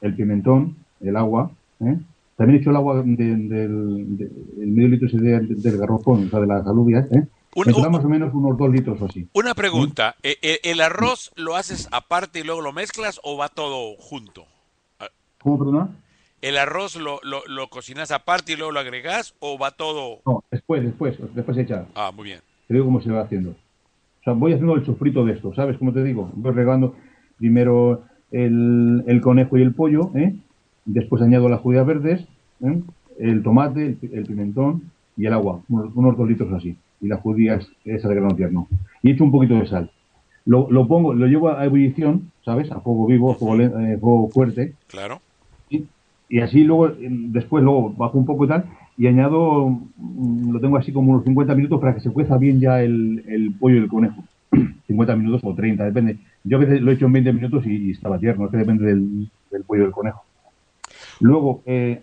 el 0.03 0.15
pimentón, 0.15 0.77
el 1.01 1.17
agua, 1.17 1.51
¿eh? 1.81 1.97
También 2.37 2.57
he 2.59 2.61
hecho 2.61 2.71
el 2.71 2.77
agua 2.77 3.03
de- 3.03 3.17
del, 3.17 3.49
de- 4.17 4.31
el 4.63 4.69
medio 4.69 4.89
litro 4.89 5.09
de- 5.19 5.41
del 5.41 5.77
garrofón, 5.79 6.27
o 6.27 6.31
sea, 6.31 6.41
de 6.41 6.47
las 6.47 6.67
alubias, 6.67 7.07
¿eh? 7.13 7.27
Un- 7.55 7.75
un- 7.75 7.93
más 7.93 8.05
o 8.05 8.09
menos 8.09 8.33
unos 8.33 8.57
dos 8.57 8.71
litros 8.71 9.01
o 9.03 9.05
así. 9.05 9.29
Una 9.35 9.55
pregunta, 9.55 10.17
eh, 10.23 10.37
eh, 10.41 10.59
¿el 10.65 10.81
arroz 10.81 11.31
lo 11.37 11.55
haces 11.57 11.87
aparte 11.93 12.41
y 12.41 12.45
luego 12.45 12.63
lo 12.63 12.73
mezclas 12.73 13.21
o 13.23 13.37
va 13.37 13.49
todo 13.49 13.95
junto? 13.99 14.47
¿Cómo, 15.43 15.59
perdona? 15.59 15.89
¿El 16.41 16.57
arroz 16.57 16.97
lo, 16.97 17.21
lo, 17.23 17.43
lo 17.47 17.69
cocinas 17.69 18.11
aparte 18.11 18.53
y 18.53 18.57
luego 18.57 18.73
lo 18.73 18.81
agregas 18.81 19.35
o 19.39 19.59
va 19.59 19.71
todo...? 19.73 20.21
No, 20.27 20.43
después, 20.51 20.83
después, 20.83 21.17
después 21.35 21.59
hecha. 21.59 21.87
Ah, 21.95 22.11
muy 22.15 22.25
bien. 22.25 22.41
Te 22.67 22.75
digo 22.75 22.87
cómo 22.87 23.01
se 23.03 23.11
va 23.13 23.21
haciendo. 23.23 23.51
O 23.51 24.25
sea, 24.25 24.33
voy 24.33 24.53
haciendo 24.53 24.75
el 24.75 24.87
sofrito 24.87 25.25
de 25.25 25.35
esto, 25.35 25.53
¿sabes 25.55 25.77
cómo 25.79 25.93
te 25.93 26.03
digo? 26.03 26.31
Voy 26.35 26.53
regando 26.53 26.95
primero 27.39 28.05
el, 28.31 29.05
el 29.07 29.21
conejo 29.21 29.59
y 29.59 29.63
el 29.63 29.75
pollo, 29.75 30.11
¿eh? 30.15 30.35
Después 30.85 31.23
añado 31.23 31.49
las 31.49 31.61
judías 31.61 31.87
verdes, 31.87 32.27
¿eh? 32.63 32.83
el 33.19 33.43
tomate, 33.43 33.97
el, 34.03 34.11
el 34.13 34.27
pimentón 34.27 34.91
y 35.17 35.27
el 35.27 35.33
agua, 35.33 35.61
unos, 35.69 35.95
unos 35.95 36.17
dos 36.17 36.29
litros 36.29 36.53
así. 36.53 36.77
Y 37.01 37.09
las 37.09 37.21
judías, 37.21 37.67
esa 37.85 38.09
de 38.09 38.15
grano 38.15 38.35
tierno. 38.35 38.69
Y 39.03 39.11
echo 39.11 39.25
un 39.25 39.33
poquito 39.33 39.55
de 39.55 39.67
sal. 39.67 39.91
Lo, 40.45 40.71
lo 40.71 40.89
pongo, 40.89 41.15
lo 41.15 41.27
llevo 41.27 41.51
a 41.51 41.65
ebullición, 41.65 42.31
¿sabes? 42.45 42.71
A 42.73 42.81
fuego 42.81 43.07
vivo, 43.07 43.33
a 43.33 43.35
fuego, 43.35 43.61
eh, 43.61 43.99
fuego 43.99 44.29
fuerte. 44.31 44.75
Claro. 44.89 45.21
Y 46.33 46.41
así 46.41 46.65
luego, 46.65 46.91
después 46.99 47.63
luego 47.63 47.91
bajo 47.91 48.17
un 48.17 48.25
poco 48.25 48.47
y 48.47 48.49
tal, 48.49 48.65
y 48.97 49.07
añado, 49.07 49.69
mm, 49.69 50.51
lo 50.51 50.61
tengo 50.61 50.79
así 50.79 50.91
como 50.91 51.13
unos 51.13 51.25
50 51.25 51.55
minutos 51.55 51.79
para 51.79 51.95
que 51.95 52.01
se 52.01 52.11
cueza 52.11 52.39
bien 52.39 52.59
ya 52.59 52.83
el, 52.83 53.23
el 53.29 53.53
pollo 53.53 53.77
y 53.77 53.81
el 53.81 53.89
conejo. 53.89 54.25
50 54.87 55.17
minutos 55.17 55.43
o 55.45 55.55
30, 55.55 55.85
depende. 55.85 56.17
Yo 56.43 56.57
a 56.57 56.61
veces 56.61 56.81
lo 56.81 56.91
he 56.91 56.95
hecho 56.95 57.05
en 57.05 57.13
20 57.13 57.33
minutos 57.35 57.67
y, 57.67 57.89
y 57.89 57.91
estaba 57.91 58.19
tierno, 58.19 58.47
es 58.47 58.51
que 58.51 58.57
depende 58.57 58.87
del, 58.87 59.29
del 59.51 59.65
pollo 59.65 59.83
y 59.83 59.85
del 59.85 59.93
conejo. 59.93 60.25
Luego, 61.23 61.63
eh, 61.67 62.03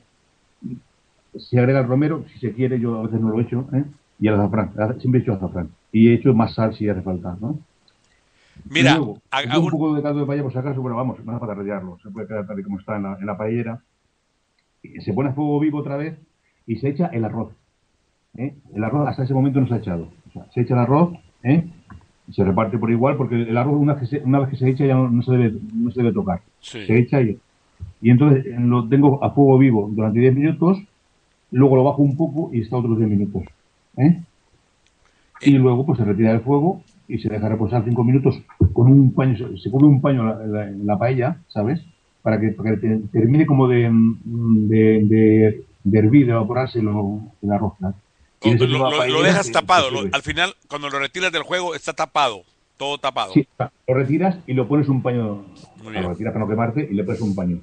se 1.37 1.59
agrega 1.59 1.79
el 1.81 1.87
romero, 1.87 2.25
si 2.33 2.39
se 2.39 2.53
quiere, 2.53 2.79
yo 2.79 2.97
a 2.97 3.03
veces 3.03 3.19
no 3.21 3.29
lo 3.29 3.39
he 3.39 3.43
hecho, 3.43 3.67
¿eh? 3.73 3.83
y 4.19 4.27
el 4.27 4.33
azafrán, 4.35 4.71
siempre 4.99 5.19
he 5.19 5.23
hecho 5.23 5.33
azafrán. 5.33 5.69
Y 5.91 6.09
he 6.09 6.13
hecho 6.15 6.33
más 6.33 6.53
sal 6.53 6.73
si 6.75 6.87
hace 6.89 7.01
falta, 7.01 7.37
¿no? 7.39 7.59
Mira, 8.69 8.95
luego, 8.97 9.21
a- 9.31 9.39
a 9.39 9.57
un 9.59 9.65
un- 9.65 9.71
poco 9.71 9.93
de 9.95 10.01
caldo 10.01 10.19
de 10.21 10.25
paella 10.25 10.43
por 10.43 10.51
si 10.51 10.57
acaso, 10.57 10.81
bueno, 10.81 10.97
vamos, 10.97 11.23
no 11.23 11.31
hace 11.31 11.39
falta 11.39 11.55
rellenarlo, 11.55 11.97
se 12.03 12.09
puede 12.09 12.27
quedar 12.27 12.45
tal 12.45 12.59
y 12.59 12.63
como 12.63 12.79
está 12.79 12.97
en 12.97 13.03
la, 13.03 13.17
en 13.19 13.25
la 13.25 13.37
paellera. 13.37 13.79
Se 15.03 15.13
pone 15.13 15.29
a 15.29 15.33
fuego 15.33 15.59
vivo 15.59 15.79
otra 15.79 15.97
vez 15.97 16.17
y 16.65 16.77
se 16.77 16.89
echa 16.89 17.07
el 17.07 17.23
arroz. 17.25 17.51
¿eh? 18.37 18.55
El 18.73 18.83
arroz 18.83 19.07
hasta 19.07 19.23
ese 19.23 19.33
momento 19.33 19.59
no 19.61 19.67
se 19.67 19.73
ha 19.73 19.77
echado. 19.77 20.09
O 20.29 20.31
sea, 20.31 20.45
se 20.53 20.61
echa 20.61 20.73
el 20.73 20.79
arroz 20.81 21.13
¿eh? 21.43 21.65
y 22.27 22.33
se 22.33 22.43
reparte 22.43 22.77
por 22.77 22.91
igual 22.91 23.17
porque 23.17 23.35
el 23.41 23.57
arroz 23.57 23.75
una 23.79 23.93
vez 23.93 24.01
que 24.09 24.17
se, 24.17 24.23
una 24.25 24.39
vez 24.39 24.49
que 24.49 24.57
se 24.57 24.69
echa 24.69 24.85
ya 24.85 24.95
no, 24.95 25.09
no 25.09 25.21
se, 25.23 25.31
debe, 25.31 25.53
no 25.73 25.91
se 25.91 26.01
debe 26.01 26.13
tocar. 26.13 26.41
Sí. 26.59 26.85
Se 26.85 26.97
echa 26.97 27.21
y, 27.21 27.37
y 28.01 28.09
entonces 28.11 28.45
eh, 28.45 28.55
lo 28.59 28.87
tengo 28.87 29.23
a 29.23 29.31
fuego 29.31 29.57
vivo 29.57 29.89
durante 29.91 30.19
10 30.19 30.35
minutos, 30.35 30.77
luego 31.51 31.75
lo 31.75 31.83
bajo 31.83 32.01
un 32.01 32.15
poco 32.17 32.49
y 32.53 32.61
está 32.61 32.77
otros 32.77 32.97
10 32.97 33.09
minutos. 33.09 33.43
¿eh? 33.97 34.21
Y 35.41 35.51
luego 35.51 35.85
pues 35.85 35.97
se 35.99 36.05
retira 36.05 36.31
del 36.31 36.41
fuego 36.41 36.81
y 37.07 37.17
se 37.19 37.29
deja 37.29 37.47
reposar 37.49 37.83
5 37.85 38.03
minutos 38.03 38.41
con 38.73 38.91
un 38.91 39.13
paño, 39.13 39.35
se- 39.57 39.69
cubre 39.71 39.87
un 39.87 40.01
paño 40.01 40.23
la, 40.23 40.45
la- 40.45 40.71
la 40.71 40.97
paella, 40.97 41.37
¿sabes? 41.47 41.81
Para 42.21 42.39
que, 42.39 42.49
para 42.49 42.71
que 42.71 42.77
te- 42.77 42.99
termine 43.11 43.45
como 43.45 43.67
de, 43.67 43.89
de, 44.23 44.77
de, 45.05 45.63
de 45.83 45.99
hervir, 45.99 46.25
de 46.25 46.33
evaporarse 46.33 46.81
lo, 46.81 47.21
el 47.41 47.51
arroz. 47.51 47.73
Y 48.41 48.53
Lo, 48.57 48.77
lo- 48.89 48.89
lo 49.13 49.21
dejas 49.23 49.51
tapado. 49.51 49.87
al 50.13 50.21
final, 50.21 50.53
cuando 50.69 50.89
lo 50.89 50.99
retiras 50.99 51.31
del 51.31 51.43
juego, 51.43 51.73
está 51.75 51.93
tapado. 51.93 52.43
Todo 52.77 52.97
tapado. 52.97 53.33
Sí, 53.33 53.45
lo 53.87 53.93
retiras 53.93 54.37
y 54.47 54.53
lo 54.53 54.67
pones 54.67 54.87
un 54.87 55.01
paño, 55.01 55.43
lo 56.01 56.09
retiras 56.09 56.31
para 56.33 56.45
no 56.45 56.49
quemarte 56.51 56.87
y 56.89 56.93
le 56.93 57.03
pones 57.03 57.19
un 57.21 57.35
paño. 57.35 57.57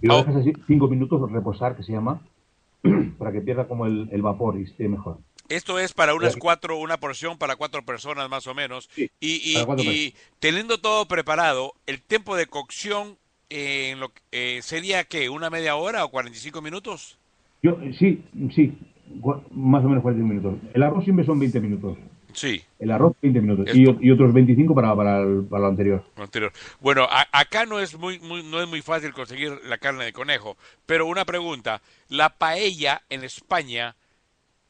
Y 0.00 0.06
lo 0.06 0.18
dejas 0.18 0.36
así 0.36 0.52
5 0.66 0.88
minutos 0.88 1.30
reposar, 1.30 1.76
que 1.76 1.82
se 1.82 1.92
llama, 1.92 2.20
para 3.18 3.32
que 3.32 3.40
pierda 3.40 3.66
como 3.66 3.86
el, 3.86 4.08
el 4.12 4.22
vapor 4.22 4.58
y 4.58 4.64
esté 4.64 4.88
mejor. 4.88 5.18
Esto 5.48 5.78
es 5.78 5.94
para 5.94 6.14
unas 6.14 6.36
cuatro, 6.36 6.76
una 6.78 6.98
porción 6.98 7.38
para 7.38 7.56
cuatro 7.56 7.82
personas 7.82 8.28
más 8.28 8.46
o 8.46 8.54
menos. 8.54 8.90
y 9.18 9.40
y- 9.80 10.14
teniendo 10.40 10.78
todo 10.78 11.06
preparado, 11.08 11.72
el 11.86 12.02
tiempo 12.02 12.36
de 12.36 12.46
cocción 12.46 13.16
eh, 13.50 13.90
en 13.92 14.00
lo, 14.00 14.12
eh, 14.30 14.60
sería 14.62 15.04
que 15.04 15.30
una 15.30 15.48
media 15.48 15.74
hora 15.76 16.04
o 16.04 16.10
45 16.10 16.60
minutos. 16.60 17.18
Yo, 17.62 17.78
eh, 17.82 17.94
sí, 17.98 18.22
sí, 18.54 18.76
más 19.50 19.84
o 19.84 19.88
menos 19.88 20.02
40 20.02 20.28
minutos. 20.28 20.58
El 20.74 20.82
arroz 20.82 21.04
siempre 21.04 21.24
son 21.24 21.38
20 21.38 21.60
minutos. 21.60 21.96
Sí. 22.38 22.62
El 22.78 22.90
arroz 22.92 23.16
20 23.20 23.40
minutos 23.40 23.74
y, 23.74 24.10
otros 24.10 24.32
25 24.32 24.74
para, 24.74 24.94
para, 24.94 25.20
el- 25.22 25.44
para 25.50 25.62
lo 25.62 25.68
anterior. 25.68 26.04
lo 26.16 26.22
anterior. 26.22 26.52
Bueno, 26.80 27.02
a- 27.10 27.26
acá 27.32 27.66
no 27.66 27.80
es 27.80 27.98
muy, 27.98 28.18
muy 28.20 28.42
no 28.44 28.60
es 28.62 28.68
muy 28.68 28.80
fácil 28.82 29.12
conseguir 29.12 29.58
la 29.64 29.78
carne 29.78 30.04
de 30.04 30.12
conejo, 30.12 30.56
pero 30.86 31.06
una 31.06 31.24
pregunta, 31.24 31.80
la 32.08 32.28
paella 32.30 33.02
en 33.10 33.24
España, 33.24 33.96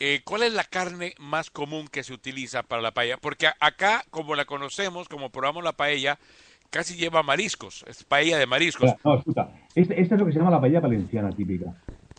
eh, 0.00 0.20
¿cuál 0.24 0.44
es 0.44 0.52
la 0.54 0.64
carne 0.64 1.14
más 1.18 1.50
común 1.50 1.88
que 1.88 2.02
se 2.04 2.12
utiliza 2.14 2.62
para 2.62 2.80
la 2.80 2.92
paella? 2.92 3.16
Porque 3.18 3.48
acá, 3.60 4.04
como 4.10 4.34
la 4.34 4.44
conocemos, 4.46 5.08
como 5.08 5.30
probamos 5.30 5.62
la 5.64 5.72
paella, 5.72 6.18
casi 6.70 6.96
lleva 6.96 7.22
mariscos, 7.22 7.84
es 7.88 8.04
paella 8.04 8.38
de 8.38 8.46
mariscos. 8.46 8.88
Espera, 8.90 9.00
no, 9.04 9.18
escucha, 9.18 9.48
este, 9.74 10.00
esta 10.00 10.14
es 10.14 10.20
lo 10.20 10.26
que 10.26 10.32
se 10.32 10.38
llama 10.38 10.50
la 10.52 10.60
paella 10.60 10.80
valenciana 10.80 11.30
típica. 11.30 11.66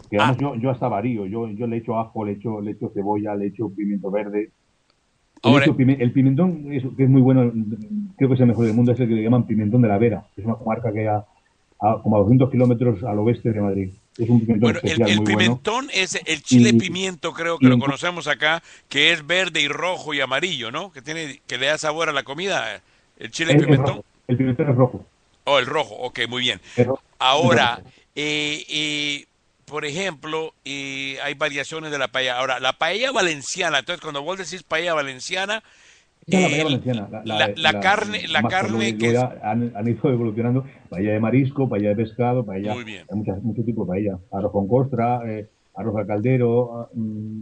Que 0.09 0.17
Ah. 0.17 0.29
además 0.29 0.37
yo, 0.41 0.55
yo 0.55 0.69
hasta 0.71 0.87
varío, 0.87 1.25
yo, 1.25 1.47
yo 1.49 1.67
le 1.67 1.77
echo 1.77 1.97
ajo, 1.99 2.25
le 2.25 2.33
echo, 2.33 2.61
le 2.61 2.71
echo 2.71 2.89
cebolla, 2.93 3.35
le 3.35 3.47
echo 3.47 3.69
pimiento 3.75 4.09
verde. 4.11 4.51
Ahora- 5.43 5.65
pime- 5.75 5.97
el 5.99 6.11
pimentón, 6.11 6.71
es, 6.73 6.83
que 6.97 7.03
es 7.03 7.09
muy 7.09 7.21
bueno, 7.21 7.51
creo 8.17 8.29
que 8.29 8.35
es 8.35 8.41
el 8.41 8.47
mejor 8.47 8.65
del 8.65 8.73
mundo, 8.75 8.91
es 8.91 8.99
el 8.99 9.07
que 9.07 9.13
le 9.15 9.23
llaman 9.23 9.45
pimentón 9.47 9.81
de 9.81 9.87
la 9.87 9.97
Vera, 9.97 10.23
que 10.35 10.41
es 10.41 10.45
una 10.47 10.55
comarca 10.55 10.91
que 10.91 11.07
a, 11.07 11.23
a 11.81 12.01
como 12.03 12.17
a 12.17 12.19
200 12.19 12.49
kilómetros 12.51 13.03
al 13.03 13.19
oeste 13.19 13.51
de 13.51 13.61
Madrid. 13.61 13.89
Es 14.17 14.29
un 14.29 14.41
pimentón 14.41 14.59
Bueno, 14.59 14.79
el, 14.83 14.89
especial 14.89 15.09
el 15.09 15.15
muy 15.17 15.25
bueno. 15.25 15.39
pimentón 15.39 15.87
es 15.93 16.19
el 16.25 16.41
chile 16.43 16.71
Y- 16.73 16.77
pimiento, 16.79 17.31
creo 17.31 17.57
que 17.57 17.67
lo 17.67 17.75
en- 17.75 17.79
conocemos 17.79 18.27
acá, 18.27 18.61
que 18.89 19.13
es 19.13 19.25
verde 19.25 19.61
y 19.61 19.67
rojo 19.69 20.13
y 20.13 20.19
amarillo, 20.19 20.71
¿no? 20.71 20.91
Que 20.91 21.01
tiene 21.01 21.39
que 21.47 21.57
le 21.57 21.67
da 21.67 21.77
sabor 21.77 22.09
a 22.09 22.11
la 22.13 22.23
comida, 22.23 22.75
eh, 22.75 22.79
el 23.19 23.31
chile 23.31 23.55
pimentón. 23.55 24.01
El 24.27 24.35
pimentón 24.37 24.69
es 24.69 24.75
rojo. 24.75 25.05
Oh, 25.45 25.57
el 25.57 25.65
rojo, 25.65 25.95
ok, 25.95 26.19
muy 26.27 26.41
bien. 26.41 26.59
Ahora, 27.17 27.81
eh, 28.15 28.63
eh, 28.69 29.25
por 29.69 29.85
ejemplo, 29.85 30.53
eh, 30.65 31.17
hay 31.23 31.33
variaciones 31.35 31.91
de 31.91 31.97
la 31.97 32.07
paella. 32.09 32.37
Ahora, 32.39 32.59
la 32.59 32.73
paella 32.73 33.11
valenciana, 33.11 33.79
entonces 33.79 34.01
cuando 34.01 34.21
vos 34.23 34.37
decís 34.37 34.63
paella 34.63 34.93
valenciana, 34.93 35.63
la 36.27 36.39
eh, 36.39 36.63
valenciana. 36.63 37.07
la- 37.23 37.47
la 37.55 37.79
carne- 37.79 38.27
la 38.27 38.43
carne 38.43 38.97
que 38.97 39.17
han, 39.17 39.71
han 39.75 39.87
ido 39.87 40.09
evolucionando. 40.11 40.65
Paella 40.89 41.11
de 41.13 41.19
marisco, 41.19 41.67
paella 41.69 41.89
de 41.89 41.95
pescado, 41.95 42.45
paella. 42.45 42.73
Muy 42.73 42.83
bien. 42.83 43.05
Hay 43.09 43.17
muchas, 43.17 43.41
muchos 43.41 43.65
tipos 43.65 43.87
de 43.87 43.91
paella. 43.93 44.17
Arroz 44.31 44.51
con 44.51 44.67
costra, 44.67 45.21
eh, 45.25 45.47
arroz 45.75 45.95
al 45.97 46.05
caldero, 46.07 46.81
ah, 46.81 46.89
mm, 46.93 47.41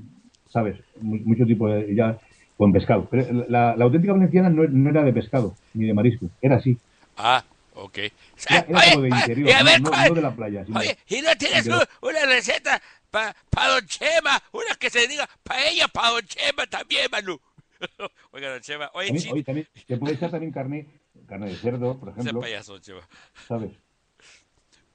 ¿sabes? 0.49 0.77
Mu- 1.01 1.19
Mucho 1.25 1.45
tipo 1.45 1.67
de. 1.69 1.93
ya 1.95 2.17
con 2.57 2.71
pescado. 2.71 3.07
Pero 3.11 3.45
la, 3.49 3.75
la 3.75 3.83
auténtica 3.85 4.13
valenciana 4.13 4.49
no, 4.49 4.63
no 4.67 4.89
era 4.89 5.03
de 5.03 5.13
pescado 5.13 5.53
ni 5.73 5.85
de 5.87 5.93
marisco. 5.93 6.27
Era 6.41 6.55
así. 6.57 6.77
ah, 7.17 7.43
ok. 7.87 7.97
Era, 7.97 8.13
era 8.49 8.65
Oye, 8.79 8.91
como 8.91 9.01
de 9.03 9.07
oye, 9.11 9.19
interior, 9.21 9.49
y 9.49 9.51
a 9.51 9.63
ver 9.63 9.81
no, 9.81 9.89
no- 9.89 10.07
no 10.09 10.13
de 10.15 10.21
la 10.21 10.35
playa. 10.35 10.65
sino- 10.65 10.79
Oye, 10.79 10.97
¿y 11.07 11.21
no 11.21 11.35
tienes 11.37 11.57
interior. 11.65 11.89
u- 12.01 12.07
una 12.07 12.25
receta 12.25 12.81
para 13.09 13.33
Don 13.69 13.85
Chema? 13.87 14.41
Una 14.51 14.75
que 14.75 14.89
se 14.89 15.07
diga 15.07 15.27
paella 15.43 15.87
para 15.87 16.09
Don 16.11 16.25
Chema 16.27 16.67
también, 16.67 17.07
Manu. 17.11 17.39
Oiga, 18.31 18.49
don 18.51 18.61
Chema, 18.61 18.89
oye, 18.93 19.07
También- 19.09 19.33
oye, 19.33 19.43
también 19.43 19.67
se 19.87 19.97
puede 19.97 20.13
echar 20.15 20.31
también 20.31 20.51
carne, 20.51 20.87
carne 21.27 21.49
de 21.49 21.55
cerdo, 21.57 21.99
por 21.99 22.09
ese 22.09 22.19
ejemplo. 22.21 22.41
payaso, 22.41 22.73
don 22.73 22.81
Chema. 22.81 23.07
¿Sabes? 23.47 23.71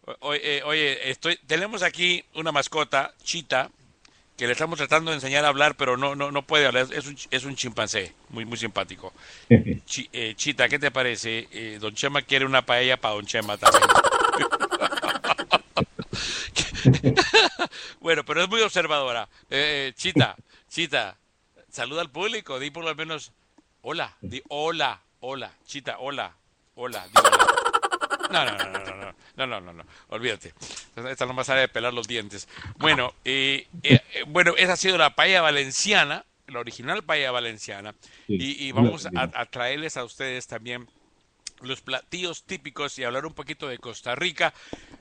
O- 0.04 0.16
Oye, 0.28 0.40
eh, 0.58 0.62
oye, 0.64 1.10
estoy, 1.10 1.36
tenemos 1.46 1.82
aquí 1.84 2.24
una 2.34 2.50
mascota, 2.50 3.14
Chita, 3.22 3.70
que 4.36 4.46
le 4.46 4.52
estamos 4.52 4.78
tratando 4.78 5.10
de 5.10 5.16
enseñar 5.16 5.44
a 5.44 5.48
hablar, 5.48 5.76
pero 5.76 5.96
no, 5.96 6.14
no, 6.14 6.30
no 6.30 6.42
puede 6.42 6.66
hablar. 6.66 6.88
Es 6.90 7.06
un, 7.06 7.16
es 7.30 7.44
un 7.44 7.54
chimpancé, 7.54 8.14
muy, 8.30 8.44
muy 8.44 8.56
simpático. 8.56 9.12
Eh, 10.14 10.34
Chita, 10.36 10.68
¿qué 10.68 10.78
te 10.78 10.90
parece? 10.90 11.48
Eh, 11.52 11.78
don 11.80 11.94
Chema 11.94 12.22
quiere 12.22 12.46
una 12.46 12.64
paella 12.64 12.96
para 12.96 13.14
Don 13.14 13.26
Chema 13.26 13.58
también. 13.58 13.84
bueno, 18.00 18.24
pero 18.24 18.42
es 18.42 18.48
muy 18.48 18.60
observadora. 18.62 19.28
Eh, 19.50 19.92
Chita, 19.94 20.36
Chita, 20.68 21.16
saluda 21.70 22.00
al 22.00 22.10
público, 22.10 22.58
di 22.58 22.70
por 22.70 22.84
lo 22.84 22.94
menos 22.94 23.32
hola, 23.82 24.16
di 24.20 24.42
hola, 24.48 25.02
hola, 25.20 25.52
Chita, 25.66 25.98
hola, 25.98 26.34
hola, 26.74 27.06
di 27.08 27.18
hola. 27.18 27.71
No, 28.32 28.44
no, 28.44 28.56
no, 28.56 28.64
no, 28.64 28.78
no, 28.78 28.96
no, 28.96 29.14
no, 29.36 29.46
no, 29.46 29.60
no, 29.60 29.72
no, 29.72 29.84
olvídate. 30.08 30.54
Esta 31.08 31.26
nomás 31.26 31.46
sabe 31.46 31.62
de 31.62 31.68
pelar 31.68 31.92
los 31.92 32.08
dientes. 32.08 32.48
Bueno, 32.78 33.14
eh, 33.24 33.68
eh, 33.82 34.00
bueno, 34.26 34.54
esa 34.56 34.72
ha 34.72 34.76
sido 34.76 34.98
la 34.98 35.14
paella 35.14 35.42
valenciana, 35.42 36.24
la 36.46 36.60
original 36.60 37.02
paella 37.04 37.30
valenciana, 37.30 37.94
Sí, 38.26 38.56
y, 38.58 38.72
vamos 38.72 39.06
a, 39.06 39.30
a 39.34 39.46
traerles 39.46 39.96
a 39.96 40.04
ustedes 40.04 40.46
también 40.46 40.88
los 41.62 41.80
platillos 41.80 42.44
típicos 42.44 42.98
y 42.98 43.04
hablar 43.04 43.26
un 43.26 43.34
poquito 43.34 43.68
de 43.68 43.78
Costa 43.78 44.14
Rica 44.14 44.52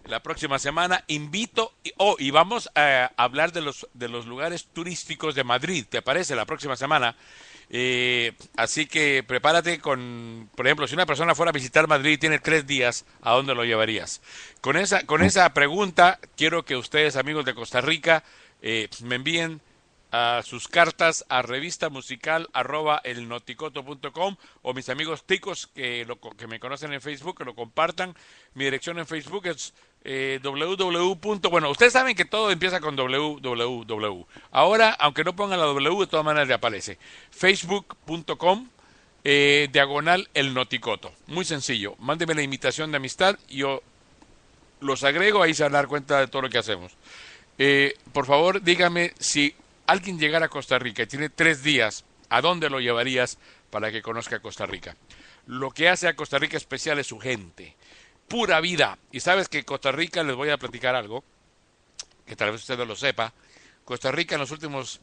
la 0.05 0.21
próxima 0.21 0.59
semana. 0.59 1.03
Invito, 1.07 1.73
oh, 1.97 2.15
y 2.19 2.31
vamos 2.31 2.69
a 2.75 3.11
hablar 3.17 3.51
de 3.51 3.61
los, 3.61 3.87
de 3.93 4.09
los 4.09 4.25
lugares 4.25 4.67
turísticos 4.73 5.35
de 5.35 5.43
Madrid, 5.43 5.85
¿te 5.89 6.01
parece? 6.01 6.35
La 6.35 6.45
próxima 6.45 6.75
semana. 6.75 7.15
Eh, 7.73 8.33
así 8.57 8.85
que 8.85 9.23
prepárate 9.25 9.79
con, 9.79 10.49
por 10.55 10.67
ejemplo, 10.67 10.87
si 10.87 10.93
una 10.93 11.05
persona 11.05 11.35
fuera 11.35 11.51
a 11.51 11.53
visitar 11.53 11.87
Madrid 11.87 12.11
y 12.11 12.17
tiene 12.17 12.39
tres 12.39 12.67
días, 12.67 13.05
¿a 13.21 13.31
dónde 13.31 13.55
lo 13.55 13.63
llevarías? 13.63 14.21
Con 14.59 14.75
esa, 14.75 15.05
con 15.05 15.23
esa 15.23 15.53
pregunta, 15.53 16.19
quiero 16.35 16.65
que 16.65 16.75
ustedes, 16.75 17.15
amigos 17.15 17.45
de 17.45 17.55
Costa 17.55 17.79
Rica, 17.79 18.25
eh, 18.61 18.89
me 19.03 19.15
envíen 19.15 19.61
a 20.11 20.41
sus 20.43 20.67
cartas 20.67 21.25
a 21.29 21.41
revista 21.41 21.89
musical 21.89 22.49
arroba 22.53 23.01
elnoticoto.com 23.03 24.35
o 24.61 24.73
mis 24.73 24.89
amigos 24.89 25.23
ticos 25.25 25.67
que, 25.67 26.05
lo, 26.05 26.19
que 26.19 26.47
me 26.47 26.59
conocen 26.59 26.93
en 26.93 27.01
Facebook, 27.01 27.37
que 27.37 27.45
lo 27.45 27.55
compartan. 27.55 28.15
Mi 28.53 28.65
dirección 28.65 28.99
en 28.99 29.07
Facebook 29.07 29.47
es 29.47 29.73
eh, 30.03 30.39
www. 30.43 31.49
Bueno, 31.49 31.69
ustedes 31.69 31.93
saben 31.93 32.15
que 32.15 32.25
todo 32.25 32.51
empieza 32.51 32.79
con 32.81 32.95
www. 32.95 34.25
Ahora, 34.51 34.91
aunque 34.99 35.23
no 35.23 35.35
pongan 35.35 35.59
la 35.59 35.65
W, 35.65 35.99
de 36.01 36.07
todas 36.07 36.25
maneras 36.25 36.47
le 36.47 36.53
aparece. 36.55 36.97
Facebook.com 37.31 38.67
eh, 39.23 39.69
diagonal 39.71 40.29
el 40.33 40.53
noticoto. 40.53 41.13
Muy 41.27 41.45
sencillo. 41.45 41.95
Mándeme 41.99 42.33
la 42.33 42.41
invitación 42.41 42.91
de 42.91 42.97
amistad 42.97 43.37
y 43.47 43.57
yo 43.57 43.81
los 44.81 45.03
agrego, 45.03 45.43
ahí 45.43 45.53
se 45.53 45.63
van 45.63 45.75
a 45.75 45.77
dar 45.77 45.87
cuenta 45.87 46.19
de 46.19 46.27
todo 46.27 46.41
lo 46.41 46.49
que 46.49 46.57
hacemos. 46.57 46.91
Eh, 47.57 47.93
por 48.11 48.25
favor, 48.25 48.63
dígame 48.63 49.13
si 49.19 49.53
alguien 49.91 50.17
llegara 50.17 50.45
a 50.45 50.49
Costa 50.49 50.79
Rica 50.79 51.03
y 51.03 51.07
tiene 51.07 51.29
tres 51.29 51.63
días, 51.63 52.05
¿a 52.29 52.39
dónde 52.39 52.69
lo 52.69 52.79
llevarías 52.79 53.37
para 53.69 53.91
que 53.91 54.01
conozca 54.01 54.39
Costa 54.39 54.65
Rica? 54.65 54.95
Lo 55.47 55.71
que 55.71 55.89
hace 55.89 56.07
a 56.07 56.15
Costa 56.15 56.39
Rica 56.39 56.55
especial 56.55 56.97
es 56.99 57.07
su 57.07 57.19
gente. 57.19 57.75
Pura 58.29 58.61
vida. 58.61 58.97
Y 59.11 59.19
sabes 59.19 59.49
que 59.49 59.65
Costa 59.65 59.91
Rica, 59.91 60.23
les 60.23 60.35
voy 60.35 60.49
a 60.49 60.57
platicar 60.57 60.95
algo, 60.95 61.25
que 62.25 62.37
tal 62.37 62.51
vez 62.51 62.61
usted 62.61 62.77
no 62.77 62.85
lo 62.85 62.95
sepa. 62.95 63.33
Costa 63.83 64.11
Rica 64.13 64.35
en 64.35 64.41
los 64.41 64.51
últimos 64.51 65.01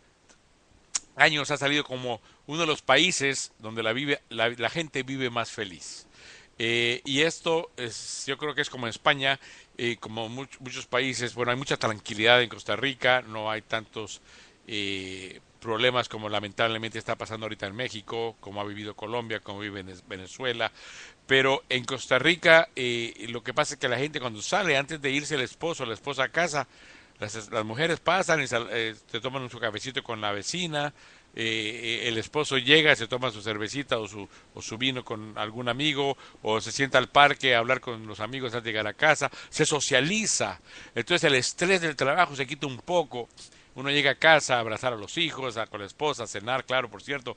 años 1.16 1.50
ha 1.50 1.58
salido 1.58 1.84
como 1.84 2.22
uno 2.46 2.60
de 2.60 2.66
los 2.66 2.80
países 2.80 3.52
donde 3.58 3.82
la, 3.82 4.70
gente 4.70 5.02
vive 5.02 5.28
más 5.28 5.50
feliz. 5.50 6.06
Eh, 6.58 7.02
y 7.04 7.20
esto 7.20 7.70
es, 7.76 8.24
yo 8.26 8.38
creo 8.38 8.54
que 8.54 8.62
es 8.62 8.70
como 8.70 8.86
en 8.86 8.90
España, 8.90 9.38
eh, 9.76 9.96
como 10.00 10.28
much, 10.28 10.58
muchos 10.60 10.86
países, 10.86 11.34
bueno, 11.34 11.52
hay 11.52 11.58
mucha 11.58 11.76
tranquilidad 11.76 12.42
en 12.42 12.48
Costa 12.48 12.74
Rica, 12.74 13.22
no 13.22 13.50
hay 13.50 13.62
tantos 13.62 14.22
eh, 14.68 15.40
problemas 15.60 16.08
como 16.08 16.28
lamentablemente 16.28 16.98
está 16.98 17.16
pasando 17.16 17.46
ahorita 17.46 17.66
en 17.66 17.74
México, 17.74 18.36
como 18.40 18.60
ha 18.60 18.64
vivido 18.64 18.94
Colombia, 18.94 19.40
como 19.40 19.60
vive 19.60 19.80
en 19.80 19.92
Venezuela, 20.06 20.70
pero 21.26 21.62
en 21.68 21.84
Costa 21.84 22.18
Rica 22.18 22.68
eh, 22.76 23.26
lo 23.30 23.42
que 23.42 23.54
pasa 23.54 23.74
es 23.74 23.80
que 23.80 23.88
la 23.88 23.98
gente 23.98 24.20
cuando 24.20 24.40
sale, 24.42 24.76
antes 24.76 25.00
de 25.00 25.10
irse 25.10 25.34
el 25.34 25.40
esposo 25.40 25.82
o 25.82 25.86
la 25.86 25.94
esposa 25.94 26.24
a 26.24 26.28
casa, 26.28 26.68
las, 27.18 27.50
las 27.50 27.64
mujeres 27.64 27.98
pasan 27.98 28.40
y 28.40 28.46
sal, 28.46 28.68
eh, 28.70 28.94
se 29.10 29.20
toman 29.20 29.50
su 29.50 29.58
cafecito 29.58 30.02
con 30.02 30.20
la 30.20 30.30
vecina, 30.30 30.92
eh, 31.34 32.08
el 32.08 32.18
esposo 32.18 32.58
llega, 32.58 32.94
se 32.96 33.06
toma 33.06 33.30
su 33.30 33.42
cervecita 33.42 33.98
o 33.98 34.08
su, 34.08 34.28
o 34.54 34.62
su 34.62 34.78
vino 34.78 35.04
con 35.04 35.36
algún 35.36 35.68
amigo, 35.68 36.16
o 36.42 36.60
se 36.60 36.72
sienta 36.72 36.98
al 36.98 37.08
parque 37.08 37.54
a 37.54 37.58
hablar 37.58 37.80
con 37.80 38.06
los 38.06 38.20
amigos 38.20 38.52
antes 38.54 38.64
de 38.64 38.70
llegar 38.70 38.86
a 38.86 38.94
casa, 38.94 39.30
se 39.48 39.64
socializa. 39.64 40.60
Entonces 40.94 41.24
el 41.24 41.34
estrés 41.34 41.80
del 41.80 41.96
trabajo 41.96 42.34
se 42.34 42.46
quita 42.46 42.66
un 42.66 42.78
poco. 42.78 43.28
Uno 43.78 43.90
llega 43.90 44.10
a 44.10 44.14
casa 44.16 44.56
a 44.56 44.60
abrazar 44.60 44.92
a 44.92 44.96
los 44.96 45.16
hijos, 45.18 45.56
a, 45.56 45.66
con 45.66 45.80
la 45.80 45.86
esposa, 45.86 46.24
a 46.24 46.26
cenar, 46.26 46.64
claro, 46.64 46.90
por 46.90 47.00
cierto. 47.00 47.36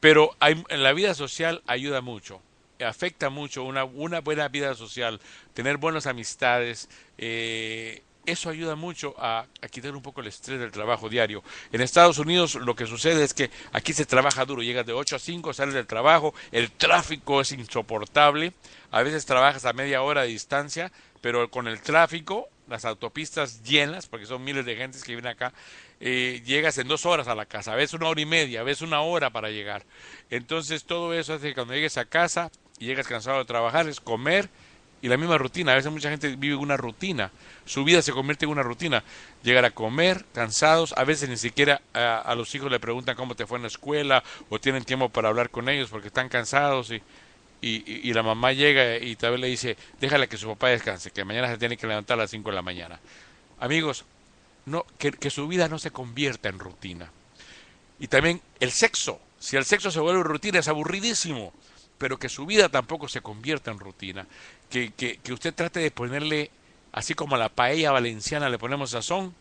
Pero 0.00 0.36
hay, 0.40 0.62
en 0.68 0.82
la 0.82 0.92
vida 0.92 1.14
social 1.14 1.62
ayuda 1.66 2.00
mucho 2.00 2.42
afecta 2.84 3.30
mucho 3.30 3.64
una, 3.64 3.84
una 3.84 4.20
buena 4.20 4.48
vida 4.48 4.74
social, 4.74 5.18
tener 5.54 5.78
buenas 5.78 6.06
amistades, 6.06 6.90
eh, 7.16 8.02
eso 8.26 8.50
ayuda 8.50 8.74
mucho 8.74 9.14
a, 9.18 9.46
a, 9.62 9.68
quitar 9.68 9.94
un 9.94 10.02
poco 10.02 10.20
el 10.20 10.26
estrés 10.26 10.58
del 10.58 10.72
trabajo 10.72 11.08
diario. 11.08 11.44
En 11.72 11.80
Estados 11.80 12.18
Unidos 12.18 12.56
lo 12.56 12.74
que 12.74 12.86
sucede 12.86 13.22
es 13.22 13.32
que 13.32 13.50
aquí 13.72 13.92
se 13.92 14.04
trabaja 14.04 14.44
duro, 14.44 14.62
llegas 14.62 14.84
de 14.84 14.92
8 14.92 15.16
a 15.16 15.18
5, 15.18 15.52
sales 15.52 15.74
del 15.74 15.86
trabajo, 15.86 16.34
el 16.50 16.70
tráfico 16.72 17.40
es 17.40 17.52
insoportable, 17.52 18.52
a 18.90 19.02
veces 19.02 19.26
trabajas 19.26 19.64
a 19.64 19.72
media 19.72 20.02
hora 20.02 20.22
de 20.22 20.28
distancia, 20.28 20.90
pero 21.26 21.50
con 21.50 21.66
el 21.66 21.80
tráfico, 21.80 22.48
las 22.68 22.84
autopistas 22.84 23.64
llenas, 23.64 24.06
porque 24.06 24.26
son 24.26 24.44
miles 24.44 24.64
de 24.64 24.76
gentes 24.76 25.02
que 25.02 25.10
vienen 25.10 25.32
acá, 25.32 25.52
eh, 25.98 26.40
llegas 26.46 26.78
en 26.78 26.86
dos 26.86 27.04
horas 27.04 27.26
a 27.26 27.34
la 27.34 27.46
casa, 27.46 27.74
ves 27.74 27.94
una 27.94 28.06
hora 28.06 28.20
y 28.20 28.26
media, 28.26 28.62
ves 28.62 28.80
una 28.80 29.00
hora 29.00 29.30
para 29.30 29.50
llegar. 29.50 29.82
Entonces 30.30 30.84
todo 30.84 31.12
eso 31.14 31.34
hace 31.34 31.48
que 31.48 31.54
cuando 31.54 31.74
llegues 31.74 31.98
a 31.98 32.04
casa 32.04 32.52
y 32.78 32.86
llegas 32.86 33.08
cansado 33.08 33.38
de 33.38 33.44
trabajar 33.44 33.88
es 33.88 33.98
comer 34.00 34.48
y 35.02 35.08
la 35.08 35.16
misma 35.16 35.36
rutina. 35.36 35.72
A 35.72 35.74
veces 35.74 35.90
mucha 35.90 36.10
gente 36.10 36.36
vive 36.36 36.54
una 36.54 36.76
rutina, 36.76 37.32
su 37.64 37.82
vida 37.82 38.02
se 38.02 38.12
convierte 38.12 38.44
en 38.44 38.52
una 38.52 38.62
rutina. 38.62 39.02
Llegar 39.42 39.64
a 39.64 39.72
comer 39.72 40.24
cansados, 40.32 40.94
a 40.96 41.02
veces 41.02 41.28
ni 41.28 41.38
siquiera 41.38 41.82
a, 41.92 42.18
a 42.18 42.36
los 42.36 42.54
hijos 42.54 42.70
le 42.70 42.78
preguntan 42.78 43.16
cómo 43.16 43.34
te 43.34 43.48
fue 43.48 43.58
en 43.58 43.62
la 43.62 43.68
escuela 43.68 44.22
o 44.48 44.60
tienen 44.60 44.84
tiempo 44.84 45.08
para 45.08 45.28
hablar 45.28 45.50
con 45.50 45.68
ellos 45.68 45.90
porque 45.90 46.06
están 46.06 46.28
cansados 46.28 46.92
y 46.92 47.02
y, 47.66 48.08
y, 48.08 48.12
la 48.12 48.22
mamá 48.22 48.52
llega 48.52 48.96
y 48.98 49.16
tal 49.16 49.32
vez 49.32 49.40
le 49.40 49.46
dice, 49.48 49.76
déjale 50.00 50.28
que 50.28 50.36
su 50.36 50.46
papá 50.46 50.68
descanse, 50.68 51.10
que 51.10 51.24
mañana 51.24 51.48
se 51.48 51.58
tiene 51.58 51.76
que 51.76 51.86
levantar 51.86 52.18
a 52.18 52.22
las 52.22 52.30
5 52.30 52.50
de 52.50 52.54
la 52.54 52.62
mañana. 52.62 53.00
Amigos, 53.58 54.04
no, 54.66 54.84
que, 54.98 55.10
que 55.10 55.30
su 55.30 55.48
vida 55.48 55.68
no 55.68 55.78
se 55.78 55.90
convierta 55.90 56.48
en 56.48 56.58
rutina. 56.58 57.10
Y 57.98 58.08
también 58.08 58.40
el 58.60 58.70
sexo. 58.70 59.20
Si 59.38 59.56
el 59.56 59.64
sexo 59.64 59.90
se 59.90 60.00
vuelve 60.00 60.22
rutina 60.22 60.60
es 60.60 60.68
aburridísimo, 60.68 61.52
pero 61.98 62.18
que 62.18 62.28
su 62.28 62.46
vida 62.46 62.68
tampoco 62.68 63.08
se 63.08 63.20
convierta 63.20 63.70
en 63.70 63.78
rutina. 63.78 64.26
Que, 64.70 64.92
que, 64.92 65.18
que 65.18 65.32
usted 65.32 65.54
trate 65.54 65.80
de 65.80 65.90
ponerle, 65.90 66.50
así 66.92 67.14
como 67.14 67.34
a 67.34 67.38
la 67.38 67.48
paella 67.48 67.90
valenciana 67.90 68.48
le 68.48 68.58
ponemos 68.58 68.90
sazón, 68.90 69.34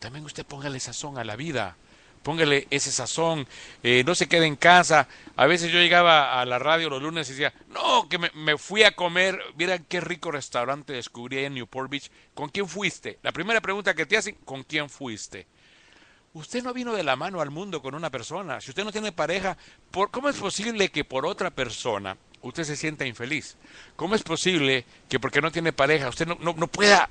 también 0.00 0.24
usted 0.24 0.44
póngale 0.44 0.80
sazón 0.80 1.18
a 1.18 1.24
la 1.24 1.36
vida 1.36 1.76
póngale 2.24 2.66
ese 2.70 2.90
sazón, 2.90 3.46
eh, 3.84 4.02
no 4.04 4.16
se 4.16 4.26
quede 4.26 4.46
en 4.46 4.56
casa. 4.56 5.06
A 5.36 5.46
veces 5.46 5.70
yo 5.70 5.78
llegaba 5.78 6.40
a 6.40 6.44
la 6.44 6.58
radio 6.58 6.90
los 6.90 7.02
lunes 7.02 7.28
y 7.28 7.32
decía, 7.32 7.52
no, 7.68 8.08
que 8.08 8.18
me, 8.18 8.58
fui 8.58 8.82
a 8.82 8.96
comer, 8.96 9.38
mira 9.56 9.78
qué 9.78 10.00
rico 10.00 10.32
restaurante 10.32 10.94
descubrí 10.94 11.36
ahí 11.38 11.44
en 11.44 11.54
Newport 11.54 11.88
Beach. 11.88 12.10
¿Con 12.34 12.48
quién 12.48 12.66
fuiste? 12.66 13.18
La 13.22 13.30
primera 13.30 13.60
pregunta 13.60 13.94
que 13.94 14.06
te 14.06 14.16
hacen, 14.16 14.36
¿con 14.44 14.64
quién 14.64 14.90
fuiste? 14.90 15.46
Usted 16.32 16.64
no 16.64 16.72
vino 16.72 16.94
de 16.94 17.04
la 17.04 17.14
mano 17.14 17.40
al 17.40 17.50
mundo 17.50 17.80
con 17.80 17.94
una 17.94 18.10
persona. 18.10 18.60
Si 18.60 18.70
usted 18.70 18.82
no 18.82 18.90
tiene 18.90 19.12
pareja, 19.12 19.56
¿por, 19.92 20.10
¿cómo 20.10 20.28
es 20.28 20.36
posible 20.36 20.88
que 20.88 21.04
por 21.04 21.26
otra 21.26 21.50
persona 21.50 22.16
usted 22.42 22.64
se 22.64 22.74
sienta 22.74 23.06
infeliz? 23.06 23.56
¿Cómo 23.94 24.16
es 24.16 24.22
posible 24.22 24.84
que 25.08 25.20
porque 25.20 25.40
no 25.40 25.52
tiene 25.52 25.72
pareja 25.72 26.08
usted 26.08 26.26
no, 26.26 26.36
no, 26.40 26.54
no 26.54 26.66
pueda 26.66 27.08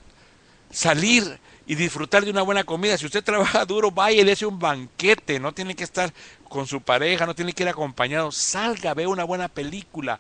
salir 0.72 1.40
y 1.66 1.76
disfrutar 1.76 2.26
de 2.26 2.32
una 2.32 2.42
buena 2.42 2.64
comida. 2.64 2.98
Si 2.98 3.06
usted 3.06 3.24
trabaja 3.24 3.66
duro, 3.68 3.92
vaya 3.92 4.22
y 4.22 4.26
le 4.26 4.34
hace 4.34 4.46
un 4.46 4.60
banquete. 4.60 5.40
No 5.40 5.54
tiene 5.54 5.76
que 5.76 5.84
estar 5.84 6.14
con 6.50 6.68
su 6.68 6.82
pareja, 6.82 7.26
no 7.26 7.36
tiene 7.36 7.54
que 7.54 7.64
ir 7.64 7.70
acompañado. 7.70 8.32
Salga, 8.32 8.94
vea 8.94 9.08
una 9.08 9.24
buena 9.24 9.48
película, 9.48 10.20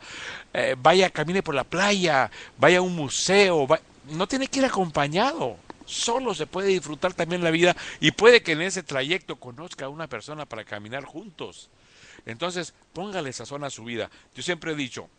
eh, 0.54 0.76
vaya, 0.78 1.10
camine 1.10 1.44
por 1.44 1.56
la 1.56 1.64
playa, 1.64 2.32
vaya 2.58 2.80
a 2.80 2.82
un 2.82 2.96
museo. 2.96 3.68
Va... 3.68 3.80
No 4.10 4.28
tiene 4.28 4.48
que 4.48 4.60
ir 4.60 4.66
acompañado. 4.66 5.58
Solo 5.86 6.34
se 6.34 6.48
puede 6.48 6.70
disfrutar 6.70 7.14
también 7.14 7.44
la 7.44 7.52
vida 7.52 7.76
y 8.00 8.12
puede 8.12 8.42
que 8.42 8.54
en 8.54 8.62
ese 8.62 8.84
trayecto 8.84 9.36
conozca 9.36 9.86
a 9.86 9.90
una 9.90 10.08
persona 10.08 10.46
para 10.46 10.64
caminar 10.64 11.04
juntos. 11.04 11.70
Entonces, 12.26 12.74
póngale 12.94 13.34
sazón 13.34 13.66
a 13.66 13.70
su 13.70 13.84
vida. 13.84 14.10
Yo 14.34 14.44
siempre 14.44 14.72
he 14.72 14.76
dicho, 14.76 15.10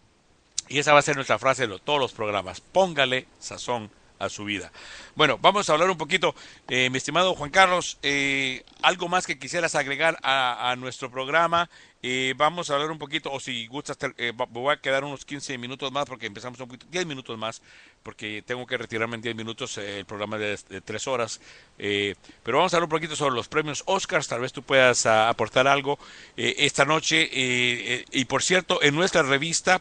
y 0.69 0.79
esa 0.79 0.95
va 0.95 1.01
a 1.01 1.03
ser 1.03 1.17
nuestra 1.17 1.39
frase 1.39 1.67
de 1.67 1.79
todos 1.79 2.01
los 2.01 2.13
programas, 2.13 2.63
póngale 2.63 3.29
sazón 3.39 3.85
a 3.85 4.04
su 4.29 4.45
vida. 4.45 4.73
Bueno, 5.15 5.39
vamos 5.41 5.69
a 5.69 5.73
hablar 5.73 5.91
un 5.91 5.97
poquito, 5.97 6.35
eh, 6.69 6.91
mi 6.91 6.99
estimado 6.99 7.35
Juan 7.35 7.51
Carlos, 7.51 7.99
eh, 8.03 8.65
algo 8.83 9.09
más 9.09 9.27
que 9.27 9.39
quisieras 9.39 9.75
agregar 9.75 10.19
a, 10.23 10.75
nuestro 10.79 11.11
programa. 11.11 11.69
Eh, 12.03 12.35
vamos 12.37 12.69
a 12.69 12.75
hablar 12.75 12.91
un 12.91 12.99
poquito, 12.99 13.33
o 13.33 13.41
si 13.41 13.67
gustas, 13.67 13.97
eh, 14.19 14.33
voy 14.51 14.75
a 14.75 14.77
quedar 14.77 15.05
unos 15.05 15.25
15 15.25 15.57
minutos 15.57 15.91
más 15.91 16.05
porque 16.05 16.27
empezamos 16.27 16.61
un 16.61 16.69
poquito, 16.69 16.87
10 16.91 17.07
minutos 17.07 17.39
más, 17.39 17.63
porque 18.03 18.43
tengo 18.47 18.67
que 18.67 18.77
retirarme 18.77 19.17
en 19.17 19.23
10 19.23 19.37
minutos, 19.37 19.79
eh, 19.79 20.01
el 20.01 20.05
programa 20.05 20.37
de, 20.37 20.59
de 20.69 20.81
3 20.83 21.09
horas. 21.09 21.41
pero 21.79 22.59
vamos 22.59 22.75
a 22.75 22.77
hablar 22.77 22.89
un 22.89 22.91
poquito 22.91 23.17
sobre 23.17 23.35
los 23.35 23.49
premios 23.49 23.83
Oscars, 23.87 24.29
tal 24.29 24.41
vez 24.41 24.53
tú 24.53 24.63
puedas 24.63 25.07
uh, 25.07 25.31
aportar 25.31 25.67
algo 25.67 25.99
esta 26.37 26.85
noche. 26.85 27.27
y 27.33 28.25
por 28.27 28.43
cierto, 28.43 28.83
en 28.83 28.95
nuestra 28.95 29.23
revista 29.23 29.81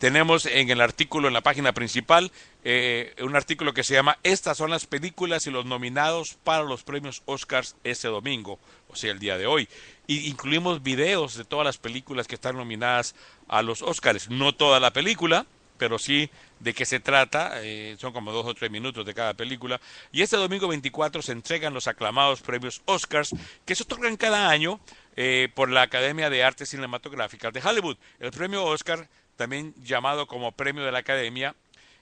tenemos 0.00 0.46
en 0.46 0.70
el 0.70 0.80
artículo, 0.80 1.28
en 1.28 1.34
la 1.34 1.42
página 1.42 1.74
principal, 1.74 2.32
eh, 2.64 3.14
un 3.20 3.36
artículo 3.36 3.74
que 3.74 3.84
se 3.84 3.92
llama 3.92 4.18
Estas 4.22 4.56
son 4.56 4.70
las 4.70 4.86
películas 4.86 5.46
y 5.46 5.50
los 5.50 5.66
nominados 5.66 6.38
para 6.42 6.64
los 6.64 6.82
premios 6.84 7.22
Oscars 7.26 7.76
este 7.84 8.08
domingo, 8.08 8.58
o 8.88 8.96
sea, 8.96 9.12
el 9.12 9.18
día 9.18 9.36
de 9.36 9.46
hoy. 9.46 9.68
Y 10.06 10.26
incluimos 10.30 10.82
videos 10.82 11.36
de 11.36 11.44
todas 11.44 11.66
las 11.66 11.76
películas 11.76 12.26
que 12.26 12.36
están 12.36 12.56
nominadas 12.56 13.14
a 13.46 13.60
los 13.60 13.82
Oscars. 13.82 14.30
No 14.30 14.54
toda 14.54 14.80
la 14.80 14.90
película, 14.90 15.44
pero 15.76 15.98
sí 15.98 16.30
de 16.60 16.72
qué 16.72 16.86
se 16.86 17.00
trata, 17.00 17.60
eh, 17.62 17.96
son 17.98 18.14
como 18.14 18.32
dos 18.32 18.46
o 18.46 18.54
tres 18.54 18.70
minutos 18.70 19.04
de 19.04 19.12
cada 19.12 19.34
película. 19.34 19.82
Y 20.12 20.22
este 20.22 20.38
domingo 20.38 20.66
24 20.66 21.20
se 21.20 21.32
entregan 21.32 21.74
los 21.74 21.88
aclamados 21.88 22.40
premios 22.40 22.80
Oscars, 22.86 23.34
que 23.66 23.74
se 23.74 23.82
otorgan 23.82 24.16
cada 24.16 24.48
año 24.48 24.80
eh, 25.16 25.50
por 25.54 25.68
la 25.68 25.82
Academia 25.82 26.30
de 26.30 26.42
Artes 26.42 26.70
Cinematográficas 26.70 27.52
de 27.52 27.60
Hollywood. 27.60 27.98
El 28.18 28.30
premio 28.30 28.64
Oscar 28.64 29.06
también 29.40 29.72
llamado 29.82 30.26
como 30.26 30.52
premio 30.52 30.84
de 30.84 30.92
la 30.92 30.98
Academia, 30.98 31.54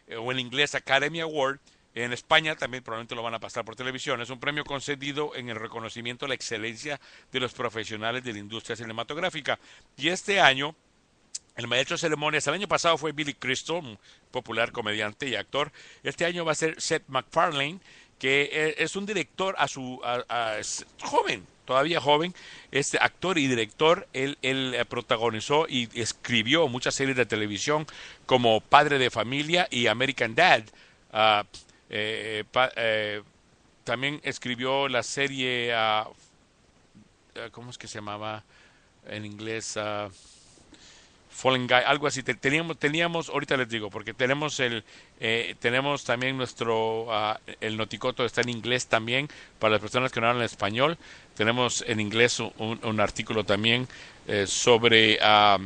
eh, 0.08 0.16
o 0.16 0.32
en 0.32 0.40
inglés 0.40 0.74
Academy 0.74 1.20
Award, 1.20 1.60
En 1.94 2.12
España 2.12 2.54
también 2.54 2.82
probablemente 2.84 3.14
lo 3.14 3.22
van 3.22 3.34
a 3.34 3.38
pasar 3.40 3.64
por 3.64 3.74
televisión. 3.74 4.20
Es 4.20 4.30
un 4.30 4.38
premio 4.38 4.64
concedido 4.64 5.34
en 5.34 5.48
el 5.48 5.56
reconocimiento 5.56 6.26
a 6.26 6.28
la 6.28 6.34
excelencia 6.34 7.00
de 7.32 7.40
los 7.40 7.52
profesionales 7.54 8.22
de 8.22 8.32
la 8.32 8.38
industria 8.38 8.76
cinematográfica. 8.76 9.58
Y 9.96 10.08
este 10.08 10.40
año, 10.40 10.74
el 11.56 11.66
maestro 11.66 11.94
de 11.96 12.00
ceremonias, 12.00 12.46
el 12.46 12.54
año 12.54 12.68
pasado 12.68 12.98
fue 12.98 13.12
Billy 13.12 13.34
Crystal, 13.34 13.76
un 13.76 13.98
popular 14.30 14.70
comediante 14.70 15.26
y 15.28 15.34
actor. 15.34 15.72
Este 16.04 16.24
año 16.24 16.44
va 16.44 16.52
a 16.52 16.56
ser 16.56 16.80
Seth 16.80 17.04
MacFarlane, 17.08 17.80
que 18.18 18.48
eh, 18.52 18.74
es 18.78 18.94
un 18.94 19.04
director 19.06 19.54
a 19.58 19.66
su 19.66 20.00
a- 20.04 20.60
joven, 21.02 21.46
todavía 21.68 22.00
joven, 22.00 22.34
este 22.72 22.96
actor 22.98 23.36
y 23.36 23.46
director, 23.46 24.08
él, 24.14 24.38
él 24.40 24.74
eh, 24.74 24.86
protagonizó 24.86 25.66
y 25.68 25.88
escribió 26.00 26.66
muchas 26.66 26.94
series 26.94 27.16
de 27.16 27.26
televisión 27.26 27.86
como 28.24 28.62
Padre 28.62 28.98
de 28.98 29.10
Familia 29.10 29.68
y 29.70 29.86
American 29.86 30.34
Dad. 30.34 30.62
Ah, 31.12 31.44
eh, 31.90 32.42
eh, 32.76 33.22
también 33.84 34.18
escribió 34.24 34.88
la 34.88 35.02
serie, 35.02 35.70
eh, 35.74 36.04
¿cómo 37.52 37.70
es 37.70 37.76
que 37.76 37.86
se 37.86 37.98
llamaba 37.98 38.42
en 39.06 39.26
inglés? 39.26 39.76
Ah, 39.76 40.08
Fallen 41.30 41.68
Guy, 41.68 41.82
algo 41.86 42.06
así. 42.08 42.22
Te- 42.24 42.34
Teníamos, 42.34 42.78
teníamos, 42.78 43.28
ahorita 43.28 43.56
les 43.56 43.68
digo, 43.68 43.90
porque 43.90 44.12
tenemos 44.12 44.58
el, 44.58 44.82
eh, 45.20 45.54
tenemos 45.60 46.02
también 46.04 46.36
nuestro, 46.36 47.06
el 47.60 47.76
noticoto 47.76 48.24
está 48.24 48.40
en 48.40 48.48
inglés 48.48 48.88
también 48.88 49.28
para 49.60 49.72
las 49.72 49.80
personas 49.80 50.10
que 50.10 50.20
no 50.20 50.28
hablan 50.28 50.44
español. 50.44 50.98
Tenemos 51.38 51.84
en 51.86 52.00
inglés 52.00 52.40
un, 52.40 53.00
artículo 53.00 53.44
también 53.44 53.86
eh, 54.26 54.44
sobre 54.48 55.20
ah, 55.22 55.58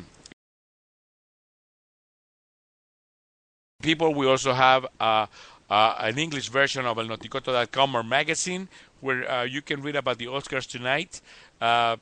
people. 3.81 4.09
We 4.09 4.27
also 4.27 4.53
have 4.53 4.85
uh, 5.01 5.25
uh, 5.71 5.95
an 5.99 6.19
English 6.19 6.51
version 6.51 6.85
of 6.85 6.99
El 6.99 7.09
Noticoto.com 7.09 7.95
or 7.95 8.05
magazine 8.05 8.69
where 9.01 9.25
uh, 9.25 9.45
you 9.45 9.63
can 9.63 9.81
read 9.81 9.97
about 9.97 10.19
the 10.19 10.27
Oscars 10.27 10.67
tonight. 10.67 11.23
Uh, 11.59 11.97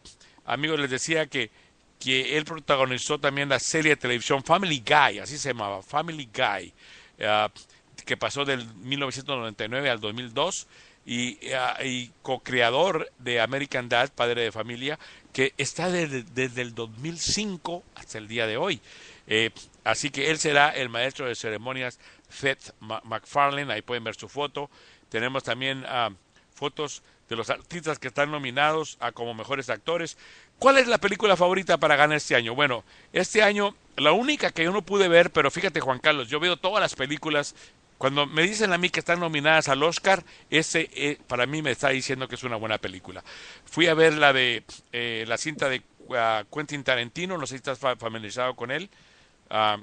amigos, 0.44 0.80
les 0.80 0.90
decía 0.90 1.30
que, 1.30 1.52
que 2.00 2.36
él 2.36 2.44
protagonizó 2.44 3.20
también 3.20 3.48
la 3.48 3.60
serie 3.60 3.90
de 3.90 3.96
televisión 3.96 4.42
Family 4.42 4.82
Guy, 4.84 5.20
así 5.20 5.38
se 5.38 5.50
llamaba, 5.50 5.80
Family 5.80 6.28
Guy, 6.34 6.72
uh, 7.20 7.48
que 8.04 8.16
pasó 8.16 8.44
del 8.44 8.66
1999 8.74 9.90
al 9.90 10.00
2002 10.00 10.66
y, 11.10 11.40
y 11.84 12.12
co-creador 12.22 13.10
de 13.18 13.40
American 13.40 13.88
Dad, 13.88 14.10
padre 14.14 14.42
de 14.42 14.52
familia, 14.52 14.96
que 15.32 15.54
está 15.58 15.90
desde, 15.90 16.62
el 16.62 16.72
2005 16.72 17.82
hasta 17.96 18.18
el 18.18 18.28
día 18.28 18.46
de 18.46 18.56
hoy. 18.56 18.80
Eh, 19.26 19.50
así 19.82 20.10
que 20.10 20.30
él 20.30 20.38
será 20.38 20.68
el 20.70 20.88
maestro 20.88 21.26
de 21.26 21.34
ceremonias 21.34 21.98
Seth 22.28 22.74
Ma- 22.78 23.00
MacFarlane, 23.04 23.72
ahí 23.72 23.82
pueden 23.82 24.04
ver 24.04 24.14
su 24.14 24.28
foto. 24.28 24.70
Tenemos 25.08 25.42
también 25.42 25.84
ah, 25.88 26.10
fotos 26.54 27.02
de 27.28 27.34
los 27.34 27.50
artistas 27.50 27.98
que 27.98 28.06
están 28.06 28.30
nominados 28.30 28.96
a 29.00 29.10
como 29.10 29.34
mejores 29.34 29.68
actores. 29.68 30.16
¿Cuál 30.60 30.78
es 30.78 30.86
la 30.86 30.98
película 30.98 31.36
favorita 31.36 31.78
para 31.78 31.96
ganar 31.96 32.18
este 32.18 32.36
año? 32.36 32.54
Bueno, 32.54 32.84
este 33.12 33.42
año 33.42 33.74
la 33.96 34.12
única 34.12 34.52
que 34.52 34.62
yo 34.62 34.70
no 34.70 34.82
pude 34.82 35.08
ver, 35.08 35.30
pero 35.32 35.50
fíjate 35.50 35.80
Juan 35.80 35.98
Carlos, 35.98 36.28
yo 36.28 36.38
veo 36.38 36.56
todas 36.56 36.80
las 36.80 36.94
películas. 36.94 37.56
Cuando 38.00 38.24
me 38.26 38.40
dicen 38.44 38.72
a 38.72 38.78
mí 38.78 38.88
que 38.88 39.00
están 39.00 39.20
nominadas 39.20 39.68
al 39.68 39.82
Oscar, 39.82 40.24
ese 40.48 40.88
eh, 40.94 41.18
para 41.28 41.44
mí 41.44 41.60
me 41.60 41.70
está 41.70 41.90
diciendo 41.90 42.28
que 42.28 42.34
es 42.36 42.44
una 42.44 42.56
buena 42.56 42.78
película. 42.78 43.22
Fui 43.66 43.88
a 43.88 43.94
ver 43.94 44.14
la 44.14 44.32
de 44.32 44.62
eh, 44.90 45.26
la 45.28 45.36
cinta 45.36 45.68
de 45.68 45.82
ah, 46.16 46.44
Quentin 46.50 46.82
Tarantino, 46.82 47.36
no 47.36 47.46
sé 47.46 47.50
si 47.50 47.56
estás 47.56 47.78
fa- 47.78 47.96
familiarizado 47.96 48.56
con 48.56 48.70
él. 48.70 48.88
Ah, 49.50 49.76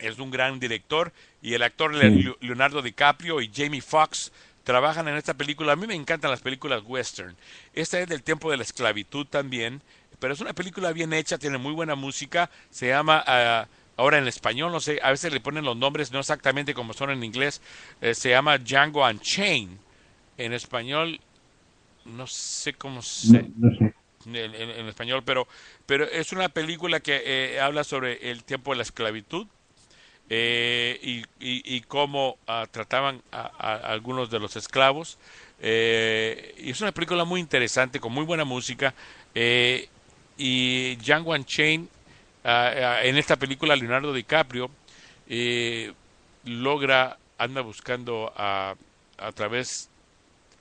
es 0.00 0.18
un 0.18 0.32
gran 0.32 0.58
director 0.58 1.12
y 1.40 1.54
el 1.54 1.62
actor 1.62 1.94
Sí. 1.96 2.34
Leonardo 2.40 2.82
DiCaprio 2.82 3.40
y 3.40 3.52
Jamie 3.54 3.82
Foxx 3.82 4.32
trabajan 4.64 5.06
en 5.06 5.14
esta 5.14 5.34
película. 5.34 5.74
A 5.74 5.76
mí 5.76 5.86
me 5.86 5.94
encantan 5.94 6.32
las 6.32 6.40
películas 6.40 6.82
western. 6.84 7.36
Esta 7.72 8.00
es 8.00 8.08
del 8.08 8.24
tiempo 8.24 8.50
de 8.50 8.56
la 8.56 8.64
esclavitud 8.64 9.28
también, 9.28 9.80
pero 10.18 10.34
es 10.34 10.40
una 10.40 10.54
película 10.54 10.90
bien 10.92 11.12
hecha, 11.12 11.38
tiene 11.38 11.58
muy 11.58 11.72
buena 11.72 11.94
música. 11.94 12.50
Se 12.68 12.88
llama 12.88 13.22
ah, 13.24 13.68
ahora 13.98 14.18
en 14.18 14.28
español, 14.28 14.72
no 14.72 14.80
sé, 14.80 15.00
a 15.02 15.12
veces 15.12 15.32
le 15.34 15.40
ponen 15.40 15.64
los 15.66 15.76
nombres 15.76 16.12
no 16.12 16.20
exactamente 16.20 16.74
como 16.74 16.94
son 16.94 17.10
en 17.12 17.24
inglés. 17.24 17.62
eh, 18.02 18.14
se 18.14 18.30
llama 18.30 18.58
Django 18.58 19.06
Unchained. 19.06 19.78
En 20.38 20.52
español 20.54 21.20
no 22.04 22.26
sé 22.26 22.74
cómo 22.74 23.02
se 23.02 23.38
No, 23.38 23.52
no 23.56 23.70
sé. 23.76 23.94
en, 24.26 24.36
en- 24.36 24.54
en 24.70 24.88
español, 24.88 25.22
pero, 25.24 25.48
pero 25.86 26.04
es 26.04 26.32
una 26.32 26.48
película 26.50 27.00
que 27.00 27.22
eh, 27.56 27.60
habla 27.60 27.84
sobre 27.84 28.30
el 28.30 28.44
tiempo 28.44 28.72
de 28.72 28.78
la 28.78 28.82
esclavitud 28.84 29.46
eh, 30.30 30.98
y, 31.02 31.18
y- 31.40 31.76
y 31.76 31.80
cómo 31.82 32.38
ah, 32.46 32.66
trataban 32.70 33.22
a, 33.32 33.50
a 33.58 33.74
algunos 33.92 34.30
de 34.30 34.40
los 34.40 34.56
esclavos. 34.56 35.18
Eh, 35.60 36.54
y 36.58 36.70
es 36.70 36.80
una 36.80 36.92
película 36.92 37.24
muy 37.24 37.40
interesante, 37.40 38.00
con 38.00 38.12
muy 38.12 38.24
buena 38.24 38.44
música. 38.44 38.94
y 40.36 40.96
Django 40.96 41.32
Unchained, 41.32 41.88
ah, 42.48 43.00
en 43.04 43.16
esta 43.18 43.36
película 43.36 43.76
Leonardo 43.76 44.12
DiCaprio 44.12 44.70
eh, 45.28 45.92
logra, 46.44 47.18
anda 47.38 47.60
buscando 47.62 48.32
a, 48.36 48.74
a 49.18 49.32
través 49.32 49.90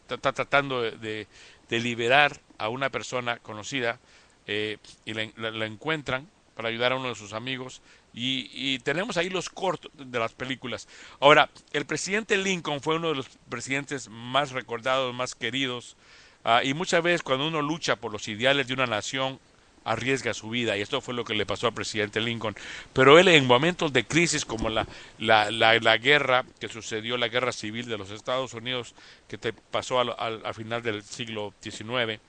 está 0.09 0.31
tratando 0.33 0.81
de, 0.81 1.27
de- 1.69 1.79
liberar 1.79 2.39
a 2.57 2.69
una 2.69 2.89
persona 2.89 3.37
conocida 3.39 3.99
eh, 4.47 4.77
y 5.05 5.13
la, 5.13 5.29
la- 5.51 5.65
encuentran 5.65 6.27
para 6.55 6.69
ayudar 6.69 6.93
a 6.93 6.95
uno 6.95 7.09
de 7.09 7.15
sus 7.15 7.33
amigos 7.33 7.81
y, 8.13 8.49
y 8.53 8.79
tenemos 8.79 9.17
ahí 9.17 9.29
los 9.29 9.49
cortos 9.49 9.91
de 9.93 10.17
las 10.19 10.33
películas. 10.33 10.87
Ahora, 11.19 11.49
el 11.73 11.85
presidente 11.85 12.37
Lincoln 12.37 12.81
fue 12.81 12.95
uno 12.95 13.09
de 13.09 13.15
los 13.15 13.27
presidentes 13.49 14.07
más 14.09 14.51
recordados, 14.51 15.13
más 15.13 15.35
queridos 15.35 15.97
ah, 16.43 16.61
y 16.63 16.73
muchas 16.73 17.03
veces 17.03 17.21
cuando 17.21 17.47
uno 17.47 17.61
lucha 17.61 17.97
por 17.97 18.11
los 18.11 18.27
ideales 18.27 18.67
de 18.67 18.73
una 18.73 18.87
nación 18.87 19.39
arriesga 19.87 20.33
su 20.33 20.49
vida 20.49 20.77
y 20.77 20.81
esto 20.81 21.01
fue 21.01 21.13
lo 21.13 21.23
que 21.23 21.33
le 21.33 21.45
pasó 21.45 21.67
al 21.67 21.73
presidente 21.73 22.19
Lincoln. 22.21 22.55
Pero 22.93 23.17
él 23.19 23.27
en 23.27 23.45
momentos 23.47 23.91
de 23.93 24.05
crisis 24.05 24.45
como 24.45 24.69
la, 24.69 24.87
la, 25.17 25.49
la, 25.51 25.97
guerra 25.97 26.45
que 26.59 26.67
sucedió, 26.67 27.17
la 27.17 27.27
guerra 27.29 27.51
civil 27.51 27.87
de 27.87 27.97
los 27.97 28.11
Estados 28.11 28.53
Unidos 28.53 28.93
que 29.27 29.37
te 29.37 29.53
pasó 29.53 29.99
al, 29.99 30.13
al- 30.17 30.45
al 30.45 30.53
final 30.53 30.81
del 30.83 31.03
siglo 31.03 31.53
XIX, 31.61 32.19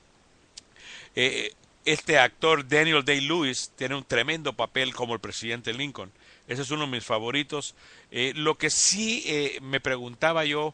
eh, 1.15 1.53
este 1.85 2.19
actor 2.19 2.67
Daniel 2.67 3.03
Day-Lewis 3.03 3.71
tiene 3.75 3.95
un 3.95 4.03
tremendo 4.03 4.53
papel 4.53 4.93
como 4.93 5.13
el 5.13 5.19
presidente 5.19 5.73
Lincoln. 5.73 6.11
Ese 6.47 6.61
es 6.63 6.71
uno 6.71 6.85
de 6.85 6.91
mis 6.91 7.05
favoritos. 7.05 7.75
Eh, 8.11 8.33
lo 8.35 8.57
que 8.57 8.69
sí 8.69 9.23
eh, 9.25 9.59
me 9.61 9.79
preguntaba 9.79 10.45
yo 10.45 10.73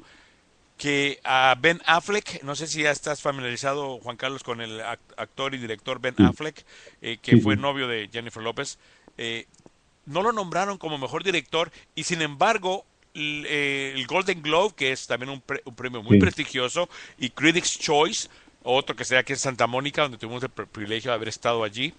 que 0.78 1.20
a 1.24 1.56
Ben 1.60 1.82
Affleck, 1.86 2.44
no 2.44 2.56
sé 2.56 2.68
si 2.68 2.84
ya 2.84 2.92
estás 2.92 3.22
familiarizado, 3.22 4.00
Juan 4.00 4.18
Carlos, 4.18 4.44
con 4.44 4.60
el 4.62 4.82
ac- 4.82 5.00
actor 5.18 5.54
y 5.56 5.58
director 5.58 6.00
Ben 6.02 6.16
Affleck, 6.18 6.66
eh, 7.02 7.18
que 7.22 7.38
fue 7.38 7.56
novio 7.56 7.88
de 7.88 8.10
Jennifer 8.12 8.44
López, 8.44 8.78
eh, 9.18 9.46
no 10.06 10.22
lo 10.22 10.32
nombraron 10.34 10.78
como 10.78 10.98
mejor 10.98 11.24
director 11.24 11.72
y 11.96 12.04
sin 12.04 12.22
embargo 12.22 12.86
eh, 13.18 13.94
el 13.96 14.06
Golden 14.08 14.42
Globe, 14.42 14.74
que 14.76 14.92
es 14.92 15.08
también 15.08 15.30
un, 15.30 15.40
pre- 15.40 15.62
un 15.64 15.74
premio 15.76 16.04
muy 16.04 16.18
Sí. 16.18 16.20
prestigioso, 16.22 16.90
y 17.18 17.30
Critics 17.30 17.80
Choice, 17.80 18.28
otro 18.64 18.96
que 18.98 19.06
sea 19.06 19.20
aquí 19.20 19.32
en 19.32 19.40
Santa 19.40 19.68
Mónica, 19.68 20.02
donde 20.02 20.18
tuvimos 20.18 20.44
el 20.44 20.50
pri- 20.50 20.66
privilegio 20.66 21.12
de 21.12 21.16
haber 21.16 21.30
estado 21.30 21.64
allí, 21.64 21.94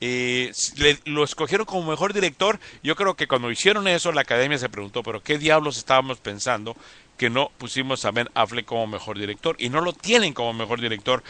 eh, 0.00 0.52
le- 0.76 1.00
lo 1.06 1.24
escogieron 1.24 1.66
como 1.66 1.90
mejor 1.90 2.12
director. 2.14 2.60
Yo 2.84 2.94
creo 2.94 3.14
que 3.16 3.26
cuando 3.26 3.50
hicieron 3.50 3.88
eso, 3.88 4.12
la 4.12 4.20
academia 4.20 4.56
se 4.58 4.68
preguntó, 4.68 5.02
pero 5.02 5.20
¿qué 5.22 5.38
diablos 5.38 5.76
estábamos 5.76 6.18
pensando 6.20 6.76
que 7.20 7.28
no 7.28 7.50
pusimos 7.58 8.06
a 8.06 8.12
Ben 8.12 8.30
Affleck 8.32 8.64
como 8.64 8.86
mejor 8.86 9.18
director? 9.18 9.54
Y 9.58 9.68
no 9.68 9.82
lo 9.82 9.92
tienen 9.92 10.32
como 10.32 10.54
mejor 10.54 10.80
director, 10.80 11.22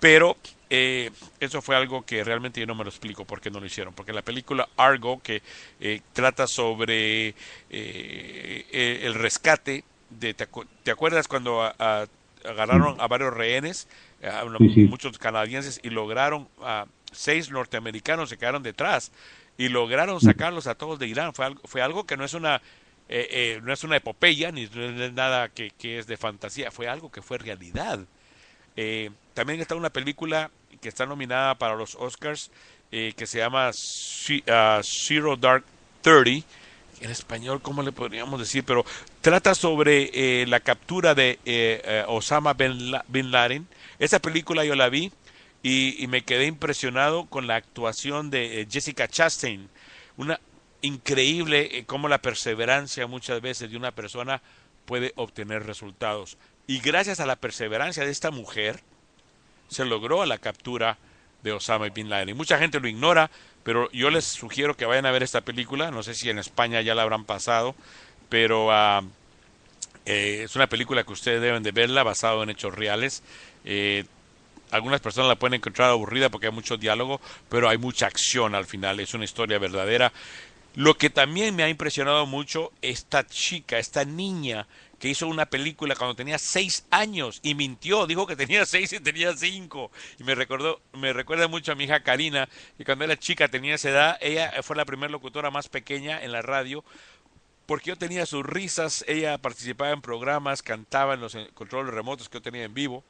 pero 0.00 0.36
eh, 0.68 1.12
eso 1.38 1.62
fue 1.62 1.76
algo 1.76 2.02
que 2.04 2.24
realmente 2.24 2.58
yo 2.58 2.66
no 2.66 2.74
me 2.74 2.82
lo 2.82 2.90
explico 2.90 3.24
por 3.24 3.40
qué 3.40 3.48
no 3.48 3.60
lo 3.60 3.66
hicieron. 3.66 3.94
Porque 3.94 4.12
la 4.12 4.22
película 4.22 4.68
Argo, 4.76 5.20
que 5.22 5.40
eh, 5.78 6.00
trata 6.12 6.48
sobre 6.48 7.28
eh, 7.28 7.34
eh, 7.70 9.00
el 9.04 9.14
rescate, 9.14 9.84
de, 10.10 10.34
¿te, 10.34 10.50
acu- 10.50 10.66
te 10.82 10.90
acuerdas 10.90 11.28
cuando 11.28 11.62
a- 11.62 11.72
a- 11.78 12.06
agarraron 12.44 13.00
a 13.00 13.06
varios 13.06 13.32
rehenes, 13.32 13.86
a 14.28 14.42
una- 14.42 14.58
Sí, 14.58 14.74
sí. 14.74 14.80
muchos 14.86 15.18
canadienses, 15.18 15.78
y 15.84 15.90
lograron 15.90 16.48
a 16.62 16.86
seis 17.12 17.48
norteamericanos 17.52 18.28
se 18.30 18.38
quedaron 18.38 18.64
detrás 18.64 19.12
y 19.56 19.68
lograron 19.68 20.20
sacarlos 20.20 20.66
a 20.66 20.74
todos 20.74 20.98
de 20.98 21.06
Irán? 21.06 21.32
Fue 21.32 21.46
algo, 21.46 21.60
fue 21.64 21.80
algo 21.80 22.06
que 22.06 22.16
no 22.16 22.24
es 22.24 22.34
una 22.34 22.60
eh, 23.08 23.28
eh, 23.30 23.60
no 23.62 23.72
es 23.72 23.84
una 23.84 23.96
epopeya 23.96 24.52
ni 24.52 24.68
nada 25.14 25.48
que, 25.48 25.70
que 25.70 25.98
es 25.98 26.06
de 26.06 26.16
fantasía, 26.18 26.70
fue 26.70 26.88
algo 26.88 27.10
que 27.10 27.22
fue 27.22 27.38
realidad. 27.38 28.00
Eh, 28.76 29.10
también 29.34 29.60
está 29.60 29.74
una 29.74 29.90
película 29.90 30.50
que 30.80 30.88
está 30.88 31.06
nominada 31.06 31.56
para 31.56 31.74
los 31.74 31.94
Oscars 31.94 32.50
eh, 32.92 33.14
que 33.16 33.26
se 33.26 33.38
llama 33.38 33.70
ah, 34.48 34.80
Zero 34.82 35.36
Dark 35.36 35.64
Thirty. 36.02 36.44
En 37.00 37.10
español, 37.10 37.62
¿cómo 37.62 37.82
le 37.82 37.92
podríamos 37.92 38.40
decir? 38.40 38.64
Pero 38.64 38.84
trata 39.20 39.54
sobre 39.54 40.44
la 40.46 40.58
captura 40.58 41.14
de 41.14 41.38
Osama 42.08 42.54
bin, 42.54 42.92
bin 43.06 43.30
Laden. 43.30 43.68
Esa 44.00 44.18
película 44.18 44.64
yo 44.64 44.74
la 44.74 44.88
vi 44.88 45.12
y, 45.62 46.02
y 46.02 46.08
me 46.08 46.22
quedé 46.22 46.46
impresionado 46.46 47.26
con 47.26 47.46
la 47.46 47.54
actuación 47.54 48.30
de 48.30 48.66
Jessica 48.68 49.06
Chastain. 49.06 49.68
Una 50.16 50.40
increíble 50.82 51.78
eh, 51.78 51.84
como 51.84 52.08
la 52.08 52.18
perseverancia 52.18 53.06
muchas 53.06 53.40
veces 53.40 53.70
de 53.70 53.76
una 53.76 53.92
persona 53.92 54.40
puede 54.86 55.12
obtener 55.16 55.66
resultados. 55.66 56.38
Y 56.66 56.80
gracias 56.80 57.20
a 57.20 57.26
la 57.26 57.36
perseverancia 57.36 58.04
de 58.04 58.10
esta 58.10 58.30
mujer, 58.30 58.80
se 59.68 59.84
logró 59.84 60.24
la 60.24 60.38
captura 60.38 60.98
de 61.42 61.52
Osama 61.52 61.88
Bin 61.88 62.10
Laden. 62.10 62.30
Y 62.30 62.34
mucha 62.34 62.58
gente 62.58 62.80
lo 62.80 62.88
ignora, 62.88 63.30
pero 63.62 63.90
yo 63.92 64.10
les 64.10 64.24
sugiero 64.24 64.76
que 64.76 64.86
vayan 64.86 65.06
a 65.06 65.10
ver 65.10 65.22
esta 65.22 65.40
película. 65.42 65.90
No 65.90 66.02
sé 66.02 66.14
si 66.14 66.30
en 66.30 66.38
España 66.38 66.80
ya 66.80 66.94
la 66.94 67.02
habrán 67.02 67.24
pasado, 67.24 67.74
pero 68.28 68.72
ah, 68.72 69.02
eh, 70.06 70.42
es 70.44 70.56
una 70.56 70.66
película 70.68 71.04
que 71.04 71.12
ustedes 71.12 71.40
deben 71.40 71.62
de 71.62 71.72
verla, 71.72 72.02
basado 72.02 72.42
en 72.42 72.50
hechos 72.50 72.74
reales. 72.74 73.22
Eh, 73.64 74.04
algunas 74.70 75.00
personas 75.00 75.28
la 75.28 75.36
pueden 75.36 75.54
encontrar 75.54 75.90
aburrida 75.90 76.28
porque 76.28 76.46
hay 76.46 76.52
mucho 76.52 76.76
diálogo, 76.76 77.20
pero 77.48 77.68
hay 77.68 77.78
mucha 77.78 78.06
acción 78.06 78.54
al 78.54 78.66
final. 78.66 79.00
Es 79.00 79.14
una 79.14 79.24
historia 79.24 79.58
verdadera. 79.58 80.12
Lo 80.74 80.96
que 80.96 81.10
también 81.10 81.56
me 81.56 81.64
ha 81.64 81.68
impresionado 81.68 82.26
mucho, 82.26 82.72
esta 82.82 83.26
chica, 83.26 83.78
esta 83.78 84.04
niña 84.04 84.66
que 84.98 85.08
hizo 85.08 85.28
una 85.28 85.46
película 85.46 85.94
cuando 85.94 86.16
tenía 86.16 86.38
seis 86.38 86.84
años 86.90 87.40
y 87.42 87.54
mintió, 87.54 88.06
dijo 88.06 88.26
que 88.26 88.36
tenía 88.36 88.66
seis 88.66 88.92
y 88.92 89.00
tenía 89.00 89.36
cinco. 89.36 89.90
Y 90.18 90.24
me 90.24 90.34
recordó, 90.34 90.80
me 90.92 91.12
recuerda 91.12 91.48
mucho 91.48 91.72
a 91.72 91.74
mi 91.74 91.84
hija 91.84 92.02
Karina, 92.02 92.48
que 92.76 92.84
cuando 92.84 93.04
era 93.04 93.18
chica 93.18 93.48
tenía 93.48 93.76
esa 93.76 93.90
edad, 93.90 94.18
ella 94.20 94.52
fue 94.62 94.76
la 94.76 94.84
primera 94.84 95.10
locutora 95.10 95.50
más 95.50 95.68
pequeña 95.68 96.22
en 96.22 96.32
la 96.32 96.42
radio, 96.42 96.84
porque 97.66 97.90
yo 97.90 97.96
tenía 97.96 98.26
sus 98.26 98.44
risas, 98.44 99.04
ella 99.06 99.38
participaba 99.38 99.90
en 99.90 100.00
programas, 100.00 100.62
cantaba 100.62 101.14
en 101.14 101.20
los 101.20 101.36
controles 101.54 101.94
remotos 101.94 102.28
que 102.28 102.38
yo 102.38 102.42
tenía 102.42 102.64
en 102.64 102.74
vivo. 102.74 103.04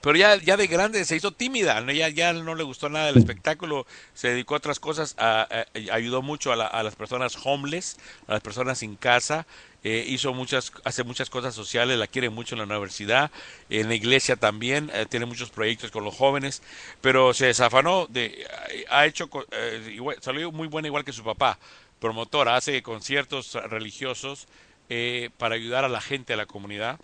Pero 0.00 0.16
ya, 0.16 0.36
ya 0.36 0.56
de 0.56 0.66
grande 0.66 1.04
se 1.04 1.16
hizo 1.16 1.32
tímida, 1.32 1.80
ya, 1.92 2.32
no 2.32 2.54
le 2.54 2.62
gustó 2.64 2.88
nada 2.88 3.08
el 3.08 3.16
espectáculo, 3.16 3.86
se 4.14 4.28
dedicó 4.28 4.54
a 4.54 4.58
otras 4.58 4.80
cosas, 4.80 5.14
a- 5.18 5.48
ayudó 5.92 6.22
mucho 6.22 6.52
a, 6.52 6.56
la- 6.56 6.66
a 6.66 6.82
las 6.82 6.96
personas 6.96 7.36
homeless, 7.44 7.96
a 8.26 8.32
las 8.32 8.40
personas 8.42 8.78
sin 8.78 8.96
casa, 8.96 9.46
eh, 9.82 10.04
hizo 10.08 10.32
muchas, 10.32 10.72
hace 10.84 11.04
muchas 11.04 11.28
cosas 11.28 11.54
sociales, 11.54 11.98
la 11.98 12.06
quiere 12.06 12.30
mucho 12.30 12.54
en 12.54 12.60
la 12.60 12.64
universidad, 12.64 13.30
en 13.68 13.88
la 13.88 13.94
iglesia 13.94 14.36
también, 14.36 14.90
eh, 14.94 15.06
tiene 15.08 15.26
muchos 15.26 15.50
proyectos 15.50 15.90
con 15.90 16.04
los 16.04 16.14
jóvenes, 16.14 16.62
pero 17.02 17.34
se 17.34 17.46
desafanó, 17.46 18.06
de, 18.08 18.46
ha 18.88 19.04
hecho, 19.06 19.28
eh, 19.50 19.96
salió 20.20 20.52
muy 20.52 20.68
buena 20.68 20.88
igual 20.88 21.04
que 21.04 21.12
su 21.12 21.22
papá, 21.22 21.58
promotora, 22.00 22.56
hace 22.56 22.82
conciertos 22.82 23.54
religiosos 23.54 24.46
eh, 24.88 25.30
para 25.38 25.54
ayudar 25.54 25.84
a 25.84 25.88
la 25.88 26.00
gente, 26.00 26.32
a 26.32 26.36
la 26.36 26.46
comunidad, 26.46 26.98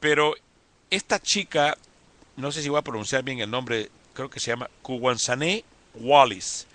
pero 0.00 0.34
esta 0.90 1.18
chica, 1.20 1.76
no 2.36 2.52
sé 2.52 2.62
si 2.62 2.68
voy 2.68 2.78
a 2.78 2.82
pronunciar 2.82 3.22
bien 3.22 3.40
el 3.40 3.50
nombre, 3.50 3.90
creo 4.14 4.30
que 4.30 4.40
se 4.40 4.50
llama 4.50 4.70
Kuwansane 4.82 5.64
Wallis. 5.94 6.66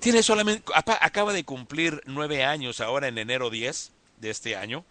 Tiene 0.00 0.22
solamente, 0.22 0.72
acaba 0.74 1.32
de 1.32 1.44
cumplir 1.44 2.02
nueve 2.06 2.44
años 2.44 2.80
ahora 2.80 3.08
en 3.08 3.18
enero 3.18 3.50
10 3.50 3.92
de 4.18 4.30
este 4.30 4.56
año, 4.56 4.84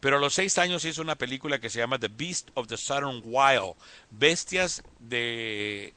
pero 0.00 0.16
a 0.16 0.20
los 0.20 0.34
seis 0.34 0.56
años 0.58 0.84
hizo 0.84 1.02
una 1.02 1.16
película 1.16 1.60
que 1.60 1.70
se 1.70 1.78
llama 1.78 1.98
The 1.98 2.08
Beast 2.08 2.50
of 2.54 2.68
the 2.68 2.76
Southern 2.76 3.22
Wild, 3.24 3.74
Bestias 4.10 4.82
de 5.00 5.94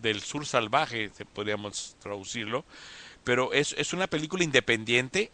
del 0.00 0.20
sur 0.20 0.46
salvaje, 0.46 1.10
podríamos 1.32 1.96
traducirlo, 2.00 2.64
pero 3.24 3.52
es, 3.52 3.74
es 3.76 3.92
una 3.92 4.06
película 4.06 4.44
independiente 4.44 5.32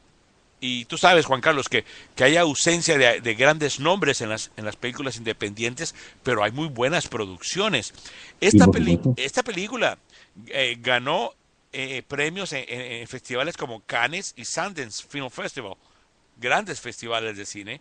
y 0.67 0.85
tú 0.87 0.97
sabes, 0.99 1.27
Juan 1.27 1.41
Carlos, 1.41 1.69
que, 1.69 1.85
que 2.15 2.25
hay 2.25 2.37
ausencia 2.37 2.97
de, 2.99 3.21
de 3.21 3.35
grandes 3.35 3.81
nombres 3.81 4.21
en 4.21 4.29
las, 4.31 4.51
en 4.57 4.65
las 4.65 4.77
películas 4.77 5.17
independientes, 5.17 5.95
pero 6.23 6.43
hay 6.45 6.53
muy 6.53 6.69
buenas 6.69 7.09
producciones. 7.09 7.93
Esta, 8.41 8.69
peli- 8.69 9.01
esta 9.17 9.43
película 9.43 9.99
eh, 10.49 10.77
ganó 10.81 11.33
eh, 11.73 12.03
premios 12.07 12.53
en, 12.53 12.65
en- 12.69 12.93
en 13.03 13.09
festivales 13.09 13.57
como 13.57 13.81
Cannes 13.87 14.33
y 14.37 14.45
Sundance 14.45 15.05
Film 15.09 15.31
Festival, 15.31 15.75
grandes 16.37 16.81
festivales 16.81 17.37
de 17.37 17.47
cine. 17.47 17.81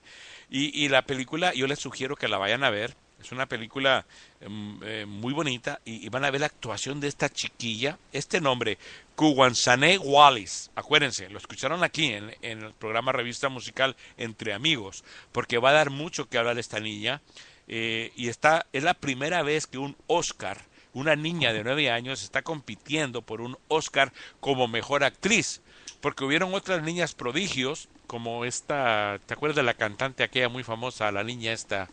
Y, 0.49 0.83
y 0.85 0.89
la 0.89 1.03
película, 1.03 1.53
yo 1.53 1.67
les 1.67 1.79
sugiero 1.79 2.15
que 2.15 2.27
la 2.27 2.37
vayan 2.37 2.63
a 2.63 2.69
ver. 2.69 2.95
Es 3.23 3.31
una 3.31 3.45
película 3.45 4.05
mm, 4.45 4.83
eh, 4.83 5.05
muy 5.07 5.33
bonita 5.33 5.79
y, 5.85 6.09
van 6.09 6.25
a 6.25 6.31
ver 6.31 6.41
la 6.41 6.47
actuación 6.47 6.99
de 6.99 7.07
esta 7.07 7.29
chiquilla. 7.29 7.97
Este 8.11 8.41
nombre, 8.41 8.77
Kuwansane 9.15 9.97
Wallis. 9.97 10.71
Acuérdense, 10.75 11.29
lo 11.29 11.37
escucharon 11.37 11.85
aquí 11.85 12.07
en, 12.07 12.35
en 12.41 12.63
el 12.63 12.73
programa 12.73 13.13
Revista 13.13 13.47
Musical 13.47 13.95
Entre 14.17 14.53
Amigos, 14.53 15.05
porque 15.31 15.57
va 15.57 15.69
a 15.69 15.73
dar 15.73 15.89
mucho 15.89 16.27
que 16.27 16.37
hablar 16.37 16.59
esta 16.59 16.81
niña. 16.81 17.21
eh, 17.69 18.11
y 18.17 18.27
está, 18.27 18.65
es 18.73 18.83
la 18.83 18.93
primera 18.93 19.41
vez 19.41 19.67
que 19.67 19.77
un 19.77 19.95
Oscar, 20.07 20.65
una 20.93 21.15
niña 21.15 21.53
de 21.53 21.63
nueve 21.63 21.89
años, 21.89 22.23
está 22.23 22.41
compitiendo 22.41 23.21
por 23.21 23.39
un 23.39 23.57
Oscar 23.69 24.11
como 24.41 24.67
mejor 24.67 25.05
actriz. 25.05 25.61
Porque 26.01 26.25
hubieron 26.25 26.53
otras 26.53 26.83
niñas 26.83 27.15
prodigios, 27.15 27.87
como 28.05 28.43
esta, 28.43 29.19
¿te 29.25 29.33
acuerdas 29.33 29.55
de 29.55 29.63
la 29.63 29.75
cantante 29.75 30.23
aquella 30.23 30.49
muy 30.49 30.63
famosa, 30.63 31.09
la 31.13 31.23
niña 31.23 31.53
esta? 31.53 31.89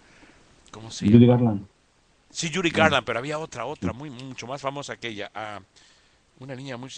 ¿Cómo 0.70 0.90
se 0.90 1.06
llama? 1.06 1.18
Judy 1.18 1.26
Garland. 1.26 1.66
Sí, 2.30 2.50
Yuri 2.50 2.70
Garland, 2.70 3.04
pero 3.04 3.18
había 3.18 3.38
otra, 3.38 3.66
otra, 3.66 3.92
muy 3.92 4.10
mucho 4.10 4.46
más 4.46 4.60
famosa 4.60 4.96
que 4.96 5.08
ella. 5.08 5.30
Ah, 5.34 5.60
una 6.38 6.54
niña 6.54 6.76
muy... 6.76 6.90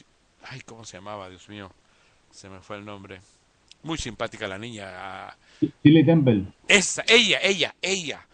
Ay, 0.42 0.60
¿cómo 0.62 0.84
se 0.84 0.96
llamaba? 0.98 1.30
Dios 1.30 1.48
mío. 1.48 1.70
Se 2.30 2.48
me 2.50 2.60
fue 2.60 2.76
el 2.76 2.84
nombre. 2.84 3.20
Muy 3.82 3.98
simpática 3.98 4.46
la 4.48 4.58
niña. 4.58 4.86
ah, 4.88 5.36
Tilly 5.82 6.04
Temple. 6.04 6.44
esa, 6.68 7.04
ella, 7.08 7.38
ella, 7.42 7.74
ella. 7.82 8.26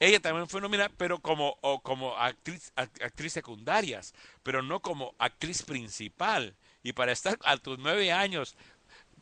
Ella 0.00 0.20
también 0.20 0.48
fue 0.48 0.60
nominada, 0.60 0.90
pero 0.96 1.18
como, 1.20 1.56
o 1.62 1.80
como 1.80 2.16
actriz, 2.16 2.72
act- 2.76 3.02
actriz 3.02 3.32
secundarias, 3.32 4.14
pero 4.42 4.62
no 4.62 4.80
como 4.80 5.14
actriz 5.18 5.62
principal. 5.62 6.54
Y 6.82 6.92
para 6.92 7.12
estar 7.12 7.38
a 7.44 7.56
tus 7.56 7.78
nueve 7.78 8.12
años 8.12 8.56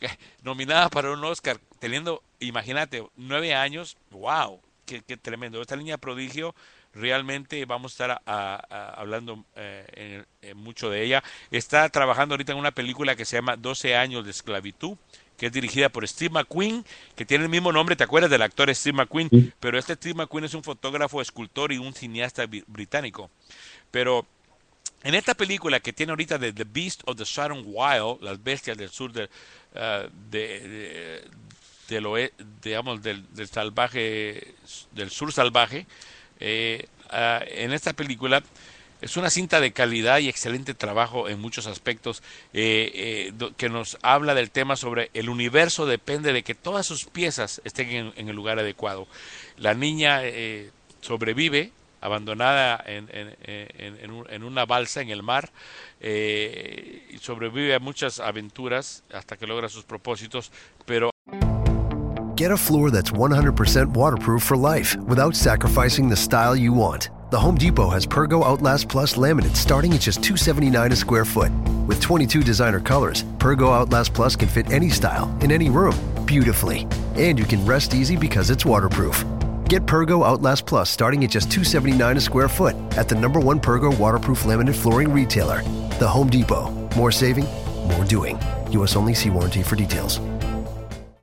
nominada 0.42 0.88
para 0.90 1.12
un 1.12 1.24
Oscar, 1.24 1.60
teniendo, 1.78 2.22
imagínate, 2.40 3.06
nueve 3.16 3.54
años, 3.54 3.96
wow, 4.10 4.60
qué, 4.86 5.02
qué 5.02 5.16
tremendo. 5.16 5.60
Esta 5.60 5.76
niña 5.76 5.96
prodigio, 5.98 6.54
realmente 6.94 7.64
vamos 7.64 7.92
a 7.92 7.94
estar 7.94 8.10
a- 8.10 8.62
a- 8.68 8.90
hablando 9.00 9.44
eh, 9.56 9.86
en- 10.42 10.50
en 10.50 10.56
mucho 10.58 10.90
de 10.90 11.02
ella. 11.02 11.22
Está 11.50 11.88
trabajando 11.88 12.34
ahorita 12.34 12.52
en 12.52 12.58
una 12.58 12.70
película 12.72 13.16
que 13.16 13.24
se 13.24 13.36
llama 13.36 13.56
12 13.56 13.96
años 13.96 14.24
de 14.24 14.30
esclavitud, 14.30 14.96
que 15.38 15.46
es 15.46 15.52
dirigida 15.52 15.88
por 15.88 16.06
Steve 16.06 16.30
McQueen, 16.32 16.84
que 17.16 17.24
tiene 17.24 17.44
el 17.44 17.50
mismo 17.50 17.72
nombre, 17.72 17.96
¿te 17.96 18.04
acuerdas 18.04 18.30
del 18.30 18.42
actor 18.42 18.72
Steve 18.74 18.96
McQueen? 18.96 19.28
Pero 19.58 19.78
este 19.78 19.94
Steve 19.94 20.14
McQueen 20.14 20.44
es 20.44 20.54
un 20.54 20.62
fotógrafo, 20.62 21.20
escultor 21.20 21.72
y 21.72 21.78
un 21.78 21.94
cineasta 21.94 22.44
británico. 22.66 23.30
Pero 23.90 24.26
en 25.02 25.14
esta 25.14 25.34
película 25.34 25.80
que 25.80 25.92
tiene 25.92 26.10
ahorita 26.12 26.38
de 26.38 26.52
The 26.52 26.64
Beast 26.64 27.00
of 27.06 27.16
the 27.16 27.24
Southern 27.24 27.62
Wild, 27.66 28.22
las 28.22 28.42
bestias 28.42 28.76
del 28.78 28.90
sur 28.90 29.12
del, 29.12 29.28
ah, 29.74 30.06
de, 30.30 30.60
de- 30.68 31.24
del 31.88 32.06
oe- 32.06 32.32
digamos, 32.62 33.02
del, 33.02 33.24
del 33.34 33.48
salvaje, 33.48 34.54
del 34.92 35.10
sur 35.10 35.32
salvaje, 35.32 35.86
eh, 36.40 36.86
ah, 37.10 37.40
en 37.46 37.72
esta 37.72 37.92
película 37.92 38.42
es 39.00 39.16
una 39.16 39.30
cinta 39.30 39.60
de 39.60 39.72
calidad 39.72 40.18
y 40.20 40.28
excelente 40.28 40.74
trabajo 40.74 41.28
en 41.28 41.40
muchos 41.40 41.66
aspectos 41.66 42.22
eh, 42.52 43.30
eh, 43.34 43.50
que 43.56 43.68
nos 43.68 43.98
habla 44.02 44.34
del 44.34 44.50
tema 44.52 44.76
sobre 44.76 45.10
el 45.12 45.28
universo 45.28 45.86
depende 45.86 46.32
de 46.32 46.44
que 46.44 46.54
todas 46.54 46.86
sus 46.86 47.06
piezas 47.06 47.60
estén 47.64 48.12
en, 48.16 48.28
el 48.28 48.36
lugar 48.36 48.58
adecuado. 48.60 49.08
La 49.56 49.74
niña 49.74 50.22
sobrevive 51.00 51.72
abandonada 52.00 52.82
en, 52.86 53.08
en- 53.12 53.36
en- 53.44 53.98
en 54.04 54.10
un- 54.10 54.30
en 54.30 54.42
una 54.44 54.66
balsa 54.66 55.00
en 55.02 55.10
el 55.10 55.22
mar 55.22 55.50
eh, 56.00 57.06
y 57.10 57.18
sobrevive 57.18 57.74
a 57.74 57.78
muchas 57.78 58.18
aventuras 58.20 59.04
hasta 59.12 59.36
que 59.36 59.46
logra 59.46 59.68
sus 59.68 59.84
propósitos, 59.84 60.50
pero 60.84 61.11
Get 62.34 62.50
a 62.50 62.56
floor 62.56 62.90
that's 62.90 63.10
100% 63.10 63.88
waterproof 63.88 64.42
for 64.42 64.56
life 64.56 64.96
without 64.96 65.36
sacrificing 65.36 66.08
the 66.08 66.16
style 66.16 66.56
you 66.56 66.72
want. 66.72 67.10
The 67.30 67.38
Home 67.38 67.56
Depot 67.56 67.90
has 67.90 68.06
Pergo 68.06 68.42
Outlast 68.42 68.88
Plus 68.88 69.16
laminate 69.16 69.54
starting 69.54 69.92
at 69.92 70.00
just 70.00 70.22
279 70.22 70.92
a 70.92 70.96
square 70.96 71.26
foot. 71.26 71.52
With 71.86 72.00
22 72.00 72.42
designer 72.42 72.80
colors, 72.80 73.24
Pergo 73.36 73.70
Outlast 73.70 74.14
Plus 74.14 74.34
can 74.34 74.48
fit 74.48 74.72
any 74.72 74.88
style 74.88 75.28
in 75.42 75.52
any 75.52 75.68
room 75.68 75.94
beautifully. 76.24 76.86
And 77.16 77.38
you 77.38 77.44
can 77.44 77.66
rest 77.66 77.92
easy 77.92 78.16
because 78.16 78.48
it's 78.48 78.64
waterproof. 78.64 79.26
Get 79.68 79.84
Pergo 79.84 80.24
Outlast 80.24 80.64
Plus 80.64 80.88
starting 80.88 81.22
at 81.24 81.30
just 81.30 81.50
279 81.50 82.16
a 82.16 82.20
square 82.20 82.48
foot 82.48 82.74
at 82.96 83.10
the 83.10 83.14
number 83.14 83.40
one 83.40 83.60
Pergo 83.60 83.98
waterproof 83.98 84.44
laminate 84.44 84.74
flooring 84.74 85.12
retailer, 85.12 85.60
The 85.98 86.08
Home 86.08 86.30
Depot. 86.30 86.70
More 86.96 87.12
saving, 87.12 87.44
more 87.88 88.06
doing. 88.06 88.38
US 88.70 88.96
only 88.96 89.12
see 89.12 89.28
warranty 89.28 89.62
for 89.62 89.76
details. 89.76 90.18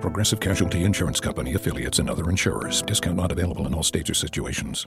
Progressive 0.00 0.40
Casualty 0.40 0.84
Insurance 0.84 1.20
Company 1.20 1.54
affiliates 1.54 1.98
and 1.98 2.10
other 2.10 2.28
insurers. 2.28 2.82
Discount 2.82 3.16
not 3.16 3.32
available 3.32 3.66
in 3.66 3.72
all 3.72 3.82
states 3.82 4.10
or 4.10 4.14
situations. 4.14 4.84